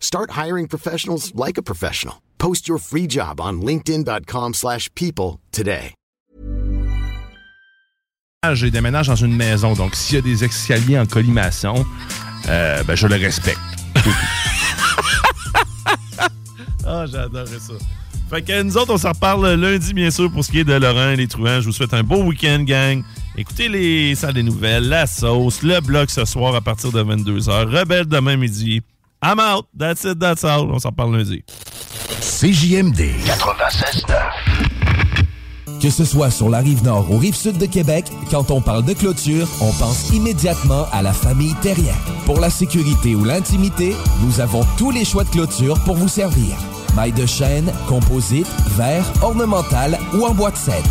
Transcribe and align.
Start 0.00 0.30
hiring 0.32 0.66
professionals 0.66 1.32
like 1.34 1.58
a 1.58 1.62
professional. 1.62 2.16
Post 2.38 2.66
your 2.66 2.78
free 2.78 3.06
job 3.06 3.40
on 3.40 3.60
linkedin.com/people 3.60 4.54
slash 4.54 4.88
people 4.94 5.38
today. 5.52 5.94
J'ai 8.54 8.70
déménage 8.70 9.08
dans 9.08 9.16
une 9.16 9.34
maison, 9.34 9.74
donc 9.74 9.96
s'il 9.96 10.14
y 10.14 10.18
a 10.18 10.22
des 10.22 10.44
escaliers 10.44 10.98
en 10.98 11.06
collimation, 11.06 11.84
euh, 12.48 12.84
ben 12.84 12.94
je 12.94 13.06
le 13.06 13.16
respecte. 13.16 13.58
Ah, 16.90 17.04
j'adorais 17.04 17.58
ça. 17.58 17.74
Fait 18.30 18.40
que 18.40 18.62
nous 18.62 18.78
autres, 18.78 18.94
on 18.94 18.96
s'en 18.96 19.10
reparle 19.12 19.46
lundi, 19.54 19.92
bien 19.92 20.10
sûr, 20.10 20.32
pour 20.32 20.42
ce 20.42 20.50
qui 20.50 20.60
est 20.60 20.64
de 20.64 20.72
Laurent 20.72 21.10
et 21.10 21.16
les 21.16 21.28
truands. 21.28 21.60
Je 21.60 21.66
vous 21.66 21.72
souhaite 21.72 21.92
un 21.92 22.02
beau 22.02 22.22
week-end, 22.22 22.62
gang. 22.62 23.02
Écoutez 23.36 23.68
les 23.68 24.14
salles 24.14 24.32
des 24.32 24.42
nouvelles, 24.42 24.88
la 24.88 25.06
sauce, 25.06 25.62
le 25.62 25.80
blog 25.80 26.08
ce 26.08 26.24
soir 26.24 26.54
à 26.54 26.62
partir 26.62 26.90
de 26.90 27.02
22h, 27.02 27.66
Rebelle 27.68 28.06
demain 28.06 28.36
midi. 28.36 28.80
I'm 29.22 29.40
out. 29.40 29.66
That's 29.76 30.04
it, 30.04 30.20
that's 30.20 30.44
all. 30.44 30.70
On 30.70 30.78
s'en 30.78 30.92
parle 30.92 31.16
lundi. 31.16 31.42
CJMD 32.20 33.00
96.9. 33.26 35.80
Que 35.80 35.90
ce 35.90 36.04
soit 36.04 36.30
sur 36.30 36.48
la 36.48 36.58
rive 36.58 36.82
nord 36.84 37.10
ou 37.10 37.18
rive 37.18 37.36
sud 37.36 37.58
de 37.58 37.66
Québec, 37.66 38.04
quand 38.30 38.50
on 38.50 38.60
parle 38.60 38.84
de 38.84 38.94
clôture, 38.94 39.46
on 39.60 39.70
pense 39.72 40.10
immédiatement 40.10 40.86
à 40.92 41.02
la 41.02 41.12
famille 41.12 41.54
Terrien. 41.62 41.94
Pour 42.26 42.40
la 42.40 42.50
sécurité 42.50 43.14
ou 43.14 43.24
l'intimité, 43.24 43.94
nous 44.22 44.40
avons 44.40 44.64
tous 44.76 44.90
les 44.90 45.04
choix 45.04 45.22
de 45.24 45.30
clôture 45.30 45.78
pour 45.84 45.94
vous 45.94 46.08
servir. 46.08 46.56
Maille 46.96 47.12
de 47.12 47.26
chêne, 47.26 47.72
composite, 47.86 48.48
verre, 48.76 49.04
ornemental 49.22 49.98
ou 50.14 50.26
en 50.26 50.34
bois 50.34 50.50
de 50.50 50.56
cèdre. 50.56 50.90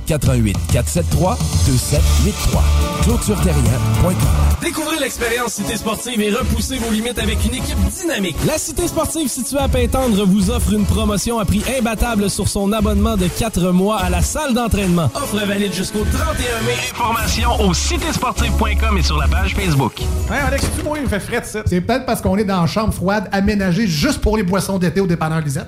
88 0.07 0.57
473 0.71 1.37
2783. 1.65 2.63
ClôtureTerrien.com 3.03 4.15
Découvrez 4.61 4.99
l'expérience 4.99 5.53
Cité 5.53 5.75
Sportive 5.77 6.21
et 6.21 6.31
repoussez 6.31 6.77
vos 6.77 6.91
limites 6.91 7.17
avec 7.17 7.43
une 7.45 7.55
équipe 7.55 7.77
dynamique. 7.99 8.35
La 8.45 8.57
Cité 8.57 8.87
Sportive 8.87 9.27
située 9.27 9.59
à 9.59 9.67
Pintendre 9.67 10.25
vous 10.25 10.49
offre 10.51 10.73
une 10.73 10.85
promotion 10.85 11.39
à 11.39 11.45
prix 11.45 11.63
imbattable 11.77 12.29
sur 12.29 12.47
son 12.47 12.71
abonnement 12.71 13.17
de 13.17 13.27
4 13.27 13.71
mois 13.71 13.97
à 13.99 14.09
la 14.09 14.21
salle 14.21 14.53
d'entraînement. 14.53 15.09
Offre 15.15 15.45
valide 15.45 15.73
jusqu'au 15.73 16.05
31 16.11 16.35
mai. 16.65 16.73
Informations 16.91 17.61
au 17.61 17.73
citésportive.com 17.73 18.97
et 18.97 19.03
sur 19.03 19.17
la 19.17 19.27
page 19.27 19.55
Facebook. 19.55 19.93
Ouais, 20.29 20.37
Alex, 20.37 20.65
tu 20.77 20.83
moi, 20.83 20.97
il 20.97 21.03
me 21.03 21.09
fait 21.09 21.19
fret, 21.19 21.43
ça. 21.43 21.63
C'est 21.65 21.81
peut-être 21.81 22.05
parce 22.05 22.21
qu'on 22.21 22.37
est 22.37 22.43
dans 22.43 22.61
une 22.61 22.67
chambre 22.67 22.93
froide 22.93 23.27
aménagée 23.31 23.87
juste 23.87 24.21
pour 24.21 24.37
les 24.37 24.43
boissons 24.43 24.77
d'été 24.77 25.01
au 25.01 25.07
dépanneur 25.07 25.41
Lisette. 25.41 25.67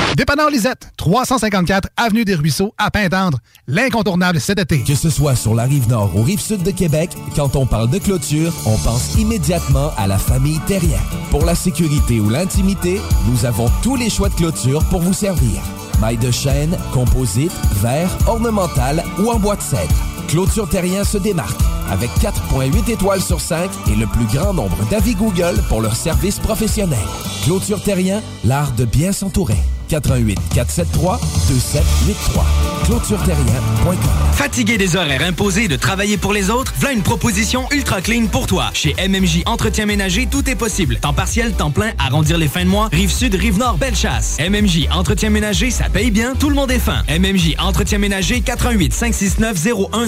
Dépanneur 0.15 0.49
Lisette, 0.49 0.91
354 0.97 1.87
Avenue 1.95 2.25
des 2.25 2.35
Ruisseaux, 2.35 2.73
à 2.77 2.91
Pintendre. 2.91 3.39
L'incontournable 3.67 4.41
cet 4.41 4.59
été. 4.59 4.83
Que 4.83 4.95
ce 4.95 5.09
soit 5.09 5.35
sur 5.35 5.55
la 5.55 5.63
rive 5.63 5.87
nord 5.87 6.11
ou 6.15 6.23
rive 6.23 6.41
sud 6.41 6.63
de 6.63 6.71
Québec, 6.71 7.11
quand 7.35 7.55
on 7.55 7.65
parle 7.65 7.89
de 7.89 7.97
clôture, 7.97 8.51
on 8.65 8.77
pense 8.77 9.15
immédiatement 9.15 9.91
à 9.97 10.07
la 10.07 10.17
famille 10.17 10.59
Terrien. 10.67 10.99
Pour 11.29 11.45
la 11.45 11.55
sécurité 11.55 12.19
ou 12.19 12.29
l'intimité, 12.29 12.99
nous 13.27 13.45
avons 13.45 13.69
tous 13.81 13.95
les 13.95 14.09
choix 14.09 14.27
de 14.29 14.35
clôture 14.35 14.83
pour 14.89 14.99
vous 14.99 15.13
servir. 15.13 15.61
Maille 16.01 16.17
de 16.17 16.31
chêne, 16.31 16.77
composite, 16.93 17.53
verre, 17.81 18.09
ornemental 18.27 19.03
ou 19.19 19.29
en 19.31 19.39
bois 19.39 19.55
de 19.55 19.61
cèdre. 19.61 19.95
Clôture 20.31 20.69
Terrien 20.69 21.03
se 21.03 21.17
démarque 21.17 21.59
avec 21.89 22.09
4.8 22.21 22.89
étoiles 22.89 23.21
sur 23.21 23.41
5 23.41 23.69
et 23.91 23.95
le 23.97 24.07
plus 24.07 24.23
grand 24.33 24.53
nombre 24.53 24.77
d'avis 24.89 25.13
Google 25.13 25.61
pour 25.67 25.81
leur 25.81 25.93
service 25.93 26.39
professionnel. 26.39 26.97
Clôture 27.43 27.83
Terrien, 27.83 28.21
l'art 28.45 28.71
de 28.71 28.85
bien 28.85 29.11
s'entourer. 29.11 29.57
88 29.89 30.39
473 30.53 31.19
2783. 31.49 32.45
ClôtureTerrien.com. 32.85 33.97
Fatigué 34.33 34.77
des 34.77 34.95
horaires 34.95 35.21
imposés 35.21 35.67
de 35.67 35.75
travailler 35.75 36.17
pour 36.17 36.31
les 36.31 36.49
autres, 36.49 36.73
voilà 36.79 36.95
une 36.95 37.03
proposition 37.03 37.67
ultra 37.71 38.01
clean 38.01 38.27
pour 38.27 38.47
toi. 38.47 38.69
Chez 38.73 38.95
MMJ 39.07 39.43
Entretien 39.45 39.85
Ménager, 39.85 40.27
tout 40.31 40.49
est 40.49 40.55
possible. 40.55 40.97
Temps 40.97 41.13
partiel, 41.13 41.51
temps 41.53 41.71
plein, 41.71 41.91
arrondir 41.99 42.37
les 42.37 42.47
fins 42.47 42.63
de 42.63 42.69
mois, 42.69 42.87
rive 42.91 43.11
sud, 43.11 43.35
rive 43.35 43.59
nord, 43.59 43.77
belle 43.77 43.95
chasse. 43.95 44.37
MMJ 44.39 44.87
Entretien 44.93 45.29
Ménager, 45.29 45.69
ça 45.69 45.89
paye 45.89 46.09
bien, 46.09 46.35
tout 46.39 46.49
le 46.49 46.55
monde 46.55 46.71
est 46.71 46.79
fin. 46.79 47.03
MMJ 47.09 47.55
Entretien 47.59 47.97
Ménager, 47.97 48.39
88 48.39 48.93
569 48.93 49.67
01 49.91 50.07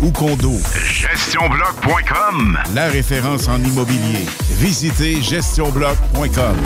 ou 0.00 0.10
condos, 0.10 0.60
GestionBloc.com. 0.84 2.58
la 2.74 2.88
référence 2.88 3.48
en 3.48 3.62
immobilier. 3.62 4.26
Visitez 4.58 5.20
gestionbloc.com. 5.22 6.56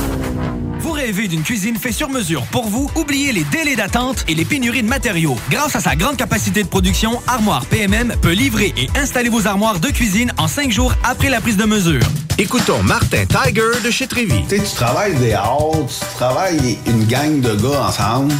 Vous 0.80 0.92
rêvez 0.92 1.28
d'une 1.28 1.42
cuisine 1.42 1.76
faite 1.76 1.94
sur 1.94 2.08
mesure 2.08 2.42
pour 2.50 2.68
vous? 2.68 2.90
Oubliez 2.96 3.32
les 3.32 3.44
délais 3.44 3.76
d'attente 3.76 4.24
et 4.28 4.34
les 4.34 4.44
pénuries 4.44 4.82
de 4.82 4.88
matériaux. 4.88 5.36
Grâce 5.48 5.76
à 5.76 5.80
sa 5.80 5.94
grande 5.94 6.16
capacité 6.16 6.62
de 6.64 6.68
production, 6.68 7.22
Armoire 7.28 7.64
PMM 7.66 8.14
peut 8.20 8.32
livrer 8.32 8.74
et 8.76 8.88
installer 8.98 9.28
vos 9.28 9.46
armoires 9.46 9.78
de 9.78 9.88
cuisine 9.88 10.32
en 10.38 10.48
cinq 10.48 10.72
jours 10.72 10.92
après 11.04 11.28
la 11.30 11.40
prise 11.40 11.56
de 11.56 11.64
mesure. 11.64 12.02
Écoutons 12.38 12.82
Martin 12.82 13.24
Tiger 13.26 13.80
de 13.84 13.90
chez 13.90 14.06
Trévy. 14.08 14.42
Tu 14.48 14.56
sais, 14.56 14.62
tu 14.64 14.74
travailles 14.74 15.14
des 15.16 15.32
heures, 15.32 15.70
tu 15.86 16.16
travailles 16.16 16.78
une 16.86 17.04
gang 17.06 17.40
de 17.40 17.54
gars 17.54 17.86
ensemble, 17.86 18.32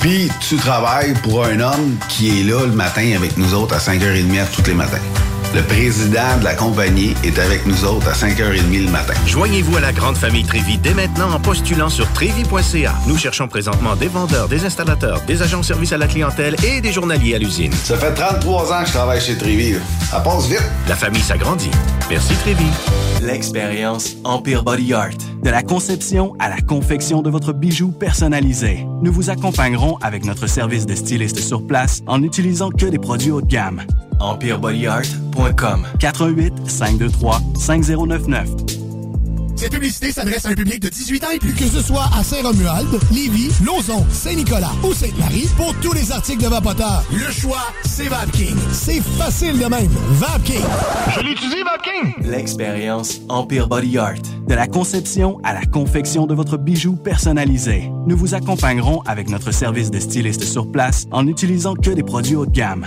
puis 0.00 0.28
tu 0.46 0.56
travailles 0.56 1.14
pour 1.22 1.44
un 1.44 1.60
homme 1.60 1.96
qui 2.08 2.40
est 2.40 2.44
là 2.44 2.60
le 2.66 2.72
matin 2.72 3.12
avec 3.16 3.38
nous 3.38 3.54
autres 3.54 3.74
à 3.74 3.78
5h30 3.78 4.35
tous 4.44 4.66
les 4.66 4.74
matins. 4.74 5.00
Le 5.54 5.62
président 5.62 6.36
de 6.38 6.44
la 6.44 6.54
compagnie 6.54 7.14
est 7.24 7.38
avec 7.38 7.64
nous 7.66 7.84
autres 7.84 8.08
à 8.08 8.12
5h30 8.12 8.84
le 8.84 8.90
matin. 8.90 9.14
Joignez-vous 9.26 9.76
à 9.76 9.80
la 9.80 9.92
grande 9.92 10.16
famille 10.16 10.44
Trévi 10.44 10.76
dès 10.76 10.92
maintenant 10.92 11.32
en 11.32 11.40
postulant 11.40 11.88
sur 11.88 12.12
trévi.ca. 12.12 12.94
Nous 13.06 13.16
cherchons 13.16 13.48
présentement 13.48 13.96
des 13.96 14.08
vendeurs, 14.08 14.48
des 14.48 14.66
installateurs, 14.66 15.22
des 15.22 15.40
agents 15.40 15.60
de 15.60 15.64
service 15.64 15.92
à 15.92 15.98
la 15.98 16.08
clientèle 16.08 16.56
et 16.62 16.80
des 16.80 16.92
journaliers 16.92 17.36
à 17.36 17.38
l'usine. 17.38 17.72
Ça 17.72 17.96
fait 17.96 18.12
33 18.12 18.72
ans 18.72 18.80
que 18.82 18.88
je 18.88 18.92
travaille 18.92 19.20
chez 19.20 19.38
Trévi. 19.38 19.76
Ça 20.10 20.20
passe 20.20 20.46
vite. 20.46 20.62
La 20.88 20.96
famille 20.96 21.22
s'agrandit. 21.22 21.70
Merci 22.10 22.34
Trévi. 22.34 22.66
L'expérience 23.22 24.16
Empire 24.24 24.62
Body 24.62 24.92
Art. 24.92 25.16
De 25.42 25.48
la 25.48 25.62
conception 25.62 26.34
à 26.38 26.50
la 26.50 26.60
confection 26.60 27.22
de 27.22 27.30
votre 27.30 27.54
bijou 27.54 27.92
personnalisé. 27.92 28.86
Nous 29.00 29.12
vous 29.12 29.30
accompagnerons 29.30 29.96
avec 30.02 30.24
notre 30.26 30.48
service 30.48 30.84
de 30.84 30.94
styliste 30.94 31.38
sur 31.38 31.66
place 31.66 32.02
en 32.06 32.18
n'utilisant 32.18 32.68
que 32.68 32.86
des 32.86 32.98
produits 32.98 33.30
haut 33.30 33.40
de 33.40 33.46
gamme. 33.46 33.82
EmpireBodyArt.com 34.20 35.86
418 35.98 36.70
523 36.70 37.40
5099 37.58 38.48
Cette 39.56 39.72
publicité 39.72 40.12
s'adresse 40.12 40.44
à 40.44 40.50
un 40.50 40.54
public 40.54 40.80
de 40.80 40.88
18 40.88 41.24
ans 41.24 41.30
et 41.34 41.38
plus. 41.38 41.54
Que 41.54 41.64
ce 41.64 41.82
soit 41.82 42.04
à 42.14 42.22
Saint-Romuald, 42.22 42.88
Lévis, 43.10 43.52
Lauson, 43.64 44.04
Saint-Nicolas 44.10 44.72
ou 44.84 44.92
Sainte-Marie, 44.92 45.48
pour 45.56 45.74
tous 45.80 45.92
les 45.94 46.12
articles 46.12 46.42
de 46.42 46.48
Vapoteur, 46.48 47.02
le 47.10 47.32
choix, 47.32 47.66
c'est 47.84 48.08
VapKing. 48.08 48.56
C'est 48.72 49.00
facile 49.00 49.58
de 49.58 49.64
même. 49.64 49.88
VapKing. 50.10 50.60
Je 51.14 51.20
l'utilise, 51.20 51.64
VapKing. 51.64 52.30
L'expérience 52.30 53.20
Empire 53.30 53.68
Body 53.68 53.96
Art. 53.96 54.14
De 54.46 54.54
la 54.54 54.66
conception 54.66 55.40
à 55.42 55.54
la 55.54 55.64
confection 55.64 56.26
de 56.26 56.34
votre 56.34 56.58
bijou 56.58 56.94
personnalisé. 56.96 57.90
Nous 58.06 58.16
vous 58.16 58.34
accompagnerons 58.34 59.00
avec 59.06 59.30
notre 59.30 59.52
service 59.52 59.90
de 59.90 59.98
styliste 59.98 60.44
sur 60.44 60.70
place 60.70 61.06
en 61.10 61.24
n'utilisant 61.24 61.74
que 61.74 61.90
des 61.90 62.02
produits 62.02 62.36
haut 62.36 62.46
de 62.46 62.52
gamme. 62.52 62.86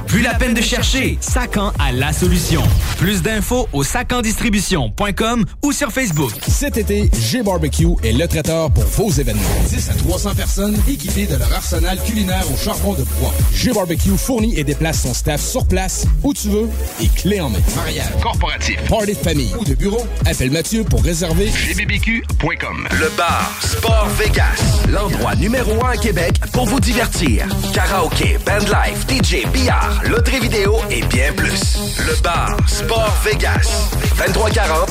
Plus 0.07 0.21
la 0.21 0.33
peine 0.33 0.53
de 0.53 0.61
chercher, 0.61 1.17
Sacan 1.21 1.71
a 1.79 1.91
la 1.91 2.11
solution. 2.13 2.61
Plus 2.97 3.21
d'infos 3.21 3.67
au 3.73 3.83
sacandistribution.com 3.83 5.45
ou 5.63 5.71
sur 5.71 5.91
Facebook. 5.91 6.31
Cet 6.47 6.77
été, 6.77 7.09
G-Barbecue 7.19 7.87
est 8.03 8.11
le 8.11 8.27
traiteur 8.27 8.71
pour 8.71 8.83
vos 8.83 9.09
événements. 9.11 9.41
10 9.69 9.89
à 9.89 9.93
300 9.93 10.35
personnes 10.35 10.77
équipées 10.87 11.25
de 11.25 11.35
leur 11.35 11.51
arsenal 11.53 11.99
culinaire 12.03 12.43
au 12.53 12.57
charbon 12.57 12.93
de 12.93 13.03
bois. 13.19 13.33
G-Barbecue 13.53 14.17
fournit 14.17 14.57
et 14.57 14.63
déplace 14.63 15.01
son 15.01 15.13
staff 15.13 15.41
sur 15.41 15.65
place, 15.65 16.05
où 16.23 16.33
tu 16.33 16.49
veux, 16.49 16.69
et 17.01 17.07
clé 17.07 17.39
en 17.39 17.49
main. 17.49 17.59
Mariage, 17.75 18.11
corporatif, 18.21 18.77
party 18.89 19.13
de 19.13 19.17
famille 19.17 19.53
ou 19.59 19.63
de 19.63 19.73
bureau, 19.75 20.05
appelle 20.25 20.51
Mathieu 20.51 20.83
pour 20.83 21.03
réserver 21.03 21.49
gbbq.com. 21.49 22.87
Le 22.91 23.09
bar 23.17 23.51
Sport 23.61 24.07
Vegas, 24.19 24.87
l'endroit 24.89 25.35
numéro 25.35 25.85
un 25.85 25.91
à 25.91 25.97
Québec 25.97 26.35
pour 26.53 26.65
vous 26.65 26.79
divertir. 26.79 27.45
Karaoke, 27.73 28.37
bandlife, 28.45 29.05
DJ, 29.07 29.47
billard, 29.51 29.90
loterie 30.03 30.39
vidéo 30.39 30.77
et 30.89 31.01
bien 31.03 31.31
plus. 31.33 31.77
Le 31.99 32.21
bar 32.21 32.55
Sport 32.67 33.13
Vegas, 33.23 33.89
2340 34.17 34.90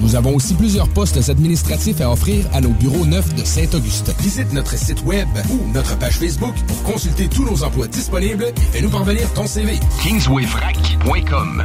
Nous 0.00 0.16
avons 0.16 0.34
aussi 0.34 0.54
plusieurs 0.54 0.88
postes 0.88 1.28
administratifs 1.28 2.00
à 2.00 2.10
offrir 2.10 2.44
à 2.52 2.60
nos 2.60 2.70
bureaux 2.70 3.06
neufs 3.06 3.34
de 3.34 3.44
Saint-Augustin. 3.44 4.12
Visite 4.20 4.52
notre 4.52 4.76
site 4.76 5.04
web 5.04 5.28
ou 5.50 5.72
notre 5.72 5.98
page 5.98 6.18
Facebook 6.18 6.54
pour 6.66 6.82
consulter 6.82 7.28
tous 7.28 7.44
nos 7.44 7.62
emplois 7.62 7.88
disponibles 7.88 8.44
et 8.44 8.72
fais-nous 8.72 8.90
parvenir 8.90 9.32
ton 9.34 9.46
CV. 9.46 9.78
Kingswayfrac.com 10.02 11.64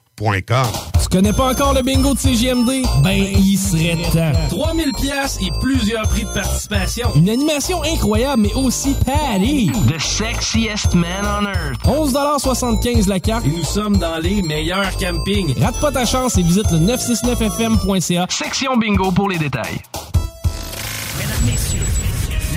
Tu 1.01 1.09
connais 1.09 1.33
pas 1.33 1.49
encore 1.51 1.73
le 1.73 1.81
bingo 1.81 2.13
de 2.13 2.19
CGMD? 2.19 2.83
Ben, 3.03 3.25
il 3.35 3.57
serait 3.57 3.97
temps. 4.13 4.31
3000 4.49 4.91
pièces 4.93 5.39
et 5.41 5.49
plusieurs 5.59 6.07
prix 6.07 6.25
de 6.25 6.29
participation. 6.29 7.09
Une 7.15 7.27
animation 7.27 7.81
incroyable, 7.83 8.43
mais 8.43 8.53
aussi 8.53 8.93
patty. 9.03 9.71
The 9.87 9.99
sexiest 9.99 10.93
man 10.93 11.25
on 11.25 11.45
earth. 11.47 11.81
11,75 11.85 13.09
la 13.09 13.19
carte 13.19 13.47
et 13.47 13.49
nous 13.49 13.63
sommes 13.63 13.97
dans 13.97 14.19
les 14.19 14.43
meilleurs 14.43 14.95
campings. 14.97 15.59
Rate 15.59 15.79
pas 15.79 15.91
ta 15.91 16.05
chance 16.05 16.37
et 16.37 16.43
visite 16.43 16.69
le 16.71 16.77
969fm.ca. 16.77 18.27
Section 18.29 18.77
bingo 18.77 19.11
pour 19.11 19.27
les 19.27 19.39
détails. 19.39 19.81
Mesdames, 21.17 21.51
messieurs, 21.51 21.79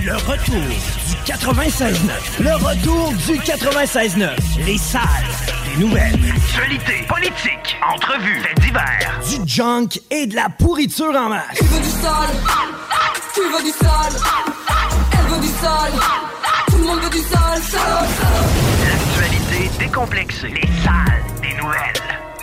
le 0.05 0.17
retour 0.17 0.60
du 0.60 1.32
96.9. 1.32 2.40
Le 2.40 2.55
retour 2.56 3.12
du 3.26 3.38
96.9. 3.38 4.28
Les 4.67 4.76
salles 4.76 5.53
nouvelles. 5.78 6.18
Actualité, 6.36 7.04
politique, 7.08 7.76
entrevues, 7.94 8.40
faits 8.40 8.60
divers. 8.60 9.20
Du 9.28 9.48
junk 9.48 9.88
et 10.10 10.26
de 10.26 10.34
la 10.34 10.48
pourriture 10.48 11.14
en 11.14 11.28
masse. 11.30 11.58
Tu 11.58 11.64
veux 11.64 11.80
du 11.80 11.88
sale 11.88 12.36
Tu 13.34 13.40
veux 13.40 13.62
du 13.62 13.70
sale 13.70 14.20
Elle 15.12 15.26
veut 15.34 15.40
du 15.40 15.48
sale 15.48 15.92
Tout 16.68 16.76
le 16.78 16.84
monde 16.84 17.00
veut 17.00 17.10
du 17.10 17.18
sale, 17.18 17.62
sale, 17.62 18.08
sale. 18.18 18.44
L'actualité 18.88 19.70
décomplexée. 19.78 20.48
Les 20.48 20.68
salles 20.82 21.24
des 21.42 21.54
nouvelles. 21.54 22.33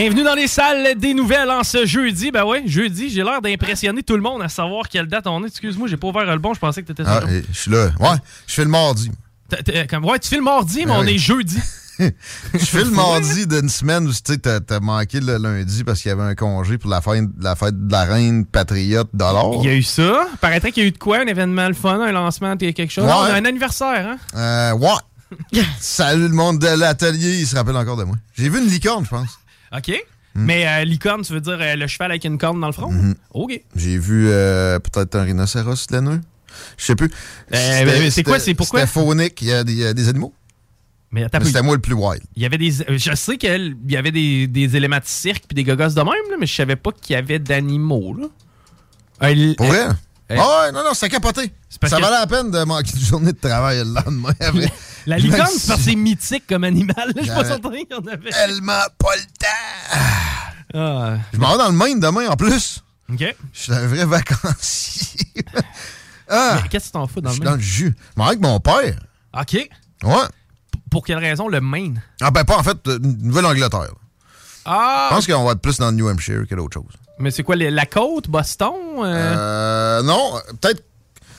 Bienvenue 0.00 0.22
dans 0.22 0.36
les 0.36 0.46
salles 0.46 0.94
des 0.96 1.12
nouvelles 1.12 1.50
en 1.50 1.64
ce 1.64 1.84
jeudi. 1.84 2.30
Ben 2.30 2.44
ouais, 2.44 2.62
jeudi, 2.66 3.10
j'ai 3.10 3.24
l'air 3.24 3.42
d'impressionner 3.42 4.04
tout 4.04 4.14
le 4.14 4.22
monde 4.22 4.40
à 4.42 4.48
savoir 4.48 4.88
quelle 4.88 5.08
date 5.08 5.26
on 5.26 5.42
est. 5.42 5.48
Excuse-moi, 5.48 5.88
j'ai 5.88 5.96
pas 5.96 6.06
ouvert 6.06 6.24
le 6.24 6.38
bon, 6.38 6.54
je 6.54 6.60
pensais 6.60 6.82
que 6.82 6.86
t'étais 6.86 7.02
Ah, 7.04 7.20
je 7.52 7.58
suis 7.58 7.68
là. 7.72 7.90
Ouais, 7.98 8.16
je 8.46 8.54
fais 8.54 8.62
le 8.62 8.70
mardi. 8.70 9.10
T'as- 9.48 9.88
comme- 9.88 10.04
Ouais, 10.04 10.20
tu 10.20 10.28
fais 10.28 10.36
le 10.36 10.42
mardi, 10.44 10.82
mais 10.82 10.92
Ben 10.92 10.98
on 10.98 11.00
oui. 11.00 11.14
est 11.16 11.18
jeudi. 11.18 11.58
Je 11.98 12.58
fais 12.64 12.84
le 12.84 12.92
mardi 12.92 13.48
d'une 13.48 13.68
semaine 13.68 14.06
où 14.06 14.12
tu 14.12 14.20
sais, 14.24 14.38
t'as 14.38 14.60
t'as 14.60 14.78
manqué 14.78 15.18
le 15.18 15.36
lundi 15.36 15.82
parce 15.82 16.00
qu'il 16.00 16.10
y 16.10 16.12
avait 16.12 16.22
un 16.22 16.36
congé 16.36 16.78
pour 16.78 16.90
la 16.90 17.00
fête, 17.00 17.24
la 17.40 17.56
fête 17.56 17.88
de 17.88 17.90
la 17.90 18.04
reine 18.04 18.46
patriote 18.46 19.08
de 19.12 19.18
l'or. 19.24 19.62
Il 19.64 19.68
y 19.68 19.72
a 19.72 19.74
eu 19.74 19.82
ça. 19.82 20.28
Paraîtrait 20.40 20.70
qu'il 20.70 20.84
y 20.84 20.86
a 20.86 20.88
eu 20.90 20.92
de 20.92 20.98
quoi, 20.98 21.18
un 21.18 21.26
événement 21.26 21.66
le 21.66 21.74
fun, 21.74 22.00
un 22.00 22.12
lancement, 22.12 22.56
quelque 22.56 22.88
chose. 22.88 23.02
Ouais. 23.04 23.10
On 23.12 23.22
a 23.24 23.32
un 23.32 23.44
anniversaire, 23.44 24.06
hein? 24.10 24.16
Euh, 24.36 24.78
ouais. 24.78 25.60
Salut 25.80 26.28
le 26.28 26.34
monde 26.34 26.60
de 26.60 26.68
l'atelier, 26.68 27.40
il 27.40 27.46
se 27.48 27.56
rappelle 27.56 27.76
encore 27.76 27.96
de 27.96 28.04
moi. 28.04 28.14
J'ai 28.36 28.48
vu 28.48 28.60
une 28.60 28.68
licorne, 28.70 29.04
je 29.04 29.10
pense. 29.10 29.40
OK. 29.76 29.92
Mais 30.34 30.68
euh, 30.68 30.84
licorne, 30.84 31.22
tu 31.22 31.32
veux 31.32 31.40
dire 31.40 31.58
euh, 31.60 31.74
le 31.74 31.86
cheval 31.88 32.12
avec 32.12 32.24
une 32.24 32.38
corne 32.38 32.60
dans 32.60 32.68
le 32.68 32.72
front? 32.72 32.92
Mhm. 32.92 33.14
OK. 33.32 33.60
J'ai 33.74 33.98
vu 33.98 34.28
euh, 34.28 34.78
peut-être 34.78 35.16
un 35.16 35.22
rhinocéros 35.24 35.90
laineux. 35.90 36.20
Je 36.76 36.84
sais 36.84 36.94
plus. 36.94 37.10
Euh, 37.52 38.10
c'est 38.10 38.22
quoi, 38.22 38.38
c'est 38.38 38.54
pourquoi? 38.54 38.86
C'était 38.86 38.92
phonique, 38.92 39.40
il 39.42 39.48
y 39.48 39.52
a 39.52 39.64
des, 39.64 39.72
il 39.72 39.78
y 39.78 39.84
a 39.84 39.92
des 39.94 40.08
animaux. 40.08 40.32
Mais 41.10 41.26
Mais 41.32 41.44
c'était 41.44 41.62
moi 41.62 41.74
le 41.74 41.80
plus 41.80 41.94
wild. 41.94 42.22
Il 42.36 42.42
y 42.42 42.46
avait 42.46 42.58
des. 42.58 42.70
Je 42.70 43.14
sais 43.14 43.36
qu'il 43.36 43.76
y 43.88 43.96
avait 43.96 44.12
des, 44.12 44.46
des 44.46 44.76
éléments 44.76 44.98
de 44.98 45.04
cirque 45.06 45.44
puis 45.48 45.54
des 45.54 45.64
gogos 45.64 45.88
de 45.94 46.00
même, 46.00 46.30
là, 46.30 46.36
mais 46.38 46.46
je 46.46 46.54
savais 46.54 46.76
pas 46.76 46.92
qu'il 46.92 47.14
y 47.14 47.16
avait 47.16 47.38
d'animaux. 47.38 48.14
là. 48.14 48.26
Pour 49.56 49.66
vrai? 49.66 49.86
Euh, 50.30 50.36
Ah 50.38 50.60
ouais, 50.66 50.72
non, 50.72 50.84
non, 50.84 50.94
c'était 50.94 51.08
capoté. 51.10 51.52
Ça 51.70 51.78
que- 51.96 52.02
valait 52.02 52.10
la 52.20 52.26
peine 52.26 52.50
de 52.50 52.64
manquer 52.64 52.92
une 52.94 53.04
journée 53.04 53.32
de 53.32 53.38
travail 53.38 53.78
le 53.78 53.84
lendemain. 53.94 54.32
après. 54.40 54.72
La 55.06 55.16
licorne, 55.18 55.48
c'est 55.56 55.68
parce 55.68 55.80
que 55.80 55.84
c'est 55.86 55.94
mythique 55.96 56.44
comme 56.48 56.64
animal. 56.64 57.12
Je 57.16 57.22
suis 57.22 57.28
pas 57.30 57.44
J'avais 57.44 57.48
certain 57.48 57.96
en 57.96 58.06
avait. 58.12 58.30
Tellement 58.30 58.82
pas 58.98 59.16
le 59.16 59.22
temps. 59.38 59.98
Ah, 60.74 61.16
Je 61.32 61.38
m'en 61.38 61.52
vais 61.52 61.58
dans 61.58 61.68
le 61.70 61.76
Maine 61.76 62.00
demain 62.00 62.28
en 62.28 62.36
plus. 62.36 62.82
OK. 63.10 63.24
Je 63.54 63.58
suis 63.60 63.72
un 63.72 63.86
vrai 63.86 64.04
vacancier. 64.04 65.18
ah, 66.28 66.58
qu'est-ce 66.70 66.84
que 66.84 66.88
tu 66.88 66.92
t'en 66.92 67.06
fous 67.06 67.20
dans 67.22 67.30
je 67.30 67.34
le 67.36 67.40
suis 67.40 67.44
dans 67.44 67.50
Maine? 67.52 67.60
le 67.60 67.64
jus. 67.64 67.96
Je 67.96 68.12
m'en 68.20 68.24
vais 68.24 68.28
avec 68.30 68.40
mon 68.42 68.60
père. 68.60 68.98
OK. 69.38 69.68
Ouais. 70.02 70.14
Pour 70.90 71.04
quelle 71.06 71.18
raison 71.18 71.48
le 71.48 71.60
Maine? 71.60 72.02
Ah 72.20 72.30
ben 72.30 72.44
pas 72.44 72.58
en 72.58 72.62
fait, 72.62 72.76
euh, 72.88 72.98
Nouvelle-Angleterre. 73.00 73.92
Ah! 74.66 75.08
Je 75.10 75.14
pense 75.14 75.26
qu'on 75.26 75.44
va 75.44 75.52
être 75.52 75.60
plus 75.62 75.78
dans 75.78 75.86
le 75.90 75.96
New 75.96 76.08
Hampshire 76.08 76.46
que 76.48 76.54
d'autres 76.54 76.74
choses. 76.74 76.92
Mais 77.18 77.30
c'est 77.30 77.42
quoi, 77.42 77.56
les- 77.56 77.70
la 77.70 77.86
côte, 77.86 78.28
Boston? 78.28 78.72
euh? 78.98 79.04
Euh, 79.04 80.02
non, 80.02 80.34
peut-être 80.60 80.82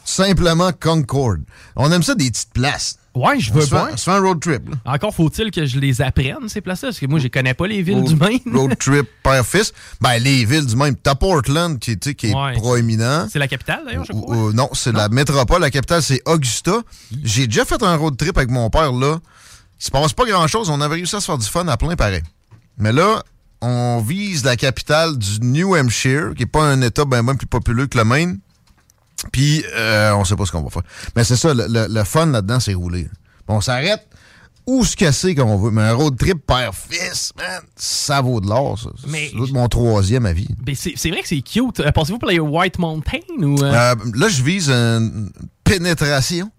simplement 0.05 0.71
Concord. 0.79 1.35
On 1.75 1.91
aime 1.91 2.03
ça 2.03 2.15
des 2.15 2.29
petites 2.31 2.51
places. 2.53 2.97
Ouais, 3.15 3.39
je 3.39 3.51
veux 3.51 3.61
se 3.61 3.67
fait 3.97 4.11
un 4.11 4.19
road 4.21 4.39
trip. 4.39 4.69
là. 4.69 4.93
Encore 4.93 5.13
faut-il 5.13 5.49
que 5.51 5.65
je 5.65 5.79
les 5.79 6.01
apprenne, 6.01 6.47
ces 6.47 6.61
places-là, 6.61 6.89
parce 6.89 6.99
que 6.99 7.05
moi, 7.07 7.19
je 7.19 7.27
connais 7.27 7.53
pas 7.55 7.67
les 7.67 7.81
villes 7.81 8.03
du 8.03 8.15
Maine. 8.15 8.39
Road 8.53 8.77
trip 8.77 9.09
père-fils. 9.23 9.73
Ben, 9.99 10.19
les 10.19 10.45
villes 10.45 10.65
du 10.67 10.75
même. 10.75 10.95
T'as 10.95 11.15
Portland 11.15 11.77
qui, 11.79 11.97
qui 11.97 12.27
est 12.27 12.35
Ouais. 12.35 12.53
proéminent. 12.53 13.27
C'est 13.29 13.39
la 13.39 13.47
capitale, 13.47 13.81
d'ailleurs, 13.85 14.05
je 14.05 14.13
crois. 14.13 14.53
Non, 14.53 14.69
c'est 14.73 14.91
la 14.93 15.09
métropole. 15.09 15.59
La 15.59 15.71
capitale, 15.71 16.03
c'est 16.03 16.21
Augusta. 16.25 16.77
J'ai 17.23 17.47
déjà 17.47 17.65
fait 17.65 17.81
un 17.83 17.95
road 17.95 18.15
trip 18.15 18.37
avec 18.37 18.51
mon 18.51 18.69
père 18.69 18.93
là. 18.93 19.17
Il 19.81 19.83
se 19.85 19.91
passe 19.91 20.13
pas 20.13 20.25
grand-chose. 20.25 20.69
On 20.69 20.79
avait 20.79 20.95
réussi 20.95 21.15
à 21.15 21.19
se 21.19 21.25
faire 21.25 21.37
du 21.37 21.47
fun 21.47 21.67
à 21.67 21.77
plein 21.77 21.95
pareil. 21.95 22.21
Mais 22.77 22.93
là, 22.93 23.23
on 23.61 23.99
vise 24.05 24.43
la 24.45 24.55
capitale 24.55 25.17
du 25.17 25.39
New 25.41 25.75
Hampshire, 25.75 26.33
qui 26.35 26.43
est 26.43 26.45
pas 26.45 26.63
un 26.63 26.81
État 26.81 27.05
bien 27.05 27.23
plus 27.35 27.47
populeux 27.47 27.87
que 27.87 27.97
le 27.97 28.05
Maine. 28.05 28.39
Puis, 29.33 29.65
euh, 29.75 30.13
on 30.13 30.23
sait 30.23 30.35
pas 30.37 30.45
ce 30.45 30.51
qu'on 30.51 30.61
va 30.63 30.69
faire. 30.69 30.83
Mais 31.15 31.23
c'est 31.25 31.35
ça, 31.35 31.53
le, 31.53 31.65
le- 31.67 31.87
le 31.93 32.03
fun 32.05 32.27
là-dedans, 32.27 32.59
c'est 32.61 32.73
rouler. 32.73 33.09
Bon, 33.47 33.55
on 33.57 33.61
s'arrête 33.61 34.07
où 34.65 34.85
se 34.85 34.95
casser 34.95 35.33
qu'on 35.35 35.57
veut? 35.57 35.71
Mais 35.71 35.81
un 35.81 35.93
road 35.93 36.15
trip 36.17 36.45
père-fils, 36.45 37.33
man, 37.35 37.61
ça 37.75 38.21
vaut 38.21 38.39
de 38.39 38.47
l'or, 38.47 38.77
ça. 38.79 38.89
Mais- 39.07 39.31
C'est 39.33 39.51
mon 39.51 39.67
troisième 39.67 40.25
avis. 40.25 40.47
Ben, 40.61 40.75
c'est 40.75 41.09
vrai 41.09 41.21
que 41.21 41.27
c'est 41.27 41.41
cute. 41.41 41.79
Euh, 41.81 41.91
Pensez-vous 41.91 42.19
pour 42.19 42.29
les 42.29 42.39
White 42.39 42.77
Mountain 42.79 43.17
ou. 43.39 43.61
euh? 43.63 43.73
Euh, 43.73 43.95
là, 44.13 44.29
je 44.29 44.41
vise 44.43 44.69
une 44.69 45.31
pénétration. 45.65 46.49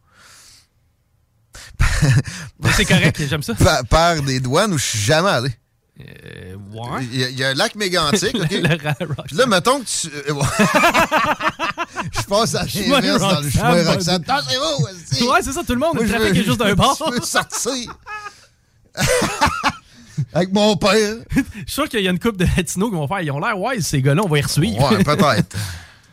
Mais 2.61 2.71
c'est 2.77 2.85
correct, 2.85 3.23
j'aime 3.29 3.43
ça. 3.43 3.55
par, 3.59 3.85
par 3.87 4.23
des 4.23 4.41
douanes 4.41 4.73
où 4.73 4.79
je 4.79 4.85
suis 4.85 4.99
jamais 4.99 5.29
allé. 5.31 5.51
Euh, 6.01 6.55
ouais. 6.73 7.05
Il 7.13 7.21
y, 7.21 7.25
a- 7.25 7.29
il 7.31 7.39
y 7.39 7.45
a 7.45 7.49
un 7.51 7.55
lac 7.55 7.75
mégantique. 7.75 8.35
OK? 8.41 8.51
Le- 8.51 8.59
le 8.61 8.69
Ra- 8.83 8.95
Roxanne. 9.01 9.25
Puis 9.27 9.37
là, 9.37 9.47
mettons 9.47 9.81
que 9.81 9.85
tu. 9.87 10.09
euh, 10.29 10.33
ouais. 10.33 10.43
je 12.13 12.23
passe 12.23 12.55
à 12.55 12.65
l'inverse 12.65 13.21
dans 13.21 13.41
le 13.41 13.51
chemin. 13.51 13.93
Roxane. 13.93 14.25
Attendez-vous, 14.29 14.87
esti. 14.89 15.25
Ouais, 15.29 15.39
c'est 15.43 15.53
ça, 15.53 15.63
tout 15.65 15.73
le 15.75 15.81
monde. 15.81 15.95
Moi, 15.95 16.07
je 16.07 16.13
veux- 16.17 16.27
est 16.29 16.45
juste 16.45 16.59
d'un 16.59 16.75
bord. 16.75 16.97
Je 17.07 17.13
veux 17.21 17.21
sortir. 17.25 17.95
Avec 20.33 20.53
mon 20.53 20.77
père. 20.77 21.17
Je 21.31 21.41
suis 21.41 21.65
sûr 21.67 21.89
qu'il 21.89 22.01
y 22.03 22.09
a 22.09 22.11
une 22.11 22.19
couple 22.19 22.37
de 22.39 22.47
latinos 22.57 22.91
qui 22.91 22.95
vont 22.97 23.09
faire. 23.09 23.21
Ils 23.21 23.31
ont 23.31 23.41
l'air 23.41 23.59
wise, 23.59 23.87
ces 23.87 24.03
gars-là, 24.03 24.23
on 24.25 24.29
va 24.29 24.39
y 24.39 24.49
suivre. 24.49 24.93
Ouais, 24.93 25.03
peut-être. 25.03 25.57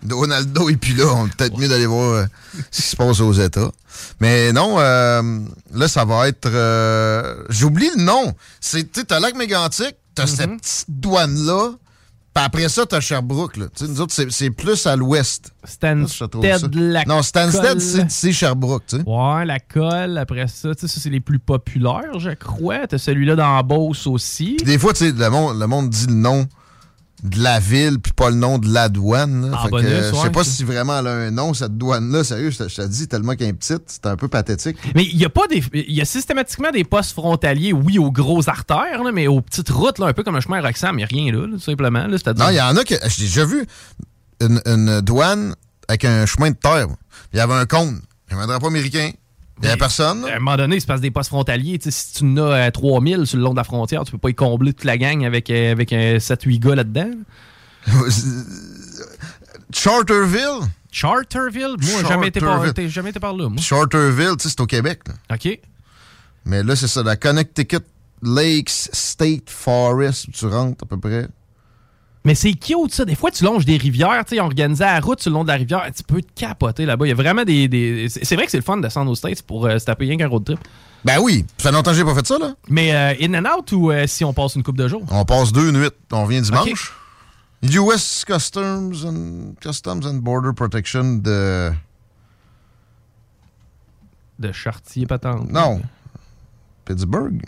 Donaldo 0.04 0.70
et 0.70 0.75
puis 0.77 0.94
là, 0.94 1.06
on 1.13 1.27
peut-être 1.27 1.58
mieux 1.58 1.68
d'aller 1.68 1.86
voir 1.86 2.10
euh, 2.13 2.25
ce 2.72 2.82
qui 2.82 2.88
se 2.89 2.96
passe 2.96 3.20
aux 3.20 3.34
États. 3.34 3.72
Mais 4.20 4.51
non, 4.54 4.75
euh, 4.80 5.22
là, 5.74 5.88
ça 5.88 6.06
va 6.06 6.27
être... 6.27 6.48
euh, 6.48 7.44
J'oublie 7.50 7.89
le 7.98 8.04
nom. 8.04 8.34
C'est, 8.62 8.92
tu 8.92 9.04
t'as 9.06 9.20
Lac 9.20 9.36
Mégantic, 9.36 9.96
t'as 10.16 10.25
Mm-hmm. 10.25 10.27
cette 10.36 10.58
petite 10.62 10.86
douane-là, 10.89 11.72
puis 12.34 12.44
après 12.46 12.70
ça, 12.70 12.86
t'as 12.86 13.00
Sherbrooke. 13.00 13.58
Là. 13.58 13.66
Nous 13.82 14.00
autres, 14.01 14.13
c'est, 14.30 14.50
plus 14.51 14.86
à 14.86 14.96
l'ouest. 14.96 15.51
Stansted, 15.63 16.75
la 16.75 17.04
Non, 17.06 17.24
Stansted, 17.24 17.80
c'est, 17.80 18.10
c'est 18.12 18.32
Sherbrooke. 18.32 18.84
Ouais, 19.08 19.46
la 19.46 19.60
colle, 19.60 20.18
après 20.20 20.48
ça. 20.48 20.70
Ça, 20.77 20.88
c'est 20.88 21.10
les 21.10 21.20
plus 21.20 21.39
populaires, 21.39 22.20
je 22.20 22.30
crois. 22.32 22.86
T'as 22.88 23.00
celui-là 23.00 23.36
dans 23.36 23.63
Beauce 23.63 24.06
aussi. 24.06 24.58
Des 24.63 24.77
fois, 24.77 24.94
tu 24.94 25.06
sais, 25.08 25.12
le 25.12 25.30
monde, 25.32 25.60
le 25.60 25.66
monde 25.66 25.89
dit 25.89 26.06
le 26.08 26.13
nom 26.13 26.48
de 27.24 27.42
la 27.42 27.60
ville, 27.60 28.00
puis 28.00 28.14
pas 28.14 28.30
le 28.30 28.36
nom 28.36 28.60
de 28.60 28.72
la 28.72 28.90
douane. 28.90 29.52
que, 29.72 29.76
euh, 29.76 30.12
je 30.14 30.16
sais 30.16 30.30
pas 30.30 30.44
si 30.44 30.64
vraiment 30.64 31.00
elle 31.00 31.08
a 31.08 31.14
un 31.14 31.32
nom, 31.32 31.54
cette 31.54 31.78
douane-là. 31.78 32.24
Sérieux, 32.24 32.52
je 32.52 32.60
te, 32.60 32.70
je 32.70 32.76
te 32.76 32.88
dis, 32.88 33.08
tellement 33.08 33.36
qu'elle 33.36 33.48
est 33.48 33.54
petite, 33.54 33.84
c'est 33.88 34.06
un 34.06 34.16
peu 34.16 34.28
pathétique. 34.28 34.78
Mais 34.94 35.04
il 35.04 35.18
y 35.18 35.26
a 35.26 35.30
pas 35.30 35.48
des. 35.48 35.64
Il 35.74 35.94
y 35.96 36.02
a 36.02 36.06
systématiquement 36.06 36.72
des 36.72 36.84
postes 36.84 37.14
frontaliers, 37.14 37.74
oui, 37.74 37.98
aux 37.98 38.12
grosses 38.12 38.48
artères, 38.48 39.04
là, 39.04 39.12
mais 39.12 39.28
aux 39.28 39.42
petites 39.42 39.70
routes, 39.70 39.98
là, 39.98 40.08
un 40.08 40.14
peu 40.14 40.24
comme 40.24 40.36
le 40.36 40.42
chemin 40.42 40.62
Roxham, 40.62 40.96
il 40.96 40.98
n'y 40.98 41.04
a 41.04 41.08
rien 41.08 41.32
là, 41.32 41.48
là, 41.48 41.54
tout 41.54 41.60
simplement. 41.60 42.06
Là, 42.06 42.18
Non, 42.38 42.50
il 42.50 42.56
y 42.56 42.62
en 42.62 42.76
a 42.78 42.84
que. 42.84 42.96
J'ai 43.08 43.24
déjà 43.24 43.46
vu 43.46 43.66
une, 44.40 44.62
une 44.66 45.02
douane 45.02 45.56
avec 45.88 46.06
un 46.06 46.26
chemin 46.26 46.52
de 46.52 46.56
terre. 46.56 46.88
Il 47.34 47.38
y 47.38 47.40
avait 47.40 47.54
un 47.54 47.66
cône. 47.66 48.02
Il 48.28 48.34
y 48.34 48.36
avait 48.36 48.44
un 48.44 48.48
drapeau 48.48 48.68
américain. 48.68 49.12
Il 49.60 49.64
n'y 49.64 49.70
avait 49.70 49.78
personne? 49.78 50.26
À 50.26 50.36
un 50.36 50.40
moment 50.40 50.58
donné, 50.58 50.80
c'est 50.80 50.86
parce 50.86 51.00
que 51.00 51.04
des 51.04 51.12
postes 51.12 51.30
frontaliers. 51.30 51.80
Si 51.82 52.14
tu 52.14 52.24
en 52.26 52.38
as 52.38 52.68
euh, 52.68 52.72
3000 52.72 53.26
sur 53.26 53.38
le 53.38 53.44
long 53.44 53.52
de 53.52 53.58
la 53.58 53.64
frontière, 53.64 54.04
tu 54.04 54.12
peux 54.12 54.18
pas 54.18 54.30
y 54.30 54.36
combler 54.36 54.74
toute 54.74 54.86
la 54.86 54.98
gang 54.98 55.26
avec, 55.26 55.50
euh, 55.50 55.72
avec 55.72 55.94
un 55.94 56.18
7-8 56.18 56.60
gars 56.60 56.76
là-dedans. 56.76 57.12
Charterville? 59.74 60.68
Charterville? 60.92 61.76
Moi, 61.80 62.02
j'ai 62.02 62.08
jamais 62.08 62.28
été 62.28 62.40
par, 62.40 62.64
jamais 62.88 63.10
été 63.10 63.20
par 63.20 63.36
là. 63.36 63.50
moi. 63.50 63.62
Charterville, 63.62 64.36
c'est 64.40 64.60
au 64.62 64.66
Québec. 64.66 65.02
là. 65.08 65.36
OK. 65.36 65.60
Mais 66.46 66.64
là, 66.64 66.76
c'est 66.76 66.88
ça, 66.88 67.04
la 67.04 67.16
Connecticut 67.16 67.84
Lakes 68.22 68.90
State 68.94 69.50
Forest, 69.50 70.28
où 70.28 70.32
tu 70.32 70.46
rentres 70.46 70.84
à 70.84 70.88
peu 70.88 70.98
près. 70.98 71.28
Mais 72.27 72.36
c'est 72.36 72.51
cute, 72.53 72.93
ça. 72.93 73.05
Des 73.05 73.15
fois, 73.15 73.31
tu 73.31 73.46
longes 73.46 73.63
des 73.65 73.77
rivières. 73.77 74.24
Tu 74.25 74.36
sais, 74.36 74.41
on 74.41 74.46
organisait 74.46 74.84
la 74.84 75.00
route 75.00 75.22
sur 75.22 75.31
le 75.31 75.36
long 75.36 75.43
de 75.43 75.48
la 75.48 75.55
rivière. 75.55 75.89
Tu 75.96 76.03
peux 76.03 76.22
te 76.22 76.27
capoter 76.36 76.86
là-bas. 76.86 77.05
Il 77.05 77.10
y 77.10 77.12
a 77.13 77.15
vraiment 77.15 77.43
des. 77.46 77.67
des- 77.69 78.10
C'est 78.10 78.36
vrai 78.36 78.43
que 78.46 78.51
c'est 78.51 78.57
le 78.57 78.63
fun 78.63 78.75
de 78.77 78.81
descendre 78.81 79.10
aux 79.10 79.15
States 79.15 79.41
pour 79.43 79.65
euh, 79.65 79.79
se 79.79 79.86
taper 79.86 80.05
rien 80.07 80.17
qu'un 80.17 80.27
road 80.27 80.43
trip. 80.43 80.60
Ben 81.05 81.19
oui, 81.22 81.46
ça 81.57 81.69
fait 81.69 81.75
longtemps 81.75 81.91
que 81.91 81.98
j'ai 81.98 82.03
pas 82.03 82.13
fait 82.15 82.27
ça, 82.27 82.38
là. 82.38 82.53
Mais 82.67 82.93
euh, 82.93 83.13
in 83.25 83.34
and 83.34 83.57
out 83.57 83.72
ou 83.72 83.91
euh, 83.91 84.05
si 84.07 84.25
on 84.25 84.34
passe 84.34 84.55
une 84.55 84.63
coupe 84.63 84.77
de 84.77 84.88
jours? 84.89 85.03
On 85.10 85.24
passe 85.24 85.53
deux 85.53 85.72
nuits. 85.72 85.89
On 86.12 86.25
vient 86.25 86.41
dimanche. 86.41 86.93
US 87.63 88.25
Customs 88.25 88.91
and, 89.05 89.53
Customs 89.62 90.01
and 90.05 90.15
Border 90.15 90.51
Protection 90.53 91.15
de. 91.19 91.72
De 94.38 94.51
Chartier 94.51 95.05
patente. 95.07 95.50
Non. 95.50 95.81
Pittsburgh. 96.84 97.41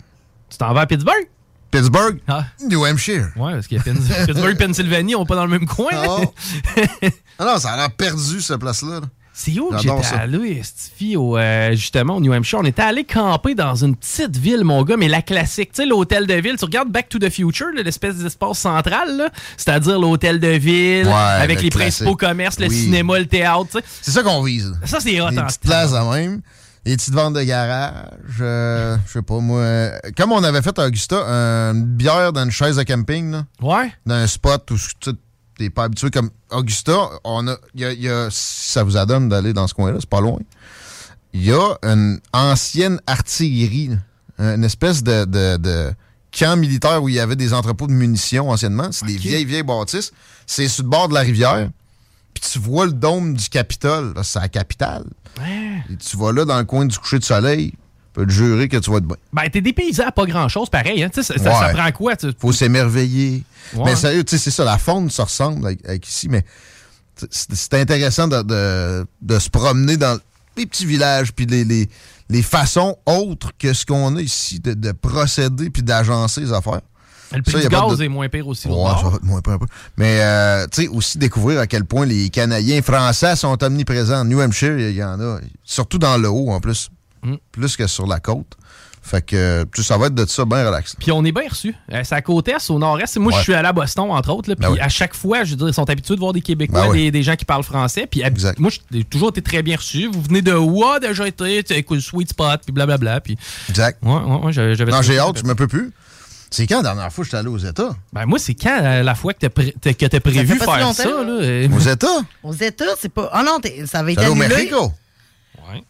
Tu 0.48 0.56
t'en 0.58 0.72
vas 0.72 0.80
à 0.80 0.86
Pittsburgh? 0.86 1.28
Pittsburgh, 1.70 2.18
Ah. 2.28 2.44
New 2.68 2.84
Hampshire. 2.84 3.28
Ouais, 3.36 3.52
parce 3.54 3.66
que 3.66 3.76
Pittsburgh, 4.26 4.56
Pennsylvanie, 4.58 5.14
on 5.14 5.20
n'est 5.20 5.26
pas 5.26 5.36
dans 5.36 5.44
le 5.44 5.50
même 5.50 5.66
coin. 5.66 5.92
Non. 5.92 6.22
hein? 6.22 7.08
Ah 7.38 7.44
non, 7.46 7.58
ça 7.58 7.70
a 7.72 7.76
l'air 7.78 7.90
perdu, 7.92 8.40
cette 8.42 8.58
place-là. 8.58 9.00
là. 9.00 9.06
C'est 9.32 9.58
où 9.58 9.70
que 9.70 9.78
j'étais 9.78 10.14
allé, 10.14 10.60
Stifi, 10.62 11.16
au, 11.16 11.38
euh, 11.38 11.70
justement, 11.70 12.16
au 12.16 12.20
New 12.20 12.30
Hampshire? 12.34 12.58
On 12.58 12.64
était 12.66 12.82
allé 12.82 13.04
camper 13.04 13.54
dans 13.54 13.74
une 13.76 13.96
petite 13.96 14.36
ville, 14.36 14.62
mon 14.64 14.82
gars, 14.82 14.98
mais 14.98 15.08
la 15.08 15.22
classique. 15.22 15.70
Tu 15.72 15.80
sais, 15.82 15.86
l'hôtel 15.88 16.26
de 16.26 16.34
ville. 16.34 16.56
Tu 16.58 16.64
regardes 16.66 16.90
Back 16.90 17.08
to 17.08 17.18
the 17.18 17.30
Future, 17.30 17.68
l'espèce 17.74 18.16
d'espace 18.16 18.58
central, 18.58 19.30
c'est-à-dire 19.56 19.98
l'hôtel 19.98 20.38
de 20.40 20.48
ville, 20.48 21.06
Ouais, 21.06 21.12
avec 21.14 21.58
le 21.60 21.62
les 21.64 21.70
classique. 21.70 21.72
principaux 22.04 22.16
commerces, 22.16 22.58
le 22.60 22.66
Oui. 22.68 22.76
cinéma, 22.82 23.18
le 23.18 23.26
théâtre. 23.26 23.80
C'est 24.02 24.10
ça 24.10 24.22
qu'on 24.22 24.42
vise. 24.42 24.74
Ça, 24.84 25.00
c'est 25.00 25.18
hot. 25.22 25.30
Des 25.30 25.38
en 25.38 25.46
petites 25.46 25.62
places 25.62 25.92
de 25.92 26.14
même. 26.14 26.42
Des 26.90 26.96
petites 26.96 27.14
ventes 27.14 27.34
de 27.34 27.42
garage. 27.42 28.04
euh, 28.40 28.96
je 29.06 29.12
sais 29.12 29.22
pas, 29.22 29.38
moi. 29.38 29.60
euh, 29.60 29.98
comme 30.16 30.32
on 30.32 30.42
avait 30.42 30.60
fait 30.60 30.76
à 30.76 30.86
Augusta, 30.86 31.16
une 31.24 31.84
bière 31.84 32.32
dans 32.32 32.42
une 32.44 32.50
chaise 32.50 32.74
de 32.76 32.82
camping, 32.82 33.30
là, 33.30 33.44
Ouais. 33.62 33.92
dans 34.06 34.16
un 34.16 34.26
spot 34.26 34.68
où 34.72 34.76
tu 34.76 35.10
t'es 35.56 35.70
pas 35.70 35.84
habitué 35.84 36.10
comme 36.10 36.30
Augusta, 36.50 36.96
on 37.22 37.46
a, 37.46 37.56
il 37.76 37.80
y 37.80 37.84
a, 37.84 37.92
il 37.92 38.02
y 38.02 38.08
a- 38.08 38.28
si 38.30 38.72
ça 38.72 38.82
vous 38.82 38.96
adonne 38.96 39.28
d'aller 39.28 39.52
dans 39.52 39.68
ce 39.68 39.74
coin-là, 39.74 39.98
c'est 40.00 40.08
pas 40.10 40.20
loin. 40.20 40.38
Il 41.32 41.44
y 41.44 41.52
a 41.52 41.76
une 41.84 42.18
ancienne 42.32 43.00
artillerie, 43.06 43.90
là, 44.38 44.54
une 44.56 44.64
espèce 44.64 45.04
de, 45.04 45.24
de- 45.26 45.58
de 45.58 45.92
camp 46.36 46.56
militaire 46.58 47.00
où 47.04 47.08
il 47.08 47.14
y 47.14 47.20
avait 47.20 47.36
des 47.36 47.52
entrepôts 47.54 47.86
de 47.86 47.92
munitions 47.92 48.50
anciennement. 48.50 48.90
C'est 48.90 49.06
des 49.06 49.16
vieilles, 49.16 49.44
vieilles 49.44 49.62
bâtisses. 49.62 50.10
C'est 50.44 50.66
sur 50.66 50.82
le 50.82 50.88
bord 50.88 51.08
de 51.08 51.14
la 51.14 51.20
rivière. 51.20 51.70
Puis 52.40 52.50
tu 52.52 52.58
vois 52.58 52.86
le 52.86 52.92
dôme 52.92 53.34
du 53.34 53.48
Capitole. 53.48 54.14
C'est 54.22 54.40
la 54.40 54.48
capitale. 54.48 55.04
Et 55.90 55.96
tu 55.96 56.16
vas 56.16 56.32
là 56.32 56.44
dans 56.44 56.58
le 56.58 56.64
coin 56.64 56.86
du 56.86 56.98
coucher 56.98 57.18
de 57.18 57.24
soleil. 57.24 57.74
Je 58.08 58.20
peux 58.20 58.26
te 58.26 58.32
jurer 58.32 58.68
que 58.68 58.76
tu 58.76 58.90
vas 58.90 58.96
être 58.98 59.06
bien. 59.06 59.16
Ben, 59.32 59.48
t'es 59.48 59.60
dépaysé 59.60 60.02
à 60.02 60.10
pas 60.10 60.26
grand-chose, 60.26 60.68
pareil. 60.68 61.02
Hein? 61.02 61.10
Tu 61.10 61.22
Ça, 61.22 61.34
ça- 61.38 61.42
ça 61.42 61.66
Ouais. 61.68 61.72
prend 61.72 61.92
quoi? 61.92 62.16
tu- 62.16 62.32
faut 62.38 62.52
s'émerveiller. 62.52 63.44
Ouais. 63.74 63.82
Mais 63.84 63.96
sérieux, 63.96 64.24
tu 64.24 64.36
sais, 64.36 64.42
c'est 64.44 64.50
ça, 64.50 64.64
la 64.64 64.78
faune 64.78 65.08
se 65.10 65.22
ressemble 65.22 65.64
avec, 65.66 65.84
avec 65.86 66.08
ici, 66.08 66.28
mais 66.28 66.44
c'est 67.30 67.54
c'est 67.54 67.74
intéressant 67.74 68.26
de, 68.26 68.42
de- 68.42 69.06
de 69.22 69.38
se 69.38 69.48
promener 69.48 69.96
dans 69.96 70.18
les 70.56 70.66
petits 70.66 70.86
villages, 70.86 71.32
puis 71.32 71.46
les, 71.46 71.62
les, 71.64 71.88
les 72.28 72.42
façons 72.42 72.96
autres 73.06 73.52
que 73.56 73.72
ce 73.72 73.86
qu'on 73.86 74.16
a 74.16 74.20
ici 74.20 74.58
de, 74.58 74.74
de 74.74 74.90
procéder 74.92 75.70
puis 75.70 75.82
d'agencer 75.84 76.40
les 76.40 76.52
affaires. 76.52 76.80
Le 77.32 77.42
prix 77.42 77.52
Ça, 77.52 77.58
du 77.60 77.64
de 77.64 77.70
gaz 77.70 78.00
est 78.00 78.08
moins 78.08 78.28
pire 78.28 78.46
aussi. 78.48 78.66
Ouais, 78.68 78.74
ça 79.00 79.08
va 79.08 79.16
être 79.16 79.22
moins 79.24 79.40
pire 79.40 79.52
un 79.54 79.58
peu. 79.58 79.66
Mais, 79.96 80.18
euh, 80.20 80.66
tu 80.70 80.82
sais, 80.82 80.88
aussi 80.88 81.16
découvrir 81.18 81.60
à 81.60 81.66
quel 81.66 81.84
point 81.84 82.04
les 82.06 82.28
Canadiens 82.28 82.82
français 82.82 83.36
sont 83.36 83.62
omniprésents. 83.62 84.20
En 84.20 84.24
New 84.24 84.40
Hampshire, 84.40 84.78
il 84.78 84.94
y 84.96 85.04
en 85.04 85.20
a. 85.20 85.38
Surtout 85.64 85.98
dans 85.98 86.16
le 86.16 86.28
haut, 86.28 86.50
en 86.50 86.60
plus. 86.60 86.90
Mm. 87.22 87.34
Plus 87.52 87.76
que 87.76 87.86
sur 87.86 88.06
la 88.06 88.18
côte. 88.18 88.56
Fait 89.02 89.22
que, 89.24 89.66
ça 89.78 89.96
va 89.96 90.06
être 90.08 90.14
de 90.14 90.26
ça 90.26 90.44
bien 90.44 90.66
relax. 90.66 90.94
Puis 90.98 91.10
on 91.10 91.24
est 91.24 91.32
bien 91.32 91.48
reçus. 91.48 91.74
Euh, 91.90 92.02
c'est 92.04 92.14
à 92.14 92.20
côte 92.20 92.46
est, 92.48 92.68
au 92.70 92.78
nord-est. 92.78 93.16
Moi, 93.16 93.32
Ouais. 93.32 93.38
je 93.38 93.44
suis 93.44 93.54
allé 93.54 93.66
à 93.66 93.72
Boston, 93.72 94.10
entre 94.10 94.30
autres. 94.30 94.50
là, 94.50 94.56
Puis 94.56 94.66
Ben 94.66 94.72
oui. 94.72 94.78
à 94.80 94.88
chaque 94.90 95.14
fois, 95.14 95.42
je 95.42 95.52
veux 95.52 95.56
dire, 95.56 95.68
ils 95.68 95.74
sont 95.74 95.88
habitués 95.88 96.14
de 96.16 96.20
voir 96.20 96.32
des 96.34 96.42
Québécois, 96.42 96.82
Ben 96.82 96.90
oui. 96.90 97.04
des, 97.04 97.10
des 97.10 97.22
gens 97.22 97.34
qui 97.34 97.46
parlent 97.46 97.62
français. 97.64 98.06
Puis 98.06 98.22
moi, 98.58 98.70
j'ai 98.90 99.04
toujours 99.04 99.30
été 99.30 99.40
très 99.40 99.62
bien 99.62 99.76
reçu. 99.76 100.06
Vous 100.12 100.20
venez 100.20 100.42
de 100.42 100.52
où? 100.52 100.84
Ah, 100.84 101.00
déjà 101.00 101.26
été, 101.26 101.64
écoute, 101.70 102.00
Sweet 102.00 102.28
Spot, 102.30 102.60
puis 102.62 102.72
blablabla. 102.72 103.20
Puis... 103.22 103.38
Exact. 103.70 103.98
Ouais, 104.02 104.12
ouais, 104.12 104.44
ouais, 104.44 104.52
j'avais 104.52 104.84
Non, 104.92 105.00
j'ai 105.02 105.18
hâte, 105.18 105.38
je 105.38 105.44
me 105.44 105.54
peux 105.54 105.66
plus. 105.68 105.92
C'est 106.50 106.66
quand 106.66 106.78
la 106.78 106.82
dernière 106.82 107.12
fois 107.12 107.22
que 107.22 107.26
j'étais 107.26 107.36
allé 107.36 107.48
aux 107.48 107.58
États? 107.58 107.90
Ben 108.12 108.26
moi, 108.26 108.38
c'est 108.40 108.54
quand 108.54 108.80
euh, 108.82 109.02
la 109.04 109.14
fois 109.14 109.32
que 109.34 109.46
t'as 109.46 109.48
que 109.48 110.18
prévu 110.18 110.46
fait 110.46 110.64
pas 110.64 110.78
si 110.90 110.94
faire 110.94 110.94
ça? 110.94 111.04
là. 111.22 111.38
Euh? 111.40 111.68
Aux 111.72 111.78
États? 111.80 112.06
Aux 112.42 112.52
États, 112.54 112.84
c'est 113.00 113.08
pas. 113.08 113.30
Ah 113.32 113.42
non, 113.44 113.60
t'es- 113.60 113.86
ça 113.86 114.00
avait 114.00 114.14
été 114.14 114.22
allé 114.22 114.30
au. 114.30 114.34
Mexico? 114.34 114.92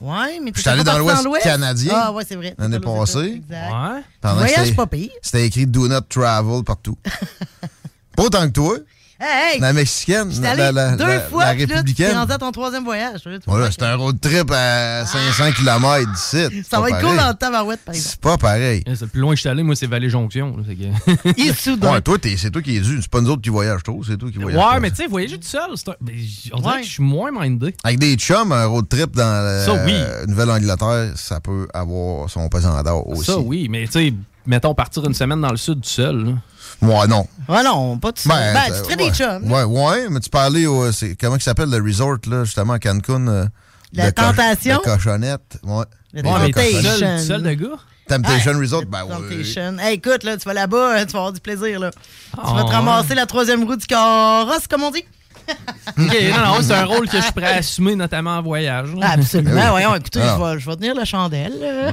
Ouais, 0.00 0.38
mais 0.42 0.52
J'étais 0.54 0.68
allé 0.68 0.84
dans 0.84 0.98
l'Ouest 0.98 1.26
canadien 1.42 1.94
Ah 1.96 2.12
ouais, 2.12 2.24
c'est 2.28 2.36
vrai. 2.36 2.54
l'année 2.58 2.80
passée. 2.80 3.40
Que 4.22 4.28
Voyage 4.28 4.76
pas 4.76 4.86
pire. 4.86 5.08
C'était 5.22 5.46
écrit 5.46 5.66
Do 5.66 5.88
not 5.88 6.02
travel 6.02 6.62
partout. 6.64 6.98
pas 8.16 8.24
autant 8.24 8.46
que 8.46 8.52
toi. 8.52 8.76
Hey, 9.22 9.54
hey, 9.56 9.60
La 9.60 9.72
mexicaine, 9.74 10.30
la, 10.40 10.50
allé 10.52 10.72
la- 10.72 10.96
deux 10.96 11.04
la- 11.06 11.20
fois, 11.20 11.44
la 11.44 11.54
là, 11.54 11.82
tu 11.84 12.04
rendu 12.14 12.32
à 12.32 12.38
ton 12.38 12.50
troisième 12.52 12.84
voyage. 12.84 13.20
Voilà, 13.46 13.70
c'était 13.70 13.84
un 13.84 13.96
road 13.96 14.18
trip 14.18 14.50
à 14.50 15.04
500 15.04 15.52
km 15.52 16.10
d'ici. 16.10 16.62
Ça 16.68 16.80
va 16.80 16.88
être 16.88 17.00
cool 17.06 17.20
en 17.20 17.34
tabarouette, 17.34 17.80
par 17.84 17.94
exemple. 17.94 18.10
C'est 18.12 18.20
pas 18.20 18.38
pareil. 18.38 18.82
Eh, 18.86 18.94
C'est 18.94 19.02
le 19.02 19.06
plus 19.08 19.20
loin 19.20 19.30
que 19.32 19.36
je 19.36 19.40
suis 19.40 19.48
allé, 19.50 19.62
moi, 19.62 19.76
c'est 19.76 19.86
Vallée-Jonction. 19.86 20.56
Issoudun. 21.36 21.90
Ouais, 21.92 22.00
toi, 22.00 22.16
c'est 22.38 22.50
toi 22.50 22.62
qui 22.62 22.76
es 22.76 22.80
dû. 22.80 22.98
C'est 23.02 23.10
pas 23.10 23.20
nous 23.20 23.30
autres 23.30 23.42
qui 23.42 23.50
voyagent 23.50 23.82
trop, 23.82 24.02
c'est 24.04 24.16
toi 24.16 24.30
qui 24.30 24.38
voyages. 24.38 24.58
Ouais, 24.58 24.70
trop. 24.70 24.80
mais 24.80 24.90
tu 24.90 24.96
sais, 24.96 25.06
voyager 25.06 25.36
tout 25.38 25.46
seul, 25.46 25.70
c'est 25.76 25.88
un- 25.90 25.94
ben, 26.00 26.14
on 26.52 26.60
dirait 26.60 26.80
que 26.80 26.86
je 26.86 26.90
suis 26.92 27.02
moins 27.02 27.30
mindé. 27.30 27.74
Avec 27.84 27.98
des 27.98 28.14
chums, 28.16 28.52
un 28.52 28.64
road 28.66 28.88
trip 28.88 29.14
dans 29.14 29.22
la 29.44 29.84
oui. 29.84 29.94
Nouvelle-Angleterre, 30.28 31.12
ça 31.16 31.40
peut 31.40 31.68
avoir 31.74 32.30
son 32.30 32.48
pesant 32.48 32.82
d'or 32.82 33.06
aussi. 33.08 33.26
Ça, 33.32 33.38
oui, 33.38 33.68
mais 33.70 33.84
tu 33.86 33.92
sais, 33.92 34.14
mettons 34.46 34.74
partir 34.74 35.04
une 35.04 35.14
semaine 35.14 35.40
dans 35.40 35.50
le 35.50 35.56
sud 35.56 35.82
tout 35.82 35.88
seul. 35.88 36.36
Moi, 36.82 37.06
non. 37.06 37.26
Ouais, 37.48 37.62
non, 37.62 37.98
pas 37.98 38.12
tout 38.12 38.22
seul. 38.22 38.32
Ben, 38.32 38.54
Ben, 38.54 38.64
tu 38.66 38.72
euh, 38.72 38.84
ferais 38.84 38.96
des 38.96 39.04
ouais. 39.04 39.12
chums. 39.12 39.50
Ouais, 39.52 39.62
ouais, 39.64 40.08
mais 40.08 40.20
tu 40.20 40.30
parlais 40.30 40.66
au. 40.66 40.90
c'est- 40.92 41.16
comment 41.20 41.36
il 41.36 41.42
s'appelle 41.42 41.68
le 41.70 41.82
resort, 41.82 42.16
là, 42.26 42.44
justement, 42.44 42.74
à 42.74 42.78
Cancun? 42.78 43.26
euh, 43.28 43.46
La 43.92 44.06
de 44.06 44.10
Tentation? 44.14 44.76
De 44.78 44.82
cochonnette. 44.82 45.58
Ouais. 45.64 45.84
Le 46.12 46.22
Ouais, 46.22 46.30
Ouais, 46.32 46.52
Temptation. 46.52 46.96
seul, 46.98 47.20
seul 47.20 47.42
de 47.42 47.52
gars? 47.52 47.68
Temptation 48.08 48.58
Resort, 48.58 48.86
ben 48.86 49.02
oui. 49.04 49.10
Temptation. 49.14 49.78
Hey, 49.78 49.94
écoute, 49.94 50.24
là, 50.24 50.36
tu 50.36 50.44
vas 50.44 50.52
là-bas, 50.54 50.94
hein, 50.96 51.06
tu 51.06 51.12
vas 51.12 51.18
avoir 51.20 51.32
du 51.32 51.38
plaisir. 51.40 51.78
Là. 51.78 51.90
tu 51.92 52.54
vas 52.54 52.64
te 52.64 52.68
Ah, 52.70 52.76
ramasser 52.76 53.14
la 53.14 53.24
troisième 53.26 53.62
roue 53.62 53.76
du 53.76 53.86
carrosse, 53.86 54.66
comme 54.68 54.82
on 54.82 54.90
dit. 54.90 55.04
Ok, 55.98 56.16
non, 56.30 56.44
non, 56.46 56.56
c'est 56.62 56.72
un 56.72 56.84
rôle 56.84 57.08
que 57.08 57.16
je 57.18 57.22
suis 57.22 57.32
prêt 57.32 57.46
à 57.52 57.56
assumer, 57.56 57.94
notamment 57.96 58.38
en 58.38 58.42
voyage. 58.42 58.94
là. 58.94 59.10
Absolument. 59.12 59.70
Voyons, 59.70 59.94
écoutez, 59.96 60.20
Ah. 60.22 60.36
je 60.38 60.44
vais, 60.54 60.60
je 60.60 60.70
vais 60.70 60.76
tenir 60.76 60.94
la 60.94 61.04
chandelle. 61.04 61.52
là. 61.60 61.92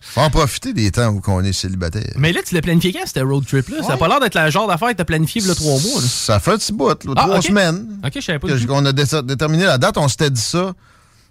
Faut 0.00 0.20
en 0.20 0.30
profiter 0.30 0.72
des 0.72 0.90
temps 0.90 1.08
où 1.08 1.22
on 1.28 1.42
est 1.44 1.52
célibataire. 1.52 2.12
Mais 2.16 2.32
là, 2.32 2.40
tu 2.46 2.54
l'as 2.54 2.60
planifié 2.62 2.92
quand, 2.92 3.04
ce 3.06 3.20
road 3.20 3.46
trip-là? 3.46 3.82
Ça 3.82 3.90
n'a 3.90 3.96
pas 3.96 4.08
l'air 4.08 4.20
d'être 4.20 4.38
le 4.38 4.50
genre 4.50 4.66
d'affaire 4.68 4.88
que 4.88 4.94
tu 4.94 5.02
as 5.02 5.04
planifié 5.06 5.40
il 5.40 5.48
y 5.48 5.50
a 5.50 5.54
trois 5.54 5.72
mois. 5.80 6.00
là. 6.00 6.06
Ça 6.08 6.40
fait 6.40 6.52
un 6.52 6.58
petit 6.58 6.72
bout, 6.72 6.88
là, 7.04 7.12
Ah, 7.16 7.22
trois 7.22 7.42
semaines. 7.42 7.86
Ok, 8.04 8.12
je 8.16 8.20
savais 8.20 8.38
pas. 8.38 8.48
que 8.48 8.70
on 8.70 8.84
a 8.84 8.92
dé- 8.92 9.04
déterminé 9.24 9.64
la 9.64 9.78
date, 9.78 9.96
on 9.96 10.08
s'était 10.08 10.30
dit 10.30 10.40
ça, 10.40 10.72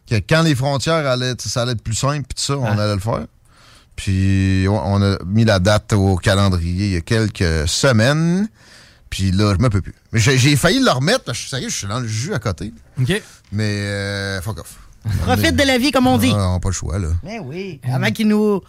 que 0.10 0.16
quand 0.16 0.42
les 0.44 0.56
frontières 0.56 1.06
allaient, 1.08 1.34
ça 1.40 1.64
allait 1.64 1.74
être 1.74 1.84
plus 1.84 1.96
simple, 1.96 2.24
puis 2.28 2.36
tout 2.36 2.54
ça, 2.54 2.58
on 2.58 2.66
Ah. 2.66 2.72
allait 2.82 2.94
le 2.96 3.00
faire. 3.00 3.26
Puis 3.96 4.68
ouais, 4.68 4.80
on 4.84 5.02
a 5.02 5.18
mis 5.26 5.46
la 5.46 5.60
date 5.60 5.94
au 5.94 6.16
calendrier 6.18 6.86
il 6.88 6.92
y 6.94 6.98
a 6.98 7.02
quelques 7.02 7.68
semaines. 7.68 8.48
Puis 9.16 9.32
là, 9.32 9.54
je 9.58 9.64
me 9.64 9.70
peux 9.70 9.80
plus. 9.80 9.94
Mais 10.12 10.20
j'ai 10.20 10.58
failli 10.58 10.80
le 10.84 10.92
remettre, 10.92 11.24
parce 11.24 11.38
que 11.38 11.44
je 11.44 11.48
suis 11.48 11.50
sérieux, 11.50 11.70
je 11.70 11.76
suis 11.78 11.88
dans 11.88 12.02
le 12.02 12.08
jus 12.08 12.34
à 12.34 12.40
côté. 12.40 12.74
OK. 13.00 13.24
Mais 13.54 13.64
euh, 13.64 14.42
fuck 14.42 14.60
off. 14.60 14.78
Profite 15.22 15.56
de 15.56 15.64
la 15.64 15.78
vie, 15.78 15.92
comme 15.92 16.06
on 16.08 16.18
dit. 16.18 16.32
Ah, 16.34 16.50
on 16.50 16.54
n'a 16.56 16.60
pas 16.60 16.68
le 16.68 16.74
choix, 16.74 17.00
là. 17.00 17.08
Mais 17.24 17.40
oui, 17.40 17.80
avant 17.90 18.12
qu'il 18.12 18.28
nous. 18.28 18.60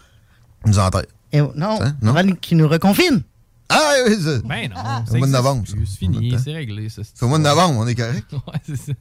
Ils 0.64 0.70
nous 0.70 0.78
enterrent. 0.78 1.02
Eh, 1.32 1.40
non, 1.40 1.82
Hein? 1.82 1.96
Non? 2.00 2.14
avant 2.14 2.30
qu'il 2.36 2.58
nous 2.58 2.68
reconfine. 2.68 3.22
Ah 3.68 3.92
oui, 4.06 4.14
c'est 4.22 4.46
Ben 4.46 4.68
non. 4.68 4.76
au 4.76 5.10
ça 5.10 5.18
mois 5.18 5.26
de 5.26 5.32
novembre. 5.32 5.64
C'est 5.66 5.98
fini, 5.98 6.36
c'est 6.42 6.52
réglé. 6.52 6.88
ça. 6.88 7.02
C'est 7.02 7.24
au 7.24 7.28
mois 7.28 7.38
de 7.38 7.42
novembre, 7.42 7.80
on 7.80 7.86
est 7.88 7.94
correct. 7.96 8.24
Ouais, 8.32 8.60
c'est 8.64 8.76
ça. 8.76 8.92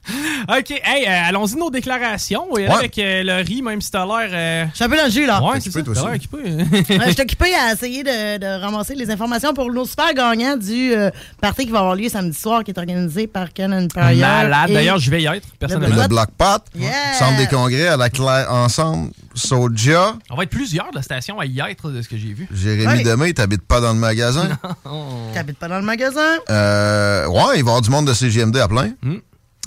OK, 0.58 0.70
hey, 0.84 1.06
euh, 1.06 1.28
allons-y 1.28 1.54
nos 1.56 1.70
déclarations. 1.70 2.52
Ouais. 2.52 2.66
Avec 2.66 2.98
euh, 2.98 3.22
le 3.22 3.44
riz, 3.46 3.62
même 3.62 3.80
si 3.80 3.90
t'as 3.92 4.04
l'air. 4.04 4.28
euh, 4.32 4.66
Je 4.70 4.74
suis 4.74 4.84
un 4.84 4.88
peu 4.88 4.96
dans 4.96 5.04
le 5.04 5.10
jus, 5.10 5.24
là. 5.26 5.40
Ouais, 5.42 5.60
c'est 5.60 5.70
ça. 5.70 5.82
toi 5.82 5.94
T'as 5.94 6.00
aussi. 6.00 6.10
l'air 6.10 6.16
occupé. 6.16 6.96
Ouais, 6.98 7.06
je 7.06 7.12
suis 7.12 7.22
occupé 7.22 7.54
à 7.54 7.72
essayer 7.72 8.02
de, 8.02 8.38
de 8.38 8.60
ramasser 8.60 8.94
les 8.96 9.08
informations 9.10 9.54
pour 9.54 9.72
nos 9.72 9.84
super 9.84 10.12
gagnants 10.14 10.56
du 10.56 10.92
euh, 10.94 11.10
party 11.40 11.66
qui 11.66 11.70
va 11.70 11.78
avoir 11.80 11.94
lieu 11.94 12.08
samedi 12.08 12.36
soir, 12.36 12.64
qui 12.64 12.72
est 12.72 12.78
organisé 12.78 13.26
par 13.28 13.52
Ken 13.52 13.72
Empire. 13.72 14.02
Malade. 14.16 14.70
et- 14.70 14.74
D'ailleurs, 14.74 14.98
je 14.98 15.10
vais 15.10 15.22
y 15.22 15.26
être, 15.26 15.46
personnellement. 15.58 16.02
Le 16.02 16.08
Block 16.08 16.30
Pot, 16.36 16.62
Yeah! 16.74 16.90
Centre 17.18 17.36
des 17.38 17.46
congrès 17.46 17.86
à 17.88 17.96
la 17.96 18.10
Claire 18.10 18.48
ensemble, 18.52 19.10
Soja, 19.36 20.16
On 20.30 20.36
va 20.36 20.44
être 20.44 20.50
plusieurs 20.50 20.90
de 20.90 20.96
la 20.96 21.02
station 21.02 21.38
à 21.38 21.46
y 21.46 21.60
être, 21.60 21.90
de 21.90 22.00
ce 22.02 22.08
que 22.08 22.16
j'ai 22.16 22.32
vu. 22.32 22.48
Jérémy 22.50 22.86
Ouais. 22.86 23.02
Demey, 23.02 23.32
t'habites 23.34 23.66
pas 23.66 23.80
dans 23.80 23.92
le 23.92 23.98
magasin? 23.98 24.58
T'habites 25.34 25.58
pas 25.58 25.68
dans 25.68 25.78
le 25.78 25.84
magasin? 25.84 26.38
Euh, 26.48 27.26
ouais, 27.26 27.40
il 27.40 27.42
va 27.42 27.56
y 27.56 27.60
avoir 27.60 27.82
du 27.82 27.90
monde 27.90 28.06
de 28.06 28.14
CGMD 28.14 28.56
à 28.56 28.66
plein. 28.68 28.92
Mm. 29.02 29.16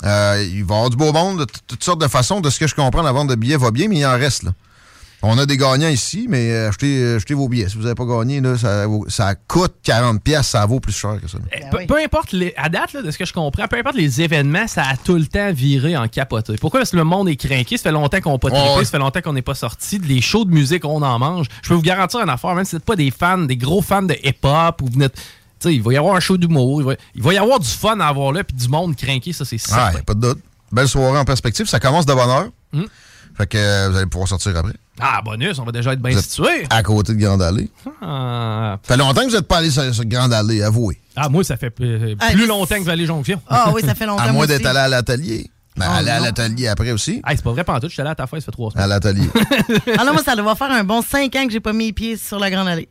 Euh, 0.04 0.44
il 0.50 0.64
va 0.64 0.74
y 0.74 0.78
avoir 0.78 0.90
du 0.90 0.96
beau 0.96 1.12
monde 1.12 1.40
de 1.40 1.46
toutes 1.68 1.84
sortes 1.84 2.00
de 2.00 2.08
façons. 2.08 2.40
De 2.40 2.50
ce 2.50 2.58
que 2.58 2.66
je 2.66 2.74
comprends, 2.74 3.02
la 3.02 3.12
vente 3.12 3.28
de 3.28 3.34
billets 3.36 3.56
va 3.56 3.70
bien, 3.70 3.86
mais 3.88 3.98
il 3.98 4.06
en 4.06 4.18
reste. 4.18 4.42
Là. 4.42 4.52
On 5.22 5.36
a 5.36 5.44
des 5.44 5.58
gagnants 5.58 5.88
ici, 5.88 6.26
mais 6.30 6.50
euh, 6.50 6.68
achetez, 6.70 7.02
euh, 7.02 7.16
achetez 7.16 7.34
vos 7.34 7.46
billets. 7.46 7.68
Si 7.68 7.76
vous 7.76 7.82
n'avez 7.82 7.94
pas 7.94 8.06
gagné, 8.06 8.40
là, 8.40 8.54
ça, 9.08 9.34
coûte 9.34 9.74
40$, 9.84 10.18
pièces, 10.20 10.48
ça 10.48 10.64
vaut 10.64 10.80
plus 10.80 10.96
cher 10.96 11.18
que 11.20 11.28
ça. 11.28 11.36
Eh, 11.52 11.60
peu, 11.70 11.84
peu 11.86 12.02
importe, 12.02 12.32
les, 12.32 12.54
à 12.56 12.70
date, 12.70 12.94
là, 12.94 13.02
de 13.02 13.10
ce 13.10 13.18
que 13.18 13.26
je 13.26 13.32
comprends, 13.34 13.68
peu 13.68 13.76
importe 13.76 13.96
les 13.96 14.22
événements, 14.22 14.66
ça 14.66 14.82
a 14.84 14.96
tout 14.96 15.16
le 15.16 15.26
temps 15.26 15.52
viré 15.52 15.94
en 15.96 16.08
capoté. 16.08 16.54
Pourquoi? 16.58 16.80
Parce 16.80 16.92
que 16.92 16.96
le 16.96 17.04
monde 17.04 17.28
est 17.28 17.36
craqué. 17.36 17.76
Ça 17.76 17.82
fait 17.82 17.92
longtemps 17.92 18.20
qu'on 18.22 18.32
n'a 18.32 18.38
pas 18.38 18.50
trippé, 18.50 18.76
ouais. 18.78 18.84
ça 18.84 18.90
fait 18.92 18.98
longtemps 18.98 19.20
qu'on 19.20 19.34
n'est 19.34 19.42
pas 19.42 19.54
sorti. 19.54 19.98
Les 19.98 20.22
shows 20.22 20.46
de 20.46 20.52
musique, 20.52 20.86
on 20.86 21.02
en 21.02 21.18
mange. 21.18 21.46
Je 21.62 21.68
peux 21.68 21.74
vous 21.74 21.82
garantir 21.82 22.20
une 22.20 22.30
affaire, 22.30 22.54
même 22.54 22.64
si 22.64 22.70
vous 22.72 22.76
n'êtes 22.78 22.86
pas 22.86 22.96
des 22.96 23.10
fans, 23.10 23.36
des 23.38 23.56
gros 23.58 23.82
fans 23.82 24.02
de 24.02 24.14
hip-hop, 24.24 24.80
ou 24.80 24.86
vous 24.90 24.98
n'êtes. 24.98 25.14
Tu 25.14 25.68
sais, 25.68 25.74
il 25.74 25.82
va 25.82 25.92
y 25.92 25.98
avoir 25.98 26.16
un 26.16 26.20
show 26.20 26.38
d'humour, 26.38 26.80
il 26.80 26.86
va, 26.86 26.94
il 27.14 27.22
va 27.22 27.34
y 27.34 27.36
avoir 27.36 27.60
du 27.60 27.68
fun 27.68 28.00
à 28.00 28.06
avoir 28.06 28.32
là, 28.32 28.42
puis 28.42 28.56
du 28.56 28.68
monde 28.68 28.96
craqué, 28.96 29.34
ça 29.34 29.44
c'est 29.44 29.58
Ah, 29.66 29.90
certain. 29.92 29.98
y 29.98 30.00
a 30.00 30.02
pas 30.02 30.14
de 30.14 30.20
doute. 30.20 30.38
Belle 30.72 30.88
soirée 30.88 31.18
en 31.18 31.24
perspective. 31.26 31.66
Ça 31.66 31.78
commence 31.78 32.06
de 32.06 32.14
bonne 32.14 32.30
heure. 32.30 32.48
Mm. 32.72 32.84
Fait 33.36 33.46
que 33.46 33.58
euh, 33.58 33.88
vous 33.90 33.96
allez 33.98 34.06
pouvoir 34.06 34.28
sortir 34.28 34.56
après. 34.56 34.72
Ah, 35.00 35.20
bonus, 35.24 35.58
on 35.58 35.64
va 35.64 35.72
déjà 35.72 35.92
être 35.92 36.00
bien 36.02 36.18
situé. 36.20 36.66
À 36.70 36.82
côté 36.82 37.14
de 37.14 37.18
Grande 37.20 37.42
Allée. 37.42 37.68
Ah. 38.02 38.78
Ça 38.82 38.94
fait 38.94 38.98
longtemps 38.98 39.22
que 39.22 39.26
vous 39.30 39.36
n'êtes 39.36 39.48
pas 39.48 39.58
allé 39.58 39.70
sur, 39.70 39.94
sur 39.94 40.04
Grande 40.04 40.32
Allée, 40.32 40.62
avouez. 40.62 41.00
Ah, 41.16 41.28
moi, 41.28 41.44
ça 41.44 41.56
fait 41.56 41.72
euh, 41.80 42.14
Ah, 42.20 42.30
plus 42.32 42.46
longtemps 42.46 42.76
que 42.76 42.84
Vallée 42.84 43.06
Jonction. 43.06 43.40
Ah 43.48 43.70
oui, 43.74 43.82
ça 43.84 43.94
fait 43.94 44.06
longtemps. 44.06 44.22
À 44.22 44.26
moi 44.26 44.32
moins 44.32 44.46
d'être 44.46 44.66
allé 44.66 44.78
à 44.78 44.88
l'atelier. 44.88 45.50
Ben, 45.76 45.86
Oh, 45.88 45.98
aller 45.98 46.10
à 46.10 46.20
l'atelier 46.20 46.68
après 46.68 46.90
aussi. 46.90 47.22
Hey, 47.26 47.36
c'est 47.36 47.42
pas 47.44 47.52
vrai, 47.52 47.64
tout. 47.64 47.72
Je 47.82 47.88
suis 47.88 48.00
allé 48.00 48.10
à 48.10 48.14
ta 48.14 48.26
fête, 48.26 48.40
ça 48.40 48.46
fait 48.46 48.52
trois 48.52 48.70
semaines. 48.70 48.84
À 48.84 48.86
l'atelier. 48.86 49.28
Ah 49.98 50.04
non, 50.04 50.12
moi, 50.12 50.22
ça 50.22 50.34
doit 50.36 50.54
faire 50.56 50.70
un 50.70 50.84
bon 50.84 51.00
5 51.02 51.34
ans 51.36 51.46
que 51.46 51.52
j'ai 51.52 51.60
pas 51.60 51.72
mis 51.72 51.86
les 51.86 51.92
pieds 51.92 52.16
sur 52.16 52.38
la 52.38 52.50
Grande 52.50 52.68
Allée. 52.68 52.88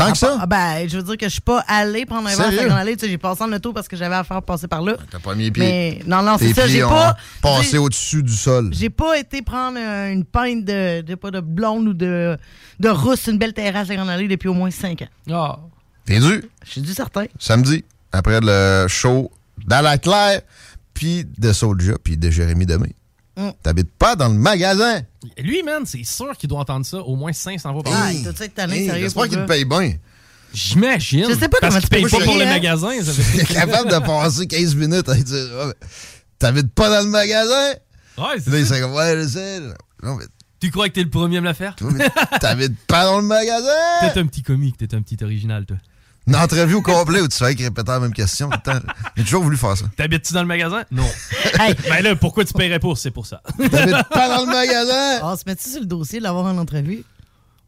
Tant 0.00 0.12
que 0.12 0.18
ça? 0.18 0.38
Ah 0.40 0.46
ben, 0.46 0.88
je 0.88 0.96
veux 0.96 1.02
dire 1.02 1.16
que 1.16 1.26
je 1.26 1.32
suis 1.32 1.40
pas 1.40 1.62
allé 1.68 2.06
prendre 2.06 2.28
un 2.28 2.34
verre 2.34 2.52
sur 2.52 2.62
la? 2.62 2.68
Grande 2.68 2.78
Allée. 2.78 2.96
Tu 2.96 3.04
sais, 3.04 3.10
j'ai 3.10 3.18
passé 3.18 3.42
en 3.42 3.52
auto 3.52 3.72
parce 3.72 3.86
que 3.86 3.96
j'avais 3.96 4.14
à 4.14 4.24
faire 4.24 4.42
passer 4.42 4.66
par 4.66 4.82
là. 4.82 4.94
T'as 5.10 5.18
pas 5.18 5.34
mis 5.34 5.44
les 5.44 5.50
pieds. 5.50 5.62
Mais 5.62 6.00
non, 6.06 6.22
non, 6.22 6.36
c'est 6.38 6.54
ça. 6.54 6.66
J'ai 6.66 6.80
pas. 6.80 7.16
passé 7.42 7.78
au-dessus 7.78 8.22
du 8.22 8.32
sol. 8.32 8.70
J'ai 8.72 8.90
pas 8.90 9.18
été 9.18 9.42
prendre 9.42 9.78
une 9.78 10.24
pinte 10.24 10.64
de, 10.64 11.02
de, 11.02 11.14
pas 11.14 11.30
de 11.30 11.40
blonde 11.40 11.88
ou 11.88 11.94
de, 11.94 12.36
de 12.78 12.88
rousse, 12.88 13.26
une 13.26 13.38
belle 13.38 13.52
terrasse 13.52 13.88
à 13.88 13.92
la 13.92 13.96
Grande 13.96 14.10
Allée 14.10 14.28
depuis 14.28 14.48
au 14.48 14.54
moins 14.54 14.70
5 14.70 15.02
ans. 15.02 15.08
Ah. 15.30 15.58
T'es 16.06 16.18
dû? 16.18 16.42
Je 16.64 16.70
suis 16.70 16.80
du 16.80 16.92
certain. 16.92 17.26
Samedi, 17.38 17.84
après 18.12 18.40
le 18.42 18.86
show 18.88 19.30
dans 19.66 19.82
la 19.82 19.98
Claire, 19.98 20.40
puis 20.94 21.26
de 21.38 21.52
Soulja, 21.52 21.94
puis 22.02 22.16
de 22.16 22.30
Jérémy 22.30 22.66
Demé. 22.66 22.94
Mm. 23.40 23.52
T'habites 23.62 23.90
pas 23.92 24.16
dans 24.16 24.28
le 24.28 24.34
magasin. 24.34 25.00
Lui, 25.38 25.62
man, 25.62 25.84
c'est 25.86 26.04
sûr 26.04 26.36
qu'il 26.36 26.48
doit 26.48 26.60
entendre 26.60 26.84
ça 26.84 26.98
au 26.98 27.16
moins 27.16 27.32
500 27.32 27.72
fois 27.72 27.82
par 27.82 27.92
jour. 27.92 28.04
Hey, 28.06 28.22
sérieux. 28.84 29.02
J'espère 29.04 29.28
qu'il 29.28 29.38
le 29.38 29.44
te 29.44 29.48
paye 29.48 29.64
bien. 29.64 29.94
J'imagine. 30.52 31.26
Je 31.28 31.38
sais 31.38 31.48
pas 31.48 31.58
Parce 31.60 31.74
comment 31.74 31.80
tu 31.80 31.88
paye 31.88 32.02
peux 32.02 32.10
pas 32.10 32.24
pour 32.24 32.36
le 32.36 32.44
magasin. 32.44 32.90
Ça 33.02 33.12
fait... 33.12 33.38
T'es 33.38 33.54
capable 33.54 33.90
de 33.90 33.98
passer 33.98 34.46
15 34.46 34.74
minutes 34.74 35.08
à 35.08 35.14
dire 35.14 35.46
Ah, 35.60 35.72
T'habites 36.38 36.72
pas 36.74 36.90
dans 36.90 37.04
le 37.04 37.10
magasin? 37.10 37.72
Ouais, 38.18 38.40
c'est 38.44 38.64
ça. 38.64 38.80
comme 38.80 38.94
Ouais, 38.94 39.16
je 39.16 39.28
sais. 39.28 39.60
Non, 40.02 40.16
mais 40.16 40.24
Tu 40.60 40.70
crois 40.70 40.88
que 40.88 40.94
t'es 40.94 41.04
le 41.04 41.10
premier 41.10 41.38
à 41.38 41.40
me 41.40 41.46
la 41.46 41.54
faire? 41.54 41.76
t'habites 42.40 42.76
pas 42.86 43.04
dans 43.04 43.20
le 43.20 43.26
magasin? 43.26 43.68
T'es 44.00 44.18
un 44.18 44.26
petit 44.26 44.42
comique, 44.42 44.76
t'es 44.76 44.94
un 44.94 45.02
petit 45.02 45.22
original, 45.22 45.64
toi. 45.66 45.76
Une 46.26 46.36
entrevue 46.36 46.74
au 46.74 46.82
complet 46.82 47.20
où 47.20 47.28
tu 47.28 47.36
fais 47.38 47.46
répéter 47.46 47.82
la 47.86 47.98
même 48.00 48.12
question. 48.12 48.50
J'ai 49.16 49.24
toujours 49.24 49.42
voulu 49.42 49.56
faire 49.56 49.76
ça. 49.76 49.86
T'habites-tu 49.96 50.32
dans 50.34 50.42
le 50.42 50.46
magasin? 50.46 50.84
Non. 50.90 51.08
Hey. 51.58 51.74
ben 51.88 52.02
là, 52.02 52.14
pourquoi 52.16 52.44
tu 52.44 52.52
paierais 52.54 52.78
pour? 52.78 52.96
C'est 52.96 53.10
pour 53.10 53.26
ça. 53.26 53.42
T'habites 53.58 54.08
pas 54.10 54.28
dans 54.28 54.44
le 54.46 54.50
magasin? 54.52 55.18
On 55.22 55.36
se 55.36 55.42
met-tu 55.46 55.68
sur 55.68 55.80
le 55.80 55.86
dossier 55.86 56.18
de 56.20 56.24
l'avoir 56.24 56.46
en 56.46 56.56
entrevue? 56.56 57.04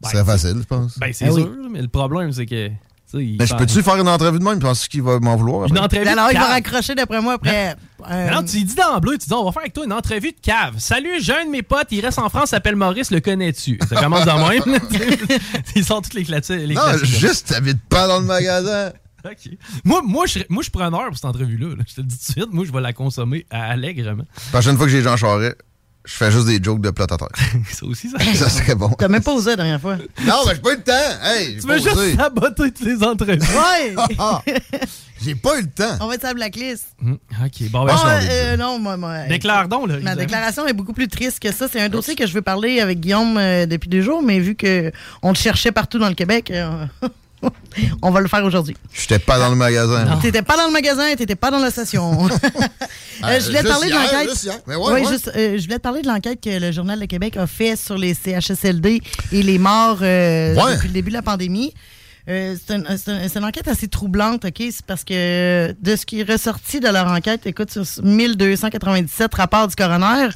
Ce 0.05 0.11
serait 0.11 0.25
facile, 0.25 0.57
je 0.59 0.65
pense. 0.65 0.99
Ben, 0.99 1.13
c'est 1.13 1.27
Ah 1.27 1.33
oui. 1.33 1.43
sûr, 1.43 1.51
mais 1.71 1.83
le 1.83 1.89
problème, 1.89 2.33
c'est 2.33 2.47
que 2.47 2.71
Mais 3.19 3.37
Ben, 3.37 3.47
je 3.47 3.55
peux-tu 3.55 3.83
faire 3.83 3.97
une 3.97 4.09
entrevue 4.09 4.39
de 4.39 4.45
même? 4.45 4.59
Penses-tu 4.59 4.89
qu'il 4.89 5.03
va 5.03 5.19
m'en 5.21 5.37
vouloir? 5.37 5.69
Une 5.69 5.79
entrevue 5.79 6.07
Alors, 6.07 6.29
de 6.29 6.33
il 6.35 6.39
va 6.39 6.47
raccrocher 6.47 6.95
d'après 6.95 7.21
moi 7.21 7.35
après. 7.35 7.77
euh, 8.11 8.31
Non, 8.31 8.43
tu 8.43 8.57
lui 8.57 8.65
dis 8.65 8.75
d'emblée, 8.75 9.19
tu 9.19 9.27
dis 9.29 9.33
on 9.35 9.45
va 9.45 9.53
faire 9.53 9.63
avec 9.63 9.73
toi 9.75 9.85
une 9.85 9.93
entrevue 9.93 10.33
de 10.33 10.41
cave. 10.41 10.75
Salut, 10.79 11.21
j'ai 11.21 11.35
un 11.35 11.45
de 11.47 11.51
mes 11.51 11.63
potes, 11.63 11.89
il 11.91 12.01
reste 12.01 12.19
en 12.19 12.29
France, 12.29 12.51
s'appelle 12.51 12.77
Maurice, 12.77 13.11
le 13.11 13.21
connais-tu? 13.21 13.79
Ça 13.89 13.97
commence 14.01 14.25
dans 14.25 14.49
même. 14.49 14.63
Ils 15.77 15.85
sont 15.85 16.01
toutes 16.01 16.15
les 16.15 16.25
classiques. 16.25 16.57
Les 16.57 16.75
Non, 16.75 16.83
juste, 17.03 17.49
t'habites 17.49 17.83
pas 17.89 18.07
dans 18.09 18.19
le 18.21 18.25
magasin. 18.27 18.93
OK. 19.25 19.51
Moi, 19.85 20.03
moi, 20.05 20.27
je, 20.27 20.41
moi, 20.49 20.63
je 20.63 20.65
suis 20.65 20.71
preneur 20.73 21.07
pour 21.07 21.15
cette 21.17 21.25
entrevue-là. 21.27 21.77
là. 21.77 21.85
Je 21.87 21.95
te 21.95 22.01
le 22.01 22.07
dis 22.09 22.17
tout 22.19 22.33
de 22.33 22.41
suite. 22.41 22.53
Moi, 22.53 22.65
je 22.67 22.73
vais 22.73 22.81
la 22.81 22.93
consommer 22.93 23.47
allègrement. 23.51 24.25
La 24.53 24.59
prochaine 24.61 24.77
fois 24.77 24.87
que 24.87 24.93
j'ai 24.93 25.03
Jean 25.03 25.17
Charest, 25.17 25.57
je 26.05 26.15
fais 26.15 26.31
juste 26.33 26.47
des 26.47 26.63
jokes 26.63 26.81
de 26.81 26.91
plot 26.91 27.05
à 27.05 27.17
terre. 27.17 27.29
ça 27.73 27.87
aussi, 27.87 28.11
ça. 28.11 28.19
ça 28.35 28.49
serait 28.51 28.75
bon. 28.75 28.89
T'as 28.99 29.09
même 29.09 29.23
pas 29.23 29.33
osé 29.35 29.51
la 29.51 29.57
dernière 29.57 29.81
fois. 29.81 29.97
Non, 30.25 30.43
mais 30.47 30.55
j'ai 30.55 30.61
pas 30.61 30.73
eu 30.73 30.77
le 30.77 30.83
temps. 30.83 31.23
Hey, 31.23 31.57
Tu 31.59 31.67
veux 31.67 31.75
osé. 31.77 31.91
juste 31.91 32.17
saboter 32.17 32.71
toutes 32.73 32.81
les 32.81 33.03
entrevues. 33.03 33.39
Ouais! 33.53 34.55
J'ai 35.25 35.37
pas 35.37 35.57
eu 35.57 35.63
le 35.63 35.71
temps. 35.71 35.99
On 36.01 36.09
va 36.09 36.15
être 36.15 36.23
sur 36.23 36.29
la 36.31 36.35
blacklist. 36.35 36.85
Hum, 37.01 37.17
OK, 37.45 37.71
bon, 37.71 37.81
Bon, 37.81 37.87
ben, 37.87 37.97
je 37.97 38.27
euh, 38.27 38.31
euh, 38.33 38.57
non, 38.57 38.81
moi, 38.81 38.97
moi. 38.97 39.21
Déclare 39.29 39.69
donc, 39.69 39.87
là. 39.89 39.99
Ma 40.01 40.17
déclaration 40.17 40.67
est 40.67 40.73
beaucoup 40.73 40.93
plus 40.93 41.07
triste 41.07 41.39
que 41.39 41.53
ça. 41.53 41.69
C'est 41.71 41.81
un 41.81 41.89
dossier 41.89 42.17
que 42.17 42.27
je 42.27 42.33
veux 42.33 42.43
parler 42.43 42.81
avec 42.81 42.99
Guillaume 42.99 43.37
euh, 43.39 43.67
depuis 43.67 43.89
deux 43.89 44.03
jours, 44.03 44.21
mais 44.21 44.41
vu 44.41 44.57
que 44.57 44.91
on 45.23 45.29
le 45.29 45.37
cherchait 45.37 45.71
partout 45.71 46.01
dans 46.01 46.09
le 46.09 46.15
Québec, 46.17 46.51
euh, 46.51 46.87
on 48.03 48.11
va 48.11 48.21
le 48.21 48.29
faire 48.29 48.45
aujourd'hui. 48.45 48.77
J'étais 48.93 49.19
pas 49.19 49.39
dans 49.39 49.49
le 49.51 49.57
magasin. 49.57 50.19
T'étais 50.21 50.43
pas 50.43 50.57
dans 50.57 50.67
le 50.67 50.73
magasin, 50.73 51.15
t'étais 51.17 51.35
pas 51.37 51.51
dans 51.51 51.59
la 51.59 51.71
station. 51.71 52.29
Euh, 53.25 53.27
Ah, 53.29 53.39
je 53.39 53.47
voulais 53.47 53.63
te 53.63 53.67
juste 53.69 53.79
parler 53.79 53.89
de 53.89 53.95
l'enquête. 53.95 54.63
ouais, 54.67 54.75
Oui, 54.77 54.93
ouais. 54.95 55.05
juste, 55.07 55.31
euh, 55.37 55.57
je 55.57 55.63
voulais 55.63 55.77
te 55.77 55.83
parler 55.83 56.03
de 56.03 56.09
l'enquête 56.09 56.41
que 56.43 56.59
le 56.59 56.73
Journal 56.73 56.99
de 56.99 57.05
Québec 57.05 57.37
a 57.37 57.47
fait 57.47 57.77
sur 57.77 57.97
les 57.97 58.15
CHSLD 58.15 59.01
et 59.31 59.43
les 59.45 59.59
morts 59.59 59.99
euh, 60.03 60.57
Ouais. 60.57 60.75
depuis 60.75 60.89
le 60.89 60.95
début 60.95 61.11
de 61.11 61.15
la 61.17 61.23
pandémie. 61.23 61.73
Euh, 62.29 62.57
c'est 62.67 62.75
un- 62.75 62.97
c'est 62.97 63.11
un- 63.13 63.29
c'est 63.29 63.39
une 63.39 63.45
enquête 63.45 63.69
assez 63.69 63.87
troublante, 63.87 64.45
OK? 64.45 64.57
C'est 64.59 64.85
parce 64.87 65.05
que 65.05 65.73
de 65.81 65.95
ce 65.97 66.05
qui 66.05 66.21
est 66.21 66.29
ressorti 66.29 66.81
de 66.81 66.89
leur 66.89 67.07
enquête, 67.07 67.47
écoute, 67.47 67.71
sur 67.71 67.85
1297 68.03 69.35
rapports 69.35 69.69
du 69.69 69.77
coroner, 69.77 70.29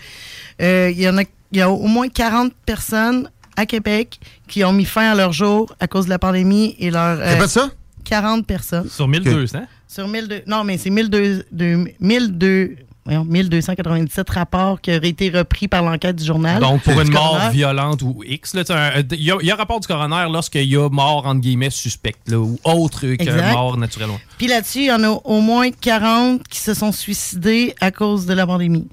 euh, 0.63 0.91
il 0.93 1.01
y 1.01 1.09
en 1.09 1.19
a, 1.19 1.23
il 1.53 1.59
y 1.59 1.63
a 1.63 1.71
au 1.71 1.87
moins 1.89 2.09
40 2.09 2.53
personnes 2.67 3.29
à 3.57 3.67
Québec 3.67 4.19
qui 4.49 4.65
ont 4.65 4.73
mis 4.73 4.85
fin 4.85 5.11
à 5.11 5.15
leur 5.15 5.33
jour 5.33 5.75
à 5.81 5.87
cause 5.89 6.05
de 6.05 6.11
la 6.11 6.19
pandémie 6.19 6.77
et 6.79 6.91
leur... 6.91 7.19
euh, 7.21 7.47
ça? 7.47 7.71
40 8.05 8.47
personnes. 8.47 8.89
Sur 8.89 9.09
1200? 9.09 9.59
Sur 9.89 10.07
1200. 10.09 10.43
Non, 10.47 10.63
mais 10.65 10.79
c'est 10.79 10.91
1200 10.91 11.43
de- 11.51 11.89
1200 12.01 12.83
voyons, 13.05 13.25
1297 13.25 14.31
rapports 14.31 14.81
qui 14.81 14.91
auraient 14.91 15.09
été 15.09 15.31
repris 15.31 15.69
par 15.69 15.83
l'enquête 15.83 16.17
du 16.17 16.25
journal. 16.25 16.61
Donc, 16.61 16.83
pour 16.83 16.95
Du 16.95 17.03
une 17.03 17.13
mort 17.13 17.35
coroner. 17.37 17.51
violente 17.53 18.03
ou 18.03 18.21
X, 18.27 18.55
il 18.55 19.17
y, 19.21 19.25
y 19.27 19.51
a 19.51 19.55
un 19.55 19.57
rapport 19.57 19.79
du 19.81 19.87
coroner 19.87 20.27
lorsqu'il 20.31 20.65
y 20.69 20.77
a 20.77 20.89
mort, 20.89 21.25
entre 21.27 21.41
guillemets, 21.41 21.71
suspecte, 21.71 22.29
là, 22.29 22.39
ou 22.39 22.59
autre 22.65 23.05
Exact. 23.07 23.53
mort 23.53 23.77
naturellement. 23.77 24.19
Puis 24.39 24.49
là-dessus, 24.49 24.81
il 24.81 24.87
y 24.87 24.93
en 24.93 25.05
a 25.05 25.09
au 25.09 25.41
moins 25.41 25.71
40 25.71 26.43
qui 26.49 26.59
se 26.59 26.75
sont 26.75 26.91
suicidés 26.93 27.75
à 27.81 27.91
cause 27.93 28.27
de 28.27 28.35
la 28.35 28.45
pandémie. 28.47 28.89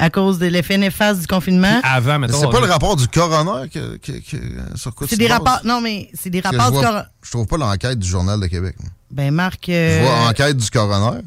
À 0.00 0.10
cause 0.10 0.38
de 0.38 0.46
l'effet 0.46 0.78
néfaste 0.78 1.20
du 1.22 1.26
confinement. 1.26 1.80
Avant, 1.82 2.18
Mais 2.20 2.28
mettons. 2.28 2.40
c'est 2.40 2.50
pas 2.50 2.60
le 2.60 2.70
rapport 2.70 2.94
du 2.94 3.08
coroner 3.08 3.68
que, 3.68 3.96
que- 3.96 4.12
que- 4.12 4.76
sur 4.78 4.94
quoi 4.94 5.08
C'est 5.08 5.16
tu 5.16 5.22
des 5.22 5.26
rapports. 5.26 5.58
Non, 5.64 5.80
mais 5.80 6.08
c'est 6.14 6.30
des 6.30 6.40
rapports 6.40 6.66
je, 6.66 6.78
du 6.78 6.84
coroner. 6.84 7.02
je 7.22 7.30
trouve 7.32 7.46
pas 7.46 7.56
l'enquête 7.56 7.98
du 7.98 8.08
Journal 8.08 8.38
de 8.40 8.46
Québec. 8.46 8.76
Ben, 9.10 9.32
Marc. 9.34 9.64
Je 9.66 9.72
euh, 9.72 10.00
vois 10.02 10.28
enquête 10.28 10.56
du 10.56 10.70
coroner. 10.70 11.20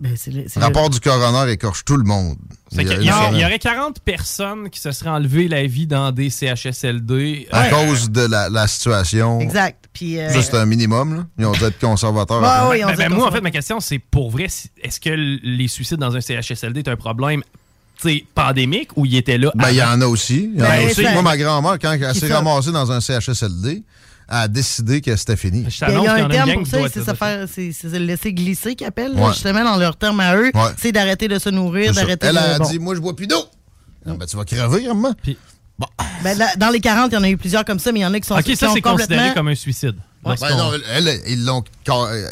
ben, 0.00 0.14
c'est 0.16 0.30
le- 0.30 0.44
rapport 0.60 0.84
le- 0.84 0.90
du 0.90 1.00
coroner 1.00 1.50
écorche 1.52 1.84
tout 1.84 1.96
le 1.96 2.04
monde. 2.04 2.36
Il 2.72 2.82
y 2.82 2.86
aurait- 2.86 2.96
semaine. 2.96 3.34
il 3.34 3.40
y 3.40 3.44
aurait 3.44 3.58
40 3.58 4.00
personnes 4.00 4.70
qui 4.70 4.78
se 4.80 4.92
seraient 4.92 5.10
enlevées 5.10 5.48
la 5.48 5.66
vie 5.66 5.86
dans 5.86 6.12
des 6.12 6.30
CHSLD. 6.30 7.48
À 7.50 7.64
Euh, 7.64 7.70
cause 7.70 8.10
de 8.10 8.22
la, 8.22 8.48
la 8.48 8.66
situation. 8.68 9.40
Exact. 9.40 9.86
Puis. 9.92 10.18
euh, 10.20 10.32
Juste 10.32 10.54
un 10.54 10.66
minimum. 10.66 11.16
Là. 11.16 11.26
Ils 11.38 11.46
ont 11.46 11.52
dû 11.52 11.64
être 11.64 11.78
conservateurs. 11.80 12.44
À 12.44 12.68
Ben, 12.70 12.94
ben, 12.96 13.08
moi, 13.12 13.28
en 13.28 13.32
fait, 13.32 13.40
ma 13.40 13.50
question, 13.50 13.80
c'est 13.80 13.98
pour 13.98 14.30
vrai, 14.30 14.44
est-ce 14.82 15.00
que 15.00 15.10
les 15.10 15.68
suicides 15.68 15.98
dans 15.98 16.14
un 16.14 16.20
CHSLD 16.20 16.80
est 16.80 16.88
un 16.88 16.96
problème 16.96 17.42
pandémique 18.34 18.90
ou 18.96 19.04
il 19.06 19.16
était 19.16 19.38
là? 19.38 19.50
Ben, 19.54 19.70
il 19.70 19.76
y 19.76 19.82
en 19.82 20.00
a 20.00 20.06
aussi. 20.06 20.50
Il 20.54 20.58
y 20.58 20.62
en 20.62 20.66
a 20.66 20.68
Ben, 20.78 20.86
aussi. 20.86 21.02
ça- 21.02 21.12
Moi, 21.12 21.22
ma 21.22 21.36
grand-mère, 21.36 21.78
quand 21.80 21.92
elle 21.92 22.14
s'est 22.14 22.32
ramassée 22.32 22.72
dans 22.72 22.90
un 22.92 23.00
CHSLD, 23.00 23.82
a 24.30 24.48
décidé 24.48 25.00
que 25.00 25.14
c'était 25.16 25.36
fini. 25.36 25.66
Je 25.68 25.84
Il 25.86 25.92
y 26.02 26.06
a- 26.06 26.14
un 26.24 26.28
terme 26.28 26.52
pour 26.54 26.66
ça, 26.66 26.78
c'est 26.78 27.00
être 27.00 27.04
ça 27.04 27.14
faire- 27.14 27.46
c'est 27.52 27.72
c'est 27.72 27.88
le 27.90 27.98
laisser 28.06 28.32
glisser 28.32 28.74
qu'ils 28.76 28.86
appellent, 28.86 29.14
Ouais. 29.14 29.32
justement, 29.32 29.64
dans 29.64 29.76
leur 29.76 29.96
terme 29.96 30.20
à 30.20 30.36
eux. 30.36 30.50
Ouais. 30.54 30.60
C'est 30.78 30.92
d'arrêter 30.92 31.28
de 31.28 31.38
se 31.38 31.48
nourrir, 31.50 31.92
d'arrêter 31.92 32.28
Elle 32.28 32.34
de. 32.34 32.38
a 32.38 32.58
bon. 32.58 32.68
dit 32.70 32.78
Moi, 32.78 32.94
je 32.94 33.00
bois 33.00 33.14
plus 33.16 33.26
d'eau. 33.26 33.44
Ben, 34.06 34.16
tu 34.26 34.36
vas 34.36 34.44
crever, 34.44 34.86
maman. 34.88 35.12
Ben, 36.22 36.36
là, 36.38 36.48
dans 36.56 36.70
les 36.70 36.80
40, 36.80 37.10
il 37.12 37.14
y 37.14 37.18
en 37.18 37.22
a 37.22 37.28
eu 37.30 37.36
plusieurs 37.36 37.64
comme 37.64 37.78
ça, 37.78 37.90
mais 37.92 38.00
il 38.00 38.02
y 38.02 38.06
en 38.06 38.12
a 38.14 38.20
qui 38.20 38.26
sont 38.26 38.34
Ok, 38.36 38.42
qui 38.44 38.56
ça, 38.56 38.68
c'est 38.72 38.80
considéré 38.82 39.08
complètement- 39.18 39.34
comme 39.34 39.48
un 39.48 39.54
suicide. 39.54 39.96
Ben 40.22 40.30
Lorsqu'on- 40.38 40.56
non, 40.56 40.72
elle, 40.94 41.20
ils 41.26 41.44
l'ont 41.44 41.64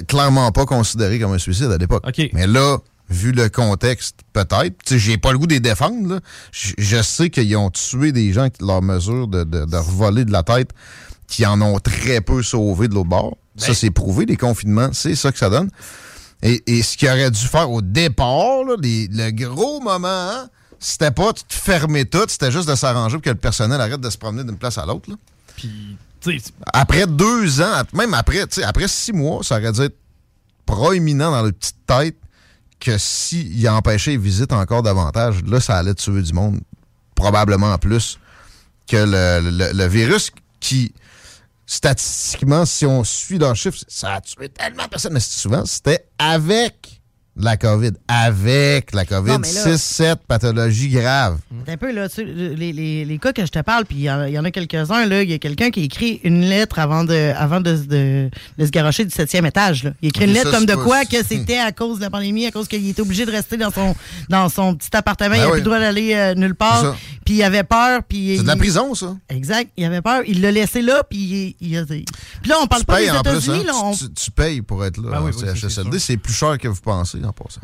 clairement 0.07 0.53
pas 0.53 0.67
considéré 0.67 1.19
comme 1.19 1.33
un 1.33 1.39
suicide 1.39 1.71
à 1.73 1.79
l'époque. 1.79 2.05
OK. 2.07 2.31
Mais 2.35 2.47
là, 2.47 2.77
vu 3.09 3.33
le 3.33 3.49
contexte, 3.49 4.17
peut-être. 4.35 4.77
Tu 4.85 4.95
sais, 4.95 4.99
j'ai 4.99 5.17
pas 5.17 5.33
le 5.33 5.39
goût 5.39 5.47
de 5.47 5.55
les 5.55 5.61
défendre. 5.61 6.07
là. 6.15 6.21
Je, 6.53 6.73
je 6.77 7.01
sais 7.03 7.31
qu'ils 7.31 7.57
ont 7.57 7.71
tué 7.71 8.13
des 8.13 8.33
gens 8.35 8.51
qui 8.51 8.63
leur 8.63 8.83
mesure 8.83 9.27
de, 9.27 9.45
de, 9.45 9.65
de 9.65 9.77
revoler 9.77 10.27
de 10.27 10.33
la 10.33 10.43
tête, 10.43 10.71
qui 11.29 11.47
en 11.47 11.61
ont 11.63 11.79
très 11.79 12.21
peu 12.21 12.43
sauvé 12.43 12.89
de 12.89 12.95
l'autre 12.95 13.09
bord. 13.11 13.37
Ça, 13.57 13.75
c'est 13.75 13.91
prouvé, 13.91 14.25
les 14.27 14.37
confinements, 14.37 14.91
c'est 14.93 15.15
ça 15.15 15.31
que 15.31 15.39
ça 15.39 15.51
donne. 15.51 15.71
Et, 16.43 16.63
et 16.67 16.83
ce 16.83 16.97
qu'il 16.97 17.09
aurait 17.09 17.31
dû 17.31 17.41
faire 17.47 17.71
au 17.71 17.83
départ, 17.83 18.65
là, 18.67 18.75
les- 18.81 19.09
le 19.09 19.31
gros 19.31 19.81
moment, 19.81 20.09
hein, 20.09 20.49
c'était 20.79 21.11
pas 21.11 21.33
de 21.33 21.39
fermer 21.51 22.05
tout, 22.05 22.25
c'était 22.29 22.51
juste 22.53 22.69
de 22.69 22.75
s'arranger 22.75 23.17
pour 23.17 23.23
que 23.23 23.31
le 23.31 23.35
personnel 23.37 23.81
arrête 23.81 24.01
de 24.01 24.11
se 24.11 24.17
promener 24.19 24.45
d'une 24.45 24.57
place 24.57 24.79
à 24.79 24.87
l'autre. 24.87 25.11
Puis, 25.57 25.97
Après 26.73 27.07
deux 27.07 27.61
ans, 27.61 27.83
même 27.93 28.15
après, 28.15 28.45
après 28.65 28.89
six 28.89 29.13
mois, 29.13 29.43
ça 29.43 29.59
aurait 29.59 29.73
dû 29.73 29.81
être 29.83 29.97
proéminent 30.67 31.31
dans 31.33 31.43
leur 31.43 31.53
petite 31.53 31.77
tête 31.87 32.17
que 32.81 32.97
s'il 32.97 33.69
empêchait 33.69 34.13
les 34.13 34.17
visites 34.19 34.53
encore 34.53 34.83
davantage, 34.85 35.43
là, 35.45 35.61
ça 35.61 35.77
allait 35.79 35.95
tuer 35.95 36.23
du 36.23 36.33
monde, 36.33 36.61
probablement 37.17 37.77
plus 37.79 38.19
que 38.87 38.97
le, 38.97 39.51
le- 39.51 39.73
le 39.77 39.87
virus 39.89 40.31
qui, 40.61 40.93
statistiquement, 41.69 42.65
si 42.65 42.87
on 42.87 43.05
suit 43.05 43.39
leurs 43.39 43.55
chiffres, 43.55 43.79
ça 43.87 44.15
a 44.15 44.21
tué 44.23 44.49
tellement 44.49 44.85
de 44.85 44.89
personnes, 44.89 45.13
mais 45.13 45.21
souvent, 45.21 45.65
c'était 45.67 46.07
avec 46.19 46.98
la 47.39 47.57
COVID. 47.57 47.93
Avec 48.09 48.93
la 48.93 49.05
COVID. 49.05 49.31
Non, 49.33 49.39
mais 49.39 49.53
là- 49.53 49.65
6-7 49.77 50.17
pathologies 50.27 50.89
graves. 50.89 51.39
Un 51.67 51.77
peu, 51.77 51.93
là, 51.93 52.09
tu 52.09 52.25
les, 52.25 52.73
les, 52.73 53.05
les 53.05 53.19
cas 53.19 53.33
que 53.33 53.45
je 53.47 53.51
te 53.51 53.61
parle, 53.61 53.85
puis 53.85 53.97
il 53.99 54.03
y, 54.03 54.11
en 54.11 54.21
a- 54.21 54.29
il 54.29 54.35
y 54.35 54.39
en 54.39 54.45
a 54.45 54.51
quelques-uns, 54.51 55.07
là. 55.07 55.23
Il 55.23 55.31
y 55.31 55.35
a 55.35 55.39
quelqu'un 55.39 55.71
qui 55.71 55.81
a 55.81 55.85
écrit 55.85 56.21
une 56.25 56.43
lettre 56.43 56.79
avant 56.79 57.05
de, 57.05 57.33
avant 57.37 57.61
de, 57.61 57.77
de, 57.77 58.31
de 58.59 58.67
se 58.67 58.71
garocher 58.71 59.05
du 59.05 59.11
septième 59.11 59.47
étage, 59.47 59.85
là. 59.85 59.93
Il 60.03 60.09
écrit 60.09 60.25
une 60.25 60.33
lettre 60.33 60.51
comme 60.51 60.67
de 60.67 60.75
quoi 60.75 61.05
que 61.05 61.23
c'était 61.25 61.59
à 61.59 61.73
cause 61.73 61.99
de 61.99 62.03
la 62.05 62.11
pandémie, 62.11 62.47
à 62.47 62.51
cause 62.51 62.69
qu'il 62.69 62.89
était 62.89 63.03
obligé 63.03 63.25
de 63.27 63.31
rester 63.31 63.57
dans 63.57 63.71
son, 63.71 63.95
dans 64.29 64.49
son 64.49 64.75
petit 64.75 64.95
appartement. 64.97 65.35
il 65.35 65.39
Ben 65.39 65.45
n'avait 65.47 65.53
oui. 65.53 65.53
plus 65.53 65.59
le 65.61 65.65
droit 65.65 65.79
d'aller 65.81 66.15
euh, 66.15 66.35
nulle 66.35 66.55
part. 66.55 66.97
Puis 67.25 67.35
il 67.37 67.43
avait 67.43 67.65
peur, 67.65 68.03
puis... 68.09 68.37
C'est 68.39 68.43
de 68.43 68.49
la 68.49 68.55
il- 68.55 68.59
prison, 68.59 68.95
ça. 68.95 69.15
Exact. 69.29 69.71
Il 69.77 69.85
avait 69.85 70.01
peur. 70.03 70.23
Il 70.27 70.41
l'a 70.41 70.51
laissé 70.51 70.81
là, 70.83 71.03
puis 71.09 71.55
il, 71.61 71.69
il 71.69 71.77
a... 71.79 71.85
Puis 71.85 72.05
là, 72.47 72.57
on 72.63 72.67
parle 72.67 72.83
tu 72.83 72.87
pas 72.87 73.01
des 73.01 73.07
payes. 73.09 73.19
États-Unis, 73.21 73.65
hein. 73.69 73.73
on- 73.85 73.93
Tu, 73.95 74.11
tu 74.13 74.31
payes 74.31 74.63
pour 74.63 74.85
être 74.85 74.97
là 74.97 75.11
oui, 75.11 75.17
en 75.19 75.25
oui, 75.27 75.33
ça, 75.35 75.55
c'est 75.55 75.69
CHSLD. 75.69 75.99
C'est 75.99 76.17
plus 76.17 76.33
cher 76.33 76.57
que 76.59 76.69
vous 76.69 76.81
pensez 76.81 77.19
en 77.29 77.33
passant. 77.33 77.61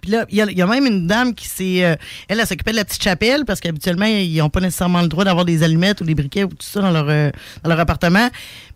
Puis 0.00 0.10
là, 0.10 0.24
il 0.30 0.36
y, 0.36 0.42
a- 0.42 0.50
il 0.50 0.56
y 0.56 0.62
a 0.62 0.66
même 0.66 0.86
une 0.86 1.06
dame 1.06 1.34
qui 1.34 1.46
s'est. 1.48 1.84
euh, 1.84 1.94
elle, 2.28 2.40
elle 2.40 2.46
s'occupait 2.46 2.72
de 2.72 2.76
la 2.76 2.84
petite 2.84 3.02
chapelle 3.02 3.44
parce 3.44 3.60
qu'habituellement, 3.60 4.06
ils 4.06 4.36
n'ont 4.38 4.50
pas 4.50 4.60
nécessairement 4.60 5.02
le 5.02 5.08
droit 5.08 5.24
d'avoir 5.24 5.44
des 5.44 5.62
allumettes 5.62 6.00
ou 6.00 6.04
des 6.04 6.14
briquets 6.14 6.44
ou 6.44 6.48
tout 6.48 6.56
ça 6.60 6.80
dans 6.80 6.90
leur, 6.90 7.06
euh, 7.08 7.30
dans 7.62 7.70
leur 7.70 7.80
appartement. 7.80 8.28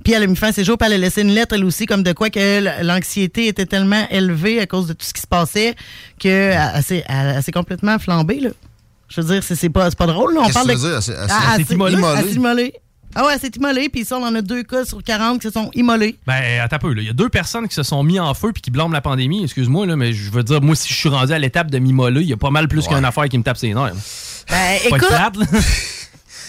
Puis 0.04 0.12
elle 0.12 0.22
a 0.22 0.26
mis 0.26 0.36
fin 0.36 0.48
à 0.48 0.52
ses 0.52 0.62
jours, 0.64 0.76
puis 0.78 0.86
elle 0.86 0.94
a 0.94 0.98
laissé 0.98 1.22
une 1.22 1.32
lettre, 1.34 1.54
elle 1.54 1.64
aussi, 1.64 1.86
comme 1.86 2.02
de 2.02 2.12
quoi 2.12 2.30
que 2.30 2.82
l'anxiété 2.84 3.48
était 3.48 3.66
tellement 3.66 4.06
élevée 4.10 4.60
à 4.60 4.66
cause 4.66 4.86
de 4.86 4.92
tout 4.92 5.04
ce 5.06 5.12
qui 5.14 5.20
se 5.22 5.26
passait 5.26 5.74
qu'elle 6.18 6.56
elle, 6.74 6.82
s'est- 6.82 7.04
elle- 7.08 7.34
elle 7.36 7.42
s'est 7.42 7.52
complètement 7.52 7.98
flambée. 7.98 8.40
Là. 8.40 8.50
Je 9.08 9.20
veux 9.20 9.34
dire, 9.34 9.42
c'est 9.42 9.68
pas, 9.70 9.88
c'est 9.90 9.98
pas 9.98 10.06
drôle. 10.06 10.34
Là. 10.34 10.40
On 10.44 10.46
parle 10.52 10.66
que 10.68 10.72
de. 10.72 10.78
tu 10.78 10.82
veux 10.82 10.88
dire? 10.90 10.96
Elle 10.96 11.02
s'est- 11.02 11.12
elle 11.12 11.28
s'est- 11.28 11.34
Ah, 11.34 11.54
elle 12.18 12.26
s'est 12.28 12.34
immolée? 12.34 12.74
Ah 13.18 13.24
ouais, 13.24 13.32
elle 13.32 13.40
s'est 13.40 13.50
immolée, 13.56 13.88
puis 13.88 14.04
ça, 14.04 14.18
on 14.18 14.22
en 14.26 14.34
a 14.34 14.42
deux 14.42 14.62
cas 14.62 14.84
sur 14.84 15.02
40 15.02 15.40
qui 15.40 15.46
se 15.48 15.52
sont 15.54 15.70
immolés. 15.74 16.16
Ben, 16.26 16.60
attends 16.62 16.76
un 16.76 16.78
peu. 16.80 16.92
là. 16.92 17.00
Il 17.00 17.06
y 17.06 17.10
a 17.10 17.14
deux 17.14 17.30
personnes 17.30 17.66
qui 17.66 17.74
se 17.74 17.82
sont 17.82 18.02
mis 18.02 18.20
en 18.20 18.34
feu 18.34 18.52
puis 18.52 18.60
qui 18.60 18.70
blâment 18.70 18.92
la 18.92 19.00
pandémie. 19.00 19.42
Excuse-moi, 19.42 19.86
là, 19.86 19.96
mais 19.96 20.12
je 20.12 20.30
veux 20.30 20.42
dire, 20.42 20.60
moi, 20.60 20.76
si 20.76 20.92
je 20.92 20.98
suis 20.98 21.08
rendu 21.08 21.32
à 21.32 21.38
l'étape 21.38 21.70
de 21.70 21.78
m'immoler, 21.78 22.20
il 22.20 22.28
y 22.28 22.34
a 22.34 22.36
pas 22.36 22.50
mal 22.50 22.68
plus 22.68 22.86
qu'une 22.86 23.06
affaire 23.06 23.26
qui 23.30 23.38
me 23.38 23.42
tape 23.42 23.56
ses 23.56 23.68
nerfs. 23.72 23.86
là. 23.86 23.92
Ben, 24.50 24.78
écoute, 24.84 25.08
plate. 25.08 25.34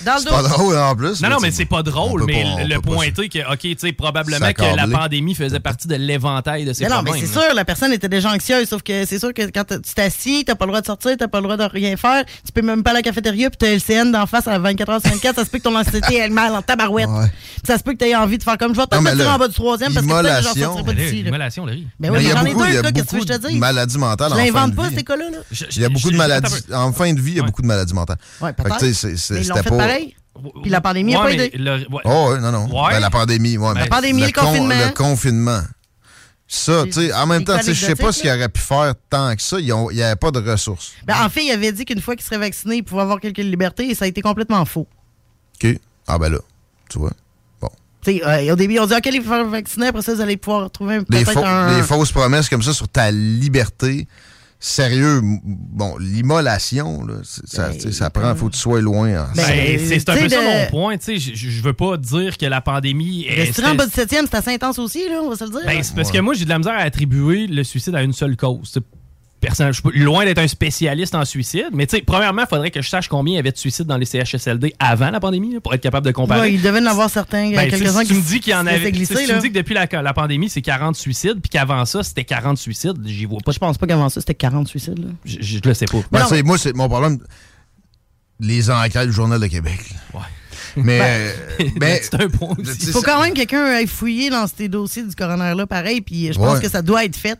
dans 0.06 0.14
le 0.16 0.20
C'est 0.22 0.30
pas 0.30 0.42
drôle 0.44 0.78
en 0.78 0.96
plus. 0.96 1.22
Non, 1.22 1.30
non, 1.30 1.38
mais 1.42 1.52
c'est 1.52 1.66
pas 1.66 1.84
drôle, 1.84 2.24
mais 2.26 2.44
pas- 2.44 2.64
le 2.64 2.80
pointer 2.82 3.30
que, 3.30 3.40
OK, 3.54 3.60
tu 3.60 3.76
sais, 3.80 3.92
probablement 3.94 4.52
que 4.54 4.76
la 4.76 4.88
pandémie 4.88 5.36
faisait 5.36 5.60
partie 5.60 5.88
de 5.88 5.96
l'éventail 5.96 6.66
de 6.66 6.74
ces 6.74 6.84
Mais 6.84 6.90
non, 6.90 6.98
mais 6.98 7.12
problèmes. 7.12 7.28
c'est 7.28 7.36
là. 7.40 7.46
sûr, 7.48 7.56
la 7.56 7.66
personne 7.66 7.92
était 7.94 8.10
déjà 8.10 8.32
anxieuse, 8.32 8.68
sauf 8.68 8.82
que 8.84 9.06
c'est 9.06 9.20
sûr 9.20 9.34
que 9.34 9.44
quand 9.52 9.64
tu 9.66 9.94
t'assis, 9.96 10.44
t'as 10.46 10.56
pas 10.56 10.66
le 10.66 10.72
droit 10.72 10.82
de 10.82 10.86
sortir, 10.86 11.16
t'as 11.18 11.28
pas 11.28 11.38
le 11.40 11.44
droit 11.44 11.58
de 11.58 11.64
rien 11.64 11.96
faire, 11.98 12.24
tu 12.46 12.52
peux 12.54 12.62
même 12.62 12.84
pas 12.84 12.92
aller 12.92 12.98
à 12.98 13.02
la 13.02 13.04
cafétéria, 13.04 13.50
puis 13.50 13.58
t'as 13.58 13.68
LCN 13.76 14.12
d'en 14.12 14.26
face 14.26 14.48
à 14.48 14.58
24 14.60 14.92
h 14.92 15.02
sur 15.02 15.12
24, 15.12 15.36
ça 15.36 15.46
se 15.46 15.50
peut 15.50 15.58
que 15.60 15.64
ton 15.64 15.76
anxiété 15.76 16.16
elle 16.18 16.32
mal 16.32 16.54
en 16.54 16.62
tabarouette. 16.62 17.08
Ouais. 17.08 17.32
Ça 17.66 17.78
se 17.78 17.84
peut 17.84 17.94
que 17.94 17.98
t'aies 17.98 18.16
envie 18.16 18.38
de 18.38 18.44
faire 18.44 18.58
comme 18.58 18.74
je 18.74 18.80
vais 18.80 18.88
te 18.88 18.96
mettre 18.98 19.18
là, 19.18 19.36
en 19.36 19.38
bas 19.38 19.48
du 19.48 19.54
troisième 19.54 19.94
parce 19.94 20.06
que 20.06 20.12
peut-être 20.12 20.44
j'en 20.44 20.54
sortirai 20.54 20.84
pas 20.84 20.94
là, 20.94 21.04
d'ici. 21.04 21.24
là. 21.24 21.30
Immolation, 21.30 21.66
Larry. 21.66 21.88
Ben 22.00 22.12
Mais 22.12 22.18
oui, 22.18 22.24
il 22.24 22.24
y 22.24 22.28
mais 22.28 22.34
a 22.34 22.38
j'en 22.38 22.46
ai 22.46 22.54
deux, 22.72 22.82
là, 22.82 22.92
qu'est-ce 22.92 23.12
que 23.12 23.20
je 23.22 23.26
te 23.26 23.48
dis? 23.48 23.58
maladies 23.58 23.98
mentales 23.98 24.30
Je 24.30 24.34
en 24.34 24.38
fin 24.38 24.46
l'invente 24.46 24.72
de 24.72 24.76
pas, 24.76 24.88
vie. 24.90 24.96
ces 24.96 25.04
cas-là. 25.04 25.26
là. 25.32 25.38
Il 25.76 25.82
y 25.82 25.86
a 25.86 25.90
beaucoup 25.90 26.12
de 26.12 26.18
maladies. 26.18 26.54
En 26.74 26.94
fin 26.94 27.14
de 27.14 27.20
vie, 27.20 27.32
il 27.32 27.38
y 27.38 27.40
a 27.40 27.44
beaucoup 27.44 27.62
de 27.62 27.68
maladies 27.68 27.94
mentales. 27.94 28.18
Ouais, 28.42 28.54
peut-être. 28.54 28.78
Pareil? 29.88 30.16
Puis 30.62 30.70
la 30.70 30.82
pandémie 30.82 31.16
a 31.16 31.20
Ouais, 31.24 31.36
pas 31.38 31.44
aidé? 31.46 31.58
le- 31.58 31.78
ouais. 31.92 32.02
Oh, 32.06 32.30
oui, 32.34 32.40
non, 32.42 32.52
non. 32.52 32.66
Ouais. 32.66 32.92
Ben, 32.92 33.00
la 33.00 33.10
pandémie, 33.10 33.58
ouais, 33.58 33.68
Ben, 33.70 33.74
mais 33.74 33.80
La 33.82 33.88
pandémie, 33.88 34.22
le 34.22 34.32
confinement. 34.32 34.76
Le 34.88 34.94
confinement. 34.94 35.62
Ça, 36.50 36.84
tu 36.86 36.92
sais, 36.94 37.14
en 37.14 37.26
même 37.26 37.44
temps, 37.44 37.58
je 37.66 37.74
sais 37.74 37.96
pas 37.96 38.12
ce 38.14 38.22
qu'ils 38.22 38.30
auraient 38.30 38.48
pu 38.48 38.62
faire 38.62 38.94
tant 39.10 39.36
que 39.36 39.42
ça. 39.42 39.60
Il 39.60 39.66
n'y 39.66 40.02
avait 40.02 40.16
pas 40.16 40.32
de 40.32 40.40
ressources. 40.40 40.94
Ben, 41.06 41.16
en 41.26 41.30
fait, 41.30 41.44
il 41.44 41.52
avait 41.52 41.72
dit 41.74 41.84
qu'une 41.84 42.00
fois 42.02 42.16
qu'il 42.16 42.24
serait 42.24 42.38
vacciné, 42.38 42.78
il 42.78 42.84
pouvait 42.84 43.02
avoir 43.02 43.20
quelques 43.20 43.40
libertés 43.40 43.90
et 43.90 43.96
ça 43.96 44.06
a 44.06 44.08
été 44.08 44.22
complètement 44.22 44.64
faux. 44.64 44.88
OK. 45.62 45.78
Ah, 46.08 46.18
ben 46.18 46.30
là, 46.30 46.38
tu 46.90 47.00
vois. 47.00 47.12
Tu 48.04 48.20
sais, 48.20 48.26
euh, 48.26 48.54
au 48.54 48.56
début, 48.56 48.76
ils 48.76 48.80
ont 48.80 48.86
dit 48.86 48.94
OK, 48.94 49.06
les 49.06 49.20
faire 49.20 49.44
vacciner, 49.46 49.88
après 49.88 50.04
ça, 50.04 50.14
vous 50.14 50.22
allez 50.22 50.38
pouvoir 50.38 50.70
trouver 50.72 51.00
Des, 51.10 51.26
faux- 51.26 51.44
un. 51.44 51.76
des 51.76 51.84
fausses 51.84 52.12
promesses 52.14 52.48
comme 52.48 52.62
ça 52.64 52.72
sur 52.72 52.88
ta 52.88 53.12
liberté. 53.12 54.08
Sérieux, 54.60 55.22
bon, 55.44 55.98
l'immolation, 56.00 57.06
là, 57.06 57.16
c'est- 57.24 57.48
ça, 57.48 57.72
sais, 57.74 57.92
ça 57.92 58.10
prend, 58.10 58.34
faut 58.36 58.48
que 58.48 58.54
tu 58.54 58.60
sois 58.60 58.82
loin. 58.82 59.08
hein. 59.10 59.28
Ben, 59.36 59.44
c'est 59.46 60.00
c'est 60.00 60.10
un 60.10 60.16
peu 60.16 60.28
sais, 60.28 60.30
ça 60.36 60.42
de- 60.42 60.46
mon 60.64 60.66
point. 60.72 60.98
tu 60.98 61.20
sais, 61.20 61.36
Je 61.36 61.50
je 61.50 61.62
veux 61.62 61.74
pas 61.74 61.96
dire 61.98 62.38
que 62.40 62.46
la 62.48 62.60
pandémie 62.62 63.26
est. 63.28 63.36
Restaurant 63.36 63.72
en 63.72 63.76
bas 63.76 63.86
du 63.86 63.92
7e, 63.92 64.26
c'est 64.30 64.36
assez 64.38 64.54
intense 64.54 64.80
aussi, 64.80 65.08
là, 65.10 65.22
on 65.24 65.30
va 65.30 65.36
se 65.36 65.44
le 65.44 65.52
dire. 65.52 65.60
Ben, 65.66 65.84
c'est 65.84 65.94
parce 65.96 66.12
que 66.12 66.18
moi, 66.18 66.34
j'ai 66.34 66.46
de 66.46 66.50
la 66.50 66.58
misère 66.58 66.74
à 66.74 66.82
attribuer 66.82 67.46
le 67.46 67.64
suicide 67.64 67.94
à 67.94 68.02
une 68.02 68.14
seule 68.14 68.36
cause. 68.36 68.80
Personnellement, 69.40 69.78
je 69.84 69.90
suis 69.92 70.00
loin 70.04 70.26
d'être 70.26 70.40
un 70.40 70.48
spécialiste 70.48 71.14
en 71.14 71.24
suicide, 71.24 71.68
mais 71.72 71.86
tu 71.86 71.96
sais, 71.96 72.02
premièrement, 72.02 72.42
il 72.42 72.48
faudrait 72.48 72.72
que 72.72 72.82
je 72.82 72.90
sache 72.90 73.08
combien 73.08 73.34
il 73.34 73.36
y 73.36 73.40
avait 73.40 73.52
de 73.52 73.58
suicides 73.58 73.86
dans 73.86 73.98
les 73.98 74.06
CHSLD 74.06 74.74
avant 74.80 75.12
la 75.12 75.20
pandémie, 75.20 75.54
là, 75.54 75.60
pour 75.62 75.74
être 75.76 75.82
capable 75.82 76.08
de 76.08 76.12
comparer. 76.12 76.42
Ouais, 76.42 76.54
il 76.56 76.62
devait 76.62 76.80
en 76.80 76.86
avoir 76.88 77.08
certains, 77.10 77.52
Ben, 77.52 77.70
quelques-uns 77.70 78.02
si 78.02 78.08
tu 78.08 78.14
qui 78.14 78.20
me 78.20 78.26
dis 78.28 78.40
qu'il 78.40 78.54
y 78.54 78.56
en 78.56 78.66
avait. 78.66 78.90
laissaient 78.90 79.14
tu 79.16 79.26
si 79.28 79.34
me 79.34 79.40
dis 79.40 79.50
que 79.50 79.54
depuis 79.54 79.76
la, 79.76 79.86
la 80.02 80.14
pandémie, 80.14 80.50
c'est 80.50 80.64
40 80.64 80.96
suicides, 80.96 81.40
puis 81.40 81.50
qu'avant 81.52 81.86
ça, 81.86 82.02
c'était 82.02 82.24
40 82.24 82.58
suicides, 82.58 82.98
j'y 83.06 83.26
vois 83.26 83.38
pas. 83.46 83.52
Je 83.52 83.60
pense 83.60 83.78
pas 83.78 83.86
qu'avant 83.86 84.10
ça, 84.10 84.22
c'était 84.22 84.34
40 84.34 84.68
suicides. 84.68 84.98
là. 84.98 85.10
Je, 85.24 85.38
je 85.40 85.60
le 85.64 85.74
sais 85.76 85.86
pas. 85.86 86.00
Ben, 86.12 86.24
tu 86.24 86.30
sais, 86.36 86.42
moi, 86.44 86.58
c'est 86.58 86.76
mon 86.76 86.90
problème. 86.90 87.20
Les 88.40 88.70
enquêtes 88.70 89.08
du 89.08 89.14
Journal 89.14 89.40
de 89.40 89.48
Québec. 89.48 89.80
là. 90.14 90.22
Mais. 90.76 91.00
euh, 91.02 91.66
ben, 91.78 92.00
c'est 92.02 92.16
un 92.16 92.28
point 92.30 92.56
aussi. 92.60 92.78
Il 92.88 92.92
faut 92.92 93.02
quand 93.02 93.22
même 93.22 93.34
que 93.34 93.38
quelqu'un 93.40 93.66
aille 93.66 93.88
fouiller 93.88 94.30
dans 94.30 94.48
ces 94.48 94.68
dossiers 94.68 95.04
du 95.04 95.16
coroner-là, 95.16 95.66
pareil, 95.68 96.02
puis 96.02 96.28
je 96.34 96.38
pense 96.40 96.56
Ouais. 96.56 96.62
que 96.62 96.70
ça 96.70 96.82
doit 96.82 97.06
être 97.06 97.16
fait. 97.16 97.40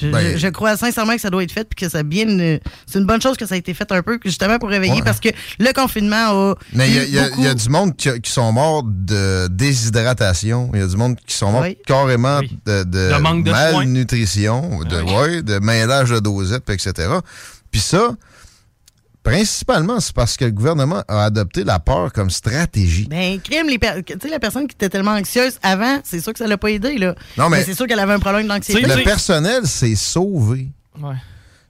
Je, 0.00 0.08
Ben- 0.08 0.32
je- 0.34 0.38
je 0.38 0.48
crois 0.48 0.76
sincèrement 0.76 1.14
que 1.14 1.20
ça 1.20 1.30
doit 1.30 1.42
être 1.42 1.52
fait, 1.52 1.68
puis 1.68 1.84
que 1.86 1.90
ça 1.90 2.02
bien. 2.02 2.28
euh, 2.28 2.58
C'est 2.86 2.98
une 3.00 3.06
bonne 3.06 3.20
chose 3.20 3.36
que 3.36 3.46
ça 3.46 3.54
a 3.54 3.58
été 3.58 3.74
fait 3.74 3.90
un 3.90 4.02
peu, 4.02 4.18
justement 4.24 4.58
pour 4.58 4.68
réveiller, 4.68 4.92
Ouais. 4.94 5.02
parce 5.04 5.18
que 5.20 5.28
le 5.58 5.72
confinement 5.72 6.50
a. 6.50 6.54
Mais 6.72 6.88
il 6.88 6.94
y 7.12 7.18
a- 7.18 7.28
y, 7.28 7.50
y 7.50 7.54
du 7.54 7.68
monde 7.68 7.96
qui, 7.96 8.08
qui 8.20 8.30
sont 8.30 8.52
morts 8.52 8.84
de 8.84 9.48
déshydratation. 9.48 10.70
Il 10.74 10.80
y 10.80 10.82
a 10.82 10.86
du 10.86 10.96
monde 10.96 11.16
qui 11.26 11.34
sont 11.34 11.50
morts 11.50 11.62
Oui. 11.62 11.76
carrément 11.86 12.40
de, 12.40 12.84
de 12.84 12.84
De 12.84 13.20
manque 13.20 13.44
de 13.44 13.50
soins. 13.50 13.72
malnutrition, 13.72 14.80
de, 14.84 15.02
ouais, 15.02 15.42
de 15.42 15.58
mêlage 15.58 16.10
de 16.10 16.18
dosettes, 16.20 16.64
puis 16.64 16.74
etc. 16.74 17.08
Puis 17.70 17.80
ça, 17.80 18.10
principalement, 19.28 20.00
c'est 20.00 20.14
parce 20.14 20.36
que 20.36 20.44
le 20.46 20.52
gouvernement 20.52 21.02
a 21.08 21.24
adopté 21.24 21.64
la 21.64 21.78
peur 21.78 22.12
comme 22.12 22.30
stratégie. 22.30 23.06
Ben, 23.08 23.40
crime, 23.40 23.68
les 23.68 23.78
per- 23.78 24.02
tu 24.04 24.14
sais, 24.20 24.28
la 24.28 24.38
personne 24.38 24.66
qui 24.66 24.74
était 24.74 24.88
tellement 24.88 25.12
anxieuse 25.12 25.58
avant, 25.62 26.00
c'est 26.04 26.20
sûr 26.20 26.32
que 26.32 26.38
ça 26.38 26.46
l'a 26.46 26.56
pas 26.58 26.70
aidé, 26.70 26.96
là. 26.98 27.14
Non, 27.36 27.48
mais- 27.50 27.62
c'est 27.64 27.74
sûr 27.74 27.86
qu'elle 27.86 27.98
avait 28.00 28.14
un 28.14 28.18
problème 28.18 28.46
d'anxiété. 28.48 28.80
Le 28.82 29.04
personnel 29.04 29.66
s'est 29.66 29.94
sauvé. 29.96 30.68
Ouais. 31.00 31.14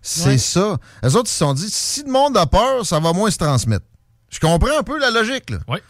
C'est 0.01 0.27
Ouais. 0.29 0.39
ça. 0.39 0.79
Les 1.03 1.17
autres, 1.17 1.29
ils 1.29 1.33
se 1.33 1.39
sont 1.39 1.53
dit, 1.55 1.69
si 1.69 2.03
le 2.05 2.11
monde 2.13 2.37
a 2.37 2.47
peur, 2.47 2.87
ça 2.87 3.01
va 3.01 3.13
moins 3.13 3.31
se 3.31 3.39
transmettre. 3.39 3.85
Je 4.31 4.39
comprends 4.41 4.79
un 4.79 4.83
peu 4.83 4.99
la 4.99 5.11
logique, 5.11 5.51
là. 5.51 5.59
Ouais. 5.67 5.83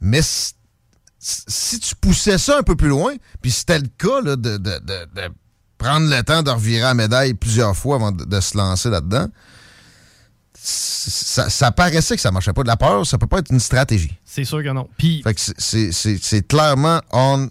Mais 0.00 0.20
si, 0.22 0.52
si 1.18 1.80
tu 1.80 1.94
poussais 1.96 2.36
ça 2.38 2.58
un 2.58 2.62
peu 2.62 2.76
plus 2.76 2.88
loin, 2.88 3.14
puis 3.40 3.50
c'était 3.50 3.78
le 3.78 3.88
cas 3.98 4.20
là, 4.22 4.36
de, 4.36 4.58
de- 4.58 4.58
de- 4.58 5.08
de 5.14 5.28
prendre 5.78 6.08
le 6.14 6.22
temps 6.22 6.42
de 6.42 6.50
revirer 6.50 6.82
la 6.82 6.94
médaille 6.94 7.34
plusieurs 7.34 7.74
fois 7.76 7.96
avant 7.96 8.12
de, 8.12 8.24
de 8.24 8.40
se 8.40 8.56
lancer 8.56 8.90
là-dedans, 8.90 9.28
ça, 10.68 11.48
ça 11.48 11.70
paraissait 11.70 12.16
que 12.16 12.20
ça 12.20 12.32
marchait 12.32 12.52
pas. 12.52 12.62
De 12.62 12.68
la 12.68 12.76
peur, 12.76 13.06
ça 13.06 13.18
peut 13.18 13.26
pas 13.28 13.38
être 13.38 13.52
une 13.52 13.60
stratégie. 13.60 14.12
C'est 14.24 14.44
sûr 14.44 14.62
que 14.62 14.68
non. 14.70 14.88
Puis, 14.98 15.22
Fait 15.22 15.34
que 15.34 15.40
c'est- 15.40 16.48
clairement 16.48 17.00
on 17.12 17.48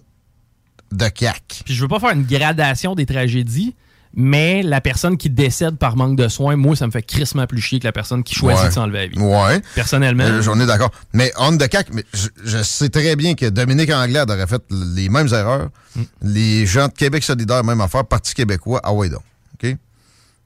the 0.96 1.10
cac. 1.12 1.62
puis 1.64 1.74
je 1.74 1.80
veux 1.82 1.88
pas 1.88 1.98
faire 1.98 2.10
une 2.10 2.24
gradation 2.26 2.94
des 2.94 3.06
tragédies, 3.06 3.74
mais 4.14 4.62
la 4.62 4.80
personne 4.80 5.16
qui 5.16 5.30
décède 5.30 5.76
par 5.76 5.96
manque 5.96 6.16
de 6.16 6.28
soins, 6.28 6.56
moi, 6.56 6.76
ça 6.76 6.86
me 6.86 6.90
fait 6.92 7.02
crissement 7.02 7.46
plus 7.46 7.60
chier 7.60 7.80
que 7.80 7.84
la 7.84 7.92
personne 7.92 8.22
qui 8.22 8.34
choisit 8.34 8.62
Ouais. 8.62 8.68
de 8.68 8.72
s'enlever 8.74 8.98
la 8.98 9.06
vie. 9.08 9.18
Ouais. 9.18 9.62
Personnellement. 9.74 10.24
Euh, 10.24 10.42
J'en 10.42 10.58
ai 10.60 10.66
d'accord. 10.66 10.90
Mais 11.12 11.32
on 11.38 11.56
the 11.56 11.68
cac, 11.68 11.88
mais 11.92 12.04
je, 12.14 12.28
je 12.44 12.62
sais 12.62 12.88
très 12.90 13.16
bien 13.16 13.34
que 13.34 13.46
Dominique 13.46 13.90
Anglade 13.90 14.30
aurait 14.30 14.46
fait 14.46 14.62
les 14.70 15.08
mêmes 15.08 15.28
erreurs. 15.28 15.70
Mm. 15.96 16.02
Les 16.22 16.66
gens 16.66 16.88
de 16.88 16.92
Québec 16.92 17.24
solidaire, 17.24 17.64
même 17.64 17.80
affaire, 17.80 18.04
Parti 18.04 18.34
québécois, 18.34 18.80
ah 18.84 18.92
ouais 18.92 19.08
donc. 19.08 19.22
OK? 19.54 19.74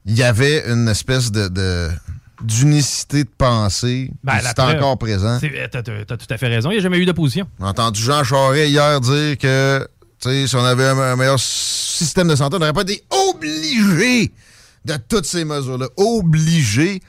Il 0.06 0.16
y 0.16 0.22
avait 0.22 0.64
une 0.70 0.88
espèce 0.88 1.30
de... 1.30 1.48
de- 1.48 1.90
d'unicité 2.42 3.24
de 3.24 3.30
pensée, 3.36 4.10
Ben, 4.24 4.38
c'est 4.42 4.58
encore 4.58 4.98
présent. 4.98 5.38
T'as 5.40 5.82
t'as 5.82 6.04
tout 6.16 6.26
à 6.28 6.38
fait 6.38 6.48
raison. 6.48 6.70
Il 6.70 6.74
n'y 6.74 6.78
a 6.78 6.82
jamais 6.82 6.98
eu 6.98 7.06
d'opposition. 7.06 7.46
J'ai 7.58 7.66
entendu 7.66 8.02
Jean 8.02 8.24
Charest 8.24 8.70
hier 8.70 9.00
dire 9.00 9.38
que 9.38 9.86
si 10.22 10.56
on 10.56 10.64
avait 10.64 10.86
un, 10.86 10.98
un 10.98 11.16
meilleur 11.16 11.38
système 11.38 12.28
de 12.28 12.36
santé, 12.36 12.56
on 12.56 12.58
n'aurait 12.58 12.72
pas 12.72 12.82
été 12.82 13.02
obligé 13.10 14.32
de 14.84 14.96
toutes 15.08 15.26
ces 15.26 15.44
mesures-là. 15.44 15.88
Obligés. 15.96 17.00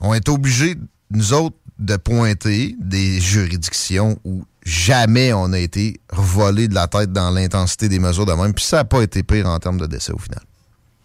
On 0.00 0.14
est 0.14 0.28
obligés, 0.28 0.76
nous 1.10 1.32
autres, 1.32 1.56
de 1.78 1.96
pointer 1.96 2.76
des 2.78 3.20
juridictions 3.20 4.18
où 4.24 4.44
jamais 4.64 5.32
on 5.32 5.52
a 5.52 5.58
été 5.58 6.00
revolé 6.10 6.68
de 6.68 6.74
la 6.74 6.86
tête 6.86 7.12
dans 7.12 7.30
l'intensité 7.30 7.88
des 7.88 7.98
mesures 7.98 8.26
de 8.26 8.32
même. 8.32 8.54
Puis 8.54 8.64
ça 8.64 8.78
n'a 8.78 8.84
pas 8.84 9.02
été 9.02 9.22
pire 9.22 9.46
en 9.46 9.58
termes 9.58 9.78
de 9.78 9.86
décès 9.86 10.12
au 10.12 10.18
final. 10.18 10.40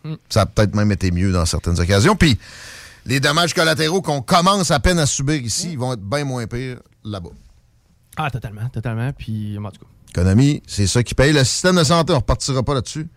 Mm. 0.03 0.15
Ça 0.29 0.41
a 0.41 0.45
peut-être 0.45 0.75
même 0.75 0.91
été 0.91 1.11
mieux 1.11 1.31
dans 1.31 1.45
certaines 1.45 1.79
occasions. 1.79 2.15
Puis 2.15 2.37
les 3.07 3.21
dommages 3.21 3.53
collatéraux 3.53 4.01
qu'on 4.01 4.21
commence 4.21 4.69
à 4.69 4.79
peine 4.79 4.99
à 4.99 5.05
subir 5.05 5.41
ici, 5.41 5.69
ils 5.71 5.79
vont 5.79 5.93
être 5.93 6.01
bien 6.01 6.25
moins 6.25 6.45
pires 6.45 6.79
là-bas. 7.05 7.29
Ah, 8.17 8.29
totalement, 8.29 8.67
totalement. 8.69 9.11
Puis, 9.13 9.57
en 9.57 9.71
tout 9.71 9.79
cas. 9.79 9.87
Économie, 10.09 10.61
c'est 10.67 10.87
ça 10.87 11.03
qui 11.03 11.15
paye. 11.15 11.31
Le 11.31 11.43
système 11.43 11.77
de 11.77 11.83
santé, 11.83 12.11
on 12.11 12.17
repartira 12.17 12.63
pas 12.63 12.73
là-dessus. 12.73 13.07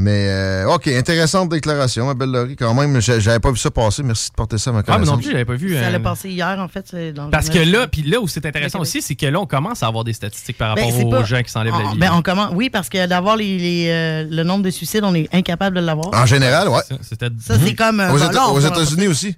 Mais, 0.00 0.28
euh, 0.28 0.72
OK, 0.74 0.86
intéressante 0.86 1.48
déclaration, 1.48 2.06
ma 2.06 2.14
belle 2.14 2.30
Laurie. 2.30 2.54
Quand 2.54 2.72
même, 2.72 3.00
j'a- 3.00 3.18
j'avais 3.18 3.40
pas 3.40 3.50
vu 3.50 3.56
ça 3.56 3.68
passer. 3.72 4.04
Merci 4.04 4.30
de 4.30 4.34
porter 4.36 4.56
ça 4.56 4.70
à 4.70 4.72
ma 4.72 4.78
Ah, 4.78 4.82
mais 4.86 4.92
connaissance. 4.94 5.16
non 5.16 5.20
plus, 5.20 5.32
j'avais 5.32 5.44
pas 5.44 5.54
vu. 5.56 5.74
Ça 5.74 5.80
euh, 5.80 5.88
allait 5.88 5.98
passer 5.98 6.28
hier, 6.30 6.56
en 6.60 6.68
fait. 6.68 6.94
dans 7.12 7.30
Parce 7.30 7.48
que 7.50 7.58
là, 7.58 7.88
puis 7.88 8.02
là 8.02 8.20
où 8.20 8.28
c'est 8.28 8.46
intéressant 8.46 8.78
aussi, 8.78 9.02
c'est 9.02 9.16
que 9.16 9.26
là, 9.26 9.40
on 9.40 9.46
commence 9.46 9.82
à 9.82 9.88
avoir 9.88 10.04
des 10.04 10.12
statistiques 10.12 10.56
par 10.56 10.76
Ben, 10.76 10.84
rapport 10.84 11.04
aux 11.04 11.10
pas- 11.10 11.24
gens 11.24 11.42
qui 11.42 11.50
s'enlèvent 11.50 11.72
la 11.76 11.86
on- 11.86 11.92
vie. 11.94 11.98
ben, 11.98 12.12
on 12.14 12.22
commence, 12.22 12.52
oui, 12.54 12.70
parce 12.70 12.88
que 12.88 13.06
d'avoir 13.08 13.36
les, 13.36 13.58
les, 13.58 13.88
euh, 13.88 14.24
le 14.30 14.44
nombre 14.44 14.62
de 14.62 14.70
suicides, 14.70 15.02
on 15.02 15.14
est 15.16 15.28
incapable 15.34 15.74
de 15.74 15.80
l'avoir. 15.84 16.10
En 16.14 16.26
général, 16.26 16.68
ouais. 16.68 16.82
Ça, 17.02 17.58
c'est 17.58 17.74
comme. 17.74 17.98
euh, 17.98 18.12
Aux, 18.12 18.60
ben, 18.60 18.66
États-Unis 18.68 19.08
aussi. 19.08 19.34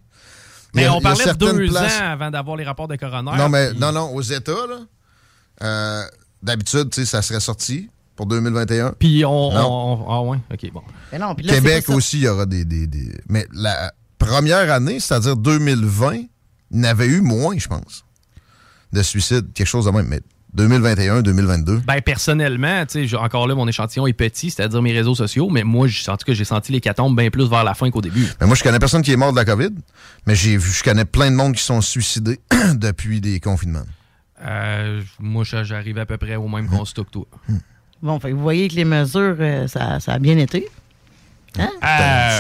Mais 0.75 0.85
a- 0.85 0.93
on 0.95 1.01
parlait 1.01 1.25
de 1.25 1.33
deux 1.33 1.69
places- 1.69 2.01
ans 2.03 2.11
avant 2.13 2.31
d'avoir 2.31 2.57
les 2.59 2.65
rapports 2.65 2.87
de 2.87 2.97
coroner. 2.97 3.33
Non, 3.39 3.49
mais 3.49 3.71
puis- 3.71 3.79
non, 3.81 3.93
non, 3.93 4.11
aux 4.15 4.21
États, 4.21 4.53
là, 4.53 4.77
euh, 5.63 6.03
d'habitude, 6.43 6.91
tu 6.91 7.01
sais, 7.01 7.07
ça 7.07 7.23
serait 7.23 7.41
sorti 7.41 7.89
pour 8.21 8.27
2021. 8.27 8.93
Puis 8.99 9.25
on, 9.25 9.51
Non. 9.51 10.03
on- 10.03 10.11
Ah 10.11 10.21
ouais, 10.21 10.37
ok, 10.53 10.71
bon. 10.75 10.83
Mais 11.11 11.19
non, 11.19 11.35
puis 11.35 11.47
là, 11.47 11.55
c'est 11.55 11.61
Québec 11.63 11.87
pas 11.87 11.93
ça. 11.93 11.97
aussi, 11.97 12.19
il 12.19 12.25
y 12.25 12.29
aura 12.29 12.45
des, 12.45 12.67
des- 12.67 12.87
des- 12.87 13.15
Mais 13.31 13.47
la 13.55 13.95
première 14.19 14.71
année, 14.71 15.01
c'est-à-dire 15.01 15.37
2020, 15.39 16.17
il 16.17 16.29
y 16.77 16.81
en 16.81 16.85
avait 16.85 17.07
eu 17.07 17.23
moins, 17.23 17.57
je 17.57 17.67
pense, 17.67 18.05
de 18.93 19.03
suicides, 19.03 19.55
quelque 19.55 19.67
chose 19.67 19.87
de 19.87 19.91
même. 19.91 20.07
Mais 20.07 20.21
2021, 20.53 21.23
2022. 21.23 21.79
Ben, 21.87 22.03
personnellement, 22.03 22.85
tu 22.85 22.93
sais, 22.93 23.07
j'ai- 23.07 23.17
encore 23.17 23.49
là, 23.49 23.55
mon 23.55 23.67
échantillon 23.67 24.07
est 24.07 24.13
petit, 24.13 24.51
c'est-à-dire 24.51 24.83
mes 24.83 24.93
réseaux 24.93 25.15
sociaux, 25.15 25.49
mais 25.49 25.63
moi, 25.65 25.87
j- 25.87 26.05
en 26.11 26.19
tout 26.19 26.27
cas, 26.27 26.35
j'ai 26.35 26.45
senti 26.45 26.73
l'hécatombe 26.73 27.17
bien 27.19 27.31
plus 27.31 27.49
vers 27.49 27.65
la 27.65 27.73
fin 27.73 27.91
qu'au 27.91 28.03
début. 28.03 28.27
Mais 28.39 28.47
moi, 28.47 28.55
je 28.55 28.63
connais 28.63 28.79
personne 28.79 29.01
qui 29.01 29.13
est 29.13 29.17
mort 29.17 29.31
de 29.33 29.37
la 29.39 29.47
COVID, 29.47 29.71
mais 30.27 30.35
j'ai 30.35 30.59
vu, 30.59 30.71
je 30.71 30.83
connais 30.85 31.07
plein 31.07 31.31
de 31.31 31.37
monde 31.37 31.55
qui 31.55 31.63
sont 31.63 31.81
suicidés 31.81 32.39
depuis 32.75 33.23
des 33.23 33.41
confinements. 33.41 33.87
Euh, 34.45 35.01
moi, 35.19 35.45
j'arrive 35.45 35.97
à 35.99 36.05
peu 36.05 36.19
près 36.19 36.37
au 36.37 36.49
même 36.49 36.69
constat 36.69 37.05
que 37.05 37.11
toi. 37.11 37.27
Bon, 38.03 38.19
fait 38.19 38.31
que 38.31 38.35
vous 38.35 38.43
voyez 38.43 38.69
que 38.69 38.75
les 38.77 38.85
mesures, 38.85 39.37
euh, 39.41 39.67
ça, 39.69 40.01
ça 40.01 40.13
a 40.15 40.19
bien 40.19 40.39
été. 40.39 40.67
Hein? 41.59 41.69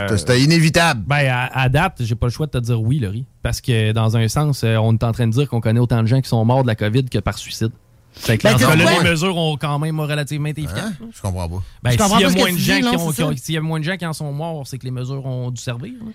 Euh, 0.09 0.16
C'était 0.16 0.40
inévitable. 0.40 1.03
Ben, 1.07 1.27
à, 1.29 1.46
à 1.62 1.68
date, 1.68 1.96
j'ai 2.01 2.14
pas 2.14 2.27
le 2.29 2.33
choix 2.33 2.46
de 2.46 2.53
te 2.53 2.59
dire 2.59 2.81
oui, 2.81 2.99
Laurie. 3.01 3.25
Parce 3.42 3.61
que, 3.61 3.92
dans 3.92 4.16
un 4.16 4.29
sens, 4.29 4.62
euh, 4.64 4.77
on 4.77 4.92
est 4.94 5.03
en 5.05 5.12
train 5.12 5.27
de 5.27 5.33
dire 5.33 5.49
qu'on 5.49 5.61
connaît 5.61 5.81
autant 5.81 6.01
de 6.03 6.07
gens 6.07 6.20
qui 6.20 6.29
sont 6.29 6.44
morts 6.44 6.62
de 6.62 6.68
la 6.68 6.77
COVID 6.77 7.05
que 7.05 7.18
par 7.18 7.37
suicide. 7.37 7.73
Fait 8.12 8.38
que 8.38 8.42
Ben, 8.44 8.53
dans 8.53 8.59
tu 8.59 8.64
ce 8.64 8.68
cas-là, 8.70 8.85
vois- 8.85 9.03
les 9.03 9.11
mesures 9.11 9.37
ont 9.37 9.57
quand 9.57 9.79
même 9.79 9.99
relativement 10.01 10.49
été 10.49 10.62
efficaces. 10.62 10.92
Hein? 11.03 11.07
Je 11.14 11.20
comprends 11.20 11.49
pas. 11.49 11.62
Ben, 11.83 11.90
s'il 11.92 12.01
y, 12.01 12.25
a 12.25 12.31
moins 12.31 12.53
de 12.53 12.59
gens 12.59 12.77
qui 12.77 12.83
non, 12.83 12.94
ont- 12.94 13.11
c'est 13.11 13.16
qui 13.16 13.23
ont- 13.23 13.31
ça? 13.31 13.37
s'il 13.37 13.55
y 13.55 13.59
a 13.59 13.61
moins 13.61 13.79
de 13.79 13.85
gens 13.85 13.96
qui 13.96 14.07
en 14.07 14.12
sont 14.12 14.33
morts, 14.33 14.66
c'est 14.66 14.79
que 14.79 14.85
les 14.85 14.90
mesures 14.90 15.25
ont 15.27 15.51
dû 15.51 15.61
servir. 15.61 15.92
hein. 16.03 16.11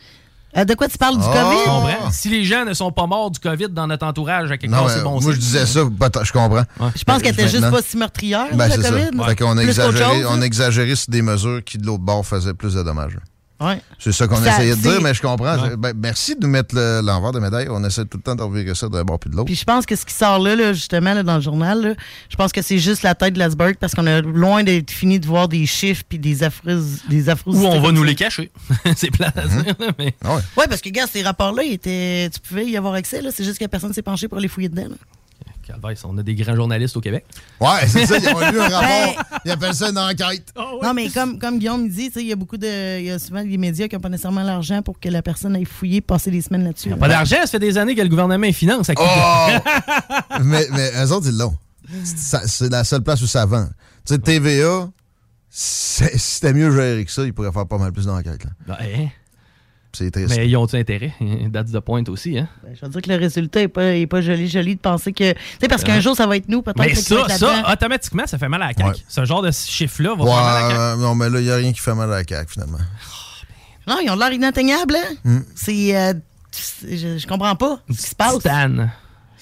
Euh, 0.57 0.63
de 0.65 0.73
quoi 0.73 0.87
tu 0.87 0.97
parles 0.97 1.17
du 1.17 1.23
Ah! 1.23 1.33
COVID? 1.43 1.57
Tu 1.63 1.69
comprends? 1.69 2.11
Si 2.11 2.29
les 2.29 2.45
gens 2.45 2.63
ne 2.65 2.73
sont 2.73 2.91
pas 2.91 3.05
morts 3.07 3.29
du 3.31 3.39
COVID 3.39 3.69
dans 3.69 3.87
notre 3.87 4.05
entourage, 4.05 4.51
à 4.51 4.57
quelque 4.57 4.71
part, 4.71 4.89
c'est 4.89 5.03
bon 5.03 5.19
moi, 5.21 5.33
je 5.33 5.37
disais 5.37 5.65
ça, 5.65 5.81
je 5.81 6.31
comprends. 6.31 6.63
Je 6.95 7.03
pense 7.03 7.21
qu'elle 7.21 7.33
était 7.33 7.47
juste 7.47 7.69
pas 7.69 7.81
si 7.81 7.97
meurtrière, 7.97 8.47
Ben, 8.53 8.69
ça. 8.69 8.89
COVID. 8.89 9.23
Fait 9.25 9.35
qu'on 9.35 9.57
a 9.57 9.61
exagéré, 9.63 10.13
chose, 10.15 10.25
on 10.29 10.33
hein? 10.35 10.41
a 10.41 10.45
exagéré 10.45 10.95
sur 10.95 11.09
des 11.11 11.21
mesures 11.21 11.63
qui, 11.63 11.77
de 11.77 11.85
l'autre 11.85 12.03
bord, 12.03 12.25
faisaient 12.25 12.53
plus 12.53 12.73
de 12.75 12.83
dommages. 12.83 13.17
Ouais. 13.61 13.79
C'est 13.99 14.11
ça 14.11 14.27
qu'on 14.27 14.43
essayait 14.43 14.75
de 14.75 14.81
dire, 14.81 15.01
mais 15.01 15.13
je 15.13 15.21
comprends. 15.21 15.57
Ouais. 15.57 15.77
Ben, 15.77 15.93
merci 15.95 16.35
de 16.35 16.41
nous 16.41 16.49
mettre 16.51 16.75
le- 16.75 16.99
l'envers 17.01 17.31
de 17.31 17.39
médaille. 17.39 17.67
On 17.69 17.81
essaie 17.85 18.03
tout 18.03 18.17
le 18.17 18.23
temps 18.23 18.35
de 18.35 18.41
revirer 18.43 18.75
ça 18.75 18.89
d'un 18.89 19.03
bord 19.03 19.17
puis 19.17 19.29
de 19.29 19.35
l'autre. 19.35 19.45
Puis 19.45 19.55
je 19.55 19.63
pense 19.63 19.85
que 19.85 19.95
ce 19.95 20.05
qui 20.05 20.13
sort 20.13 20.39
là, 20.39 20.55
là, 20.55 20.73
justement, 20.73 21.13
là, 21.13 21.23
dans 21.23 21.35
le 21.35 21.41
journal, 21.41 21.81
là, 21.81 21.93
je 22.29 22.35
pense 22.35 22.51
que 22.51 22.61
c'est 22.61 22.79
juste 22.79 23.03
la 23.03 23.15
tête 23.15 23.33
de 23.33 23.39
l'iceberg 23.39 23.75
parce 23.79 23.95
qu'on 23.95 24.07
a 24.07 24.19
loin 24.21 24.63
d'être 24.63 24.91
fini 24.91 25.19
de 25.21 25.25
voir 25.25 25.47
des 25.47 25.65
chiffres 25.65 26.03
puis 26.07 26.19
des 26.19 26.43
affreuses, 26.43 27.03
des 27.09 27.29
affreuses. 27.29 27.55
Ou 27.55 27.65
on 27.65 27.79
va 27.79 27.91
nous 27.93 28.03
les 28.03 28.15
cacher. 28.15 28.51
c'est 28.97 29.09
plat 29.11 29.31
à 29.33 29.47
dire, 29.47 29.73
là, 29.79 29.87
mais... 29.97 30.13
Ah 30.23 30.35
ouais. 30.35 30.41
Ouais, 30.57 30.67
parce 30.67 30.81
que, 30.81 30.89
gars, 30.89 31.05
ces 31.07 31.23
rapports-là, 31.23 31.63
étaient... 31.63 32.29
tu 32.33 32.39
pouvais 32.41 32.65
y 32.65 32.75
avoir 32.75 32.93
accès, 32.95 33.21
là. 33.21 33.29
C'est 33.33 33.45
juste 33.45 33.59
que 33.59 33.65
personne 33.67 33.93
s'est 33.93 34.01
penché 34.01 34.27
pour 34.27 34.39
les 34.39 34.49
fouiller 34.49 34.67
dedans, 34.69 34.89
là. 34.89 34.95
Calvaire, 35.65 35.93
on 36.05 36.17
a 36.17 36.23
des 36.23 36.35
grands 36.35 36.55
journalistes 36.55 36.95
au 36.95 37.01
Québec. 37.01 37.25
Ouais, 37.59 37.87
c'est 37.87 38.05
ça, 38.05 38.17
ils 38.17 38.27
ont 38.29 38.39
lu 38.39 38.59
un 38.59 38.67
rapport. 38.69 38.81
Ben- 39.31 39.39
Ils 39.45 39.51
appellent 39.51 39.73
ça 39.73 39.89
une 39.89 39.97
enquête. 39.97 40.53
Non, 40.55 40.93
mais 40.93 41.09
comme, 41.09 41.39
comme 41.39 41.57
Guillaume 41.59 41.89
dit, 41.89 42.07
tu 42.07 42.13
sais, 42.13 42.21
il 42.21 42.27
y 42.27 42.31
a 42.31 42.35
beaucoup 42.35 42.57
de. 42.57 42.99
Il 42.99 43.05
y 43.05 43.11
a 43.11 43.19
souvent 43.19 43.43
des 43.43 43.57
médias 43.57 43.87
qui 43.87 43.95
n'ont 43.95 44.01
pas 44.01 44.09
nécessairement 44.09 44.43
l'argent 44.43 44.81
pour 44.81 44.99
que 44.99 45.09
la 45.09 45.21
personne 45.21 45.55
aille 45.55 45.65
fouiller, 45.65 46.01
passer 46.01 46.29
des 46.31 46.41
semaines 46.41 46.63
là-dessus. 46.63 46.89
Pas 46.95 47.07
d'argent, 47.07 47.37
ça 47.41 47.47
fait 47.47 47.59
des 47.59 47.77
années 47.77 47.95
que 47.95 48.01
le 48.01 48.09
gouvernement 48.09 48.51
finance. 48.53 48.89
à 48.89 48.93
Oh! 48.97 50.39
mais, 50.43 50.67
mais 50.71 50.91
eux 51.03 51.11
autres, 51.11 51.27
ils 51.29 51.37
l'ont. 51.37 51.55
C'est 52.03 52.69
la 52.71 52.83
seule 52.83 53.01
place 53.03 53.21
où 53.21 53.27
ça 53.27 53.45
vend. 53.45 53.65
Tu 54.05 54.13
sais, 54.13 54.19
TVA, 54.19 54.89
si 55.49 56.03
c'était 56.17 56.53
mieux 56.53 56.71
géré 56.71 57.05
que 57.05 57.11
ça, 57.11 57.23
ils 57.23 57.33
pourraient 57.33 57.51
faire 57.51 57.65
pas 57.67 57.77
mal 57.77 57.91
plus 57.91 58.05
d'enquêtes. 58.05 58.43
là. 58.67 58.77
C'est 59.95 60.11
triste. 60.11 60.35
Mais 60.35 60.47
ils 60.47 60.55
ont-tu 60.57 60.75
intérêt? 60.75 61.13
That's 61.53 61.71
the 61.71 61.79
point 61.79 62.03
aussi, 62.09 62.37
hein? 62.37 62.47
Ben, 62.63 62.75
je 62.75 62.85
veux 62.85 62.91
dire 62.91 63.01
que 63.01 63.09
le 63.09 63.15
résultat 63.17 63.59
n'est 63.61 63.67
pas, 63.67 63.95
est 63.95 64.07
pas 64.07 64.21
joli, 64.21 64.47
joli 64.49 64.75
de 64.75 64.79
penser 64.81 65.13
que. 65.13 65.31
Tu 65.33 65.39
sais, 65.61 65.67
parce 65.67 65.83
qu'un 65.83 65.95
Ouais. 65.95 66.01
jour, 66.01 66.15
ça 66.15 66.27
va 66.27 66.37
être 66.37 66.49
nous, 66.49 66.61
peut-être. 66.61 66.77
Mais 66.79 66.93
ça, 66.95 67.27
ça, 67.29 67.71
automatiquement, 67.71 68.27
ça 68.27 68.37
fait 68.37 68.49
mal 68.49 68.61
à 68.61 68.67
la 68.67 68.73
CAQ. 68.73 68.89
Ouais. 68.89 68.95
Ce 69.07 69.25
genre 69.25 69.41
de 69.41 69.51
chiffre-là 69.51 70.15
va 70.15 70.23
Ouais, 70.23 70.29
faire 70.29 70.43
mal 70.43 70.55
à 70.55 70.67
la 70.69 70.75
CAQ. 70.91 71.01
non, 71.01 71.15
mais 71.15 71.29
là, 71.29 71.39
il 71.39 71.45
n'y 71.45 71.51
a 71.51 71.55
rien 71.55 71.71
qui 71.73 71.79
fait 71.79 71.95
mal 71.95 72.11
à 72.13 72.17
la 72.17 72.23
CAQ, 72.27 72.51
finalement. 72.51 72.77
Non, 73.87 73.97
ils 74.03 74.09
ont 74.09 74.15
l'air 74.15 74.31
inatteignables, 74.31 74.95
hein? 74.95 75.13
Hmm. 75.23 75.39
C'est. 75.55 75.95
euh, 75.95 76.13
c'est- 76.51 76.97
je, 76.97 77.17
je 77.17 77.27
comprends 77.27 77.55
pas 77.55 77.79
ce 77.89 77.95
qui 77.97 78.09
se 78.09 78.15
passe. 78.15 78.39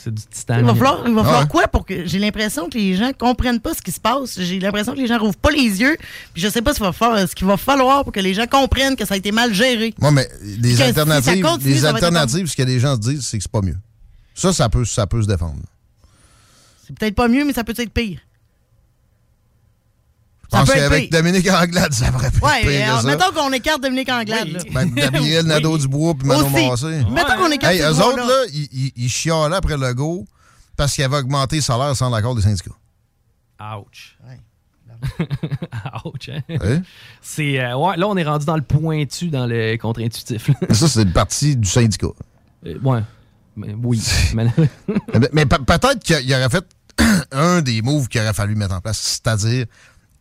C'est 0.04 0.14
du 0.14 0.22
titane. 0.24 0.60
Il 0.60 0.66
va 0.66 0.74
falloir, 0.76 1.04
il 1.08 1.14
va 1.14 1.22
Ah 1.22 1.24
falloir 1.24 1.42
ouais. 1.44 1.48
quoi 1.48 1.68
pour 1.70 1.86
que. 1.86 2.06
J'ai 2.06 2.20
l'impression 2.20 2.68
que 2.68 2.78
les 2.78 2.96
gens 2.96 3.12
comprennent 3.18 3.60
pas 3.62 3.74
ce 3.74 3.82
qui 3.82 3.92
se 3.92 4.00
passe. 4.02 4.38
J'ai 4.40 4.60
l'impression 4.60 4.94
que 4.94 4.98
les 4.98 5.08
gens 5.08 5.18
rouvrent 5.18 5.38
pas 5.38 5.52
les 5.52 5.80
yeux. 5.80 5.96
Puis 6.34 6.42
je 6.44 6.50
sais 6.50 6.62
pas 6.62 6.72
ce 6.74 6.78
qu'il 6.80 6.86
va, 6.86 6.92
faire- 6.92 7.30
ce 7.30 7.34
qu'il 7.34 7.48
va 7.48 7.56
falloir 7.58 8.04
pour 8.04 8.12
que 8.12 8.20
les 8.20 8.34
gens 8.34 8.46
comprennent 8.48 8.96
que 8.98 9.06
ça 9.06 9.14
a 9.14 9.18
été 9.18 9.32
mal 9.32 9.54
géré. 9.54 9.94
Moi, 10.00 10.12
mais 10.12 10.28
les 10.42 10.58
que 10.62 10.68
si 10.70 10.76
ça 10.78 10.86
alternatives, 10.88 11.42
continue, 11.42 11.74
les 11.74 11.86
alternatives, 11.86 12.48
ce 12.48 12.56
que 12.58 12.64
les 12.64 12.80
gens 12.80 12.96
se 12.96 13.00
disent, 13.00 13.26
c'est 13.26 13.38
que 13.38 13.44
c'est 13.44 13.52
pas 13.52 13.62
mieux. 13.62 13.78
Ça, 14.36 14.52
ça 14.52 14.68
peut, 14.68 14.84
ça 14.84 15.08
peut 15.08 15.22
se 15.22 15.28
défendre. 15.28 15.62
C'est 16.86 16.98
peut-être 16.98 17.16
pas 17.16 17.28
mieux, 17.30 17.46
mais 17.46 17.54
ça 17.54 17.64
peut 17.64 17.74
être 17.78 17.92
pire. 17.94 18.20
Pense 20.60 20.70
peut 20.70 20.76
être 20.78 20.90
qu'avec. 20.90 21.12
Dominique 21.12 21.50
Anglade, 21.50 21.94
ça 21.94 22.12
pourrait 22.12 22.32
pas 22.32 22.48
Ouais, 22.48 22.62
être 22.62 22.68
pire 22.70 22.96
euh, 22.98 23.02
ça. 23.02 23.08
mettons 23.08 23.32
qu'on 23.34 23.52
écarte 23.54 23.82
Dominique 23.84 24.10
Anglade. 24.10 24.48
là. 24.48 24.60
Ben, 24.74 24.86
Gabriel 24.96 25.46
Nadeau-Dubois 25.46 26.14
puis 26.16 26.28
Manon. 26.28 26.50
Massé. 26.50 27.04
Mettons 27.12 27.38
qu'on 27.38 27.52
écarte 27.52 27.74
Hey, 27.74 27.80
ces 27.80 27.86
eux 27.86 28.02
autres, 28.02 28.18
là, 28.18 28.46
ils, 28.54 28.70
ils, 28.72 28.92
ils 28.96 29.10
chialaient 29.10 29.56
après 29.56 29.78
le 29.78 29.94
go 29.94 30.26
parce 30.78 30.94
qu'ils 30.94 31.04
avaient 31.04 31.18
augmenté 31.18 31.58
le 31.58 31.62
salaire 31.62 31.96
sans 31.96 32.10
l'accord 32.10 32.36
des 32.36 32.42
syndicats. 32.44 32.72
Ouch. 33.78 34.18
Ouch, 36.06 36.30
hein? 36.30 36.40
Ouais. 36.50 36.82
C'est, 37.22 37.60
euh, 37.60 37.76
ouais, 37.76 37.98
là, 37.98 38.08
on 38.08 38.16
est 38.16 38.24
rendu 38.24 38.46
dans 38.46 38.56
le 38.56 38.62
pointu, 38.62 39.28
dans 39.28 39.46
le 39.46 39.76
contre-intuitif. 39.78 40.50
ça, 40.72 40.88
c'est 40.88 41.04
le 41.04 41.12
parti 41.12 41.56
du 41.58 41.68
syndicat. 41.68 42.08
Euh, 42.66 42.78
ouais. 42.84 43.02
Mais 43.56 43.76
oui. 43.84 44.02
Mais- 44.34 44.48
mais 45.14 45.30
mais 45.34 45.46
pe- 45.46 45.64
peut-être 45.64 46.00
qu'il 46.00 46.34
aurait 46.34 46.50
fait 46.50 46.66
un 47.32 47.62
des 47.62 47.82
moves 47.82 48.08
qu'il 48.08 48.22
aurait 48.22 48.34
fallu 48.34 48.56
mettre 48.56 48.74
en 48.76 48.82
place, 48.82 48.98
c'est-à-dire 49.00 49.66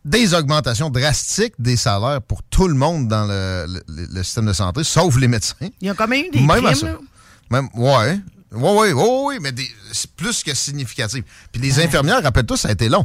des 0.05 0.33
augmentations 0.33 0.89
drastiques 0.89 1.53
des 1.59 1.77
salaires 1.77 2.21
pour 2.21 2.43
tout 2.43 2.67
le 2.67 2.75
monde 2.75 3.07
dans 3.07 3.25
le, 3.25 3.65
le- 3.87 4.07
le 4.13 4.23
système 4.23 4.45
de 4.47 4.53
santé, 4.53 4.83
sauf 4.83 5.17
les 5.17 5.27
médecins. 5.27 5.55
Il 5.81 5.87
y 5.87 5.89
a 5.89 5.93
quand 5.93 6.07
même 6.07 6.25
eu 6.25 6.29
des 6.29 6.39
Même 6.41 6.51
à 6.51 6.71
primes, 6.71 6.75
ça. 6.75 6.85
là. 6.87 6.97
Même, 7.49 7.69
ouais. 7.75 8.19
Ouais, 8.55 8.71
ouais, 8.71 8.93
ouais, 8.93 9.23
ouais, 9.25 9.39
mais 9.39 9.49
c'est 9.91 10.11
plus 10.11 10.43
que 10.43 10.53
significatif. 10.53 11.23
Puis 11.51 11.59
les 11.59 11.79
infirmières, 11.79 12.21
rappelle-toi, 12.21 12.55
ça 12.55 12.67
a 12.69 12.71
été 12.71 12.87
long. 12.87 13.03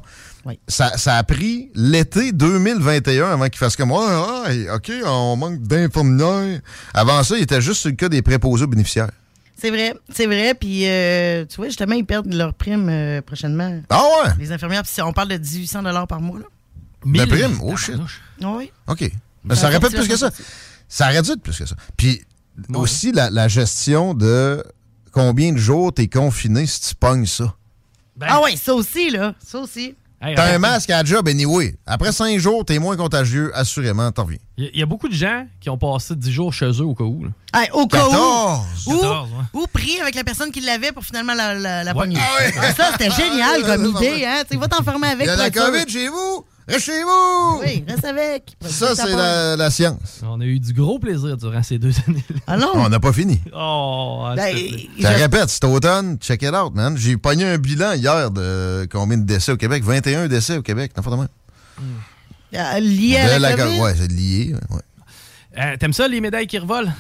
Ça, 0.67 0.97
ça 0.99 1.17
a 1.17 1.23
pris 1.25 1.71
l'été 1.75 2.33
2021 2.33 3.31
avant 3.33 3.45
qu'ils 3.49 3.57
fassent 3.59 3.77
comme 3.77 3.91
Ouais, 3.93 4.05
ouais, 4.47 4.71
OK, 4.71 4.91
on 5.07 5.37
manque 5.37 5.61
d'infirmières. 5.63 6.61
Avant 6.95 7.23
ça, 7.23 7.37
il 7.37 7.43
était 7.43 7.61
juste 7.63 7.81
sur 7.81 7.91
le 7.91 7.97
cas 7.97 8.09
des 8.11 8.21
préposés 8.23 8.65
aux 8.65 8.69
bénéficiaires. 8.69 9.11
C'est 9.57 9.71
vrai, 9.71 9.95
c'est 10.15 10.27
vrai. 10.27 10.55
Puis, 10.55 10.87
euh, 10.87 11.45
tu 11.47 11.57
vois, 11.57 11.67
justement, 11.67 11.95
ils 11.95 12.05
perdent 12.05 12.33
leur 12.33 12.53
prime 12.55 12.89
euh, 12.91 13.21
prochainement. 13.23 13.81
Ah 13.91 14.03
ouais? 14.25 14.31
Les 14.39 14.53
infirmières, 14.53 14.83
puis 14.83 15.03
on 15.03 15.13
parle 15.13 15.29
de 15.29 15.39
1800 15.39 15.83
par 16.07 16.21
mois. 16.21 16.39
Là. 16.41 16.45
La 17.07 17.27
prime? 17.27 17.59
Oh 17.63 17.77
shit. 17.77 17.95
Oui. 18.41 18.71
OK. 18.87 19.11
Mais 19.45 19.55
ça 19.55 19.69
aurait 19.69 19.81
pas 19.81 19.91
plus 19.91 20.09
que 20.09 20.17
ça. 20.17 20.31
Ça 20.89 21.07
aurait 21.09 21.23
dû 21.23 21.31
être 21.33 21.43
plus 21.43 21.57
que 21.59 21.67
ça. 21.67 21.77
Puis 21.97 22.23
aussi 22.75 23.13
la, 23.13 23.31
la 23.31 23.47
gestion 23.49 24.15
de 24.15 24.63
combien 25.13 25.53
de 25.53 25.59
jours 25.59 25.93
t'es 25.93 26.09
confiné 26.09 26.67
si 26.67 26.81
tu 26.81 26.95
pognes 26.95 27.27
ça? 27.27 27.55
ah 28.21 28.41
oui, 28.43 28.57
ça 28.57 28.75
aussi, 28.75 29.11
là. 29.11 29.35
Ça 29.45 29.59
aussi. 29.61 29.95
T'as 30.21 30.53
un 30.53 30.59
masque 30.59 30.91
à 30.91 31.01
la 31.01 31.05
job 31.05 31.29
anyway. 31.29 31.77
Après 31.87 32.11
cinq 32.11 32.37
jours, 32.41 32.65
t'es 32.65 32.81
moins 32.81 32.97
contagieux, 32.97 33.53
assurément, 33.57 34.11
t'en 34.11 34.25
reviens. 34.25 34.39
Il 34.57 34.65
y, 34.65 34.67
a- 34.67 34.71
il 34.75 34.81
y 34.81 34.83
a 34.83 34.87
beaucoup 34.87 35.09
de 35.09 35.15
gens 35.15 35.47
qui 35.61 35.71
ont 35.71 35.79
passé 35.79 36.17
10 36.17 36.33
jours 36.33 36.53
chez 36.53 36.67
eux 36.67 36.85
au 36.85 36.97
cas 36.97 37.05
où. 37.05 37.23
là. 37.25 37.31
Hey, 37.55 37.71
au 37.73 37.87
cas 37.87 37.99
14. 37.99 38.67
où. 38.89 38.91
Ou, 38.95 38.97
14, 38.97 39.31
ouais. 39.31 39.61
ou 39.61 39.67
pris 39.73 40.01
avec 40.01 40.17
la 40.17 40.25
personne 40.25 40.51
qui 40.51 40.61
l'avait 40.61 40.91
pour 40.91 41.05
finalement 41.05 41.35
la, 41.35 41.55
la, 41.55 41.85
la 41.85 41.93
Ouais. 41.93 41.99
pogner. 42.01 42.19
Ah 42.21 42.43
ouais. 42.43 42.73
Ça, 42.77 42.89
c'était 42.91 43.11
génial 43.13 43.61
Ah, 43.65 43.77
comme 43.77 43.87
idée. 43.97 44.25
Hein? 44.27 44.43
Tu 44.51 44.55
sais, 44.55 44.61
va 44.61 44.67
t'enfermer 44.67 45.07
avec. 45.07 45.25
Il 45.25 45.29
y 45.29 45.31
a 45.31 45.37
la 45.37 45.47
être. 45.47 45.55
COVID 45.55 45.89
chez 45.89 46.09
vous? 46.09 46.45
Reste 46.68 46.85
chez 46.85 47.02
vous! 47.02 47.61
Oui, 47.64 47.83
reste 47.88 48.04
avec. 48.04 48.52
Ça, 48.61 48.94
c'est 48.94 49.14
la, 49.16 49.57
la 49.57 49.70
science. 49.70 50.20
On 50.22 50.38
a 50.40 50.44
eu 50.44 50.61
du 50.61 50.74
gros 50.74 50.98
plaisir 50.98 51.37
durant 51.38 51.62
ces 51.62 51.78
deux 51.78 51.92
années. 52.07 52.24
Ah 52.46 52.57
non? 52.59 52.72
On 52.74 52.88
n'a 52.90 53.00
pas 53.00 53.12
fini. 53.12 53.40
Oh, 53.54 54.28
Ben, 54.37 54.54
Je 54.54 55.02
te 55.02 55.07
répète, 55.07 55.48
cet 55.48 55.64
automne, 55.64 56.18
check 56.20 56.42
it 56.42 56.52
out, 56.54 56.74
man. 56.74 56.96
J'ai 56.98 57.16
pogné 57.16 57.44
un 57.46 57.57
bilan 57.59 57.92
hier 57.94 58.31
de 58.31 58.87
combien 58.92 59.16
de 59.16 59.24
décès 59.24 59.52
au 59.52 59.57
Québec? 59.57 59.83
21 59.83 60.28
décès 60.28 60.59
au 60.59 60.62
Québec, 60.62 60.92
n'importe 60.96 61.16
quoi. 61.16 61.26
Euh, 62.54 62.81
lié 62.81 63.16
à 63.18 63.24
De 63.26 63.31
la, 63.42 63.50
la 63.50 63.57
COVID? 63.57 63.76
co- 63.78 63.85
Ouais, 63.85 63.94
c'est 63.96 64.11
lié. 64.12 64.54
ouais. 64.70 64.81
Euh, 65.59 65.76
T'aimes 65.78 65.92
ça, 65.94 66.07
les 66.07 66.20
médailles 66.20 66.46
qui 66.46 66.59
revolent? 66.59 66.92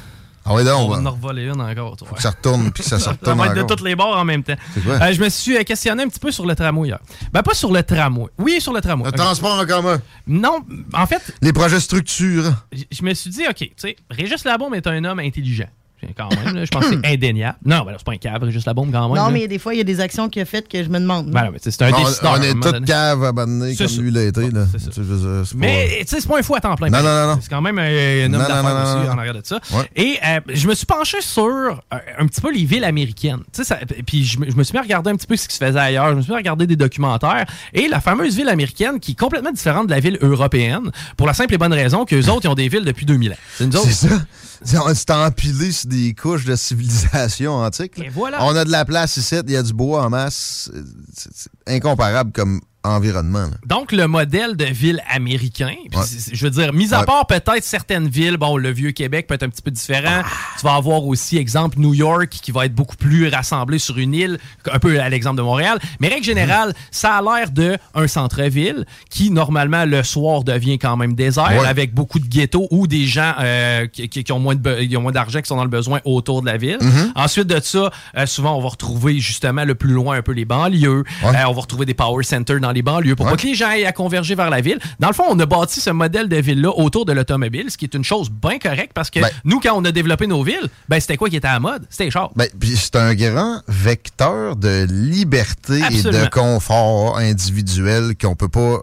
Ah 0.50 0.54
ouais, 0.54 0.64
donc, 0.64 0.90
On 0.90 1.00
va 1.00 1.10
en 1.10 1.12
revoler 1.14 1.44
une 1.44 1.60
encore. 1.60 1.96
toi. 1.96 2.08
Faut 2.08 2.14
que 2.14 2.22
ça 2.22 2.30
retourne, 2.30 2.72
puis 2.72 2.82
que 2.82 2.88
ça 2.88 2.98
se 2.98 3.04
Ça 3.04 3.10
retourne 3.10 3.38
va 3.38 3.46
être 3.48 3.54
de 3.54 3.74
tous 3.74 3.84
les 3.84 3.94
bords 3.94 4.16
en 4.16 4.24
même 4.24 4.42
temps. 4.42 4.54
Euh, 4.86 5.12
je 5.12 5.20
me 5.20 5.28
suis 5.28 5.56
euh, 5.58 5.62
questionné 5.62 6.02
un 6.02 6.08
petit 6.08 6.20
peu 6.20 6.30
sur 6.30 6.46
le 6.46 6.54
tramway 6.54 6.88
hier. 6.88 6.98
Ben, 7.32 7.42
pas 7.42 7.54
sur 7.54 7.70
le 7.70 7.82
tramway. 7.82 8.28
Oui, 8.38 8.60
sur 8.60 8.72
le 8.72 8.80
tramway. 8.80 9.04
Le 9.04 9.12
transport 9.12 9.58
en 9.58 9.66
commun. 9.66 10.00
Non, 10.26 10.60
en 10.94 11.06
fait, 11.06 11.34
Les 11.42 11.52
projets 11.52 11.80
structurants. 11.80 12.54
je 12.72 13.02
me 13.02 13.12
suis 13.12 13.30
dit, 13.30 13.42
OK, 13.48 13.56
tu 13.58 13.72
sais, 13.76 13.96
Régis 14.10 14.44
Labombe 14.44 14.74
est 14.74 14.86
un 14.86 15.04
homme 15.04 15.18
intelligent. 15.18 15.68
Quand 16.16 16.28
même, 16.44 16.54
là, 16.54 16.64
je 16.64 16.70
pense 16.70 16.86
que 16.88 16.94
c'est 17.02 17.06
indéniable. 17.14 17.58
Non, 17.64 17.80
ben 17.84 17.92
là, 17.92 17.96
c'est 17.98 18.04
pas 18.06 18.12
un 18.12 18.16
cave, 18.18 18.42
Régis 18.42 18.64
Labombe, 18.66 18.90
quand 18.92 19.08
même. 19.08 19.16
Non, 19.16 19.26
là. 19.26 19.30
mais 19.30 19.48
des 19.48 19.58
fois, 19.58 19.74
il 19.74 19.78
y 19.78 19.80
a 19.80 19.84
des 19.84 20.00
actions 20.00 20.28
qu'il 20.28 20.42
a 20.42 20.44
faites 20.44 20.68
que 20.68 20.82
je 20.82 20.88
me 20.88 20.98
demande. 21.00 21.30
Ben 21.30 21.50
c'est 21.58 21.82
un 21.82 21.92
On- 21.92 22.04
décideur. 22.04 22.30
On, 22.32 22.34
à 22.34 22.38
un 22.38 22.42
est 22.42 22.54
donné. 22.54 22.86
caves 22.86 23.24
abandonnées 23.24 23.72
C'est 23.74 23.84
comme 23.84 23.94
ça. 23.96 24.00
lui 24.02 24.10
l'a 24.10 24.22
été. 24.24 24.50
Là. 24.50 24.64
Pas- 24.66 25.42
Mais 25.56 25.98
tu 26.00 26.06
sais, 26.06 26.20
c'est 26.20 26.28
pas 26.28 26.38
un 26.38 26.42
fou 26.42 26.54
à 26.54 26.60
temps 26.60 26.74
plein. 26.76 26.88
Non, 26.90 26.98
non, 27.02 27.04
non, 27.04 27.26
non. 27.34 27.38
C'est 27.42 27.50
quand 27.50 27.60
même 27.60 27.78
un, 27.78 27.82
un 27.82 28.32
homme 28.34 28.40
d'affaires 28.46 28.82
aussi 28.96 29.06
non. 29.06 29.12
en 29.12 29.18
arrière 29.18 29.34
de 29.34 29.40
ça. 29.44 29.60
Ouais. 29.72 29.90
Et 29.96 30.18
euh, 30.24 30.40
je 30.48 30.68
me 30.68 30.74
suis 30.74 30.86
penché 30.86 31.20
sur 31.20 31.42
euh, 31.44 31.70
un 32.18 32.26
petit 32.26 32.40
peu 32.40 32.52
les 32.52 32.64
villes 32.64 32.84
américaines. 32.84 33.40
Tu 33.52 33.62
sais, 33.62 33.64
ça- 33.64 33.78
puis 34.06 34.24
je, 34.24 34.38
me- 34.38 34.50
je 34.50 34.56
me 34.56 34.62
suis 34.62 34.72
mis 34.74 34.78
à 34.78 34.82
regarder 34.82 35.10
un 35.10 35.16
petit 35.16 35.26
peu 35.26 35.36
ce 35.36 35.48
qui 35.48 35.56
se 35.56 35.64
faisait 35.64 35.78
ailleurs. 35.78 36.10
Je 36.10 36.14
me 36.14 36.22
suis 36.22 36.30
mis 36.30 36.36
à 36.36 36.38
regarder 36.38 36.66
des 36.66 36.76
documentaires. 36.76 37.46
Et 37.74 37.88
la 37.88 38.00
fameuse 38.00 38.36
ville 38.36 38.48
américaine 38.48 39.00
qui 39.00 39.12
est 39.12 39.18
complètement 39.18 39.52
différente 39.52 39.86
de 39.86 39.92
la 39.92 40.00
ville 40.00 40.18
européenne 40.20 40.90
pour 41.16 41.26
la 41.26 41.34
simple 41.34 41.54
et 41.54 41.58
bonne 41.58 41.72
raison 41.72 42.04
qu'eux 42.04 42.26
autres, 42.28 42.42
ils 42.44 42.48
ont 42.48 42.54
des 42.54 42.68
villes 42.68 42.84
depuis 42.84 43.06
2000 43.06 43.32
ans. 43.32 43.36
C'est 43.56 43.66
nous 43.66 43.76
autres. 43.76 43.86
C'est 43.90 44.08
ça. 44.08 44.14
C'est- 44.62 45.10
empilé 45.12 45.70
sur 45.72 45.87
des 45.88 46.14
couches 46.14 46.44
de 46.44 46.54
civilisation 46.56 47.54
antique. 47.54 47.98
là. 47.98 48.04
Et 48.04 48.08
voilà. 48.08 48.44
On 48.44 48.54
a 48.54 48.64
de 48.64 48.70
la 48.70 48.84
place 48.84 49.16
ici, 49.16 49.36
il 49.46 49.50
y 49.50 49.56
a 49.56 49.62
du 49.62 49.72
bois 49.72 50.04
en 50.04 50.10
masse. 50.10 50.70
C'est 51.14 51.50
incomparable 51.66 52.32
comme 52.32 52.60
environnement. 52.88 53.42
là. 53.42 53.56
Donc, 53.66 53.92
le 53.92 54.06
modèle 54.06 54.56
de 54.56 54.64
ville 54.64 55.02
américain, 55.10 55.74
Ouais. 55.94 56.02
je 56.32 56.44
veux 56.44 56.50
dire, 56.50 56.72
mis 56.72 56.92
à 56.94 57.00
Ouais. 57.00 57.06
part 57.06 57.26
peut-être 57.26 57.64
certaines 57.64 58.08
villes, 58.08 58.36
bon, 58.36 58.56
le 58.56 58.70
vieux 58.70 58.92
Québec 58.92 59.26
peut 59.26 59.34
être 59.34 59.42
un 59.42 59.48
petit 59.48 59.62
peu 59.62 59.70
différent. 59.70 60.22
Tu 60.58 60.64
vas 60.64 60.74
avoir 60.74 61.04
aussi, 61.04 61.36
exemple, 61.38 61.78
New 61.78 61.94
York, 61.94 62.28
qui 62.30 62.50
va 62.52 62.66
être 62.66 62.74
beaucoup 62.74 62.96
plus 62.96 63.28
rassemblé 63.28 63.78
sur 63.78 63.98
une 63.98 64.14
île, 64.14 64.38
un 64.72 64.78
peu 64.78 65.00
à 65.00 65.08
l'exemple 65.08 65.36
de 65.36 65.42
Montréal. 65.42 65.78
Mais 66.00 66.08
règle 66.08 66.24
générale, 66.24 66.74
ça 66.90 67.16
a 67.16 67.22
l'air 67.22 67.50
de 67.50 67.76
un 67.94 68.06
centre-ville 68.06 68.86
qui, 69.10 69.30
normalement, 69.30 69.84
le 69.84 70.02
soir 70.02 70.44
devient 70.44 70.78
quand 70.78 70.96
même 70.96 71.14
désert, 71.14 71.48
Ouais. 71.48 71.66
avec 71.66 71.94
beaucoup 71.94 72.18
de 72.18 72.26
ghettos 72.26 72.68
ou 72.70 72.86
des 72.86 73.06
gens 73.06 73.34
euh, 73.40 73.86
qui, 73.86 74.24
ont 74.32 74.38
moins 74.40 74.54
d'argent, 74.56 75.40
qui 75.40 75.46
sont 75.48 75.56
dans 75.56 75.64
le 75.64 75.70
besoin 75.70 76.00
autour 76.04 76.40
de 76.42 76.46
la 76.46 76.56
ville. 76.56 76.78
Mhm. 76.80 77.12
Ensuite 77.14 77.46
de 77.46 77.60
ça, 77.62 77.90
euh, 78.16 78.26
souvent, 78.26 78.56
on 78.56 78.60
va 78.60 78.68
retrouver 78.68 79.18
justement 79.20 79.64
le 79.64 79.74
plus 79.74 79.92
loin 79.92 80.16
un 80.16 80.22
peu 80.22 80.32
les 80.32 80.44
banlieues. 80.44 81.04
Euh, 81.24 81.32
on 81.48 81.52
va 81.52 81.60
retrouver 81.60 81.86
des 81.86 81.94
power 81.94 82.22
centers 82.24 82.60
dans 82.60 82.72
les 82.72 82.77
banlieues 82.82 83.16
pour 83.16 83.26
Ouais. 83.26 83.32
pas 83.32 83.36
que 83.38 83.46
les 83.46 83.54
gens 83.54 83.70
aient 83.70 83.84
à 83.84 83.92
converger 83.92 84.34
vers 84.34 84.50
la 84.50 84.60
ville. 84.60 84.78
Dans 85.00 85.08
le 85.08 85.14
fond, 85.14 85.24
on 85.28 85.38
a 85.38 85.46
bâti 85.46 85.80
ce 85.80 85.90
modèle 85.90 86.28
de 86.28 86.36
ville-là 86.36 86.70
autour 86.76 87.04
de 87.04 87.12
l'automobile, 87.12 87.70
ce 87.70 87.76
qui 87.76 87.84
est 87.84 87.94
une 87.94 88.04
chose 88.04 88.30
bien 88.30 88.58
correcte 88.58 88.92
parce 88.94 89.10
que 89.10 89.20
Ben- 89.20 89.28
nous, 89.44 89.60
quand 89.60 89.74
on 89.74 89.84
a 89.84 89.92
développé 89.92 90.26
nos 90.26 90.42
villes, 90.42 90.68
ben, 90.88 91.00
c'était 91.00 91.16
quoi 91.16 91.28
qui 91.28 91.36
était 91.36 91.48
à 91.48 91.54
la 91.54 91.60
mode? 91.60 91.86
C'était 91.90 92.04
les 92.04 92.10
chars. 92.10 92.30
Ben, 92.36 92.48
c'est 92.76 92.96
un 92.96 93.14
grand 93.14 93.60
vecteur 93.68 94.56
de 94.56 94.86
liberté 94.90 95.80
et 95.90 96.02
de 96.02 96.28
confort 96.30 97.18
individuel 97.18 98.14
qu'on 98.20 98.34
peut 98.36 98.48
pas 98.48 98.78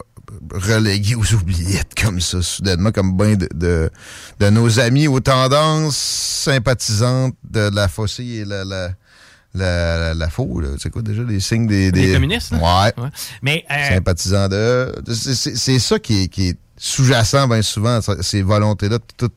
reléguer 0.54 1.16
aux 1.16 1.34
oubliettes 1.34 1.94
comme 2.02 2.20
ça, 2.20 2.42
soudainement, 2.42 2.92
comme 2.92 3.16
bien 3.16 3.36
de, 3.36 3.48
de, 3.54 3.90
de 4.40 4.50
nos 4.50 4.80
amis 4.80 5.08
aux 5.08 5.20
tendances 5.20 5.96
sympathisantes 5.98 7.36
de 7.50 7.70
la 7.74 7.88
faucille 7.88 8.38
et 8.40 8.46
la, 8.46 8.64
la, 8.66 8.90
la, 9.56 9.98
la, 9.98 10.14
la 10.14 10.30
faux, 10.30 10.60
là. 10.60 10.70
C'est 10.80 10.90
quoi 10.90 11.02
déjà 11.02 11.24
les 11.24 11.40
signes 11.40 11.68
des... 11.68 11.92
Les 11.92 12.08
des- 12.08 12.14
communistes, 12.14 12.52
là? 12.52 12.58
Ouais. 12.58 13.04
Ouais. 13.04 13.10
Mais 13.42 13.66
euh, 13.72 13.96
Sympathisants 13.96 14.48
de... 14.50 14.94
c'est- 15.14 15.36
C'est 15.36 15.56
c'est 15.56 15.80
ça 15.80 16.00
qui 16.00 16.24
est, 16.24 16.28
qui 16.28 16.50
est 16.50 16.58
sous-jacent 16.78 17.48
bien 17.48 17.62
souvent, 17.62 18.00
ces 18.22 18.42
volontés-là 18.42 18.98
de 18.98 19.04
tout 19.18 19.32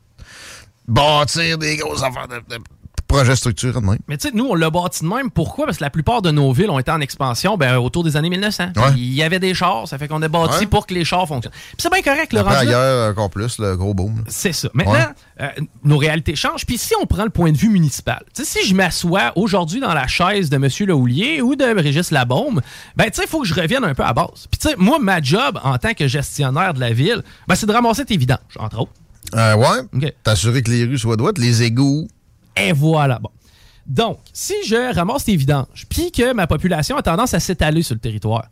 bâtir 0.87 1.57
des 1.57 1.77
grosses 1.77 2.03
affaires 2.03 2.27
de, 2.27 2.35
de 2.35 2.61
projet 3.09 3.35
structuré 3.35 3.73
de 3.73 3.85
même. 3.85 3.97
Mais 4.07 4.15
tu 4.17 4.29
sais, 4.29 4.33
nous, 4.33 4.45
on 4.45 4.55
l'a 4.55 4.69
bâti 4.69 5.03
de 5.03 5.09
même. 5.09 5.29
Pourquoi? 5.31 5.65
Parce 5.65 5.77
que 5.79 5.83
la 5.83 5.89
plupart 5.89 6.21
de 6.21 6.31
nos 6.31 6.53
villes 6.53 6.69
ont 6.69 6.79
été 6.79 6.91
en 6.91 7.01
expansion 7.01 7.57
ben, 7.57 7.75
autour 7.77 8.03
des 8.05 8.15
années 8.15 8.29
1900. 8.29 8.67
Ouais. 8.77 8.81
Il 8.95 9.13
y 9.13 9.23
avait 9.23 9.39
des 9.39 9.53
chars, 9.53 9.87
ça 9.87 9.97
fait 9.97 10.07
qu'on 10.07 10.21
a 10.21 10.27
bâti 10.29 10.59
Ouais. 10.59 10.65
pour 10.67 10.85
que 10.87 10.93
les 10.93 11.03
chars 11.03 11.27
fonctionnent. 11.27 11.51
Puis 11.51 11.75
c'est 11.79 11.91
bien 11.91 12.01
correct, 12.01 12.31
le 12.31 12.39
Après, 12.39 12.55
rendu 12.55 12.67
ailleurs, 12.69 13.09
encore 13.11 13.29
plus, 13.29 13.57
le 13.59 13.75
gros 13.75 13.93
boom. 13.93 14.23
C'est 14.27 14.53
ça. 14.53 14.69
Maintenant, 14.73 14.93
Ouais. 14.93 15.05
euh, 15.41 15.47
nos 15.83 15.97
réalités 15.97 16.35
changent. 16.35 16.65
Puis 16.65 16.77
si 16.77 16.93
on 17.01 17.05
prend 17.05 17.23
le 17.23 17.29
point 17.31 17.51
de 17.51 17.57
vue 17.57 17.69
municipal, 17.69 18.23
tu 18.33 18.45
sais, 18.45 18.59
si 18.61 18.67
je 18.67 18.75
m'assois 18.75 19.33
aujourd'hui 19.35 19.79
dans 19.81 19.93
la 19.93 20.07
chaise 20.07 20.49
de 20.49 20.55
M. 20.55 20.67
Lehoulier 20.87 21.41
ou 21.41 21.55
de 21.55 21.63
Régis 21.65 22.11
Labaume, 22.11 22.61
ben 22.95 23.05
tu 23.05 23.15
sais, 23.15 23.23
il 23.23 23.27
faut 23.29 23.41
que 23.41 23.47
je 23.47 23.53
revienne 23.55 23.83
un 23.83 23.93
peu 23.95 24.03
à 24.03 24.13
base. 24.13 24.47
Puis 24.51 24.59
tu 24.61 24.69
sais, 24.69 24.75
moi, 24.77 24.99
ma 24.99 25.19
job 25.21 25.59
en 25.63 25.77
tant 25.77 25.93
que 25.93 26.07
gestionnaire 26.07 26.73
de 26.75 26.79
la 26.79 26.91
ville, 26.93 27.23
ben, 27.47 27.55
c'est 27.55 27.65
de 27.65 27.71
ramasser 27.73 28.05
tes 28.05 28.17
vidanges, 28.17 28.37
entre 28.59 28.81
autres. 28.81 28.91
Euh, 29.35 29.55
ouais. 29.55 30.13
T'assurer 30.23 30.61
que 30.61 30.71
les 30.71 30.85
rues 30.85 30.97
soient 30.97 31.17
droites, 31.17 31.37
les 31.37 31.63
égouts. 31.63 32.07
Et 32.55 32.71
voilà. 32.71 33.19
Bon. 33.19 33.29
Donc, 33.85 34.19
si 34.33 34.53
je 34.65 34.93
ramasse 34.93 35.25
tes 35.25 35.35
vidanges, 35.35 35.85
puis 35.89 36.11
que 36.11 36.33
ma 36.33 36.45
population 36.45 36.95
a 36.97 37.01
tendance 37.01 37.33
à 37.33 37.39
s'étaler 37.39 37.81
sur 37.81 37.95
le 37.95 37.99
territoire, 37.99 38.47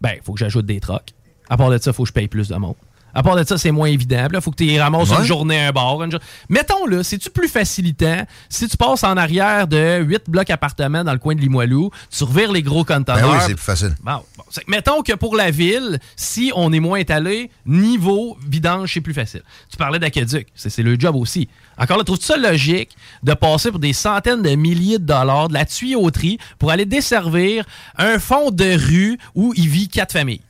ben, 0.00 0.12
il 0.16 0.22
faut 0.22 0.32
que 0.32 0.38
j'ajoute 0.38 0.66
des 0.66 0.80
trocs. 0.80 1.14
À 1.48 1.56
part 1.56 1.70
de 1.70 1.78
ça, 1.78 1.90
il 1.90 1.94
faut 1.94 2.04
que 2.04 2.08
je 2.08 2.12
paye 2.12 2.28
plus 2.28 2.48
de 2.48 2.56
monde. 2.56 2.76
À 3.14 3.22
part 3.22 3.36
de 3.36 3.44
ça, 3.44 3.58
c'est 3.58 3.70
moins 3.70 3.88
évident. 3.88 4.28
Il 4.32 4.40
faut 4.40 4.50
que 4.50 4.62
tu 4.62 4.78
ramasses 4.80 5.10
Ouais. 5.10 5.16
une 5.18 5.24
journée 5.24 5.58
à 5.64 5.68
un 5.68 5.72
bar. 5.72 6.02
une 6.02 6.10
jour- 6.12 6.20
Mettons, 6.48 6.86
là, 6.86 7.02
c'est-tu 7.02 7.30
plus 7.30 7.48
facilitant 7.48 8.24
si 8.48 8.68
tu 8.68 8.76
passes 8.76 9.02
en 9.04 9.16
arrière 9.16 9.66
de 9.66 10.00
8 10.02 10.24
blocs 10.28 10.50
appartements 10.50 11.02
dans 11.04 11.12
le 11.12 11.18
coin 11.18 11.34
de 11.34 11.40
Limoilou, 11.40 11.90
tu 12.16 12.24
revires 12.24 12.52
les 12.52 12.62
gros 12.62 12.84
conteneurs? 12.84 13.20
Ben 13.28 13.32
oui, 13.38 13.38
c'est 13.46 13.54
plus 13.54 13.62
facile. 13.64 13.94
Bon, 14.02 14.20
bon. 14.36 14.44
Mettons 14.66 15.02
que 15.02 15.14
pour 15.14 15.36
la 15.36 15.50
ville, 15.50 15.98
si 16.16 16.52
on 16.54 16.72
est 16.72 16.80
moins 16.80 16.98
étalé, 16.98 17.50
niveau 17.66 18.36
vidange, 18.46 18.92
c'est 18.94 19.00
plus 19.00 19.14
facile. 19.14 19.42
Tu 19.70 19.76
parlais 19.76 19.98
d'aqueduc, 19.98 20.46
c'est 20.54 20.70
c'est 20.70 20.82
le 20.82 20.98
job 20.98 21.16
aussi. 21.16 21.48
Encore 21.78 21.96
là, 21.98 22.04
trouves-tu 22.04 22.26
ça 22.26 22.36
logique 22.36 22.90
de 23.22 23.34
passer 23.34 23.70
pour 23.70 23.78
des 23.80 23.92
centaines 23.92 24.42
de 24.42 24.50
milliers 24.54 24.98
de 24.98 25.04
dollars 25.04 25.48
de 25.48 25.54
la 25.54 25.64
tuyauterie 25.64 26.38
pour 26.58 26.70
aller 26.70 26.84
desservir 26.84 27.64
un 27.96 28.18
fond 28.18 28.50
de 28.50 28.76
rue 28.76 29.18
où 29.34 29.52
il 29.56 29.68
vit 29.68 29.88
quatre 29.88 30.12
familles? 30.12 30.40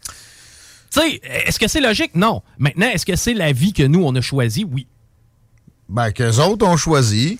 Est-ce 1.05 1.59
que 1.59 1.69
c'est 1.69 1.81
logique? 1.81 2.15
Non. 2.15 2.43
Maintenant, 2.59 2.89
est-ce 2.89 3.07
que 3.07 3.17
c'est 3.17 3.35
la 3.35 3.53
vie 3.53 3.73
que 3.73 3.83
nous, 3.83 4.03
on 4.05 4.15
a 4.15 4.21
choisie? 4.21 4.65
Oui. 4.65 4.87
Ben, 5.89 6.11
qu'eux 6.11 6.39
autres 6.41 6.67
ont 6.67 6.77
choisi. 6.77 7.39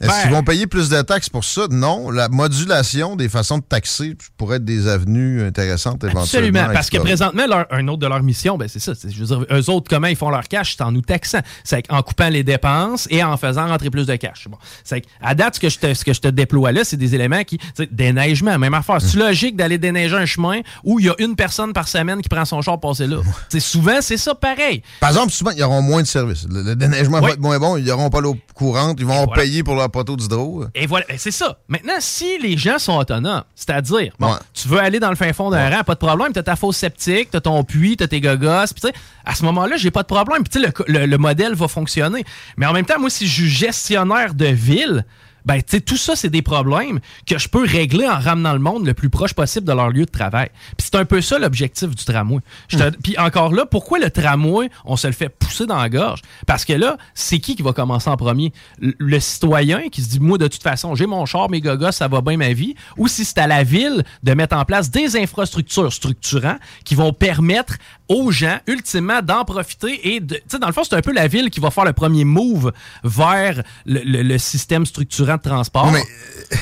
Est-ce 0.00 0.08
Ben- 0.08 0.22
qu'ils 0.22 0.30
vont 0.30 0.42
payer 0.42 0.66
plus 0.66 0.88
de 0.88 1.02
taxes 1.02 1.28
pour 1.28 1.44
ça? 1.44 1.66
Non. 1.70 2.10
La 2.10 2.28
modulation 2.28 3.16
des 3.16 3.28
façons 3.28 3.58
de 3.58 3.62
taxer 3.62 4.16
pourrait 4.36 4.56
être 4.56 4.64
des 4.64 4.88
avenues 4.88 5.42
intéressantes 5.42 6.02
éventuellement. 6.04 6.22
Absolument. 6.22 6.72
Parce 6.72 6.88
que 6.90 6.98
présentement, 6.98 7.46
leur, 7.46 7.66
un 7.70 7.86
autre 7.88 7.98
de 7.98 8.06
leur 8.06 8.22
mission, 8.22 8.56
ben 8.56 8.68
c'est 8.68 8.78
ça. 8.78 8.92
Je 8.94 9.18
veux 9.18 9.26
dire, 9.26 9.44
eux 9.52 9.70
autres, 9.70 9.88
comment 9.90 10.06
ils 10.06 10.16
font 10.16 10.30
leur 10.30 10.48
cash? 10.48 10.76
C'est 10.76 10.82
en 10.82 10.92
nous 10.92 11.02
taxant. 11.02 11.40
C'est 11.64 11.84
en 11.90 12.02
coupant 12.02 12.28
les 12.28 12.42
dépenses 12.42 13.06
et 13.10 13.22
en 13.22 13.36
faisant 13.36 13.66
rentrer 13.66 13.90
plus 13.90 14.06
de 14.06 14.16
cash. 14.16 14.48
Bon. 14.48 14.56
C'est 14.84 15.04
à 15.20 15.34
date, 15.34 15.56
ce 15.56 15.60
que 15.60 15.68
je 15.68 15.78
te, 15.78 15.92
ce 15.92 16.04
que 16.04 16.12
je 16.14 16.20
te 16.20 16.28
déploie 16.28 16.72
là, 16.72 16.82
c'est 16.84 16.96
des 16.96 17.14
éléments 17.14 17.44
qui. 17.44 17.58
Déneigement, 17.90 18.58
même 18.58 18.74
affaire. 18.74 19.00
C'est 19.00 19.18
logique 19.18 19.56
d'aller 19.56 19.76
déneiger 19.78 20.16
un 20.16 20.26
chemin 20.26 20.60
où 20.84 20.98
il 20.98 21.06
y 21.06 21.08
a 21.10 21.14
une 21.18 21.36
personne 21.36 21.72
par 21.72 21.88
semaine 21.88 22.22
qui 22.22 22.28
prend 22.28 22.44
son 22.44 22.62
char 22.62 22.80
pour 22.80 22.92
passer 22.92 23.06
là. 23.06 23.18
Souvent, 23.58 23.98
c'est 24.00 24.16
ça 24.16 24.34
pareil. 24.34 24.82
Par 25.00 25.10
exemple, 25.10 25.32
souvent, 25.32 25.50
ils 25.50 25.62
auront 25.62 25.82
moins 25.82 26.02
de 26.02 26.06
services. 26.06 26.46
Le, 26.48 26.62
le 26.62 26.76
déneigement 26.76 27.20
va 27.20 27.30
être 27.30 27.40
moins 27.40 27.58
bon, 27.58 27.76
ils 27.76 27.84
n'auront 27.84 28.08
pas 28.10 28.20
l'eau 28.20 28.36
courante, 28.54 28.96
ils 28.98 29.06
vont 29.06 29.26
voilà. 29.26 29.42
payer 29.42 29.62
pour 29.62 29.74
leur 29.74 29.89
poteau 29.90 30.16
d'hydro. 30.16 30.64
Et 30.74 30.86
voilà, 30.86 31.04
Ben, 31.08 31.18
c'est 31.18 31.30
ça. 31.30 31.58
Maintenant, 31.68 31.94
si 31.98 32.38
les 32.38 32.56
gens 32.56 32.78
sont 32.78 32.96
autonomes, 32.96 33.42
c'est-à-dire, 33.54 34.12
bon, 34.18 34.28
Ouais. 34.32 34.38
tu 34.54 34.68
veux 34.68 34.78
aller 34.78 34.98
dans 35.00 35.10
le 35.10 35.16
fin 35.16 35.32
fond 35.32 35.50
d'un 35.50 35.68
rang, 35.68 35.82
pas 35.84 35.94
de 35.94 35.98
problème, 35.98 36.32
t'as 36.32 36.42
ta 36.42 36.56
fosse 36.56 36.76
septique, 36.78 37.30
t'as 37.30 37.40
ton 37.40 37.62
puits, 37.64 37.96
t'as 37.96 38.06
tes 38.06 38.20
gogos, 38.20 38.66
puis 38.72 38.80
tu 38.80 38.88
sais, 38.88 38.94
à 39.24 39.34
ce 39.34 39.44
moment-là, 39.44 39.76
j'ai 39.76 39.90
pas 39.90 40.02
de 40.02 40.06
problème, 40.08 40.42
puis 40.44 40.60
tu 40.60 40.66
sais, 40.66 40.72
le, 40.88 41.00
le- 41.00 41.06
le 41.06 41.18
modèle 41.18 41.54
va 41.54 41.68
fonctionner. 41.68 42.24
Mais 42.56 42.66
en 42.66 42.72
même 42.72 42.86
temps, 42.86 42.98
moi, 42.98 43.10
si 43.10 43.26
je 43.26 43.32
suis 43.42 43.50
gestionnaire 43.50 44.34
de 44.34 44.46
ville, 44.46 45.04
ben, 45.44 45.56
tu 45.56 45.62
sais, 45.68 45.80
tout 45.80 45.96
ça, 45.96 46.16
c'est 46.16 46.30
des 46.30 46.42
problèmes 46.42 47.00
que 47.26 47.38
je 47.38 47.48
peux 47.48 47.64
régler 47.64 48.06
en 48.06 48.18
ramenant 48.18 48.52
le 48.52 48.58
monde 48.58 48.86
le 48.86 48.94
plus 48.94 49.10
proche 49.10 49.34
possible 49.34 49.66
de 49.66 49.72
leur 49.72 49.90
lieu 49.90 50.04
de 50.04 50.10
travail. 50.10 50.50
Puis 50.76 50.88
c'est 50.90 50.96
un 50.96 51.04
peu 51.04 51.20
ça 51.20 51.38
l'objectif 51.38 51.90
du 51.94 52.04
tramway. 52.04 52.40
Te- 52.68 52.90
Puis 53.02 53.16
encore 53.18 53.52
là, 53.52 53.66
pourquoi 53.66 53.98
le 53.98 54.10
tramway, 54.10 54.70
on 54.84 54.96
se 54.96 55.06
le 55.06 55.12
fait 55.12 55.28
pousser 55.28 55.66
dans 55.66 55.78
la 55.78 55.88
gorge? 55.88 56.20
Parce 56.46 56.64
que 56.64 56.72
là, 56.72 56.96
c'est 57.14 57.38
qui 57.38 57.56
qui 57.56 57.62
va 57.62 57.72
commencer 57.72 58.10
en 58.10 58.16
premier? 58.16 58.52
Le, 58.80 58.94
le 58.98 59.20
citoyen 59.20 59.88
qui 59.90 60.02
se 60.02 60.08
dit, 60.08 60.20
moi, 60.20 60.38
de 60.38 60.46
toute 60.48 60.62
façon, 60.62 60.94
j'ai 60.94 61.06
mon 61.06 61.26
char, 61.26 61.48
mes 61.50 61.60
gogos, 61.60 61.92
ça 61.92 62.08
va 62.08 62.20
bien 62.20 62.36
ma 62.36 62.52
vie? 62.52 62.74
Ou 62.96 63.08
si 63.08 63.24
c'est 63.24 63.38
à 63.38 63.46
la 63.46 63.62
ville 63.62 64.04
de 64.22 64.34
mettre 64.34 64.56
en 64.56 64.64
place 64.64 64.90
des 64.90 65.16
infrastructures 65.16 65.92
structurantes 65.92 66.58
qui 66.84 66.94
vont 66.94 67.12
permettre 67.12 67.74
aux 68.08 68.30
gens, 68.32 68.58
ultimement, 68.66 69.22
d'en 69.22 69.44
profiter 69.44 70.14
et 70.14 70.20
de. 70.20 70.34
Tu 70.34 70.42
sais, 70.48 70.58
dans 70.58 70.66
le 70.66 70.72
fond, 70.72 70.82
c'est 70.82 70.96
un 70.96 71.00
peu 71.00 71.12
la 71.12 71.28
ville 71.28 71.48
qui 71.50 71.60
va 71.60 71.70
faire 71.70 71.84
le 71.84 71.92
premier 71.92 72.24
move 72.24 72.72
vers 73.04 73.62
le, 73.86 74.00
le- 74.04 74.22
le 74.22 74.38
système 74.38 74.84
structurant 74.84 75.29
de 75.36 75.42
transport. 75.42 75.86
Non, 75.86 75.92
mais 75.92 76.04
euh, 76.52 76.56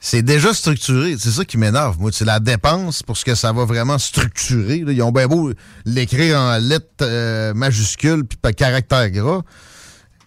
c'est 0.00 0.22
déjà 0.22 0.54
structuré. 0.54 1.16
C'est 1.18 1.30
ça 1.30 1.44
qui 1.44 1.58
m'énerve, 1.58 1.98
moi. 1.98 2.10
C'est 2.12 2.24
la 2.24 2.38
dépense 2.40 3.02
pour 3.02 3.16
ce 3.16 3.24
que 3.24 3.34
ça 3.34 3.52
va 3.52 3.64
vraiment 3.64 3.98
structurer. 3.98 4.80
là. 4.80 4.92
Ils 4.92 5.02
ont 5.02 5.12
bien 5.12 5.26
beau 5.26 5.52
l'écrire 5.84 6.38
en 6.38 6.58
lettres 6.58 6.86
euh, 7.02 7.54
majuscules 7.54 8.24
puis 8.24 8.38
par 8.40 8.54
caractère 8.54 9.10
gras. 9.10 9.42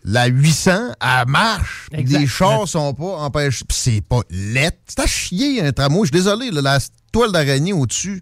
La 0.03 0.27
800, 0.27 0.71
elle 1.01 1.27
marche. 1.27 1.87
Exact. 1.91 2.19
Les 2.19 2.27
chars 2.27 2.67
sont 2.67 2.93
pas 2.93 3.17
empêchés. 3.17 3.65
Puis 3.67 3.77
c'est 3.79 4.01
pas 4.01 4.21
lettre. 4.29 4.77
C'est 4.87 4.99
à 4.99 5.07
chier, 5.07 5.61
un 5.61 5.71
tramway. 5.71 6.01
Je 6.01 6.05
suis 6.05 6.11
désolé, 6.23 6.51
là, 6.51 6.61
la 6.61 6.79
toile 7.11 7.31
d'araignée 7.31 7.73
au-dessus. 7.73 8.21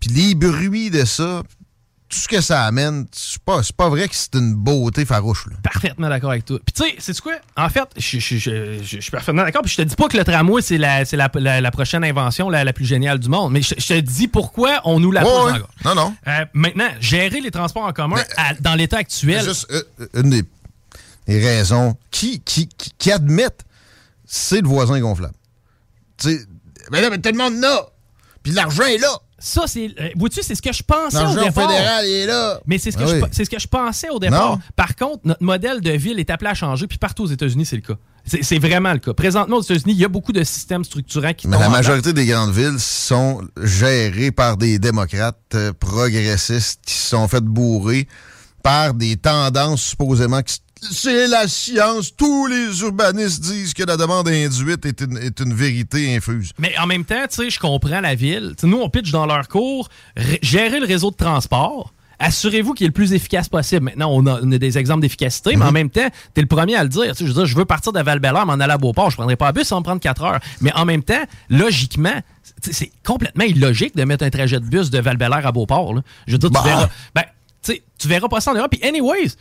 Puis 0.00 0.10
les 0.10 0.34
bruits 0.34 0.90
de 0.90 1.04
ça. 1.04 1.42
Tout 2.08 2.18
ce 2.18 2.28
que 2.28 2.40
ça 2.40 2.62
amène, 2.66 3.06
c'est 3.10 3.42
pas, 3.42 3.60
pas 3.76 3.88
vrai 3.88 4.06
que 4.08 4.14
c'est 4.14 4.36
une 4.36 4.54
beauté 4.54 5.04
farouche. 5.04 5.46
Là. 5.48 5.56
Parfaitement 5.62 6.08
d'accord 6.08 6.30
avec 6.30 6.44
toi. 6.44 6.60
Puis 6.64 6.72
tu 6.72 6.82
sais, 6.84 6.94
c'est 7.12 7.20
quoi? 7.20 7.34
En 7.56 7.68
fait, 7.68 7.88
je, 7.96 8.20
je- 8.20 8.36
je- 8.36 8.78
je- 8.78 8.82
je 8.84 9.00
suis 9.00 9.10
parfaitement 9.10 9.42
d'accord. 9.42 9.62
Puis 9.62 9.72
je 9.72 9.78
te 9.78 9.82
dis 9.82 9.96
pas 9.96 10.06
que 10.06 10.16
le 10.16 10.22
tramway, 10.22 10.62
c'est 10.62 10.78
la, 10.78 11.02
la, 11.02 11.30
la- 11.34 11.60
la 11.60 11.70
prochaine 11.72 12.04
invention 12.04 12.48
la, 12.48 12.62
la 12.62 12.72
plus 12.72 12.84
géniale 12.84 13.18
du 13.18 13.28
monde. 13.28 13.52
Mais 13.52 13.60
je, 13.60 13.74
te 13.74 13.98
dis 13.98 14.28
pourquoi 14.28 14.82
on 14.84 15.00
nous 15.00 15.10
la 15.10 15.24
Ouais, 15.24 15.30
pose 15.30 15.52
ouais. 15.54 15.60
Non, 15.84 15.94
non. 15.96 16.14
Euh, 16.28 16.44
maintenant, 16.52 16.88
gérer 17.00 17.40
les 17.40 17.50
transports 17.50 17.82
en 17.84 17.92
commun 17.92 18.22
à- 18.36 18.54
dans 18.54 18.76
l'état 18.76 18.98
actuel. 18.98 19.44
Juste 19.44 19.66
euh, 19.72 19.82
une 20.14 20.30
des, 20.30 20.44
des 21.26 21.44
raisons 21.44 21.96
qui, 22.12 22.40
qui, 22.40 22.68
qui, 22.68 22.92
qui 22.96 23.10
admettent, 23.10 23.64
c'est 24.26 24.60
le 24.60 24.68
voisin 24.68 25.00
gonflable. 25.00 25.34
Tu 26.18 26.30
sais, 26.38 26.46
mais 26.92 27.00
là, 27.02 27.10
mais 27.10 27.18
tout 27.18 27.30
le 27.32 27.36
monde 27.38 27.60
là. 27.60 27.84
Puis 28.44 28.52
l'argent 28.52 28.84
est 28.84 28.98
là. 28.98 29.10
Ça, 29.38 29.64
c'est. 29.66 29.90
euh, 30.00 30.08
Vois-tu, 30.16 30.42
c'est 30.42 30.54
ce 30.54 30.62
que 30.62 30.72
je 30.72 30.82
pensais 30.82 31.18
au 31.22 31.34
départ. 31.34 31.68
fédéral 31.70 32.04
il 32.06 32.12
est 32.14 32.26
là. 32.26 32.58
Mais 32.66 32.78
c'est 32.78 32.90
ce, 32.90 32.96
que 32.96 33.02
Ah 33.04 33.12
oui. 33.12 33.28
c'est 33.32 33.44
ce 33.44 33.50
que 33.50 33.58
je 33.60 33.66
pensais 33.68 34.08
au 34.08 34.18
départ. 34.18 34.52
Non. 34.52 34.58
Par 34.74 34.96
contre, 34.96 35.20
notre 35.24 35.42
modèle 35.42 35.80
de 35.82 35.90
ville 35.90 36.18
est 36.18 36.30
appelé 36.30 36.50
à 36.50 36.54
changer, 36.54 36.86
puis 36.86 36.96
partout 36.96 37.24
aux 37.24 37.28
États-Unis, 37.28 37.66
c'est 37.66 37.76
le 37.76 37.82
cas. 37.82 37.96
C'est 38.42 38.58
vraiment 38.58 38.92
le 38.92 38.98
cas. 38.98 39.12
Présentement, 39.12 39.58
aux 39.58 39.62
États-Unis, 39.62 39.92
il 39.92 39.98
y 40.00 40.04
a 40.04 40.08
beaucoup 40.08 40.32
de 40.32 40.42
systèmes 40.42 40.84
structurants 40.84 41.32
qui 41.34 41.46
Mais 41.48 41.58
la 41.58 41.68
majorité 41.68 42.12
des 42.12 42.26
grandes 42.26 42.52
villes 42.52 42.80
sont 42.80 43.42
gérées 43.62 44.32
par 44.32 44.56
des 44.56 44.78
démocrates 44.78 45.38
euh, 45.54 45.72
progressistes 45.72 46.80
qui 46.84 46.94
se 46.94 47.08
sont 47.10 47.28
fait 47.28 47.44
bourrer 47.44 48.08
par 48.62 48.94
des 48.94 49.16
tendances 49.16 49.82
supposément 49.82 50.42
qui 50.42 50.58
c'est 50.80 51.26
la 51.28 51.48
science. 51.48 52.14
Tous 52.16 52.46
les 52.46 52.80
urbanistes 52.80 53.40
disent 53.42 53.74
que 53.74 53.82
la 53.84 53.96
demande 53.96 54.28
induite 54.28 54.84
est 54.86 55.00
une, 55.00 55.16
est 55.18 55.40
une 55.40 55.54
vérité 55.54 56.14
infuse. 56.16 56.52
Mais 56.58 56.76
en 56.78 56.86
même 56.86 57.04
temps, 57.04 57.24
tu 57.28 57.36
sais, 57.44 57.50
je 57.50 57.58
comprends 57.58 58.00
la 58.00 58.14
ville. 58.14 58.54
Nous, 58.62 58.78
on 58.78 58.88
pitch 58.90 59.10
dans 59.10 59.26
leur 59.26 59.48
cours, 59.48 59.88
gérer 60.42 60.80
le 60.80 60.86
réseau 60.86 61.10
de 61.10 61.16
transport. 61.16 61.92
Assurez-vous 62.18 62.72
qu'il 62.72 62.84
est 62.84 62.88
le 62.88 62.94
plus 62.94 63.12
efficace 63.12 63.46
possible. 63.48 63.84
Maintenant, 63.84 64.08
on 64.10 64.24
a, 64.26 64.40
on 64.42 64.50
a 64.50 64.56
des 64.58 64.78
exemples 64.78 65.02
d'efficacité, 65.02 65.54
mais 65.54 65.66
en 65.66 65.72
même 65.72 65.90
temps, 65.90 66.08
tu 66.34 66.38
es 66.38 66.40
le 66.40 66.46
premier 66.48 66.74
à 66.74 66.82
le 66.82 66.88
dire. 66.88 67.12
Je 67.18 67.24
veux 67.24 67.32
dire, 67.34 67.44
je 67.44 67.54
veux 67.54 67.66
partir 67.66 67.92
de 67.92 68.00
val 68.00 68.20
m'en 68.22 68.54
aller 68.54 68.72
à 68.72 68.78
Beauport. 68.78 69.10
Je 69.10 69.16
prendrai 69.16 69.36
pas 69.36 69.48
un 69.48 69.52
bus, 69.52 69.64
ça 69.64 69.74
va 69.74 69.80
me 69.80 69.84
prendre 69.84 70.00
4 70.00 70.22
heures. 70.24 70.40
Mais 70.62 70.72
en 70.72 70.86
même 70.86 71.02
temps, 71.02 71.22
logiquement, 71.50 72.18
c'est 72.62 72.90
complètement 73.04 73.44
illogique 73.44 73.94
de 73.96 74.04
mettre 74.04 74.24
un 74.24 74.30
trajet 74.30 74.58
de 74.60 74.64
bus 74.64 74.88
de 74.88 74.98
val 74.98 75.18
à 75.20 75.52
Beauport. 75.52 75.92
là. 75.92 76.00
Je 76.26 76.32
veux 76.32 76.38
dire, 76.38 76.48
tu 76.48 76.54
Bah. 76.54 76.62
verras. 76.64 76.88
Ben, 77.14 77.24
tu 77.62 78.08
verras 78.08 78.28
pas 78.28 78.40
ça 78.40 78.52
en 78.52 78.54
Europe. 78.54 78.70
Puis, 78.70 78.82
anyways, 78.88 79.32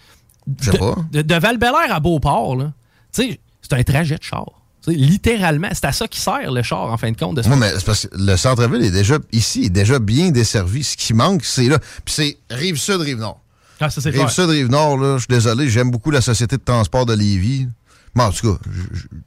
Je 0.61 0.71
sais 0.71 0.77
pas. 0.77 0.95
de, 1.11 1.21
de 1.21 1.35
val 1.35 1.57
à 1.89 1.99
Beauport, 1.99 2.55
là, 2.55 2.73
tu 3.13 3.23
sais, 3.23 3.39
c'est 3.61 3.73
un 3.73 3.83
trajet 3.83 4.17
de 4.17 4.23
char. 4.23 4.45
Littéralement, 4.87 5.69
c'est 5.73 5.85
à 5.85 5.91
ça 5.91 6.07
qui 6.07 6.19
sert 6.19 6.51
le 6.51 6.61
char, 6.61 6.91
en 6.91 6.97
fin 6.97 7.11
de 7.11 7.17
compte. 7.17 7.37
De 7.37 7.49
Non, 7.49 7.55
mais 7.55 7.71
c'est 7.71 7.85
parce 7.85 8.05
que 8.05 8.15
le 8.15 8.37
centre-ville 8.37 8.83
est 8.85 8.91
déjà 8.91 9.17
ici, 9.31 9.65
est 9.65 9.69
déjà 9.69 9.97
bien 9.97 10.29
desservi. 10.29 10.83
Ce 10.83 10.95
qui 10.95 11.13
manque, 11.15 11.43
c'est 11.43 11.67
là. 11.67 11.79
Puis 11.79 12.13
c'est 12.13 12.37
rive 12.51 12.77
sud, 12.77 13.01
rive 13.01 13.17
nord. 13.17 13.39
Ah, 13.79 13.89
ça, 13.89 13.99
c'est 13.99 14.09
Rive 14.09 14.19
clair. 14.19 14.31
sud, 14.31 14.49
rive 14.49 14.69
nord, 14.69 14.97
là, 14.97 15.15
je 15.15 15.21
suis 15.21 15.27
désolé, 15.27 15.69
j'aime 15.69 15.89
beaucoup 15.91 16.11
la 16.11 16.21
société 16.21 16.57
de 16.57 16.61
transport 16.63 17.05
de 17.05 17.13
Lévis. 17.13 17.67
Bon, 18.13 18.25
en 18.25 18.31
tout 18.31 18.53
cas, 18.53 18.59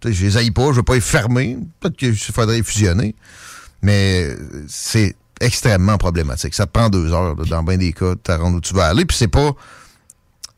je, 0.04 0.24
les 0.24 0.36
haïs 0.36 0.50
pas, 0.52 0.68
je 0.70 0.76
veux 0.76 0.82
pas 0.82 0.94
les 0.94 1.00
fermer. 1.00 1.58
Peut-être 1.80 1.96
qu'il 1.96 2.16
faudrait 2.16 2.62
fusionner. 2.62 3.14
Mais 3.82 4.24
euh, 4.24 4.64
c'est 4.68 5.14
extrêmement 5.40 5.98
problématique. 5.98 6.54
Ça 6.54 6.66
te 6.66 6.70
prend 6.72 6.88
deux 6.88 7.12
heures, 7.12 7.34
là, 7.36 7.44
dans 7.44 7.62
bien 7.62 7.76
des 7.76 7.92
cas, 7.92 8.14
de 8.14 8.42
où 8.42 8.60
tu 8.60 8.74
vas 8.74 8.86
aller. 8.86 9.04
Puis 9.04 9.16
c'est 9.16 9.28
pas. 9.28 9.52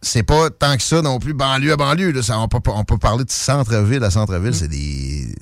C'est 0.02 0.22
pas 0.22 0.50
tant 0.50 0.76
que 0.76 0.82
ça 0.82 1.02
non 1.02 1.18
plus, 1.18 1.34
banlieue 1.34 1.72
à 1.72 1.76
banlieue. 1.76 2.12
Là, 2.12 2.22
Ça, 2.22 2.38
on, 2.38 2.48
peut, 2.48 2.58
on 2.66 2.84
peut 2.84 2.98
parler 2.98 3.24
de 3.24 3.30
centre-ville 3.30 4.02
à 4.02 4.10
centre-ville. 4.10 4.54
C'est 4.54 4.68
des, 4.68 5.34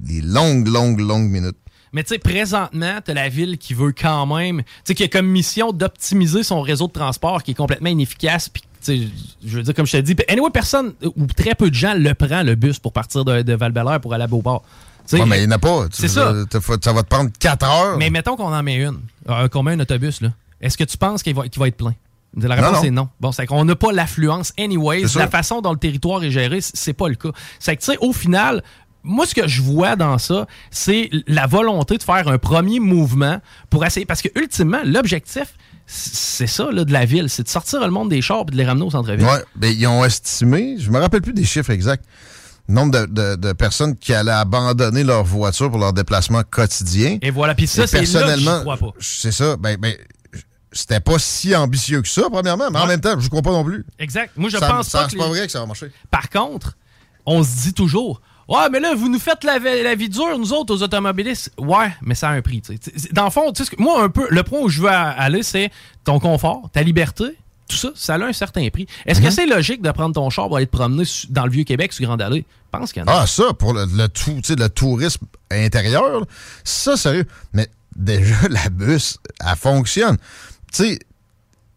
des 0.00 0.20
longues, 0.20 0.66
longues, 0.68 1.00
longues 1.00 1.30
minutes. 1.30 1.56
Mais 1.92 2.02
tu 2.02 2.14
sais, 2.14 2.18
présentement, 2.18 3.00
tu 3.04 3.12
la 3.12 3.28
ville 3.28 3.58
qui 3.58 3.74
veut 3.74 3.92
quand 3.92 4.26
même, 4.26 4.62
tu 4.62 4.66
sais, 4.84 4.94
qui 4.94 5.04
a 5.04 5.08
comme 5.08 5.26
mission 5.26 5.72
d'optimiser 5.72 6.42
son 6.42 6.62
réseau 6.62 6.86
de 6.86 6.92
transport 6.92 7.42
qui 7.42 7.50
est 7.50 7.54
complètement 7.54 7.90
inefficace 7.90 8.48
puis 8.48 8.62
tu 8.62 8.68
sais, 8.80 9.08
je 9.46 9.56
veux 9.58 9.62
dire, 9.62 9.74
comme 9.74 9.86
je 9.86 9.92
te 9.92 9.96
dis, 9.98 10.16
anyway, 10.28 10.50
personne 10.50 10.94
ou 11.16 11.26
très 11.26 11.54
peu 11.54 11.70
de 11.70 11.74
gens 11.74 11.94
le 11.94 12.14
prend, 12.14 12.42
le 12.42 12.56
bus, 12.56 12.78
pour 12.80 12.92
partir 12.92 13.24
de, 13.24 13.42
de 13.42 13.54
val 13.54 13.72
pour 14.00 14.12
aller 14.14 14.24
à 14.24 14.26
Beauport. 14.26 14.64
Ouais, 15.12 15.26
mais 15.26 15.42
il 15.42 15.46
n'y 15.46 15.52
en 15.52 15.56
a 15.56 15.58
pas. 15.58 15.86
C'est 15.92 16.08
ça. 16.08 16.34
Ça 16.82 16.92
va 16.92 17.02
te 17.02 17.08
prendre 17.08 17.30
4 17.38 17.64
heures. 17.64 17.98
Mais 17.98 18.10
mettons 18.10 18.36
qu'on 18.36 18.52
en 18.52 18.62
met 18.62 18.76
une, 18.76 19.00
euh, 19.28 19.48
qu'on 19.48 19.62
met 19.62 19.72
un 19.72 19.80
autobus, 19.80 20.20
là. 20.20 20.30
Est-ce 20.60 20.78
que 20.78 20.84
tu 20.84 20.96
penses 20.96 21.22
qu'il 21.22 21.34
va, 21.34 21.48
qu'il 21.48 21.60
va 21.60 21.68
être 21.68 21.76
plein? 21.76 21.94
La 22.36 22.54
réponse 22.54 22.70
Non, 22.72 22.78
non. 22.78 22.84
est 22.84 22.90
non. 22.90 23.08
Bon, 23.20 23.32
c'est 23.32 23.46
qu'on 23.46 23.64
n'a 23.64 23.76
pas 23.76 23.92
l'affluence 23.92 24.52
anyways. 24.58 25.06
C'est 25.08 25.18
La 25.18 25.28
façon 25.28 25.60
dont 25.60 25.72
le 25.72 25.78
territoire 25.78 26.22
est 26.24 26.30
géré, 26.30 26.60
c'est 26.62 26.92
pas 26.94 27.08
le 27.08 27.14
cas. 27.14 27.30
C'est 27.58 27.76
que, 27.76 27.82
tu 27.82 27.92
sais, 27.92 27.98
au 28.00 28.12
final, 28.12 28.62
moi, 29.02 29.26
ce 29.26 29.34
que 29.34 29.46
je 29.48 29.60
vois 29.60 29.96
dans 29.96 30.16
ça, 30.18 30.46
c'est 30.70 31.10
la 31.26 31.46
volonté 31.46 31.98
de 31.98 32.02
faire 32.02 32.28
un 32.28 32.38
premier 32.38 32.80
mouvement 32.80 33.40
pour 33.68 33.84
essayer. 33.84 34.06
Parce 34.06 34.22
que, 34.22 34.28
ultimement, 34.40 34.78
l'objectif, 34.84 35.54
c'est 35.86 36.46
ça, 36.46 36.70
là, 36.70 36.84
de 36.84 36.92
la 36.92 37.04
ville, 37.04 37.28
c'est 37.28 37.42
de 37.42 37.48
sortir 37.48 37.80
le 37.80 37.90
monde 37.90 38.08
des 38.08 38.22
chars 38.22 38.42
et 38.48 38.52
de 38.52 38.56
les 38.56 38.64
ramener 38.64 38.84
au 38.86 38.90
centre-ville. 38.90 39.26
Ouais, 39.26 39.42
ben, 39.56 39.74
ils 39.76 39.86
ont 39.86 40.04
estimé, 40.04 40.76
je 40.78 40.90
me 40.90 40.98
rappelle 41.00 41.20
plus 41.22 41.34
des 41.34 41.44
chiffres 41.44 41.70
exacts, 41.70 42.04
le 42.68 42.74
nombre 42.74 42.92
de, 42.92 43.06
de- 43.06 43.34
de 43.36 43.52
personnes 43.52 43.96
qui 43.96 44.14
allaient 44.14 44.30
abandonner 44.30 45.02
leur 45.04 45.24
voiture 45.24 45.68
pour 45.70 45.80
leur 45.80 45.92
déplacement 45.92 46.42
quotidien. 46.48 47.18
Et 47.20 47.30
voilà, 47.30 47.54
puis 47.56 47.66
ça, 47.66 47.86
c'est 47.88 47.98
là 47.98 48.04
que 48.04 48.10
personnellement, 48.12 48.60
crois 48.60 48.76
pas. 48.78 48.92
C'est 49.00 49.32
ça. 49.32 49.56
Ben, 49.56 49.76
ben, 49.76 49.94
c'était 50.72 51.00
pas 51.00 51.18
si 51.18 51.54
ambitieux 51.54 52.02
que 52.02 52.08
ça, 52.08 52.22
premièrement, 52.30 52.70
mais 52.70 52.78
en 52.78 52.86
même 52.86 53.00
temps, 53.00 53.18
je 53.18 53.28
crois 53.28 53.42
pas 53.42 53.52
non 53.52 53.64
plus. 53.64 53.84
Exact. 53.98 54.32
Moi, 54.36 54.50
je 54.50 54.56
Ça- 54.58 54.66
pense 54.68 54.88
ça- 54.88 54.98
pas 54.98 55.04
que 55.04 55.10
C'est 55.10 55.16
les- 55.16 55.22
pas 55.22 55.28
vrai 55.28 55.46
que 55.46 55.52
ça 55.52 55.60
va 55.60 55.66
marcher. 55.66 55.90
Par 56.10 56.28
contre, 56.30 56.76
on 57.26 57.42
se 57.42 57.62
dit 57.62 57.72
toujours 57.74 58.20
Ouais, 58.48 58.68
mais 58.70 58.80
là, 58.80 58.92
vous 58.94 59.08
nous 59.08 59.20
faites 59.20 59.44
la, 59.44 59.58
vie- 59.60 59.82
la 59.84 59.94
vie 59.94 60.08
dure, 60.08 60.36
nous 60.36 60.52
autres, 60.52 60.74
aux 60.74 60.82
automobilistes. 60.82 61.52
Ouais, 61.58 61.92
mais 62.02 62.14
ça 62.16 62.28
a 62.28 62.32
un 62.32 62.42
prix. 62.42 62.60
Dans 63.12 63.24
le 63.24 63.30
fond, 63.30 63.52
tu 63.52 63.62
sais, 63.62 63.70
ce 63.70 63.74
que- 63.76 63.80
moi, 63.80 64.02
un 64.02 64.08
peu, 64.08 64.26
le 64.30 64.42
point 64.42 64.58
où 64.60 64.68
je 64.68 64.82
veux 64.82 64.88
aller, 64.90 65.44
c'est 65.44 65.70
ton 66.04 66.18
confort, 66.18 66.68
ta 66.72 66.82
liberté. 66.82 67.24
Tout 67.68 67.76
ça, 67.76 67.90
ça 67.94 68.14
a 68.16 68.18
un 68.18 68.32
certain 68.32 68.68
prix. 68.68 68.86
Est-ce 69.06 69.20
Mhm. 69.20 69.26
que 69.26 69.32
c'est 69.32 69.46
logique 69.46 69.80
de 69.80 69.90
prendre 69.92 70.14
ton 70.14 70.28
char 70.28 70.48
pour 70.48 70.56
aller 70.56 70.66
te 70.66 70.76
promener 70.76 71.04
dans 71.30 71.44
le 71.46 71.52
Vieux-Québec, 71.52 71.92
sur 71.92 72.04
Grande 72.04 72.20
Allée? 72.20 72.44
Je 72.72 72.78
pense 72.78 72.92
qu'il 72.92 73.00
y 73.00 73.04
en 73.04 73.08
a. 73.08 73.20
Ah, 73.22 73.26
ça, 73.28 73.54
pour 73.54 73.72
le, 73.74 73.86
le 73.86 74.08
tout, 74.08 74.40
le 74.50 74.68
tourisme 74.68 75.24
intérieur, 75.50 76.26
ça, 76.64 76.96
sérieux. 76.96 77.26
Mais 77.52 77.68
déjà, 77.96 78.34
la 78.50 78.68
bus, 78.70 79.18
elle 79.40 79.56
fonctionne. 79.56 80.18
Tu 80.72 80.84
sais, 80.84 80.98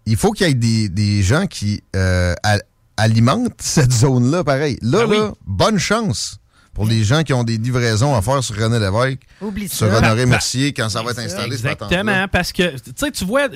il 0.06 0.16
faut 0.16 0.32
qu'il 0.32 0.48
y 0.48 0.50
ait 0.50 0.54
des, 0.54 0.90
des 0.90 1.22
gens 1.24 1.48
qui 1.48 1.82
euh, 1.96 2.34
alimentent 2.98 3.54
cette 3.60 3.92
zone-là, 3.92 4.44
pareil. 4.44 4.78
Là, 4.82 5.06
Ben 5.08 5.20
là, 5.20 5.34
bonne 5.46 5.78
chance 5.80 6.38
pour 6.74 6.86
les 6.86 7.04
gens 7.04 7.24
qui 7.24 7.34
ont 7.34 7.44
des 7.44 7.58
livraisons 7.58 8.14
à 8.16 8.22
faire 8.22 8.44
sur 8.44 8.56
René 8.56 8.80
Lévesque, 8.80 9.22
Oublie 9.42 9.70
sur 9.70 9.88
ça. 9.90 9.98
Honoré 9.98 10.16
Ben, 10.26 10.30
Mercier, 10.30 10.74
quand 10.74 10.90
ça 10.90 11.02
va 11.02 11.12
être 11.12 11.20
installé, 11.20 11.58
patente-là. 11.58 11.88
Exactement, 11.88 12.28
parce 12.32 12.52
que, 12.52 12.76
tu 12.78 12.92
sais, 12.98 13.12
tu 13.12 13.24
vois, 13.26 13.48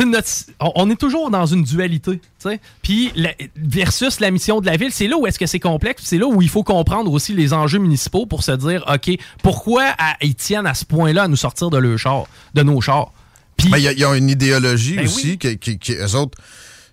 notre- 0.00 0.28
on, 0.60 0.72
on 0.76 0.90
est 0.90 0.96
toujours 1.00 1.30
dans 1.30 1.46
une 1.46 1.62
dualité. 1.64 2.20
Puis, 2.82 3.10
la- 3.16 3.32
versus 3.56 4.20
la 4.20 4.30
mission 4.30 4.60
de 4.60 4.66
la 4.66 4.76
ville, 4.76 4.92
c'est 4.92 5.08
là 5.08 5.16
où 5.16 5.26
est-ce 5.26 5.38
que 5.38 5.46
c'est 5.46 5.58
complexe, 5.58 6.02
puis 6.02 6.06
c'est 6.06 6.18
là 6.18 6.26
où 6.26 6.40
il 6.42 6.48
faut 6.50 6.62
comprendre 6.62 7.10
aussi 7.12 7.32
les 7.34 7.52
enjeux 7.52 7.78
municipaux 7.78 8.26
pour 8.26 8.42
se 8.44 8.52
dire, 8.52 8.84
OK, 8.92 9.10
pourquoi 9.42 9.84
à- 9.98 10.16
ils 10.22 10.34
tiennent 10.34 10.66
à 10.66 10.74
ce 10.74 10.84
point-là 10.84 11.24
à 11.24 11.28
nous 11.28 11.36
sortir 11.36 11.70
de, 11.70 11.78
leur 11.78 11.98
char, 11.98 12.26
de 12.54 12.62
nos 12.62 12.80
chars? 12.80 13.10
Mais 13.70 13.80
il 13.80 13.84
y 13.84 13.88
a- 13.88 13.92
il 13.92 13.98
y, 13.98 14.04
a 14.04 14.14
une 14.14 14.30
idéologie 14.30 14.96
Ben 14.96 15.06
aussi, 15.06 15.38
qui, 15.38 15.58
qui, 15.58 15.78
qui- 15.78 15.94
eux 15.94 16.14
autres 16.14 16.38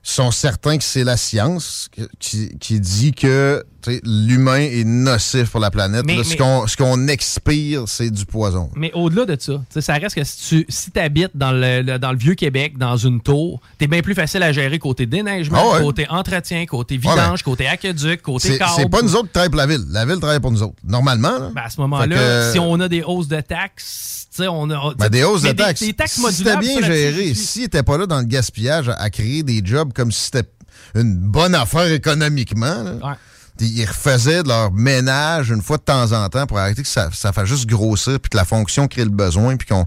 sont 0.01 0.31
certains 0.31 0.77
que 0.77 0.83
c'est 0.83 1.03
la 1.03 1.17
science 1.17 1.89
qui, 2.19 2.57
qui 2.59 2.79
dit 2.79 3.11
que 3.13 3.63
l'humain 4.03 4.57
est 4.59 4.83
nocif 4.83 5.49
pour 5.51 5.59
la 5.59 5.71
planète. 5.71 6.03
Mais- 6.05 6.15
Là, 6.15 6.23
mais- 6.25 6.31
Ce 6.31 6.37
qu'on 6.37 6.67
ce 6.67 6.75
qu'on 6.77 7.07
expire, 7.07 7.83
c'est 7.87 8.09
du 8.09 8.25
poison. 8.25 8.69
Mais 8.75 8.91
au-delà 8.93 9.25
de 9.25 9.37
ça, 9.39 9.61
ça 9.81 9.93
reste 9.95 10.15
que 10.15 10.23
si 10.23 10.37
tu 10.49 10.65
si 10.69 10.91
habites 10.99 11.31
dans 11.35 11.51
le, 11.51 11.81
le- 11.81 11.99
dans 11.99 12.11
le 12.11 12.17
Vieux-Québec, 12.17 12.77
dans 12.77 12.97
une 12.97 13.21
tour, 13.21 13.61
t'es 13.77 13.87
bien 13.87 14.01
plus 14.01 14.15
facile 14.15 14.43
à 14.43 14.51
gérer 14.51 14.79
côté 14.79 15.05
déneigement, 15.05 15.57
Ah 15.71 15.77
ouais. 15.77 15.81
côté 15.83 16.05
entretien, 16.09 16.65
côté 16.65 16.97
vidange, 16.97 17.43
côté 17.43 17.67
aqueduc, 17.67 18.21
côté 18.21 18.57
câble. 18.57 18.71
c'est 18.75 18.89
pas 18.89 19.01
nous 19.01 19.15
autres 19.15 19.27
qui 19.27 19.33
travaillent 19.33 19.49
pour 19.49 19.57
la 19.57 19.67
ville. 19.67 19.85
La 19.89 20.05
ville 20.05 20.17
travaille 20.19 20.39
pour 20.39 20.51
nous 20.51 20.63
autres. 20.63 20.75
Normalement. 20.83 21.37
Là. 21.39 21.51
Ben, 21.53 21.61
à 21.65 21.69
ce 21.69 21.79
moment-là, 21.81 22.15
que- 22.15 22.51
si 22.53 22.59
on 22.59 22.79
a 22.79 22.87
des 22.87 23.03
hausses 23.03 23.27
de 23.27 23.41
taxes, 23.41 24.27
tu 24.35 24.43
sais, 24.43 24.47
on 24.49 24.69
a. 24.69 24.93
Ben, 24.97 25.09
des 25.09 25.23
hausses 25.23 25.41
de 25.43 25.47
mais 25.47 25.53
des- 25.53 25.63
taxes. 25.63 25.81
Des, 25.83 25.93
taxes 25.93 26.13
si 26.13 26.33
c'était 26.33 26.57
bien 26.57 26.81
géré, 26.81 27.33
s'il 27.33 27.61
n'était 27.63 27.83
pas 27.83 27.97
là 27.97 28.05
dans 28.05 28.19
le 28.19 28.25
gaspillage 28.25 28.89
à, 28.89 28.93
à 28.93 29.09
créer 29.09 29.43
des 29.43 29.61
jobs 29.63 29.93
comme 29.93 30.11
si 30.11 30.25
c'était 30.25 30.49
une 30.95 31.15
bonne 31.17 31.55
affaire 31.55 31.91
économiquement, 31.91 32.83
là, 32.83 33.17
ils 33.59 33.85
refaisaient 33.85 34.43
de 34.43 34.49
leur 34.49 34.71
ménage 34.71 35.49
une 35.49 35.61
fois 35.61 35.77
de 35.77 35.83
temps 35.83 36.11
en 36.11 36.27
temps 36.29 36.45
pour 36.47 36.59
arrêter 36.59 36.81
que 36.83 36.87
ça, 36.87 37.09
ça 37.13 37.31
fasse 37.33 37.47
juste 37.47 37.67
grossir 37.67 38.19
puis 38.19 38.29
que 38.29 38.37
la 38.37 38.45
fonction 38.45 38.87
crée 38.87 39.03
le 39.03 39.09
besoin 39.11 39.55
puis 39.57 39.67
qu'on 39.67 39.85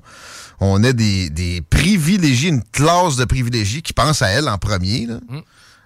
on 0.60 0.82
ait 0.82 0.92
des, 0.94 1.30
des 1.30 1.60
privilégiés, 1.60 2.48
une 2.48 2.64
classe 2.64 3.16
de 3.16 3.24
privilégiés 3.24 3.82
qui 3.82 3.92
pensent 3.92 4.22
à 4.22 4.28
elle 4.28 4.48
en 4.48 4.58
premier, 4.58 5.06
là, 5.06 5.18
Mm. 5.28 5.38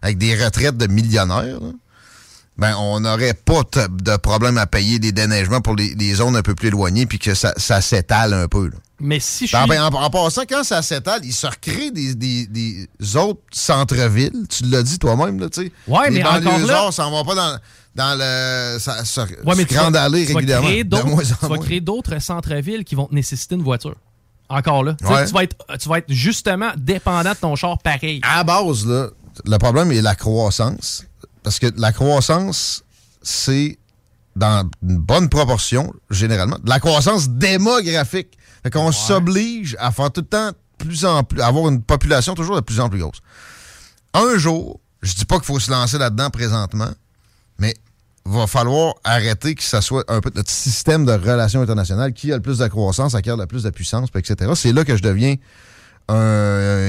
avec 0.02 0.18
des 0.18 0.42
retraites 0.44 0.76
de 0.76 0.86
millionnaires. 0.86 1.60
là. 1.60 1.70
Ben, 2.58 2.76
on 2.76 3.00
n'aurait 3.00 3.34
pas 3.34 3.62
de 3.88 4.16
problème 4.18 4.58
à 4.58 4.66
payer 4.66 4.98
des 4.98 5.10
déneigements 5.12 5.60
pour 5.62 5.74
les, 5.74 5.94
les 5.94 6.14
zones 6.14 6.36
un 6.36 6.42
peu 6.42 6.54
plus 6.54 6.68
éloignées 6.68 7.06
puis 7.06 7.18
que 7.18 7.34
ça, 7.34 7.52
ça 7.56 7.80
s'étale 7.80 8.34
un 8.34 8.46
peu. 8.46 8.66
là. 8.68 8.76
Mais 9.02 9.18
si 9.20 9.46
je 9.46 9.56
En, 9.56 9.60
suis. 9.62 9.68
ben, 9.68 9.82
en- 9.82 9.94
en 9.94 10.10
passant, 10.10 10.42
quand 10.48 10.62
ça 10.64 10.80
s'étale, 10.80 11.20
il 11.24 11.32
se 11.32 11.46
recrée 11.46 11.90
des, 11.90 12.14
des- 12.14 12.46
des 12.46 12.88
autres 13.16 13.40
centres-villes. 13.52 14.46
Tu 14.48 14.64
l'as 14.64 14.82
dit 14.82 14.98
toi-même, 14.98 15.38
là, 15.40 15.48
tu 15.50 15.64
sais. 15.64 15.72
Ouais, 15.88 16.10
mais 16.10 16.22
encore 16.22 16.34
là- 16.34 16.40
banlieusards 16.40 16.92
s'en 16.92 17.10
vont 17.10 17.24
pas 17.24 17.34
dans, 17.34 17.58
dans 17.94 18.18
le. 18.18 18.78
Ça, 18.78 19.04
ça, 19.04 19.24
Ouais, 19.24 19.28
mais 19.48 19.54
sur 19.56 19.66
tu 19.68 19.74
vas- 19.74 20.02
Allée 20.02 20.24
tu 20.26 20.32
vas 20.32 20.38
régulièrement. 20.38 20.68
créer 20.68 20.84
Tu 20.84 21.46
vas 21.48 21.58
créer 21.58 21.80
d'autres 21.80 22.18
centres-villes 22.20 22.84
qui 22.84 22.94
vont 22.94 23.06
te 23.06 23.14
nécessiter 23.14 23.54
une 23.56 23.62
voiture. 23.62 23.96
Encore 24.48 24.84
là. 24.84 24.94
Tu 25.00 25.06
sais, 25.06 25.12
Ouais. 25.12 25.24
Tu, 25.26 25.32
vas 25.32 25.42
être, 25.44 25.56
tu 25.78 25.88
vas 25.88 25.98
être 25.98 26.12
justement 26.12 26.70
dépendant 26.76 27.30
de 27.32 27.36
ton 27.36 27.56
char 27.56 27.78
pareil. 27.78 28.20
À 28.22 28.36
la 28.38 28.44
base, 28.44 28.86
là, 28.86 29.08
le 29.44 29.58
problème 29.58 29.90
est 29.92 30.02
la 30.02 30.14
croissance. 30.14 31.04
Parce 31.42 31.58
que 31.58 31.66
la 31.76 31.90
croissance, 31.92 32.84
c'est 33.22 33.78
dans 34.36 34.68
une 34.82 34.98
bonne 34.98 35.28
proportion, 35.28 35.92
généralement, 36.10 36.58
de 36.62 36.68
la 36.68 36.80
croissance 36.80 37.28
démographique. 37.28 38.38
Fait 38.62 38.70
qu'on 38.70 38.92
s'oblige 38.92 39.76
à 39.78 39.90
faire 39.90 40.10
tout 40.10 40.22
le 40.22 40.26
temps 40.26 40.50
plus 40.78 41.04
en 41.04 41.24
plus, 41.24 41.40
à 41.40 41.46
avoir 41.46 41.68
une 41.68 41.82
population 41.82 42.34
toujours 42.34 42.56
de 42.56 42.60
plus 42.60 42.80
en 42.80 42.88
plus 42.88 42.98
grosse. 42.98 43.20
Un 44.14 44.36
jour, 44.36 44.80
je 45.02 45.14
dis 45.14 45.24
pas 45.24 45.36
qu'il 45.36 45.46
faut 45.46 45.60
se 45.60 45.70
lancer 45.70 45.98
là-dedans 45.98 46.30
présentement, 46.30 46.90
mais 47.58 47.74
va 48.24 48.46
falloir 48.46 48.94
arrêter 49.04 49.54
que 49.54 49.62
ça 49.62 49.80
soit 49.80 50.04
un 50.08 50.20
peu 50.20 50.30
notre 50.34 50.50
système 50.50 51.04
de 51.04 51.12
relations 51.12 51.60
internationales 51.60 52.12
qui 52.12 52.32
a 52.32 52.36
le 52.36 52.42
plus 52.42 52.58
de 52.58 52.68
croissance, 52.68 53.14
acquiert 53.14 53.36
le 53.36 53.46
plus 53.46 53.64
de 53.64 53.70
puissance, 53.70 54.10
puis 54.10 54.20
etc. 54.20 54.52
C'est 54.54 54.72
là 54.72 54.84
que 54.84 54.96
je 54.96 55.02
deviens 55.02 55.36
un, 56.08 56.14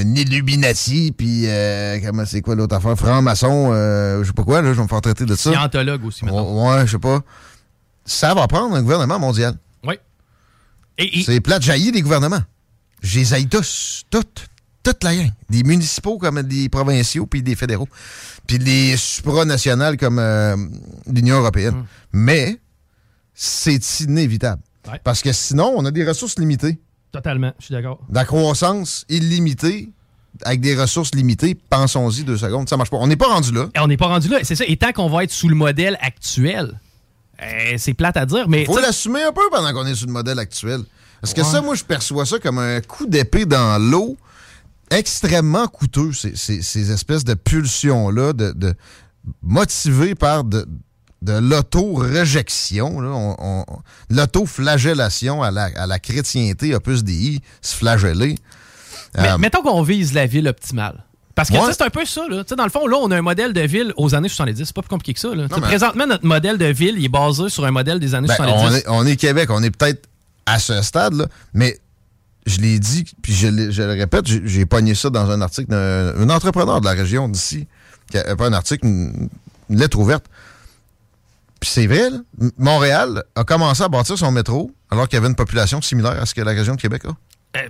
un 0.01 0.16
Illuminati, 0.16 1.14
puis 1.18 1.43
euh, 1.47 1.99
comment 2.03 2.26
c'est 2.26 2.41
quoi 2.41 2.55
l'autre 2.55 2.76
affaire? 2.76 2.97
Franc-maçon, 2.97 3.72
euh, 3.74 4.22
je 4.24 4.28
sais 4.28 4.34
pas 4.34 4.43
quoi, 4.43 4.61
là, 4.61 4.70
je 4.74 4.78
vais 4.78 4.84
me 4.84 4.88
faire 4.88 5.01
traiter 5.01 5.26
de 5.26 5.36
ça. 5.36 5.51
Scientologue 5.51 6.05
aussi, 6.05 6.26
maintenant. 6.26 6.72
Ouais, 6.78 6.86
je 6.88 6.91
sais 6.93 6.99
pas. 6.99 7.22
Ça 8.05 8.34
va 8.34 8.47
prendre 8.47 8.76
un 8.76 8.82
gouvernement 8.82 9.20
mondial. 9.20 9.55
Oui. 9.86 9.95
Et, 10.97 11.20
et- 11.20 11.24
C'est 11.24 11.39
plate, 11.39 11.61
jaillit 11.64 11.91
des 11.91 12.01
gouvernements. 12.01 12.41
Je 13.01 13.20
les 13.20 13.45
tous, 13.47 14.03
toutes, 14.09 14.47
toute 14.82 15.03
la 15.03 15.16
gang. 15.16 15.30
Des 15.49 15.64
municipaux 15.64 16.18
comme 16.18 16.41
des 16.43 16.70
provinciaux, 16.70 17.26
puis 17.26 17.41
des 17.43 17.55
fédéraux. 17.55 17.88
Puis 18.47 18.59
des 18.59 18.95
supranationales 18.97 19.97
comme 19.97 20.20
euh, 20.20 20.55
l'Union 21.11 21.39
européenne. 21.39 21.76
Hum. 21.76 21.86
Mais 22.14 22.59
c'est 23.34 23.99
inévitable. 24.01 24.61
Ouais. 24.89 24.99
Parce 25.03 25.22
que 25.22 25.32
sinon, 25.34 25.74
on 25.76 25.86
a 25.86 25.91
des 25.91 26.05
ressources 26.05 26.38
limitées. 26.38 26.78
Totalement, 27.14 27.53
je 27.59 27.66
suis 27.66 27.74
d'accord. 27.74 27.99
La 28.11 28.26
croissance 28.26 29.05
illimitée 29.07 29.89
avec 30.43 30.59
des 30.61 30.76
ressources 30.76 31.14
limitées, 31.14 31.55
pensons-y 31.70 32.24
deux 32.24 32.38
secondes, 32.38 32.68
ça 32.68 32.76
marche 32.76 32.89
pas. 32.89 32.97
On 32.97 33.05
n'est 33.07 33.16
pas 33.16 33.28
rendu 33.28 33.51
là. 33.53 33.70
Et 33.76 33.80
on 33.80 33.88
n'est 33.88 33.97
pas 33.97 34.07
rendu 34.07 34.28
là. 34.30 34.39
C'est 34.41 34.55
ça. 34.55 34.66
Et 34.68 34.76
tant 34.78 34.91
qu'on 34.91 35.07
va 35.09 35.24
être 35.24 35.32
sous 35.32 35.47
le 35.47 35.53
modèle 35.55 35.95
actuel, 36.01 36.80
euh, 37.41 37.45
c'est 37.78 37.93
plate 37.93 38.18
à 38.18 38.26
dire, 38.26 38.49
mais. 38.49 38.66
faut 38.66 38.80
l'assumer 38.80 39.22
un 39.22 39.32
peu 39.32 39.41
pendant 39.51 39.72
qu'on 39.74 39.86
est 39.86 39.93
sur 39.95 40.07
le 40.07 40.11
modèle 40.14 40.39
actuel. 40.39 40.82
Parce 41.22 41.34
que 41.36 41.41
Ouais. 41.41 41.47
ça, 41.47 41.61
moi, 41.61 41.76
je 41.76 41.84
perçois 41.84 42.26
ça 42.26 42.39
comme 42.39 42.57
un 42.57 42.82
coup 42.82 43.05
d'épée 43.05 43.45
dans 43.45 43.80
l'eau 43.80 44.18
extrêmement 44.89 45.68
coûteux, 45.68 46.11
ces, 46.14 46.36
ces- 46.36 46.61
ces 46.64 46.91
espèces 46.91 47.24
de 47.24 47.36
pulsions-là, 47.36 48.34
de, 48.34 48.51
de- 48.53 48.74
motivées 49.41 50.16
par 50.16 50.43
de, 50.43 50.66
de 51.24 51.34
l'auto-rejection, 51.34 53.00
là. 53.02 53.10
On- 53.10 53.36
on- 53.40 53.66
l'auto-flagellation 54.10 55.42
à 55.44 55.52
la, 55.52 55.70
à 55.76 55.88
la 55.88 56.00
chrétienté, 56.00 56.76
opus 56.76 57.04
dei, 57.04 57.40
se 57.62 57.76
flageller. 57.76 58.36
Mais 59.18 59.30
Euh, 59.30 59.38
mettons 59.38 59.62
qu'on 59.62 59.84
vise 59.84 60.14
la 60.14 60.26
ville 60.26 60.48
optimale. 60.48 61.04
Parce 61.36 61.50
que 61.50 61.56
Ouais. 61.56 61.72
c'est 61.72 61.82
un 61.84 61.90
peu 61.90 62.06
ça. 62.06 62.22
Là. 62.30 62.44
Dans 62.44 62.64
le 62.64 62.70
fond, 62.70 62.86
là, 62.88 62.98
on 63.02 63.10
a 63.10 63.18
un 63.18 63.22
modèle 63.22 63.54
de 63.54 63.62
ville 63.62 63.92
aux 63.98 64.14
années 64.14 64.30
70. 64.30 64.66
C'est 64.66 64.76
pas 64.76 64.82
plus 64.84 64.90
compliqué 64.90 65.14
que 65.14 65.20
ça. 65.20 65.34
Là. 65.34 65.48
Mais- 65.50 65.62
Présentement, 65.62 66.06
notre 66.06 66.26
modèle 66.26 66.58
de 66.60 66.66
ville 66.66 66.96
il 66.98 67.06
est 67.06 67.10
basé 67.10 67.50
sur 67.50 67.66
un 67.66 67.72
modèle 67.72 68.00
des 68.00 68.14
années 68.14 68.28
Ben, 68.28 68.36
70. 68.36 68.64
on, 68.64 68.74
est, 68.76 68.84
on 68.88 69.06
est 69.08 69.16
Québec, 69.16 69.50
on 69.50 69.64
est 69.64 69.72
peut-être 69.76 70.08
à 70.46 70.60
ce 70.60 70.82
stade, 70.84 71.14
là, 71.14 71.26
mais 71.54 71.80
je 72.46 72.60
l'ai 72.60 72.78
dit, 72.78 73.06
puis 73.22 73.34
je, 73.34 73.72
je 73.72 73.82
le 73.82 73.94
répète, 73.94 74.26
j'ai 74.28 74.66
pogné 74.66 74.94
ça 74.94 75.10
dans 75.10 75.30
un 75.32 75.42
article 75.42 75.70
d'un 75.72 76.14
un 76.18 76.30
entrepreneur 76.30 76.82
de 76.82 76.86
la 76.86 76.92
région 76.92 77.28
d'ici, 77.30 77.66
qui 78.12 78.18
a- 78.18 78.36
pas 78.36 78.48
un 78.48 78.54
article, 78.54 78.86
une, 78.86 79.30
une 79.70 79.80
lettre 79.80 79.98
ouverte. 79.98 80.26
Puis 81.64 81.72
c'est 81.72 81.88
vrai, 81.88 82.09
Montréal 82.57 83.24
a 83.38 83.45
commencé 83.45 83.84
à 83.84 83.88
bâtir 83.88 84.18
son 84.18 84.32
métro 84.34 84.70
alors 84.89 85.07
qu'il 85.07 85.16
y 85.16 85.20
avait 85.20 85.30
une 85.30 85.36
population 85.36 85.82
similaire 85.82 86.22
à 86.22 86.26
ce 86.26 86.36
que 86.36 86.41
la 86.41 86.51
région 86.51 86.76
de 86.76 86.82
Québec 86.82 87.03
a. 87.05 87.57
Euh, 87.57 87.70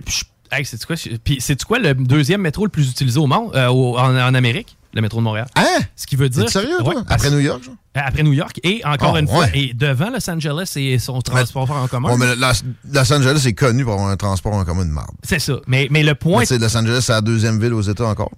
hey, 0.50 0.64
c'est 0.64 0.84
quoi, 0.84 0.96
c'est 0.96 1.62
quoi 1.62 1.78
le 1.78 1.94
deuxième 1.94 2.40
métro 2.40 2.64
le 2.64 2.70
plus 2.70 2.90
utilisé 2.90 3.20
au 3.20 3.28
monde, 3.28 3.54
euh, 3.54 3.68
en 3.68 4.34
Amérique? 4.34 4.76
Le 4.94 5.00
métro 5.02 5.18
de 5.18 5.24
Montréal. 5.24 5.46
Hein? 5.56 5.62
Ce 5.96 6.06
qui 6.06 6.16
veut 6.16 6.28
dire. 6.28 6.48
Sérieux, 6.48 6.76
toi? 6.78 6.94
Ouais, 6.94 7.02
Après 7.08 7.30
New 7.30 7.40
York, 7.40 7.62
genre? 7.64 7.74
Euh, 7.96 8.00
Après 8.04 8.22
New 8.22 8.32
York. 8.32 8.58
Et 8.64 8.80
encore 8.84 9.14
Ah, 9.16 9.20
une 9.20 9.28
fois, 9.28 9.40
ouais. 9.44 9.50
et 9.54 9.74
devant 9.74 10.10
Los 10.10 10.28
Angeles 10.28 10.72
et 10.76 10.98
son 10.98 11.20
transport 11.20 11.70
en 11.70 11.86
commun. 11.86 12.10
Ouais, 12.10 12.16
mais 12.18 12.34
Los, 12.36 12.62
Los 12.92 13.12
Angeles 13.12 13.42
est 13.46 13.52
connu 13.54 13.84
pour 13.84 13.94
avoir 13.94 14.08
un 14.08 14.16
transport 14.16 14.52
en 14.54 14.64
commun 14.64 14.84
de 14.84 14.90
marde. 14.90 15.10
C'est 15.22 15.38
ça. 15.38 15.54
Mais, 15.66 15.86
mais 15.90 16.02
le 16.02 16.14
point. 16.14 16.44
Sais, 16.44 16.58
Los 16.58 16.76
Angeles, 16.76 17.02
c'est 17.02 17.12
la 17.12 17.20
deuxième 17.20 17.60
ville 17.60 17.72
aux 17.74 17.82
États 17.82 18.06
encore. 18.06 18.30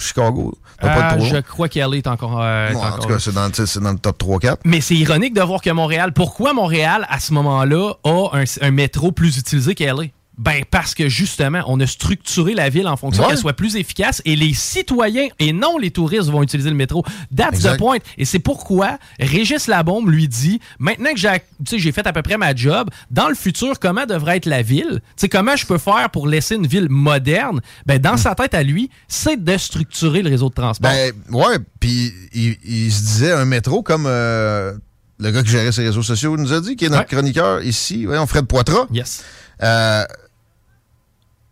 Chicago. 0.00 0.56
T'as 0.80 0.88
pas 0.94 1.08
Ah, 1.08 1.14
de 1.14 1.20
trop 1.20 1.28
je 1.28 1.36
crois 1.40 1.68
qu'elle 1.68 1.94
est 1.94 2.06
encore. 2.06 2.40
euh, 2.42 2.70
est 2.70 2.74
en 2.74 2.78
encore 2.78 2.98
tout 3.00 3.08
cas, 3.08 3.18
c'est 3.18 3.32
dans, 3.34 3.50
c'est 3.52 3.80
dans 3.80 3.92
le 3.92 3.98
top 3.98 4.18
3-4. 4.22 4.56
Mais 4.64 4.80
c'est 4.80 4.94
ironique 4.94 5.34
de 5.34 5.42
voir 5.42 5.60
que 5.60 5.70
Montréal, 5.70 6.12
pourquoi 6.12 6.52
Montréal, 6.52 7.06
à 7.08 7.20
ce 7.20 7.32
moment-là, 7.34 7.92
a 8.04 8.30
un, 8.34 8.44
un 8.62 8.70
métro 8.70 9.12
plus 9.12 9.38
utilisé 9.38 9.74
qu'LA? 9.74 10.04
Ben, 10.38 10.64
parce 10.70 10.94
que 10.94 11.08
justement, 11.08 11.62
on 11.66 11.80
a 11.80 11.86
structuré 11.86 12.54
la 12.54 12.68
ville 12.68 12.86
en 12.86 12.96
fonction 12.96 13.24
Ouais. 13.24 13.30
qu'elle 13.30 13.38
soit 13.38 13.54
plus 13.54 13.74
efficace 13.76 14.22
et 14.24 14.36
les 14.36 14.54
citoyens 14.54 15.26
et 15.40 15.52
non 15.52 15.78
les 15.78 15.90
touristes 15.90 16.28
vont 16.30 16.42
utiliser 16.42 16.70
le 16.70 16.76
métro. 16.76 17.04
That's 17.36 17.54
Exact. 17.56 17.74
the 17.74 17.78
point. 17.78 17.98
Et 18.16 18.24
c'est 18.24 18.38
pourquoi 18.38 18.98
Régis 19.18 19.66
Labombe 19.66 20.08
lui 20.08 20.28
dit 20.28 20.60
maintenant 20.78 21.10
que 21.12 21.76
j'ai 21.78 21.92
fait 21.92 22.06
à 22.06 22.12
peu 22.12 22.22
près 22.22 22.36
ma 22.36 22.54
job, 22.54 22.88
dans 23.10 23.28
le 23.28 23.34
futur, 23.34 23.78
comment 23.80 24.06
devrait 24.06 24.36
être 24.36 24.46
la 24.46 24.62
ville? 24.62 25.00
Sais, 25.16 25.28
comment 25.28 25.56
je 25.56 25.66
peux 25.66 25.78
faire 25.78 26.08
pour 26.10 26.28
laisser 26.28 26.54
une 26.54 26.66
ville 26.66 26.88
moderne? 26.88 27.60
Ben, 27.86 27.98
dans 27.98 28.16
sa 28.16 28.34
tête 28.34 28.54
à 28.54 28.62
lui, 28.62 28.90
c'est 29.08 29.42
de 29.42 29.56
structurer 29.56 30.22
le 30.22 30.30
réseau 30.30 30.48
de 30.50 30.54
transport. 30.54 30.90
Ben, 30.90 31.12
ouais, 31.30 31.58
puis 31.80 32.12
il, 32.32 32.56
il 32.64 32.92
se 32.92 33.00
disait 33.02 33.32
un 33.32 33.44
métro 33.44 33.82
comme 33.82 34.04
euh, 34.06 34.72
le 35.18 35.30
gars 35.32 35.42
qui 35.42 35.50
gérait 35.50 35.72
ses 35.72 35.82
réseaux 35.84 36.02
sociaux 36.02 36.36
nous 36.36 36.52
a 36.52 36.60
dit, 36.60 36.76
qui 36.76 36.84
est 36.84 36.88
notre 36.90 37.06
chroniqueur 37.06 37.62
ici, 37.62 38.06
ouais, 38.06 38.18
on 38.18 38.26
Fred 38.28 38.46
Poitras. 38.46 38.86
Yes. 38.92 39.24
Euh, 39.62 40.04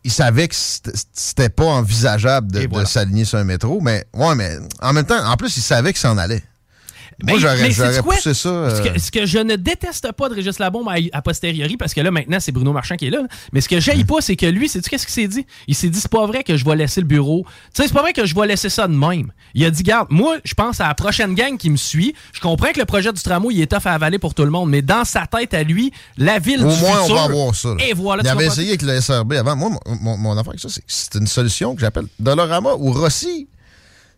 il 0.06 0.12
savait 0.12 0.46
que 0.46 0.54
c'était 0.54 1.48
pas 1.48 1.64
envisageable 1.64 2.52
de, 2.52 2.60
Et 2.60 2.66
voilà. 2.68 2.84
de 2.84 2.88
s'aligner 2.88 3.24
sur 3.24 3.38
un 3.38 3.44
métro, 3.44 3.80
mais 3.80 4.06
ouais, 4.14 4.36
mais 4.36 4.56
en 4.80 4.92
même 4.92 5.04
temps, 5.04 5.18
en 5.26 5.36
plus, 5.36 5.56
il 5.56 5.62
savait 5.62 5.92
qu'il 5.92 6.00
s'en 6.00 6.16
allait. 6.16 6.44
Moi, 7.22 7.34
Ben, 7.34 7.40
j'aurais 7.40 7.62
mais 7.62 7.70
j'aurais 7.70 8.02
poussé 8.02 8.34
ça. 8.34 8.48
euh, 8.50 8.76
Ce, 8.76 8.88
que, 8.90 8.98
ce 9.00 9.10
que 9.10 9.24
je 9.24 9.38
ne 9.38 9.56
déteste 9.56 10.12
pas 10.12 10.28
de 10.28 10.34
Régis 10.34 10.58
Labombe 10.58 10.88
à, 10.88 10.96
a 11.16 11.22
posteriori, 11.22 11.78
parce 11.78 11.94
que 11.94 12.02
là, 12.02 12.10
maintenant, 12.10 12.38
c'est 12.40 12.52
Bruno 12.52 12.72
Marchand 12.74 12.96
qui 12.96 13.06
est 13.06 13.10
là, 13.10 13.22
là. 13.22 13.28
mais 13.54 13.62
ce 13.62 13.68
que 13.70 13.80
j'aille 13.80 14.04
pas, 14.04 14.20
c'est 14.20 14.36
que 14.36 14.44
lui, 14.44 14.68
sais-tu 14.68 14.90
qu'est-ce 14.90 15.06
qu'il 15.06 15.14
s'est 15.14 15.28
dit? 15.28 15.46
Il 15.66 15.74
s'est 15.74 15.88
dit, 15.88 15.98
c'est 15.98 16.10
pas 16.10 16.26
vrai 16.26 16.44
que 16.44 16.58
je 16.58 16.64
vais 16.66 16.76
laisser 16.76 17.00
le 17.00 17.06
bureau. 17.06 17.46
Tu 17.74 17.80
sais, 17.82 17.88
c'est 17.88 17.94
pas 17.94 18.02
vrai 18.02 18.12
que 18.12 18.26
je 18.26 18.34
vais 18.34 18.46
laisser 18.46 18.68
ça 18.68 18.86
de 18.86 18.94
même. 18.94 19.32
Il 19.54 19.64
a 19.64 19.70
dit, 19.70 19.82
garde, 19.82 20.08
moi, 20.10 20.36
je 20.44 20.52
pense 20.52 20.80
à 20.82 20.88
la 20.88 20.94
prochaine 20.94 21.34
gang 21.34 21.56
qui 21.56 21.70
me 21.70 21.76
suit. 21.78 22.14
Je 22.34 22.40
comprends 22.40 22.72
que 22.72 22.78
le 22.80 22.84
projet 22.84 23.10
du 23.12 23.22
tramway, 23.22 23.54
il 23.54 23.60
est 23.62 23.66
tough 23.70 23.86
à 23.86 23.92
avaler 23.94 24.18
pour 24.18 24.34
tout 24.34 24.44
le 24.44 24.50
monde, 24.50 24.68
mais 24.68 24.82
dans 24.82 25.04
sa 25.06 25.26
tête 25.26 25.54
à 25.54 25.62
lui, 25.62 25.92
la 26.18 26.38
ville 26.38 26.64
Au 26.66 26.70
du 26.70 26.80
moins, 26.80 27.00
futur... 27.00 27.14
on 27.14 27.14
va 27.14 27.22
avoir 27.24 27.54
ça. 27.54 27.68
là. 27.70 27.76
Et 27.88 27.94
voilà, 27.94 28.22
Il 28.24 28.28
avait 28.28 28.46
essayé 28.46 28.68
avec 28.68 28.82
le 28.82 29.00
SRB 29.00 29.32
avant. 29.32 29.56
Moi, 29.56 29.70
mon, 29.70 29.96
mon, 30.02 30.16
mon 30.18 30.32
affaire 30.32 30.50
avec 30.50 30.60
ça, 30.60 30.68
c'est 30.68 30.80
que 30.82 30.86
c'est 30.88 31.14
une 31.14 31.26
solution 31.26 31.74
que 31.74 31.80
j'appelle 31.80 32.06
Dolorama 32.20 32.74
ou 32.78 32.92
Rossi. 32.92 33.48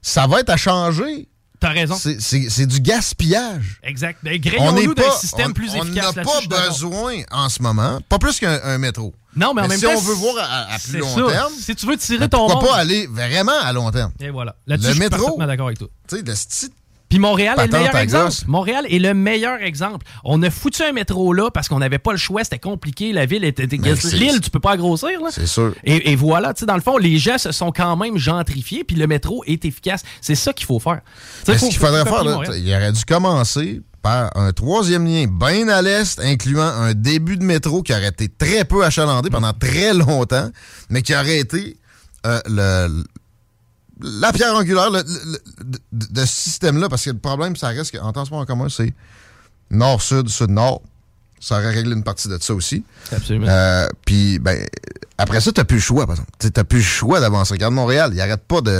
Ça 0.02 0.26
va 0.26 0.40
être 0.40 0.50
à 0.50 0.56
changer. 0.56 1.28
T'as 1.60 1.70
raison. 1.70 1.94
C'est- 1.96 2.20
C'est 2.20 2.48
c'est 2.50 2.66
du 2.66 2.80
gaspillage. 2.80 3.80
Exact. 3.82 4.18
Ben, 4.22 4.34
On 4.36 4.48
Grayons-nous 4.48 4.94
d'un 4.94 5.02
pas- 5.02 5.16
système 5.18 5.50
on- 5.50 5.52
plus 5.54 5.70
on 5.74 5.82
efficace. 5.84 6.14
n'a 6.16 6.22
Là-dessus, 6.22 6.44
je 6.44 6.48
pas 6.48 6.68
besoin 6.68 7.14
en 7.32 7.48
ce 7.48 7.62
moment, 7.62 7.98
pas 8.08 8.18
plus 8.18 8.38
qu'un 8.38 8.60
un 8.62 8.78
métro. 8.78 9.12
Non, 9.36 9.54
mais 9.54 9.62
en 9.62 9.68
même 9.68 9.78
si 9.78 9.84
temps, 9.84 9.92
on 9.96 10.00
veut 10.00 10.14
voir 10.14 10.36
à, 10.38 10.74
à 10.74 10.78
plus 10.78 10.98
long 10.98 11.14
ça. 11.28 11.32
terme, 11.32 11.52
Si 11.60 11.74
tu 11.74 11.86
veux 11.86 11.96
tirer 11.96 12.18
ben, 12.20 12.28
ton 12.28 12.38
pourquoi 12.46 12.54
monde- 12.60 12.68
pas 12.70 12.76
aller 12.76 13.06
vraiment 13.08 13.58
à 13.60 13.72
long 13.72 13.90
terme? 13.90 14.12
Et 14.20 14.30
voilà. 14.30 14.56
Là-dessus, 14.66 14.86
Le 14.88 14.94
je 14.94 15.00
suis 15.00 15.10
métro, 15.10 15.38
d'accord 15.46 15.66
avec 15.66 15.78
toi. 15.78 15.88
Tu 16.08 16.16
sais, 16.16 16.22
le 16.22 16.34
style 16.34 16.70
Puis 17.08 17.18
Montréal 17.18 17.56
est 17.58 17.66
le 17.66 17.72
meilleur 17.78 17.96
exemple. 17.96 18.34
Montréal 18.46 18.86
est 18.90 18.98
le 18.98 19.14
meilleur 19.14 19.62
exemple. 19.62 20.04
On 20.24 20.42
a 20.42 20.50
foutu 20.50 20.82
un 20.82 20.92
métro 20.92 21.32
là 21.32 21.50
parce 21.50 21.68
qu'on 21.68 21.78
n'avait 21.78 21.98
pas 21.98 22.12
le 22.12 22.18
choix, 22.18 22.44
c'était 22.44 22.58
compliqué, 22.58 23.12
la 23.12 23.24
ville 23.24 23.44
était 23.44 23.66
Ben, 23.66 23.96
l'île, 24.12 24.40
tu 24.40 24.50
peux 24.50 24.60
pas 24.60 24.76
grossir 24.76 25.20
là. 25.22 25.28
C'est 25.30 25.46
sûr. 25.46 25.74
Et, 25.84 26.10
et 26.12 26.16
voilà, 26.16 26.52
tu 26.52 26.60
sais 26.60 26.66
dans 26.66 26.74
le 26.74 26.82
fond, 26.82 26.98
les 26.98 27.16
gens 27.18 27.38
se 27.38 27.50
sont 27.52 27.72
quand 27.72 27.96
même 27.96 28.18
gentrifiés 28.18 28.84
puis 28.84 28.96
le 28.96 29.06
métro 29.06 29.42
est 29.46 29.64
efficace. 29.64 30.02
C'est 30.20 30.34
ça 30.34 30.52
qu'il 30.52 30.66
faut 30.66 30.78
faire. 30.80 31.00
Mais 31.46 31.56
faut- 31.56 31.66
ce 31.66 31.70
qu'il 31.70 31.78
faudrait 31.78 32.04
faire, 32.04 32.24
là, 32.24 32.42
il 32.56 32.74
aurait 32.74 32.92
dû 32.92 33.04
commencer 33.04 33.80
par 34.02 34.36
un 34.36 34.52
troisième 34.52 35.06
lien 35.06 35.26
bien 35.26 35.68
à 35.68 35.82
l'est, 35.82 36.20
incluant 36.20 36.62
un 36.68 36.94
début 36.94 37.36
de 37.36 37.42
métro 37.42 37.82
qui 37.82 37.92
aurait 37.92 38.08
été 38.08 38.28
très 38.28 38.64
peu 38.64 38.84
achalandé 38.84 39.28
pendant 39.30 39.52
très 39.52 39.92
longtemps, 39.94 40.50
mais 40.90 41.02
qui 41.02 41.14
aurait 41.14 41.38
été 41.38 41.76
euh, 42.26 42.38
le, 42.46 43.04
la 44.00 44.32
pierre 44.32 44.54
angulaire 44.54 44.90
le- 44.90 45.02
le- 45.02 45.38
le- 45.64 45.78
de, 45.92 46.20
ce 46.20 46.26
système-là. 46.26 46.88
Parce 46.88 47.04
que 47.04 47.10
le 47.10 47.18
problème, 47.18 47.56
ça 47.56 47.68
reste 47.68 47.96
qu'en 47.98 48.12
transport 48.12 48.38
en 48.38 48.44
commun, 48.46 48.68
c'est 48.68 48.92
nord-sud, 49.70 50.28
sud-nord. 50.28 50.82
Ça 51.40 51.56
aurait 51.58 51.70
réglé 51.70 51.92
une 51.94 52.02
partie 52.02 52.28
de 52.28 52.36
ça 52.40 52.52
aussi. 52.52 52.82
Absolument. 53.12 53.46
Euh, 53.48 53.86
Puis, 54.04 54.40
ben, 54.40 54.58
après 55.18 55.40
ça, 55.40 55.52
t'as 55.52 55.62
plus 55.64 55.76
le 55.76 55.82
choix, 55.82 56.04
par 56.04 56.14
exemple. 56.16 56.30
Tu 56.40 56.50
t'as 56.50 56.64
plus 56.64 56.78
le 56.78 56.84
choix 56.84 57.20
d'avancer. 57.20 57.54
Regarde 57.54 57.74
Montréal, 57.74 58.10
il 58.12 58.20
arrête 58.20 58.42
pas 58.42 58.60
de, 58.60 58.70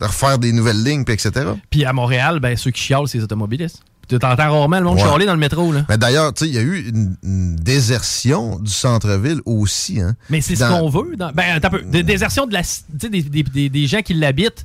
de 0.00 0.04
refaire 0.06 0.38
des 0.38 0.52
nouvelles 0.52 0.82
lignes, 0.82 1.04
puis 1.04 1.12
etc. 1.14 1.32
Puis 1.68 1.84
à 1.84 1.92
Montréal, 1.92 2.40
ben 2.40 2.56
ceux 2.56 2.70
qui 2.70 2.80
chialent, 2.80 3.06
c'est 3.08 3.18
les 3.18 3.24
automobilistes. 3.24 3.82
Tu 4.08 4.18
t'entends 4.18 4.50
rarement 4.52 4.78
le 4.78 4.84
monde 4.84 4.96
Ouais. 4.98 5.02
chialer 5.02 5.26
dans 5.26 5.34
le 5.34 5.38
métro 5.40 5.72
là. 5.72 5.84
Mais 5.88 5.98
d'ailleurs, 5.98 6.32
tu 6.32 6.44
sais, 6.44 6.50
il 6.50 6.54
y 6.54 6.58
a 6.58 6.62
eu 6.62 6.88
une, 6.88 7.16
une 7.24 7.56
désertion 7.56 8.58
du 8.58 8.70
centre-ville 8.70 9.40
aussi. 9.46 10.00
Hein, 10.00 10.14
Mais 10.30 10.40
c'est 10.40 10.56
ce 10.56 10.64
qu'on 10.64 10.88
veut. 10.88 11.16
Dans, 11.16 11.30
ben, 11.32 11.60
un 11.62 11.68
peu. 11.70 11.82
De- 11.82 12.02
désertion 12.02 12.46
de 12.46 12.52
la, 12.52 12.62
des, 12.92 13.08
des, 13.22 13.42
des, 13.42 13.68
des 13.68 13.86
gens 13.86 14.02
qui 14.02 14.14
l'habitent, 14.14 14.64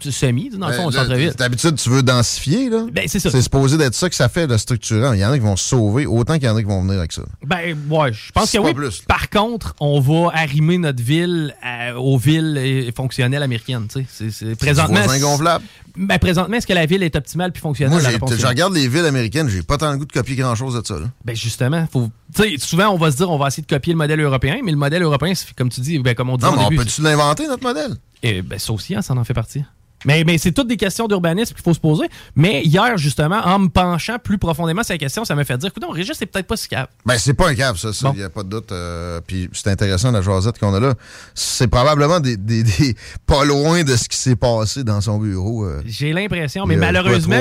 c'est 0.00 0.10
semi, 0.10 0.50
dans 0.50 0.66
le 0.66 0.72
fond, 0.74 0.86
au 0.86 0.90
Ben, 0.90 0.98
centre-ville. 1.04 1.32
D'habitude, 1.38 1.76
tu 1.76 1.88
veux 1.88 2.02
densifier, 2.02 2.68
là. 2.68 2.84
Ben, 2.92 3.04
c'est 3.06 3.20
ça. 3.20 3.30
C'est 3.30 3.42
supposé 3.42 3.76
d'être 3.78 3.94
ça 3.94 4.08
que 4.08 4.16
ça 4.16 4.28
fait, 4.28 4.48
le 4.48 4.58
structurant. 4.58 5.12
Il 5.12 5.20
y 5.20 5.24
en 5.24 5.30
a 5.30 5.34
qui 5.38 5.44
vont 5.44 5.54
se 5.54 5.64
sauver 5.64 6.04
autant 6.06 6.34
qu'il 6.34 6.44
y 6.44 6.48
en 6.48 6.56
a 6.56 6.60
qui 6.60 6.66
vont 6.66 6.82
venir 6.82 6.98
avec 6.98 7.12
ça. 7.12 7.22
Ben, 7.46 7.76
ouais, 7.88 8.12
je 8.12 8.32
pense 8.32 8.44
que 8.46 8.50
C'est 8.50 8.58
oui. 8.58 8.74
plus, 8.74 9.02
Par 9.06 9.30
contre, 9.30 9.76
on 9.78 10.00
va 10.00 10.32
arrimer 10.34 10.78
notre 10.78 11.00
ville 11.02 11.54
à- 11.62 11.96
aux 11.96 12.18
villes 12.18 12.56
euh, 12.58 12.90
fonctionnelles 12.96 13.42
américaines. 13.44 13.86
tu 13.88 14.00
sais. 14.00 14.06
C'est- 14.10 14.30
c'est- 14.32 14.56
présentement, 14.56 15.00
voisins 15.02 15.20
gonflables. 15.20 15.64
Ben, 15.98 16.18
présentement, 16.18 16.56
est-ce 16.56 16.66
que 16.66 16.72
la 16.72 16.86
ville 16.86 17.02
est 17.02 17.16
optimale 17.16 17.52
puis 17.52 17.60
fonctionnelle? 17.60 18.00
Moi, 18.20 18.36
je 18.36 18.46
regarde 18.46 18.72
les 18.72 18.86
villes 18.86 19.04
américaines, 19.04 19.48
j'ai 19.48 19.62
pas 19.62 19.76
tant 19.78 19.90
le 19.90 19.98
goût 19.98 20.04
de 20.04 20.12
copier 20.12 20.36
grand-chose 20.36 20.74
de 20.80 20.86
ça. 20.86 20.98
Là. 20.98 21.06
Ben, 21.24 21.34
justement, 21.34 21.86
faut. 21.92 22.10
Souvent, 22.58 22.90
on 22.90 22.98
va 22.98 23.10
se 23.10 23.16
dire, 23.16 23.30
on 23.30 23.38
va 23.38 23.48
essayer 23.48 23.62
de 23.62 23.68
copier 23.68 23.92
le 23.92 23.98
modèle 23.98 24.20
européen, 24.20 24.58
mais 24.64 24.70
le 24.70 24.76
modèle 24.76 25.02
européen, 25.02 25.34
c'est 25.34 25.52
comme 25.54 25.70
tu 25.70 25.80
dis, 25.80 25.98
ben, 25.98 26.14
comme 26.14 26.30
on 26.30 26.36
dit 26.36 26.44
Non, 26.44 26.52
au 26.52 26.56
mais 26.56 26.64
on 26.64 26.82
peut-tu 26.82 27.02
l'inventer, 27.02 27.46
notre 27.48 27.64
modèle? 27.64 27.96
Eh 28.22 28.42
ben, 28.42 28.58
ça 28.58 28.72
aussi, 28.72 28.94
hein, 28.94 29.02
ça 29.02 29.14
en 29.14 29.24
fait 29.24 29.34
partie. 29.34 29.64
Mais, 30.08 30.24
mais 30.24 30.38
c'est 30.38 30.52
toutes 30.52 30.68
des 30.68 30.78
questions 30.78 31.06
d'urbanisme 31.06 31.52
qu'il 31.54 31.62
faut 31.62 31.74
se 31.74 31.78
poser. 31.78 32.06
Mais 32.34 32.62
hier, 32.62 32.96
justement, 32.96 33.40
en 33.44 33.58
me 33.58 33.68
penchant 33.68 34.16
plus 34.18 34.38
profondément 34.38 34.82
sur 34.82 34.94
la 34.94 34.98
question, 34.98 35.26
ça 35.26 35.34
m'a 35.34 35.44
fait 35.44 35.58
dire, 35.58 35.68
écoute, 35.68 35.84
Régis, 35.92 36.16
c'est 36.18 36.24
peut-être 36.24 36.46
pas 36.46 36.56
si 36.56 36.66
capable. 36.66 36.88
Ben, 37.04 37.18
c'est 37.18 37.34
pas 37.34 37.48
un 37.50 37.54
câble, 37.54 37.76
ça, 37.76 37.90
il 38.14 38.16
n'y 38.18 38.22
a 38.22 38.30
pas 38.30 38.42
de 38.42 38.48
doute. 38.48 38.72
euh, 38.72 39.20
Puis 39.26 39.50
c'est 39.52 39.68
intéressant, 39.68 40.10
la 40.10 40.22
jasette 40.22 40.58
qu'on 40.58 40.72
a 40.72 40.80
là. 40.80 40.94
C'est 41.34 41.68
probablement 41.68 42.20
des, 42.20 42.38
des- 42.38 42.62
des- 42.62 42.96
pas 43.26 43.44
loin 43.44 43.84
de 43.84 43.94
ce 43.96 44.08
qui 44.08 44.16
s'est 44.16 44.34
passé 44.36 44.82
dans 44.82 45.02
son 45.02 45.18
bureau. 45.18 45.64
euh, 45.66 45.82
J'ai 45.84 46.14
l'impression, 46.14 46.64
mais 46.64 46.76
malheureusement. 46.76 47.36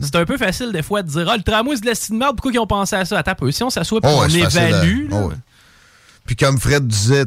C'est 0.00 0.14
un 0.14 0.24
peu 0.24 0.38
facile 0.38 0.70
des 0.72 0.82
fois 0.84 1.02
de 1.02 1.08
dire 1.08 1.28
Ah, 1.28 1.36
le 1.36 1.42
tramway, 1.42 1.74
c'est 1.74 1.82
de 1.82 1.86
la 1.86 1.94
de 1.94 2.14
merde, 2.14 2.36
pourquoi 2.36 2.52
ils 2.52 2.58
ont 2.60 2.68
pensé 2.68 2.94
à 2.94 3.04
ça? 3.04 3.18
Attends 3.18 3.34
peu. 3.34 3.50
Si 3.50 3.64
on 3.64 3.70
s'assoit 3.70 3.98
Oh, 4.04 4.06
on 4.08 4.20
ouais, 4.30 4.42
à- 4.44 4.46
évalue. 4.68 5.08
oh, 5.10 5.16
ouais. 5.30 5.34
Puis 6.24 6.36
comme 6.36 6.58
Fred 6.60 6.86
disait, 6.86 7.24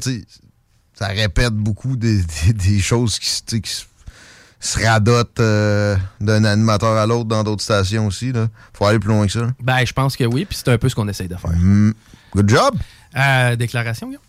ça 0.97 1.07
répète 1.07 1.53
beaucoup 1.53 1.97
des, 1.97 2.21
des- 2.45 2.53
des 2.53 2.79
choses 2.79 3.19
qui, 3.19 3.61
qui 3.61 3.69
se- 3.69 3.83
se 4.59 4.83
radotent 4.85 5.39
euh, 5.39 5.95
d'un 6.19 6.43
animateur 6.43 6.97
à 6.97 7.05
l'autre 7.05 7.25
dans 7.25 7.43
d'autres 7.43 7.63
stations 7.63 8.07
aussi. 8.07 8.31
Là. 8.31 8.47
Faut 8.73 8.85
aller 8.85 8.99
plus 8.99 9.09
loin 9.09 9.25
que 9.25 9.31
ça. 9.31 9.41
là. 9.41 9.51
Ben, 9.61 9.85
je 9.85 9.93
pense 9.93 10.17
que 10.17 10.25
oui, 10.25 10.45
puis 10.45 10.57
c'est 10.57 10.69
un 10.71 10.77
peu 10.77 10.89
ce 10.89 10.95
qu'on 10.95 11.07
essaye 11.07 11.27
de 11.27 11.35
faire. 11.35 11.51
Mm. 11.51 11.93
Good 12.35 12.49
job! 12.49 12.75
Euh, 13.17 13.55
déclaration, 13.55 14.07
Guillaume? 14.07 14.21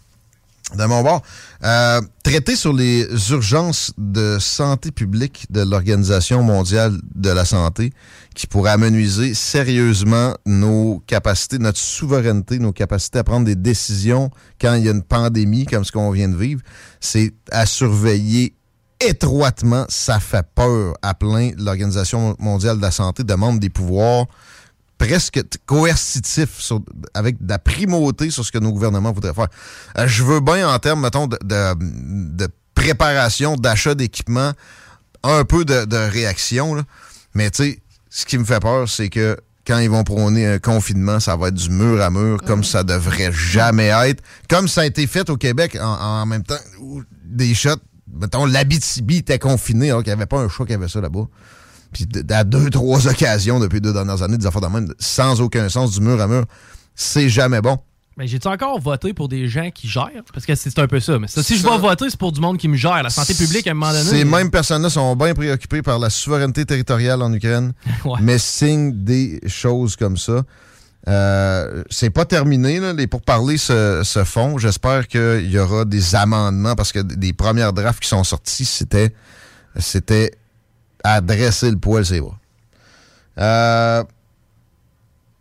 De 0.77 0.85
mon 0.85 1.03
bord. 1.03 1.23
Euh, 1.65 2.01
traiter 2.23 2.55
sur 2.55 2.73
les 2.73 3.05
urgences 3.33 3.93
de 3.99 4.39
santé 4.39 4.93
publique 4.93 5.47
de 5.51 5.63
l'Organisation 5.63 6.45
mondiale 6.45 6.97
de 7.17 7.31
la 7.31 7.45
santé 7.45 7.93
qui 8.37 8.47
pourrait 8.47 8.71
amenuiser 8.71 9.35
sérieusement 9.35 10.37
nos 10.47 11.03
capacités, 11.09 11.59
notre 11.59 11.81
souveraineté, 11.81 12.61
nos 12.61 12.73
capacités 12.73 13.19
à 13.19 13.25
prendre 13.25 13.47
des 13.47 13.57
décisions 13.57 14.31
quand 14.61 14.75
il 14.75 14.85
y 14.85 14.89
a 14.89 14.93
une 14.93 15.03
pandémie 15.03 15.67
comme 15.67 15.85
ce 15.85 15.91
qu'on 15.91 16.13
vient 16.13 16.29
de 16.29 16.37
vivre, 16.37 16.61
c'est 17.01 17.33
à 17.51 17.67
surveiller 17.67 18.55
étroitement. 19.01 19.85
Ça 19.89 20.21
fait 20.21 20.47
peur 20.55 20.95
à 21.03 21.15
plein. 21.15 21.51
L'Organisation 21.59 22.37
mondiale 22.39 22.77
de 22.79 22.83
la 22.83 22.91
santé 22.91 23.25
demande 23.25 23.59
des 23.61 23.71
pouvoirs 23.71 24.27
presque 24.99 25.33
t- 25.49 25.59
coercitif 25.65 26.59
sur- 26.59 26.83
avec 27.15 27.43
de 27.45 27.49
la 27.51 27.59
primauté 27.59 28.31
sur 28.31 28.45
ce 28.45 28.53
que 28.53 28.59
nos 28.59 28.71
gouvernements 28.73 29.13
voudraient 29.13 29.33
faire. 29.35 29.49
Euh, 29.99 30.07
je 30.07 30.23
veux 30.23 30.41
bien 30.41 30.69
en 30.69 30.79
termes, 30.79 31.01
mettons, 31.01 31.27
de, 31.27 31.39
de- 31.43 31.75
de 32.37 32.49
préparation, 32.75 33.57
d'achat 33.57 33.95
d'équipement, 33.95 34.53
un 35.23 35.45
peu 35.45 35.65
de, 35.65 35.85
de 35.87 35.97
réaction, 35.97 36.75
là. 36.75 36.83
mais 37.35 37.51
tu 37.51 37.63
sais, 37.65 37.83
ce 38.11 38.27
qui 38.27 38.37
me 38.39 38.45
fait 38.45 38.61
peur, 38.61 38.89
c'est 38.89 39.09
que 39.09 39.37
quand 39.67 39.79
ils 39.79 39.91
vont 39.91 40.05
prôner 40.05 40.47
un 40.47 40.59
confinement, 40.59 41.21
ça 41.21 41.37
va 41.37 41.49
être 41.49 41.55
du 41.55 41.71
mur 41.71 42.01
à 42.03 42.11
mur, 42.11 42.39
comme 42.47 42.65
ça 42.65 42.83
devrait 42.83 43.31
jamais 43.33 43.89
être. 43.89 44.23
Comme 44.49 44.67
ça 44.69 44.81
a 44.83 44.85
été 44.87 45.07
fait 45.07 45.31
au 45.31 45.37
Québec 45.37 45.79
en, 45.81 45.85
en 45.87 46.27
même 46.27 46.43
temps, 46.43 46.59
où 46.81 47.03
des 47.25 47.55
shots, 47.55 47.77
mettons, 48.15 48.47
l'Abitibi 48.47 49.19
était 49.19 49.39
confiné, 49.39 49.91
alors 49.91 50.03
qu'il 50.03 50.11
n'y 50.11 50.19
avait 50.19 50.27
pas 50.27 50.41
un 50.41 50.49
chat 50.49 50.65
qui 50.65 50.75
avait 50.75 50.89
ça 50.89 51.01
là-bas. 51.01 51.27
Puis 51.93 52.07
à 52.31 52.45
deux, 52.45 52.71
trois 52.71 53.07
occasions 53.09 53.61
depuis 53.61 53.81
deux 53.81 53.93
dernières 53.93 54.23
années, 54.23 54.39
des 54.39 54.47
affaires 54.47 54.61
de 54.61 54.69
même, 54.69 54.93
sans 54.99 55.41
aucun 55.41 55.69
sens, 55.69 55.93
du 55.93 56.01
mur 56.01 56.21
à 56.21 56.27
mur, 56.27 56.45
c'est 56.95 57.29
jamais 57.29 57.61
bon. 57.61 57.79
Mais 58.17 58.27
j'ai-tu 58.27 58.49
encore 58.49 58.79
voté 58.79 59.15
pour 59.15 59.29
des 59.29 59.49
gens 59.49 59.71
qui 59.71 59.89
gèrent? 59.89 60.25
Parce 60.35 60.45
que 60.45 60.55
c'est 60.55 60.79
un 60.79 60.87
peu 60.87 61.01
ça. 61.01 61.19
Mais 61.19 61.27
ça, 61.27 61.43
si 61.43 61.57
je 61.57 61.67
vais 61.67 61.79
voter, 61.79 62.11
c'est 62.11 62.19
pour 62.19 62.33
du 62.33 62.41
monde 62.41 62.59
qui 62.59 62.69
me 62.69 62.77
gère. 62.77 63.03
La 63.03 63.09
santé 63.09 63.33
publique, 63.33 63.67
à 63.67 63.71
un 63.71 63.75
moment 63.75 63.93
donné. 63.93 64.05
Ces 64.05 64.25
mêmes 64.25 64.51
personnes-là 64.51 64.91
sont 64.91 65.17
bien 65.17 65.33
préoccupées 65.33 65.81
par 65.81 65.99
la 65.99 66.11
souveraineté 66.11 66.67
territoriale 66.67 67.23
en 67.23 67.33
Ukraine, 67.33 67.73
mais 68.21 68.39
signent 68.39 68.93
des 68.93 69.41
choses 69.47 69.97
comme 69.97 70.19
ça. 70.19 70.43
Euh, 71.09 71.83
c'est 71.91 72.11
pas 72.11 72.25
terminé, 72.27 72.79
là. 72.79 72.93
les 72.93 73.07
pourparlers 73.07 73.57
se, 73.57 74.03
se 74.05 74.23
font. 74.25 74.59
J'espère 74.59 75.09
qu'il 75.09 75.51
y 75.51 75.59
aura 75.59 75.85
des 75.85 76.15
amendements 76.15 76.75
parce 76.75 76.93
que 76.93 76.99
des 77.01 77.33
premières 77.33 77.73
drafts 77.73 78.03
qui 78.03 78.09
sont 78.09 78.25
sortis, 78.25 78.65
c'était 78.67 79.15
c'était 79.79 80.33
à 81.03 81.21
dresser 81.21 81.71
le 81.71 81.79
poil, 81.79 82.05
c'est 82.05 82.21
vrai. 82.21 82.33
Euh, 83.39 84.05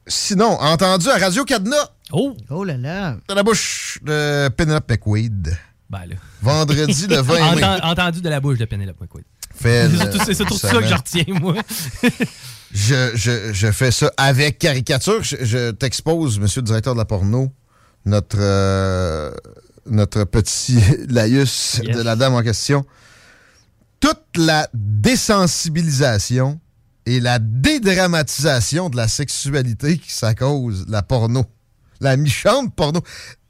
sinon, 0.08 0.58
entendu 0.62 1.10
à 1.10 1.18
Radio 1.18 1.44
Cadena. 1.44 1.78
Oh! 2.12 2.36
Oh 2.50 2.64
là 2.64 2.78
là! 2.78 3.18
Dans 3.28 3.36
la 3.36 3.44
bouche 3.44 4.00
de 4.04 4.48
Penelope 4.50 4.90
McQuaid. 4.90 5.58
Ben 5.90 6.06
là. 6.08 6.16
Vendredi 6.42 7.08
le 7.08 7.18
20 7.18 7.34
mai. 7.56 7.62
Enten- 7.62 7.82
Entendu 7.84 8.22
de 8.22 8.30
la 8.30 8.40
bouche 8.40 8.58
de 8.60 8.66
Penelope 8.66 9.02
McQuaid. 9.02 9.26
C'est 10.26 10.34
surtout 10.36 10.58
ça 10.58 10.72
que 10.72 10.86
je 10.88 10.94
retiens, 10.94 11.26
moi. 11.42 11.56
Je, 12.74 13.12
je, 13.16 13.52
je 13.54 13.72
fais 13.72 13.92
ça 13.92 14.12
avec 14.18 14.60
caricature. 14.60 15.24
Je, 15.24 15.38
je 15.42 15.72
t'expose, 15.72 16.40
monsieur 16.40 16.62
le 16.62 16.66
directeur 16.66 16.94
de 16.94 17.00
la 17.00 17.06
porno, 17.06 17.52
notre, 18.06 18.38
euh, 18.40 19.32
notre 19.88 20.24
petit 20.26 20.80
laïus 21.10 21.82
Yes. 21.84 21.96
de 21.98 22.02
la 22.04 22.16
dame 22.16 22.34
en 22.36 22.44
question. 22.44 22.86
Toute 24.00 24.22
la 24.38 24.70
désensibilisation 24.74 26.60
et 27.06 27.20
la 27.20 27.40
dédramatisation 27.40 28.90
de 28.90 28.98
la 28.98 29.08
sexualité 29.08 29.98
qui 29.98 30.12
ça 30.12 30.36
cause 30.36 30.86
la 30.88 31.02
porno. 31.02 31.46
La 32.02 32.16
méchante 32.18 32.74
porno. 32.76 33.02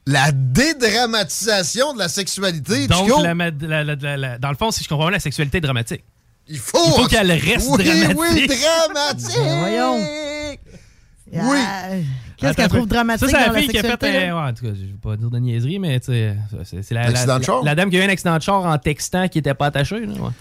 La 0.07 0.31
dédramatisation 0.31 1.93
de 1.93 1.99
la 1.99 2.07
sexualité, 2.09 2.87
Donc, 2.87 3.07
la- 3.21 3.83
la- 3.83 4.17
la- 4.17 4.37
dans 4.39 4.49
le 4.49 4.55
fond, 4.55 4.71
si 4.71 4.83
je 4.83 4.89
comprends 4.89 5.05
bien, 5.05 5.11
la 5.11 5.19
sexualité 5.19 5.59
est 5.59 5.61
dramatique. 5.61 6.03
Il 6.49 6.57
faut, 6.57 6.77
Il 6.87 6.91
faut 6.93 7.07
qu'elle 7.07 7.31
reste 7.31 7.67
oui, 7.69 7.83
dramatique. 7.83 8.17
Oui, 8.17 8.47
dramatique. 8.47 9.37
Ben, 9.37 9.59
voyons. 9.59 9.97
Oui. 11.31 11.57
Ah, 11.63 11.89
Qu'est-ce 12.37 12.53
qu'elle 12.55 12.69
trouve 12.69 12.87
dramatique 12.87 13.29
Ça, 13.29 13.37
c'est 13.37 13.45
dans 13.45 13.51
la 13.53 13.53
la 13.53 13.59
fille 13.59 13.67
qui 13.69 13.77
a 13.77 13.83
fait. 13.97 14.03
euh, 14.03 14.33
ouais, 14.35 14.49
en 14.49 14.53
tout 14.53 14.65
cas, 14.65 14.71
je 14.73 14.85
vais 14.85 14.93
pas 15.01 15.15
dire 15.17 15.29
de 15.29 15.37
niaiserie, 15.39 15.77
mais 15.77 15.99
c'est 16.01 16.35
la, 16.91 17.09
la, 17.11 17.25
la- 17.25 17.39
la 17.63 17.75
dame 17.75 17.89
qui 17.89 17.97
a 17.97 18.03
eu 18.03 18.07
un 18.07 18.09
accident 18.09 18.35
de 18.37 18.41
char 18.41 18.65
en 18.65 18.77
textant 18.77 19.27
qui 19.27 19.37
était 19.39 19.53
pas 19.53 19.67
attaché. 19.67 19.99
Là, 20.05 20.13
ouais. 20.13 20.31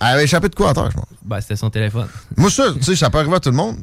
Elle 0.00 0.06
avait 0.06 0.24
échappé 0.24 0.48
de 0.48 0.54
quoi 0.54 0.70
à 0.70 0.74
terre, 0.74 0.90
je 0.90 0.96
pense? 0.96 1.06
Ben, 1.22 1.40
c'était 1.40 1.56
son 1.56 1.68
téléphone. 1.70 2.08
Moi, 2.36 2.50
ça, 2.50 2.72
tu 2.72 2.82
sais, 2.82 2.96
ça 2.96 3.10
peut 3.10 3.18
arriver 3.18 3.34
à 3.34 3.40
tout 3.40 3.50
le 3.50 3.56
monde. 3.56 3.76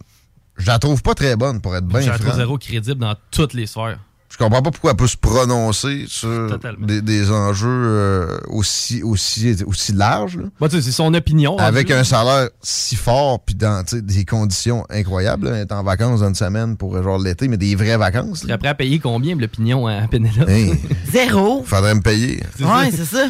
Je 0.57 0.65
la 0.67 0.79
trouve 0.79 1.01
pas 1.03 1.13
très 1.13 1.35
bonne, 1.35 1.59
pour 1.61 1.75
être 1.75 1.85
bien 1.85 1.99
Je 1.99 2.09
la 2.09 2.13
trouve 2.15 2.27
franc. 2.29 2.37
zéro 2.37 2.57
crédible 2.57 2.99
dans 3.01 3.15
toutes 3.29 3.53
les 3.53 3.67
sphères. 3.67 3.99
Je 4.29 4.37
comprends 4.37 4.61
pas 4.61 4.71
pourquoi 4.71 4.91
elle 4.91 4.97
peut 4.97 5.07
se 5.07 5.15
prononcer 5.15 6.05
sur 6.07 6.59
des, 6.79 7.01
des 7.01 7.31
enjeux 7.31 7.67
euh, 7.69 8.37
aussi, 8.49 9.01
aussi, 9.01 9.55
aussi 9.65 9.93
larges. 9.93 10.39
Bah, 10.59 10.67
c'est 10.69 10.81
son 10.81 11.13
opinion. 11.13 11.57
Avec 11.57 11.89
un 11.91 12.03
salaire 12.03 12.49
si 12.61 12.97
fort, 12.97 13.39
puis 13.45 13.55
dans 13.55 13.85
des 13.93 14.25
conditions 14.25 14.85
incroyables. 14.89 15.49
là. 15.51 15.61
Est 15.61 15.71
en 15.71 15.83
vacances 15.83 16.19
dans 16.19 16.27
une 16.27 16.35
semaine 16.35 16.75
pour 16.75 16.95
euh, 16.97 17.03
genre 17.03 17.17
l'été, 17.19 17.47
mais 17.47 17.55
des 17.57 17.75
vraies 17.75 17.95
vacances. 17.97 18.41
Tu 18.41 18.47
serais 18.47 18.57
prêt 18.57 18.67
à 18.69 18.75
payer 18.75 18.99
combien 18.99 19.35
l'opinion 19.37 19.87
à 19.87 20.05
Penelope? 20.07 20.49
Zéro. 21.11 21.63
Faudrait 21.65 21.95
me 21.95 22.01
payer. 22.01 22.43
Ouais, 22.59 22.91
c'est 22.91 23.05
ça. 23.05 23.27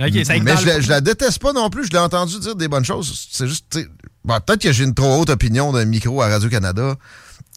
Ok, 0.00 0.24
ça 0.24 0.38
mais 0.38 0.56
je, 0.56 0.66
la- 0.66 0.80
je 0.80 0.88
la 0.88 1.00
déteste 1.00 1.40
pas 1.40 1.52
non 1.52 1.68
plus. 1.68 1.84
Je 1.86 1.90
l'ai 1.90 1.98
entendu 1.98 2.38
dire 2.38 2.54
des 2.54 2.68
bonnes 2.68 2.84
choses. 2.84 3.28
C'est 3.32 3.48
juste, 3.48 3.78
bon, 4.24 4.34
peut-être 4.46 4.62
que 4.62 4.72
j'ai 4.72 4.84
une 4.84 4.94
trop 4.94 5.20
haute 5.20 5.28
opinion 5.30 5.72
d'un 5.72 5.84
micro 5.84 6.22
à 6.22 6.28
Radio-Canada. 6.28 6.94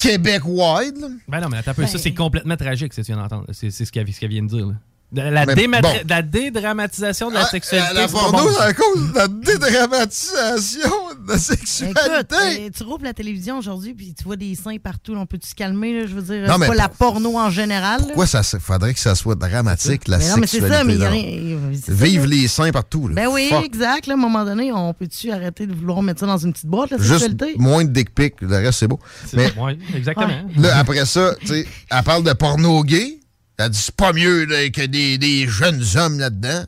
Québec-wide, 0.01 0.97
là. 0.97 1.07
Ben 1.27 1.39
non, 1.41 1.49
mais 1.49 1.57
attends 1.57 1.71
un 1.71 1.73
peu, 1.75 1.85
ça 1.85 1.93
Ben- 1.93 1.99
c'est 2.01 2.13
complètement 2.13 2.57
tragique, 2.57 2.93
ce 2.93 3.01
que 3.01 3.05
tu 3.05 3.11
viens 3.13 3.21
d'entendre. 3.21 3.45
C'est 3.51 3.71
c'est 3.71 3.85
ce 3.85 3.91
qu'elle 3.91 4.11
ce 4.11 4.19
qu'elle 4.19 4.29
vient 4.29 4.43
de 4.43 4.47
dire. 4.47 4.67
là. 4.67 4.73
De 5.11 5.21
La, 5.21 5.45
Mais 5.45 5.67
bon. 5.67 5.89
la 6.07 6.21
dédramatisation 6.21 7.29
de 7.29 7.33
la 7.35 7.41
Ah, 7.41 7.47
sexualité. 7.49 7.93
La 7.93 8.07
porno, 8.07 8.31
bon, 8.37 8.47
c'est 8.47 8.55
ça. 8.55 8.63
à 8.63 8.73
cause 8.73 9.11
de 9.11 9.15
la 9.17 9.27
dédramatisation 9.27 10.79
de 10.79 11.27
la 11.27 11.33
Écoute, 11.35 11.39
sexualité. 11.39 12.35
euh, 12.39 12.69
tu 12.75 12.83
rouvres 12.83 13.03
la 13.03 13.13
télévision 13.13 13.57
aujourd'hui 13.57 13.93
puis 13.93 14.13
tu 14.17 14.23
vois 14.23 14.37
des 14.37 14.55
seins 14.55 14.77
partout. 14.77 15.13
On 15.17 15.25
peut-tu 15.25 15.49
se 15.49 15.55
calmer? 15.55 15.99
Là, 15.99 16.07
je 16.07 16.13
veux 16.15 16.21
dire, 16.21 16.47
Non, 16.47 16.57
mais 16.57 16.67
pas 16.67 16.75
la 16.75 16.87
porno 16.89 17.37
en 17.37 17.49
général. 17.49 17.99
là. 18.01 18.05
Pourquoi 18.07 18.25
ça 18.25 18.41
se- 18.43 18.57
faudrait 18.57 18.93
que 18.93 18.99
ça 19.01 19.15
soit 19.15 19.35
dramatique, 19.35 20.07
la 20.07 20.17
Mais 20.17 20.29
non, 20.29 20.37
mais 20.37 20.47
c'est 20.47 20.59
sexualité? 20.61 20.77
ça, 20.77 20.83
mais 20.85 20.93
il 20.93 20.99
y 20.99 21.03
a 21.03 21.09
non? 21.09 21.11
rien- 21.11 21.71
c'est 21.73 21.91
ça, 21.91 22.05
Vive 22.05 22.21
là. 22.21 22.27
les 22.27 22.47
seins 22.47 22.71
partout. 22.71 23.07
là. 23.09 23.15
Ben 23.15 23.27
oui, 23.27 23.49
Fuck. 23.49 23.65
exact. 23.65 24.07
Là, 24.07 24.13
à 24.13 24.17
un 24.17 24.19
moment 24.19 24.45
donné, 24.45 24.71
on 24.71 24.93
peut-tu 24.93 25.29
arrêter 25.31 25.67
de 25.67 25.73
vouloir 25.73 26.01
mettre 26.03 26.21
ça 26.21 26.25
dans 26.25 26.37
une 26.37 26.53
petite 26.53 26.67
boîte, 26.67 26.91
la 26.91 26.97
Juste 26.97 27.09
sexualité? 27.19 27.55
moins 27.57 27.83
de 27.83 27.89
dick 27.89 28.15
pic, 28.15 28.35
le 28.39 28.55
reste 28.55 28.79
c'est 28.79 28.87
beau. 28.87 28.99
Mais 29.33 29.51
Ouais, 29.59 29.77
exactement. 29.93 30.29
là, 30.57 30.77
après 30.77 31.05
ça, 31.05 31.35
tu 31.41 31.47
sais, 31.47 31.67
elle 31.89 32.03
parle 32.03 32.23
de 32.23 32.31
porno 32.33 32.81
gay. 32.83 33.17
Elle 33.57 33.69
dit 33.69 33.77
c'est 33.77 33.95
pas 33.95 34.13
mieux 34.13 34.45
là, 34.45 34.69
que 34.69 34.85
des, 34.85 35.17
des 35.17 35.47
jeunes 35.47 35.83
hommes 35.95 36.19
là-dedans. 36.19 36.65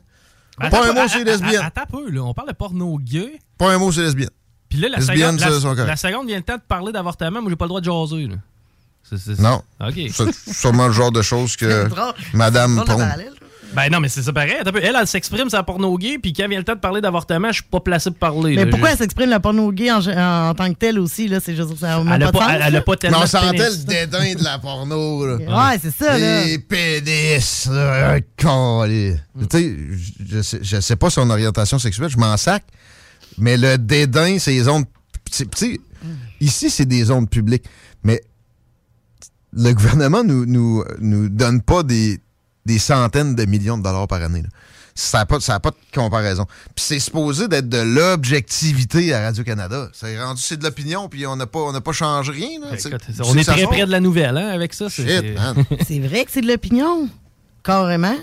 Pas 0.58 0.88
un 0.88 0.92
mot 0.92 1.08
sur 1.08 1.18
les 1.18 1.24
lesbiennes. 1.24 1.62
Attends 1.64 1.82
un 1.82 1.86
peu, 1.86 2.10
là. 2.10 2.22
On 2.22 2.34
parle 2.34 2.48
de 2.48 2.54
porno 2.54 2.98
gay. 2.98 3.40
Pas 3.58 3.72
un 3.72 3.78
mot 3.78 3.90
sur 3.90 4.02
les 4.02 4.06
lesbiennes. 4.08 4.30
Puis 4.68 4.78
là, 4.78 4.88
la 4.88 5.00
seconde, 5.00 5.40
ça, 5.40 5.74
la, 5.74 5.84
la 5.84 5.96
seconde 5.96 6.26
vient 6.26 6.36
le 6.36 6.42
temps 6.42 6.56
de 6.56 6.62
parler 6.66 6.92
d'avortement. 6.92 7.40
Moi, 7.42 7.50
j'ai 7.50 7.56
pas 7.56 7.64
le 7.66 7.68
droit 7.68 7.80
de 7.80 7.84
jaser. 7.84 8.28
Là. 8.28 8.36
Non. 9.38 9.62
C'est 10.12 10.32
sûrement 10.52 10.86
le 10.86 10.92
genre 10.92 11.12
de 11.12 11.22
choses 11.22 11.56
que. 11.56 11.88
Madame 12.32 12.82
C'est 12.86 12.94
Ben 13.74 13.88
non, 13.90 14.00
mais 14.00 14.08
c'est 14.08 14.22
ça 14.22 14.32
pareil. 14.32 14.54
Peu. 14.64 14.80
Elle, 14.82 14.96
elle 14.98 15.06
s'exprime 15.06 15.48
sur 15.48 15.58
la 15.58 15.62
porno 15.64 15.96
gay, 15.98 16.18
puis 16.20 16.32
quand 16.32 16.48
vient 16.48 16.58
le 16.58 16.64
temps 16.64 16.74
de 16.74 16.80
parler 16.80 17.00
d'avortement, 17.00 17.48
je 17.48 17.54
suis 17.54 17.62
pas 17.64 17.80
placé 17.80 18.10
pour 18.10 18.18
parler. 18.18 18.56
Mais 18.56 18.64
là. 18.64 18.70
pourquoi 18.70 18.88
Je- 18.88 18.92
elle 18.92 18.98
s'exprime 18.98 19.30
la 19.30 19.40
porno 19.40 19.70
gay 19.72 19.90
en, 19.90 20.00
en- 20.06 20.48
en 20.50 20.54
tant 20.54 20.72
que 20.72 20.78
telle 20.78 20.98
aussi? 20.98 21.28
Là, 21.28 21.40
c'est 21.40 21.56
juste, 21.56 21.76
ça 21.78 21.96
a 21.96 22.00
Elle 22.14 22.22
a 22.22 22.32
pas, 22.32 22.38
pas- 22.38 22.44
sens, 22.46 22.52
elle- 22.56 22.62
elle 22.66 22.76
a 22.76 22.80
pas 22.82 22.96
tellement 22.96 23.18
Mais 23.18 23.24
on 23.24 23.26
sentait 23.26 23.70
le 23.70 23.84
dédain 23.84 24.34
de 24.34 24.44
la 24.44 24.58
porno. 24.58 25.26
Là. 25.26 25.36
Ouais, 25.36 25.78
c'est 25.82 25.94
ça, 25.94 26.18
là. 26.18 26.44
Les 26.44 26.58
pénis, 26.58 27.68
là, 27.70 28.14
un 28.14 28.20
câlin. 28.36 29.16
Tu 29.50 29.58
sais, 29.58 29.76
je, 29.92 30.12
je 30.36 30.42
sais, 30.42 30.58
je 30.62 30.80
sais 30.80 30.96
pas 30.96 31.10
son 31.10 31.28
orientation 31.30 31.78
sexuelle, 31.78 32.08
je 32.10 32.18
m'en 32.18 32.36
sac, 32.36 32.64
mais 33.38 33.56
le 33.56 33.76
dédain, 33.78 34.38
c'est 34.38 34.52
les 34.52 34.62
zones. 34.64 34.84
Tu 35.30 35.44
sais, 35.56 35.80
ici, 36.40 36.70
c'est 36.70 36.84
des 36.86 37.04
zones 37.04 37.26
publiques, 37.28 37.64
mais 38.02 38.20
le 39.52 39.72
gouvernement 39.72 40.22
nous, 40.24 40.46
nous, 40.46 40.84
nous 41.00 41.28
donne 41.28 41.62
pas 41.62 41.82
des, 41.82 42.20
des 42.66 42.78
centaines 42.78 43.34
de 43.34 43.44
millions 43.44 43.78
de 43.78 43.82
dollars 43.82 44.06
par 44.08 44.22
année. 44.22 44.42
là. 44.42 44.48
Ça 44.96 45.18
n'a 45.18 45.26
pas, 45.26 45.40
ça 45.40 45.54
a 45.56 45.60
pas 45.60 45.70
de 45.72 45.76
comparaison. 45.92 46.46
Puis 46.76 46.84
c'est 46.86 46.98
supposé 47.00 47.48
d'être 47.48 47.68
de 47.68 47.78
l'objectivité 47.78 49.12
à 49.12 49.22
Radio-Canada. 49.22 49.88
C'est 49.92 50.22
rendu, 50.22 50.40
c'est 50.40 50.56
de 50.56 50.62
l'opinion, 50.62 51.08
puis 51.08 51.26
on 51.26 51.34
n'a 51.34 51.46
pas, 51.48 51.58
on 51.58 51.72
n'a 51.72 51.80
pas 51.80 51.90
changé 51.90 52.30
rien. 52.30 52.60
là. 52.60 52.68
Écoute, 52.78 53.02
c'est 53.12 53.20
on 53.22 53.34
est 53.36 53.42
très 53.42 53.62
sort. 53.62 53.70
près 53.70 53.86
de 53.86 53.90
la 53.90 53.98
nouvelle, 53.98 54.36
hein, 54.36 54.48
avec 54.50 54.72
ça. 54.72 54.88
c'est- 54.90 55.34
vrai 55.98 56.24
que 56.24 56.30
c'est 56.30 56.42
de 56.42 56.46
l'opinion. 56.46 57.08
Carrément. 57.64 58.14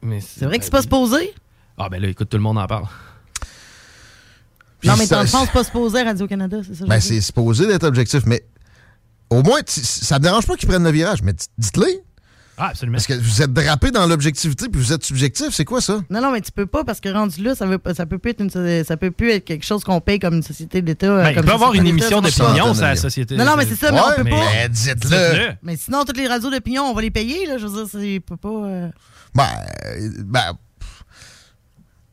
Mais 0.00 0.20
C'est 0.22 0.46
vrai 0.46 0.58
que 0.58 0.64
c'est 0.64 0.70
pas 0.70 0.80
supposé. 0.82 1.34
Ah, 1.76 1.88
ben 1.90 2.00
là, 2.00 2.08
écoute, 2.08 2.30
tout 2.30 2.36
le 2.38 2.42
monde 2.42 2.56
en 2.58 2.66
parle. 2.66 2.86
Puis 4.80 4.88
non, 4.88 4.96
mais 4.96 5.06
dans 5.06 5.20
le 5.20 5.26
fond, 5.26 5.40
c'est 5.44 5.52
pas 5.52 5.64
supposé 5.64 6.00
à 6.00 6.04
Radio-Canada, 6.04 6.58
c'est 6.66 6.74
ça? 6.76 6.84
Ben, 6.86 7.00
c'est 7.00 7.20
supposé 7.20 7.66
d'être 7.66 7.84
objectif, 7.84 8.22
mais 8.26 8.44
au 9.30 9.42
moins, 9.42 9.60
ça 9.66 10.18
ne 10.18 10.22
dérange 10.22 10.46
pas 10.46 10.56
qu'ils 10.56 10.68
prennent 10.68 10.84
le 10.84 10.90
virage, 10.90 11.22
mais 11.22 11.34
dites-le. 11.58 11.86
Ah, 12.58 12.68
absolument. 12.68 12.96
Parce 12.96 13.06
que 13.06 13.12
vous 13.14 13.42
êtes 13.42 13.52
drapé 13.52 13.90
dans 13.90 14.06
l'objectivité 14.06 14.68
puis 14.70 14.80
vous 14.80 14.92
êtes 14.92 15.04
subjectif, 15.04 15.48
c'est 15.50 15.64
quoi 15.66 15.80
ça? 15.82 16.00
Non, 16.08 16.22
non, 16.22 16.32
mais 16.32 16.40
tu 16.40 16.50
peux 16.52 16.64
pas 16.66 16.84
parce 16.84 17.00
que 17.00 17.08
rendu 17.10 17.42
là, 17.42 17.54
ça, 17.54 17.66
veut, 17.66 17.76
pas- 17.78 17.92
ça 17.94 18.06
peut 18.06 18.18
plus 18.18 18.30
être 18.30 18.40
une, 18.40 18.84
ça 18.84 18.96
peut 18.96 19.10
plus 19.10 19.30
être 19.32 19.44
quelque 19.44 19.64
chose 19.66 19.84
qu'on 19.84 20.00
paye 20.00 20.18
comme 20.18 20.34
une 20.34 20.42
société 20.42 20.80
d'État. 20.80 21.06
Ben, 21.08 21.26
euh, 21.26 21.32
il 21.36 21.42
peut 21.42 21.52
avoir 21.52 21.74
une 21.74 21.86
émission 21.86 22.22
ça 22.22 22.44
d'opinion 22.44 22.72
sur 22.72 22.82
la 22.84 22.96
société. 22.96 23.36
Non, 23.36 23.44
non, 23.44 23.56
mais 23.56 23.66
c'est 23.66 23.76
ça, 23.76 23.92
mais 23.92 24.00
on 24.00 24.16
peut 24.16 24.22
mais 24.24 24.30
pas. 24.30 24.68
dites-le. 24.68 24.94
Dites-le. 25.10 25.52
Mais 25.62 25.76
sinon, 25.76 26.04
toutes 26.04 26.16
les 26.16 26.28
radios 26.28 26.50
d'opinion, 26.50 26.84
on 26.84 26.94
va 26.94 27.02
les 27.02 27.10
payer, 27.10 27.46
là. 27.46 27.58
Je 27.58 27.66
veux 27.66 27.84
dire, 27.84 27.88
c'est 27.92 28.20
peut 28.20 28.36
pas. 28.38 28.48
euh, 28.48 28.88
Ben, 29.34 29.48
ben, 30.24 30.52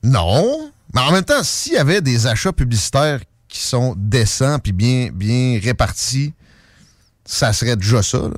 non. 0.03 0.71
Mais 0.93 1.01
en 1.01 1.11
même 1.11 1.23
temps, 1.23 1.43
s'il 1.43 1.73
y 1.73 1.77
avait 1.77 2.01
des 2.01 2.27
achats 2.27 2.51
publicitaires 2.51 3.19
qui 3.47 3.59
sont 3.59 3.95
décents 3.97 4.59
puis 4.59 4.71
bien, 4.73 5.09
bien 5.13 5.59
répartis, 5.63 6.33
ça 7.25 7.53
serait 7.53 7.75
déjà 7.75 8.03
ça. 8.03 8.17
là. 8.19 8.29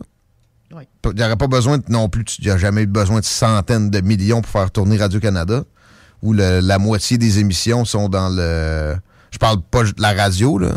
Il 1.05 1.11
n'y 1.15 1.23
aurait 1.23 1.35
pas 1.35 1.47
besoin 1.47 1.77
de, 1.77 1.83
non 1.89 2.09
plus, 2.09 2.23
il 2.39 2.45
n'y 2.45 2.51
a 2.51 2.57
jamais 2.57 2.83
eu 2.83 2.87
besoin 2.87 3.19
de 3.19 3.25
centaines 3.25 3.89
de 3.89 4.01
millions 4.01 4.41
pour 4.41 4.51
faire 4.51 4.71
tourner 4.71 4.97
Radio-Canada, 4.97 5.63
où 6.21 6.33
le- 6.33 6.59
la 6.61 6.77
moitié 6.79 7.17
des 7.17 7.39
émissions 7.39 7.85
sont 7.85 8.09
dans 8.09 8.29
le. 8.29 8.95
Je 9.31 9.37
parle 9.37 9.61
pas 9.61 9.83
de 9.83 9.91
la 9.99 10.13
radio, 10.13 10.57
là, 10.57 10.69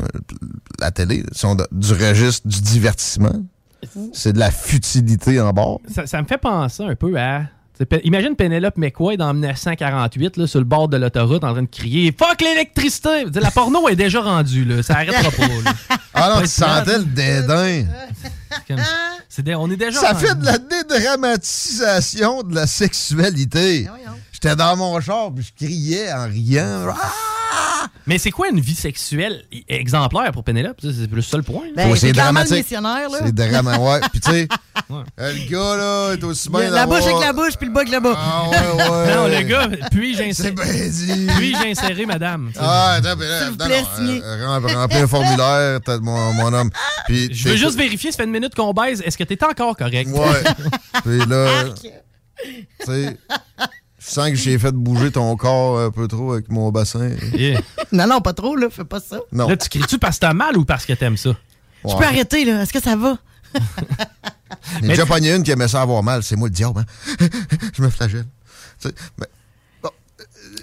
la 0.81 0.91
télé, 0.91 1.23
sont 1.33 1.55
de- 1.55 1.67
du 1.73 1.93
registre 1.93 2.47
du 2.49 2.61
divertissement. 2.61 3.33
C'est 4.13 4.33
de 4.33 4.39
la 4.41 4.51
futilité 4.51 5.41
en 5.41 5.53
bord. 5.53 5.81
Ça, 5.95 6.07
ça 6.07 6.21
me 6.21 6.27
fait 6.27 6.39
penser 6.39 6.83
un 6.83 6.97
peu 6.97 7.17
à. 7.17 7.43
tu 7.79 7.87
Imagine 8.03 8.35
Penelope 8.35 8.77
McQuaid 8.77 9.23
en 9.23 9.33
1948, 9.33 10.37
là, 10.37 10.47
sur 10.49 10.59
le 10.59 10.65
bord 10.65 10.89
de 10.89 10.97
l'autoroute, 10.97 11.45
en 11.45 11.53
train 11.53 11.63
de 11.63 11.69
crier 11.69 12.13
Fuck 12.19 12.41
l'électricité! 12.41 13.27
La 13.35 13.53
porno 13.53 13.89
est 13.89 13.95
déjà 13.95 14.21
rendue, 14.21 14.65
là. 14.65 14.83
ça 14.83 14.95
arrêtera 14.97 15.31
pas. 15.31 15.47
là. 15.65 15.73
Ah 16.13 16.33
non, 16.35 16.41
tu 16.43 16.49
sentais 16.49 16.99
le 16.99 17.05
dédain. 17.05 17.85
Comme- 18.67 18.81
c'est 19.29 19.43
des- 19.43 19.55
on 19.55 19.71
est 19.71 19.77
déjà 19.77 20.01
Ça 20.01 20.15
fait 20.15 20.35
de 20.35 20.45
la 20.45 20.59
dédramatisation 20.59 22.43
de 22.43 22.55
la 22.55 22.67
sexualité. 22.67 23.89
J'étais 24.33 24.57
dans 24.57 24.77
mon 24.77 25.01
char 25.01 25.33
puis 25.35 25.45
je 25.45 25.53
criais 25.65 26.13
en 26.13 26.25
riant. 26.29 26.87
Ah! 26.91 27.13
Mais 28.07 28.18
c'est 28.18 28.31
quoi 28.31 28.49
une 28.49 28.61
vie 28.61 28.74
sexuelle 28.74 29.45
exemplaire 29.68 30.31
pour 30.33 30.45
Pénélope? 30.45 30.79
C'est 30.81 31.09
plus 31.09 31.22
ça 31.22 31.37
le 31.37 31.43
point. 31.43 31.64
là. 31.66 31.72
Ben, 31.76 31.91
Ouais, 31.91 31.97
c'est 31.99 32.12
dramatique. 32.12 32.59
missionnaire, 32.59 33.09
là. 33.11 33.18
C'est 33.24 33.35
dramatique. 33.35 33.83
Ouais. 33.83 34.01
Puis 34.12 34.20
tu 34.20 34.31
sais, 34.31 34.49
euh, 34.91 35.33
le 35.33 35.51
gars, 35.51 35.76
là, 35.76 36.12
est 36.14 36.24
aussi 36.24 36.49
bien 36.49 36.70
La 36.70 36.87
bouche 36.87 37.03
avec 37.05 37.20
la 37.20 37.33
bouche, 37.33 37.57
puis 37.57 37.66
le 37.66 37.72
bas 37.72 37.81
avec 37.81 37.93
le 37.93 38.01
bas. 38.01 38.14
Ah, 38.16 38.49
ouais, 38.49 38.57
ouais. 38.57 39.14
Non, 39.14 39.26
le 39.26 39.43
gars, 39.43 39.68
puis-je 39.91 40.18
C'est 40.18 40.29
insérer, 40.29 40.55
puis-je 41.39 41.70
insérer 41.70 42.07
madame? 42.07 42.51
Ah, 42.59 42.95
attends, 42.95 43.16
non, 43.16 43.22
euh, 43.22 44.47
rem- 44.59 44.66
remplis 44.66 44.99
un 44.99 45.07
formulaire, 45.07 45.81
t'as 45.85 45.99
mon, 45.99 46.33
mon 46.35 46.53
homme. 46.53 46.70
Puis, 47.07 47.29
Je 47.33 47.49
veux 47.51 47.57
juste 47.57 47.76
vérifier, 47.76 48.11
ça 48.12 48.18
fait 48.18 48.24
une 48.24 48.31
minute 48.31 48.55
qu'on 48.55 48.72
baise. 48.72 49.03
Est-ce 49.05 49.16
que 49.18 49.24
t'es 49.24 49.43
encore 49.45 49.76
correct? 49.76 50.09
Ouais. 50.12 50.43
Puis 51.05 51.18
là, 51.26 51.64
tu 51.74 51.89
sais, 52.87 53.16
je 53.99 54.11
sens 54.11 54.29
que 54.31 54.37
j'ai 54.37 54.59
fait 54.59 54.73
bouger 54.73 55.11
ton 55.11 55.35
corps 55.37 55.81
un 55.81 55.91
peu 55.91 56.07
trop 56.07 56.33
avec 56.33 56.51
mon 56.51 56.71
bassin. 56.71 57.11
Yeah. 57.35 57.61
Non, 57.93 58.07
non, 58.07 58.21
pas 58.21 58.33
trop, 58.33 58.55
là. 58.55 58.69
Fais 58.71 58.85
pas 58.85 59.01
ça. 59.01 59.19
Non. 59.33 59.49
Là, 59.49 59.57
tu 59.57 59.69
cries-tu 59.69 59.99
parce 59.99 60.17
que 60.17 60.21
t'as 60.21 60.35
mal 60.35 60.57
ou 60.57 60.65
parce 60.65 60.87
que 60.87 60.93
t'aimes 60.93 61.17
ça? 61.17 61.37
Tu 61.89 61.97
peux 61.97 62.05
arrêter, 62.05 62.45
là. 62.45 62.63
Est-ce 62.63 62.73
que 62.73 62.83
ça 62.83 62.97
va? 62.97 63.19
J'ai 64.83 64.89
déjà 64.89 65.07
pogné 65.07 65.35
une 65.35 65.43
qui 65.43 65.51
aimait 65.51 65.69
ça 65.69 65.83
avoir 65.83 66.03
mal. 66.03 66.23
C'est 66.23 66.37
moi 66.37 66.49
le 66.49 66.55
diable, 66.55 66.81
hein? 66.81 67.27
je 67.75 67.83
me 67.83 67.91
flagelle. 67.91 68.27
Tu 68.81 68.89
sais, 68.89 68.95
mais 69.19 69.27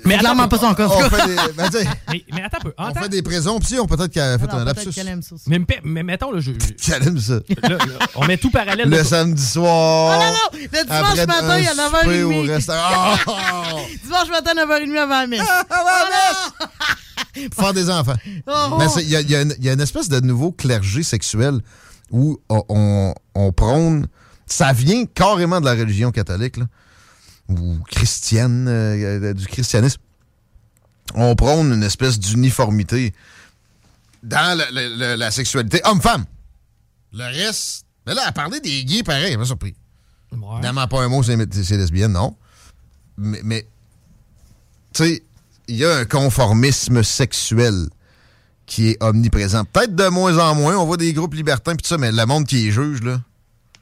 Mais 0.06 0.18
clairement 0.18 0.48
pas 0.48 0.58
son 0.60 0.74
corps. 0.76 0.96
on 0.98 1.10
fait 1.10 1.28
des, 1.28 1.36
ben, 1.54 1.70
Mais, 2.12 2.24
mais 2.34 2.42
attends 2.44 2.58
un 2.58 2.62
peu. 2.62 2.74
on 2.78 2.94
fait 2.94 3.10
des 3.10 3.22
présomptions. 3.22 3.86
Peut-être 3.88 4.12
qu'elle 4.14 4.24
a 4.24 4.38
fait 4.38 4.46
Alors, 4.50 4.60
un 4.62 4.66
lapsus. 4.66 4.92
ça 4.92 5.02
aussi. 5.34 5.50
mais, 5.50 5.60
mais 5.84 6.04
mettons, 6.04 6.32
là, 6.32 6.40
je, 6.40 6.52
je- 6.52 6.74
Qu'elle 6.92 7.08
aime 7.08 7.20
ça. 7.20 7.36
là, 7.64 7.78
on 8.16 8.26
met 8.26 8.38
tout 8.38 8.52
parallèle. 8.52 8.90
Le 8.90 9.04
samedi 9.04 9.44
soir. 9.46 10.20
Oh 10.20 10.24
non, 10.24 10.32
non! 10.32 10.60
Le 10.62 10.84
dimanche 10.84 11.28
matin, 11.28 11.58
il 11.58 11.64
y 11.64 11.68
a 11.68 11.74
souper 11.74 12.24
au 12.24 12.32
9h30. 12.32 12.48
restaurant. 12.50 13.16
Oh! 13.28 13.80
Dimanche 14.04 14.30
matin, 14.30 14.52
9h30 14.56 14.98
avant 14.98 15.22
la 15.22 15.28
messe. 15.28 15.42
Faire 17.54 17.74
des 17.74 17.90
enfants. 17.90 18.16
Oh. 18.48 18.76
Mais 18.80 18.88
c'est- 18.90 19.04
il 19.04 19.10
y 19.10 19.16
a, 19.16 19.22
il 19.22 19.30
y 19.30 19.36
a 19.36 19.42
une- 19.42 19.56
il 19.60 19.66
y 19.66 19.70
a 19.70 19.74
une 19.74 19.82
espèce 19.82 20.08
de 20.10 20.20
nouveau 20.20 20.52
clergé 20.52 21.04
sexuel 21.04 21.60
où 22.12 22.38
on, 22.50 22.64
on- 22.70 23.14
on 23.34 23.52
prône. 23.52 24.08
Ça 24.48 24.72
vient 24.74 25.06
carrément 25.06 25.60
de 25.60 25.66
la 25.66 25.74
religion 25.74 26.12
catholique, 26.12 26.58
là, 26.58 26.66
ou 27.50 27.78
chrétienne, 27.88 28.68
euh, 28.68 29.34
du 29.34 29.46
christianisme. 29.48 30.00
On 31.14 31.36
prône 31.36 31.72
une 31.74 31.84
espèce 31.84 32.20
d'uniformité 32.20 33.14
dans 34.24 34.58
la 35.18 35.32
sexualité 35.32 35.82
homme-femme. 35.86 36.26
Le 37.14 37.24
reste. 37.24 37.86
Mais 38.08 38.14
là, 38.14 38.24
à 38.28 38.32
parler 38.32 38.60
des 38.60 38.84
gays, 38.84 39.04
pareil, 39.04 39.38
pas 39.38 39.46
surpris. 39.46 39.76
Ouais. 40.32 40.40
Évidemment, 40.54 40.88
pas 40.88 41.02
un 41.04 41.08
mot, 41.08 41.24
c'est 41.24 41.36
lesbienne, 41.78 42.12
non. 42.14 42.36
Mais, 43.18 43.40
mais 43.44 43.68
tu 44.94 45.04
sais, 45.04 45.24
il 45.68 45.76
y 45.78 45.86
a 45.86 45.98
un 45.98 46.06
conformisme 46.06 47.04
sexuel 47.04 47.88
qui 48.66 48.90
est 48.90 49.04
omniprésent. 49.04 49.64
Peut-être 49.66 49.96
de 49.96 50.08
moins 50.08 50.38
en 50.40 50.56
moins, 50.56 50.76
on 50.76 50.86
voit 50.86 50.98
des 50.98 51.14
groupes 51.14 51.36
libertins, 51.36 51.76
pis 51.76 51.84
tout 51.84 51.90
ça, 51.90 51.98
mais 51.98 52.12
le 52.12 52.26
monde 52.26 52.46
qui 52.46 52.68
est 52.68 52.72
juge, 52.72 53.02
là. 53.04 53.22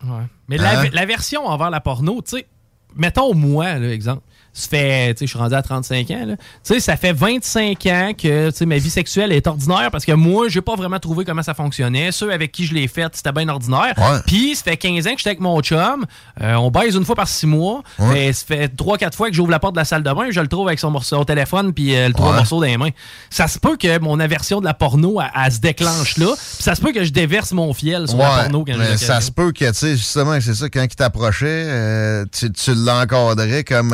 Ouais. 0.03 0.25
Mais 0.49 0.57
la, 0.57 0.81
Hein? 0.81 0.89
la 0.91 1.05
version 1.05 1.45
envers 1.47 1.69
la 1.69 1.79
porno, 1.79 2.21
tu 2.21 2.37
sais, 2.37 2.47
mettons 2.95 3.33
moi, 3.33 3.79
là, 3.79 3.91
exemple. 3.91 4.23
Ça 4.53 4.67
fait, 4.69 5.13
tu 5.15 5.19
sais, 5.19 5.25
je 5.25 5.31
suis 5.31 5.39
rendu 5.39 5.55
à 5.55 5.61
35 5.61 6.11
ans, 6.11 6.25
là. 6.27 6.35
Tu 6.35 6.43
sais, 6.63 6.79
ça 6.79 6.95
fait 6.95 7.13
25 7.13 7.85
ans 7.87 8.11
que, 8.17 8.51
tu 8.51 8.57
sais, 8.57 8.65
ma 8.65 8.77
vie 8.77 8.89
sexuelle 8.89 9.31
est 9.31 9.47
ordinaire 9.47 9.89
parce 9.91 10.05
que 10.05 10.11
moi, 10.11 10.47
j'ai 10.47 10.61
pas 10.61 10.75
vraiment 10.75 10.99
trouvé 10.99 11.25
comment 11.25 11.43
ça 11.43 11.53
fonctionnait. 11.53 12.11
Ceux 12.11 12.31
avec 12.31 12.51
qui 12.51 12.65
je 12.65 12.73
l'ai 12.73 12.87
fait, 12.87 13.09
c'était 13.13 13.31
bien 13.31 13.49
ordinaire. 13.49 13.93
Ouais. 13.97 14.19
Puis, 14.27 14.55
ça 14.55 14.63
fait 14.63 14.77
15 14.77 15.07
ans 15.07 15.11
que 15.11 15.17
j'étais 15.17 15.29
avec 15.29 15.39
mon 15.39 15.59
chum. 15.61 16.05
Euh, 16.41 16.53
on 16.55 16.71
baise 16.71 16.95
une 16.95 17.05
fois 17.05 17.15
par 17.15 17.27
six 17.27 17.47
mois. 17.47 17.81
Ouais. 17.99 18.13
Mais 18.13 18.33
ça 18.33 18.45
fait 18.45 18.67
3-4 18.75 19.15
fois 19.15 19.29
que 19.29 19.35
j'ouvre 19.35 19.51
la 19.51 19.59
porte 19.59 19.73
de 19.73 19.79
la 19.79 19.85
salle 19.85 20.03
de 20.03 20.11
bain, 20.11 20.27
je 20.29 20.39
le 20.39 20.47
trouve 20.47 20.67
avec 20.67 20.79
son, 20.79 20.91
morceau, 20.91 21.17
son 21.17 21.25
téléphone 21.25 21.73
puis 21.73 21.95
euh, 21.95 22.07
le 22.07 22.13
trois 22.13 22.33
morceaux 22.33 22.59
dans 22.59 22.67
les 22.67 22.77
mains. 22.77 22.89
Ça 23.29 23.47
se 23.47 23.59
peut 23.59 23.77
que 23.77 23.99
mon 23.99 24.19
aversion 24.19 24.59
de 24.59 24.65
la 24.65 24.73
porno, 24.73 25.19
elle, 25.21 25.29
elle 25.45 25.51
se 25.51 25.59
déclenche 25.59 26.17
là. 26.17 26.33
Puis 26.35 26.63
ça 26.63 26.75
se 26.75 26.81
peut 26.81 26.91
que 26.91 27.03
je 27.03 27.11
déverse 27.11 27.51
mon 27.51 27.73
fiel 27.73 28.07
sur 28.07 28.17
la 28.17 28.43
porno 28.43 28.65
quand 28.65 28.77
mais 28.77 28.97
ça 28.97 29.21
se 29.21 29.31
peut 29.31 29.51
que, 29.51 29.65
tu 29.65 29.73
sais, 29.73 29.91
justement, 29.97 30.39
c'est 30.41 30.55
ça, 30.55 30.69
quand 30.69 30.83
il 30.83 30.95
t'approchait, 30.95 31.45
euh, 31.47 32.25
tu, 32.31 32.51
tu 32.51 32.73
l'encadrais 32.75 33.63
comme 33.63 33.93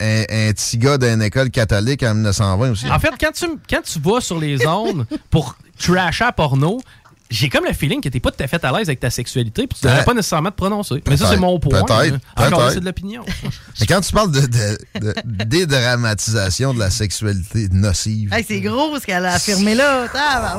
un, 0.00 0.06
un- 0.06 0.48
un 0.48 0.52
petit 0.52 0.78
gars 0.78 0.98
d'une 0.98 1.22
école 1.22 1.50
catholique 1.50 2.02
en 2.02 2.14
1920 2.14 2.70
aussi. 2.70 2.90
En 2.90 2.98
fait, 2.98 3.12
quand 3.20 3.32
tu, 3.32 3.46
quand 3.68 3.82
tu 3.82 3.98
vas 4.00 4.20
sur 4.20 4.38
les 4.38 4.58
zones 4.58 5.06
pour 5.30 5.56
trasher 5.78 6.24
à 6.24 6.32
porno, 6.32 6.80
j'ai 7.28 7.48
comme 7.48 7.64
le 7.64 7.72
feeling 7.72 8.00
que 8.00 8.08
t'es 8.08 8.20
pas 8.20 8.30
tout 8.30 8.40
à 8.42 8.46
fait 8.46 8.64
à 8.64 8.70
l'aise 8.70 8.88
avec 8.88 9.00
ta 9.00 9.10
sexualité 9.10 9.66
puis 9.66 9.76
tu 9.80 9.84
devrais 9.86 10.04
pas 10.04 10.14
nécessairement 10.14 10.52
te 10.52 10.56
prononcer. 10.56 11.02
Mais 11.08 11.16
ça, 11.16 11.28
c'est 11.30 11.36
mon 11.36 11.58
point. 11.58 11.82
peut-être, 11.82 12.14
hein. 12.14 12.18
Encore 12.36 12.50
là, 12.50 12.56
peut-être. 12.58 12.72
c'est 12.74 12.80
de 12.80 12.84
l'opinion. 12.84 13.24
Mais 13.80 13.86
quand 13.86 14.00
tu 14.00 14.12
parles 14.12 14.30
de, 14.30 14.40
de- 14.42 14.78
de 15.00 15.14
dédramatisation 15.44 16.72
de 16.72 16.78
la 16.78 16.90
sexualité 16.90 17.68
nocive, 17.72 18.32
Hey, 18.32 18.44
c'est 18.46 18.60
gros 18.60 18.98
ce 19.00 19.04
qu'elle 19.06 19.24
a 19.26 19.34
affirmé 19.34 19.74
là. 19.74 20.06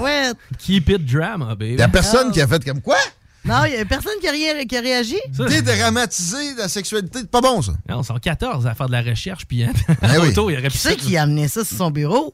ouais. 0.02 0.32
Keep 0.60 0.90
it 0.90 1.06
drama, 1.06 1.56
baby. 1.56 1.74
il 1.74 1.80
y 1.80 1.82
a 1.84 1.88
personne 1.88 2.32
qui 2.32 2.42
a 2.42 2.48
fait 2.48 2.64
comme 2.66 2.82
quoi? 2.82 2.98
Non, 3.48 3.64
il 3.66 3.74
y 3.74 3.78
a 3.78 3.86
personne 3.86 4.14
qui 4.20 4.28
a, 4.28 4.32
rien, 4.32 4.66
qui 4.66 4.76
a 4.78 4.82
réagi. 4.82 5.16
Dédramatiser 5.30 6.56
la 6.58 6.68
sexualité, 6.68 7.20
c'est 7.20 7.32
pas 7.32 7.42
bon, 7.42 7.62
ça. 7.62 7.72
Non, 7.88 8.02
ils 8.02 8.06
sont 8.06 8.18
14 8.18 8.68
à 8.68 8.74
faire 8.76 8.88
de 8.88 8.92
la 8.92 9.02
recherche, 9.02 9.46
puis 9.46 9.64
hein, 9.64 9.72
Ben 10.02 10.20
oui. 10.20 10.30
auto, 10.30 10.50
il 10.50 10.54
aurait 10.58 10.64
pu 10.64 10.72
Qui 10.72 10.78
c'est 10.78 10.96
qui 10.98 11.18
a 11.18 11.24
amené 11.24 11.48
ça 11.48 11.64
sur 11.64 11.78
son 11.78 11.92
bureau? 11.92 12.34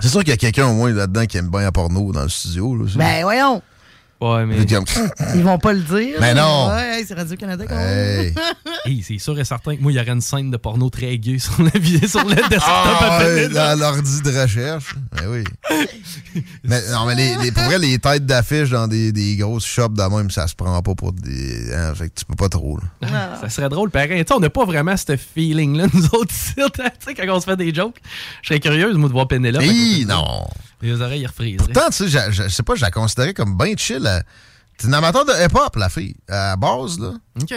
C'est 0.00 0.08
sûr 0.08 0.20
qu'il 0.20 0.30
y 0.30 0.32
a 0.32 0.36
quelqu'un 0.36 0.66
au 0.66 0.74
moins 0.74 0.90
là-dedans 0.92 1.26
qui 1.26 1.36
aime 1.36 1.50
bien 1.50 1.60
la 1.62 1.72
porno 1.72 2.12
dans 2.12 2.22
le 2.22 2.28
studio. 2.28 2.74
Là. 2.76 2.84
Ben, 2.96 3.22
voyons. 3.22 3.62
Ouais, 4.20 4.46
mais. 4.46 4.56
Ils 5.34 5.42
vont 5.42 5.58
pas 5.58 5.72
le 5.72 5.80
dire. 5.80 6.16
Mais 6.20 6.34
non. 6.34 6.68
Ouais, 6.68 6.98
hey, 7.00 7.04
c'est 7.06 7.14
Radio-Canada 7.14 7.64
quand 7.68 7.76
Hey. 7.78 8.32
Hey, 8.86 9.02
c'est 9.02 9.18
sûr 9.18 9.38
et 9.38 9.44
certain 9.44 9.76
que 9.76 9.80
moi, 9.80 9.92
il 9.92 9.94
y 9.96 9.98
aurait 10.00 10.10
une 10.10 10.20
scène 10.20 10.50
de 10.50 10.56
porno 10.58 10.90
très 10.90 11.16
gay 11.18 11.38
sur 11.38 11.54
le, 11.62 11.70
sur 12.08 12.22
le 12.24 12.34
desktop 12.34 12.60
Ah, 12.66 13.18
à 13.20 13.24
ouais, 13.24 13.48
dans 13.48 13.78
l'ordi 13.78 14.20
de 14.22 14.40
recherche. 14.40 14.94
Ben 15.12 15.26
oui. 15.28 15.44
mais, 16.64 16.80
non, 16.90 17.06
mais 17.06 17.14
les, 17.14 17.34
les- 17.42 17.52
pour 17.52 17.62
vrai, 17.64 17.78
les 17.78 17.98
têtes 17.98 18.26
d'affiche 18.26 18.70
dans 18.70 18.86
des, 18.86 19.10
des 19.12 19.36
grosses 19.36 19.64
shops 19.66 19.94
de 19.94 20.02
même, 20.02 20.30
ça 20.30 20.46
se 20.48 20.54
prend 20.54 20.80
pas 20.82 20.94
pour 20.94 21.12
des. 21.12 21.72
hein, 21.74 21.94
fait 21.94 22.08
que 22.10 22.14
tu 22.14 22.24
peux 22.26 22.34
pas 22.36 22.48
trop. 22.50 22.78
là. 23.00 23.38
Ça 23.40 23.48
serait 23.48 23.68
drôle, 23.70 23.90
pareil. 23.90 24.10
Tu 24.24 24.28
sais, 24.28 24.34
on 24.34 24.40
n'a 24.40 24.50
pas 24.50 24.64
vraiment 24.66 24.96
ce 24.96 25.16
feeling-là, 25.16 25.86
nous 25.92 26.04
autres 26.12 26.32
ici. 26.34 26.54
Tu 26.56 26.82
sais, 27.00 27.14
quand 27.14 27.34
on 27.34 27.40
se 27.40 27.46
fait 27.46 27.56
des 27.56 27.72
jokes, 27.74 27.96
je 28.42 28.48
serais 28.48 28.60
curieuse, 28.60 28.96
moi, 28.96 29.08
de 29.08 29.14
voir 29.14 29.28
Pénélope. 29.28 29.62
Hi, 29.64 30.04
non. 30.06 30.46
Les 30.84 31.00
oreilles, 31.00 31.22
ils 31.22 31.26
refriseraient. 31.26 31.72
Pourtant, 31.72 31.88
tu 31.90 31.96
sais, 31.96 32.08
je- 32.08 32.32
je 32.32 32.42
je 32.44 32.48
sais 32.48 32.62
pas, 32.62 32.74
je 32.74 32.82
la 32.82 32.90
considérais 32.90 33.34
comme 33.34 33.56
bien 33.56 33.74
chill. 33.76 34.08
T'es 34.78 34.86
une 34.86 34.94
amateur 34.94 35.24
de 35.24 35.32
hip-hop, 35.32 35.76
la 35.76 35.88
fille. 35.88 36.14
À 36.28 36.48
la 36.50 36.56
base, 36.56 36.98
là. 36.98 37.12
OK. 37.40 37.52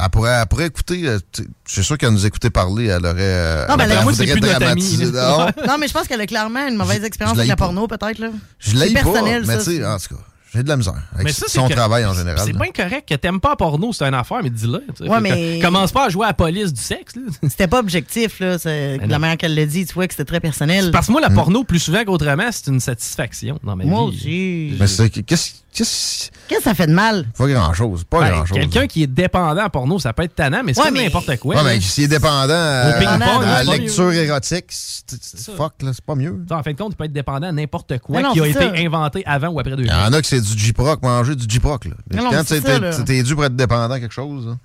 Elle 0.00 0.10
pourrait, 0.10 0.30
elle 0.30 0.46
pourrait 0.46 0.66
écouter. 0.66 1.08
euh, 1.08 1.18
tu 1.32 1.42
Je 1.66 1.72
suis 1.72 1.82
sûr 1.84 1.98
qu'elle 1.98 2.10
nous 2.10 2.24
écoutait 2.24 2.50
parler. 2.50 2.86
Elle 2.86 3.04
aurait. 3.04 3.16
euh, 3.18 3.66
Non, 3.66 3.74
mais 3.76 3.82
elle 3.84 3.88
là, 3.90 4.02
moi, 4.02 4.12
voudrait 4.12 4.26
c'est 4.28 4.32
plus 4.34 4.40
notre 4.42 4.60
dramatiser. 4.60 5.02
amie, 5.04 5.12
là. 5.12 5.52
Non, 5.56 5.66
Non, 5.66 5.78
mais 5.78 5.88
je 5.88 5.92
pense 5.92 6.06
qu'elle 6.06 6.20
a 6.20 6.26
clairement 6.26 6.68
une 6.68 6.76
mauvaise 6.76 7.02
expérience 7.02 7.34
je 7.36 7.40
avec 7.40 7.48
la 7.48 7.56
pas. 7.56 7.64
porno, 7.64 7.88
peut-être. 7.88 8.18
là. 8.20 8.28
Je 8.60 8.76
l'ai 8.76 8.88
C'est 8.88 8.94
pas, 8.94 9.02
personnel, 9.02 9.44
mais 9.46 9.54
ça, 9.58 9.64
tu 9.64 9.76
sais, 9.76 9.84
en 9.84 9.98
tout 9.98 10.14
cas, 10.14 10.20
j'ai 10.54 10.62
de 10.62 10.68
la 10.68 10.76
misère. 10.76 10.94
Avec 11.12 11.24
Mais 11.26 11.32
ça, 11.32 11.44
c'est 11.48 11.58
son 11.58 11.68
travail 11.68 12.04
en 12.06 12.14
général. 12.14 12.40
C'est 12.44 12.52
là. 12.52 12.58
bien 12.58 12.72
correct 12.72 13.08
que 13.08 13.14
t'aimes 13.14 13.40
pas 13.40 13.54
porno, 13.56 13.92
c'est 13.92 14.04
une 14.04 14.14
affaire, 14.14 14.40
mais 14.42 14.50
dis-le. 14.50 14.82
Ouais, 15.08 15.20
mais- 15.20 15.58
Commence 15.60 15.92
pas 15.92 16.06
à 16.06 16.08
jouer 16.08 16.24
à 16.24 16.28
la 16.28 16.34
police 16.34 16.72
du 16.72 16.80
sexe. 16.82 17.16
là. 17.16 17.22
C'était 17.48 17.66
pas 17.68 17.80
objectif, 17.80 18.40
là. 18.40 18.58
C'est 18.58 18.98
la 18.98 19.18
manière 19.18 19.36
qu'elle 19.36 19.54
l'a 19.54 19.66
dit, 19.66 19.84
tu 19.86 19.94
vois 19.94 20.06
que 20.06 20.14
c'était 20.14 20.24
très 20.24 20.40
personnel. 20.40 20.90
Parce 20.90 21.06
que 21.08 21.12
moi, 21.12 21.20
la 21.20 21.30
porno, 21.30 21.64
plus 21.64 21.78
souvent 21.80 22.04
qu'autrement, 22.04 22.48
c'est 22.50 22.66
une 22.68 22.80
satisfaction 22.80 23.58
dans 23.62 23.76
ma 23.76 23.84
Moi 23.84 24.10
vie. 24.10 24.16
aussi. 24.16 24.76
Mais 24.80 24.86
c'est. 24.86 25.10
Qu'est-ce. 25.10 25.52
Qu'est-ce. 25.78 26.30
Que 26.48 26.62
ça 26.62 26.74
fait 26.74 26.86
de 26.86 26.92
mal? 26.92 27.26
Pas 27.36 27.46
grand-chose. 27.46 28.04
Pas 28.04 28.20
Ben, 28.20 28.30
grand-chose. 28.30 28.56
Quelqu'un 28.58 28.86
qui 28.86 29.02
est 29.02 29.06
dépendant 29.06 29.62
à 29.62 29.68
porno, 29.68 29.98
ça 29.98 30.12
peut 30.12 30.22
être 30.24 30.34
tannant, 30.34 30.62
mais 30.64 30.72
c'est 30.74 30.80
Ouais, 30.80 30.86
comme 30.86 30.94
mais- 30.96 31.04
n'importe 31.04 31.36
quoi. 31.38 31.54
Ouais, 31.56 31.62
mais 31.62 31.80
s'il 31.80 32.04
est 32.04 32.08
dépendant 32.08 32.54
à, 32.54 32.90
Au 32.96 32.98
ping-pong, 32.98 33.44
à 33.44 33.46
la 33.46 33.58
c'est 33.60 33.66
pas 33.66 33.76
lecture 33.76 34.04
mieux. 34.06 34.14
érotique, 34.14 34.64
c'est 34.70 35.54
fuck, 35.56 35.74
là, 35.82 35.90
c'est 35.92 36.04
pas 36.04 36.14
mieux. 36.14 36.42
Ça, 36.48 36.56
En 36.58 36.62
fin 36.62 36.72
de 36.72 36.76
compte, 36.78 36.90
tu 36.92 36.96
peux 36.96 37.04
être 37.04 37.12
dépendant 37.12 37.48
à 37.48 37.52
n'importe 37.52 37.98
quoi 37.98 38.20
non, 38.22 38.32
qui 38.32 38.40
a 38.40 38.46
été 38.46 38.58
ça. 38.58 38.72
inventé 38.76 39.22
avant 39.26 39.48
ou 39.48 39.60
après 39.60 39.76
deux 39.76 39.82
Il 39.84 39.88
y 39.88 39.92
en 39.92 40.12
a 40.12 40.20
que 40.20 40.26
c'est 40.26 40.40
du 40.40 40.58
J-Proc, 40.58 41.02
manger 41.02 41.34
du 41.36 41.44
J-Proc. 41.48 41.86
Quand 42.12 43.04
t'es 43.04 43.22
dû 43.22 43.34
pour 43.34 43.44
être 43.44 43.56
dépendant 43.56 43.94
à 43.94 44.00
quelque 44.00 44.14
chose. 44.14 44.46
là. 44.46 44.56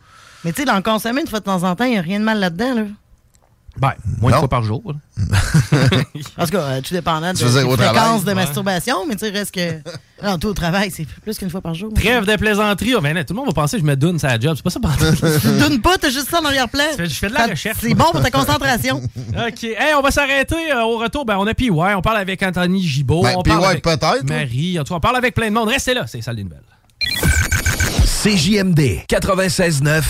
Mais 0.45 0.51
tu 0.51 0.61
sais, 0.61 0.65
dans 0.65 0.75
le 0.75 0.81
consommer 0.81 1.21
une 1.21 1.27
fois 1.27 1.39
de 1.39 1.45
temps 1.45 1.63
en 1.63 1.75
temps, 1.75 1.85
il 1.85 1.91
n'y 1.91 1.97
a 1.97 2.01
rien 2.01 2.19
de 2.19 2.25
mal 2.25 2.39
là-dedans, 2.39 2.73
là. 2.75 2.81
Ben, 3.75 3.93
moins 4.21 4.31
de 4.31 4.37
fois 4.37 4.47
par 4.47 4.61
jour. 4.63 4.83
En 6.37 6.45
tout 6.45 6.51
cas, 6.51 6.59
euh, 6.59 6.81
tout 6.81 6.93
dépendant 6.93 7.33
de 7.33 7.39
la 7.39 7.49
fréquence 7.49 7.77
travail? 7.77 8.19
de 8.21 8.25
Ouais. 8.27 8.33
masturbation, 8.35 9.05
mais 9.07 9.15
tu 9.15 9.25
sais, 9.25 9.31
reste 9.31 9.53
que. 9.53 9.79
Non, 10.23 10.37
tout 10.37 10.47
au 10.47 10.53
travail, 10.53 10.89
c'est 10.89 11.05
plus 11.21 11.37
qu'une 11.37 11.49
fois 11.49 11.59
par 11.59 11.73
jour. 11.73 11.91
Trêve 11.93 12.25
de 12.25 12.35
plaisanterie. 12.37 12.93
Oh, 12.95 13.01
ben, 13.01 13.13
là, 13.13 13.25
tout 13.25 13.33
le 13.33 13.39
monde 13.39 13.47
va 13.47 13.53
penser 13.53 13.75
que 13.77 13.81
je 13.81 13.87
me 13.87 13.95
donne 13.97 14.19
ça 14.19 14.29
à 14.29 14.37
la 14.37 14.39
job. 14.39 14.55
C'est 14.55 14.63
pas 14.63 14.69
ça. 14.69 14.79
Tu 15.41 15.59
donnes 15.59 15.81
pas, 15.81 15.97
t'as 15.97 16.09
juste 16.09 16.29
ça 16.29 16.39
en 16.39 16.45
arrière-plan. 16.45 16.83
Je 16.91 16.97
fais- 16.97 17.09
je 17.09 17.13
fais 17.15 17.27
de 17.29 17.33
la 17.33 17.47
recherche. 17.47 17.79
C'est 17.81 17.93
bon 17.93 18.05
pour 18.11 18.21
ta 18.21 18.31
concentration. 18.31 19.01
OK. 19.01 19.63
Hey, 19.63 19.93
on 19.97 20.01
va 20.01 20.11
s'arrêter. 20.11 20.71
euh, 20.71 20.83
au 20.83 20.97
retour, 20.99 21.25
ben, 21.25 21.35
on 21.37 21.45
a 21.47 21.53
PY. 21.53 21.71
On 21.71 22.01
parle 22.01 22.17
avec 22.17 22.41
Anthony 22.41 22.81
Gibault. 22.87 23.23
Ben, 23.23 23.33
on 23.37 23.41
PY 23.43 23.49
parle 23.51 23.65
avec 23.65 23.83
peut-être. 23.83 24.23
Marie. 24.29 24.79
En 24.79 24.83
tout 24.85 24.93
cas, 24.93 24.97
on 24.97 25.01
parle 25.01 25.17
avec 25.17 25.35
plein 25.35 25.49
de 25.49 25.53
monde. 25.55 25.67
Restez 25.67 25.93
là. 25.93 26.05
C'est 26.07 26.21
ça, 26.21 26.31
les 26.31 26.43
nouvelles. 26.45 26.61
CJMD 28.05 29.03
96.9 29.09 30.03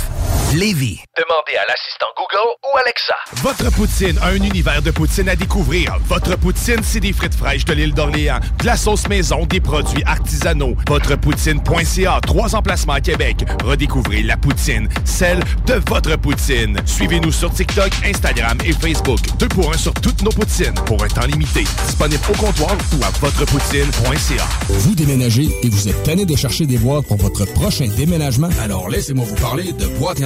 Lévis. 0.54 1.00
Demandez 1.18 1.58
à 1.58 1.66
l'assistant 1.68 2.06
Google 2.16 2.56
ou 2.64 2.78
Alexa. 2.78 3.16
Votre 3.42 3.72
poutine, 3.72 4.20
un 4.22 4.36
univers 4.36 4.84
de 4.84 4.92
poutine 4.92 5.28
à 5.30 5.36
découvrir. 5.36 5.98
Votre 6.06 6.38
poutine, 6.38 6.82
c'est 6.84 7.00
des 7.00 7.12
frites 7.12 7.34
fraîches 7.34 7.66
de 7.66 7.74
l'île 7.74 7.94
d'Orléans, 7.94 8.40
de 8.60 8.66
la 8.66 8.78
sauce 8.78 9.08
maison, 9.08 9.46
des 9.48 9.60
produits 9.60 10.04
artisanaux. 10.06 10.76
Votrepoutine.ca, 10.88 12.20
trois 12.22 12.56
emplacements 12.56 12.94
à 12.94 13.02
Québec. 13.02 13.38
Redécouvrez 13.64 14.22
la 14.22 14.38
poutine, 14.38 14.88
celle 15.06 15.40
de 15.66 15.82
votre 15.88 16.16
poutine. 16.18 16.78
Suivez-nous 16.86 17.32
sur 17.32 17.52
TikTok, 17.52 17.92
Instagram 18.06 18.58
et 18.64 18.74
Facebook. 18.74 19.20
Deux 19.40 19.48
pour 19.48 19.74
un 19.74 19.78
sur 19.78 19.94
toutes 19.96 20.22
nos 20.22 20.32
poutines, 20.32 20.76
pour 20.86 21.04
un 21.04 21.08
temps 21.08 21.26
limité. 21.26 21.64
Disponible 21.88 22.22
au 22.30 22.38
comptoir 22.38 22.76
ou 23.00 23.04
à 23.04 23.10
votrepoutine.ca. 23.20 24.48
Vous 24.70 24.94
déménagez 24.94 25.50
et 25.64 25.70
vous 25.70 25.88
êtes 25.88 26.04
tanné 26.04 26.26
de 26.26 26.36
chercher 26.36 26.68
des 26.68 26.78
boîtes 26.78 27.08
pour 27.08 27.18
votre 27.18 27.46
prochain 27.54 27.88
déménagement? 27.98 28.50
Alors 28.62 28.90
laissez-moi 28.90 29.26
vous 29.26 29.36
parler 29.36 29.72
de 29.72 29.88
Boîte 29.98 30.20
et 30.20 30.26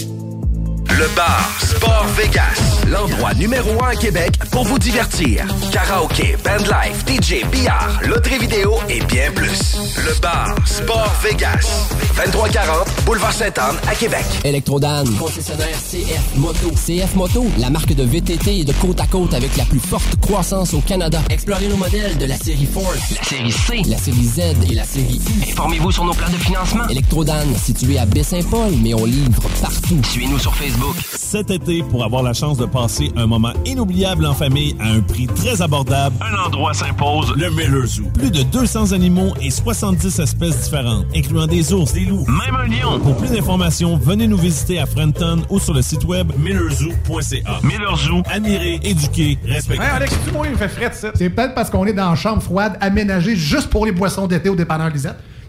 Le 0.97 1.07
bar 1.15 1.49
Sport 1.59 2.05
Vegas, 2.17 2.85
l'endroit 2.87 3.33
numéro 3.33 3.69
un 3.83 3.89
à 3.89 3.95
Québec 3.95 4.31
pour 4.51 4.63
vous 4.65 4.77
divertir. 4.77 5.45
Karaoke, 5.71 6.35
bandlife, 6.43 7.05
DJ, 7.07 7.45
billard, 7.49 7.99
loterie 8.03 8.39
vidéo 8.39 8.75
et 8.89 8.99
bien 9.01 9.31
plus. 9.33 9.77
Le 9.97 10.19
bar 10.21 10.55
Sport 10.65 11.11
Vegas, 11.23 11.87
2340 12.15 12.87
Boulevard 13.05 13.33
Sainte-Anne 13.33 13.77
à 13.87 13.95
Québec. 13.95 14.25
Electrodan, 14.43 15.03
concessionnaire 15.17 15.67
CF 15.77 16.35
Moto. 16.35 16.71
CF 16.71 17.15
Moto, 17.15 17.45
la 17.57 17.69
marque 17.69 17.93
de 17.93 18.03
VTT 18.03 18.59
et 18.59 18.63
de 18.63 18.73
côte 18.73 18.99
à 18.99 19.07
côte 19.07 19.33
avec 19.33 19.55
la 19.57 19.65
plus 19.65 19.79
forte 19.79 20.19
croissance 20.21 20.73
au 20.73 20.81
Canada. 20.81 21.21
Explorez 21.29 21.67
nos 21.67 21.77
modèles 21.77 22.17
de 22.17 22.25
la 22.25 22.35
série 22.37 22.67
Force, 22.71 23.11
La 23.15 23.23
série 23.23 23.51
C. 23.51 23.81
la 23.89 23.97
série 23.97 24.25
Z 24.25 24.39
et 24.69 24.75
la 24.75 24.83
série 24.83 25.21
U. 25.39 25.51
Informez-vous 25.51 25.91
sur 25.91 26.05
nos 26.05 26.13
plans 26.13 26.29
de 26.29 26.37
financement. 26.37 26.87
Electrodan, 26.89 27.45
situé 27.63 27.97
à 27.97 28.05
Baie-Saint-Paul, 28.05 28.73
mais 28.81 28.93
on 28.93 29.05
livre 29.05 29.41
partout. 29.61 29.99
Suivez-nous 30.03 30.39
sur 30.39 30.53
Facebook. 30.55 30.80
Cet 31.13 31.49
été, 31.49 31.81
pour 31.83 32.03
avoir 32.03 32.23
la 32.23 32.33
chance 32.33 32.57
de 32.57 32.65
passer 32.65 33.11
un 33.15 33.25
moment 33.25 33.53
inoubliable 33.65 34.25
en 34.25 34.33
famille 34.33 34.75
à 34.79 34.89
un 34.89 34.99
prix 34.99 35.27
très 35.27 35.61
abordable, 35.61 36.15
Un 36.21 36.45
endroit 36.47 36.73
s'impose. 36.73 37.33
le 37.37 37.49
Miller 37.51 37.85
Zoo. 37.85 38.03
Plus 38.13 38.31
de 38.31 38.43
200 38.43 38.91
animaux 38.91 39.33
et 39.41 39.49
70 39.49 40.19
espèces 40.19 40.61
différentes, 40.63 41.05
incluant 41.15 41.47
des 41.47 41.71
ours, 41.71 41.93
des 41.93 42.01
loups. 42.05 42.25
Même 42.27 42.55
un 42.55 42.67
lion. 42.67 42.99
Pour 42.99 43.15
plus 43.15 43.29
d'informations, 43.31 43.95
venez 43.97 44.27
nous 44.27 44.37
visiter 44.37 44.79
à 44.79 44.85
Frenton 44.85 45.41
ou 45.49 45.59
sur 45.59 45.73
le 45.73 45.81
site 45.81 46.03
web 46.03 46.31
millerzoo.ca. 46.37 47.59
Miller 47.63 47.95
Zoo. 47.97 48.21
Admirer, 48.29 48.79
éduquer, 48.83 49.37
respecter. 49.45 49.83
Hey 49.83 49.89
Alex, 49.89 50.13
tu 50.25 50.31
moi, 50.33 50.45
il 50.47 50.51
me 50.53 50.57
fait 50.57 50.67
fret, 50.69 50.91
ça. 50.93 51.11
C'est 51.15 51.29
peut-être 51.29 51.53
parce 51.53 51.69
qu'on 51.69 51.85
est 51.85 51.93
dans 51.93 52.09
une 52.09 52.15
chambre 52.17 52.41
froide 52.41 52.77
aménagée 52.81 53.35
juste 53.35 53.69
pour 53.69 53.85
les 53.85 53.91
boissons 53.93 54.27
d'été 54.27 54.49
au 54.49 54.55
dépanneur 54.55 54.89
Lisette. 54.89 55.15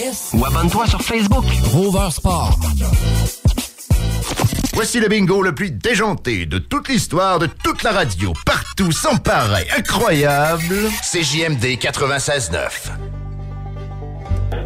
S. 0.00 0.30
Ou 0.34 0.44
abonne-toi 0.44 0.86
sur 0.86 1.02
Facebook. 1.02 1.44
Rover 1.72 2.10
Sport. 2.10 2.58
Voici 4.74 5.00
le 5.00 5.08
bingo 5.08 5.42
le 5.42 5.54
plus 5.54 5.70
déjanté 5.70 6.46
de 6.46 6.58
toute 6.58 6.88
l'histoire 6.88 7.38
de 7.38 7.46
toute 7.46 7.82
la 7.82 7.92
radio. 7.92 8.32
Partout, 8.46 8.92
sans 8.92 9.16
pareil, 9.16 9.66
incroyable. 9.76 10.76
CJMD 11.02 11.64
96.9. 11.78 12.90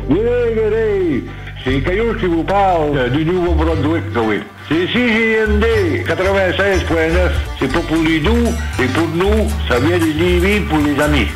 Good 0.09 0.17
day, 0.17 0.55
good 0.55 0.71
day. 0.71 1.25
C'est 1.65 1.81
Caillou 1.81 2.15
qui 2.15 2.27
vous 2.27 2.45
parle 2.45 2.97
euh, 2.97 3.09
du 3.09 3.25
Nouveau-Brunswick, 3.25 4.05
oui. 4.17 4.41
C'est 4.69 4.87
CJMD 4.87 6.07
96.9. 6.07 7.31
C'est 7.59 7.73
pas 7.73 7.81
pour 7.81 8.03
les 8.03 8.21
doux, 8.21 8.53
c'est 8.77 8.93
pour 8.93 9.09
nous. 9.09 9.49
Ça 9.69 9.81
vient 9.81 9.99
de 9.99 10.05
Lévis 10.05 10.61
pour 10.61 10.79
les 10.79 11.01
amis. 11.01 11.27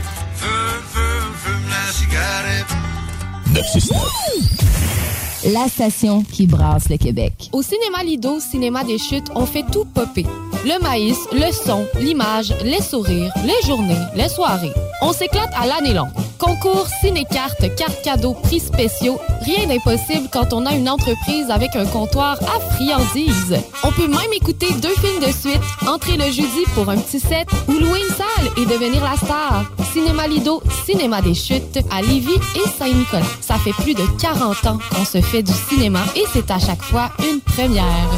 969. 3.55 5.18
La 5.45 5.69
station 5.69 6.25
qui 6.25 6.49
brasse 6.49 6.89
le 6.89 6.97
Québec. 6.97 7.33
Au 7.53 7.63
cinéma 7.63 8.03
Lido, 8.03 8.41
cinéma 8.41 8.83
des 8.83 8.99
chutes, 8.99 9.29
on 9.37 9.47
fait 9.47 9.65
tout 9.71 9.85
popper. 9.85 10.27
Le 10.65 10.83
maïs, 10.83 11.17
le 11.33 11.53
son, 11.53 11.87
l'image, 12.01 12.53
les 12.65 12.83
sourires, 12.83 13.33
les 13.45 13.67
journées, 13.67 13.95
les 14.17 14.29
soirées. 14.29 14.73
On 15.01 15.13
s'éclate 15.13 15.53
à 15.57 15.67
l'année 15.67 15.95
longue. 15.95 16.11
Concours, 16.39 16.87
ciné-cartes, 17.01 17.75
cartes 17.77 18.03
cadeaux, 18.03 18.35
prix 18.35 18.59
spéciaux, 18.61 19.21
rien 19.43 19.67
d'impossible 19.69 20.29
quand 20.33 20.53
on 20.53 20.67
a 20.67 20.75
une 20.75 20.89
entreprise 20.89 21.51
avec 21.51 21.75
un 21.77 21.87
comptoir 21.87 22.39
à 22.43 22.61
friandises. 22.75 23.57
On 23.85 23.93
peut 23.93 24.09
même 24.09 24.33
écouter 24.35 24.73
deux 24.81 24.95
films 24.97 25.21
de 25.21 25.33
suite, 25.33 25.61
entrer 25.87 26.17
le 26.17 26.25
jeudi 26.25 26.65
pour 26.75 26.89
un 26.89 26.97
petit 26.97 27.21
set 27.21 27.49
ou 27.69 27.73
louer 27.73 28.01
une 28.01 28.15
salle 28.15 28.53
et 28.57 28.67
devenir 28.67 29.03
la 29.05 29.17
star. 29.17 29.65
Cinéma 29.93 30.27
Lido, 30.27 30.63
cinéma 30.85 31.23
des 31.23 31.35
chutes 31.35 31.79
à 31.91 32.03
Lévis 32.03 32.41
et 32.57 32.69
Saint-Nicolas. 32.79 33.25
Ça 33.41 33.57
fait 33.59 33.73
plus 33.73 33.95
de 33.95 34.05
40 34.21 34.67
ans 34.67 34.79
qu'on 34.95 35.05
se 35.05 35.21
du 35.37 35.53
cinéma 35.53 36.01
et 36.17 36.25
c'est 36.33 36.51
à 36.51 36.59
chaque 36.59 36.83
fois 36.83 37.11
une 37.19 37.41
première. 37.41 38.09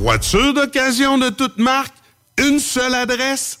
Voiture 0.00 0.52
d'occasion 0.52 1.16
de 1.16 1.28
toute 1.28 1.58
marque? 1.58 1.94
Une 2.38 2.58
seule 2.58 2.94
adresse, 2.94 3.60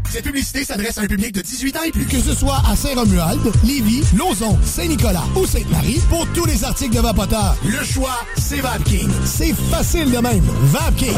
Cette 0.11 0.25
publicité 0.25 0.65
s'adresse 0.65 0.97
à 0.97 1.03
un 1.03 1.07
public 1.07 1.33
de 1.33 1.39
18 1.39 1.77
ans 1.77 1.83
et 1.85 1.91
plus. 1.91 2.05
Que 2.05 2.19
ce 2.19 2.35
soit 2.35 2.61
à 2.69 2.75
Saint-Romuald, 2.75 3.39
Lévis, 3.63 4.03
Lauson, 4.17 4.59
Saint-Nicolas 4.61 5.23
ou 5.37 5.45
Sainte-Marie, 5.45 6.01
pour 6.09 6.27
tous 6.33 6.45
les 6.45 6.65
articles 6.65 6.93
de 6.93 6.99
Vapoteur, 6.99 7.55
le 7.63 7.81
choix, 7.85 8.19
c'est 8.37 8.59
VapKing. 8.59 9.09
C'est 9.23 9.55
facile 9.71 10.11
de 10.11 10.17
même. 10.17 10.43
VapKing. 10.63 11.15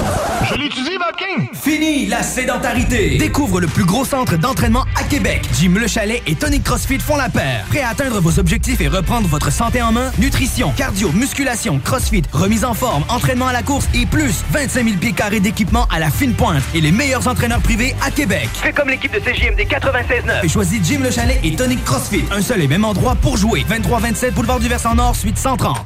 Je 0.47 0.55
l'utilise, 0.59 0.99
Vapking! 0.99 1.47
Fini 1.55 2.05
la 2.05 2.21
sédentarité! 2.21 3.17
Découvre 3.17 3.59
le 3.61 3.65
plus 3.65 3.83
gros 3.83 4.05
centre 4.05 4.37
d'entraînement 4.37 4.85
à 4.95 5.03
Québec. 5.05 5.41
Jim 5.59 5.73
Le 5.75 5.87
Chalet 5.87 6.21
et 6.27 6.35
Tonic 6.35 6.63
CrossFit 6.63 6.99
font 6.99 7.17
la 7.17 7.29
paire. 7.29 7.65
Prêt 7.69 7.81
à 7.81 7.89
atteindre 7.89 8.21
vos 8.21 8.37
objectifs 8.37 8.79
et 8.79 8.87
reprendre 8.87 9.27
votre 9.27 9.51
santé 9.51 9.81
en 9.81 9.91
main? 9.91 10.11
Nutrition, 10.19 10.71
cardio, 10.77 11.11
musculation, 11.13 11.79
CrossFit, 11.83 12.21
remise 12.31 12.63
en 12.63 12.75
forme, 12.75 13.03
entraînement 13.09 13.47
à 13.47 13.53
la 13.53 13.63
course 13.63 13.87
et 13.95 14.05
plus 14.05 14.43
25 14.51 14.85
000 14.85 14.97
pieds 14.97 15.13
carrés 15.13 15.39
d'équipement 15.39 15.87
à 15.89 15.99
la 15.99 16.11
fine 16.11 16.35
pointe 16.35 16.61
et 16.75 16.81
les 16.81 16.91
meilleurs 16.91 17.27
entraîneurs 17.27 17.61
privés 17.61 17.95
à 18.05 18.11
Québec. 18.11 18.49
Fais 18.53 18.71
comme 18.83 18.89
l'équipe 18.89 19.13
de 19.13 19.19
CJMD 19.19 19.61
96.9. 19.61 20.43
Et 20.43 20.49
choisis 20.49 20.85
Jim 20.85 20.99
Le 21.01 21.09
Chalet 21.09 21.39
et 21.41 21.55
Tonic 21.55 21.85
CrossFit. 21.85 22.25
Un 22.31 22.41
seul 22.41 22.61
et 22.61 22.67
même 22.67 22.83
endroit 22.83 23.15
pour 23.15 23.37
jouer. 23.37 23.63
23-27 23.69 24.31
Boulevard 24.33 24.59
du 24.59 24.67
Versant 24.67 24.93
Nord, 24.93 25.15
suite 25.15 25.37
130. 25.37 25.77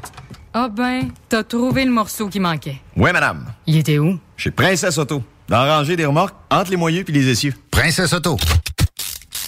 Ah 0.55 0.67
ben, 0.67 1.11
t'as 1.29 1.43
trouvé 1.43 1.85
le 1.85 1.91
morceau 1.91 2.27
qui 2.27 2.39
manquait. 2.39 2.77
Oui, 2.95 3.11
madame. 3.13 3.45
Il 3.67 3.77
était 3.77 3.99
où? 3.99 4.17
Chez 4.35 4.49
Princesse 4.49 4.97
Auto. 4.97 5.21
Dans 5.47 5.63
la 5.63 5.77
rangée 5.77 5.95
des 5.95 6.07
remorques, 6.07 6.35
entre 6.49 6.71
les 6.71 6.77
moyeux 6.77 7.03
puis 7.03 7.13
les 7.13 7.29
essieux. 7.29 7.53
Princesse 7.69 8.13
Auto. 8.13 8.35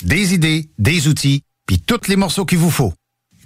Des 0.03 0.35
idées, 0.35 0.69
des 0.77 1.07
outils, 1.07 1.41
puis 1.65 1.79
tous 1.79 2.07
les 2.07 2.17
morceaux 2.17 2.45
qu'il 2.45 2.59
vous 2.59 2.69
faut. 2.69 2.93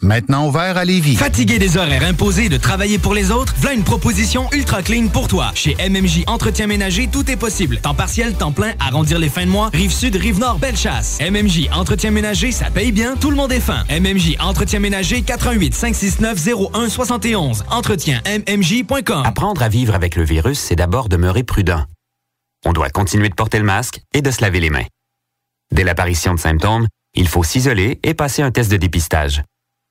Maintenant 0.04 0.50
ouvert 0.50 0.76
à 0.76 0.84
Lévis. 0.84 1.16
Fatigué 1.16 1.60
des 1.60 1.78
horaires 1.78 2.04
imposés 2.04 2.50
de 2.50 2.58
travailler 2.58 3.00
pour 3.00 3.14
les 3.14 3.32
autres, 3.32 3.54
voilà 3.58 3.74
une 3.74 3.86
proposition 3.86 4.50
ultra 4.52 4.84
clean 4.84 5.08
pour 5.08 5.30
toi. 5.30 5.52
Chez 5.56 5.78
MMJ 5.80 6.26
Entretien 6.28 6.68
Ménager, 6.68 7.08
tout 7.08 7.32
est 7.32 7.38
possible. 7.38 7.78
Temps 7.78 7.96
partiel, 7.96 8.34
temps 8.34 8.52
plein, 8.52 8.74
arrondir 8.82 9.18
les 9.18 9.30
fins 9.30 9.46
de 9.46 9.50
mois, 9.50 9.70
rive 9.74 9.94
sud, 9.94 10.18
rive 10.18 10.40
nord, 10.40 10.60
belle 10.60 10.76
chasse. 10.76 11.20
MMJ 11.22 11.70
Entretien 11.72 12.12
Ménager, 12.12 12.52
ça 12.52 12.70
paye 12.70 12.92
bien, 12.92 13.16
tout 13.16 13.30
le 13.30 13.38
monde 13.38 13.54
est 13.54 13.62
fin. 13.62 13.86
MMJ 13.90 14.36
Entretien 14.42 14.80
Ménager, 14.80 15.22
88 15.22 15.74
569 15.74 16.50
01 16.74 16.90
71. 16.90 17.64
Entretien 17.72 18.22
MMJ.com. 18.26 19.24
Apprendre 19.26 19.64
à 19.64 19.70
vivre 19.70 19.96
avec 19.96 20.18
le 20.18 20.24
virus, 20.26 20.60
c'est 20.60 20.76
d'abord 20.76 21.08
demeurer 21.08 21.44
prudent. 21.44 21.86
On 22.66 22.74
doit 22.74 22.90
continuer 22.90 23.30
de 23.30 23.36
porter 23.36 23.58
le 23.58 23.66
masque 23.66 24.02
et 24.14 24.22
de 24.22 24.32
se 24.32 24.42
laver 24.42 24.60
les 24.60 24.70
mains. 24.70 24.86
Dès 25.72 25.86
l'apparition 25.86 26.34
de 26.34 26.40
symptômes, 26.42 26.88
il 27.16 27.30
faut 27.30 27.46
s'isoler 27.46 28.02
et 28.04 28.14
passer 28.14 28.42
un 28.42 28.52
test 28.52 28.70
de 28.70 28.76
dépistage. 28.76 29.44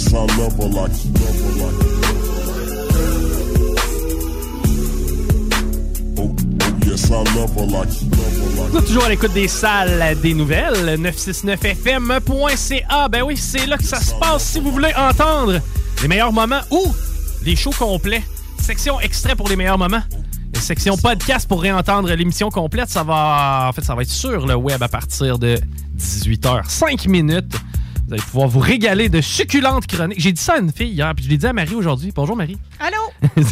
Yes, 0.00 0.14
I 0.14 0.24
love 0.38 0.56
her 0.56 0.64
like 0.64 0.92
love 1.20 1.40
her 1.44 1.52
like 1.60 1.76
Oh, 6.16 6.32
oh, 6.62 6.72
yes, 6.86 7.10
I 7.10 7.22
love 7.36 7.52
her 7.54 7.66
like 7.66 7.90
love 8.08 8.32
her 8.32 8.48
like 8.56 8.70
Vous 8.70 8.78
êtes 8.78 8.86
toujours 8.86 9.04
à 9.04 9.10
l'écoute 9.10 9.34
des 9.34 9.46
salles 9.46 10.16
des 10.22 10.32
nouvelles, 10.32 10.98
969fm.ca. 10.98 13.08
Ben 13.10 13.22
oui, 13.24 13.36
c'est 13.36 13.66
là 13.66 13.76
que 13.76 13.84
ça 13.84 14.00
se 14.00 14.14
passe 14.14 14.42
si 14.42 14.58
vous 14.58 14.72
voulez 14.72 14.94
entendre 14.96 15.60
les 16.00 16.08
meilleurs 16.08 16.32
moments 16.32 16.62
ou 16.70 16.82
les 17.44 17.54
shows 17.54 17.74
complets. 17.78 18.22
Section 18.58 18.98
extrait 19.00 19.36
pour 19.36 19.50
les 19.50 19.56
meilleurs 19.56 19.76
moments. 19.76 20.02
Section 20.54 20.96
podcast 20.96 21.46
pour 21.46 21.60
réentendre 21.60 22.08
l'émission 22.14 22.48
complète, 22.48 22.88
ça 22.88 23.02
va 23.02 23.66
en 23.68 23.72
fait 23.74 23.84
ça 23.84 23.94
va 23.94 24.00
être 24.00 24.08
sur 24.08 24.46
le 24.46 24.54
web 24.54 24.82
à 24.82 24.88
partir 24.88 25.38
de 25.38 25.60
18h 25.98 26.70
5 26.70 27.06
minutes. 27.06 27.54
Vous 28.10 28.14
allez 28.14 28.22
pouvoir 28.24 28.48
vous 28.48 28.58
régaler 28.58 29.08
de 29.08 29.20
succulentes 29.20 29.86
chroniques. 29.86 30.18
J'ai 30.18 30.32
dit 30.32 30.42
ça 30.42 30.54
à 30.54 30.58
une 30.58 30.72
fille 30.72 30.88
hier, 30.88 31.14
puis 31.14 31.24
je 31.26 31.30
l'ai 31.30 31.38
dit 31.38 31.46
à 31.46 31.52
Marie 31.52 31.76
aujourd'hui. 31.76 32.10
Bonjour 32.12 32.34
Marie. 32.34 32.58
Allô? 32.80 32.96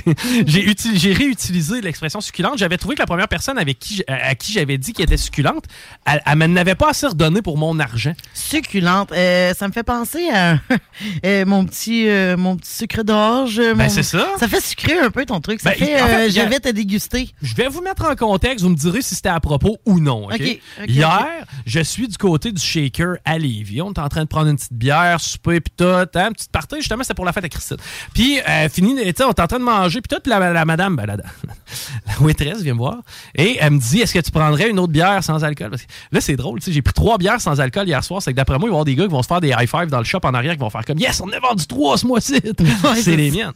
j'ai 0.46 0.66
uti- 0.68 0.96
j'ai 0.98 1.12
réutilisé 1.12 1.80
l'expression 1.80 2.20
succulente. 2.20 2.58
J'avais 2.58 2.76
trouvé 2.76 2.96
que 2.96 3.00
la 3.00 3.06
première 3.06 3.28
personne 3.28 3.56
avec 3.56 3.78
qui, 3.78 4.02
à 4.08 4.30
à 4.30 4.34
qui 4.34 4.52
j'avais 4.52 4.76
dit 4.76 4.92
qu'elle 4.92 5.04
était 5.04 5.16
succulente, 5.16 5.66
elle, 6.04 6.20
elle 6.26 6.34
m'en 6.36 6.56
avait 6.56 6.74
pas 6.74 6.90
assez 6.90 7.06
redonné 7.06 7.40
pour 7.40 7.56
mon 7.56 7.78
argent. 7.78 8.14
Succulente. 8.34 9.12
Euh, 9.12 9.54
ça 9.54 9.68
me 9.68 9.72
fait 9.72 9.84
penser 9.84 10.28
à 10.34 10.58
euh, 11.24 11.44
mon 11.46 11.64
petit 11.64 12.08
euh, 12.08 12.36
mon 12.36 12.56
petit 12.56 12.72
sucre 12.72 13.04
d'orge. 13.04 13.58
Ben, 13.58 13.76
mon- 13.76 13.88
c'est 13.88 14.02
ça. 14.02 14.26
Ça 14.40 14.48
fait 14.48 14.60
sucré 14.60 14.98
un 14.98 15.12
peu 15.12 15.24
ton 15.24 15.40
truc. 15.40 15.60
Ça 15.60 15.70
Ben, 15.70 15.76
fait, 15.78 16.02
en 16.02 16.06
fait, 16.08 16.30
j'invite 16.30 16.66
à 16.66 16.72
déguster. 16.72 17.30
Je 17.42 17.54
vais 17.54 17.68
vous 17.68 17.80
mettre 17.82 18.04
en 18.06 18.16
contexte, 18.16 18.64
vous 18.64 18.70
me 18.70 18.76
direz 18.76 19.02
si 19.02 19.14
c'était 19.14 19.28
à 19.28 19.38
propos 19.38 19.76
ou 19.86 20.00
non. 20.00 20.24
OK? 20.24 20.60
Hier, 20.88 21.26
je 21.64 21.78
suis 21.78 22.08
du 22.08 22.16
côté 22.16 22.50
du 22.50 22.60
shaker 22.60 23.18
à 23.24 23.38
Lévis. 23.38 23.82
On 23.82 23.92
est 23.92 24.00
en 24.00 24.08
train 24.08 24.22
de 24.22 24.28
prendre 24.28 24.47
une 24.48 24.56
petite 24.56 24.72
bière, 24.72 25.20
souper, 25.20 25.60
puis 25.60 25.72
tout. 25.76 25.84
Hein, 25.84 26.06
petite 26.32 26.50
partie, 26.50 26.76
justement, 26.76 27.02
c'était 27.02 27.14
pour 27.14 27.24
la 27.24 27.32
fête 27.32 27.44
à 27.44 27.48
Christine. 27.48 27.76
Puis, 28.14 28.40
euh, 28.40 28.68
fini, 28.68 28.96
tu 28.96 29.02
sais, 29.16 29.24
on 29.24 29.30
est 29.30 29.40
en 29.40 29.46
train 29.46 29.58
de 29.58 29.64
manger, 29.64 30.00
puis 30.00 30.14
tout, 30.14 30.20
puis 30.22 30.30
la, 30.30 30.52
la 30.52 30.64
madame, 30.64 30.96
ben, 30.96 31.06
la, 31.06 31.16
la 32.06 32.20
waitress 32.20 32.62
vient 32.62 32.74
me 32.74 32.78
voir, 32.78 32.98
et 33.34 33.58
elle 33.60 33.72
me 33.72 33.78
dit 33.78 34.00
Est-ce 34.00 34.14
que 34.14 34.20
tu 34.20 34.30
prendrais 34.30 34.70
une 34.70 34.78
autre 34.78 34.92
bière 34.92 35.22
sans 35.22 35.44
alcool? 35.44 35.70
Parce 35.70 35.82
que 35.82 35.88
Là, 36.12 36.20
c'est 36.20 36.36
drôle, 36.36 36.60
tu 36.60 36.66
sais, 36.66 36.72
j'ai 36.72 36.82
pris 36.82 36.94
trois 36.94 37.18
bières 37.18 37.40
sans 37.40 37.60
alcool 37.60 37.86
hier 37.86 38.02
soir. 38.02 38.22
C'est 38.22 38.32
que 38.32 38.36
d'après 38.36 38.58
moi, 38.58 38.68
il 38.68 38.70
va 38.70 38.76
y 38.76 38.76
avoir 38.76 38.84
des 38.84 38.94
gars 38.94 39.04
qui 39.04 39.10
vont 39.10 39.22
se 39.22 39.28
faire 39.28 39.40
des 39.40 39.50
high 39.50 39.68
five 39.68 39.86
dans 39.86 39.98
le 39.98 40.04
shop 40.04 40.20
en 40.24 40.34
arrière 40.34 40.54
qui 40.54 40.60
vont 40.60 40.70
faire 40.70 40.84
comme 40.84 40.98
Yes, 40.98 41.20
on 41.20 41.30
a 41.30 41.38
vendu 41.38 41.66
trois 41.66 41.98
ce 41.98 42.06
mois-ci. 42.06 42.40
c'est 43.02 43.16
les 43.16 43.30
miennes. 43.30 43.52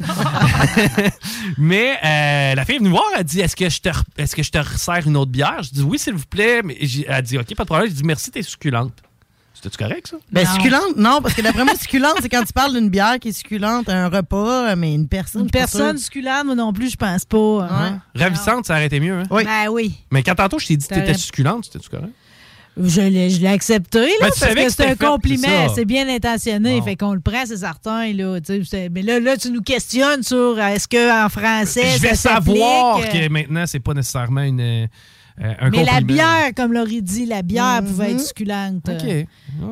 Mais 1.59 1.97
euh, 2.05 2.55
la 2.55 2.65
fille 2.65 2.77
est 2.77 2.79
venue 2.79 2.91
voir, 2.91 3.05
elle 3.17 3.25
dit 3.25 3.41
Est-ce 3.41 3.57
que 3.57 3.69
je 3.69 3.81
te 3.81 3.89
est-ce 4.17 4.37
que 4.37 4.43
je 4.43 4.51
te 4.51 4.59
resserre 4.59 5.07
une 5.07 5.17
autre 5.17 5.31
bière? 5.31 5.63
Je 5.63 5.71
dis 5.71 5.83
Oui, 5.83 5.99
s'il 5.99 6.15
vous 6.15 6.27
plaît. 6.27 6.63
Mais 6.65 6.77
elle 7.09 7.23
dit 7.23 7.39
OK, 7.39 7.55
pas 7.55 7.65
de 7.65 7.69
problème. 7.69 7.89
Je 7.89 7.95
dis 7.95 8.05
Merci, 8.05 8.31
t'es 8.31 8.43
succulente. 8.43 8.93
C'était-tu 9.63 9.85
correct, 9.85 10.09
ça? 10.09 10.17
Ben, 10.33 10.45
succulente, 10.45 10.97
non, 10.97 11.21
parce 11.23 11.35
que 11.35 11.43
d'après 11.43 11.65
moi, 11.65 11.75
succulente, 11.77 12.17
c'est 12.21 12.29
quand 12.29 12.43
tu 12.43 12.53
parles 12.53 12.73
d'une 12.73 12.89
bière 12.89 13.19
qui 13.21 13.29
est 13.29 13.33
succulente, 13.33 13.89
un 13.89 14.09
repas, 14.09 14.75
mais 14.75 14.93
une 14.93 15.07
personne. 15.07 15.43
Une 15.43 15.51
personne 15.51 15.99
succulente, 15.99 16.47
moi 16.47 16.57
non 16.57 16.73
plus, 16.73 16.91
je 16.91 16.97
pense 16.97 17.25
pas. 17.25 17.69
hein. 17.71 18.01
Ravissante, 18.17 18.67
ça 18.67 18.75
aurait 18.75 18.87
été 18.87 18.99
mieux. 18.99 19.21
Hein? 19.21 19.27
Ben 19.31 19.69
oui. 19.71 19.95
Mais 20.11 20.25
quand 20.25 20.35
tantôt, 20.35 20.59
je 20.59 20.67
t'ai 20.67 20.77
dit 20.77 20.89
que 20.89 20.95
t'étais 20.95 21.15
succulente, 21.15 21.67
c'était-tu 21.67 21.89
correct? 21.91 22.11
Je 22.77 23.03
l'ai, 23.03 23.29
je 23.29 23.39
l'ai 23.41 23.49
accepté, 23.49 23.99
là, 24.01 24.07
Ben, 24.23 24.29
parce 24.31 24.41
que 24.41 24.55
que 24.65 24.71
c'est 24.71 24.85
un 24.87 24.89
fait, 24.97 25.05
compliment, 25.07 25.69
c'est 25.75 25.85
bien 25.85 26.09
intentionné, 26.09 26.81
fait 26.83 26.97
qu'on 26.97 27.13
le 27.13 27.21
prend, 27.21 27.45
c'est 27.45 27.59
certain, 27.59 28.11
là, 28.15 28.39
mais 28.91 29.03
là, 29.03 29.21
là, 29.21 29.37
tu 29.37 29.51
nous 29.51 29.61
questionnes 29.61 30.23
sur 30.23 30.57
euh, 30.59 30.67
est-ce 30.69 30.89
qu'en 30.89 31.29
français, 31.29 31.85
Je 31.97 32.01
vais 32.01 32.15
ça 32.15 32.41
savoir 32.41 32.97
s'applique, 33.01 33.15
euh, 33.15 33.27
que 33.27 33.33
maintenant, 33.33 33.65
c'est 33.67 33.79
pas 33.79 33.93
nécessairement 33.93 34.41
une, 34.41 34.89
euh, 35.43 35.53
un 35.61 35.71
Mais 35.71 35.85
la 35.85 36.01
bière, 36.01 36.51
comme 36.57 36.73
Laurie 36.73 37.03
dit, 37.03 37.27
la 37.27 37.43
bière 37.43 37.83
pouvait 37.85 38.09
Mhm. 38.13 38.17
être 38.19 38.27
succulente. 38.27 38.91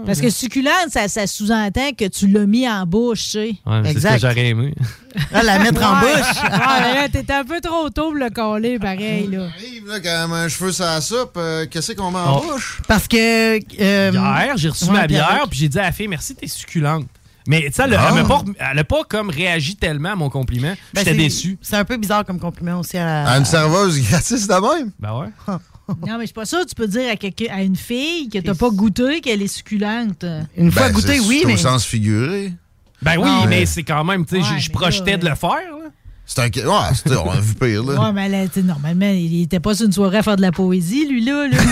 Parce 0.06 0.20
que 0.20 0.28
succulente, 0.30 0.88
ça, 0.90 1.08
ça 1.08 1.26
sous-entend 1.26 1.92
que 1.96 2.06
tu 2.08 2.26
l'as 2.26 2.46
mis 2.46 2.68
en 2.68 2.84
bouche, 2.86 3.22
tu 3.24 3.30
sais. 3.30 3.54
Ouais, 3.66 3.80
mais 3.82 3.92
c'est 3.94 4.00
ce 4.00 4.06
que 4.14 4.18
j'aurais 4.18 4.46
aimé. 4.48 4.74
La 5.32 5.58
mettre 5.58 5.82
en 5.84 6.00
bouche. 6.00 6.36
Ah, 6.52 6.80
là, 6.94 7.08
t'étais 7.08 7.32
un 7.32 7.44
peu 7.44 7.60
trop 7.60 7.88
tôt 7.90 8.10
pour 8.10 8.14
le 8.14 8.30
coller, 8.30 8.78
pareil, 8.78 9.28
là. 9.30 9.48
arrive, 9.56 9.86
là, 9.88 10.00
quand 10.00 10.32
un 10.34 10.48
cheveu 10.48 10.72
sur 10.72 10.84
la 10.84 11.00
soupe, 11.00 11.34
euh, 11.36 11.66
qu'est-ce 11.70 11.92
qu'on 11.92 12.10
met 12.10 12.18
en 12.18 12.38
Oh. 12.38 12.52
bouche? 12.52 12.80
Parce 12.86 13.08
que. 13.08 13.56
euh, 13.80 14.10
Hier, 14.12 14.56
j'ai 14.56 14.68
reçu 14.68 14.84
ouais, 14.86 14.92
ma 14.92 15.06
bière, 15.06 15.46
puis 15.50 15.58
j'ai 15.60 15.68
dit 15.68 15.78
à 15.78 15.82
la 15.82 15.92
fille, 15.92 16.08
merci, 16.08 16.34
t'es 16.34 16.46
succulente. 16.46 17.06
Mais 17.46 17.62
tu 17.62 17.72
sais, 17.72 17.82
elle, 17.84 17.94
Ah. 17.94 18.08
elle 18.10 18.22
m'a 18.22 18.24
pas, 18.28 18.42
elle 18.70 18.78
a 18.78 18.84
pas 18.84 19.04
comme 19.04 19.30
réagi 19.30 19.76
tellement 19.76 20.10
à 20.12 20.16
mon 20.16 20.28
compliment. 20.30 20.74
Ben, 20.92 21.00
J'étais 21.00 21.10
c'est- 21.12 21.16
déçu. 21.16 21.58
C'est 21.62 21.76
un 21.76 21.84
peu 21.84 21.96
bizarre 21.96 22.24
comme 22.24 22.38
compliment 22.38 22.80
aussi 22.80 22.98
à, 22.98 23.26
À 23.28 23.38
une 23.38 23.44
serveuse 23.44 24.00
gratis 24.08 24.46
de 24.46 24.54
même? 24.78 24.92
Ben 24.98 25.18
ouais. 25.18 25.28
Non, 26.06 26.18
mais 26.18 26.20
je 26.20 26.26
suis 26.26 26.34
pas 26.34 26.44
sûre 26.44 26.60
que 26.60 26.68
tu 26.68 26.74
peux 26.76 26.86
dire 26.86 27.10
à, 27.10 27.16
quelqu'un- 27.16 27.52
à 27.52 27.62
une 27.62 27.74
fille 27.74 28.28
que 28.28 28.38
t'as 28.38 28.54
pas 28.54 28.70
goûté 28.70 29.20
qu'elle 29.20 29.42
est 29.42 29.48
succulente. 29.48 30.24
Une 30.56 30.70
Ben, 30.70 30.92
c'est- 30.94 31.18
c'est 31.18 31.44
au 31.52 31.56
sens 31.56 31.84
figuré. 31.84 32.52
Ben 33.02 33.16
oui, 33.16 33.24
Ah, 33.28 33.46
mais 33.48 33.66
c'est 33.66 33.82
quand 33.82 34.04
même, 34.04 34.24
tu 34.24 34.36
sais, 34.36 34.42
je- 34.58 34.58
je 34.66 34.70
projetais 34.70 35.16
de 35.18 35.28
le 35.28 35.34
faire. 35.34 35.50
là. 35.50 35.90
C'est 36.32 36.42
un. 36.42 36.44
Ouais, 36.68 36.94
c'était- 36.94 37.16
on 37.16 37.28
a 37.30 37.40
vu 37.40 37.54
pire, 37.54 37.82
là. 37.82 38.00
Ouais, 38.00 38.12
mais 38.12 38.28
là, 38.28 38.46
tu 38.46 38.60
sais, 38.60 38.62
normalement, 38.62 39.08
il 39.10 39.42
était 39.42 39.58
pas 39.58 39.74
sur 39.74 39.86
une 39.86 39.92
soirée 39.92 40.18
à 40.18 40.22
faire 40.22 40.36
de 40.36 40.42
la 40.42 40.52
poésie, 40.52 41.06
lui, 41.08 41.24
là. 41.24 41.48
là. 41.48 41.56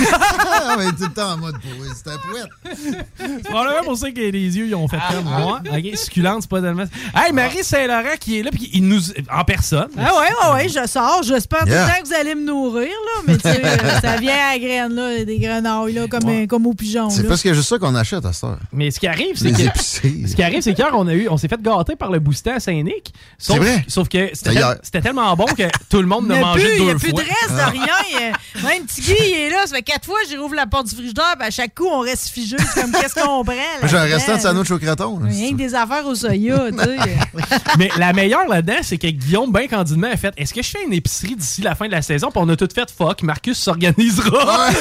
Ah, 0.70 0.74
mais 0.76 0.86
tout 0.90 1.04
le 1.04 1.12
temps 1.14 1.32
en 1.32 1.36
mode 1.38 1.54
poète. 1.60 1.92
C'était 1.96 2.10
un 2.10 2.18
poète. 2.18 3.06
C'est 3.16 3.42
probablement 3.48 3.84
pour 3.84 3.96
ça 3.96 4.10
que 4.10 4.20
les 4.20 4.56
yeux, 4.58 4.66
ils 4.66 4.74
ont 4.74 4.86
fait 4.88 4.98
comme 5.10 5.24
moi. 5.24 5.60
OK, 5.64 5.96
succulente, 5.96 6.42
c'est 6.42 6.50
pas 6.50 6.60
tellement. 6.60 6.84
Hey, 7.14 7.32
Marie 7.32 7.62
Saint-Laurent 7.64 8.16
qui 8.20 8.40
est 8.40 8.42
là, 8.42 8.50
puis 8.50 8.68
il 8.74 8.86
nous. 8.86 9.00
En 9.32 9.44
personne. 9.44 9.88
Ah 9.96 10.10
ouais, 10.14 10.26
ouais, 10.26 10.52
ouais, 10.64 10.68
je 10.68 10.86
sors. 10.86 11.22
J'espère 11.22 11.66
Yeah. 11.66 11.84
tout 11.84 11.90
le 11.90 11.94
temps 11.96 12.02
que 12.02 12.08
vous 12.08 12.14
allez 12.20 12.34
me 12.34 12.44
nourrir, 12.44 12.88
là. 12.88 13.22
Mais 13.26 13.36
tu 13.36 13.42
sais, 13.48 13.64
euh, 13.64 14.00
ça 14.00 14.16
vient 14.16 14.34
à 14.34 14.52
la 14.54 14.58
graine, 14.58 14.94
là, 14.94 15.24
des 15.24 15.38
grenouilles, 15.38 15.94
là, 15.94 16.06
comme, 16.08 16.28
euh, 16.28 16.46
comme 16.46 16.66
aux 16.66 16.74
pigeons. 16.74 17.08
C'est 17.08 17.22
parce 17.26 17.40
qu'il 17.40 17.50
y 17.50 17.52
a 17.52 17.56
juste 17.56 17.68
ça 17.68 17.78
qu'on 17.78 17.94
achète 17.94 18.24
à 18.26 18.32
cette 18.32 18.44
heure. 18.44 18.58
Mais 18.72 18.90
ce 18.90 19.00
qui 19.00 19.06
arrive, 19.06 19.36
c'est 19.36 19.52
que. 19.52 19.78
Ce 19.78 20.34
qui 20.34 20.42
arrive, 20.42 20.60
c'est 20.60 20.74
qu'hier, 20.74 20.90
on 20.92 21.06
a 21.06 21.14
eu, 21.14 21.28
on 21.30 21.36
s'est 21.38 21.48
fait 21.48 21.60
gâter 21.62 21.96
par 21.96 22.10
le 22.10 22.18
boostant 22.18 22.56
à 22.56 22.60
Saint-Nic. 22.60 23.12
Sauf, 23.38 23.56
C'est 23.56 23.62
vrai? 23.62 23.84
Sauf 23.88 24.08
que 24.08 24.34
c'était 24.52 24.80
C'était 24.82 25.00
tellement 25.02 25.34
bon 25.36 25.44
que 25.46 25.62
tout 25.88 26.00
le 26.00 26.06
monde 26.06 26.28
n'y 26.28 26.36
a 26.36 26.40
mangé 26.40 26.64
plus, 26.64 26.78
il 26.78 26.84
y 26.84 26.90
a 26.90 26.92
deux 26.92 26.98
plus 26.98 27.10
fois. 27.10 27.22
de 27.22 27.26
reste 27.28 27.50
de 27.50 27.70
rien. 27.70 27.94
Euh, 28.20 28.62
Même 28.68 28.84
petit 28.86 29.00
Guy, 29.02 29.14
il 29.18 29.34
est 29.34 29.50
là. 29.50 29.66
Ça 29.66 29.74
fait 29.76 29.82
quatre 29.82 30.04
fois 30.06 30.18
que 30.22 30.28
j'y 30.28 30.36
rouvre 30.36 30.54
la 30.54 30.66
porte 30.66 30.88
du 30.88 30.94
frigidaire. 30.96 31.34
puis 31.38 31.46
à 31.48 31.50
chaque 31.50 31.74
coup, 31.74 31.86
on 31.90 32.00
reste 32.00 32.28
figé. 32.28 32.56
C'est 32.74 32.80
comme, 32.82 32.92
qu'est-ce 32.92 33.14
qu'on 33.14 33.44
prend? 33.44 33.54
J'ai 33.84 33.96
un 33.96 34.02
restant 34.02 34.36
de 34.36 34.40
sandwich 34.40 34.70
au 34.70 34.78
craton. 34.78 35.18
Rien 35.22 35.50
que 35.52 35.56
des 35.56 35.74
affaires 35.74 36.06
au 36.06 36.14
soya, 36.14 36.70
tu 36.70 36.78
sais. 36.78 36.96
Mais 37.78 37.90
la 37.96 38.12
meilleure 38.12 38.46
là-dedans, 38.48 38.78
c'est 38.82 38.98
que 38.98 39.06
Guillaume, 39.08 39.52
bien 39.52 39.66
candidement, 39.68 40.08
a 40.12 40.16
fait 40.16 40.32
Est-ce 40.36 40.52
que 40.54 40.62
je 40.62 40.68
fais 40.70 40.84
une 40.84 40.92
épicerie 40.92 41.36
d'ici 41.36 41.62
la 41.62 41.74
fin 41.74 41.86
de 41.86 41.92
la 41.92 42.02
saison? 42.02 42.30
Puis 42.30 42.40
on 42.42 42.48
a 42.48 42.56
tout 42.56 42.68
fait 42.74 42.90
fuck, 42.90 43.22
Marcus 43.22 43.58
s'organisera. 43.58 44.68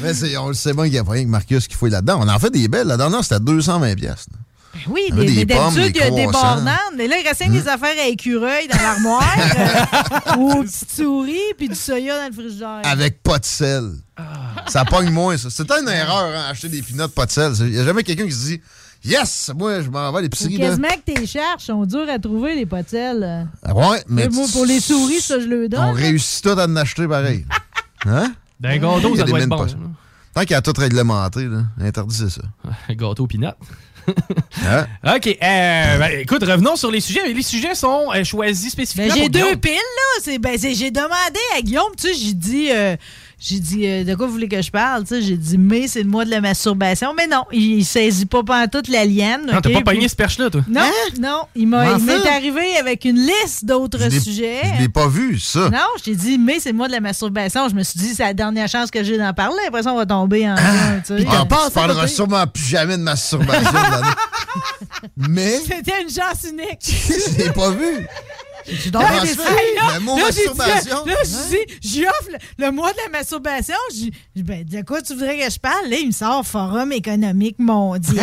Mais 0.00 0.14
c'est- 0.14 0.36
on 0.36 0.48
le 0.48 0.54
sait 0.54 0.72
bien 0.72 0.84
qu'il 0.84 0.92
n'y 0.92 0.98
a 0.98 1.04
pas 1.04 1.12
rien 1.12 1.24
que 1.24 1.28
Marcus 1.28 1.68
qui 1.68 1.76
fouille 1.76 1.90
là-dedans. 1.90 2.18
On 2.22 2.28
en 2.28 2.38
fait 2.38 2.50
des 2.50 2.66
belles. 2.68 2.86
La 2.88 2.96
dernière, 2.96 3.22
c'était 3.22 3.40
220 3.40 3.94
pièces. 3.94 4.26
Oui, 4.88 5.02
des, 5.12 5.26
des 5.26 5.44
d'habitude, 5.44 5.82
des 5.82 5.88
il 5.90 5.96
y 5.96 6.02
a 6.02 6.10
des 6.10 6.26
bornanes. 6.26 6.76
Mais 6.96 7.08
là, 7.08 7.16
il 7.22 7.26
restait 7.26 7.48
des 7.48 7.66
affaires 7.68 7.94
à 8.02 8.06
écureuil 8.06 8.68
dans 8.68 8.80
l'armoire. 8.80 9.36
euh, 9.58 10.36
ou 10.36 10.52
aux 10.52 10.62
petites 10.62 10.90
souris, 10.92 11.38
puis 11.58 11.68
du 11.68 11.74
soya 11.74 12.18
dans 12.20 12.26
le 12.28 12.32
frigidaire. 12.32 12.80
Avec 12.84 13.22
pas 13.22 13.38
de 13.38 13.44
sel. 13.44 13.90
Ça 14.68 14.84
pogne 14.84 15.10
moins, 15.10 15.36
ça. 15.36 15.48
C'est 15.50 15.70
une 15.70 15.88
erreur, 15.88 16.32
hein, 16.36 16.44
acheter 16.50 16.68
des 16.68 16.82
pinottes 16.82 17.12
pas 17.14 17.26
de 17.26 17.30
sel. 17.32 17.52
Il 17.60 17.66
n'y 17.72 17.78
a 17.78 17.84
jamais 17.84 18.02
quelqu'un 18.04 18.26
qui 18.26 18.32
se 18.32 18.46
dit 18.46 18.60
Yes, 19.02 19.50
moi, 19.56 19.80
je 19.80 19.88
m'en 19.88 20.12
vais 20.12 20.18
à 20.18 20.20
l'épicerie. 20.20 20.58
là. 20.58 20.66
Quasiment 20.68 20.88
que 20.88 21.12
tes 21.14 21.26
cherches 21.26 21.64
sont 21.64 21.84
durs 21.86 22.08
à 22.08 22.18
trouver, 22.18 22.54
les 22.54 22.66
potels. 22.66 23.48
Ah 23.64 23.74
Ouais, 23.74 24.02
mais. 24.08 24.28
moi, 24.28 24.46
pour 24.52 24.66
les 24.66 24.78
souris, 24.78 25.20
ça, 25.20 25.40
je 25.40 25.46
le 25.46 25.68
donne. 25.68 25.80
On 25.80 25.92
réussit 25.92 26.44
tout 26.44 26.50
à 26.50 26.66
en 26.66 26.76
acheter 26.76 27.08
pareil. 27.08 27.44
Hein? 28.06 28.32
D'un 28.58 28.78
gâteau, 28.78 29.10
y 29.10 29.14
a 29.14 29.16
ça 29.18 29.24
des 29.24 29.30
doit 29.30 29.40
être 29.40 29.48
bon. 29.48 29.58
pas- 29.66 29.72
Tant 30.32 30.40
qu'il 30.42 30.52
y 30.52 30.54
a 30.54 30.62
tout 30.62 30.72
réglementé, 30.74 31.44
là, 31.44 31.64
interdisez 31.80 32.30
ça. 32.30 32.40
gâteau 32.94 33.26
pinot. 33.26 33.48
Hein? 34.66 34.86
OK. 35.16 35.26
euh, 35.42 35.98
ben, 35.98 36.20
écoute, 36.20 36.42
revenons 36.44 36.76
sur 36.76 36.90
les 36.90 37.00
sujets. 37.00 37.26
Les 37.32 37.42
sujets 37.42 37.74
sont 37.74 38.08
euh, 38.14 38.24
choisis 38.24 38.72
spécifiquement. 38.72 39.14
Ben, 39.14 39.22
j'ai 39.22 39.28
deux 39.28 39.40
Guillaume. 39.40 39.56
piles, 39.60 39.72
là. 39.74 40.20
C'est, 40.22 40.38
ben, 40.38 40.58
c'est- 40.58 40.74
j'ai 40.74 40.90
demandé 40.90 41.40
à 41.56 41.62
Guillaume, 41.62 41.92
tu 41.96 42.08
sais, 42.08 42.14
j'ai 42.14 42.32
dit, 42.34 42.68
euh, 42.70 42.96
j'ai 43.42 43.58
dit, 43.58 43.86
euh, 43.86 44.04
de 44.04 44.14
quoi 44.14 44.26
vous 44.26 44.32
voulez 44.32 44.48
que 44.48 44.60
je 44.60 44.70
parle? 44.70 45.04
J'ai 45.08 45.36
dit, 45.38 45.56
mai, 45.56 45.88
c'est 45.88 46.02
le 46.02 46.08
mois 46.10 46.26
de 46.26 46.30
la 46.30 46.42
masturbation. 46.42 47.14
Mais 47.16 47.26
non, 47.26 47.44
il, 47.52 47.78
il 47.78 47.84
saisit 47.86 48.26
pas 48.26 48.68
toute 48.68 48.88
la 48.88 49.06
liane. 49.06 49.46
Non, 49.46 49.60
t'as 49.62 49.70
ok? 49.70 49.76
pas 49.76 49.80
pogné 49.80 50.00
Puis- 50.00 50.08
ce 50.10 50.16
perche-là, 50.16 50.50
toi? 50.50 50.60
Non, 50.68 50.82
non. 51.18 51.40
Il, 51.54 51.66
m'a, 51.66 51.86
Comment 51.86 51.98
il 51.98 52.04
m'est 52.04 52.28
arrivé 52.28 52.76
avec 52.78 53.06
une 53.06 53.16
liste 53.16 53.64
d'autres 53.64 54.10
sujets. 54.10 54.60
Je 54.76 54.82
l'ai 54.82 54.88
pas 54.90 55.08
vu, 55.08 55.38
ça. 55.38 55.70
Non, 55.70 55.78
je 55.98 56.02
t'ai 56.04 56.14
dit, 56.14 56.36
mai, 56.36 56.58
c'est 56.60 56.70
le 56.72 56.76
mois 56.76 56.88
de 56.88 56.92
la 56.92 57.00
masturbation. 57.00 57.66
Je 57.70 57.74
me 57.74 57.82
suis 57.82 57.98
dit, 57.98 58.14
c'est 58.14 58.24
la 58.24 58.34
dernière 58.34 58.68
chance 58.68 58.90
que 58.90 59.02
j'ai 59.02 59.16
d'en 59.16 59.32
parler. 59.32 59.56
Après 59.68 59.82
ça, 59.82 59.92
on 59.94 59.96
va 59.96 60.04
tomber 60.04 60.46
en. 60.48 60.56
tu. 61.06 61.14
Ah, 61.30 61.46
parleras 61.72 62.08
sûrement 62.08 62.46
plus 62.46 62.64
jamais 62.64 62.98
de 62.98 63.02
masturbation. 63.02 63.70
Mais 65.16 65.58
C'était 65.60 66.02
une 66.02 66.10
chance 66.10 66.44
unique. 66.50 66.80
je 67.38 67.42
l'ai 67.44 67.50
pas 67.50 67.70
vu. 67.70 68.06
J'ai 68.66 68.90
des 68.90 68.98
des 68.98 69.26
filles. 69.28 69.94
Le 69.94 70.00
mot 70.00 70.16
masturbation. 70.16 71.04
Là, 71.06 71.14
je 71.24 71.50
dis, 71.50 71.74
j'y 71.82 72.06
offre 72.06 72.28
le, 72.58 72.64
le 72.66 72.70
mois 72.72 72.92
de 72.92 72.98
la 73.04 73.18
masturbation. 73.18 73.74
Je 73.92 73.96
dis, 73.96 74.12
ben, 74.36 74.64
de 74.64 74.82
quoi 74.82 75.02
tu 75.02 75.14
voudrais 75.14 75.38
que 75.38 75.50
je 75.50 75.58
parle? 75.58 75.88
Là, 75.88 75.96
il 76.00 76.08
me 76.08 76.12
sort 76.12 76.44
Forum 76.46 76.92
économique 76.92 77.58
mondial. 77.58 78.16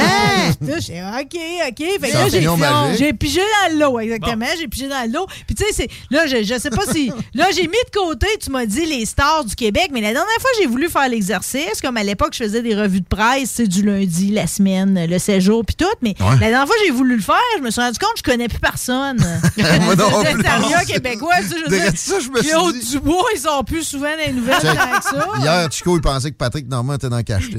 Là, 0.61 0.79
je 0.79 0.85
dis, 0.85 0.91
OK, 1.01 1.39
OK. 1.69 2.01
Fait 2.01 2.11
là, 2.13 2.29
j'ai, 2.29 2.97
j'ai 2.97 3.13
pigé 3.13 3.41
dans 3.41 3.73
le 3.73 3.79
lot, 3.79 3.99
exactement. 3.99 4.45
J'ai 4.59 4.67
pigé 4.67 4.87
dans 4.87 5.03
le 5.05 5.11
lot. 5.11 5.27
Puis, 5.45 5.55
tu 5.55 5.63
sais, 5.65 5.71
c'est, 5.73 5.89
là, 6.11 6.27
je, 6.27 6.43
je 6.43 6.59
sais 6.59 6.69
pas 6.69 6.85
si. 6.91 7.11
Là, 7.33 7.47
j'ai 7.55 7.63
mis 7.63 7.77
de 7.85 7.97
côté, 7.97 8.27
tu 8.41 8.49
m'as 8.51 8.65
dit, 8.65 8.85
les 8.85 9.05
stars 9.05 9.45
du 9.45 9.55
Québec. 9.55 9.89
Mais 9.91 10.01
la 10.01 10.13
dernière 10.13 10.39
fois, 10.39 10.49
j'ai 10.59 10.67
voulu 10.67 10.89
faire 10.89 11.07
l'exercice. 11.09 11.81
Comme 11.81 11.97
à 11.97 12.03
l'époque, 12.03 12.33
je 12.33 12.43
faisais 12.43 12.61
des 12.61 12.75
revues 12.75 13.01
de 13.01 13.07
presse, 13.07 13.51
c'est 13.55 13.67
du 13.67 13.83
lundi, 13.83 14.31
la 14.31 14.47
semaine, 14.47 15.05
le 15.05 15.19
séjour, 15.19 15.63
puis 15.65 15.75
tout. 15.75 15.85
Mais 16.01 16.15
Ouais. 16.19 16.31
la 16.41 16.49
dernière 16.49 16.65
fois, 16.67 16.75
j'ai 16.85 16.91
voulu 16.91 17.15
le 17.15 17.21
faire. 17.21 17.35
Je 17.57 17.61
me 17.63 17.69
suis 17.71 17.81
rendu 17.81 17.97
compte 17.99 18.13
que 18.13 18.19
je 18.19 18.23
connais 18.23 18.47
plus 18.47 18.59
personne. 18.59 19.17
Moi 19.81 19.95
non 19.95 20.23
plus. 20.33 20.43
Secrétariat 20.43 20.85
québécois, 20.85 21.33
tu 21.41 21.47
sais, 21.47 21.55
je 21.57 21.63
veux 21.63 21.69
Derrière 21.69 21.91
dire, 21.91 21.99
ça, 21.99 22.19
je 22.19 22.29
me 22.29 22.41
suis 22.41 22.49
Claude 22.49 22.75
dit- 22.75 22.89
Dubois, 22.91 23.23
ils 23.35 23.39
sont 23.39 23.63
plus 23.63 23.83
souvent 23.83 24.07
les 24.25 24.31
nouvelles 24.33 24.57
que 24.57 24.63
ça. 24.63 25.27
Hier, 25.39 25.71
Chico, 25.71 25.95
il 25.97 26.01
pensait 26.01 26.31
que 26.31 26.37
Patrick 26.37 26.67
Normand 26.67 26.95
était 26.95 27.09
dans 27.09 27.17
le 27.17 27.23
cache 27.23 27.49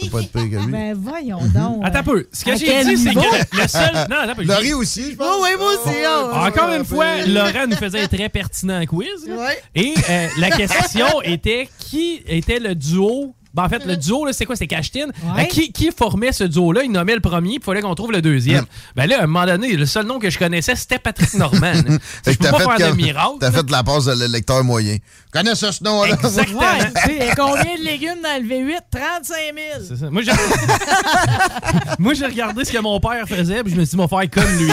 C'est 0.00 0.10
pas 0.10 0.20
de 0.20 0.26
pire 0.26 0.50
que 0.50 0.64
lui. 0.64 0.72
Ben 0.72 0.94
voyons 0.98 1.40
donc. 1.54 1.82
Attends 1.84 1.98
un 1.98 2.02
peu. 2.02 2.26
Ce 2.32 2.44
que 2.44 2.56
j'ai 2.56 2.84
dit, 2.84 2.96
c'est 2.98 3.14
que 3.14 3.56
le 3.62 3.68
seul. 3.68 3.90
Non, 4.10 4.16
attends 4.22 4.32
un 4.32 4.34
peu. 4.34 4.44
Laurie 4.44 4.72
aussi, 4.74 5.12
je 5.12 5.16
pense. 5.16 5.26
Oh, 5.30 5.40
oui, 5.44 5.50
moi 5.58 5.68
aussi. 5.72 5.96
oh. 6.06 6.30
Encore 6.34 6.72
une 6.74 6.84
fois, 6.84 7.22
Laurent 7.26 7.66
nous 7.68 7.76
faisait 7.76 8.02
un 8.02 8.08
très 8.08 8.28
pertinent 8.28 8.84
quiz. 8.86 9.28
Et 9.74 9.94
euh, 10.08 10.28
la 10.38 10.50
question 10.50 11.22
était 11.22 11.68
qui 11.78 12.22
était 12.26 12.58
le 12.58 12.74
duo 12.74 13.34
Ben, 13.54 13.64
en 13.64 13.68
fait, 13.68 13.84
le 13.84 13.96
duo, 13.96 14.24
là, 14.24 14.32
c'est 14.32 14.46
quoi? 14.46 14.56
C'est 14.56 14.66
Cashtin? 14.66 15.08
Ouais. 15.08 15.42
Euh, 15.42 15.44
qui, 15.44 15.72
qui 15.72 15.90
formait 15.90 16.32
ce 16.32 16.44
duo-là? 16.44 16.82
Il 16.84 16.90
nommait 16.92 17.14
le 17.14 17.20
premier, 17.20 17.58
puis 17.58 17.58
il 17.60 17.64
fallait 17.64 17.82
qu'on 17.82 17.94
trouve 17.94 18.12
le 18.12 18.22
deuxième. 18.22 18.64
Ben 18.96 19.06
là, 19.06 19.20
à 19.20 19.24
un 19.24 19.26
moment 19.26 19.46
donné, 19.46 19.74
le 19.76 19.86
seul 19.86 20.06
nom 20.06 20.18
que 20.18 20.30
je 20.30 20.38
connaissais, 20.38 20.74
c'était 20.74 20.98
Patrick 20.98 21.34
Norman. 21.34 21.72
Je 22.26 22.32
peux 22.32 22.36
t'as 22.36 22.50
pas 22.50 22.58
fait, 22.58 22.78
faire 22.78 22.90
de 22.90 22.96
miracle. 22.96 23.36
t'as 23.40 23.50
fait 23.50 23.70
la 23.70 23.82
passe 23.82 24.04
de 24.06 24.12
le 24.12 24.26
lecteur 24.26 24.64
moyen. 24.64 24.96
Connais 25.32 25.54
ce 25.54 25.82
nom-là? 25.82 26.14
Exactement. 26.14 26.60
Ouais, 26.60 27.30
combien 27.36 27.76
de 27.76 27.84
légumes 27.84 28.20
dans 28.22 28.42
le 28.42 28.48
V8? 28.48 28.78
35 28.90 29.36
000. 29.78 29.86
C'est 29.88 29.96
ça. 29.96 30.10
Moi, 30.10 30.22
j'ai... 30.22 30.32
Moi, 31.98 32.14
j'ai 32.14 32.26
regardé 32.26 32.64
ce 32.64 32.72
que 32.72 32.78
mon 32.78 33.00
père 33.00 33.26
faisait, 33.26 33.62
puis 33.62 33.72
je 33.72 33.78
me 33.78 33.84
suis 33.84 33.90
dit, 33.90 33.96
m'en 33.96 34.08
faire 34.08 34.28
comme 34.30 34.50
lui. 34.58 34.72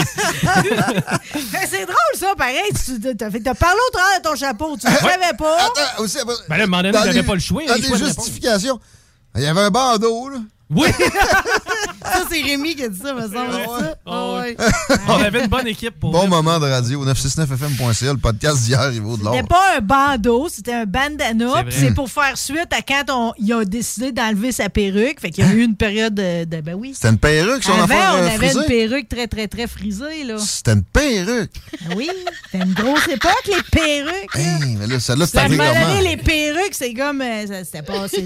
C'est 1.70 1.86
drôle, 1.86 2.14
ça, 2.14 2.34
pareil. 2.36 2.58
Tu 2.84 3.00
t'as 3.00 3.30
t'as 3.30 3.54
parlé 3.54 3.78
au 3.88 3.92
travers 3.92 4.18
de 4.18 4.28
ton 4.28 4.34
chapeau. 4.34 4.76
Tu 4.76 4.86
ne 4.86 4.96
savais 4.96 5.36
pas. 5.38 5.56
Attends, 5.56 6.02
aussi, 6.02 6.18
Ben 6.48 6.56
là, 6.56 6.62
à 6.62 6.64
un 6.64 6.66
moment 6.66 6.82
donné, 6.82 6.98
j'avais 7.04 7.22
pas 7.22 7.34
le 7.34 7.40
choix. 7.40 7.62
Dans 7.66 7.74
les 7.74 7.80
les 7.80 8.69
il 9.36 9.42
y 9.42 9.46
avait 9.46 9.60
un 9.60 9.70
bandeau, 9.70 10.28
là. 10.28 10.38
Oui! 10.70 10.88
Ça, 12.12 12.24
c'est 12.30 12.42
Rémi 12.42 12.74
qui 12.74 12.84
a 12.84 12.88
dit 12.88 12.98
ça, 12.98 13.14
me 13.14 13.20
semble. 13.22 13.32
ça. 13.34 13.94
Ah 14.06 14.32
ouais. 14.34 14.56
On 15.08 15.14
avait 15.14 15.40
une 15.42 15.48
bonne 15.48 15.66
équipe 15.66 15.98
pour 16.00 16.10
Bon 16.10 16.26
moment 16.28 16.58
de 16.58 16.66
radio, 16.66 17.04
969fm.ca, 17.04 18.12
le 18.12 18.18
podcast 18.18 18.62
d'hier, 18.62 18.90
il 18.92 19.00
vaut 19.00 19.16
de 19.16 19.24
l'or. 19.24 19.34
C'était 19.34 19.46
pas 19.46 19.76
un 19.76 19.80
bandeau, 19.80 20.48
c'était 20.48 20.72
un 20.74 20.86
bandana. 20.86 21.64
C'est 21.70 21.94
pour 21.94 22.10
faire 22.10 22.36
suite 22.36 22.72
à 22.72 22.82
quand 22.82 23.04
on, 23.10 23.32
il 23.38 23.52
a 23.52 23.64
décidé 23.64 24.12
d'enlever 24.12 24.52
sa 24.52 24.68
perruque. 24.68 25.20
Fait 25.20 25.30
qu'il 25.30 25.44
y 25.44 25.48
a 25.48 25.52
eu 25.52 25.62
une 25.62 25.76
période 25.76 26.14
de. 26.14 26.44
de- 26.44 26.60
ben 26.60 26.74
oui. 26.74 26.92
C'était 26.94 27.08
une 27.10 27.18
perruque, 27.18 27.62
son 27.62 27.72
Avant, 27.72 27.84
affaire 27.84 28.12
on 28.14 28.22
euh, 28.22 28.26
avait 28.26 28.36
frisée? 28.48 28.58
une 28.60 28.66
perruque 28.66 29.08
très, 29.08 29.26
très, 29.28 29.48
très 29.48 29.66
frisée, 29.66 30.24
là. 30.24 30.38
C'était 30.38 30.72
une 30.72 30.82
perruque. 30.84 31.52
Ben 31.86 31.94
Oui, 31.96 32.10
c'était 32.50 32.64
une 32.64 32.72
grosse 32.74 33.08
époque, 33.08 33.42
les 33.46 33.62
perruques. 33.70 34.34
là. 34.34 34.40
Hey, 34.40 34.76
mais 34.78 34.86
là, 34.86 35.00
celle-là, 35.00 35.26
c'était 35.26 35.38
À 35.38 35.42
un 35.44 35.48
moment 35.48 35.62
régulièrement. 35.64 35.96
donné, 35.96 36.08
les 36.10 36.16
perruques, 36.16 36.74
c'est 36.74 36.94
comme. 36.94 37.20
euh, 37.22 37.46
ça- 37.46 37.80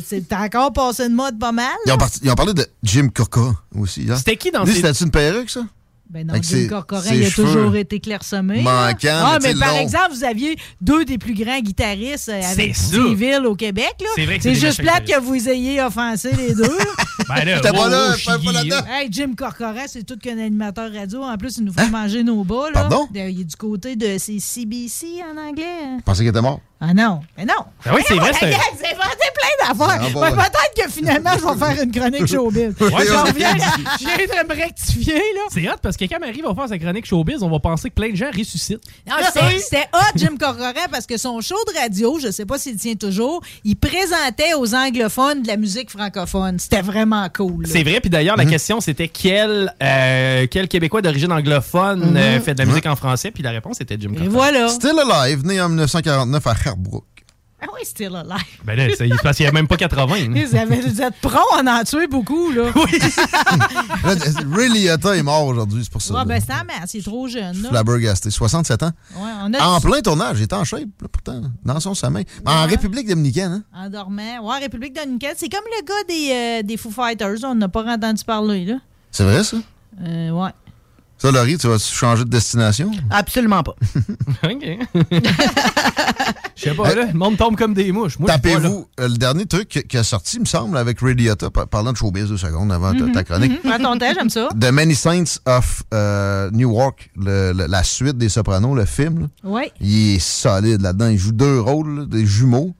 C'était 0.09 0.35
encore 0.37 0.73
passé 0.73 1.09
de 1.09 1.15
mode 1.15 1.39
pas 1.39 1.53
mal. 1.53 1.67
Ils 1.87 1.93
ont, 1.93 1.99
parti- 1.99 2.21
ils 2.23 2.31
ont 2.31 2.35
parlé 2.35 2.55
de 2.55 2.67
Jim 2.83 3.09
Corcoran 3.15 3.55
aussi. 3.77 4.07
Hein? 4.11 4.17
C'était 4.17 4.37
qui 4.37 4.51
dans 4.51 4.65
Lui, 4.65 4.73
ces- 4.73 4.81
c'était 4.83 5.05
une 5.05 5.11
perruque, 5.11 5.51
ça? 5.51 5.65
Ben 6.11 6.27
non, 6.27 6.35
Jim 6.35 6.43
ses- 6.43 6.67
Corcoran, 6.69 7.01
ses 7.01 7.17
il 7.17 7.25
a 7.25 7.31
cheveux 7.31 7.47
toujours 7.47 7.77
été 7.77 7.99
clairsemé. 7.99 8.63
là. 8.63 8.89
manquants, 8.89 9.09
Ah, 9.25 9.39
mais 9.43 9.55
par 9.55 9.75
exemple, 9.77 10.11
vous 10.13 10.23
aviez 10.25 10.55
deux 10.81 11.07
des 11.07 11.17
plus 11.17 11.33
grands 11.33 11.59
guitaristes 11.61 12.29
euh, 12.29 12.43
avec. 12.53 12.77
Steville 12.77 13.47
au 13.47 13.57
Québec. 13.57 13.95
là. 14.01 14.07
C'est 14.15 14.27
vrai 14.27 14.37
que 14.37 14.43
c'est 14.43 14.55
C'est 14.55 14.61
des 14.61 14.67
juste 14.67 14.83
plate 14.83 15.07
que 15.07 15.19
vous 15.19 15.49
ayez 15.49 15.83
offensé 15.83 16.31
les 16.37 16.55
deux. 16.55 16.63
Ben 17.27 17.37
là, 17.37 17.55
J'étais 17.57 17.71
pas 17.71 17.89
là, 17.89 18.17
pas 18.27 18.37
là. 18.53 18.85
hey, 19.01 19.09
Jim 19.11 19.33
Corcoran, 19.35 19.85
c'est 19.87 20.05
tout 20.05 20.19
qu'un 20.19 20.37
animateur 20.37 20.93
radio. 20.93 21.23
En 21.23 21.39
plus, 21.39 21.57
il 21.57 21.65
nous 21.65 21.73
fait 21.73 21.89
manger 21.89 22.23
nos 22.23 22.45
bas. 22.45 22.65
Là. 22.75 22.81
Hein? 22.85 22.89
Pardon? 22.89 23.09
Il 23.15 23.41
est 23.41 23.45
du 23.45 23.57
côté 23.57 23.97
de 23.97 24.17
c'est 24.19 24.39
CBC 24.41 25.23
en 25.33 25.39
anglais. 25.41 25.65
hein. 25.85 25.97
Je 26.01 26.03
pensais 26.03 26.19
qu'il 26.23 26.29
était 26.29 26.43
mort. 26.43 26.61
Ah 26.87 26.93
non, 26.93 27.21
mais 27.39 27.45
non. 27.47 27.55
Ben 27.85 27.93
oui, 27.95 28.03
c'est 28.07 28.15
vrai, 28.15 28.31
plein 28.39 28.49
d'affaires. 28.51 30.01
Ah, 30.03 30.09
bon, 30.13 30.21
Ouais, 30.21 30.31
ouais. 30.31 30.37
Peut-être 30.37 30.75
que 30.87 30.91
finalement, 30.93 31.31
je 31.39 31.45
vais 31.47 31.59
faire 31.75 31.83
une 31.85 31.91
chronique 31.93 32.27
showbiz. 32.27 32.75
Ouais, 32.81 33.07
je 33.07 33.13
reviens, 33.27 33.57
je 34.01 34.05
viens 34.05 34.43
de 34.43 34.49
me 34.49 34.55
rectifier. 34.55 35.15
là. 35.15 35.41
C'est 35.51 35.69
hot 35.69 35.77
parce 35.83 35.97
que 35.97 36.05
quand 36.05 36.21
Marie 36.21 36.43
va 36.43 36.55
faire 36.55 36.69
sa 36.69 36.79
chronique 36.79 37.07
showbiz, 37.07 37.43
on 37.43 37.51
va 37.51 37.59
penser 37.61 37.89
que 37.91 37.95
plein 37.95 38.11
de 38.11 38.17
gens 38.17 38.31
ressuscitent. 38.37 38.81
Non, 39.09 39.15
c'était- 39.59 39.89
hot, 39.95 39.99
Jim 40.17 40.37
Corcoran, 40.39 40.73
parce 40.91 41.07
que 41.07 41.17
son 41.17 41.41
show 41.41 41.57
de 41.73 41.79
radio, 41.81 42.19
je 42.21 42.31
sais 42.31 42.45
pas 42.45 42.59
s'il 42.59 42.77
tient 42.77 42.95
toujours, 42.95 43.43
il 43.65 43.77
présentait 43.77 44.55
aux 44.59 44.75
anglophones 44.75 45.43
de 45.43 45.49
la 45.49 45.57
musique 45.57 45.91
francophone. 45.91 46.59
C'était 46.59 46.83
vraiment 46.83 47.27
cool. 47.35 47.67
C'est 47.67 47.83
vrai, 47.83 48.01
puis 48.01 48.11
d'ailleurs, 48.11 48.37
Mhm. 48.37 48.45
la 48.45 48.51
question 48.51 48.81
c'était 48.81 49.09
quel, 49.09 49.75
euh, 49.83 50.47
quel 50.51 50.69
Québécois 50.69 51.01
d'origine 51.03 51.33
anglophone 51.33 52.11
Mhm. 52.11 52.17
euh, 52.17 52.41
fait 52.41 52.55
de 52.55 52.59
la 52.59 52.67
musique 52.67 52.87
en 52.87 52.97
français, 52.97 53.31
puis 53.31 53.43
la 53.43 53.51
réponse 53.51 53.81
était 53.81 53.97
Jim 53.99 54.11
Et 54.13 54.17
Corcoran. 54.17 54.31
voilà. 54.33 54.69
Still 54.69 54.99
Alive, 55.11 55.45
né 55.47 55.61
en 55.61 55.69
1949 55.69 56.47
à 56.47 56.55
Sherbrooke. 56.75 57.05
Ah 57.61 57.67
oui, 57.73 57.81
still 57.87 58.15
alive. 58.15 58.45
Ben 58.65 58.77
là, 58.77 58.89
c'est 58.95 59.09
parce 59.23 59.39
qu'il 59.39 59.45
n'y 59.47 59.49
a 59.49 59.53
même 59.53 59.67
pas 59.67 59.79
80. 59.79 60.07
là. 60.07 60.47
Vous, 60.47 60.55
avez, 60.55 60.81
vous 60.83 61.01
êtes 61.01 61.15
prompt 61.23 61.67
à 61.67 61.81
en 61.81 61.85
tuer 61.85 62.07
beaucoup, 62.09 62.51
là. 62.51 62.65
Là, 64.05 64.15
Ray 64.53 64.69
Liotta 64.69 65.17
est 65.17 65.23
mort 65.23 65.47
aujourd'hui, 65.47 65.83
c'est 65.83 65.91
pour 65.91 66.03
ça. 66.03 66.13
Ouais, 66.15 66.25
ben 66.27 66.43
c'est 66.45 66.53
un 66.53 66.65
masse, 66.65 66.93
il 66.93 66.99
est 67.01 67.05
trop 67.05 67.27
jeune, 67.27 67.63
là. 67.63 67.71
Flabbergasté, 67.71 68.31
67 68.31 68.83
ans. 68.83 68.91
Ouais, 69.17 69.31
on 69.45 69.55
a 69.55 69.67
En 69.67 69.81
plein 69.81 70.03
tournage, 70.03 70.41
il 70.41 70.43
était 70.43 70.55
en 70.55 70.65
shape, 70.65 70.81
là, 71.01 71.09
pourtant, 71.11 71.41
dans 71.65 71.81
son 71.81 71.95
sommeil. 71.95 72.27
En 72.45 72.67
République 72.67 73.09
dominicaine, 73.09 73.53
hein? 73.53 73.65
En 73.75 73.89
dormant. 73.89 74.41
Ouais, 74.43 74.59
République 74.59 74.95
Dominicaine. 74.95 75.35
C'est 75.37 75.49
comme 75.49 75.65
le 75.65 75.85
gars 75.87 75.95
des, 76.07 76.61
euh, 76.61 76.63
des 76.67 76.77
Foo 76.77 76.91
Fighters. 76.91 77.39
On 77.45 77.55
n'a 77.55 77.69
pas 77.69 77.85
entendu 77.85 78.25
parler, 78.25 78.67
là. 78.67 78.75
C'est 79.11 79.25
vrai, 79.25 79.43
ça? 79.43 79.57
Euh, 80.03 80.31
ouais. 80.33 80.51
Ça, 81.19 81.31
Laurie, 81.31 81.57
tu 81.57 81.69
vas 81.69 81.79
changer 81.79 82.25
de 82.25 82.29
destination? 82.29 82.91
Absolument 83.11 83.63
pas. 83.63 83.75
OK. 84.45 84.79
Je 86.57 86.63
sais 86.71 86.75
pas, 86.75 86.95
là, 86.95 87.07
le 87.13 87.19
monde 87.19 87.37
tombe 87.37 87.57
comme 87.57 87.73
des 87.75 87.91
mouches. 87.93 88.19
Moi. 88.19 88.29
Tapez-vous 88.29 88.87
euh, 89.01 89.09
le 89.09 89.17
dernier 89.17 89.47
truc 89.47 89.85
qui- 89.89 89.97
a 89.97 90.05
sorti, 90.05 90.37
il 90.37 90.41
me 90.41 90.45
semble, 90.45 90.77
avec 90.77 91.01
Ray 91.01 91.15
Liotta, 91.15 91.51
par- 91.51 91.67
parlant 91.67 91.93
de 91.93 91.97
showbiz 91.97 92.29
deux 92.29 92.37
secondes 92.37 92.71
avant 92.73 92.93
ta- 92.95 93.09
ta 93.13 93.25
chronique. 93.25 93.53
Mhm. 93.65 93.71
Prends 93.71 93.79
ton 93.93 93.99
temps, 93.99 94.13
j'aime 94.15 94.31
ça. 94.31 94.49
The 94.61 94.71
Many 94.71 94.95
Saints 94.95 95.39
of 95.47 95.83
euh, 95.93 96.51
Newark, 96.53 97.11
le- 97.17 97.53
le- 97.53 97.67
la 97.67 97.83
suite 97.83 98.19
des 98.19 98.29
Sopranos, 98.29 98.75
le 98.75 98.85
film, 98.85 99.29
Ouais. 99.43 99.73
il 99.81 100.17
est 100.17 100.19
solide 100.21 100.83
là-dedans. 100.83 101.09
Il 101.09 101.19
joue 101.19 101.33
deux 101.33 101.61
rôles, 101.61 102.01
là, 102.01 102.05
des 102.07 102.27
jumeaux. 102.27 102.75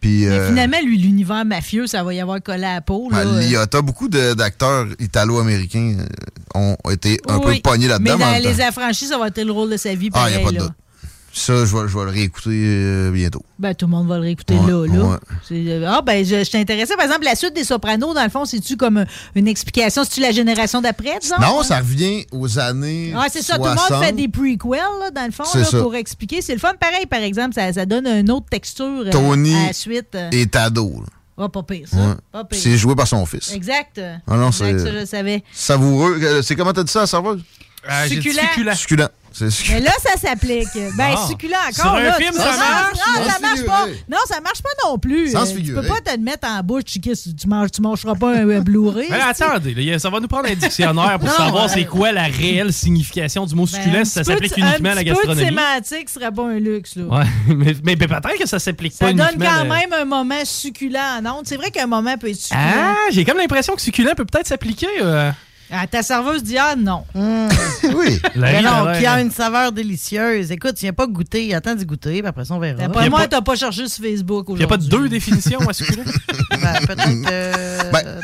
Puis, 0.00 0.26
euh, 0.26 0.48
finalement, 0.48 0.78
lui, 0.84 0.96
l'univers 0.98 1.44
mafieux, 1.44 1.86
ça 1.86 2.02
va 2.02 2.14
y 2.14 2.20
avoir 2.20 2.42
collé 2.42 2.64
à 2.64 2.74
la 2.74 2.80
peau. 2.80 3.10
Là. 3.10 3.24
ben, 3.24 3.40
Liotta, 3.40 3.82
beaucoup 3.82 4.08
de- 4.08 4.32
d'acteurs 4.34 4.86
italo-américains 4.98 5.96
euh, 6.56 6.58
ont 6.58 6.90
été 6.90 7.18
un 7.28 7.38
Oui, 7.38 7.56
peu 7.60 7.70
pognés 7.70 7.88
là-dedans. 7.88 8.16
Mais 8.18 8.24
dans 8.42 8.48
Les 8.48 8.60
Affranchis, 8.62 9.06
ça 9.06 9.18
va 9.18 9.28
être 9.28 9.42
le 9.44 9.52
rôle 9.52 9.70
de 9.70 9.76
sa 9.76 9.94
vie. 9.94 10.08
Ah, 10.14 10.28
il 10.30 10.34
Pareil, 10.34 10.36
n'y 10.36 10.42
a 10.42 10.44
pas 10.44 10.50
de 10.52 10.56
là. 10.56 10.62
doute. 10.62 10.72
Ça, 11.32 11.64
je 11.64 11.76
vais, 11.76 11.86
je 11.88 11.96
vais 11.96 12.04
le 12.04 12.10
réécouter 12.10 12.50
euh, 12.52 13.10
bientôt. 13.12 13.44
Ben, 13.58 13.72
tout 13.72 13.86
le 13.86 13.90
monde 13.92 14.08
va 14.08 14.16
le 14.16 14.22
réécouter 14.22 14.54
Ouais, 14.54 14.70
là. 14.72 14.86
là. 14.86 15.04
ouais. 15.04 15.16
Euh, 15.52 15.86
Ah, 15.88 16.02
ben, 16.02 16.24
je, 16.24 16.42
je 16.42 16.50
t'intéressais. 16.50 16.96
Par 16.96 17.04
exemple, 17.04 17.24
la 17.24 17.36
suite 17.36 17.54
des 17.54 17.62
Sopranos, 17.62 18.14
dans 18.14 18.24
le 18.24 18.30
fond, 18.30 18.44
c'est-tu 18.44 18.76
comme 18.76 18.98
euh, 18.98 19.04
une 19.36 19.46
explication? 19.46 20.02
C'est-tu 20.02 20.20
la 20.20 20.32
génération 20.32 20.80
d'après, 20.80 21.18
disons? 21.20 21.36
Non, 21.40 21.62
ça 21.62 21.78
revient 21.78 22.26
aux 22.32 22.58
années. 22.58 23.12
Ah, 23.16 23.26
c'est 23.30 23.42
ça, 23.42 23.56
tout 23.58 23.62
le 23.62 23.68
monde 23.68 23.78
60. 23.78 24.04
fait 24.04 24.12
des 24.12 24.26
prequels, 24.28 24.80
là, 25.00 25.10
dans 25.14 25.24
le 25.26 25.30
fond, 25.30 25.44
là, 25.54 25.64
ça. 25.64 25.80
pour 25.80 25.94
expliquer. 25.94 26.42
C'est 26.42 26.52
le 26.54 26.58
fun 26.58 26.72
pareil, 26.80 27.06
par 27.06 27.20
exemple, 27.20 27.54
ça, 27.54 27.72
ça 27.72 27.86
donne 27.86 28.06
une 28.08 28.30
autre 28.32 28.46
texture 28.50 28.84
euh, 29.06 29.10
Tony 29.10 29.54
à 29.54 29.66
la 29.68 29.72
suite. 29.72 30.14
euh. 30.16 30.30
est 30.32 30.56
ado. 30.56 30.90
là. 31.00 31.44
Ah, 31.44 31.48
pas 31.48 31.62
pire, 31.62 31.86
ça. 31.88 31.96
Ouais. 31.96 32.14
Pas 32.32 32.44
pire. 32.44 32.58
C'est 32.60 32.76
joué 32.76 32.94
par 32.96 33.06
son 33.06 33.24
fils. 33.24 33.52
Exact. 33.54 34.00
Ah 34.26 34.36
non, 34.36 34.50
c'est- 34.50 34.78
ça, 34.78 34.86
je 34.92 34.98
le 34.98 35.06
savais. 35.06 35.42
Savoureux. 35.52 36.42
C'est 36.42 36.56
comment 36.56 36.72
t'as 36.72 36.82
dit 36.82 36.90
ça, 36.92 37.00
la 37.00 37.06
serveuse? 37.06 37.42
Euh, 37.88 38.06
succulent. 38.08 38.74
Succulent. 38.74 39.08
Mais 39.70 39.80
là, 39.80 39.92
ça 40.02 40.16
s'applique. 40.20 40.68
Ben, 40.96 41.14
Ah. 41.16 41.26
succulent 41.28 41.54
encore. 41.56 41.74
Sur 41.74 41.94
un 41.94 42.00
là, 42.02 42.12
film, 42.14 42.32
ça 42.34 42.44
non, 42.52 42.58
marche. 42.58 42.98
Non, 42.98 43.24
ça 43.30 43.38
marche 43.40 43.64
pas. 43.64 43.86
Non, 44.08 44.18
ça 44.26 44.40
marche 44.40 44.62
pas 44.62 44.70
non 44.88 44.98
plus. 44.98 45.30
Sans 45.32 45.46
se 45.46 45.52
Euh, 45.52 45.56
tu 45.64 45.72
peux 45.74 45.82
pas 45.86 46.00
te 46.00 46.10
le 46.16 46.22
mettre 46.22 46.48
en 46.48 46.62
bouche, 46.62 46.84
tu, 46.84 47.00
tu, 47.00 47.16
manges, 47.46 47.70
tu 47.70 47.80
mangeras 47.82 48.14
pas 48.14 48.34
un, 48.36 48.48
un 48.50 48.60
Blu-ray. 48.60 49.08
Mais 49.10 49.20
attendez, 49.20 49.74
là, 49.74 49.98
ça 49.98 50.10
va 50.10 50.20
nous 50.20 50.28
prendre 50.28 50.48
un 50.48 50.54
dictionnaire 50.54 51.18
pour 51.18 51.28
Non, 51.28 51.34
savoir 51.36 51.64
ouais. 51.66 51.72
c'est 51.74 51.84
quoi 51.84 52.12
la 52.12 52.24
réelle 52.24 52.72
signification 52.72 53.46
du 53.46 53.54
mot 53.54 53.66
Ben, 53.66 53.76
succulent 53.78 53.96
un 54.00 54.04
si 54.04 54.10
ça 54.12 54.24
s'applique 54.24 54.56
uniquement 54.56 54.90
à 54.90 54.94
la 54.94 55.00
Un 55.00 55.04
petit 55.04 55.10
peu 55.10 55.14
de 55.14 55.34
gastronomie. 55.34 55.44
sémantique 55.46 56.08
serait 56.08 56.32
pas 56.32 56.42
un 56.44 56.58
luxe. 56.58 56.96
Là. 56.96 57.04
Ouais, 57.04 57.24
mais, 57.48 57.74
mais- 57.84 57.96
mais 57.96 57.96
peut-être 57.96 58.38
que 58.38 58.48
ça 58.48 58.58
s'applique 58.58 58.96
pas 58.98 59.06
Ça 59.08 59.12
donne 59.12 59.26
uniquement. 59.34 59.46
quand 59.58 59.64
même 59.64 59.92
un 59.92 60.04
moment 60.04 60.44
succulent 60.44 60.98
en 61.20 61.26
ondes. 61.38 61.44
C'est 61.46 61.56
vrai 61.56 61.70
qu'un 61.70 61.86
moment 61.86 62.16
peut 62.18 62.28
être 62.30 62.36
succulent. 62.40 62.60
Ah, 62.64 62.94
j'ai 63.10 63.24
comme 63.24 63.38
l'impression 63.38 63.74
que 63.74 63.82
succulent 63.82 64.14
peut 64.16 64.24
peut-être 64.24 64.46
s'appliquer. 64.48 64.88
euh, 65.02 65.30
À 65.72 65.86
ta 65.86 66.02
serveuse 66.02 66.42
d'hier, 66.42 66.76
non. 66.76 67.04
oui. 67.14 68.18
La 68.34 68.52
Mais 68.52 68.62
non, 68.62 68.92
qui 68.98 69.06
a 69.06 69.20
une 69.20 69.30
saveur 69.30 69.70
délicieuse. 69.70 70.50
Écoute, 70.50 70.74
tu 70.74 70.80
viens 70.84 70.92
pas 70.92 71.06
goûter, 71.06 71.54
attends 71.54 71.74
d'y 71.76 71.86
goûter, 71.86 72.18
puis 72.20 72.26
après 72.26 72.44
ça, 72.44 72.54
on 72.54 72.58
verra. 72.58 72.78
D'après 72.78 73.04
y 73.04 73.06
a 73.06 73.10
moi, 73.10 73.20
pas- 73.20 73.28
t'as 73.28 73.40
pas 73.40 73.54
cherché 73.54 73.86
sur 73.86 74.04
Facebook 74.04 74.46
Il 74.48 74.56
n'y 74.56 74.64
a 74.64 74.66
pas 74.66 74.76
de 74.76 74.82
aujourd'hui. 74.82 74.98
deux 75.04 75.08
définitions 75.08 75.60
à 75.60 75.72
succulent? 75.72 76.02
Ben, 76.50 76.86
peut-être. 76.86 77.30
euh, 77.30 77.78
Ben, 77.92 78.20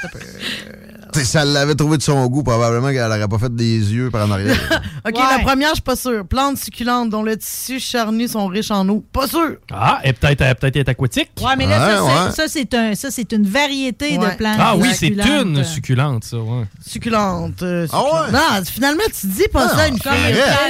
T'sais, 1.17 1.25
Si 1.25 1.37
elle 1.39 1.53
l'avait 1.53 1.75
trouvé 1.75 1.97
de 1.97 2.03
son 2.03 2.27
goût, 2.27 2.43
probablement 2.43 2.89
qu'elle 2.89 3.09
n'aurait 3.09 3.29
pas 3.29 3.39
fait 3.39 3.55
des 3.55 3.79
yeux 3.93 4.11
par 4.11 4.27
en 4.27 4.31
arrière. 4.33 4.57
OK, 5.09 5.15
Ouais. 5.17 5.23
la 5.39 5.43
première, 5.45 5.71
je 5.71 5.75
suis 5.77 5.83
pas 5.83 5.97
sûre. 5.97 6.27
Plantes 6.27 6.59
succulentes 6.59 7.11
dont 7.11 7.23
le 7.23 7.37
tissu 7.37 7.79
charnu 7.81 8.29
sont 8.29 8.47
riches 8.47 8.71
en 8.71 8.89
eau. 8.89 9.05
Pas 9.13 9.27
sûr. 9.27 9.57
Ah, 9.73 10.01
et 10.05 10.13
peut-être 10.13 10.59
peut-être 10.59 10.77
être 10.77 10.89
aquatique. 10.91 11.31
Ouais, 11.41 11.57
mais 11.57 11.67
là, 11.67 11.79
ça, 11.79 12.05
Ouais, 12.05 12.11
c'est- 12.11 12.25
ouais. 12.27 12.33
ça, 12.33 12.45
c'est 12.49 12.75
un, 12.75 12.95
ça, 12.95 13.11
c'est 13.11 13.33
une 13.33 13.47
variété 13.47 14.19
Ouais. 14.19 14.31
de 14.31 14.37
plantes. 14.37 14.57
Ah 14.59 14.77
oui, 14.77 14.89
c'est 14.95 15.09
une 15.09 15.65
succulente, 15.65 16.25
ça, 16.25 16.37
ouais. 16.39 16.65
Succulente. 16.87 17.63
euh, 17.63 17.87
Ah 17.93 18.03
ouais? 18.03 18.11
succulente. 18.11 18.33
Non, 18.33 18.65
finalement, 18.65 19.03
tu 19.21 19.27
dis 19.27 19.49
pas 19.53 19.69
Ah, 19.73 19.77
ça 19.77 19.89
une 19.89 19.99
fille. 19.99 20.11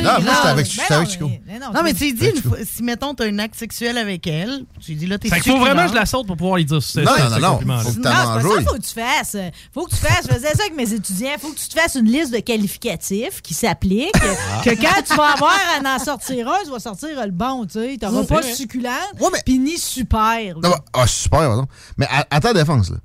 Non, 0.02 0.10
moi, 0.22 0.34
c'était 0.34 0.48
avec- 0.92 1.10
Chico. 1.10 1.28
mais- 1.28 1.40
mais 1.46 1.58
non, 1.58 1.72
Non, 1.74 1.80
mais 1.82 1.94
tu- 1.94 2.12
dis, 2.12 2.26
une 2.26 2.42
fois- 2.42 2.58
si 2.64 2.82
mettons, 2.82 3.14
t'as 3.14 3.26
un 3.26 3.38
acte 3.38 3.54
sexuel 3.56 3.98
avec 3.98 4.26
elle, 4.26 4.64
tu 4.80 4.92
lui 4.92 4.98
dis 4.98 5.06
là, 5.06 5.18
t'es 5.18 5.28
Fait 5.28 5.40
qu'il 5.40 5.52
faut 5.52 5.58
vraiment 5.58 5.84
que 5.84 5.90
je 5.90 5.94
la 5.94 6.06
saute 6.06 6.26
pour 6.26 6.36
pouvoir 6.36 6.56
lui 6.56 6.64
dire 6.64 6.82
ce 6.82 7.00
Non, 7.00 7.04
non, 7.06 7.14
non, 7.40 7.58
ça, 7.80 8.40
faut 8.40 8.74
que 8.74 8.82
tu 8.82 8.92
fasses. 8.94 9.36
Faut 9.72 9.84
que 9.86 9.90
tu 9.90 9.96
fasses. 9.96 10.26
Je 10.36 10.40
faisais 10.42 10.54
ça 10.56 10.62
avec 10.64 10.76
mes 10.76 10.92
étudiants. 10.92 11.30
Faut 11.40 11.50
que 11.52 11.58
tu 11.58 11.68
te 11.68 11.74
fasses 11.78 11.94
une 11.94 12.06
liste 12.06 12.32
de 12.32 12.38
qualificatifs 12.40 13.40
qui 13.42 13.54
s'appliquent. 13.54 14.10
Ah. 14.22 14.60
que 14.64 14.70
quand 14.70 15.02
tu 15.06 15.14
vas 15.16 15.32
avoir 15.32 15.54
à 15.84 15.96
en 15.96 15.98
sortir 15.98 16.48
un, 16.48 16.62
tu 16.64 16.70
vas 16.70 16.78
sortir 16.78 17.08
le 17.24 17.30
bon, 17.30 17.64
tu 17.66 17.72
sais. 17.72 17.96
T'auras 18.00 18.20
Ouais, 18.20 18.26
pas 18.26 18.42
succulent, 18.42 18.88
Ouais, 19.20 19.28
mais- 19.32 19.42
puis 19.44 19.58
ni 19.58 19.78
super. 19.78 20.58
bah, 20.60 20.84
ah, 20.92 21.06
super, 21.06 21.40
pardon. 21.40 21.66
Mais 21.96 22.06
à, 22.10 22.26
à 22.30 22.40
ta 22.40 22.52
défense, 22.52 22.90
là, 22.90 22.96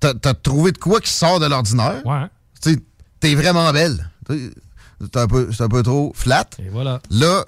t'as, 0.00 0.14
t'as 0.14 0.34
trouvé 0.34 0.72
de 0.72 0.78
quoi 0.78 1.00
qui 1.00 1.10
sort 1.12 1.40
de 1.40 1.46
l'ordinaire? 1.46 2.00
Ouais. 2.04 2.26
Tu 2.62 2.74
sais, 2.74 2.78
t'es 3.18 3.34
vraiment 3.34 3.70
belle. 3.72 4.10
Tu 4.28 4.38
sais, 4.38 4.50
C'est 5.00 5.16
un, 5.16 5.26
peu, 5.26 5.50
un 5.58 5.68
peu 5.68 5.82
trop 5.82 6.12
flat. 6.14 6.44
Et 6.60 6.68
voilà. 6.68 7.00
Là, 7.10 7.44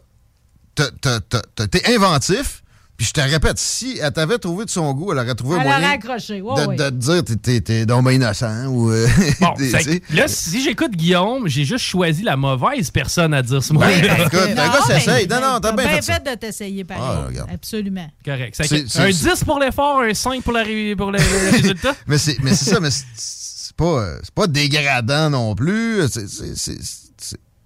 t'es 0.74 1.94
inventif, 1.94 2.63
Puis 2.96 3.08
je 3.08 3.12
te 3.12 3.20
répète, 3.20 3.58
si 3.58 3.98
elle 4.00 4.12
t'avait 4.12 4.38
trouvé 4.38 4.64
de 4.66 4.70
son 4.70 4.92
goût, 4.94 5.10
elle 5.10 5.18
aurait 5.18 5.34
trouvé 5.34 5.56
un 5.56 5.60
Elle 5.62 5.66
moyen 5.66 5.78
aurait 5.86 5.94
accroché. 5.94 6.40
Ouais, 6.40 6.62
de, 6.62 6.66
ouais. 6.68 6.76
de 6.76 6.84
te 6.90 6.94
dire 6.94 7.24
t'es- 7.24 7.36
t'es 7.36 7.60
t'es 7.60 7.86
donc 7.86 8.04
bien 8.04 8.12
innocent 8.12 8.66
ou 8.68 8.90
euh, 8.92 9.08
Bon, 9.40 9.54
fait 9.56 10.00
là, 10.10 10.28
si 10.28 10.62
j'écoute 10.62 10.92
Guillaume, 10.92 11.48
j'ai 11.48 11.64
juste 11.64 11.84
choisi 11.84 12.22
la 12.22 12.36
mauvaise 12.36 12.92
personne 12.92 13.34
à 13.34 13.42
dire 13.42 13.64
ce 13.64 13.72
mot. 13.72 13.80
Ben, 13.80 13.90
écoute, 14.04 14.34
un 14.34 14.54
gars 14.54 14.80
s'essaye. 14.86 15.26
Non, 15.26 15.40
non, 15.40 15.58
t'as 15.60 15.72
bien 15.72 15.88
fait 15.88 16.02
ça. 16.02 16.20
de 16.20 16.34
t'essayer, 16.36 16.84
pareil. 16.84 17.02
Ah, 17.04 17.24
regarde. 17.26 17.50
Absolument. 17.52 18.06
Correct. 18.24 18.54
C'est 18.56 18.68
C'est- 18.68 19.00
un 19.00 19.12
c'est- 19.12 19.28
10 19.34 19.44
pour 19.44 19.58
l'effort, 19.58 20.00
un 20.02 20.14
5 20.14 20.42
pour, 20.44 20.52
la 20.52 20.62
pour 20.96 21.10
le, 21.10 21.18
le 21.18 21.50
résultat. 21.56 21.94
Mais 22.06 22.18
c'est 22.18 22.36
mais 22.44 22.54
c'est 22.54 22.70
ça, 22.70 22.78
mais 22.78 22.90
c'est- 22.90 23.74
pas, 23.76 23.84
euh, 23.84 24.18
c'est 24.22 24.34
pas 24.34 24.46
dégradant 24.46 25.30
non 25.30 25.56
plus. 25.56 26.02
C'est- 26.08 26.78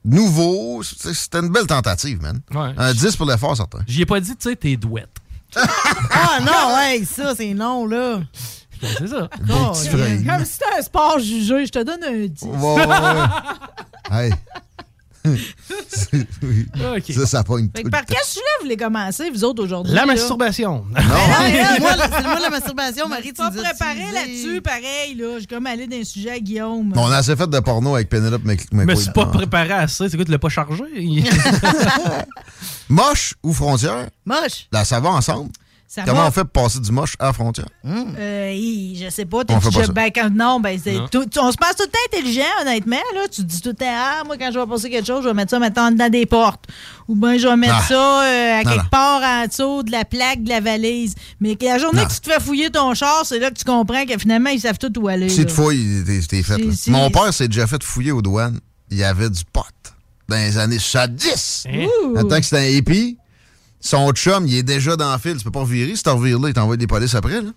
nouveau. 0.05 0.83
C'était 0.83 1.41
une 1.41 1.51
belle 1.51 1.67
tentative, 1.67 2.23
man. 2.23 2.41
Ouais. 2.55 2.73
Un 2.77 2.95
10 2.95 3.17
pour 3.17 3.27
l'effort, 3.27 3.57
certain. 3.57 3.81
J'y 3.87 4.03
ai 4.03 4.07
pas 4.07 4.21
dit, 4.21 4.35
tu 4.37 4.49
sais, 4.49 4.57
t'es 4.57 4.77
douette. 4.77 5.09
Ah 6.11 6.41
non, 6.41 6.77
ouais, 6.77 7.05
ça, 7.05 7.35
c'est 7.35 7.55
non, 7.55 7.87
là. 7.87 8.21
Ben, 8.81 8.89
c'est 8.99 9.09
ça. 9.09 9.29
Oh. 9.51 9.73
Comme 9.73 10.45
si 10.45 10.53
c'était 10.53 10.79
un 10.79 10.83
sport 10.83 11.19
jugé, 11.19 11.67
je 11.67 11.73
te 11.73 11.83
donne 11.83 12.05
un 12.05 12.27
10. 12.27 12.43
Ouais, 12.45 12.75
ouais, 12.75 12.87
ouais. 12.87 14.11
Hey. 14.11 14.33
C'est- 15.89 16.27
oui. 16.43 16.67
Ok. 16.97 17.13
Ça, 17.15 17.27
ça 17.27 17.45
pogne 17.45 17.69
Fait 17.75 17.83
tout 17.83 17.87
que 17.89 17.91
par 17.91 18.01
le 18.03 18.07
quel 18.07 18.25
sujet 18.25 18.41
vous 18.59 18.65
voulez 18.65 18.77
commencer, 18.77 19.31
vous 19.31 19.45
autres, 19.45 19.65
aujourd'hui? 19.65 19.95
La 19.95 20.03
là? 20.03 20.07
masturbation. 20.07 20.85
Mais 20.93 21.01
là, 21.03 21.79
moi, 21.81 21.91
c'est 21.99 22.23
moi 22.23 22.39
la 22.41 22.51
masturbation, 22.51 23.09
Marie, 23.09 23.23
tu 23.29 23.35
pas 23.35 23.51
préparé 23.51 24.13
là-dessus, 24.13 24.61
pareil. 24.61 25.15
Là. 25.17 25.39
J'ai 25.41 25.47
comme 25.47 25.67
allé 25.67 25.87
d'un 25.87 26.05
sujet 26.05 26.31
à 26.31 26.39
Guillaume. 26.39 26.91
Bon, 26.91 27.03
on 27.07 27.11
a 27.11 27.17
assez 27.19 27.35
fait 27.37 27.49
de 27.49 27.61
porno 27.61 27.95
avec 27.95 28.09
Penelope 28.09 28.45
McQuaid. 28.45 28.97
suis 28.99 29.11
pas 29.13 29.25
Ah. 29.27 29.37
préparé 29.37 29.73
à 29.73 29.89
ça. 29.89 30.09
C'est 30.09 30.17
quoi, 30.17 30.25
tu 30.25 30.31
l'as 30.33 30.39
pas 30.39 30.49
chargé? 30.49 30.85
Moche 32.89 33.35
ou 33.43 33.53
frontière? 33.53 34.09
Moche. 34.25 34.67
Là, 34.73 34.85
ça 34.85 35.01
va 35.01 35.11
ensemble? 35.11 35.51
Ça 35.91 36.03
Comment 36.05 36.21
va? 36.21 36.27
on 36.29 36.31
fait 36.31 36.45
pour 36.45 36.65
passer 36.65 36.81
du 36.81 36.93
moche 36.93 37.15
à 37.19 37.25
la 37.29 37.33
frontière? 37.33 37.65
Euh, 37.87 38.53
hi, 38.55 39.03
je 39.03 39.09
sais 39.09 39.25
pas. 39.25 39.39
On 39.39 39.45
t'es- 39.45 39.55
fait 39.55 39.71
pas 39.71 39.81
je- 39.81 39.87
ça. 39.87 39.93
ben, 39.93 40.11
quand- 40.15 40.29
non, 40.31 40.61
ben, 40.61 40.79
c'est 40.83 40.93
Non. 40.93 41.09
tout- 41.09 41.25
tu- 41.25 41.39
on 41.39 41.51
se 41.51 41.57
passe 41.57 41.77
tout 41.77 41.85
le 41.85 41.89
temps 41.91 41.99
intelligent, 42.19 42.43
honnêtement. 42.61 42.97
Là. 43.15 43.23
Tu 43.33 43.41
te 43.41 43.47
dis 43.47 43.63
tout 43.63 43.71
le 43.71 43.75
temps, 43.75 43.87
ah, 43.89 44.23
moi, 44.27 44.37
quand 44.37 44.51
je 44.53 44.59
vais 44.59 44.67
passer 44.67 44.91
quelque 44.91 45.07
chose, 45.07 45.23
je 45.25 45.29
vais 45.29 45.35
mettre 45.35 45.51
ça 45.51 45.59
maintenant 45.59 45.91
dans 45.91 46.11
des 46.11 46.27
portes. 46.27 46.67
Ou 47.09 47.15
bien, 47.17 47.39
je 47.39 47.49
vais 47.49 47.57
mettre 47.57 47.75
Ah. 47.79 47.83
ça 47.89 48.23
euh, 48.23 48.61
à 48.61 48.65
Non, 48.65 48.71
quelque 48.71 48.83
non. 48.83 48.89
part 48.91 49.23
en 49.23 49.47
dessous 49.47 49.83
de 49.83 49.91
la 49.91 50.05
plaque 50.05 50.43
de 50.43 50.51
la 50.51 50.61
valise. 50.61 51.15
Mais 51.41 51.57
la 51.59 51.79
journée 51.79 52.03
Non. 52.03 52.07
que 52.07 52.13
tu 52.13 52.21
te 52.21 52.31
fais 52.31 52.39
fouiller 52.41 52.69
ton 52.71 52.93
char, 52.93 53.23
c'est 53.25 53.39
là 53.39 53.51
que 53.51 53.57
tu 53.57 53.65
comprends 53.65 54.05
que 54.05 54.19
finalement, 54.19 54.51
ils 54.51 54.61
savent 54.61 54.77
tout 54.79 54.93
où 55.01 55.09
aller. 55.09 55.31
Si 55.31 55.47
te 55.47 55.51
fouilles, 55.51 56.05
t'es 56.29 56.43
fait. 56.43 56.71
Si- 56.73 56.91
Mon 56.91 57.11
père 57.11 57.33
s'est 57.33 57.49
déjà 57.49 57.67
fait 57.67 57.83
fouiller 57.83 58.13
aux 58.13 58.21
douanes. 58.21 58.61
Il 58.91 58.99
y 58.99 59.05
avait 59.05 59.31
du 59.31 59.43
pot 59.51 59.63
dans 60.29 60.37
les 60.37 60.59
années 60.59 60.79
70. 60.79 61.65
Ouh. 61.73 62.19
Attends 62.19 62.37
que 62.41 62.43
c'était 62.45 62.59
un 62.59 62.69
hippie. 62.77 63.17
Son 63.81 64.11
chum, 64.13 64.47
il 64.47 64.57
est 64.57 64.63
déjà 64.63 64.97
dans 64.97 65.13
le 65.13 65.19
fil. 65.19 65.37
Tu 65.37 65.45
peux 65.45 65.51
pas 65.51 65.61
revirer. 65.61 65.95
Si 65.95 66.03
tu 66.03 66.09
revires 66.11 66.39
là, 66.41 66.49
il 66.49 66.55
t'envoie 66.55 66.77
des 66.77 66.87
polices 66.87 67.15
après. 67.15 67.41
Là. 67.43 67.51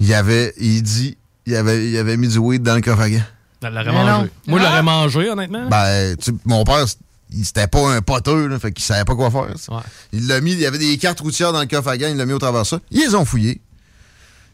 Il 0.00 0.12
avait, 0.14 0.54
il 0.58 0.82
dit, 0.82 1.16
il 1.46 1.54
avait, 1.56 1.88
il 1.90 1.96
avait 1.98 2.16
mis 2.16 2.28
du 2.28 2.38
weed 2.38 2.62
dans 2.62 2.74
le 2.74 2.80
coffre 2.80 3.00
à 3.02 3.10
gants. 3.10 3.22
Elle 3.62 3.72
l'aurait 3.74 3.92
mangé. 3.92 4.30
Moi, 4.46 4.60
je 4.60 4.64
Ah! 4.64 4.68
l'aurais 4.68 4.82
mangé, 4.82 5.30
honnêtement. 5.30 5.68
Ben, 5.68 6.16
tu 6.16 6.26
sais, 6.30 6.32
mon 6.44 6.64
père, 6.64 6.84
il- 7.32 7.44
c'était 7.44 7.66
pas 7.66 7.90
un 7.90 8.02
poteux, 8.02 8.46
là, 8.46 8.58
fait 8.58 8.72
qu'il 8.72 8.84
savait 8.84 9.04
pas 9.04 9.14
quoi 9.14 9.30
faire. 9.30 9.42
Ouais. 9.74 9.82
Il 10.12 10.26
l'a 10.26 10.40
mis, 10.40 10.52
il 10.52 10.58
y 10.60 10.66
avait 10.66 10.78
des 10.78 10.96
cartes 10.98 11.20
routières 11.20 11.52
dans 11.52 11.60
le 11.60 11.66
coffre 11.66 11.88
à 11.88 11.96
gants, 11.98 12.08
il 12.08 12.16
l'a 12.16 12.26
mis 12.26 12.32
au 12.34 12.38
travers 12.38 12.62
de 12.62 12.66
ça. 12.66 12.78
Ils 12.90 13.00
les 13.00 13.14
ont 13.14 13.24
fouillés. 13.24 13.60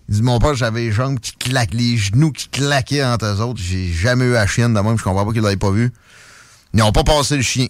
Il 0.09 0.17
dit, 0.17 0.23
mon 0.23 0.39
père, 0.39 0.55
j'avais 0.55 0.81
les 0.81 0.93
jambes 0.93 1.19
qui 1.21 1.33
claquent, 1.37 1.75
les 1.75 1.97
genoux 1.97 2.33
qui 2.33 2.49
claquaient 2.49 3.05
entre 3.05 3.27
eux 3.27 3.41
autres. 3.41 3.61
J'ai 3.63 3.93
jamais 3.93 4.25
eu 4.25 4.33
la 4.33 4.47
chienne 4.47 4.75
de 4.75 4.81
même, 4.81 4.99
je 4.99 5.03
comprends 5.05 5.25
pas 5.27 5.33
qu'ils 5.33 5.43
l'avaient 5.43 5.57
pas 5.57 5.71
vu. 5.71 5.93
Ils 6.75 6.81
n'ont 6.81 6.93
pas 6.93 7.05
passé 7.05 7.37
le 7.37 7.43
chien. 7.43 7.67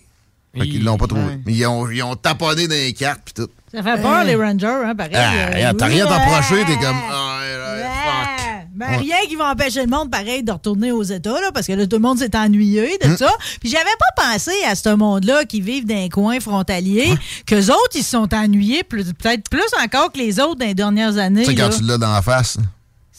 Fait 0.57 0.69
qu'ils 0.69 0.85
l'ont 0.85 0.99
pas 0.99 1.07
trouvé. 1.07 1.23
Ouais. 1.25 1.41
Mais 1.47 1.53
ils 1.55 1.67
ont, 1.67 1.89
ils 1.91 2.03
ont 2.03 2.15
taponné 2.15 2.69
dans 2.69 2.75
les 2.75 2.93
cartes 2.93 3.21
pis 3.25 3.33
tout. 3.33 3.49
Ça 3.75 3.83
fait 3.83 4.03
peur, 4.03 4.25
les 4.25 4.35
Rangers, 4.35 4.67
hein, 4.85 4.95
pareil. 4.95 5.13
Ah, 5.15 5.33
euh, 5.55 5.73
t'as 5.79 5.87
oui. 5.89 5.95
rien 5.95 6.07
t'approcher, 6.07 6.63
t'es 6.67 6.73
Ouais. 6.73 6.79
comme. 6.79 6.97
Ouais, 6.97 7.57
ouais, 7.57 7.83
fuck. 7.85 8.49
Ben, 8.75 8.89
Ouais. 8.89 8.97
Rien 8.97 9.17
qui 9.29 9.37
va 9.37 9.51
empêcher 9.53 9.83
le 9.83 9.87
monde, 9.89 10.11
pareil, 10.11 10.43
de 10.43 10.51
retourner 10.51 10.93
aux 10.93 11.03
États, 11.03 11.31
là, 11.41 11.51
parce 11.55 11.67
que 11.67 11.73
là, 11.73 11.87
tout 11.87 11.97
le 11.97 12.03
monde 12.03 12.19
s'est 12.19 12.35
ennuyé 12.37 12.99
Hum. 13.05 13.13
de 13.13 13.17
ça. 13.17 13.31
Puis 13.61 13.71
j'avais 13.71 13.85
pas 13.99 14.23
pensé 14.31 14.51
à 14.69 14.75
ce 14.75 14.89
monde-là 14.95 15.45
qui 15.45 15.61
vivent 15.61 15.87
dans 15.87 15.95
un 15.95 16.09
coin 16.09 16.41
frontalier, 16.41 17.09
qu'eux 17.47 17.67
autres, 17.71 17.93
ils 17.95 18.03
se 18.03 18.11
sont 18.11 18.29
ennuyés, 18.35 18.83
peut-être 18.83 19.49
plus 19.51 19.63
encore 19.83 20.11
que 20.13 20.19
les 20.19 20.41
autres 20.41 20.57
dans 20.57 20.67
les 20.67 20.75
dernières 20.75 21.17
années. 21.19 21.45
Tu 21.45 21.51
sais, 21.51 21.55
quand 21.55 21.69
tu 21.71 21.83
l'as 21.85 21.99
dans 21.99 22.13
la 22.13 22.23
face. 22.23 22.59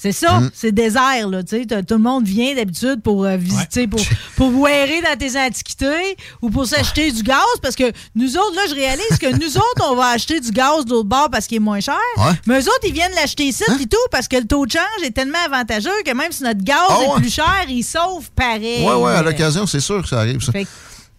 C'est 0.03 0.11
ça, 0.11 0.41
Mm. 0.41 0.51
c'est 0.53 0.73
désert, 0.73 1.29
là, 1.29 1.43
tu 1.43 1.59
sais. 1.61 1.65
T'as- 1.65 1.81
Tout 1.81 1.93
le 1.93 2.01
monde 2.01 2.25
vient 2.25 2.53
d'habitude 2.55 3.01
pour 3.01 3.23
euh, 3.23 3.37
visiter, 3.37 3.87
pour, 3.87 4.01
pour 4.35 4.51
boirer 4.51 5.01
dans 5.01 5.17
tes 5.17 5.39
antiquités 5.39 6.17
ou 6.41 6.49
pour 6.49 6.65
s'acheter 6.67 7.09
du 7.09 7.23
gaz, 7.23 7.37
parce 7.61 7.75
que 7.77 7.89
nous 8.13 8.35
autres, 8.35 8.53
là, 8.53 8.63
je 8.69 8.75
réalise 8.75 9.17
que 9.17 9.27
nous 9.33 9.55
autres, 9.55 9.89
on 9.89 9.95
va 9.95 10.07
acheter 10.09 10.41
du 10.41 10.51
gaz 10.51 10.83
de 10.83 10.89
l'autre 10.89 11.07
bord 11.07 11.29
parce 11.31 11.47
qu'il 11.47 11.55
est 11.55 11.59
moins 11.61 11.79
cher, 11.79 11.95
Ouais. 12.17 12.33
mais 12.47 12.55
eux 12.59 12.63
autres, 12.67 12.85
ils 12.85 12.91
viennent 12.93 13.15
l'acheter 13.15 13.45
ici 13.45 13.63
et 13.79 13.85
tout 13.87 13.95
parce 14.11 14.27
que 14.27 14.35
le 14.35 14.43
taux 14.45 14.65
de 14.65 14.71
change 14.71 15.03
est 15.05 15.11
tellement 15.11 15.37
avantageux 15.45 15.89
que 16.05 16.11
même 16.13 16.33
si 16.33 16.43
notre 16.43 16.63
gaz 16.65 16.77
Ah 16.89 16.99
est 17.17 17.21
plus 17.21 17.33
cher, 17.33 17.65
ils 17.69 17.83
sauvent 17.83 18.29
pareil. 18.35 18.83
Ouais, 18.85 18.95
ouais, 18.95 19.11
à 19.13 19.23
l'occasion, 19.23 19.65
c'est 19.65 19.79
sûr 19.79 20.01
que 20.01 20.09
ça 20.09 20.19
arrive, 20.19 20.41
ça. 20.41 20.51
Fait 20.51 20.65
que- 20.65 20.69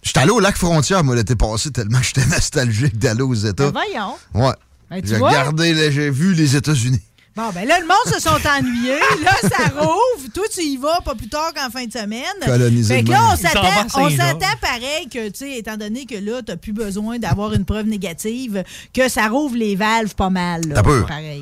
J'étais 0.02 0.20
allé 0.20 0.30
au 0.32 0.40
lac 0.40 0.58
frontière, 0.58 1.02
moi, 1.02 1.16
l'été 1.16 1.34
passé, 1.36 1.70
tellement 1.70 2.02
j'étais 2.02 2.26
nostalgique 2.26 2.98
d'aller 2.98 3.22
aux 3.22 3.32
États. 3.32 3.70
Ben, 3.70 3.82
voyons. 3.94 4.14
Ouais. 4.34 4.54
Ben, 4.90 5.00
J'ai 5.02 5.16
regardé, 5.16 5.90
j'ai 5.90 6.10
vu 6.10 6.34
les 6.34 6.54
États-Unis. 6.54 7.00
Bon, 7.36 7.50
ben 7.52 7.66
là, 7.66 7.80
le 7.80 7.86
monde 7.86 8.14
se 8.14 8.20
sont 8.20 8.38
ennuyés. 8.48 9.00
Là, 9.24 9.32
ça 9.42 9.68
rouvre. 9.80 10.30
Toi, 10.32 10.44
tu 10.54 10.60
y 10.62 10.76
vas 10.76 11.00
pas 11.04 11.16
plus 11.16 11.28
tard 11.28 11.52
qu'en 11.52 11.68
fin 11.68 11.84
de 11.84 11.90
semaine. 11.92 12.22
Coloniser 12.44 12.96
Fait 12.98 13.02
que 13.04 13.10
là, 13.10 13.30
on 13.32 13.36
s'attend, 13.36 13.60
pareil 14.60 15.08
que, 15.10 15.28
tu 15.30 15.38
sais, 15.38 15.58
étant 15.58 15.76
donné 15.76 16.06
que 16.06 16.14
là, 16.14 16.42
t'as 16.46 16.56
plus 16.56 16.72
besoin 16.72 17.18
d'avoir 17.18 17.52
une 17.54 17.64
preuve 17.64 17.86
négative, 17.86 18.62
que 18.92 19.08
ça 19.08 19.26
rouvre 19.26 19.56
les 19.56 19.74
valves 19.74 20.14
pas 20.14 20.30
mal. 20.30 20.60
là. 20.68 20.82
Peu. 20.82 21.04
Pareil. 21.06 21.40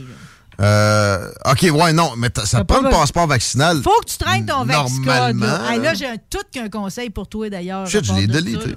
là. 0.58 0.64
Euh, 0.66 1.30
OK, 1.50 1.66
ouais, 1.72 1.92
non, 1.92 2.12
mais 2.16 2.28
ça 2.44 2.60
te 2.60 2.62
prend 2.64 2.80
pas 2.82 2.88
le 2.88 2.90
passeport 2.90 3.26
vaccinal. 3.26 3.82
Faut 3.82 4.00
que 4.00 4.10
tu 4.10 4.16
traînes 4.16 4.46
ton. 4.46 4.64
Normalement. 4.64 5.46
Là, 5.46 5.72
Hey, 5.72 5.80
là 5.80 5.92
j'ai 5.94 6.06
un- 6.06 6.16
tout 6.30 6.38
qu'un 6.52 6.68
conseil 6.70 7.10
pour 7.10 7.26
toi, 7.28 7.50
d'ailleurs. 7.50 7.86
Shit, 7.86 8.04
je 8.04 8.12
l'ai 8.14 8.26
délité. 8.26 8.74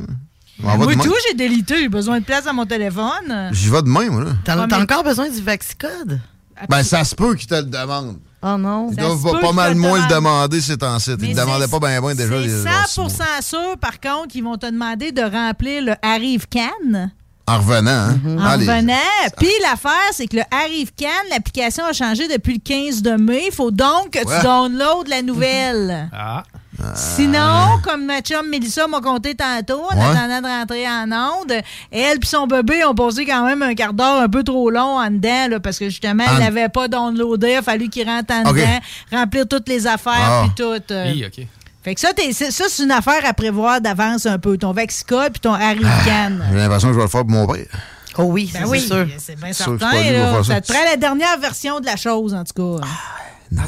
Moi, 0.59 0.77
demain. 0.77 1.03
tout, 1.03 1.13
j'ai 1.27 1.35
délité. 1.35 1.77
J'ai 1.79 1.89
besoin 1.89 2.19
de 2.19 2.25
place 2.25 2.47
à 2.47 2.53
mon 2.53 2.65
téléphone. 2.65 3.49
J'y 3.51 3.69
vais 3.69 3.81
demain, 3.81 4.09
moi. 4.09 4.23
T'as 4.43 4.81
encore 4.81 5.03
besoin 5.03 5.29
du 5.29 5.41
Vaxicode? 5.41 6.19
Ben, 6.69 6.83
ça 6.83 7.03
se 7.03 7.13
peut 7.15 7.35
qu'ils 7.35 7.47
te 7.47 7.55
le 7.55 7.63
demandent. 7.63 8.19
Oh 8.41 8.57
non. 8.57 8.89
Ils 8.91 8.95
Ça 8.95 9.01
doivent 9.01 9.17
se 9.17 9.23
pas, 9.23 9.31
peut 9.33 9.39
pas 9.41 9.51
mal 9.53 9.75
moins 9.75 10.01
le 10.07 10.13
demander 10.13 10.61
ces 10.61 10.77
temps-ci. 10.77 11.11
Ils 11.19 11.29
ne 11.31 11.35
demandaient 11.35 11.65
c'est- 11.65 11.79
pas 11.79 11.87
bien, 11.87 11.99
bien 12.01 12.15
déjà. 12.15 12.29
C'est 12.29 12.47
les- 12.47 12.63
leurs 12.63 12.87
100% 12.87 13.23
sûr, 13.41 13.77
par 13.79 13.99
contre, 13.99 14.27
qu'ils 14.29 14.43
vont 14.43 14.55
te 14.57 14.67
demander 14.67 15.11
de 15.11 15.21
remplir 15.23 15.81
le 15.83 15.95
Arrive 16.01 16.45
Can. 16.47 17.09
En 17.47 17.57
revenant, 17.59 17.91
hein? 17.91 18.19
En 18.39 18.43
Allez. 18.45 18.67
revenant. 18.67 18.93
Puis 19.37 19.49
l'affaire, 19.61 19.91
c'est 20.13 20.25
que 20.27 20.37
le 20.37 20.43
Arrive 20.51 20.91
Can, 20.99 21.07
l'application 21.29 21.85
a 21.85 21.93
changé 21.93 22.27
depuis 22.27 22.53
le 22.55 22.59
15 22.59 23.01
de 23.03 23.11
mai. 23.11 23.43
Il 23.47 23.53
faut 23.53 23.69
donc 23.71 24.11
que 24.11 24.19
Ouais. 24.27 24.37
tu 24.39 24.43
downloades 24.43 25.07
la 25.07 25.21
nouvelle. 25.21 26.09
Ah. 26.13 26.43
Sinon, 26.93 27.79
comme 27.83 28.05
ma 28.05 28.21
chum 28.21 28.47
Mélissa 28.49 28.87
m'a 28.87 28.99
compté 29.01 29.35
tantôt, 29.35 29.81
en 29.91 29.95
Ouais. 29.95 30.03
attendant 30.17 30.41
de 30.41 30.47
rentrer 30.47 30.87
en 30.87 31.11
onde, 31.11 31.51
elle 31.91 32.17
et 32.21 32.25
son 32.25 32.47
bébé 32.47 32.83
ont 32.85 32.93
passé 32.95 33.25
quand 33.25 33.45
même 33.45 33.61
un 33.61 33.73
quart 33.75 33.93
d'heure 33.93 34.21
un 34.21 34.29
peu 34.29 34.43
trop 34.43 34.69
long 34.69 34.99
en 34.99 35.09
dedans, 35.09 35.47
là, 35.49 35.59
parce 35.59 35.79
que 35.79 35.85
justement, 35.89 36.23
elle 36.33 36.39
n'avait 36.43 36.69
pas 36.69 36.87
downloadé. 36.87 37.51
Il 37.51 37.55
a 37.57 37.61
fallu 37.61 37.89
qu'il 37.89 38.07
rentre 38.07 38.33
en 38.33 38.51
dedans, 38.51 38.79
remplir 39.11 39.47
toutes 39.47 39.69
les 39.69 39.87
affaires, 39.87 40.13
Ah. 40.15 40.43
puis 40.45 40.63
tout. 40.63 40.83
euh. 40.93 41.05
Hi, 41.13 41.25
OK. 41.25 41.47
Fait 41.83 41.93
que 41.93 42.01
ça, 42.01 42.09
ça, 42.49 42.63
c'est 42.67 42.83
une 42.83 42.91
affaire 42.91 43.23
à 43.25 43.33
prévoir 43.33 43.79
d'avance 43.79 44.25
un 44.25 44.39
peu. 44.39 44.57
Ton 44.57 44.71
Vaxicode 44.71 45.33
puis 45.33 45.39
ton 45.41 45.53
Arrican. 45.53 46.31
J'ai 46.51 46.57
l'impression 46.57 46.87
que 46.87 46.93
je 46.95 46.99
vais 46.99 47.05
le 47.05 47.09
faire 47.11 47.21
pour 47.21 47.29
mon 47.29 47.45
père. 47.47 47.65
Oh 48.17 48.23
oui, 48.23 48.49
Ben 48.53 48.61
c'est 48.63 48.69
oui, 48.69 48.79
sûr. 48.79 49.05
c'est 49.19 49.35
bien 49.39 49.53
Sûr 49.53 49.77
certain. 49.77 50.11
là. 50.11 50.33
ça. 50.37 50.43
Ça 50.55 50.61
te 50.61 50.71
prend 50.73 50.83
la 50.83 50.95
dernière 50.97 51.37
version 51.37 51.79
de 51.81 51.85
la 51.85 51.95
chose, 51.97 52.33
en 52.33 52.43
tout 52.43 52.79
cas. 52.79 52.85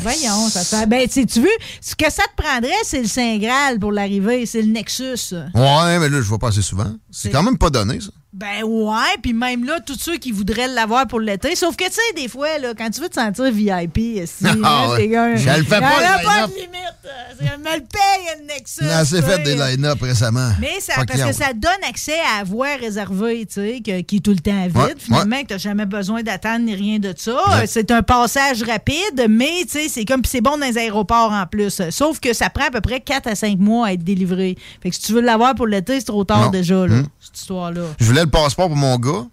Voyons, 0.02 0.50
ça 0.50 0.64
fait- 0.64 0.86
Ben, 0.88 1.08
tu 1.08 1.40
veux, 1.42 1.48
ce 1.82 1.96
que 1.96 2.12
ça 2.12 2.24
te 2.24 2.42
prendrait, 2.42 2.72
c'est 2.84 3.02
le 3.02 3.08
Saint 3.08 3.38
Graal 3.38 3.80
pour 3.80 3.92
l'arrivée, 3.92 4.46
c'est 4.46 4.62
le 4.62 4.68
Nexus. 4.72 5.34
Ouais, 5.56 6.00
mais 6.00 6.10
là, 6.10 6.22
je 6.22 6.30
vais 6.32 6.38
pas 6.38 6.50
assez 6.50 6.62
souvent. 6.62 6.92
C'est 7.12 7.28
C'est- 7.28 7.32
quand 7.32 7.44
même 7.44 7.58
pas 7.58 7.70
donné, 7.70 8.00
ça. 8.00 8.10
Ben 8.38 8.64
ouais, 8.64 9.18
puis 9.24 9.34
même 9.34 9.66
là, 9.66 9.80
tous 9.84 9.98
ceux 10.00 10.18
qui 10.18 10.32
voudraient 10.32 10.68
l'avoir 10.68 11.08
pour 11.08 11.20
l'été. 11.20 11.56
Sauf 11.56 11.76
que, 11.76 11.86
tu 11.86 11.94
sais, 11.94 12.02
des 12.16 12.28
fois, 12.28 12.60
là, 12.60 12.74
quand 12.78 12.88
tu 12.92 13.02
veux 13.02 13.10
te 13.10 13.16
sentir 13.16 13.52
VIP, 13.52 13.98
si, 14.28 14.46
Ah 14.46 14.56
là, 14.56 14.90
ouais. 14.92 15.38
Je 15.38 15.50
le 15.58 15.64
fais 15.64 15.80
pas, 15.80 15.88
a 15.88 16.20
pas 16.24 16.48
de 16.48 16.54
limite. 16.54 16.70
C'est 17.40 17.50
comme, 17.50 17.62
me 17.62 17.76
le 17.76 17.82
paye, 17.82 18.40
le 18.40 18.46
Nexus. 18.48 18.82
On 18.84 19.06
tu 19.18 19.24
fait 19.24 19.44
des 19.44 19.56
line-up 19.56 19.98
récemment. 20.02 20.52
Mais 20.62 20.80
ça, 20.80 21.04
parce 21.08 21.20
que 21.22 21.34
ça 21.34 21.54
donne 21.54 21.72
accès 21.90 22.20
à 22.36 22.42
avoir 22.42 22.78
réservé, 22.80 23.46
tu 23.48 23.54
sais, 23.56 23.82
qui 23.82 24.18
est 24.18 24.20
tout 24.24 24.32
le 24.32 24.38
temps 24.40 24.66
vide, 24.68 24.76
Ouais, 24.78 24.94
finalement, 25.00 25.42
que 25.42 25.48
tu 25.48 25.54
n'as 25.54 25.58
jamais 25.60 25.86
besoin 25.88 26.22
d'attendre 26.22 26.66
ni 26.66 26.76
rien 26.76 27.00
de 27.00 27.14
ça. 27.18 27.38
C'est 27.66 27.90
un 27.90 28.04
passage 28.04 28.62
rapide, 28.62 29.26
mais 29.30 29.64
tu 29.64 29.80
sais, 29.80 29.88
c'est 29.90 30.06
comme 30.06 30.22
puis 30.22 30.30
c'est 30.30 30.42
bon 30.42 30.58
dans 30.60 30.66
les 30.68 30.78
aéroports 30.78 31.32
en 31.32 31.48
plus. 31.48 31.82
Sauf 31.90 32.20
que 32.20 32.34
ça 32.34 32.52
prend 32.52 32.66
à 32.68 32.72
peu 32.72 32.82
près 32.82 33.00
4 33.00 33.26
à 33.28 33.34
5 33.36 33.58
mois 33.58 33.88
à 33.88 33.94
être 33.94 34.04
délivré. 34.04 34.58
Fait 34.84 34.90
que 34.92 34.96
si 34.96 35.02
tu 35.02 35.14
veux 35.14 35.22
l'avoir 35.22 35.56
pour 35.56 35.66
l'été, 35.66 36.00
c'est 36.00 36.06
trop 36.06 36.24
tard 36.24 36.46
Non. 36.46 36.50
déjà, 36.52 36.86
là, 36.86 36.98
Hmm. 36.98 37.08
cette 37.20 37.38
histoire-là. 37.40 37.82
Je 38.00 38.06
voulais 38.06 38.26
le 38.28 38.32
passeport 38.32 38.68
pour 38.68 38.78
mon 38.78 38.98
gars. 38.98 39.26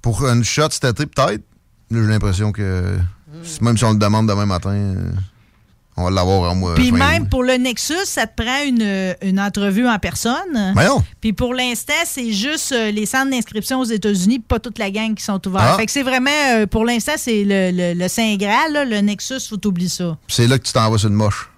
Pour 0.00 0.26
une 0.26 0.44
shot 0.44 0.68
cet 0.70 0.84
été, 0.84 1.06
peut-être. 1.06 1.42
Là, 1.90 2.02
j'ai 2.02 2.08
l'impression 2.08 2.52
que 2.52 2.96
même 3.60 3.76
si 3.76 3.84
on 3.84 3.92
le 3.92 3.98
demande 3.98 4.28
demain 4.28 4.46
matin, 4.46 4.70
euh, 4.70 5.10
On 5.96 6.04
va 6.04 6.10
l'avoir 6.10 6.50
en 6.50 6.54
mois. 6.56 6.74
Puis 6.74 6.90
même 6.90 7.28
pour 7.28 7.44
le 7.44 7.54
Nexus, 7.54 8.04
ça 8.04 8.26
te 8.26 8.42
prend 8.42 8.64
une, 8.66 9.14
une 9.22 9.38
entrevue 9.38 9.86
en 9.86 9.98
personne. 9.98 10.74
Puis 11.20 11.32
pour 11.32 11.54
l'instant, 11.54 11.92
c'est 12.04 12.32
juste 12.32 12.72
euh, 12.72 12.90
les 12.90 13.06
centres 13.06 13.30
d'inscription 13.30 13.78
aux 13.80 13.84
États-Unis, 13.84 14.40
pas 14.40 14.58
toute 14.58 14.78
la 14.78 14.90
gang 14.90 15.14
qui 15.14 15.22
sont 15.22 15.40
ouverts. 15.46 15.62
Ah. 15.74 15.76
Fait 15.76 15.86
que 15.86 15.92
c'est 15.92 16.02
vraiment, 16.02 16.30
euh, 16.56 16.66
pour 16.66 16.84
l'instant, 16.84 17.12
c'est 17.16 17.44
le, 17.44 17.70
le, 17.70 17.94
le 17.94 18.08
Saint 18.08 18.34
Graal, 18.36 18.72
là, 18.72 18.84
le 18.84 19.00
Nexus, 19.02 19.40
faut 19.48 19.56
t'oublier 19.56 19.88
ça. 19.88 20.16
C'est 20.26 20.48
là 20.48 20.58
que 20.58 20.64
tu 20.64 20.72
t'en 20.72 20.90
vas 20.90 20.98
sur 20.98 21.08
une 21.08 21.14
moche. 21.14 21.48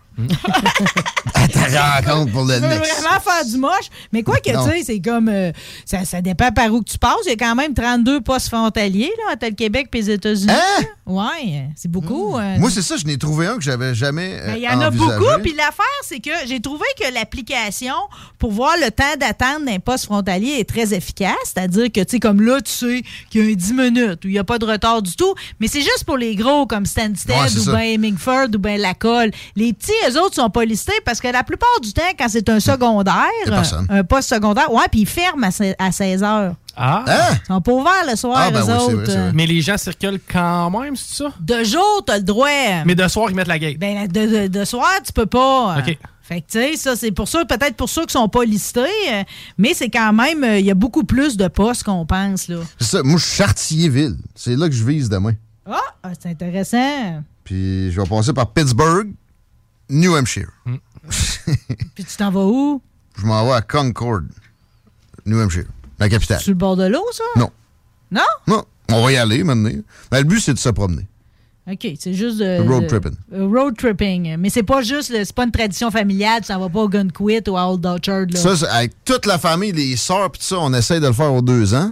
À 1.35 1.49
ta 1.49 2.01
rencontre 2.01 2.33
pour 2.33 2.45
le 2.45 2.55
vraiment 2.59 3.21
faire 3.21 3.45
du 3.45 3.57
moche? 3.59 3.91
Mais 4.13 4.23
quoi 4.23 4.39
que, 4.39 4.51
tu 4.51 4.71
sais, 4.71 4.83
c'est 4.85 5.01
comme. 5.01 5.29
euh, 5.29 5.53
ça, 5.85 6.05
ça 6.05 6.21
dépend 6.23 6.51
par 6.53 6.73
où 6.73 6.81
que 6.83 6.91
tu 6.91 6.99
passes. 6.99 7.15
Il 7.27 7.31
y 7.31 7.33
a 7.33 7.37
quand 7.37 7.55
même 7.55 7.75
32 7.75 8.21
postes 8.23 8.49
frontaliers, 8.49 9.13
là, 9.19 9.35
entre 9.35 9.47
le 9.47 9.55
Québec 9.55 9.89
et 9.93 9.97
les 9.99 10.11
États-Unis. 10.11 10.53
Hein? 10.53 10.85
Ouais, 11.07 11.69
c'est 11.77 11.91
beaucoup. 11.91 12.37
euh, 12.37 12.59
Moi, 12.59 12.69
c'est 12.69 12.83
ça, 12.83 12.97
je 12.97 13.05
n'ai 13.05 13.17
trouvé 13.17 13.47
un 13.47 13.57
que 13.57 13.63
j'avais 13.63 13.95
jamais. 13.95 14.39
euh, 14.41 14.47
Ben, 14.49 14.57
Il 14.57 14.63
y 14.63 14.69
en 14.69 14.81
a 14.81 14.91
beaucoup. 14.91 15.25
Puis 15.43 15.53
l'affaire, 15.55 15.85
c'est 16.03 16.19
que 16.19 16.31
j'ai 16.47 16.61
trouvé 16.61 16.85
que 17.01 17.13
l'application 17.15 17.95
pour 18.39 18.51
voir 18.51 18.75
le 18.83 18.91
temps 18.91 19.05
d'attente 19.19 19.65
d'un 19.65 19.79
poste 19.79 20.07
frontalier 20.07 20.57
est 20.59 20.69
très 20.69 20.93
efficace. 20.95 21.35
C'est-à-dire 21.45 21.93
que, 21.93 22.01
tu 22.01 22.07
sais, 22.11 22.21
comme 22.21 22.41
là, 22.41 22.61
tu 22.61 22.73
sais 22.73 23.03
qu'il 23.31 23.45
y 23.45 23.49
a 23.49 23.53
un 23.53 23.55
10 23.55 23.73
minutes 23.73 24.25
où 24.25 24.29
il 24.29 24.33
n'y 24.33 24.39
a 24.39 24.45
pas 24.45 24.59
de 24.59 24.65
retard 24.67 25.01
du 25.01 25.15
tout. 25.15 25.33
Mais 25.61 25.69
c'est 25.69 25.81
juste 25.83 26.03
pour 26.05 26.17
les 26.17 26.35
gros 26.35 26.67
comme 26.67 26.87
Stansted 26.87 27.31
Ouais, 27.37 27.49
ou 27.61 27.65
bien 27.77 27.81
Hemingford 27.95 28.49
ou 28.55 28.59
bien 28.59 28.77
Lacolle. 28.77 29.31
Les 29.55 29.73
petits, 29.73 29.93
eux 30.11 30.21
autres, 30.21 30.35
sont 30.35 30.51
pas 30.51 30.65
listés 30.65 30.93
parce 31.05 31.21
que 31.21 31.29
la 31.29 31.45
plupart 31.45 31.81
du 31.83 31.93
temps, 31.93 32.03
quand 32.19 32.29
c'est 32.29 32.49
un 32.49 32.59
secondaire, 32.61 33.15
un 33.89 34.03
poste 34.05 34.29
secondaire, 34.31 34.73
ouais, 34.73 34.85
puis 34.91 35.03
ils 35.03 35.07
ferment 35.09 35.49
à 35.79 35.93
16 35.93 36.23
heures. 36.25 36.55
Ah! 36.77 37.05
Ils 37.43 37.47
sont 37.47 37.61
pas 37.61 37.73
ouverts 37.73 38.05
le 38.09 38.17
soir, 38.17 38.37
Ah, 38.39 38.51
ben 38.51 38.61
eux 38.61 38.65
oui, 38.65 38.73
c'est 38.87 38.95
autres. 38.95 39.13
vrai. 39.13 39.33
Mais 39.35 39.47
les 39.47 39.63
gens 39.63 39.79
circulent 39.79 40.21
quand 40.31 40.71
même, 40.71 40.95
c'est 40.97 41.17
ça? 41.25 41.33
De 41.41 41.65
jour, 41.65 42.03
t'as 42.07 42.19
le 42.19 42.23
droit. 42.23 42.49
Mais 42.85 42.95
de 42.95 43.09
soir, 43.09 43.31
ils 43.31 43.35
mettent 43.37 43.49
la 43.49 43.59
gate. 43.59 43.79
Ben, 43.79 44.07
de, 44.07 44.43
de- 44.43 44.47
de 44.49 44.65
soir, 44.65 44.91
tu 45.05 45.13
peux 45.13 45.27
pas. 45.27 45.79
OK. 45.79 45.97
Fait 46.23 46.41
que, 46.41 46.47
tu 46.51 46.59
sais, 46.59 46.77
ça, 46.77 46.97
c'est 46.97 47.13
pour 47.13 47.29
ça, 47.29 47.45
peut-être 47.45 47.77
pour 47.77 47.89
ceux 47.89 48.05
qui 48.05 48.13
sont 48.13 48.29
pas 48.29 48.45
listés, 48.45 48.81
euh, 49.13 49.23
mais 49.59 49.75
c'est 49.75 49.89
quand 49.91 50.13
même, 50.13 50.43
euh, 50.43 50.59
il 50.59 50.67
y 50.67 50.73
a 50.73 50.75
beaucoup 50.75 51.05
plus 51.05 51.37
de 51.37 51.47
postes 51.47 51.85
qu'on 51.85 52.05
pense, 52.05 52.49
là. 52.49 52.57
C'est 52.81 52.97
ça. 52.97 53.03
Moi, 53.05 53.19
je 53.21 53.25
suis 53.25 53.37
Chartierville. 53.37 54.17
C'est 54.35 54.57
là 54.57 54.69
que 54.69 54.75
je 54.75 54.85
vise 54.85 55.09
demain. 55.09 55.35
Ah, 55.65 55.79
ah, 56.03 56.11
c'est 56.21 56.29
intéressant. 56.31 57.23
Puis 57.45 57.93
je 57.93 58.01
vais 58.01 58.09
passer 58.09 58.33
par 58.33 58.51
Pittsburgh, 58.51 59.13
New 59.89 60.17
Hampshire. 60.17 60.49
Puis 61.95 62.05
tu 62.05 62.17
t'en 62.17 62.31
vas 62.33 62.45
où? 62.45 62.83
Je 63.17 63.25
m'en 63.25 63.47
vais 63.47 63.53
à 63.53 63.63
Concord, 63.63 64.21
New 65.25 65.39
Hampshire, 65.41 65.67
la 65.99 66.09
capitale. 66.09 66.41
Sur 66.41 66.51
le 66.51 66.57
bord 66.57 66.77
de 66.77 66.87
l'eau, 66.87 67.05
ça? 67.13 67.25
Non. 67.37 67.51
Non? 68.11 68.23
Non. 68.47 68.65
On 68.93 69.03
va 69.05 69.13
y 69.13 69.17
aller 69.17 69.43
maintenant. 69.43 69.71
Mais 70.13 70.19
le 70.19 70.25
but, 70.25 70.41
c'est 70.41 70.55
de 70.55 70.59
se 70.59 70.69
promener. 70.69 71.07
OK, 71.69 71.89
c'est 71.99 72.15
juste 72.15 72.39
de... 72.39 72.61
Road 72.69 72.87
tripping. 72.87 73.17
road 73.33 73.77
tripping. 73.77 74.37
Mais 74.37 74.51
c'est 74.51 74.63
pas 74.63 74.83
juste, 74.83 75.09
c'est 75.13 75.33
pas 75.35 75.43
une 75.43 75.51
tradition 75.51 75.91
familiale, 75.91 76.43
tu 76.43 76.47
s'en 76.47 76.61
vas 76.61 76.69
pas 76.69 76.79
au 76.79 76.89
Gun 76.89 77.09
Quit 77.09 77.43
ou 77.49 77.57
à 77.57 77.69
Old 77.73 77.85
Orchard, 77.85 78.27
là. 78.31 78.39
Ça, 78.39 78.55
c'est- 78.57 78.69
avec 78.69 78.93
toute 79.05 79.27
la 79.27 79.37
famille, 79.37 79.73
les 79.73 79.97
sœurs, 79.97 80.31
puis 80.31 80.39
tout 80.39 80.47
ça, 80.47 80.59
on 80.61 80.73
essaye 80.75 81.01
de 81.01 81.09
le 81.09 81.13
faire 81.13 81.33
aux 81.35 81.43
deux 81.43 81.75
ans. 81.75 81.91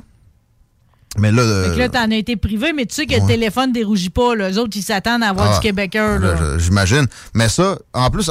Mais 1.19 1.31
là, 1.31 1.43
Fait 1.43 1.75
que 1.75 1.79
là, 1.79 1.85
euh, 1.85 1.89
t'en 1.89 2.11
as 2.11 2.17
été 2.17 2.37
privé, 2.37 2.73
mais 2.73 2.87
tu 2.87 2.95
sais 2.95 3.07
que 3.07 3.15
le 3.15 3.27
téléphone 3.27 3.73
dérougit 3.73 4.11
pas, 4.11 4.35
là. 4.35 4.51
Eux 4.51 4.59
autres, 4.59 4.77
ils 4.77 4.83
s'attendent 4.83 5.23
à 5.23 5.29
avoir 5.29 5.53
ah, 5.53 5.55
du 5.55 5.61
Québécois, 5.61 6.19
là. 6.19 6.35
là, 6.35 6.37
je- 6.59 6.65
J'imagine. 6.65 7.07
Mais 7.35 7.49
ça, 7.49 7.79
en 7.93 8.11
plus, 8.11 8.31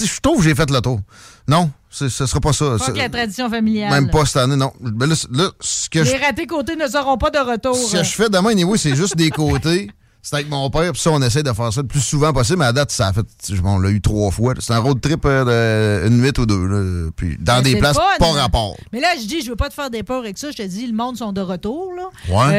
je 0.00 0.20
trouve 0.20 0.38
que 0.38 0.44
j'ai 0.44 0.54
fait 0.54 0.70
le 0.70 0.80
tour. 0.80 1.00
Non, 1.48 1.70
ce 1.90 2.08
sera 2.08 2.40
pas 2.40 2.52
ça. 2.52 2.76
Pas 2.78 2.84
C'est- 2.86 2.92
que 2.92 2.98
la 2.98 3.08
tradition 3.08 3.50
familiale. 3.50 3.90
Même 3.90 4.10
pas 4.10 4.24
cette 4.24 4.36
année, 4.36 4.56
non. 4.56 4.72
Mais 4.80 5.06
là, 5.06 5.14
c- 5.14 5.26
là, 5.32 5.50
ce 5.60 5.90
que 5.90 6.04
je 6.04 6.12
Les 6.12 6.18
ratés 6.18 6.46
côtés 6.46 6.76
ne 6.76 6.86
seront 6.86 7.18
pas 7.18 7.30
de 7.30 7.38
retour. 7.38 7.74
Ce 7.76 7.96
que 7.96 8.02
je 8.04 8.10
fais 8.12 8.28
demain, 8.30 8.50
anyway, 8.50 8.78
c'est 8.78 8.94
juste 8.96 9.16
des 9.16 9.30
côtés. 9.30 9.90
C'est 10.24 10.36
avec 10.36 10.48
mon 10.48 10.70
père, 10.70 10.92
puis 10.92 11.00
ça, 11.00 11.10
on 11.10 11.20
essaie 11.20 11.42
de 11.42 11.52
faire 11.52 11.72
ça 11.72 11.80
le 11.80 11.88
plus 11.88 12.00
souvent 12.00 12.32
possible. 12.32 12.60
Mais 12.60 12.66
à 12.66 12.72
date, 12.72 12.92
ça 12.92 13.08
a 13.08 13.12
fait. 13.12 13.26
On 13.64 13.80
l'a 13.80 13.90
eu 13.90 14.00
trois 14.00 14.30
fois. 14.30 14.54
C'est 14.60 14.72
un 14.72 14.78
road 14.78 15.00
trip 15.00 15.24
euh, 15.26 16.06
une 16.06 16.18
nuit 16.22 16.30
ou 16.38 16.46
deux. 16.46 16.64
là, 16.64 17.10
puis 17.16 17.36
dans 17.40 17.56
Mais 17.56 17.62
des 17.72 17.76
places 17.76 17.96
fun. 17.96 18.02
pas 18.20 18.30
rapport. 18.40 18.76
Mais 18.92 19.00
là, 19.00 19.08
je 19.20 19.26
dis, 19.26 19.42
je 19.42 19.50
veux 19.50 19.56
pas 19.56 19.68
te 19.68 19.74
faire 19.74 19.90
des 19.90 20.04
peurs 20.04 20.20
avec 20.20 20.38
ça. 20.38 20.52
Je 20.52 20.56
te 20.58 20.62
dis, 20.62 20.86
le 20.86 20.92
monde 20.92 21.16
sont 21.16 21.32
de 21.32 21.40
retour. 21.40 21.90
Là. 21.96 22.04
Ouais. 22.28 22.52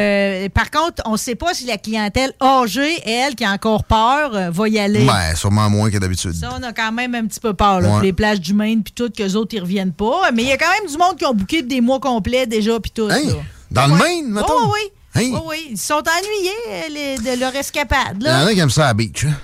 Euh, 0.44 0.48
par 0.50 0.70
contre, 0.70 1.02
on 1.06 1.16
sait 1.16 1.36
pas 1.36 1.54
si 1.54 1.64
la 1.64 1.78
clientèle 1.78 2.34
âgée, 2.42 3.00
elle, 3.08 3.34
qui 3.34 3.46
a 3.46 3.52
encore 3.52 3.84
peur, 3.84 4.34
euh, 4.34 4.50
va 4.50 4.68
y 4.68 4.78
aller. 4.78 5.06
Ben, 5.06 5.34
sûrement 5.34 5.70
moins 5.70 5.90
que 5.90 5.96
d'habitude. 5.96 6.34
Ça, 6.34 6.54
on 6.60 6.62
a 6.62 6.74
quand 6.74 6.92
même 6.92 7.14
un 7.14 7.24
petit 7.24 7.40
peu 7.40 7.54
peur. 7.54 7.80
Là, 7.80 7.96
Ouais. 7.96 8.02
les 8.02 8.12
plages 8.12 8.40
du 8.42 8.52
Maine, 8.52 8.82
puis 8.82 8.92
tout, 8.92 9.08
qu'eux 9.08 9.32
autres, 9.36 9.54
ils 9.54 9.60
reviennent 9.60 9.92
pas. 9.94 10.30
Mais 10.34 10.42
il 10.42 10.48
y 10.48 10.52
a 10.52 10.58
quand 10.58 10.70
même 10.82 10.90
du 10.90 10.98
monde 10.98 11.16
qui 11.16 11.24
ont 11.24 11.32
booké 11.34 11.62
des 11.62 11.80
mois 11.80 11.98
complets 11.98 12.46
déjà, 12.46 12.78
puis 12.78 12.90
tout. 12.90 13.08
Hein? 13.10 13.22
Dans 13.70 13.86
le. 13.86 13.94
Maine, 13.94 14.28
mettons? 14.30 14.52
Oh, 14.52 14.70
oui, 14.74 14.90
Hein? 15.16 15.20
oui, 15.32 15.38
oui. 15.46 15.66
Ils 15.70 15.78
sont 15.78 15.94
ennuyés 15.94 16.50
euh, 16.70 16.82
les- 16.90 17.36
de 17.36 17.40
leur 17.40 17.54
escapade. 17.54 18.16
Il 18.20 18.26
y 18.26 18.30
en 18.30 18.32
Là. 18.32 18.46
a 18.46 18.52
qui 18.52 18.58
aiment 18.60 18.70
ça 18.70 18.84
à 18.84 18.88
la 18.88 18.94
beach. 18.94 19.24
hein? 19.24 19.34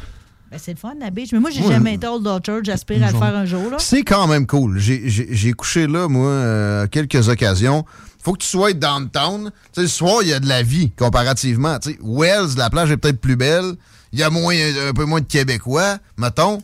Ben, 0.50 0.58
c'est 0.60 0.72
le 0.72 0.76
fun, 0.78 0.94
la 0.98 1.10
beach. 1.10 1.28
Mais 1.32 1.38
moi, 1.38 1.50
j'ai 1.50 1.62
Ouais. 1.62 1.72
jamais 1.74 1.94
été 1.94 2.08
Old 2.08 2.26
Orchard. 2.26 2.58
J'aspire 2.64 3.04
à 3.06 3.12
le 3.12 3.18
faire 3.18 3.36
un 3.36 3.44
jour. 3.44 3.70
Là. 3.70 3.76
C'est 3.78 4.02
quand 4.02 4.26
même 4.26 4.46
cool. 4.48 4.78
J'ai- 4.80 5.52
couché 5.52 5.86
là, 5.86 6.08
moi, 6.08 6.26
euh, 6.28 6.84
à 6.84 6.88
quelques 6.88 7.28
occasions. 7.28 7.84
Faut 8.22 8.32
que 8.32 8.38
tu 8.42 8.48
sois 8.48 8.72
downtown. 8.72 9.50
Tu 9.50 9.52
sais, 9.72 9.82
le 9.82 9.86
soir, 9.88 10.18
il 10.22 10.28
y 10.28 10.32
a 10.32 10.40
de 10.40 10.48
la 10.48 10.62
vie 10.64 10.90
comparativement. 10.90 11.78
Wells, 12.02 12.56
la 12.56 12.68
plage 12.68 12.90
est 12.90 12.96
peut-être 12.96 13.20
plus 13.20 13.36
belle. 13.36 13.74
Il 14.12 14.18
y 14.18 14.22
a 14.24 14.28
moins, 14.30 14.54
un 14.56 14.92
peu 14.92 15.04
moins 15.04 15.20
de 15.20 15.26
Québécois, 15.26 15.98
mettons. 16.18 16.60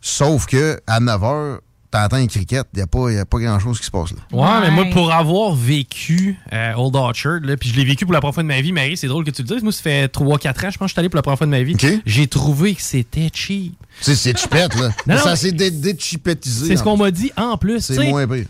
Sauf 0.00 0.46
que 0.46 0.80
à 0.86 0.98
9 1.00 1.20
h, 1.20 1.58
t'entends 1.90 2.16
un 2.16 2.26
cricket. 2.26 2.66
Il 2.74 2.76
n'y 2.76 2.82
a, 2.82 2.86
pas- 2.86 3.10
y 3.12 3.18
a 3.18 3.24
pas 3.24 3.38
grand-chose 3.38 3.78
qui 3.78 3.86
se 3.86 3.90
passe 3.90 4.12
là. 4.12 4.18
Ouais, 4.32 4.60
mais 4.62 4.70
moi, 4.70 4.84
pour 4.92 5.12
avoir 5.12 5.54
vécu 5.54 6.36
euh, 6.52 6.72
Old 6.76 6.96
Orchard, 6.96 7.40
là, 7.42 7.56
puis 7.56 7.68
je 7.70 7.76
l'ai 7.76 7.84
vécu 7.84 8.04
pour 8.04 8.12
la 8.14 8.20
première 8.20 8.34
fois 8.34 8.42
de 8.42 8.48
ma 8.48 8.60
vie, 8.60 8.72
Marie, 8.72 8.96
c'est 8.96 9.06
drôle 9.08 9.24
que 9.24 9.30
tu 9.30 9.42
le 9.42 9.48
dises. 9.48 9.62
Moi, 9.62 9.72
ça 9.72 9.82
fait 9.82 10.06
3-4 10.12 10.66
ans, 10.66 10.70
je 10.70 10.78
pense 10.78 10.78
que 10.78 10.86
je 10.86 10.92
suis 10.92 10.98
allé 11.00 11.08
pour 11.08 11.16
la 11.16 11.22
première 11.22 11.38
fois 11.38 11.46
de 11.46 11.50
ma 11.52 11.62
vie. 11.62 11.74
J'ai 12.06 12.26
trouvé 12.26 12.74
que 12.74 12.82
c'était 12.82 13.28
cheap. 13.32 13.74
C'est 14.00 14.14
c'est 14.14 14.36
chipette, 14.38 14.74
là. 14.78 14.90
Non, 15.06 15.16
ça 15.18 15.36
s'est 15.36 15.52
dé- 15.52 15.70
déchipettisé. 15.70 16.66
C'est 16.68 16.76
ce 16.76 16.82
qu'on 16.82 16.96
m'a 16.96 17.10
dit 17.10 17.32
en 17.36 17.56
plus. 17.56 17.80
C'est 17.80 18.08
moins 18.10 18.26
pire. 18.26 18.44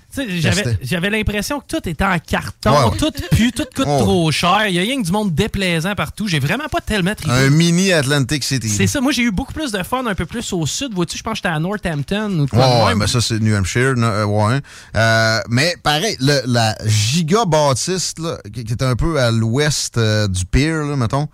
J'avais 0.83 1.11
l'impression 1.11 1.61
que 1.61 1.67
tout 1.77 1.89
était 1.89 2.05
en 2.05 2.19
carton, 2.19 2.71
Ouais, 2.73 2.91
ouais. 2.91 2.97
tout 2.99 3.13
pue, 3.31 3.53
tout 3.53 3.65
coûte 3.75 3.87
Ouais. 3.87 3.99
trop 3.99 4.31
cher. 4.33 4.67
Il 4.69 4.75
y 4.75 4.79
a 4.79 4.83
rien 4.83 5.01
que 5.01 5.07
du 5.07 5.13
monde 5.13 5.35
déplaisant 5.35 5.95
partout. 5.95 6.27
J'ai 6.29 6.41
vraiment 6.41 6.69
pas 6.71 6.81
tellement 6.81 7.15
trippé. 7.15 7.33
Un 7.33 7.51
mini 7.51 7.93
Atlantic 7.93 8.43
City. 8.45 8.69
C'est 8.69 8.87
ça, 8.87 9.01
moi 9.01 9.13
j'ai 9.13 9.23
eu 9.23 9.31
beaucoup 9.31 9.53
plus 9.53 9.71
de 9.73 9.83
fun 9.83 10.05
un 10.07 10.15
peu 10.15 10.27
plus 10.27 10.53
au 10.53 10.67
sud. 10.67 10.93
Vois-tu, 10.95 11.17
je 11.17 11.23
pense 11.23 11.33
que 11.35 11.37
j'étais 11.37 11.49
à 11.49 11.59
Northampton 11.61 12.31
ou 12.39 12.43
Ouais, 12.43 12.49
quoi 12.49 12.95
mais 12.97 13.07
ça, 13.07 13.21
c'est 13.21 13.39
New 13.39 13.55
Hampshire. 13.57 13.95
euh, 13.99 14.25
ouais. 14.25 14.61
Euh, 14.97 15.41
mais 15.49 15.77
pareil, 15.83 16.17
le- 16.21 16.43
la 16.47 16.77
giga 16.87 17.45
bâtisse, 17.45 18.15
là, 18.19 18.39
qui, 18.53 18.65
qui 18.65 18.73
est 18.73 18.83
un 18.83 18.97
peu 18.97 19.21
à 19.21 19.31
l'ouest 19.31 19.97
euh, 19.99 20.27
du 20.29 20.45
pier, 20.45 20.71
là, 20.71 20.97
mettons, 20.97 21.29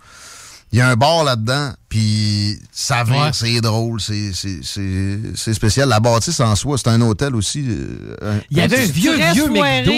il 0.73 0.79
y 0.79 0.81
a 0.81 0.89
un 0.89 0.95
bar 0.95 1.23
là-dedans, 1.23 1.71
puis 1.87 2.57
ça 2.71 3.03
Ouais. 3.05 3.29
c'est 3.31 3.61
drôle, 3.61 4.01
c'est- 4.01 4.33
c'est 4.33 4.59
c'est- 4.63 5.19
c'est 5.35 5.53
spécial. 5.53 5.87
La 5.87 5.99
bâtisse 5.99 6.39
en 6.39 6.55
soi, 6.55 6.77
c'est 6.79 6.89
un 6.89 6.99
hôtel 7.01 7.35
aussi. 7.35 7.63
euh, 7.67 8.39
Il 8.49 8.57
y 8.57 8.61
avait 8.61 8.81
un 8.81 8.85
vieux, 8.85 9.15
vieux 9.33 9.49
McDo. 9.49 9.91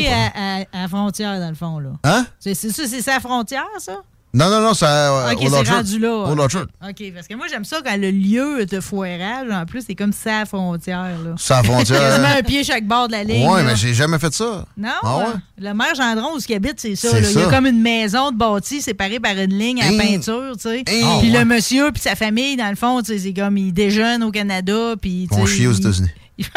à, 0.74 0.84
à, 0.84 0.88
frontière, 0.90 1.40
dans 1.40 1.50
le 1.50 1.56
fond. 1.56 1.80
là. 1.80 1.90
Hein? 2.04 2.28
C'est 2.40 2.54
ça, 2.54 2.70
c'est 2.88 3.02
ça 3.02 3.14
la 3.16 3.20
frontière, 3.22 3.64
ça? 3.80 3.96
Non, 4.36 4.50
non, 4.50 4.60
non, 4.60 4.74
c'est 4.74 4.86
euh, 4.86 5.32
ok, 5.32 5.48
c'est 5.50 5.70
rendu 5.72 6.00
là. 6.00 6.10
Orchard. 6.38 6.66
OK, 6.86 7.04
parce 7.16 7.26
que 7.26 7.36
moi, 7.36 7.46
j'aime 7.50 7.64
ça 7.64 7.78
quand 7.86 7.96
le 7.96 8.12
lieu 8.12 8.66
de 8.66 8.82
foirage, 8.82 9.50
en 9.50 9.66
plus, 9.66 9.86
c'est 9.88 9.96
comme 9.96 10.12
ça 10.12 10.40
la 10.40 10.46
frontière. 10.46 11.16
Là. 11.24 11.36
La 11.50 11.64
frontière. 11.64 12.00
Quasiment 12.10 12.28
un 12.38 12.42
pied 12.44 12.64
chaque 12.66 12.86
bord 12.86 13.08
de 13.08 13.14
la 13.14 13.24
ligne. 13.24 13.48
Ouais, 13.48 13.64
là. 13.64 13.70
mais 13.70 13.76
j'ai 13.78 13.94
jamais 13.94 14.20
fait 14.20 14.34
ça. 14.34 14.66
Non, 14.78 14.90
Ah 15.04 15.18
ouais? 15.20 15.24
le 15.60 15.74
maire 15.74 15.96
Gendron, 15.96 16.36
où 16.36 16.40
il 16.48 16.54
habite, 16.54 16.82
c'est 16.82 16.96
ça. 16.98 17.12
C'est 17.12 17.22
là. 17.22 17.30
Il 17.32 17.40
y 17.40 17.42
a 17.42 17.46
ça. 17.46 17.50
comme 17.50 17.66
une 17.66 17.82
maison 17.82 18.32
de 18.32 18.36
bâti 18.38 18.82
séparée 18.82 19.22
par 19.22 19.38
une 19.38 19.58
ligne 19.58 19.82
à 19.82 19.88
peinture, 19.98 20.52
tu 20.58 20.64
sais. 20.64 20.84
Puis 20.86 20.96
Ah, 21.02 21.20
ouais. 21.20 21.30
le 21.30 21.46
monsieur 21.46 21.92
puis 21.94 22.02
sa 22.02 22.16
famille, 22.16 22.58
dans 22.58 22.70
le 22.70 22.76
fond, 22.76 23.02
tu 23.02 23.14
sais, 23.14 23.20
c'est 23.20 23.34
comme, 23.34 23.58
ils 23.58 23.72
déjeunent 23.72 24.24
au 24.24 24.32
Canada, 24.32 24.96
puis... 25.02 25.30
On 25.32 25.46
chie 25.46 25.66
aux 25.66 25.72
États-Unis. 25.72 26.10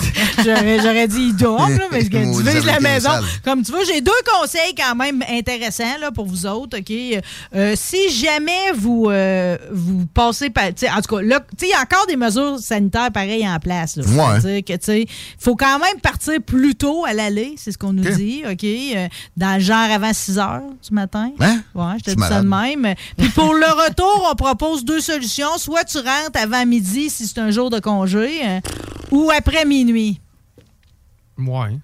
J'aurais, 0.44 1.08
dit 1.08 1.32
dorment, 1.34 1.76
là, 1.76 1.84
mais 1.90 2.02
Maudit 2.24 2.48
vises 2.48 2.64
la 2.64 2.80
maison. 2.80 3.10
Comme 3.44 3.62
tu 3.62 3.72
vois, 3.72 3.84
j'ai 3.84 4.00
deux 4.00 4.10
conseils 4.38 4.74
quand 4.76 4.94
même 4.94 5.22
intéressants 5.28 5.98
là, 6.00 6.10
pour 6.10 6.26
vous 6.26 6.46
autres. 6.46 6.78
OK? 6.78 6.92
Euh, 7.54 7.74
si 7.76 8.10
jamais 8.10 8.72
vous, 8.74 9.08
euh, 9.08 9.56
vous 9.70 10.06
passez 10.06 10.50
par. 10.50 10.64
En 10.64 11.00
tout 11.02 11.16
cas, 11.16 11.22
là, 11.22 11.40
il 11.60 11.68
y 11.68 11.72
a 11.72 11.80
encore 11.80 12.06
des 12.06 12.16
mesures 12.16 12.58
sanitaires 12.58 13.10
pareilles 13.12 13.48
en 13.48 13.58
place. 13.58 13.96
Là. 13.96 14.04
Ouais. 14.04 14.40
C'est-à-dire 14.40 14.64
que, 14.64 14.84
sais, 14.84 15.06
faut 15.38 15.56
quand 15.56 15.78
même 15.78 16.00
partir 16.00 16.40
plus 16.44 16.74
tôt 16.74 17.04
à 17.04 17.12
l'aller, 17.12 17.54
c'est 17.56 17.72
ce 17.72 17.78
qu'on 17.78 17.92
nous 17.92 18.10
dit. 18.10 18.42
OK? 18.50 18.64
Euh, 18.64 19.08
dans 19.36 19.54
le 19.54 19.60
genre 19.60 19.90
avant 19.90 20.12
6 20.12 20.38
heures 20.38 20.62
du 20.82 20.94
matin. 20.94 21.30
Hein? 21.40 21.60
Ouais, 21.74 21.98
je 21.98 22.12
te 22.12 22.16
dis 22.16 22.22
ça 22.22 22.42
de 22.42 22.48
même. 22.48 22.94
Puis 23.16 23.28
pour 23.30 23.54
le 23.54 23.66
retour, 23.66 24.28
on 24.30 24.34
propose 24.34 24.84
deux 24.84 25.00
solutions. 25.00 25.58
Soit 25.58 25.84
tu 25.84 25.98
rentres 25.98 26.40
avant 26.40 26.64
midi 26.66 27.10
si 27.10 27.26
c'est 27.26 27.40
un 27.40 27.50
jour 27.50 27.70
de 27.70 27.78
congé, 27.78 28.40
ou 29.10 29.30
après 29.30 29.64
minuit. 29.84 30.20
Ouais. 31.38 31.78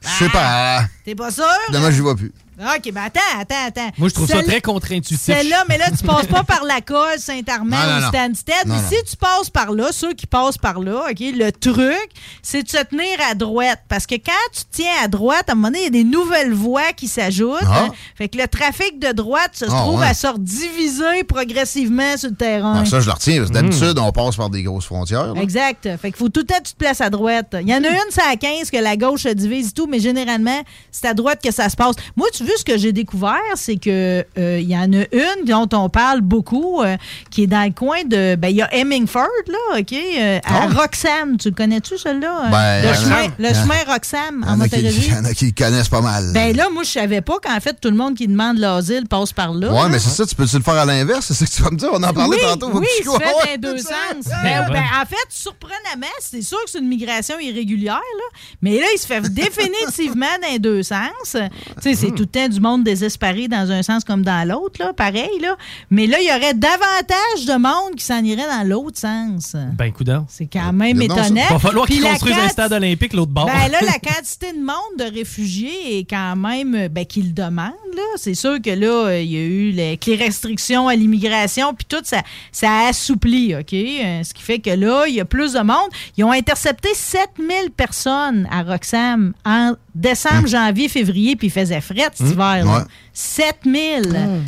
Je 0.00 0.08
sais 0.08 0.28
pas. 0.30 0.86
T'es 1.04 1.14
pas 1.14 1.30
sûr? 1.30 1.44
Demain, 1.70 1.90
j'y 1.90 2.00
vais 2.00 2.14
plus. 2.14 2.32
OK, 2.58 2.92
ben 2.92 3.02
attends, 3.04 3.20
attends, 3.40 3.54
attends. 3.68 3.90
Moi, 3.98 4.08
je 4.08 4.14
trouve 4.14 4.28
ça 4.28 4.42
très 4.42 4.60
contre-intuitif. 4.60 5.18
Celle-là, 5.24 5.64
mais 5.68 5.78
là, 5.78 5.86
tu 5.90 6.04
passes 6.04 6.26
pas 6.26 6.44
par 6.44 6.64
la 6.64 6.80
colle 6.80 7.18
Saint-Armand 7.18 7.76
ou. 7.76 8.08
Stansted. 8.08 8.54
Mais 8.66 8.78
si 8.88 8.96
tu 9.10 9.16
passes 9.16 9.48
par 9.50 9.72
là, 9.72 9.88
ceux 9.90 10.12
qui 10.12 10.26
passent 10.26 10.58
par 10.58 10.78
là, 10.78 11.06
OK, 11.10 11.18
le 11.20 11.50
truc, 11.50 12.08
c'est 12.42 12.62
de 12.62 12.68
se 12.68 12.76
tenir 12.84 13.06
à 13.30 13.34
droite. 13.34 13.80
Parce 13.88 14.06
que 14.06 14.16
quand 14.16 14.32
tu 14.52 14.60
te 14.64 14.66
tiens 14.82 14.92
à 15.02 15.08
droite, 15.08 15.44
à 15.48 15.52
un 15.52 15.54
moment 15.54 15.68
donné, 15.68 15.80
il 15.80 15.84
y 15.84 15.86
a 15.86 15.90
des 15.90 16.04
nouvelles 16.04 16.52
voies 16.52 16.92
qui 16.96 17.08
s'ajoutent. 17.08 17.58
Ah. 17.66 17.84
hein. 17.86 17.90
Fait 18.16 18.28
que 18.28 18.36
le 18.38 18.46
trafic 18.46 18.98
de 18.98 19.12
droite 19.12 19.52
se 19.54 19.64
Ah, 19.64 19.68
trouve 19.68 20.00
ouais. 20.00 20.06
à 20.06 20.14
se 20.14 20.26
diviser 20.38 21.24
progressivement 21.26 22.16
sur 22.16 22.30
le 22.30 22.36
terrain. 22.36 22.84
Ça, 22.84 23.00
je 23.00 23.06
le 23.06 23.12
retiens. 23.12 23.38
parce 23.38 23.50
que 23.50 23.52
Hmm. 23.52 23.62
D'habitude, 23.62 23.98
on 23.98 24.12
passe 24.12 24.36
par 24.36 24.50
des 24.50 24.62
grosses 24.62 24.86
frontières. 24.86 25.34
là. 25.34 25.40
Exact. 25.42 25.88
Fait 26.00 26.08
qu'il 26.10 26.16
faut 26.16 26.28
tout 26.28 26.40
le 26.40 26.46
temps 26.46 26.58
que 26.58 26.64
tu 26.68 26.72
te 26.72 26.78
places 26.78 27.00
à 27.00 27.10
droite. 27.10 27.54
Il 27.60 27.68
y 27.68 27.74
en 27.74 27.82
a 27.84 27.88
une, 27.88 27.98
c'est 28.10 28.22
à 28.22 28.36
15 28.36 28.70
que 28.70 28.76
la 28.78 28.96
gauche 28.96 29.22
se 29.22 29.28
divise 29.28 29.68
et 29.68 29.72
tout, 29.72 29.86
mais 29.86 30.00
généralement, 30.00 30.62
c'est 30.90 31.06
à 31.08 31.14
droite 31.14 31.40
que 31.42 31.50
ça 31.52 31.68
se 31.68 31.76
passe. 31.76 31.96
Moi, 32.16 32.28
tu 32.32 32.41
veux 32.42 32.56
ce 32.56 32.64
que 32.64 32.76
j'ai 32.78 32.92
découvert, 32.92 33.38
c'est 33.56 33.76
que 33.76 34.24
euh, 34.38 34.58
il 34.60 34.68
y 34.68 34.76
en 34.76 34.92
a 34.92 35.04
une 35.12 35.44
dont 35.46 35.68
on 35.72 35.88
parle 35.88 36.20
beaucoup, 36.20 36.82
euh, 36.82 36.96
qui 37.30 37.44
est 37.44 37.46
dans 37.46 37.64
le 37.64 37.72
coin 37.72 38.04
de. 38.04 38.34
Ben, 38.36 38.48
il 38.48 38.56
y 38.56 38.62
a 38.62 38.72
Hemingford, 38.74 39.26
là, 39.48 39.78
OK, 39.78 39.92
euh, 39.92 40.38
à 40.44 40.66
Roxham. 40.68 41.36
Tu 41.38 41.48
le 41.48 41.54
connais-tu, 41.54 41.98
celui-là? 41.98 42.48
Ben, 42.50 42.82
le, 42.88 42.94
chemin, 42.94 43.22
le 43.26 43.32
il 43.38 43.44
y 43.44 43.48
en 43.48 43.50
a- 43.50 43.62
chemin 43.62 43.92
Roxham, 43.92 44.44
en 44.48 44.56
Montérégie. 44.56 45.08
il 45.08 45.14
y 45.14 45.16
en 45.16 45.24
a 45.24 45.32
qui 45.34 45.52
connaissent 45.52 45.88
pas 45.88 46.00
mal. 46.00 46.30
Ben 46.32 46.54
là, 46.56 46.68
moi, 46.70 46.82
je 46.82 46.90
savais 46.90 47.20
pas 47.20 47.38
qu'en 47.42 47.58
fait, 47.60 47.76
tout 47.80 47.90
le 47.90 47.96
monde 47.96 48.14
qui 48.14 48.26
demande 48.28 48.58
l'asile 48.58 49.06
passe 49.08 49.32
par 49.32 49.52
là. 49.54 49.72
ouais, 49.72 49.88
mais 49.90 49.98
c'est 49.98 50.10
ça, 50.10 50.26
tu 50.26 50.34
peux-tu 50.34 50.56
le 50.56 50.62
faire 50.62 50.74
à 50.74 50.84
l'inverse? 50.84 51.26
C'est 51.26 51.34
ça 51.34 51.44
que 51.46 51.50
tu 51.50 51.62
vas 51.62 51.70
me 51.70 51.76
dire? 51.76 51.88
On 51.92 52.02
en 52.02 52.12
parlait 52.12 52.36
oui, 52.36 52.42
tantôt. 52.42 52.70
Oui, 52.74 52.86
vois. 53.04 53.18
fait 53.18 53.24
dans 53.32 53.50
les 53.52 53.58
deux 53.58 53.76
c'est 53.78 53.84
sens. 53.88 54.32
Ah, 54.32 54.42
Ben, 54.42 54.72
ben, 54.72 54.82
en 55.00 55.06
fait, 55.06 55.16
surprenamment, 55.28 56.12
c'est 56.20 56.42
sûr 56.42 56.58
que 56.64 56.70
c'est 56.70 56.78
une 56.78 56.88
migration 56.88 57.38
irrégulière, 57.38 57.94
là, 57.94 58.38
mais 58.60 58.78
là, 58.78 58.86
il 58.94 58.98
se 58.98 59.06
fait 59.06 59.20
définitivement 59.32 60.26
dans 60.42 60.48
les 60.50 60.58
deux 60.58 60.82
sens. 60.82 61.02
Tu 61.32 61.38
sais, 61.82 61.94
c'est 61.94 62.10
tout 62.10 62.22
le 62.22 62.26
temps 62.32 62.48
du 62.48 62.60
monde 62.60 62.84
désespéré 62.84 63.48
dans 63.48 63.70
un 63.70 63.82
sens 63.82 64.04
comme 64.04 64.22
dans 64.22 64.48
l'autre, 64.48 64.80
là, 64.80 64.92
pareil, 64.92 65.38
là. 65.40 65.56
Mais 65.90 66.06
là, 66.06 66.18
il 66.20 66.26
y 66.26 66.30
aurait 66.30 66.54
davantage 66.54 67.46
de 67.46 67.58
monde 67.58 67.94
qui 67.96 68.04
s'en 68.04 68.22
irait 68.24 68.46
dans 68.46 68.68
l'autre 68.68 68.98
sens. 68.98 69.54
Ben. 69.76 69.92
C'est 70.28 70.46
quand 70.46 70.72
même 70.72 70.96
Il 70.96 71.04
étonnant. 71.04 71.46
va 71.50 71.58
falloir 71.58 71.86
qu'ils 71.86 72.02
construisent 72.02 72.38
un 72.38 72.48
stade 72.48 72.72
olympique 72.72 73.12
l'autre 73.12 73.32
bord. 73.32 73.46
ben 73.46 73.70
là, 73.70 73.78
la 73.82 73.98
quantité 74.10 74.52
de 74.52 74.58
monde 74.58 74.98
de 74.98 75.14
réfugiés 75.14 75.98
est 75.98 76.04
quand 76.08 76.36
même 76.36 76.88
ben, 76.88 77.04
qu'ils 77.04 77.28
le 77.28 77.32
demandent. 77.32 77.72
là. 77.94 78.02
C'est 78.16 78.34
sûr 78.34 78.60
que 78.60 78.70
là, 78.70 79.06
euh, 79.08 79.20
il 79.20 79.30
y 79.30 79.36
a 79.36 79.40
eu 79.40 79.70
les, 79.70 79.98
restrictions 80.16 80.88
à 80.88 80.94
l'immigration, 80.94 81.74
puis 81.74 81.86
tout, 81.88 82.02
ça, 82.04 82.22
ça 82.50 82.70
a 82.70 82.88
assoupli, 82.88 83.54
OK? 83.54 83.72
Euh, 83.72 84.22
ce 84.22 84.34
qui 84.34 84.42
fait 84.42 84.58
que 84.58 84.70
là, 84.70 85.06
il 85.06 85.14
y 85.14 85.20
a 85.20 85.24
plus 85.24 85.52
de 85.52 85.60
monde. 85.60 85.88
Ils 86.16 86.24
ont 86.24 86.32
intercepté 86.32 86.88
7000 86.94 87.70
personnes 87.76 88.48
à 88.50 88.62
Roxham 88.62 89.32
en 89.44 89.74
décembre, 89.94 90.46
janvier, 90.46 90.88
février, 90.88 91.36
puis 91.36 91.48
il 91.48 91.50
faisait 91.50 91.80
fret 91.80 92.10
cet 92.26 92.32
hiver. 92.32 92.66
ouais. 92.66 92.84
7000! 93.12 94.02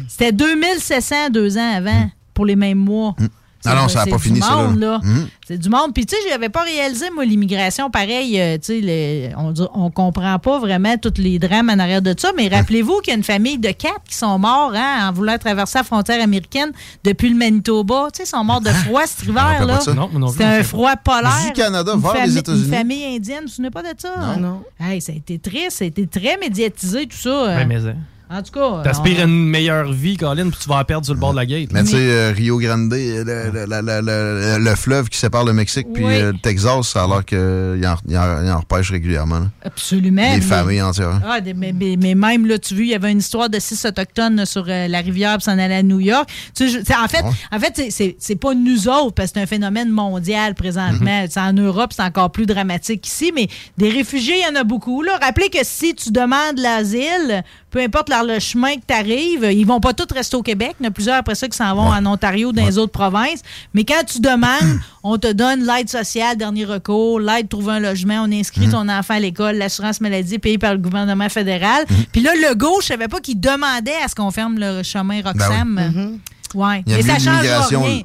C'était 0.08 0.32
2700 0.32 1.30
deux 1.30 1.58
ans 1.58 1.72
avant, 1.76 2.10
pour 2.32 2.46
les 2.46 2.56
mêmes 2.56 2.78
mois. 2.78 3.14
Ah 3.20 3.24
non, 3.74 3.88
ça 3.88 4.00
a 4.00 4.04
C'est 4.04 4.10
pas 4.10 4.16
du 4.16 4.22
fini, 4.22 4.40
ça, 4.40 4.50
là. 4.50 4.56
monde, 4.56 4.78
là. 4.78 5.00
Hum. 5.02 5.28
C'est 5.46 5.58
du 5.58 5.68
monde. 5.68 5.92
Puis, 5.94 6.04
tu 6.06 6.14
sais, 6.16 6.22
je 6.26 6.32
n'avais 6.32 6.48
pas 6.48 6.62
réalisé, 6.62 7.06
moi, 7.14 7.24
l'immigration, 7.24 7.90
pareil, 7.90 8.40
euh, 8.40 8.58
tu 8.58 8.82
sais, 8.82 9.32
on, 9.38 9.52
on 9.74 9.90
comprend 9.90 10.38
pas 10.38 10.58
vraiment 10.58 10.96
tous 10.98 11.14
les 11.18 11.38
drames 11.38 11.70
en 11.70 11.78
arrière 11.78 12.02
de 12.02 12.14
ça, 12.18 12.32
mais 12.36 12.48
rappelez-vous 12.48 13.00
qu'il 13.00 13.12
y 13.12 13.14
a 13.14 13.16
une 13.18 13.24
famille 13.24 13.58
de 13.58 13.70
quatre 13.70 14.02
qui 14.08 14.16
sont 14.16 14.38
morts 14.38 14.72
hein, 14.74 15.08
en 15.08 15.12
voulant 15.12 15.38
traverser 15.38 15.78
la 15.78 15.84
frontière 15.84 16.22
américaine 16.22 16.72
depuis 17.04 17.28
le 17.30 17.36
Manitoba. 17.36 18.08
Tu 18.12 18.18
sais, 18.18 18.22
ils 18.24 18.26
sont 18.26 18.44
morts 18.44 18.60
de 18.60 18.70
froid 18.70 19.02
cet 19.06 19.22
hiver, 19.26 19.64
là. 19.66 19.80
ça. 19.80 19.94
Non, 19.94 20.08
non 20.12 20.28
C'était 20.28 20.44
je 20.44 20.60
un 20.60 20.62
froid 20.64 20.96
polaire. 20.96 21.32
Du 21.46 21.52
Canada 21.52 21.92
Une 21.94 22.00
vers 22.00 22.12
les 22.14 22.20
famille- 22.20 22.38
États-Unis. 22.38 22.64
Une 22.64 22.70
famille 22.74 23.04
indienne, 23.16 23.40
vous 23.42 23.46
vous 23.46 23.48
souvenez 23.52 23.70
pas 23.70 23.82
de 23.82 23.88
ça? 23.98 24.14
Non. 24.36 24.40
Non. 24.40 24.62
Hey, 24.80 25.00
ça 25.00 25.12
a 25.12 25.14
été 25.14 25.38
triste, 25.38 25.70
ça 25.78 25.84
a 25.84 25.88
été 25.88 26.06
très 26.06 26.36
médiatisé, 26.38 27.06
tout 27.06 27.16
ça. 27.16 27.28
euh. 27.28 27.56
Ben, 27.56 27.68
mais, 27.68 27.86
hein. 27.86 27.94
En 28.30 28.42
tout 28.42 28.52
cas. 28.52 28.82
T'aspires 28.82 29.16
on- 29.18 29.22
à 29.22 29.24
une 29.24 29.44
meilleure 29.48 29.92
vie, 29.92 30.16
Colin, 30.16 30.48
puis 30.48 30.58
tu 30.62 30.68
vas 30.68 30.78
la 30.78 30.84
perdre 30.84 31.04
sur 31.04 31.14
le 31.14 31.20
bord 31.20 31.32
de 31.32 31.36
la 31.36 31.46
gate. 31.46 31.68
Mais 31.72 31.82
tu 31.84 31.90
sais, 31.90 31.96
euh, 31.98 32.32
Rio 32.34 32.58
Grande, 32.58 32.90
le, 32.90 33.22
le- 33.22 33.66
le- 33.66 33.80
le- 33.82 34.00
le- 34.58 34.64
le 34.64 34.74
fleuve 34.76 35.08
qui 35.08 35.18
sépare 35.18 35.44
le 35.44 35.52
Mexique 35.52 35.86
puis 35.92 36.04
Oui. 36.04 36.14
euh, 36.16 36.32
le 36.32 36.38
Texas, 36.38 36.88
ça 36.88 37.04
a 37.04 37.06
l'air 37.06 37.24
qu'il 37.24 37.38
en, 37.38 37.96
il 38.08 38.16
en, 38.18 38.42
il 38.44 38.50
en 38.50 38.60
repêche 38.60 38.90
régulièrement. 38.90 39.40
là. 39.40 39.46
Absolument. 39.64 40.22
Des 40.30 40.36
mais- 40.36 40.40
familles 40.40 40.82
entières. 40.82 41.20
Ah, 41.28 41.40
des- 41.40 41.54
mais, 41.54 41.72
mais- 41.72 41.96
mais 42.00 42.14
même, 42.14 42.46
là, 42.46 42.58
tu 42.58 42.74
vois, 42.74 42.84
il 42.84 42.90
y 42.90 42.94
avait 42.94 43.12
une 43.12 43.18
histoire 43.18 43.50
de 43.50 43.58
six 43.58 43.84
autochtones 43.84 44.44
sur 44.46 44.64
euh, 44.68 44.88
la 44.88 44.98
rivière 45.00 45.36
puis 45.36 45.44
s'en 45.44 45.58
aller 45.58 45.74
à 45.74 45.82
New 45.82 46.00
York. 46.00 46.28
Tu 46.56 46.68
sais, 46.70 46.78
en 46.96 47.08
fait, 47.08 47.22
en 47.52 47.58
fait 47.60 47.72
c'est- 47.76 47.90
c'est 47.90 48.16
c'est 48.18 48.36
pas 48.36 48.54
nous 48.54 48.88
autres, 48.88 49.12
parce 49.14 49.30
que 49.30 49.34
c'est 49.38 49.42
un 49.42 49.46
phénomène 49.46 49.90
mondial 49.90 50.54
présentement. 50.54 51.24
C'est 51.28 51.40
En 51.40 51.52
Europe, 51.52 51.92
c'est 51.94 52.02
encore 52.02 52.30
plus 52.30 52.46
dramatique 52.46 53.06
ici, 53.06 53.30
mais 53.34 53.48
des 53.76 53.90
réfugiés, 53.90 54.36
il 54.40 54.54
y 54.54 54.56
en 54.56 54.58
a 54.58 54.64
beaucoup. 54.64 55.02
Là. 55.02 55.18
Rappelez 55.22 55.50
que 55.50 55.58
si 55.62 55.94
tu 55.94 56.10
demandes 56.10 56.58
l'asile, 56.58 57.42
peu 57.74 57.80
importe 57.80 58.08
leur- 58.08 58.22
le 58.22 58.38
chemin 58.38 58.76
que 58.76 58.82
tu 58.86 58.94
arrives, 58.94 59.48
ils 59.52 59.64
vont 59.66 59.80
pas 59.80 59.92
tous 59.92 60.06
rester 60.14 60.36
au 60.36 60.42
Québec. 60.42 60.76
Il 60.78 60.84
y 60.84 60.86
en 60.86 60.90
a 60.90 60.92
plusieurs 60.92 61.16
après 61.16 61.34
ça 61.34 61.48
qui 61.48 61.56
s'en 61.56 61.74
vont 61.74 61.88
en 61.88 62.06
Ontario, 62.06 62.52
dans 62.52 62.64
les 62.64 62.78
autres 62.78 62.92
provinces. 62.92 63.40
Mais 63.74 63.82
quand 63.84 64.04
tu 64.06 64.20
demandes, 64.20 64.78
on 65.02 65.18
te 65.18 65.32
donne 65.32 65.66
l'aide 65.66 65.88
sociale, 65.88 66.36
dernier 66.36 66.64
recours, 66.66 67.18
l'aide 67.18 67.46
de 67.46 67.48
trouver 67.48 67.72
un 67.72 67.80
logement, 67.80 68.22
on 68.28 68.30
inscrit 68.32 68.68
ton 68.68 68.88
enfant 68.88 69.14
à 69.14 69.18
l'école, 69.18 69.56
l'assurance 69.56 70.00
maladie 70.00 70.38
payée 70.38 70.56
par 70.58 70.70
le 70.72 70.78
gouvernement 70.78 71.28
fédéral. 71.28 71.84
Puis 72.12 72.20
là, 72.22 72.30
le 72.36 72.54
gauche, 72.54 72.84
je 72.84 72.88
savais 72.88 73.08
pas 73.08 73.18
qu'il 73.18 73.40
demandait 73.40 73.96
à 74.04 74.08
ce 74.08 74.14
qu'on 74.14 74.30
ferme 74.30 74.56
le 74.56 74.84
chemin 74.84 75.20
Roxham. 75.22 75.74
Ben 75.74 76.18
Ouais. 76.54 76.82
Il 76.86 76.92
y 76.92 76.94
a 76.94 76.96
Mais 76.98 77.02
ça 77.02 77.16
eu 77.16 77.20
change 77.20 77.24
l'immigration. 77.42 77.82
Oui. 77.84 78.04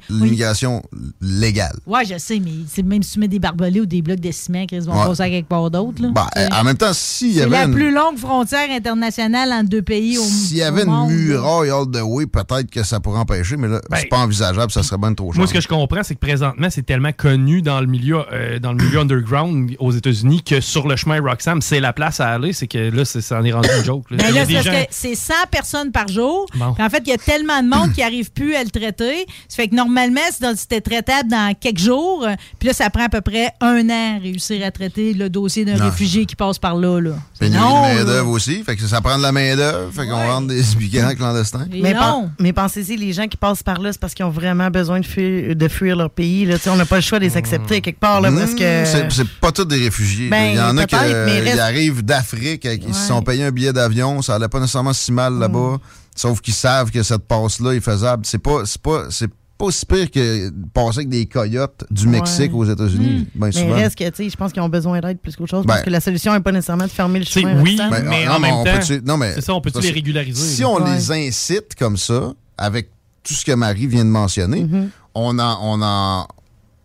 légale. 1.21 1.75
Ouais, 1.85 2.05
je 2.05 2.17
sais, 2.17 2.39
mais 2.39 2.51
c'est 2.67 2.83
même 2.83 3.03
si 3.03 3.13
tu 3.13 3.19
mets 3.19 3.27
des 3.27 3.39
barbelés 3.39 3.81
ou 3.81 3.85
des 3.85 4.01
blocs 4.01 4.19
de 4.19 4.31
ciment, 4.31 4.65
qu'ils 4.65 4.81
vont 4.81 4.93
Ouais. 4.99 5.05
passer 5.07 5.21
à 5.23 5.29
quelque 5.29 5.47
part 5.47 5.69
d'autre. 5.69 6.01
là. 6.01 6.09
Ben, 6.13 6.27
en 6.51 6.63
même 6.63 6.77
temps, 6.77 6.93
s'il 6.93 7.29
y 7.31 7.33
c'est 7.35 7.41
avait 7.43 7.51
la 7.51 7.63
une, 7.65 7.73
plus 7.73 7.91
longue 7.91 8.17
frontière 8.17 8.69
internationale 8.71 9.51
entre 9.53 9.69
deux 9.69 9.81
pays 9.81 10.17
au 10.17 10.23
s'il 10.23 10.57
y 10.57 10.61
avait 10.63 10.83
une 10.83 10.89
monde, 10.89 11.11
muraille 11.11 11.69
all 11.69 11.85
the 11.91 12.01
way, 12.03 12.25
peut-être 12.25 12.69
que 12.69 12.83
ça 12.83 12.99
pourrait 12.99 13.19
empêcher, 13.19 13.57
mais 13.57 13.67
là, 13.67 13.79
Ben, 13.89 13.97
c'est 13.99 14.07
pas 14.09 14.19
envisageable, 14.19 14.71
ça 14.71 14.83
serait 14.83 14.97
bien 14.97 15.13
trop 15.13 15.31
cher. 15.31 15.37
Moi, 15.39 15.47
ce 15.47 15.53
que 15.53 15.61
je 15.61 15.67
comprends, 15.67 16.03
c'est 16.03 16.15
que 16.15 16.19
présentement, 16.19 16.67
c'est 16.69 16.85
tellement 16.85 17.11
connu 17.11 17.61
dans 17.61 17.79
le 17.81 17.87
milieu, 17.87 18.19
euh, 18.31 18.59
dans 18.59 18.73
le 18.73 18.83
milieu 18.83 18.99
underground 19.01 19.71
aux 19.79 19.91
États-Unis 19.91 20.43
que 20.43 20.61
sur 20.61 20.87
le 20.87 20.95
chemin 20.95 21.19
Roxham, 21.21 21.61
c'est 21.61 21.79
la 21.79 21.93
place 21.93 22.19
à 22.19 22.29
aller. 22.29 22.53
C'est 22.53 22.67
que 22.67 22.77
là, 22.77 23.05
c'est- 23.05 23.21
ça 23.21 23.39
en 23.39 23.43
est 23.43 23.51
rendu 23.51 23.69
une 23.77 23.83
joke. 23.83 24.09
là. 24.11 24.17
Ben 24.17 24.33
là, 24.33 24.45
c'est 24.45 24.51
gens- 24.61 24.63
parce 24.71 24.75
que 24.85 24.87
c'est 24.91 25.15
100 25.15 25.33
personnes 25.51 25.91
par 25.91 26.07
jour. 26.07 26.45
Bon. 26.55 26.75
En 26.79 26.89
fait, 26.89 27.01
il 27.05 27.09
y 27.09 27.13
a 27.13 27.17
tellement 27.17 27.61
de 27.61 27.67
monde 27.69 27.93
qui 27.93 28.01
n'arrive 28.09 28.31
plus 28.39 28.55
à 28.55 28.63
le 28.63 28.69
traiter. 28.69 29.25
Ça 29.47 29.55
fait 29.57 29.67
que 29.67 29.75
normalement, 29.75 30.21
c'est 30.31 30.41
dans- 30.41 30.55
c'était 30.55 30.81
traitable 30.81 31.29
dans 31.29 31.53
quelques 31.59 31.79
jours. 31.79 32.25
Puis 32.57 32.67
là, 32.67 32.73
ça 32.73 32.89
prend 32.89 33.03
à 33.05 33.09
peu 33.09 33.21
près 33.21 33.51
un 33.61 33.87
an 33.89 34.17
à 34.17 34.19
réussir 34.21 34.65
à 34.65 34.71
traiter 34.71 35.13
le 35.13 35.29
dossier 35.29 35.65
d'un 35.65 35.75
Non. 35.75 35.85
réfugié 35.85 36.25
qui 36.25 36.35
passe 36.35 36.57
par 36.59 36.75
là. 36.75 36.99
là. 36.99 37.11
Pénurie 37.39 37.59
Non, 37.61 37.89
de 37.93 37.97
main-d'œuvre 37.99 38.29
aussi. 38.31 38.63
Fait 38.63 38.75
que 38.75 38.81
ça 38.85 39.01
prend 39.01 39.17
de 39.17 39.23
la 39.23 39.31
main-d'œuvre. 39.31 39.91
Fait 39.93 40.07
qu'on 40.07 40.15
rentre 40.27 40.47
des 40.47 40.61
migrants 40.79 41.13
clandestins. 41.15 41.65
Mais, 41.71 41.93
pen- 41.93 42.31
mais 42.39 42.53
pensez-y, 42.53 42.95
les 42.97 43.13
gens 43.13 43.27
qui 43.27 43.37
passent 43.37 43.63
par 43.63 43.79
là, 43.81 43.91
c'est 43.91 43.99
parce 43.99 44.13
qu'ils 44.13 44.25
ont 44.25 44.29
vraiment 44.29 44.69
besoin 44.69 44.99
de 44.99 45.05
fuir, 45.05 45.55
de 45.55 45.67
fuir 45.67 45.95
leur 45.95 46.09
pays. 46.09 46.45
Là. 46.45 46.55
On 46.67 46.75
n'a 46.75 46.85
pas 46.85 46.95
le 46.97 47.01
choix 47.01 47.19
de 47.19 47.25
les 47.25 47.35
accepter 47.37 47.81
quelque 47.81 47.99
part. 47.99 48.21
Là, 48.21 48.31
parce 48.31 48.51
Mmh, 48.51 48.55
que... 48.55 48.85
c'est- 48.85 49.09
C'est 49.11 49.27
pas 49.41 49.51
tous 49.51 49.65
des 49.65 49.77
réfugiés. 49.79 50.29
Ben, 50.29 50.51
Il 50.51 50.55
y 50.55 50.59
en 50.59 50.77
a 50.77 50.85
qui 50.85 50.95
peut-être, 50.95 51.25
mais 51.25 51.39
reste- 51.41 51.59
arrivent 51.59 52.03
d'Afrique, 52.03 52.65
euh, 52.65 52.77
qui 52.77 52.93
se 52.93 53.07
sont 53.07 53.21
payés 53.21 53.43
un 53.45 53.51
billet 53.51 53.73
d'avion, 53.73 54.21
ça 54.21 54.35
allait 54.35 54.47
pas 54.47 54.59
nécessairement 54.59 54.93
si 54.93 55.11
mal 55.11 55.33
Mmh. 55.33 55.79
Sauf 56.19 56.41
qu'ils 56.41 56.53
savent 56.53 56.91
que 56.91 57.01
cette 57.03 57.23
passe-là 57.27 57.71
est 57.73 57.79
faisable. 57.79 58.25
C'est 58.25 58.39
pas, 58.39 58.65
c'est 58.65 58.81
pas, 58.81 59.05
c'est 59.09 59.29
pas 59.57 59.65
aussi 59.65 59.85
pire 59.85 60.09
que 60.11 60.49
passer 60.73 60.99
avec 60.99 61.09
des 61.09 61.25
coyotes 61.25 61.83
du 61.91 62.05
Ouais. 62.05 62.11
Mexique 62.19 62.53
aux 62.53 62.63
États-Unis, 62.65 63.27
bien 63.35 63.47
mais 63.47 63.51
souvent. 63.51 63.75
reste 63.75 63.97
que, 63.97 64.09
tu 64.09 64.15
sais, 64.23 64.29
je 64.29 64.35
pense 64.37 64.51
qu'ils 64.53 64.61
ont 64.61 64.69
besoin 64.69 64.99
d'aide 65.01 65.19
plus 65.19 65.35
qu'autre 65.35 65.49
chose. 65.51 65.65
Ben- 65.65 65.73
parce 65.75 65.83
que 65.85 65.89
la 65.89 65.99
solution 66.01 66.33
n'est 66.33 66.39
pas 66.39 66.51
nécessairement 66.51 66.85
de 66.85 66.89
fermer 66.91 67.19
le 67.19 67.25
chemin. 67.25 67.61
oui, 67.61 67.71
restant. 67.71 67.89
Ben, 67.89 68.05
mais 68.09 68.25
non, 68.25 68.31
en 68.33 68.39
mais 68.39 68.47
même 68.49 68.57
on 68.57 68.63
temps, 68.63 68.71
peut-tu- 68.79 69.01
non, 69.05 69.17
mais 69.17 69.33
c'est 69.35 69.41
ça, 69.41 69.53
on 69.53 69.61
peut-tu 69.61 69.73
parce 69.73 69.85
les 69.85 69.91
régulariser? 69.91 70.55
Si 70.55 70.61
là? 70.61 70.69
on 70.69 70.83
Ouais. 70.83 70.95
les 70.95 71.11
incite 71.11 71.75
comme 71.77 71.97
ça, 71.97 72.33
avec 72.57 72.89
tout 73.23 73.33
ce 73.33 73.43
que 73.45 73.51
Marie 73.53 73.87
vient 73.87 74.05
de 74.05 74.09
mentionner, 74.09 74.63
Mm-hmm. 74.63 74.87
on, 75.15 75.39
en, 75.39 75.59
on, 75.61 75.81
en, 75.81 76.27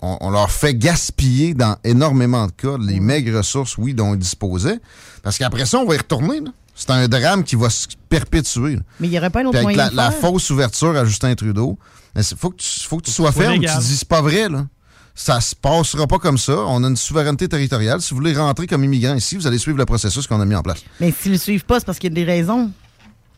on, 0.03 0.17
on 0.21 0.31
leur 0.31 0.51
fait 0.51 0.75
gaspiller 0.75 1.55
dans 1.55 1.77
énormément 1.85 2.47
de 2.47 2.53
cas 2.53 2.77
les 2.81 2.99
maigres 3.01 3.37
ressources, 3.39 3.79
oui, 3.79 3.95
dont 3.95 4.15
ils 4.15 4.19
disposaient. 4.19 4.81
Parce 5.23 5.39
qu'après 5.39 5.65
ça, 5.67 5.79
on 5.79 5.87
va 5.87 5.95
y 5.95 5.99
retourner. 5.99 6.41
là. 6.41 6.51
C'est 6.75 6.91
un 6.91 7.07
drame 7.09 7.45
qui 7.45 7.55
va 7.57 7.71
se 7.71 7.87
perpétuer. 8.09 8.79
Mais 9.01 9.07
il 9.07 9.11
n'y 9.11 9.19
aurait 9.19 9.31
pas 9.31 9.43
un 9.43 9.47
autre 9.47 9.63
moyen 9.63 9.77
la, 9.79 9.91
de 9.91 9.97
la 9.97 10.11
faire. 10.11 10.21
fausse 10.31 10.51
ouverture 10.51 10.97
à 10.97 11.05
Justin 11.05 11.35
Trudeau, 11.35 11.79
il 12.17 12.23
faut 12.37 12.51
que 12.51 12.57
tu, 12.57 12.81
faut 12.87 12.97
que 12.99 13.05
tu 13.05 13.11
sois 13.13 13.31
soit 13.33 13.43
ferme. 13.43 13.55
légal. 13.55 13.77
Tu 13.79 13.85
dis, 13.87 13.97
c'est 13.97 14.09
pas 14.09 14.21
vrai, 14.23 14.49
là. 14.49 14.67
Ça 15.17 15.41
se 15.41 15.55
passera 15.55 16.09
pas 16.09 16.19
comme 16.19 16.39
ça. 16.39 16.55
On 16.67 16.83
a 16.83 16.89
une 16.89 16.97
souveraineté 16.97 17.47
territoriale. 17.49 18.01
Si 18.03 18.11
vous 18.11 18.17
voulez 18.17 18.35
rentrer 18.37 18.67
comme 18.67 18.83
immigrant 18.83 19.15
ici, 19.15 19.37
vous 19.37 19.47
allez 19.47 19.59
suivre 19.59 19.79
le 19.79 19.85
processus 19.85 20.27
qu'on 20.27 20.41
a 20.41 20.45
mis 20.45 20.57
en 20.57 20.63
place. 20.63 20.83
Mais 20.99 21.13
s'ils 21.13 21.31
ne 21.31 21.37
le 21.37 21.41
suivent 21.41 21.65
pas, 21.65 21.79
c'est 21.79 21.87
parce 21.87 22.01
qu'il 22.01 22.11
y 22.11 22.21
a 22.21 22.25
des 22.25 22.25
raisons. 22.31 22.71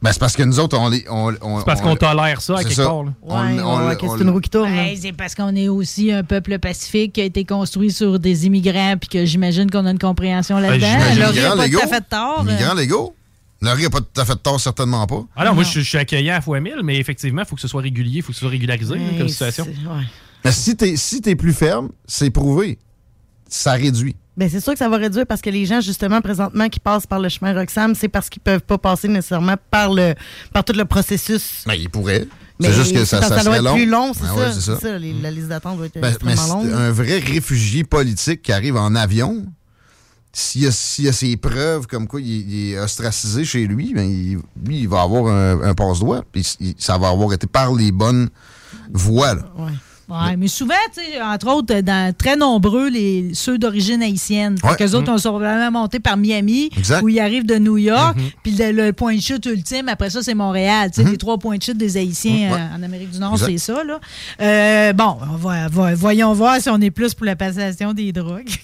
Ben, 0.02 0.12
c'est 0.12 0.18
parce 0.18 0.36
que 0.36 0.42
nous 0.42 0.58
autres, 0.60 0.78
on 0.78 0.88
les. 0.88 1.04
on- 1.10 1.34
on- 1.42 1.58
C'est 1.58 1.64
parce 1.66 1.80
on- 1.80 1.84
qu'on 1.84 1.96
tolère 1.96 2.40
ça 2.40 2.54
à 2.54 2.56
c'est 2.58 2.64
quelque 2.64 2.74
ça. 2.76 2.84
part. 2.86 3.04
là. 3.04 3.10
Ouais, 3.22 3.62
on- 3.62 3.88
ouais, 3.88 3.96
c'est 4.00 4.22
une 4.24 4.30
roue 4.30 4.40
qui 4.40 4.50
tourne. 4.50 4.70
Ben, 4.70 4.96
c'est 4.98 5.12
parce 5.12 5.34
qu'on 5.34 5.54
est 5.56 5.68
aussi 5.68 6.12
un 6.12 6.22
peuple 6.22 6.58
pacifique 6.58 7.14
qui 7.14 7.20
a 7.22 7.24
été 7.24 7.44
construit 7.44 7.90
sur 7.92 8.18
des 8.18 8.46
immigrants, 8.46 8.96
puis 8.98 9.08
que 9.08 9.24
j'imagine 9.26 9.70
qu'on 9.70 9.84
a 9.86 9.90
une 9.90 9.98
compréhension 9.98 10.58
là-dedans. 10.58 10.86
j'imagine. 10.86 11.20
Laurie 11.22 11.38
a 11.38 11.42
Immigrants 11.42 11.56
pas 11.56 11.64
légaux. 11.64 11.78
tout 11.80 11.84
à 11.84 11.88
fait 11.88 12.04
tort. 12.08 12.44
Immigrants 12.46 12.74
légaux. 12.74 13.14
Laurie 13.62 13.82
n'a 13.84 13.90
pas 13.90 14.00
tout 14.00 14.20
à 14.20 14.24
fait 14.24 14.36
tort, 14.36 14.60
certainement 14.60 15.06
pas. 15.06 15.24
Ah 15.34 15.44
non, 15.46 15.54
moi, 15.54 15.64
je, 15.64 15.80
je 15.80 15.88
suis 15.88 15.98
accueillant 15.98 16.34
à 16.36 16.40
fois 16.40 16.60
mille, 16.60 16.80
mais 16.84 16.98
effectivement, 16.98 17.42
il 17.42 17.48
faut 17.48 17.54
que 17.56 17.62
ce 17.62 17.68
soit 17.68 17.80
régulier, 17.82 18.18
il 18.18 18.22
faut 18.22 18.28
que 18.28 18.34
ce 18.34 18.40
soit 18.40 18.50
régularisé 18.50 18.94
là, 18.94 19.00
Mais 19.12 19.18
comme 19.18 19.28
situation. 19.28 19.64
ouais. 19.64 20.04
Mais 20.44 20.52
si 20.52 20.76
t'es 20.76 20.96
si 20.96 21.20
t'es 21.20 21.34
plus 21.36 21.52
ferme, 21.54 21.88
c'est 22.06 22.30
prouvé. 22.30 22.78
Ça 23.48 23.72
réduit. 23.72 24.14
Ben, 24.36 24.50
c'est 24.50 24.60
sûr 24.60 24.72
que 24.74 24.78
ça 24.78 24.88
va 24.88 24.96
réduire 24.98 25.26
parce 25.26 25.40
que 25.40 25.48
les 25.50 25.64
gens, 25.64 25.80
justement, 25.80 26.20
présentement, 26.20 26.68
qui 26.68 26.78
passent 26.80 27.06
par 27.06 27.20
le 27.20 27.28
chemin 27.28 27.54
Roxham, 27.54 27.94
c'est 27.94 28.08
parce 28.08 28.28
qu'ils 28.28 28.42
peuvent 28.42 28.60
pas 28.60 28.76
passer 28.76 29.08
nécessairement 29.08 29.54
par 29.70 29.92
le 29.94 30.14
par 30.52 30.62
tout 30.64 30.74
le 30.74 30.84
processus. 30.84 31.62
Ben, 31.66 31.74
ils 31.74 31.88
pourraient. 31.88 32.26
Mais 32.60 32.68
C'est 32.68 32.74
juste 32.74 32.92
que 32.94 33.04
ça, 33.04 33.20
ça, 33.22 33.28
ça 33.28 33.34
doit 33.36 33.42
serait 33.44 33.62
long. 33.62 33.74
plus 33.74 33.86
long, 33.86 34.12
c'est 34.14 34.20
Ah 34.24 34.28
ça. 34.28 34.34
ouais, 34.34 34.52
ça. 34.52 34.80
ça. 34.80 34.98
Les- 34.98 35.12
la 35.14 35.30
liste 35.30 35.48
d'attente 35.48 35.78
va 35.78 35.86
être 35.86 35.94
Ben, 35.94 36.14
mais 36.24 36.32
extrêmement 36.32 36.62
longue. 36.62 36.72
un 36.72 36.90
vrai 36.90 37.18
réfugié 37.18 37.84
politique 37.84 38.42
qui 38.42 38.52
arrive 38.52 38.76
en 38.76 38.94
avion, 38.94 39.46
s'il 40.38 40.64
y 40.64 41.08
a, 41.08 41.12
ses 41.12 41.36
preuves 41.38 41.86
comme 41.86 42.06
quoi 42.06 42.20
il, 42.20 42.72
est- 42.72 42.78
ostracisé 42.78 43.44
chez 43.46 43.66
lui, 43.66 43.94
ben, 43.94 44.04
il, 44.70 44.86
va 44.88 45.00
avoir 45.00 45.32
un, 45.32 45.62
un 45.62 45.74
passe-doigt. 45.74 46.24
Ça 46.76 46.98
va 46.98 47.08
avoir 47.08 47.32
été 47.32 47.46
par 47.46 47.72
les 47.74 47.90
bonnes 47.90 48.28
voies. 48.92 49.36
Mais 50.38 50.48
souvent, 50.48 50.74
tu 50.94 51.00
sais, 51.00 51.20
entre 51.20 51.48
autres, 51.48 51.80
dans 51.80 52.14
très 52.16 52.36
nombreux, 52.36 52.88
les, 52.88 53.30
ceux 53.34 53.58
d'origine 53.58 54.02
haïtienne. 54.02 54.56
Ouais. 54.62 54.76
qu'eux 54.76 54.92
autres, 54.94 55.10
on 55.12 55.18
sont 55.18 55.32
vraiment 55.38 55.70
montés 55.80 55.98
par 56.00 56.16
Miami, 56.16 56.70
Exact. 56.76 57.02
où 57.02 57.08
ils 57.08 57.18
arrivent 57.20 57.46
de 57.46 57.56
New 57.56 57.76
York. 57.76 58.16
Mhm. 58.16 58.30
Puis 58.42 58.52
le, 58.52 58.70
le 58.72 58.92
point 58.92 59.16
de 59.16 59.20
chute 59.20 59.44
ultime, 59.46 59.88
après 59.88 60.10
ça, 60.10 60.22
c'est 60.22 60.34
Montréal. 60.34 60.90
Tu 60.94 61.02
sais, 61.02 61.08
les 61.10 61.16
trois 61.16 61.38
points 61.38 61.56
de 61.56 61.62
chute 61.62 61.76
des 61.76 61.96
Haïtiens. 61.96 62.52
Ouais. 62.52 62.58
euh, 62.60 62.76
en 62.78 62.82
Amérique 62.82 63.10
du 63.10 63.18
Nord, 63.18 63.38
c'est 63.38 63.58
ça, 63.58 63.82
là. 63.84 63.98
Euh, 64.40 64.92
bon, 64.92 65.16
on 65.32 65.36
va- 65.36 65.68
va- 65.68 65.94
voyons 65.94 66.32
voir 66.34 66.60
si 66.60 66.70
on 66.70 66.80
est 66.80 66.90
plus 66.90 67.14
pour 67.14 67.26
la 67.26 67.36
passation 67.36 67.92
des 67.92 68.12
drogues. 68.12 68.48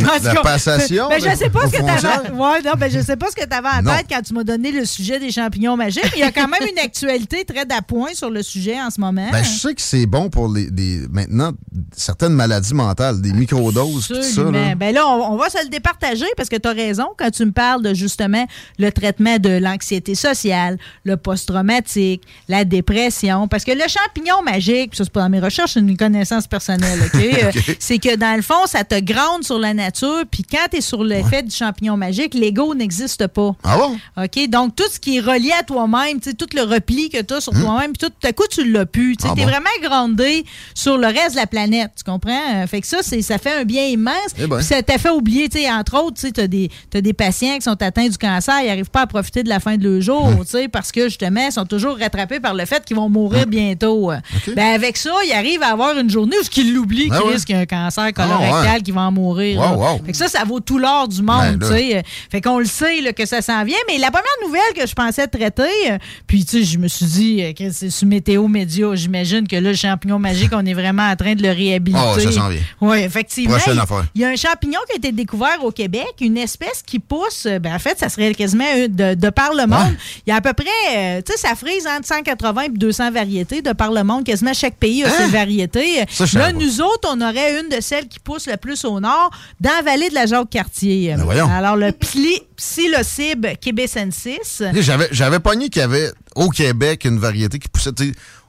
En 0.00 0.24
La 0.24 0.34
cas, 0.34 0.42
passation 0.42 1.08
Ben, 1.08 1.20
je 1.20 1.36
sais 1.36 1.50
pas 1.50 1.66
ce 1.66 1.72
que 1.72 1.78
t'avais. 1.78 2.30
Ouais, 2.32 2.62
non, 2.64 2.72
ben, 2.78 2.90
je 2.90 3.00
sais 3.00 3.16
pas 3.16 3.26
ce 3.30 3.36
que 3.36 3.46
t'avais 3.46 3.68
en 3.68 3.82
Non. 3.82 3.90
tête 3.96 4.06
quand 4.08 4.20
tu 4.22 4.34
m'as 4.34 4.44
donné 4.44 4.72
le 4.72 4.84
sujet 4.84 5.18
des 5.18 5.30
champignons 5.30 5.76
magiques. 5.76 6.02
mais 6.04 6.10
Il 6.16 6.20
y 6.20 6.22
a 6.22 6.32
quand 6.32 6.48
même 6.48 6.66
une 6.70 6.78
actualité 6.78 7.44
très 7.44 7.64
d'appoint 7.66 8.14
sur 8.14 8.30
le 8.30 8.42
sujet 8.42 8.80
en 8.80 8.90
ce 8.90 9.00
moment. 9.00 9.28
Ben, 9.30 9.42
je 9.44 9.48
sais 9.50 9.74
que 9.74 9.82
c'est 9.82 10.06
bon 10.06 10.28
pour 10.30 10.48
les, 10.56 11.06
maintenant 11.10 11.52
certaines 11.94 12.32
maladies 12.32 12.74
mentales, 12.74 13.20
des 13.20 13.32
microdoses, 13.32 14.08
tout 14.08 14.22
ça. 14.22 14.42
Là. 14.44 14.74
Ben 14.74 14.94
là, 14.94 15.06
on, 15.06 15.34
on 15.34 15.36
va 15.36 15.48
se 15.50 15.62
le 15.62 15.68
départager 15.68 16.26
parce 16.36 16.48
que 16.48 16.56
tu 16.56 16.68
as 16.68 16.72
raison 16.72 17.08
quand 17.16 17.30
tu 17.30 17.44
me 17.44 17.52
parles 17.52 17.82
de 17.82 17.94
justement 17.94 18.46
le 18.78 18.90
traitement 18.90 19.38
de 19.38 19.50
l'anxiété 19.50 20.14
sociale, 20.14 20.78
le 21.04 21.16
post-traumatique, 21.16 22.22
la 22.48 22.64
dépression. 22.64 23.48
Parce 23.48 23.64
que 23.64 23.72
le 23.72 23.84
champignon 23.88 24.42
magique, 24.42 24.94
ça 24.94 25.04
c'est 25.04 25.12
pas 25.12 25.20
dans 25.22 25.28
mes 25.28 25.40
recherches, 25.40 25.72
c'est 25.74 25.80
une 25.80 25.96
connaissance 25.96 26.46
personnelle, 26.46 26.98
OK? 27.02 27.22
Euh, 27.36 27.50
c'est 27.80 27.98
que 27.98 28.16
dans 28.16 28.34
le 28.34 28.40
fond, 28.40 28.66
ça 28.66 28.82
te 28.82 28.98
grande 28.98 29.44
sur 29.44 29.58
la 29.58 29.74
nature, 29.74 30.22
puis 30.30 30.42
quand 30.42 30.66
tu 30.70 30.78
es 30.78 30.80
sur 30.80 31.04
l'effet 31.04 31.42
du 31.42 31.54
champignon 31.54 31.96
magique, 31.96 32.34
l'ego 32.34 32.74
n'existe 32.74 33.26
pas. 33.26 33.54
Ah 33.62 33.76
bon? 33.76 33.98
OK? 34.16 34.48
Donc, 34.48 34.74
tout 34.74 34.88
ce 34.90 34.98
qui 34.98 35.18
est 35.18 35.20
relié 35.20 35.52
à 35.58 35.62
toi-même, 35.62 36.20
tout 36.20 36.46
le 36.54 36.62
repli 36.62 37.10
que 37.10 37.20
tu 37.20 37.34
as 37.34 37.40
sur 37.40 37.52
toi-même, 37.52 37.92
puis 37.92 38.08
tout 38.08 38.26
à 38.26 38.32
coup, 38.32 38.44
tu 38.50 38.70
l'as 38.70 38.86
pu. 38.86 39.16
Tu 39.20 39.26
Ah 39.28 39.34
bon? 39.34 39.42
vraiment 39.42 39.68
grandé 39.82 40.44
sur 40.74 40.98
le 40.98 41.06
reste 41.06 41.32
de 41.32 41.36
la 41.36 41.46
planète, 41.46 41.90
tu 41.96 42.04
comprends? 42.10 42.32
Euh, 42.54 42.66
Fait 42.66 42.80
que 42.80 42.86
ça, 42.86 42.98
c'est, 43.02 43.22
ça 43.22 43.38
fait 43.38 43.60
un 43.60 43.64
bien 43.64 43.84
immense. 43.86 44.14
Eh 44.38 44.46
ben. 44.46 44.56
Puis 44.56 44.64
ça 44.66 44.82
t'a 44.82 44.98
fait 44.98 45.10
oublier, 45.10 45.48
tu 45.48 45.58
sais, 45.60 45.70
entre 45.70 46.02
autres, 46.02 46.20
tu 46.20 46.32
t'as 46.32 46.46
des, 46.46 46.70
des 46.92 47.12
patients 47.12 47.54
qui 47.56 47.62
sont 47.62 47.80
atteints 47.82 48.08
du 48.08 48.18
cancer, 48.18 48.54
ils 48.62 48.66
n'arrivent 48.66 48.90
pas 48.90 49.02
à 49.02 49.06
profiter 49.06 49.42
de 49.42 49.48
la 49.48 49.60
fin 49.60 49.76
de 49.76 49.88
leur 49.88 50.00
jour, 50.00 50.24
Hum. 50.26 50.38
tu 50.40 50.46
sais, 50.50 50.68
parce 50.68 50.92
que 50.92 51.04
justement, 51.04 51.46
ils 51.46 51.52
sont 51.52 51.64
toujours 51.66 51.96
rattrapés 51.98 52.40
par 52.40 52.54
le 52.54 52.64
fait 52.64 52.84
qu'ils 52.84 52.96
vont 52.96 53.08
mourir 53.08 53.46
bientôt. 53.46 54.10
Ben, 54.54 54.74
avec 54.74 54.96
ça, 54.96 55.10
ils 55.24 55.32
arrivent 55.32 55.62
à 55.62 55.68
avoir 55.68 55.96
une 55.98 56.10
journée 56.10 56.36
où 56.36 56.44
ils 56.56 56.74
l'oublient, 56.74 57.08
Ah 57.12 57.18
Chris, 57.20 57.28
ouais. 57.34 57.40
qu'il 57.46 57.54
y 57.54 57.58
a 57.58 57.60
un 57.62 57.66
cancer 57.66 58.04
Ah 58.04 58.12
colorectal 58.12 58.76
ouais. 58.76 58.82
qui 58.82 58.90
va 58.92 59.02
en 59.02 59.12
mourir. 59.12 59.58
Wow, 59.60 59.64
là. 59.82 59.92
wow. 59.92 60.00
Fait 60.04 60.12
que 60.12 60.18
ça, 60.18 60.28
ça 60.28 60.44
vaut 60.44 60.60
tout 60.60 60.78
l'or 60.78 61.08
du 61.08 61.22
monde, 61.22 61.56
Ben, 61.56 61.68
tu 61.68 61.74
sais. 61.74 62.02
Fait 62.30 62.40
qu'on 62.40 62.58
le 62.58 62.64
sait 62.64 63.00
là, 63.00 63.12
que 63.12 63.26
ça 63.26 63.42
s'en 63.42 63.64
vient. 63.64 63.76
Mais 63.88 63.98
la 63.98 64.10
première 64.10 64.26
nouvelle 64.44 64.60
que 64.74 64.86
je 64.86 64.94
pensais 64.94 65.26
traiter, 65.26 65.62
euh, 65.90 65.98
puis 66.26 66.44
tu 66.44 66.58
sais, 66.58 66.64
je 66.64 66.78
me 66.78 66.88
suis 66.88 67.06
dit 67.06 67.42
euh, 67.42 67.52
que 67.52 67.70
c'est 67.70 67.90
sur 67.90 68.06
Météo 68.06 68.46
Média, 68.48 68.94
j'imagine 68.94 69.46
que 69.46 69.56
là, 69.56 69.70
le 69.70 69.74
champignon 69.76 70.18
magique, 70.18 70.35
on 70.52 70.64
est 70.66 70.74
vraiment 70.74 71.08
en 71.08 71.16
train 71.16 71.34
de 71.34 71.42
le 71.42 71.50
réhabiliter. 71.50 72.02
Ah, 72.02 72.20
ça 72.20 72.32
s'en 72.32 72.48
vient. 72.48 72.60
Oui, 72.80 72.98
effectivement. 72.98 73.56
Prochaine 73.56 73.74
il- 73.74 73.80
affaire. 73.80 74.06
Il 74.14 74.20
y 74.20 74.24
a 74.24 74.28
un 74.28 74.36
champignon 74.36 74.78
qui 74.88 74.94
a 74.94 74.96
été 74.96 75.12
découvert 75.12 75.62
au 75.62 75.70
Québec, 75.70 76.06
une 76.20 76.36
espèce 76.38 76.82
qui 76.84 76.98
pousse, 76.98 77.44
euh, 77.46 77.58
ben, 77.58 77.74
en 77.74 77.78
fait, 77.78 77.98
ça 77.98 78.08
serait 78.08 78.34
quasiment 78.34 78.64
de, 78.88 79.14
de 79.14 79.30
par 79.30 79.54
le 79.54 79.66
monde. 79.66 79.94
Il 80.26 80.30
y 80.30 80.32
a 80.32 80.36
à 80.36 80.40
peu 80.40 80.52
près, 80.52 80.66
euh, 80.96 81.22
tu 81.24 81.32
sais, 81.32 81.38
ça 81.38 81.54
frise 81.54 81.86
entre 81.86 82.06
180 82.06 82.62
et 82.62 82.68
200 82.70 83.10
variétés 83.12 83.62
de 83.62 83.72
par 83.72 83.92
le 83.92 84.02
monde. 84.04 84.24
Quasiment 84.24 84.52
chaque 84.54 84.76
pays 84.76 85.04
a 85.04 85.10
ses 85.10 85.26
variétés. 85.26 86.04
Ça, 86.10 86.24
Là, 86.38 86.52
nous 86.52 86.80
autres, 86.80 87.08
on 87.12 87.20
aurait 87.20 87.60
une 87.60 87.68
de 87.68 87.80
celles 87.80 88.08
qui 88.08 88.18
pousse 88.18 88.46
le 88.46 88.56
plus 88.56 88.84
au 88.84 89.00
nord, 89.00 89.30
dans 89.60 89.70
la 89.70 89.82
vallée 89.82 90.08
de 90.10 90.14
la 90.14 90.26
Jacques-Cartier. 90.26 91.14
Ben 91.16 91.24
voyons. 91.24 91.48
Alors, 91.50 91.76
le 91.76 91.92
pli- 91.92 92.42
psilocybe 92.56 93.46
québécensis. 93.60 94.62
J'avais, 94.74 95.08
j'avais 95.12 95.40
pogné 95.40 95.68
qu'il 95.68 95.80
y 95.80 95.84
avait 95.84 96.10
au 96.34 96.48
Québec 96.50 97.04
une 97.04 97.18
variété 97.18 97.58
qui 97.58 97.68
poussait. 97.68 97.90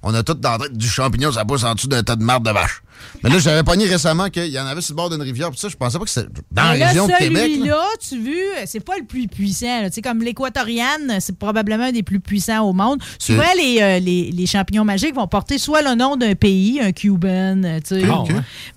On 0.09 0.13
a 0.13 0.23
tout 0.23 0.35
dans 0.35 0.57
du 0.71 0.87
champignon, 0.87 1.33
ça 1.33 1.43
pousse 1.43 1.65
en 1.65 1.75
dessous 1.75 1.89
d'un 1.89 2.01
tas 2.01 2.15
de 2.15 2.23
marde 2.23 2.45
de 2.45 2.51
vache. 2.51 2.81
Mais 3.23 3.29
là, 3.29 3.39
j'avais 3.39 3.63
pogné 3.63 3.85
récemment 3.85 4.29
qu'il 4.29 4.47
y 4.47 4.59
en 4.59 4.65
avait 4.65 4.81
sur 4.81 4.93
le 4.93 4.97
bord 4.97 5.09
d'une 5.09 5.21
rivière. 5.21 5.49
Puis 5.49 5.59
ça, 5.59 5.69
je 5.69 5.75
pensais 5.75 5.97
pas 5.97 6.03
que 6.05 6.09
c'était 6.09 6.27
dans 6.51 6.63
la 6.63 6.87
région 6.87 7.07
de 7.07 7.13
Québec. 7.13 7.33
là. 7.33 7.47
Celui-là, 7.57 7.85
tu 8.09 8.17
vois, 8.55 8.65
c'est 8.65 8.79
pas 8.79 8.97
le 8.97 9.05
plus 9.05 9.27
puissant. 9.27 9.85
Tu 9.85 9.93
sais, 9.93 10.01
comme 10.01 10.21
l'équatoriane, 10.21 11.17
c'est 11.19 11.37
probablement 11.37 11.85
un 11.85 11.91
des 11.91 12.03
plus 12.03 12.19
puissants 12.19 12.63
au 12.67 12.73
monde. 12.73 13.01
Souvent, 13.19 13.43
les, 13.57 13.77
euh, 13.81 13.99
les, 13.99 14.31
les 14.31 14.45
champignons 14.45 14.85
magiques 14.85 15.15
vont 15.15 15.27
porter 15.27 15.57
soit 15.57 15.81
le 15.81 15.95
nom 15.95 16.15
d'un 16.15 16.35
pays, 16.35 16.79
un 16.81 16.91
Cuban, 16.91 17.63
euh, 17.63 17.79
tu 17.85 18.01
sais, 18.01 18.03
Ah, 18.09 18.23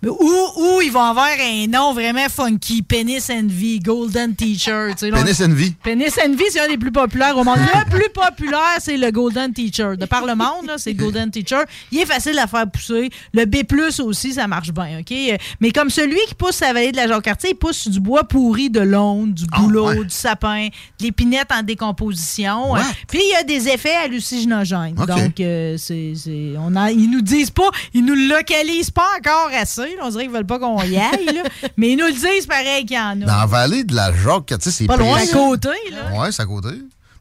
ou, 0.07 0.33
ou 0.57 0.81
ils 0.83 0.91
vont 0.91 1.03
avoir 1.03 1.29
un 1.41 1.67
nom 1.67 1.93
vraiment 1.93 2.29
funky, 2.29 2.83
Penis 2.83 3.25
Envy, 3.31 3.81
Golden 3.81 4.35
Teacher. 4.35 4.89
tu 4.99 5.07
sais, 5.07 5.11
Penis 5.11 5.43
Envy. 5.45 5.71
Penis 5.83 6.13
Envy, 6.27 6.45
c'est 6.51 6.61
un 6.61 6.69
des 6.69 6.79
plus 6.79 6.93
populaires 6.93 7.37
au 7.37 7.45
monde. 7.45 7.59
Le 7.59 7.91
plus 7.91 8.09
populaire, 8.13 8.77
c'est 8.79 8.97
le 8.97 9.11
Golden 9.11 9.53
Teacher. 9.53 9.97
De 9.99 10.07
par 10.07 10.25
le 10.27 10.35
monde, 10.35 10.67
là, 10.67 10.75
c'est 10.79 10.95
Golden 10.95 11.31
Teacher. 11.31 11.63
Il 11.93 11.99
est 11.99 12.07
facile 12.07 12.39
à 12.39 12.47
faire 12.47 12.71
pousser. 12.71 13.11
Le 13.33 13.45
B+, 13.45 13.57
aussi, 13.81 14.03
ça 14.13 14.47
marche 14.47 14.73
bien, 14.73 15.01
OK? 15.01 15.15
Mais 15.61 15.71
comme 15.73 15.91
celui 15.91 16.19
qui 16.29 16.35
pousse 16.35 16.61
la 16.61 16.73
vallée 16.73 16.93
de 16.93 16.97
la 16.97 17.09
Jacques-Cartier, 17.09 17.51
il 17.51 17.55
pousse 17.57 17.89
du 17.89 18.01
bois 18.01 18.25
pourri 18.25 18.71
de 18.71 18.81
l'onde, 18.81 19.35
du 19.35 19.47
bouleau, 19.47 20.05
du 20.05 20.11
sapin, 20.15 20.69
de 20.99 21.05
l'épinette 21.05 21.51
en 21.53 21.63
décomposition. 21.63 22.73
What? 22.73 22.81
Euh, 22.81 22.83
Puis 23.09 23.21
il 23.23 23.31
y 23.33 23.37
a 23.37 23.43
des 23.43 23.69
effets 23.69 23.95
hallucinogènes. 23.95 24.95
Donc, 24.95 25.41
euh, 25.41 25.77
c'est, 25.79 26.13
c'est- 26.17 26.55
on 26.59 26.75
a, 26.77 26.91
ils 26.91 27.11
nous 27.11 27.23
disent 27.23 27.51
pas, 27.51 27.69
ils 27.95 28.05
nous 28.05 28.15
le 28.15 28.29
localisent 28.29 28.91
pas 28.91 29.07
encore 29.19 29.51
assez. 29.55 29.97
là. 29.97 30.03
On 30.05 30.09
dirait 30.11 30.25
qu'ils 30.25 30.33
veulent 30.33 30.47
pas 30.47 30.59
qu'on 30.59 30.81
y 30.83 30.97
aille, 30.97 31.25
là. 31.27 31.43
mais 31.77 31.91
ils 31.93 31.97
nous 31.97 32.07
le 32.07 32.13
disent 32.13 32.47
pareil 32.47 32.85
qu'il 32.85 32.97
y 32.97 33.01
en 33.01 33.23
a. 33.23 33.25
Dans 33.25 33.37
la 33.41 33.47
vallée 33.47 33.85
de 33.85 33.95
la 33.95 34.13
Jacques, 34.15 34.47
tu 34.47 34.55
sais, 34.61 34.71
c'est 34.71 34.87
Pas 34.87 34.97
loin. 34.97 35.15
précis. 35.17 35.33
À 35.35 35.37
côté, 35.39 35.69
là. 35.93 36.21
Ouais, 36.21 36.33
c'est 36.33 36.43
à 36.43 36.47
côté. 36.47 36.69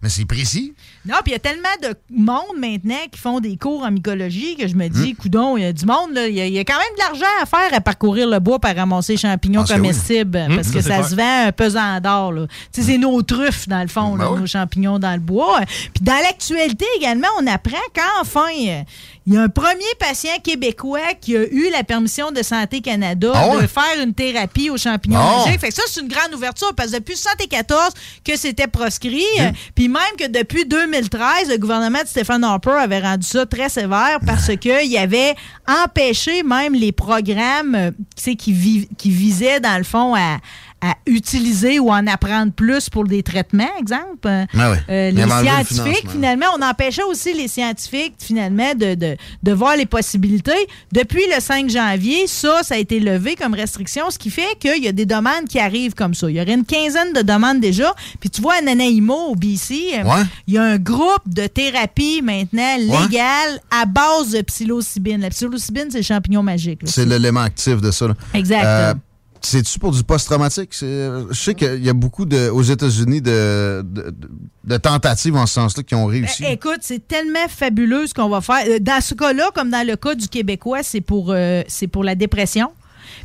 Mais 0.02 0.10
c'est 0.10 0.26
précis. 0.26 0.74
Non, 1.06 1.16
puis 1.24 1.32
il 1.32 1.32
y 1.32 1.36
a 1.36 1.40
tellement 1.40 1.70
de 1.82 1.96
monde 2.12 2.58
maintenant 2.60 2.98
qui 3.10 3.20
font 3.20 3.40
des 3.40 3.56
cours 3.58 3.84
en 3.84 3.92
mycologie 3.92 4.58
que 4.58 4.68
je 4.68 4.76
me 4.76 4.90
dis, 4.90 5.16
coudon, 5.16 5.56
il 5.56 5.64
y 5.64 5.66
a 5.66 5.72
du 5.74 5.86
monde, 5.86 6.10
il 6.28 6.34
y, 6.36 6.42
a- 6.42 6.46
il 6.46 6.54
y 6.54 6.60
a 6.60 6.64
quand 6.66 6.78
même 6.78 6.94
de 6.94 7.00
l'argent 7.00 7.34
à 7.42 7.46
faire 7.46 7.74
à 7.74 7.80
parcourir 7.82 8.28
le 8.28 8.40
bois 8.40 8.60
pour 8.60 8.70
ramasser 8.76 9.14
les 9.14 9.18
champignons 9.18 9.62
Parce 9.62 9.72
que 9.72 9.76
oui. 9.76 9.82
comestibles. 9.88 10.46
Hmm, 10.50 10.56
parce 10.56 10.72
que 10.72 10.82
ça 10.82 11.04
se 11.04 11.16
vend 11.16 11.48
un 11.48 11.52
pesant 11.54 12.00
d'or. 12.02 12.34
sais, 12.72 12.84
c'est 12.84 12.98
nos 12.98 13.22
truffes, 13.22 13.68
dans 13.70 13.82
le 13.82 13.88
fond, 13.88 14.16
là, 14.18 14.26
Ben 14.26 14.34
oui. 14.34 14.40
nos 14.42 14.48
champignons 14.48 15.00
dans 15.00 15.14
le 15.14 15.20
bois. 15.22 15.62
Puis 15.66 16.04
dans 16.04 16.22
l'actualité 16.22 16.86
également, 16.98 17.28
on 17.42 17.48
apprend 17.48 17.78
qu'enfin, 17.94 18.84
il 19.30 19.36
y 19.36 19.38
a 19.38 19.44
un 19.44 19.48
premier 19.50 19.86
patient 20.00 20.34
québécois 20.44 21.14
qui 21.22 21.38
a 21.38 21.44
eu 21.44 21.70
la 21.72 21.84
permission 21.84 22.32
de 22.32 22.42
Santé 22.42 22.82
Canada 22.82 23.32
Ah 23.36 23.50
ouais? 23.50 23.62
de 23.62 23.68
faire 23.68 24.04
une 24.04 24.14
thérapie 24.16 24.72
aux 24.72 24.78
champignons 24.78 25.20
magiques. 25.46 25.60
Fait 25.62 25.70
que 25.70 25.76
ça, 25.76 25.84
c'est 25.88 26.02
une 26.02 26.08
grande 26.08 26.34
ouverture 26.34 26.74
parce 26.76 26.90
que 26.90 26.96
depuis 26.98 27.14
1974 27.14 27.92
que 28.26 28.36
c'était 28.36 28.66
proscrit, 28.68 29.24
euh, 29.40 29.52
puis 29.76 29.88
même 29.88 30.02
que 30.18 30.26
depuis 30.28 30.66
2013, 30.66 31.48
le 31.50 31.58
gouvernement 31.58 32.02
de 32.02 32.08
Stephen 32.08 32.44
Harper 32.44 32.72
avait 32.80 33.00
rendu 33.02 33.28
ça 33.28 33.46
très 33.46 33.70
sévère 33.70 34.18
parce 34.26 34.50
qu'il 34.58 34.98
avait 34.98 35.36
empêché 35.68 36.42
même 36.42 36.74
les 36.74 36.92
programmes 36.92 37.76
euh, 37.76 37.92
tu 38.16 38.24
sais, 38.24 38.36
qui, 38.36 38.52
vi- 38.52 38.88
qui 38.98 39.12
visaient, 39.12 39.60
dans 39.60 39.78
le 39.78 39.84
fond, 39.84 40.16
à 40.16 40.38
à 40.82 40.96
utiliser 41.06 41.80
ou 41.80 41.90
en 41.92 42.08
apprendre 42.08 42.52
plus 42.54 42.90
pour 42.90 43.04
des 43.04 43.22
traitements, 43.24 43.68
exemple. 43.80 44.28
Ah 44.28 44.74
euh, 44.90 45.12
les 45.12 45.24
le 45.24 45.28
scientifiques, 45.28 46.10
finalement, 46.10 46.46
on 46.58 46.62
empêchait 46.62 47.04
aussi 47.04 47.34
les 47.34 47.48
scientifiques, 47.48 48.14
finalement, 48.18 48.74
de, 48.76 48.96
de, 48.96 49.18
de 49.44 49.52
voir 49.52 49.76
les 49.76 49.86
possibilités. 49.86 50.52
Depuis 50.94 51.24
le 51.34 51.40
5 51.42 51.70
janvier, 51.70 52.28
ça, 52.28 52.64
ça 52.64 52.76
a 52.76 52.78
été 52.78 53.00
levé 53.00 53.36
comme 53.36 53.54
restriction, 53.54 54.10
ce 54.10 54.18
qui 54.18 54.30
fait 54.30 54.58
qu'il 54.60 54.84
y 54.84 54.88
a 54.88 54.92
des 54.92 55.06
demandes 55.06 55.46
qui 55.50 55.60
arrivent 55.60 55.96
comme 55.96 56.14
ça. 56.14 56.30
Il 56.30 56.38
y 56.38 56.42
aurait 56.42 56.54
une 56.54 56.66
quinzaine 56.66 57.14
de 57.14 57.22
demandes 57.22 57.60
déjà. 57.60 57.94
Puis 58.20 58.30
tu 58.30 58.42
vois, 58.42 58.56
à 58.60 58.62
Nanaimo, 58.62 59.32
au 59.32 59.36
BC, 59.36 60.02
Ouais. 60.06 60.24
il 60.48 60.54
y 60.54 60.58
a 60.58 60.64
un 60.64 60.78
groupe 60.78 61.24
de 61.28 61.48
thérapie 61.48 62.22
maintenant 62.24 62.78
légal 62.78 63.60
à 63.70 63.86
base 63.86 64.32
de 64.32 64.42
psilocybine. 64.42 65.22
La 65.22 65.30
psilocybine, 65.30 65.88
c'est 65.92 65.98
le 66.00 66.04
champignon 66.04 66.42
magique. 66.44 66.80
C'est 66.86 67.06
l'élément 67.06 67.42
actif 67.42 67.82
de 67.82 67.92
ça. 67.92 68.08
là. 68.08 68.14
Exact. 68.34 68.64
Euh, 68.66 68.94
C'est-tu 69.42 69.80
pour 69.80 69.92
du 69.92 70.04
post-traumatique? 70.04 70.74
C'est- 70.74 71.10
Je 71.30 71.34
sais 71.40 71.54
qu'il 71.56 71.84
y 71.84 71.90
a 71.90 71.94
beaucoup 71.94 72.26
de, 72.26 72.50
aux 72.50 72.62
États-Unis 72.62 73.22
de, 73.22 73.82
de, 73.86 74.02
de- 74.12 74.30
de 74.66 74.78
tentatives 74.78 75.36
en 75.36 75.46
ce 75.46 75.54
sens-là 75.56 75.84
qui 75.84 75.96
ont 75.96 76.06
réussi. 76.06 76.44
Eh, 76.48 76.54
Écoute, 76.54 76.80
c'est 76.82 77.08
tellement 77.08 77.48
fabuleux 77.48 78.06
ce 78.08 78.14
qu'on 78.14 78.30
va 78.30 78.42
faire. 78.42 78.64
Euh, 78.68 78.80
Dans 78.80 79.02
ce 79.02 79.14
cas-là, 79.16 79.50
comme 79.56 79.70
dans 79.70 79.86
le 79.88 79.96
cas 79.96 80.16
du 80.16 80.28
Québécois, 80.28 80.84
c'est 80.84 81.02
pour, 81.02 81.32
euh, 81.32 81.62
c'est 81.68 81.88
pour 81.88 82.04
la 82.04 82.16
dépression. 82.16 82.72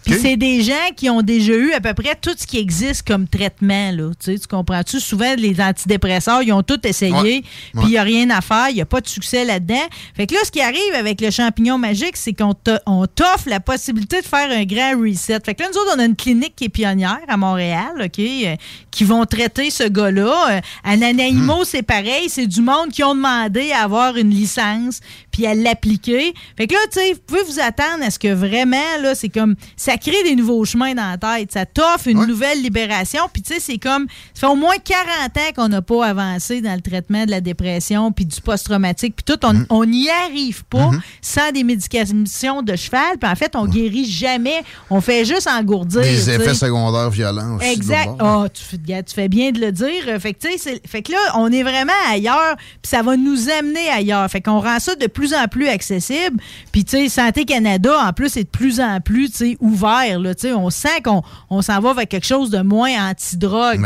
Puis 0.04 0.14
Ok. 0.14 0.20
c'est 0.22 0.36
des 0.36 0.62
gens 0.62 0.90
qui 0.96 1.08
ont 1.08 1.22
déjà 1.22 1.54
eu 1.54 1.72
à 1.72 1.80
peu 1.80 1.94
près 1.94 2.14
tout 2.20 2.34
ce 2.36 2.46
qui 2.46 2.58
existe 2.58 3.06
comme 3.06 3.26
traitement. 3.26 3.90
Là. 3.90 4.10
Tu, 4.22 4.32
sais, 4.34 4.38
tu 4.38 4.46
comprends-tu? 4.46 5.00
Souvent, 5.00 5.34
les 5.36 5.60
antidépresseurs, 5.60 6.42
ils 6.42 6.52
ont 6.52 6.62
tout 6.62 6.78
essayé, 6.86 7.42
puis 7.72 7.82
il 7.84 7.88
n'y 7.90 7.96
a 7.98 8.02
rien 8.02 8.28
à 8.30 8.40
faire, 8.40 8.68
il 8.68 8.74
n'y 8.74 8.80
a 8.82 8.86
pas 8.86 9.00
de 9.00 9.08
succès 9.08 9.44
là-dedans. 9.44 9.74
Fait 10.16 10.26
que 10.26 10.34
là, 10.34 10.40
ce 10.44 10.50
qui 10.50 10.60
arrive 10.60 10.94
avec 10.94 11.20
le 11.20 11.30
champignon 11.30 11.78
magique, 11.78 12.16
c'est 12.16 12.32
qu'on 12.34 12.54
t'offre 12.54 13.48
la 13.48 13.60
possibilité 13.60 14.20
de 14.20 14.26
faire 14.26 14.50
un 14.50 14.64
grand 14.64 15.00
reset. 15.00 15.38
Fait 15.44 15.54
que 15.54 15.62
là, 15.62 15.68
nous 15.72 15.78
autres, 15.80 15.92
on 15.96 15.98
a 16.00 16.04
une 16.04 16.16
clinique 16.16 16.54
qui 16.56 16.64
est 16.64 16.68
pionnière 16.68 17.20
à 17.28 17.36
Montréal, 17.36 17.92
OK, 18.04 18.18
euh, 18.18 18.56
qui 18.90 19.04
vont 19.04 19.24
traiter 19.24 19.70
ce 19.70 19.84
gars-là. 19.84 20.50
Euh, 20.56 20.60
à 20.84 20.96
Nanaimo, 20.96 21.60
Hmm. 21.62 21.64
c'est 21.64 21.82
pareil, 21.82 22.28
c'est 22.28 22.46
du 22.46 22.60
monde 22.60 22.90
qui 22.92 23.02
ont 23.02 23.14
demandé 23.14 23.72
à 23.72 23.82
avoir 23.84 24.16
une 24.16 24.30
licence 24.30 25.00
puis 25.30 25.46
à 25.46 25.54
l'appliquer. 25.54 26.32
Fait 26.56 26.66
que 26.66 26.74
là, 26.74 26.80
tu 26.92 27.00
sais, 27.00 27.12
vous 27.12 27.20
pouvez 27.26 27.42
vous 27.42 27.58
attendre 27.60 28.04
à 28.04 28.10
ce 28.10 28.18
que 28.18 28.32
vraiment, 28.32 28.76
là, 29.02 29.14
c'est 29.14 29.28
comme, 29.28 29.56
ça 29.76 29.93
crée 29.96 30.22
des 30.24 30.36
nouveaux 30.36 30.64
chemins 30.64 30.94
dans 30.94 31.10
la 31.10 31.16
tête. 31.38 31.52
Ça 31.52 31.66
t'offre 31.66 32.08
une 32.08 32.26
nouvelle 32.26 32.62
libération. 32.62 33.22
Puis, 33.32 33.42
tu 33.42 33.54
sais, 33.54 33.60
c'est 33.60 33.78
comme, 33.78 34.06
ça 34.34 34.46
fait 34.46 34.52
au 34.52 34.56
moins 34.56 34.76
40 34.82 35.06
ans 35.36 35.52
qu'on 35.56 35.68
n'a 35.68 35.82
pas 35.82 36.06
avancé 36.06 36.60
dans 36.60 36.74
le 36.74 36.80
traitement 36.80 37.24
de 37.24 37.30
la 37.30 37.40
dépression 37.40 38.12
puis 38.12 38.26
du 38.26 38.40
post-traumatique. 38.40 39.16
Puis 39.16 39.24
tout, 39.24 39.38
on 39.44 39.54
Mm-hmm. 39.54 39.66
on 39.70 39.84
n'y 39.84 40.08
arrive 40.10 40.64
pas 40.64 40.90
sans 41.22 41.52
des 41.52 41.64
médications 41.64 42.62
de 42.62 42.76
cheval. 42.76 43.18
Puis 43.20 43.30
en 43.30 43.34
fait, 43.34 43.54
on 43.56 43.66
guérit 43.66 44.04
jamais. 44.04 44.62
On 44.90 45.00
fait 45.00 45.24
juste 45.24 45.48
engourdir. 45.48 46.02
Des 46.02 46.30
effets 46.30 46.54
secondaires 46.54 47.10
violents 47.10 47.56
aussi. 47.56 47.68
Exact. 47.68 48.10
Ah, 48.18 48.46
tu, 48.52 48.78
tu 48.78 49.14
fais 49.14 49.28
bien 49.28 49.52
de 49.52 49.60
le 49.60 49.72
dire. 49.72 50.20
Fait 50.20 50.34
que, 50.34 50.46
tu 50.48 50.58
sais, 50.58 50.80
fait 50.86 51.02
que 51.02 51.12
là, 51.12 51.18
on 51.36 51.50
est 51.52 51.62
vraiment 51.62 51.92
ailleurs, 52.10 52.56
puis 52.56 52.90
ça 52.90 53.02
va 53.02 53.16
nous 53.16 53.48
amener 53.48 53.88
ailleurs. 53.88 54.28
Fait 54.30 54.40
qu'on 54.40 54.60
rend 54.60 54.78
ça 54.80 54.94
de 54.94 55.06
plus 55.06 55.34
en 55.34 55.46
plus 55.46 55.68
accessible. 55.68 56.40
Puis, 56.72 56.84
tu 56.84 56.96
sais, 56.96 57.08
Santé 57.08 57.44
Canada, 57.44 57.92
en 58.06 58.12
plus, 58.12 58.36
est 58.36 58.44
de 58.44 58.48
plus 58.48 58.80
en 58.80 59.00
plus, 59.00 59.30
tu 59.30 59.36
sais, 59.36 59.56
ouvert. 59.60 59.83
Là, 59.84 60.34
on 60.56 60.70
sent 60.70 61.02
qu'on 61.04 61.22
on 61.50 61.62
s'en 61.62 61.80
va 61.80 61.94
vers 61.94 62.08
quelque 62.08 62.26
chose 62.26 62.50
de 62.50 62.60
moins 62.62 63.10
anti-drogue. 63.10 63.78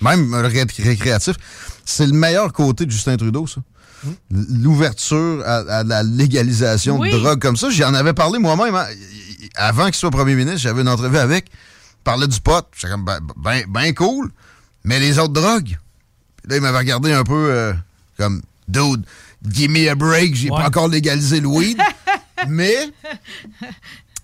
Même 0.00 0.34
ré- 0.34 0.66
récréatif, 0.78 1.36
c'est 1.84 2.06
le 2.06 2.12
meilleur 2.12 2.52
côté 2.52 2.86
de 2.86 2.90
Justin 2.90 3.16
Trudeau, 3.16 3.46
ça. 3.46 3.60
L'ouverture 4.30 5.42
à, 5.46 5.56
à 5.78 5.82
la 5.84 6.02
légalisation 6.02 6.98
Oui. 6.98 7.10
de 7.10 7.18
drogue 7.18 7.40
comme 7.40 7.56
ça. 7.56 7.70
J'en 7.70 7.94
avais 7.94 8.12
parlé 8.12 8.38
moi-même. 8.38 8.74
hein. 8.74 8.86
Avant 9.54 9.86
qu'il 9.86 9.94
soit 9.94 10.10
premier 10.10 10.34
ministre, 10.34 10.60
j'avais 10.60 10.82
une 10.82 10.88
entrevue 10.88 11.16
avec. 11.18 11.46
Il 11.48 12.02
parlait 12.04 12.26
du 12.28 12.40
pot. 12.40 12.66
J'étais 12.76 12.92
comme, 12.92 13.04
ben, 13.04 13.18
ben, 13.36 13.62
ben 13.68 13.94
cool. 13.94 14.30
Mais 14.84 15.00
les 15.00 15.18
autres 15.18 15.32
drogues. 15.32 15.78
Puis 16.36 16.50
là, 16.50 16.56
il 16.56 16.60
m'avait 16.62 16.76
regardé 16.78 17.12
un 17.12 17.24
peu 17.24 17.48
euh, 17.50 17.72
comme, 18.18 18.42
dude, 18.68 19.04
give 19.48 19.70
me 19.70 19.88
a 19.88 19.94
break. 19.94 20.34
J'ai 20.34 20.48
pas 20.50 20.66
encore 20.66 20.88
légalisé 20.88 21.40
le 21.40 21.46
weed. 21.46 21.78
mais 22.48 22.74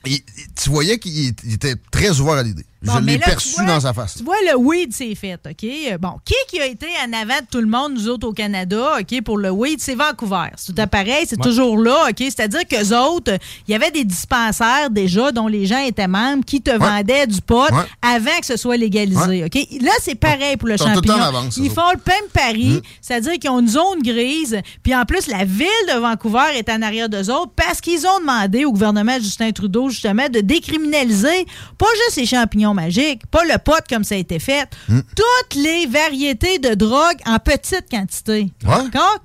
tu 0.04 0.70
voyais 0.70 0.98
qu'il 0.98 1.34
il 1.44 1.54
était 1.54 1.76
très 1.90 2.20
ouvert 2.20 2.34
à 2.34 2.42
l'idée. 2.42 2.64
Bon, 2.82 2.94
Je 2.94 3.00
mais 3.00 3.12
l'ai 3.12 3.18
là, 3.18 3.24
tu 3.24 3.30
perçu 3.30 3.54
vois- 3.56 3.64
dans 3.64 3.80
sa 3.80 3.92
face. 3.92 4.14
Tu 4.16 4.24
vois, 4.24 4.36
le 4.50 4.56
weed, 4.56 4.92
c'est 4.94 5.14
fait, 5.14 5.38
OK? 5.46 5.98
Bon, 6.00 6.12
qui 6.24 6.34
qui 6.48 6.58
a 6.60 6.66
été 6.66 6.86
en 7.06 7.12
avant 7.12 7.38
de 7.40 7.46
tout 7.50 7.60
le 7.60 7.66
monde, 7.66 7.92
nous 7.92 8.08
autres, 8.08 8.26
au 8.26 8.32
Canada, 8.32 8.98
OK, 9.00 9.20
pour 9.22 9.36
le 9.36 9.50
weed? 9.50 9.80
C'est 9.82 9.94
Vancouver. 9.94 10.46
C'est 10.56 10.74
tout 10.74 10.80
à 10.80 10.86
pareil, 10.86 11.26
c'est 11.28 11.36
Ouais. 11.38 11.42
toujours 11.44 11.76
là, 11.76 12.06
OK? 12.08 12.16
C'est-à-dire 12.18 12.62
qu'eux 12.66 12.96
autres, 12.96 13.32
il 13.68 13.72
y 13.72 13.74
avait 13.74 13.90
des 13.90 14.04
dispensaires 14.04 14.88
déjà 14.90 15.30
dont 15.30 15.46
les 15.46 15.66
gens 15.66 15.78
étaient 15.84 16.06
membres 16.08 16.42
qui 16.44 16.62
te 16.62 16.70
vendaient 16.70 17.26
du 17.26 17.42
pot 17.42 17.70
Ouais. 17.70 17.82
avant 18.00 18.38
que 18.40 18.46
ce 18.46 18.56
soit 18.56 18.78
légalisé, 18.78 19.42
Ouais. 19.42 19.44
OK? 19.44 19.82
Là, 19.82 19.92
c'est 20.00 20.14
pareil 20.14 20.56
pour 20.56 20.68
le 20.68 20.78
tout 20.78 20.84
champignon. 20.84 21.16
en 21.16 21.20
avance, 21.20 21.58
eux 21.58 21.62
Ils 21.64 21.70
font 21.70 21.90
le 21.92 22.00
même 22.06 22.30
pari, 22.32 22.80
c'est-à-dire 23.02 23.34
qu'ils 23.34 23.50
ont 23.50 23.60
une 23.60 23.68
zone 23.68 24.00
grise, 24.02 24.58
puis 24.82 24.94
en 24.94 25.04
plus, 25.04 25.26
la 25.26 25.44
ville 25.44 25.66
de 25.92 25.98
Vancouver 25.98 26.46
est 26.56 26.70
en 26.70 26.80
arrière 26.80 27.10
d'eux 27.10 27.30
autres 27.30 27.52
parce 27.54 27.82
qu'ils 27.82 28.06
ont 28.06 28.20
demandé 28.20 28.64
au 28.64 28.72
gouvernement 28.72 29.18
de 29.18 29.22
Justin 29.22 29.52
Trudeau, 29.52 29.90
justement, 29.90 30.28
de 30.30 30.40
décriminaliser 30.40 31.44
pas 31.76 31.86
juste 32.06 32.16
les 32.16 32.26
champignons 32.26 32.69
magiques, 32.74 33.26
pas 33.26 33.44
le 33.44 33.58
pot 33.58 33.82
comme 33.88 34.04
ça 34.04 34.14
a 34.14 34.18
été 34.18 34.38
fait, 34.38 34.68
toutes 34.88 35.54
les 35.54 35.86
variétés 35.86 36.58
de 36.58 36.74
drogue 36.74 37.16
en 37.26 37.38
petite 37.38 37.86
quantité. 37.90 38.50
Ouais. 38.64 38.74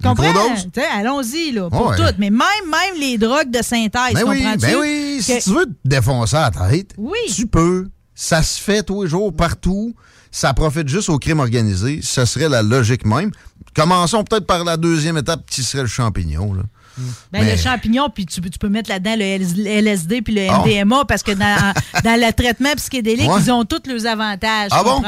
Comprends? 0.04 0.34
Allons-y, 0.98 1.52
là, 1.52 1.70
pour 1.70 1.88
Ouais. 1.88 1.96
toutes. 1.98 2.18
Mais 2.18 2.30
même, 2.30 2.42
même 2.66 3.00
les 3.00 3.18
drogues 3.18 3.52
de 3.52 3.62
synthèse, 3.64 4.14
Ben 4.14 4.24
oui, 4.28 4.44
ben 4.60 4.76
oui. 4.80 5.20
Si 5.22 5.40
tu 5.42 5.50
veux 5.52 5.66
te 5.66 5.72
défoncer 5.84 6.36
la 6.36 6.52
tête, 6.52 6.92
Oui. 6.98 7.18
tu 7.34 7.48
peux. 7.48 7.88
Ça 8.14 8.42
se 8.44 8.62
fait 8.62 8.84
tous 8.84 9.04
les 9.04 9.10
jours, 9.10 9.34
partout. 9.36 9.94
Ça 10.32 10.54
profite 10.54 10.88
juste 10.88 11.10
au 11.10 11.18
crime 11.18 11.40
organisé. 11.40 12.00
Ce 12.02 12.26
serait 12.26 12.50
la 12.50 12.62
logique 12.62 13.06
même. 13.06 13.32
Commençons 13.76 14.24
peut-être 14.24 14.46
par 14.46 14.64
la 14.64 14.78
deuxième 14.78 15.18
étape 15.18 15.46
qui 15.50 15.64
serait 15.64 15.84
le 15.84 15.88
champignon. 15.90 16.54
Là. 16.54 16.64
Ben, 16.98 17.44
Mais- 17.44 17.52
Le 17.52 17.58
champignon, 17.58 18.10
puis 18.10 18.26
tu, 18.26 18.40
peux- 18.42 18.50
tu 18.50 18.58
peux 18.60 18.70
mettre 18.70 18.90
là-dedans 18.90 19.16
le 19.18 19.68
LSD 19.68 20.22
puis 20.22 20.34
le 20.34 20.48
Ah. 20.50 20.62
MDMA 20.66 21.06
parce 21.06 21.24
que 21.24 21.32
dans, 21.32 21.74
dans 22.04 22.20
le 22.20 22.32
traitement 22.34 22.74
psychédélique, 22.76 23.30
Ouais. 23.30 23.42
ils 23.46 23.52
ont 23.52 23.66
tous 23.66 23.82
leurs 23.88 24.06
avantages. 24.06 24.70
Ah 24.72 24.84
bon? 24.84 25.02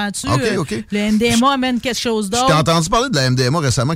ok. 0.58 0.84
Le 0.92 1.00
MDMA 1.12 1.54
amène 1.54 1.80
quelque 1.80 2.00
chose 2.00 2.30
d'autre. 2.30 2.54
entendu 2.56 2.90
parler 2.90 3.10
de 3.10 3.16
la 3.16 3.30
MDMA 3.30 3.60
récemment 3.60 3.94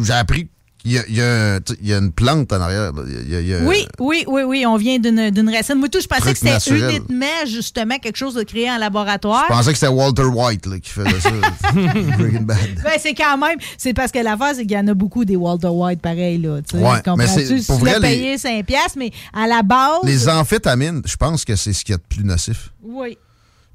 j'ai 0.00 0.12
appris 0.12 0.48
qu'il 0.86 0.92
y 0.94 0.98
a, 0.98 1.04
il 1.08 1.14
y 1.16 1.20
a- 1.20 1.58
il 1.82 1.88
y 1.88 1.92
a 1.94 1.98
une 1.98 2.12
plante 2.12 2.52
en 2.52 2.60
arrière. 2.60 2.92
là. 2.92 3.02
Il 3.06 3.30
y 3.30 3.36
a- 3.36 3.40
il 3.40 3.46
y 3.48 3.54
a- 3.54 3.60
Oui, 3.60 3.86
oui, 3.98 4.24
oui, 4.26 4.42
oui, 4.42 4.66
on 4.66 4.76
vient 4.76 4.98
d'une 4.98 5.50
racine. 5.54 5.76
Moi, 5.76 5.88
tout, 5.88 6.00
je 6.00 6.06
pensais 6.06 6.20
Truc 6.34 6.38
que 6.40 6.58
c'était 6.60 6.88
uniquement, 6.90 7.26
justement, 7.46 7.98
quelque 7.98 8.16
chose 8.16 8.34
de 8.34 8.42
créé 8.42 8.70
en 8.70 8.78
laboratoire. 8.78 9.44
Je 9.48 9.54
pensais 9.54 9.72
que 9.72 9.78
c'était 9.78 9.92
Walter 9.92 10.24
White 10.24 10.66
là, 10.66 10.78
qui 10.78 10.90
faisait 10.90 11.20
ça. 11.20 11.30
Breaking 11.72 12.42
Bad. 12.42 12.58
Ben, 12.82 12.92
c'est 13.00 13.14
quand 13.14 13.36
même, 13.38 13.58
c'est 13.78 13.94
parce 13.94 14.12
que 14.12 14.18
l'affaire, 14.18 14.52
c'est 14.54 14.62
qu'il 14.66 14.76
y 14.76 14.78
en 14.78 14.88
a 14.88 14.94
beaucoup 14.94 15.24
des 15.24 15.36
Walter 15.36 15.68
White 15.68 16.00
pareil, 16.00 16.38
là. 16.38 16.60
tu 16.62 16.76
sais, 16.78 16.82
Ouais, 16.84 17.02
comprends-tu? 17.04 17.60
Si 17.60 17.66
pour 17.66 17.78
tu 17.78 17.84
vrai, 17.84 17.94
les- 17.94 18.00
payé 18.00 18.38
5 18.38 18.64
piastres, 18.66 18.98
mais 18.98 19.10
à 19.32 19.46
la 19.46 19.62
base. 19.62 19.98
Les 20.04 20.28
amphétamines, 20.28 21.02
je 21.04 21.16
pense 21.16 21.44
que 21.44 21.56
c'est 21.56 21.72
ce 21.72 21.84
qu'il 21.84 21.92
y 21.92 21.94
a 21.94 21.98
de 21.98 22.02
plus 22.08 22.24
nocif. 22.24 22.70
Oui. 22.82 23.16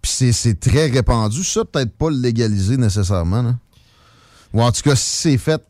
Puis 0.01 0.11
c'est- 0.11 0.31
c'est 0.31 0.59
très 0.59 0.88
répandu. 0.88 1.43
Ça, 1.43 1.63
peut-être 1.65 1.91
pas 1.95 2.09
le 2.09 2.17
légaliser 2.17 2.77
nécessairement. 2.77 3.41
Là. 3.43 3.55
Ou 4.53 4.61
en 4.61 4.71
tout 4.71 4.81
cas, 4.81 4.95
si 4.95 5.09
c'est 5.31 5.38
fait. 5.38 5.61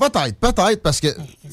Peut-être, 0.00 0.36
peut-être, 0.40 0.82
parce 0.82 0.98
que. 0.98 1.08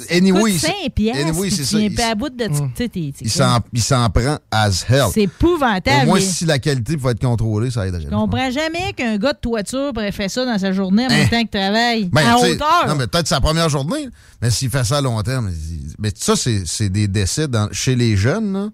Anyway, 0.09 0.53
c'est- 0.57 0.67
5 0.67 0.91
piastres, 0.95 1.21
anyway, 1.27 1.47
puis 1.47 1.51
c'est 1.51 1.63
tu 1.63 1.65
ça. 1.65 1.77
viens 1.79 1.89
Il, 1.89 2.01
à 2.01 2.15
bout 2.15 2.29
de... 2.29 2.47
t'es 2.75 2.89
il 3.21 3.81
s'en, 3.81 4.09
prend 4.09 4.37
as 4.51 4.85
hell. 4.89 5.05
C'est 5.13 5.23
épouvantable. 5.23 6.03
Au 6.03 6.05
moins, 6.05 6.19
si 6.19 6.45
la 6.45 6.57
qualité 6.59 6.95
peut 6.97 7.09
être 7.09 7.19
contrôlée, 7.19 7.69
ça 7.71 7.85
aiderait. 7.87 8.03
Je 8.03 8.09
comprends 8.09 8.49
jamais 8.51 8.93
qu'un 8.93 9.17
gars 9.17 9.33
de 9.33 9.39
toiture 9.39 9.91
pourrait 9.93 10.11
faire 10.11 10.31
ça 10.31 10.45
dans 10.45 10.57
sa 10.57 10.71
journée 10.71 11.05
en 11.05 11.09
même 11.09 11.25
Hein? 11.25 11.27
temps 11.29 11.39
qu'il 11.39 11.49
travaille. 11.49 12.05
Ben, 12.05 12.25
à 12.27 12.37
hauteur. 12.37 12.87
Non, 12.87 12.95
mais 12.95 13.07
peut-être 13.07 13.27
sa 13.27 13.41
première 13.41 13.69
journée, 13.69 14.07
mais 14.41 14.49
s'il 14.49 14.69
fait 14.69 14.83
ça 14.85 14.97
à 14.97 15.01
long 15.01 15.21
terme. 15.23 15.51
Mais 15.99 16.11
ça, 16.15 16.35
c'est, 16.35 16.89
des 16.89 17.07
décès 17.07 17.47
dans- 17.47 17.69
chez 17.71 17.95
les 17.95 18.15
jeunes. 18.15 18.53
là. 18.53 18.69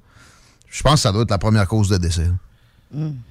Je 0.69 0.81
pense 0.83 0.95
que 0.95 0.99
ça 1.01 1.11
doit 1.11 1.23
être 1.23 1.31
la 1.31 1.37
première 1.37 1.67
cause 1.67 1.89
de 1.89 1.97
décès. 1.97 2.25
là. 2.25 2.31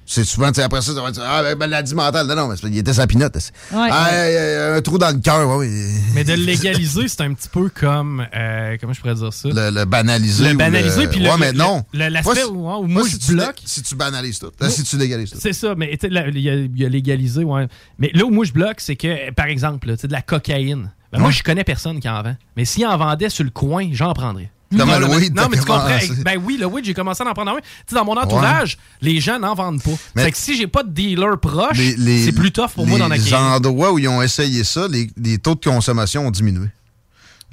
C'est 0.05 0.23
souvent, 0.23 0.49
tu 0.49 0.55
sais, 0.55 0.63
après 0.63 0.81
ça, 0.81 0.93
ça 0.93 1.01
va 1.01 1.09
être 1.09 1.21
ah, 1.23 1.41
ben, 1.43 1.55
maladie 1.57 1.95
mentale. 1.95 2.27
Non, 2.27 2.35
non, 2.35 2.47
mais 2.47 2.55
c'est- 2.57 2.67
il 2.67 2.77
était 2.77 2.93
sa 2.93 3.07
pinotte. 3.07 3.35
Ouais. 3.71 3.89
Ah, 3.91 4.75
un 4.75 4.81
trou 4.81 4.97
dans 4.97 5.09
le 5.15 5.19
cœur, 5.19 5.47
oui. 5.57 5.67
oui. 5.67 6.01
Mais 6.13 6.23
de 6.23 6.33
le 6.33 6.43
légaliser, 6.45 7.07
c'est 7.07 7.21
un 7.21 7.33
petit 7.33 7.49
peu 7.49 7.69
comme. 7.69 8.25
euh, 8.35 8.77
comment 8.79 8.93
je 8.93 8.99
pourrais 9.01 9.15
dire 9.15 9.33
ça? 9.33 9.49
Le, 9.49 9.71
le 9.71 9.85
banaliser. 9.85 10.45
Le 10.49 10.53
ou 10.53 10.57
banaliser, 10.57 11.07
puis 11.07 11.19
le- 11.19 11.29
Ouais, 11.29 11.37
mais 11.39 11.53
non. 11.53 11.83
le- 11.93 12.09
l'aspect 12.09 12.33
Moi, 12.33 12.35
si- 12.35 12.49
où- 12.51 12.53
où 12.55 12.61
moi, 12.61 12.87
moi, 12.87 13.03
si 13.03 13.11
je 13.11 13.17
tu 13.17 13.31
bloque- 13.33 13.61
Si 13.65 13.81
tu 13.81 13.95
banalises 13.95 14.39
tout. 14.39 14.51
Moi- 14.59 14.69
Si 14.69 14.83
tu 14.83 14.97
légalises 14.97 15.31
tout. 15.31 15.37
C'est 15.41 15.53
ça, 15.53 15.73
mais 15.75 15.91
tu 15.91 16.07
sais, 16.07 16.09
là, 16.09 16.25
il 16.27 16.39
y, 16.39 16.49
a- 16.49 16.55
il 16.55 16.77
y 16.79 16.85
a 16.85 16.89
légalisé, 16.89 17.43
ouais. 17.43 17.67
Mais 17.99 18.11
là 18.13 18.25
où 18.25 18.29
moi 18.29 18.45
je 18.45 18.51
bloque, 18.53 18.79
c'est 18.81 18.95
que, 18.95 19.31
par 19.31 19.45
exemple, 19.47 19.87
là, 19.87 19.95
tu 19.95 20.01
sais, 20.01 20.07
de 20.07 20.13
la 20.13 20.21
cocaïne. 20.21 20.91
Ben, 21.11 21.19
Moi, 21.19 21.27
Ouais. 21.27 21.33
je 21.33 21.43
connais 21.43 21.63
personne 21.63 21.99
qui 21.99 22.09
en 22.09 22.23
vend. 22.23 22.35
Mais 22.57 22.65
s'il 22.65 22.85
en 22.87 22.97
vendait 22.97 23.29
sur 23.29 23.43
le 23.43 23.51
coin, 23.51 23.87
j'en 23.91 24.13
prendrais. 24.13 24.49
Comme 24.77 24.89
Non, 24.89 24.99
le 24.99 25.07
mais- 25.07 25.15
weed, 25.17 25.35
Non, 25.35 25.43
t'as 25.43 25.49
mais 25.49 25.57
tu 25.57 25.63
comprends. 25.65 26.23
Ben 26.23 26.41
oui, 26.43 26.57
le 26.59 26.65
weed, 26.65 26.85
j'ai 26.85 26.93
commencé 26.93 27.23
à 27.23 27.27
en 27.29 27.33
prendre 27.33 27.51
un. 27.51 27.55
Tu 27.57 27.61
sais, 27.87 27.95
dans 27.95 28.05
mon 28.05 28.17
entourage, 28.17 28.77
les 29.01 29.19
gens 29.19 29.39
n'en 29.39 29.53
vendent 29.55 29.81
pas. 29.81 29.91
Mais- 30.15 30.23
fait 30.25 30.31
que 30.31 30.37
si 30.37 30.55
j'ai 30.57 30.67
pas 30.67 30.83
de 30.83 30.89
dealer 30.91 31.37
proche, 31.39 31.77
Les- 31.77 31.95
les- 31.95 32.25
c'est 32.25 32.31
plus 32.31 32.51
tough 32.51 32.69
pour 32.75 32.87
moi 32.87 32.97
d'en 32.99 33.07
Les 33.09 33.19
acquérir. 33.21 33.39
endroits 33.39 33.91
où 33.91 33.99
ils 33.99 34.07
ont 34.07 34.21
essayé 34.21 34.63
ça, 34.63 34.87
les, 34.87 35.09
les 35.17 35.37
taux 35.37 35.55
de 35.55 35.63
consommation 35.63 36.27
ont 36.27 36.31
diminué. 36.31 36.67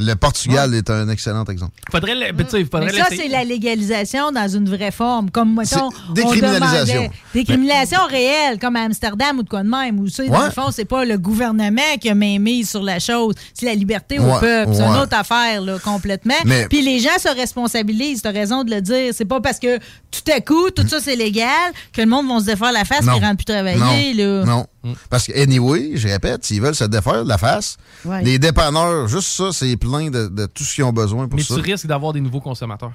Le 0.02 0.14
Portugal 0.14 0.74
est 0.74 0.88
un 0.90 1.08
excellent 1.10 1.44
exemple. 1.44 1.72
Faudrait, 1.92 2.14
le- 2.14 2.32
ben, 2.32 2.44
tu 2.46 2.50
sais, 2.52 2.64
faudrait 2.64 2.86
Mais 2.86 2.98
ça, 2.98 3.04
c'est 3.10 3.28
la 3.28 3.44
légalisation 3.44 4.32
dans 4.32 4.48
une 4.48 4.68
vraie 4.68 4.90
forme. 4.90 5.30
Comme, 5.30 5.54
mettons, 5.54 5.90
décriminalisation. 6.14 6.94
on 7.00 7.02
demandait- 7.02 7.10
Décriminalisation 7.34 8.06
réelle, 8.08 8.58
comme 8.58 8.76
à 8.76 8.82
Amsterdam 8.82 9.38
ou 9.38 9.42
de 9.42 9.48
quoi 9.48 9.62
de 9.62 9.68
même. 9.68 9.98
Où, 10.00 10.08
sais, 10.08 10.26
dans 10.28 10.44
le 10.46 10.50
fond, 10.50 10.70
c'est 10.72 10.84
pas 10.86 11.04
le 11.04 11.18
gouvernement 11.18 11.82
qui 12.00 12.08
a 12.08 12.14
main 12.14 12.38
mise 12.38 12.70
sur 12.70 12.82
la 12.82 12.98
chose. 12.98 13.34
C'est 13.54 13.66
la 13.66 13.74
liberté 13.74 14.18
au 14.18 14.22
peuple. 14.40 14.72
C'est 14.74 14.82
une 14.82 14.96
autre 15.02 15.16
affaire, 15.16 15.60
là, 15.60 15.78
complètement. 15.78 16.34
Mais- 16.46 16.66
Puis 16.68 16.82
les 16.82 16.98
gens 16.98 17.18
se 17.18 17.28
responsabilisent. 17.28 18.22
T'as 18.22 18.32
raison 18.32 18.64
de 18.64 18.70
le 18.70 18.80
dire. 18.80 19.12
C'est 19.14 19.24
pas 19.24 19.40
parce 19.40 19.58
que 19.58 19.78
tout 19.78 20.32
à 20.34 20.40
coup, 20.40 20.70
tout 20.70 20.86
ça, 20.88 20.98
c'est 21.00 21.16
légal 21.16 21.48
que 21.92 22.00
le 22.00 22.06
monde 22.06 22.26
va 22.28 22.40
se 22.40 22.46
défaire 22.46 22.72
la 22.72 22.84
face 22.84 23.04
et 23.16 23.20
rentre 23.20 23.36
plus 23.36 23.44
travailler, 23.44 24.14
là. 24.14 24.44
Non. 24.44 24.66
Parce 25.10 25.26
que, 25.26 25.32
anyway, 25.38 25.92
je 25.96 26.08
répète, 26.08 26.44
s'ils 26.44 26.60
veulent 26.62 26.74
se 26.74 26.84
défaire 26.84 27.22
de 27.24 27.28
la 27.28 27.38
face, 27.38 27.76
Ouais. 28.04 28.22
les 28.22 28.38
dépanneurs, 28.38 29.08
juste 29.08 29.28
ça, 29.28 29.50
c'est 29.52 29.76
plein 29.76 30.10
de, 30.10 30.28
de 30.28 30.46
tout 30.46 30.64
ce 30.64 30.74
qu'ils 30.74 30.84
ont 30.84 30.92
besoin 30.92 31.28
pour 31.28 31.36
Mais 31.36 31.42
ça. 31.42 31.54
tu 31.54 31.60
risques 31.60 31.86
d'avoir 31.86 32.12
des 32.14 32.20
nouveaux 32.20 32.40
consommateurs. 32.40 32.92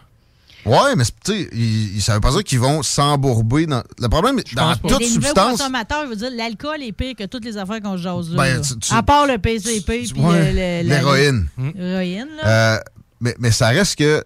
Ouais, 0.66 0.96
mais 0.98 1.04
tu 1.24 1.32
sais, 1.32 2.02
ça 2.02 2.16
veut 2.16 2.20
pas 2.22 2.32
dire 2.32 2.44
qu'ils 2.44 2.60
vont 2.60 2.82
s'embourber 2.82 3.68
dans. 3.68 3.84
Le 4.00 4.08
problème, 4.10 4.38
dans 4.56 4.70
Mais 4.70 4.76
toute 4.90 5.00
les 5.00 5.08
nouveaux 5.10 5.22
substance. 5.22 5.52
consommateurs, 5.60 6.06
je 6.06 6.10
veux 6.10 6.16
dire, 6.16 6.32
l'alcool 6.36 6.82
est 6.82 6.92
pire 6.92 7.14
que 7.16 7.26
toutes 7.26 7.46
les 7.46 7.56
affaires 7.58 7.80
qu'on 7.84 7.98
se 7.98 8.02
jase 8.02 8.32
là. 8.32 8.38
Ben, 8.38 8.56
là. 8.56 8.62
tu- 8.62 8.76
tu- 8.80 8.92
à 8.94 9.04
part 9.04 9.28
le 9.28 9.38
PCP 9.38 10.08
puis 10.12 10.20
Ouais, 10.20 10.82
l'héroïne. 10.82 11.46
L'héroïne, 11.76 12.30
là. 12.42 12.48
Euh, 12.78 12.80
mais, 13.22 13.36
mais 13.38 13.52
ça 13.52 13.68
reste 13.68 13.96
que 14.00 14.24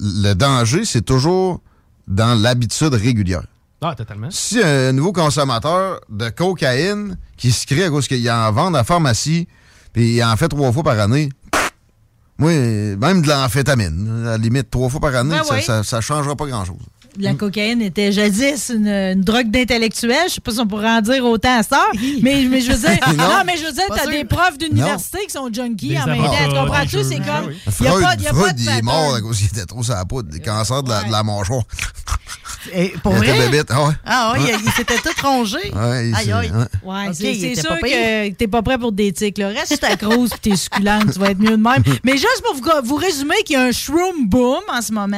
le 0.00 0.34
danger, 0.34 0.84
c'est 0.84 1.02
toujours 1.04 1.60
dans 2.08 2.34
l'habitude 2.34 2.92
régulière. 2.94 3.44
Ah, 3.82 3.94
totalement. 3.94 4.28
Si 4.30 4.62
un 4.62 4.92
nouveau 4.92 5.12
consommateur 5.12 6.00
de 6.08 6.28
cocaïne 6.30 7.18
qui 7.36 7.52
se 7.52 7.66
crée 7.66 7.84
à 7.84 7.90
cause 7.90 8.08
qu'il 8.08 8.28
en 8.30 8.50
vend 8.52 8.68
à 8.68 8.78
la 8.78 8.84
pharmacie, 8.84 9.46
puis 9.92 10.16
il 10.16 10.24
en 10.24 10.36
fait 10.36 10.48
trois 10.48 10.72
fois 10.72 10.82
par 10.82 10.98
année, 10.98 11.28
moi, 12.38 12.50
même 12.52 13.22
de 13.22 13.28
l'amphétamine, 13.28 14.24
à 14.26 14.30
la 14.32 14.38
limite, 14.38 14.70
trois 14.70 14.88
fois 14.88 15.00
par 15.00 15.14
année, 15.14 15.36
Ben 15.36 15.44
ça, 15.44 15.54
oui. 15.54 15.62
ça, 15.62 15.82
ça 15.82 16.00
changera 16.00 16.36
pas 16.36 16.46
grand-chose. 16.46 16.76
La 17.18 17.32
cocaïne 17.32 17.80
était 17.80 18.12
jadis 18.12 18.70
une, 18.74 18.88
une 18.88 19.22
drogue 19.22 19.50
d'intellectuel. 19.50 20.24
Je 20.28 20.34
sais 20.34 20.40
pas 20.42 20.52
si 20.52 20.60
on 20.60 20.66
pourrait 20.66 20.90
en 20.90 21.00
dire 21.00 21.24
autant 21.24 21.60
à 21.60 21.62
ça. 21.62 21.82
Mais, 22.20 22.44
mais 22.46 22.60
je 22.60 22.70
veux 22.72 22.78
dire, 22.78 22.98
Non. 23.16 23.24
non. 23.24 23.42
mais 23.46 23.56
je 23.56 23.64
veux 23.64 23.72
dire, 23.72 23.86
Pas 23.88 23.96
t'as 24.04 24.10
des 24.10 24.26
profs 24.26 24.58
d'université 24.58 25.18
qui 25.26 25.30
sont 25.32 25.48
junkies 25.50 25.88
Des 25.88 25.98
en 25.98 26.06
même 26.08 26.22
temps. 26.22 26.30
Tu 26.46 26.54
comprends-tu? 26.54 27.04
C'est 27.04 27.16
comme. 27.16 27.46
Oui. 27.48 27.56
Il 27.80 27.84
y 27.86 27.88
a 27.88 27.90
Freud, 27.92 28.02
pas, 28.04 28.14
il 28.18 28.22
y 28.22 28.26
a 28.26 28.30
pas 28.32 28.36
Freud, 28.36 28.54
de 28.56 28.60
il 28.60 28.68
est 28.68 28.82
mort 28.82 29.14
à 29.14 29.20
cause 29.22 29.38
qu'il 29.38 29.46
était 29.46 29.64
trop 29.64 29.82
sur 29.82 29.94
la 29.94 30.04
poudre, 30.04 30.28
des 30.30 30.40
cancers 30.40 30.82
de 30.82 30.90
la, 30.90 31.04
de 31.04 31.10
la 31.10 31.22
mâchoire. 31.22 31.62
Et 32.72 32.88
pour 33.02 33.14
Il 33.16 33.24
était 33.28 33.32
vrai? 33.48 33.64
ah 33.68 33.86
ouais. 33.88 33.94
Ah 34.04 34.32
oui, 34.36 34.44
il, 34.48 34.64
il 34.66 34.72
s'était 34.72 34.96
tout 34.96 35.10
rongé. 35.22 35.58
Ouais, 35.76 36.08
il 36.08 36.14
aïe, 36.14 36.32
ouais. 36.32 36.50
Ouais, 36.82 37.08
Ok, 37.08 37.14
c'est 37.14 37.54
sûr 37.60 37.78
que 37.78 38.30
t'es 38.30 38.46
pas 38.48 38.62
prêt 38.62 38.78
pour 38.78 38.92
des 38.92 39.12
tics. 39.12 39.38
Là. 39.38 39.48
Reste 39.48 39.78
ta 39.80 39.94
grosse 39.96 40.30
et 40.32 40.38
t'es 40.50 40.56
succulente, 40.56 41.12
tu 41.12 41.18
vas 41.18 41.30
être 41.30 41.38
mieux 41.38 41.56
de 41.56 41.62
même. 41.62 41.82
Mais 42.04 42.12
juste 42.12 42.42
pour 42.42 42.54
vous, 42.54 42.62
vous 42.84 42.96
résumer 42.96 43.36
qu'il 43.44 43.54
y 43.56 43.58
a 43.58 43.62
un 43.62 43.72
shroom 43.72 44.26
boom 44.26 44.60
en 44.72 44.80
ce 44.80 44.92
moment, 44.92 45.16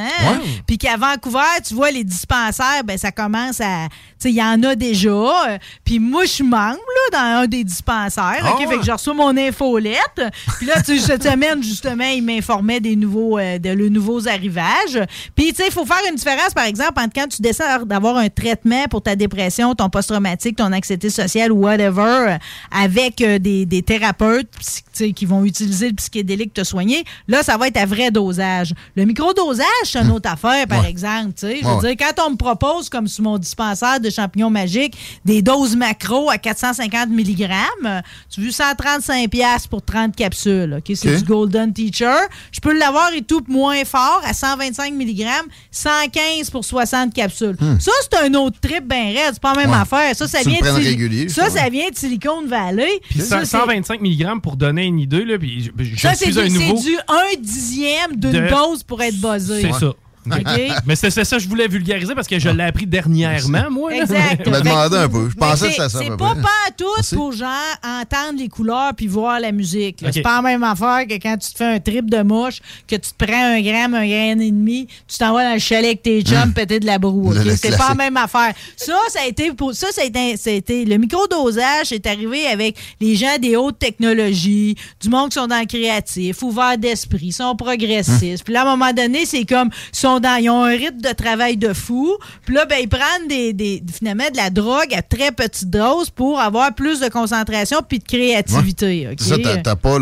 puis 0.66 0.79
qu'à 0.79 0.97
Vancouver, 0.97 1.39
tu 1.66 1.75
vois, 1.75 1.91
les 1.91 2.05
dispensaires, 2.05 2.83
ben 2.85 2.99
ça 2.99 3.12
commence 3.12 3.61
à... 3.61 3.87
Tu 3.89 3.95
sais, 4.25 4.31
il 4.31 4.37
y 4.37 4.43
en 4.43 4.61
a 4.65 4.75
déjà. 4.75 5.59
Puis 5.85 6.01
moi, 6.01 6.25
je 6.25 6.31
suis 6.31 6.45
membre 6.45 6.79
là, 7.12 7.19
dans 7.19 7.43
un 7.43 7.47
des 7.47 7.62
dispensaires. 7.62 8.43
Ah 8.43 8.53
OK? 8.53 8.59
Fait 8.59 8.66
ouais. 8.66 8.79
que 8.79 8.85
je 8.85 8.91
reçois 8.91 9.15
mon 9.15 9.37
infolette. 9.37 10.20
Puis 10.57 10.66
là, 10.66 10.83
tu 10.83 10.99
sais, 10.99 11.07
cette 11.07 11.23
semaine, 11.23 11.62
justement, 11.62 12.05
il 12.05 12.23
m'informait 12.25 12.81
des 12.81 12.97
nouveaux, 12.97 13.39
euh, 13.39 13.59
de 13.59 13.70
le 13.70 13.89
nouveaux 13.89 14.27
arrivages. 14.27 15.01
Puis, 15.37 15.51
tu 15.51 15.57
sais, 15.57 15.66
il 15.69 15.73
faut 15.73 15.87
faire 15.87 16.01
une 16.09 16.16
différence, 16.16 16.53
par 16.53 16.65
exemple, 16.65 16.95
entre 16.99 17.12
quand 17.15 17.29
tu 17.29 17.38
décides 17.43 17.85
d'avoir 17.86 18.16
un 18.16 18.28
traitement 18.28 18.85
pour 18.90 19.02
ta 19.02 19.16
dépression, 19.16 19.74
ton 19.74 19.89
post-traumatique, 19.89 20.56
ton 20.56 20.73
anxiété 20.73 21.10
sociale 21.10 21.52
ou 21.52 21.62
whatever, 21.65 22.02
euh, 22.32 22.39
avec 22.70 23.20
euh, 23.20 23.39
des, 23.39 23.66
des 23.66 23.82
thérapeutes 23.82 24.48
tu 24.94 25.12
qui 25.12 25.27
vont 25.27 25.44
utiliser 25.44 25.89
le 25.89 25.94
psychédélique 25.94 26.52
te 26.52 26.65
soigner. 26.65 27.05
Là, 27.28 27.43
ça 27.43 27.56
va 27.56 27.69
être 27.69 27.77
à 27.77 27.86
vrai 27.86 28.10
dosage. 28.10 28.74
Le 28.97 29.05
microdosage, 29.05 29.66
c'est 29.85 29.98
une 30.01 30.10
autre 30.10 30.31
affaire, 30.31 30.66
par 30.66 30.85
exemple. 30.85 31.32
tu. 31.39 31.47
Je 31.47 31.66
veux 31.66 31.94
dire, 31.94 31.97
quand 31.98 32.27
on 32.27 32.31
me 32.31 32.36
propose, 32.36 32.89
comme 32.89 33.06
sur 33.06 33.23
mon 33.23 33.39
dispensaire 33.39 34.01
de 34.01 34.10
champignons 34.10 34.51
magiques, 34.51 34.97
des 35.24 35.43
doses 35.43 35.77
macro 35.77 36.31
à 36.31 36.39
450 36.39 37.10
mg, 37.10 37.51
euh, 37.85 38.01
tu 38.28 38.40
veux 38.40 38.51
135 38.51 39.31
pièces 39.31 39.66
pour 39.66 39.82
30 39.82 40.16
capsules. 40.16 40.74
OK? 40.78 40.97
C'est 40.97 41.16
du 41.19 41.24
Golden 41.24 41.73
Teacher. 41.73 42.16
Je 42.52 42.60
peux 42.60 42.77
l'avoir 42.77 43.12
et 43.12 43.23
tout 43.23 43.44
moins 43.48 43.85
fort 43.85 44.20
à 44.24 44.35
125 44.35 44.93
mg, 44.94 45.27
115 45.70 46.51
pour 46.51 46.65
60 46.65 47.15
capsules. 47.15 47.28
Hmm. 47.61 47.79
Ça, 47.81 47.93
c'est 48.03 48.19
un 48.27 48.35
autre 48.35 48.59
trip 48.61 48.87
bien 48.89 49.05
raide. 49.07 49.31
C'est 49.33 49.41
pas 49.43 49.55
la 49.55 49.61
même 49.63 49.71
Ouais. 49.71 49.77
affaire. 49.77 50.15
Ça, 50.17 50.27
ça 50.29 50.41
Tu 50.43 50.51
vient 50.51 50.61
de 50.61 50.69
régulier, 50.85 51.29
Ça, 51.29 51.51
ça, 51.51 51.69
vient 51.69 51.89
de 51.91 51.97
Silicon 51.97 52.47
Valley. 52.47 53.01
Puis 53.11 53.21
Ça, 53.21 53.41
c'est- 53.41 53.57
125 53.59 54.01
mg 54.01 54.41
pour 54.43 54.57
donner 54.57 54.85
une 54.87 54.99
idée, 55.01 55.25
là, 55.25 55.39
puis 55.39 55.65
je, 55.65 55.85
je 55.85 56.01
ça, 56.01 56.15
c'est 56.15 56.31
du, 56.31 56.51
nouveau. 56.51 56.81
du 56.81 56.95
1 57.09 57.41
dixième 57.41 58.17
d'une 58.17 58.33
de- 58.33 58.49
dose 58.51 58.83
pour 58.83 59.03
être 59.03 59.17
buzzé. 59.17 59.63
C'est 59.63 59.73
ça. 59.79 59.93
Mais 60.87 60.97
c'est 60.97 61.11
ça 61.11 61.25
que 61.37 61.43
je 61.43 61.49
voulais 61.49 61.69
vulgariser 61.69 62.15
parce 62.15 62.27
que 62.29 62.39
je 62.39 62.49
l'ai 62.49 62.65
appris 62.65 62.87
dernièrement, 62.87 63.65
moi. 63.71 63.91
là. 63.91 64.03
Exact. 64.03 64.43
Je 64.45 64.51
me 64.51 64.61
demandais 64.63 64.97
un 64.97 65.09
peu. 65.09 65.29
Je 65.31 65.35
pensais 65.35 65.69
que 65.69 65.75
ça. 65.75 65.85
à 65.85 65.89
C'est 65.89 66.09
pas 66.17 66.35
pas 66.35 66.71
tout 66.77 66.85
Merci. 66.97 67.15
pour 67.15 67.33
genre 67.33 67.49
entendre 67.85 68.39
les 68.39 68.49
couleurs 68.49 68.93
puis 68.97 69.07
voir 69.07 69.41
la 69.41 69.53
musique. 69.53 70.01
là. 70.01 70.09
OK. 70.09 70.15
C'est 70.15 70.23
pas 70.23 70.37
la 70.37 70.43
même 70.43 70.63
affaire 70.65 71.07
que 71.09 71.15
quand 71.15 71.37
tu 71.39 71.51
te 71.53 71.57
fais 71.57 71.65
un 71.75 71.81
trip 71.81 72.09
de 72.11 72.23
mouche, 72.23 72.61
que 72.87 72.97
tu 72.97 73.11
te 73.13 73.25
prends 73.25 73.45
un 73.55 73.61
gramme, 73.61 73.95
un 73.95 74.07
gramme 74.07 74.41
et 74.41 74.51
demi, 74.51 74.87
tu 75.07 75.19
t'en 75.19 75.33
vas 75.35 75.45
dans 75.45 75.55
le 75.55 75.59
chalet 75.59 75.87
avec 75.87 76.03
tes 76.03 76.23
chums 76.23 76.53
péter 76.53 76.81
de 76.81 76.87
la 76.87 76.99
broue. 76.99 77.33
Le- 77.33 77.41
ok? 77.41 77.47
le 77.47 77.57
C'est 77.57 77.77
pas 77.77 77.89
la 77.91 77.95
même 77.95 78.17
affaire. 78.17 78.53
Ça, 78.77 78.95
ça 79.09 79.21
a 79.23 79.27
été 79.27 79.53
pour 79.53 79.75
ça, 79.75 79.89
ça 79.93 80.03
a 80.03 80.05
été, 80.05 80.37
ça 80.37 80.51
a 80.51 80.53
été- 80.55 80.85
le 80.85 80.97
microdosage 80.99 81.93
est 81.93 82.07
arrivé 82.07 82.47
avec 82.47 82.77
les 83.01 83.15
gens 83.17 83.39
des 83.41 83.57
hautes 83.57 83.79
technologies, 83.79 84.77
du 85.01 85.09
monde 85.09 85.31
qui 85.31 85.35
sont 85.39 85.47
dans 85.47 85.61
le 85.61 85.67
créatif, 85.67 86.43
ouverts 86.43 86.79
d'esprit, 86.79 87.33
sont 87.33 87.55
progressistes. 87.57 88.45
Puis 88.45 88.53
là, 88.55 88.61
à 88.63 88.67
un 88.67 88.77
moment 88.77 88.93
donné, 88.93 89.27
c'est 89.27 89.45
comme 89.45 89.71
sont 90.19 90.20
dans, 90.20 90.36
ils 90.36 90.51
ont 90.51 90.65
un 90.65 90.70
rythme 90.77 91.01
de 91.01 91.12
travail 91.12 91.57
de 91.57 91.73
fou. 91.73 92.16
Puis 92.45 92.55
là, 92.55 92.65
ben 92.66 92.78
ils 92.81 92.89
prennent 92.89 93.28
des, 93.28 93.53
des- 93.53 93.82
finalement 93.93 94.28
de 94.31 94.36
la 94.36 94.51
drogue 94.51 94.93
à 94.95 95.03
très 95.03 95.32
petite 95.32 95.70
dose 95.70 96.11
pour 96.11 96.40
avoir 96.40 96.74
plus 96.74 97.01
de 97.01 97.09
concentration 97.09 97.81
puis 97.89 97.99
de 97.99 98.05
créativité. 98.05 99.09
ok? 99.11 99.16
C'est 99.20 99.43
ça, 99.45 99.61
t'as- 99.62 99.77
pas 99.77 99.99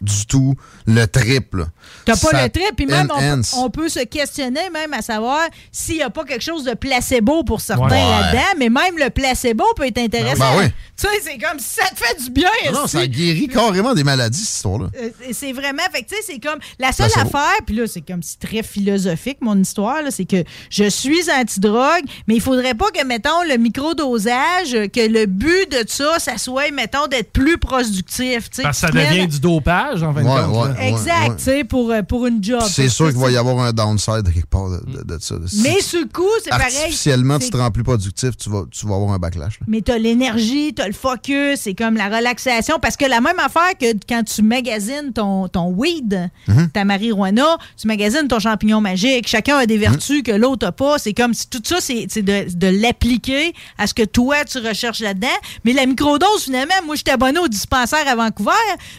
du 0.00 0.26
tout 0.26 0.54
le 0.86 1.06
triple. 1.06 1.66
T'as 2.04 2.16
pas 2.16 2.42
le 2.42 2.48
trait, 2.48 2.72
puis 2.76 2.86
même 2.86 3.08
on, 3.10 3.18
peut- 3.18 3.24
enhance. 3.24 3.54
on 3.56 3.70
peut 3.70 3.88
se 3.88 4.00
questionner 4.00 4.70
même 4.72 4.92
à 4.92 5.02
savoir 5.02 5.40
s'il 5.70 5.96
n'y 5.96 6.02
a 6.02 6.10
pas 6.10 6.24
quelque 6.24 6.42
chose 6.42 6.64
de 6.64 6.74
placebo 6.74 7.44
pour 7.44 7.60
certains 7.60 7.84
Ouais. 7.90 8.10
là-dedans, 8.10 8.58
mais 8.58 8.68
même 8.68 8.96
le 8.98 9.10
placebo 9.10 9.64
peut 9.76 9.86
être 9.86 9.98
intéressant. 9.98 10.54
Ben 10.56 10.64
oui. 10.64 10.64
Tu 10.96 11.06
sais, 11.06 11.20
c'est 11.22 11.38
comme 11.38 11.58
si 11.58 11.68
ça 11.80 11.86
te 11.88 11.96
fait 11.96 12.22
du 12.22 12.30
bien. 12.30 12.48
Non, 12.72 12.86
ça 12.86 13.06
guérit 13.06 13.48
carrément 13.48 13.94
des 13.94 14.04
maladies, 14.04 14.38
cette 14.40 14.56
histoire-là. 14.56 14.88
Euh, 15.00 15.10
c'est 15.32 15.52
vraiment, 15.52 15.82
fait 15.92 16.02
que, 16.02 16.08
tu 16.10 16.16
sais, 16.16 16.22
c'est 16.26 16.38
comme 16.40 16.58
la 16.78 16.92
seule 16.92 17.08
Placebo. 17.10 17.36
affaire, 17.36 17.56
puis 17.66 17.76
là, 17.76 17.86
c'est 17.86 18.00
comme 18.02 18.22
c'est 18.22 18.38
très 18.38 18.62
philosophique, 18.62 19.29
mon 19.40 19.58
histoire, 19.58 19.98
c'est 20.10 20.24
que 20.24 20.44
je 20.70 20.84
suis 20.88 21.30
anti-drogue, 21.30 22.04
mais 22.26 22.34
il 22.36 22.40
faudrait 22.40 22.74
pas 22.74 22.90
que, 22.90 23.04
mettons, 23.04 23.42
le 23.48 23.56
microdosage, 24.04 24.72
que 24.92 25.08
le 25.08 25.26
but 25.26 25.70
de 25.70 25.84
ça, 25.88 26.18
ça 26.18 26.38
soit, 26.38 26.70
mettons, 26.72 27.06
d'être 27.06 27.32
plus 27.32 27.58
productif. 27.58 28.50
tu 28.50 28.56
sais, 28.56 28.62
Parce 28.62 28.80
que 28.80 28.86
ça 28.86 28.92
tu 28.92 28.98
devient 28.98 29.26
du 29.26 29.40
dopage, 29.40 30.02
en 30.02 30.12
Ouais, 30.12 30.22
ouais, 30.22 30.30
ouais, 30.78 30.88
Exact, 30.88 31.28
ouais. 31.30 31.36
tu 31.36 31.42
sais, 31.44 31.64
pour, 31.64 31.90
euh, 31.90 32.02
pour 32.02 32.26
une 32.26 32.42
job. 32.42 32.62
C'est 32.68 32.88
sûr 32.88 33.08
qu'il 33.10 33.18
va 33.18 33.30
y 33.30 33.36
avoir 33.36 33.58
un 33.60 33.72
downside 33.72 34.24
quelque 34.32 34.46
part 34.48 34.68
de, 34.70 34.80
de- 34.98 35.14
de 35.14 35.18
ça. 35.20 35.36
Mais 35.62 35.80
sur 35.80 36.00
le 36.00 36.06
coup, 36.06 36.28
c'est 36.42 36.50
pareil. 36.50 36.66
Artificiellement, 36.76 37.38
tu 37.38 37.50
te 37.50 37.56
rends 37.56 37.70
plus 37.70 37.82
productif, 37.84 38.36
tu 38.36 38.50
vas, 38.50 38.64
tu 38.70 38.86
vas 38.86 38.94
avoir 38.96 39.12
un 39.12 39.18
backlash. 39.18 39.60
là. 39.60 39.66
Mais 39.68 39.80
t'as 39.82 39.98
l'énergie, 39.98 40.72
t'as 40.74 40.86
le 40.86 40.92
focus, 40.92 41.60
c'est 41.60 41.74
comme 41.74 41.96
la 41.96 42.08
relaxation. 42.08 42.78
Parce 42.80 42.96
que 42.96 43.04
la 43.06 43.20
même 43.20 43.38
affaire 43.38 43.76
que 43.80 43.92
quand 44.08 44.22
tu 44.24 44.42
magasines 44.42 45.12
ton, 45.14 45.48
ton 45.48 45.68
weed, 45.68 46.30
Mhm. 46.48 46.70
ta 46.70 46.84
marijuana, 46.84 47.58
tu 47.80 47.86
magasines 47.86 48.28
ton 48.28 48.38
champignon 48.38 48.80
magique. 48.80 49.19
Chacun 49.28 49.56
a 49.58 49.66
des 49.66 49.74
Mhm. 49.76 49.80
vertus 49.80 50.22
que 50.22 50.32
l'autre 50.32 50.66
n'a 50.66 50.72
pas. 50.72 50.98
C'est 50.98 51.12
comme 51.12 51.34
si 51.34 51.48
tout 51.48 51.62
ça, 51.64 51.76
c'est 51.80 52.06
de, 52.22 52.46
de 52.54 52.66
l'appliquer 52.82 53.52
à 53.78 53.86
ce 53.86 53.94
que 53.94 54.02
toi, 54.04 54.44
tu 54.44 54.58
recherches 54.58 55.00
là-dedans. 55.00 55.28
Mais 55.64 55.72
la 55.72 55.86
microdose, 55.86 56.44
finalement, 56.44 56.74
moi, 56.84 56.96
j'étais 56.96 57.12
abonné 57.12 57.38
au 57.38 57.48
dispensaire 57.48 58.06
à 58.06 58.14
Vancouver, 58.14 58.50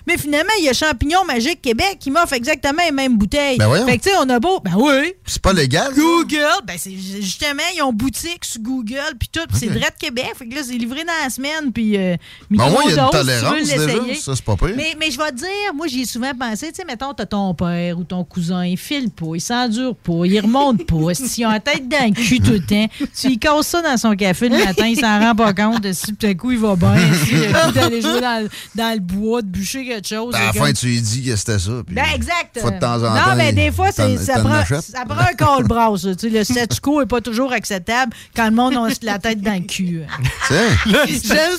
mais 0.07 0.17
finalement, 0.17 0.51
il 0.59 0.65
y 0.65 0.69
a 0.69 0.73
Champignon 0.73 1.23
Magique 1.25 1.61
Québec 1.61 1.97
qui 1.99 2.11
m'offre 2.11 2.33
exactement 2.33 2.81
les 2.85 2.91
mêmes 2.91 3.17
bouteilles. 3.17 3.57
Ben 3.57 3.85
fait 3.85 3.97
que, 3.97 4.03
tu 4.03 4.09
sais, 4.09 4.15
on 4.19 4.29
a 4.29 4.39
beau. 4.39 4.59
Ben 4.61 4.73
oui. 4.75 5.13
C'est 5.25 5.41
pas 5.41 5.53
légal. 5.53 5.93
Google, 5.93 6.37
ben 6.65 6.75
c'est 6.77 6.91
justement, 6.95 7.61
ils 7.75 7.81
ont 7.81 7.93
boutique 7.93 8.43
sur 8.45 8.61
Google, 8.61 9.15
puis 9.19 9.29
tout, 9.31 9.41
puis 9.47 9.57
c'est 9.59 9.67
Ok. 9.67 9.73
direct 9.73 9.97
Québec. 9.99 10.31
Fait 10.37 10.47
que 10.47 10.55
là, 10.55 10.61
c'est 10.63 10.73
livré 10.73 11.03
dans 11.03 11.13
la 11.23 11.29
semaine, 11.29 11.71
puis 11.73 11.97
euh, 11.97 12.15
Ben, 12.49 12.69
moins, 12.69 12.81
il 12.85 12.95
y 12.95 12.99
a 12.99 13.03
une 13.03 13.05
microdose, 13.05 13.11
si 13.11 13.25
tolérance 13.25 13.67
déjà, 13.67 14.15
ça, 14.21 14.35
c'est 14.35 14.45
pas 14.45 14.55
pire. 14.55 14.73
Mais, 14.75 14.95
mais 14.99 15.11
je 15.11 15.17
vais 15.17 15.29
te 15.31 15.35
dire, 15.35 15.47
moi, 15.75 15.87
j'y 15.87 16.01
ai 16.01 16.05
souvent 16.05 16.33
pensé, 16.33 16.69
tu 16.69 16.75
sais, 16.75 16.85
mettons, 16.85 17.13
t'as 17.13 17.25
ton 17.25 17.53
père 17.53 17.97
ou 17.97 18.03
ton 18.03 18.23
cousin, 18.23 18.65
il 18.65 18.77
file 18.77 19.09
pas, 19.09 19.27
il 19.35 19.41
s'endure 19.41 19.95
pas, 20.03 20.25
il 20.25 20.39
remonte 20.39 20.85
pas, 20.85 21.13
s'il 21.13 21.45
a 21.45 21.51
la 21.53 21.59
tête 21.59 21.87
dans 21.87 22.05
le 22.07 22.13
cul 22.13 22.39
tout 22.39 22.51
le 22.51 22.59
temps, 22.59 22.87
tu 23.19 23.27
lui 23.27 23.39
casses 23.39 23.67
ça 23.67 23.81
dans 23.81 23.97
son 23.97 24.15
café 24.15 24.49
le 24.49 24.57
matin, 24.63 24.87
il 24.87 24.99
s'en 24.99 25.19
rend 25.19 25.35
pas 25.35 25.53
compte, 25.53 25.85
si 25.93 26.13
tout 26.15 26.25
à 26.27 26.33
coup, 26.33 26.51
il 26.51 26.57
va 26.59 26.75
bien, 26.75 26.95
si 27.25 27.31
il 27.35 27.55
a 27.55 27.71
d'aller 27.71 28.01
jouer 28.01 28.21
dans, 28.21 28.43
le- 28.43 28.49
dans 28.75 28.93
le 28.93 28.99
bois, 28.99 29.41
de 29.41 29.47
bûcher 29.47 29.85
quelque 29.85 30.07
chose. 30.07 30.33
À 30.35 30.39
la 30.47 30.51
c'est 30.51 30.59
fin, 30.59 30.65
comme- 30.65 30.73
tu 30.73 30.85
lui 30.87 31.01
dis 31.01 31.23
que 31.23 31.35
c'était 31.35 31.59
ça. 31.59 31.71
puis 31.85 31.95
ben, 31.95 32.03
exact. 32.15 32.59
Faut 32.61 32.71
de 32.71 32.79
temps 32.79 32.95
en 32.95 32.99
non, 32.99 33.15
temps, 33.15 33.35
mais 33.35 33.53
des 33.53 33.71
fois, 33.71 33.91
ça, 33.91 34.07
prend, 34.39 34.51
achètes. 34.53 34.81
ça 34.81 35.05
prend 35.05 35.19
un 35.21 35.33
call 35.33 35.63
brass. 35.65 36.01
Tu 36.01 36.13
sais, 36.17 36.29
le 36.29 36.43
statu 36.43 36.79
quo 36.81 36.99
n'est 37.01 37.05
pas 37.07 37.21
toujours 37.21 37.51
acceptable 37.53 38.13
quand 38.35 38.45
le 38.45 38.55
monde 38.55 38.75
a 38.75 38.87
la 39.03 39.19
tête 39.19 39.41
dans 39.41 39.53
le 39.53 39.59
cul. 39.67 40.01
J'aime 40.49 41.17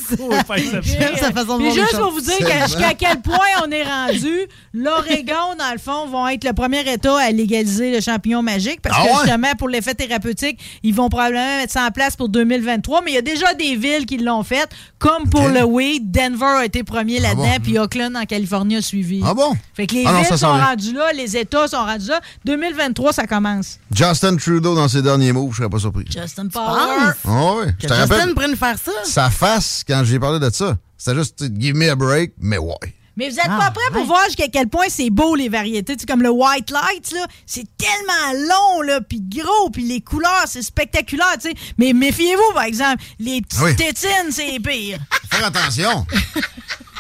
ça. 0.09 0.57
J'aime 0.83 1.17
sa 1.19 1.33
façon 1.33 1.59
de 1.59 1.63
Puis 1.65 1.71
voir 1.71 1.75
les 1.75 1.81
juste 1.81 1.99
pour 1.99 2.11
vous 2.13 2.21
dire 2.21 2.39
qu'à- 2.39 2.67
jusqu'à 2.67 2.95
quel 2.95 3.21
point 3.21 3.39
on 3.67 3.71
est 3.71 3.83
rendu, 3.85 4.33
l'Oregon, 4.75 5.55
dans 5.59 5.73
le 5.73 5.79
fond, 5.79 6.07
vont 6.07 6.29
être 6.29 6.45
le 6.45 6.53
premier 6.53 6.81
État 6.91 7.19
à 7.19 7.31
légaliser 7.31 7.93
le 7.95 8.01
champignon 8.01 8.32
magique 8.41 8.81
parce 8.81 8.97
Ah 8.99 9.03
que 9.05 9.09
ouais? 9.11 9.17
justement, 9.25 9.53
pour 9.59 9.69
l'effet 9.69 9.95
thérapeutique, 9.95 10.59
ils 10.83 10.95
vont 10.95 11.11
probablement 11.11 11.59
mettre 11.59 11.73
ça 11.75 11.85
en 11.87 11.91
place 11.91 12.17
pour 12.17 12.31
2023. 12.31 13.03
Mais 13.05 13.11
il 13.11 13.15
y 13.15 13.19
a 13.19 13.23
déjà 13.23 13.53
des 13.53 13.77
villes 13.77 14.07
qui 14.07 14.17
l'ont 14.17 14.43
fait, 14.45 14.71
comme 14.99 15.29
pour 15.29 15.49
le 15.49 15.63
weed. 15.65 16.11
Denver 16.11 16.47
a 16.61 16.65
été 16.65 16.85
premier 16.85 17.19
là-dedans, 17.21 17.43
bon? 17.57 17.61
puis 17.63 17.79
Oakland, 17.79 18.17
en 18.17 18.25
Californie, 18.25 18.77
a 18.77 18.83
suivi. 18.83 19.21
Ah 19.27 19.35
bon? 19.35 19.55
Fait 19.75 19.87
que 19.87 19.95
les 19.97 20.05
Ah 20.07 20.23
villes 20.23 20.39
sont 20.39 20.47
rendues 20.47 20.93
là, 20.95 21.13
les 21.13 21.37
États 21.37 21.69
sont 21.69 21.77
rendus 21.85 22.09
là. 22.09 22.21
2023, 22.47 23.13
ça 23.13 23.27
commence. 23.27 23.79
Justin 23.93 24.37
Trudeau, 24.37 24.75
dans 24.75 24.89
ses 24.89 25.03
derniers 25.03 25.33
mots, 25.33 25.49
je 25.51 25.57
serais 25.59 25.69
pas 25.69 25.79
surpris. 25.81 26.05
Justin? 26.09 26.47
Power. 26.49 26.65
Ah 26.69 27.15
ouais. 27.57 27.67
Que 27.67 27.73
Je 27.83 27.87
te 27.89 27.95
Justin 27.95 27.97
rappelle, 27.97 28.35
pourrait 28.35 28.49
nous 28.49 28.57
faire 28.57 28.77
ça? 28.79 28.93
sa 29.05 29.29
face, 29.31 29.83
quand 29.87 30.03
j'ai 30.05 30.19
parlé 30.21 30.39
de 30.39 30.49
ça, 30.51 30.77
c'était 30.97 31.17
juste 31.19 31.37
tu 31.39 31.47
sais, 31.47 31.51
give 31.59 31.75
me 31.75 31.91
a 31.91 31.97
break, 31.97 32.33
mais 32.39 32.59
ouais. 32.59 32.75
Mais 33.17 33.29
vous 33.29 33.37
êtes 33.39 33.45
Ah, 33.47 33.59
pas 33.59 33.71
prêts 33.71 33.91
pour 33.93 34.05
voir 34.07 34.25
jusqu'à 34.27 34.49
quel 34.49 34.69
point 34.69 34.87
c'est 34.89 35.11
beau 35.11 35.35
les 35.35 35.49
variétés. 35.49 35.95
Tu 35.97 36.01
sais, 36.01 36.07
comme 36.07 36.23
le 36.23 36.31
White 36.31 36.71
Light, 36.71 37.13
là, 37.13 37.27
c'est 37.47 37.67
tellement 37.77 38.49
long, 38.49 38.81
là, 38.83 39.01
puis 39.03 39.21
gros, 39.21 39.69
puis 39.71 39.83
les 39.85 40.01
couleurs, 40.01 40.45
c'est 40.47 40.63
spectaculaire, 40.63 41.35
tu 41.35 41.51
sais. 41.51 41.55
Mais 41.79 41.93
méfiez-vous, 41.93 42.55
par 42.55 42.65
exemple, 42.65 43.03
les 43.19 43.43
petites 43.43 43.61
Oui. 43.63 43.77
tétines, 43.77 44.31
c'est 44.31 44.59
pire. 44.61 44.99
Faire 45.31 45.47
attention. 45.47 46.07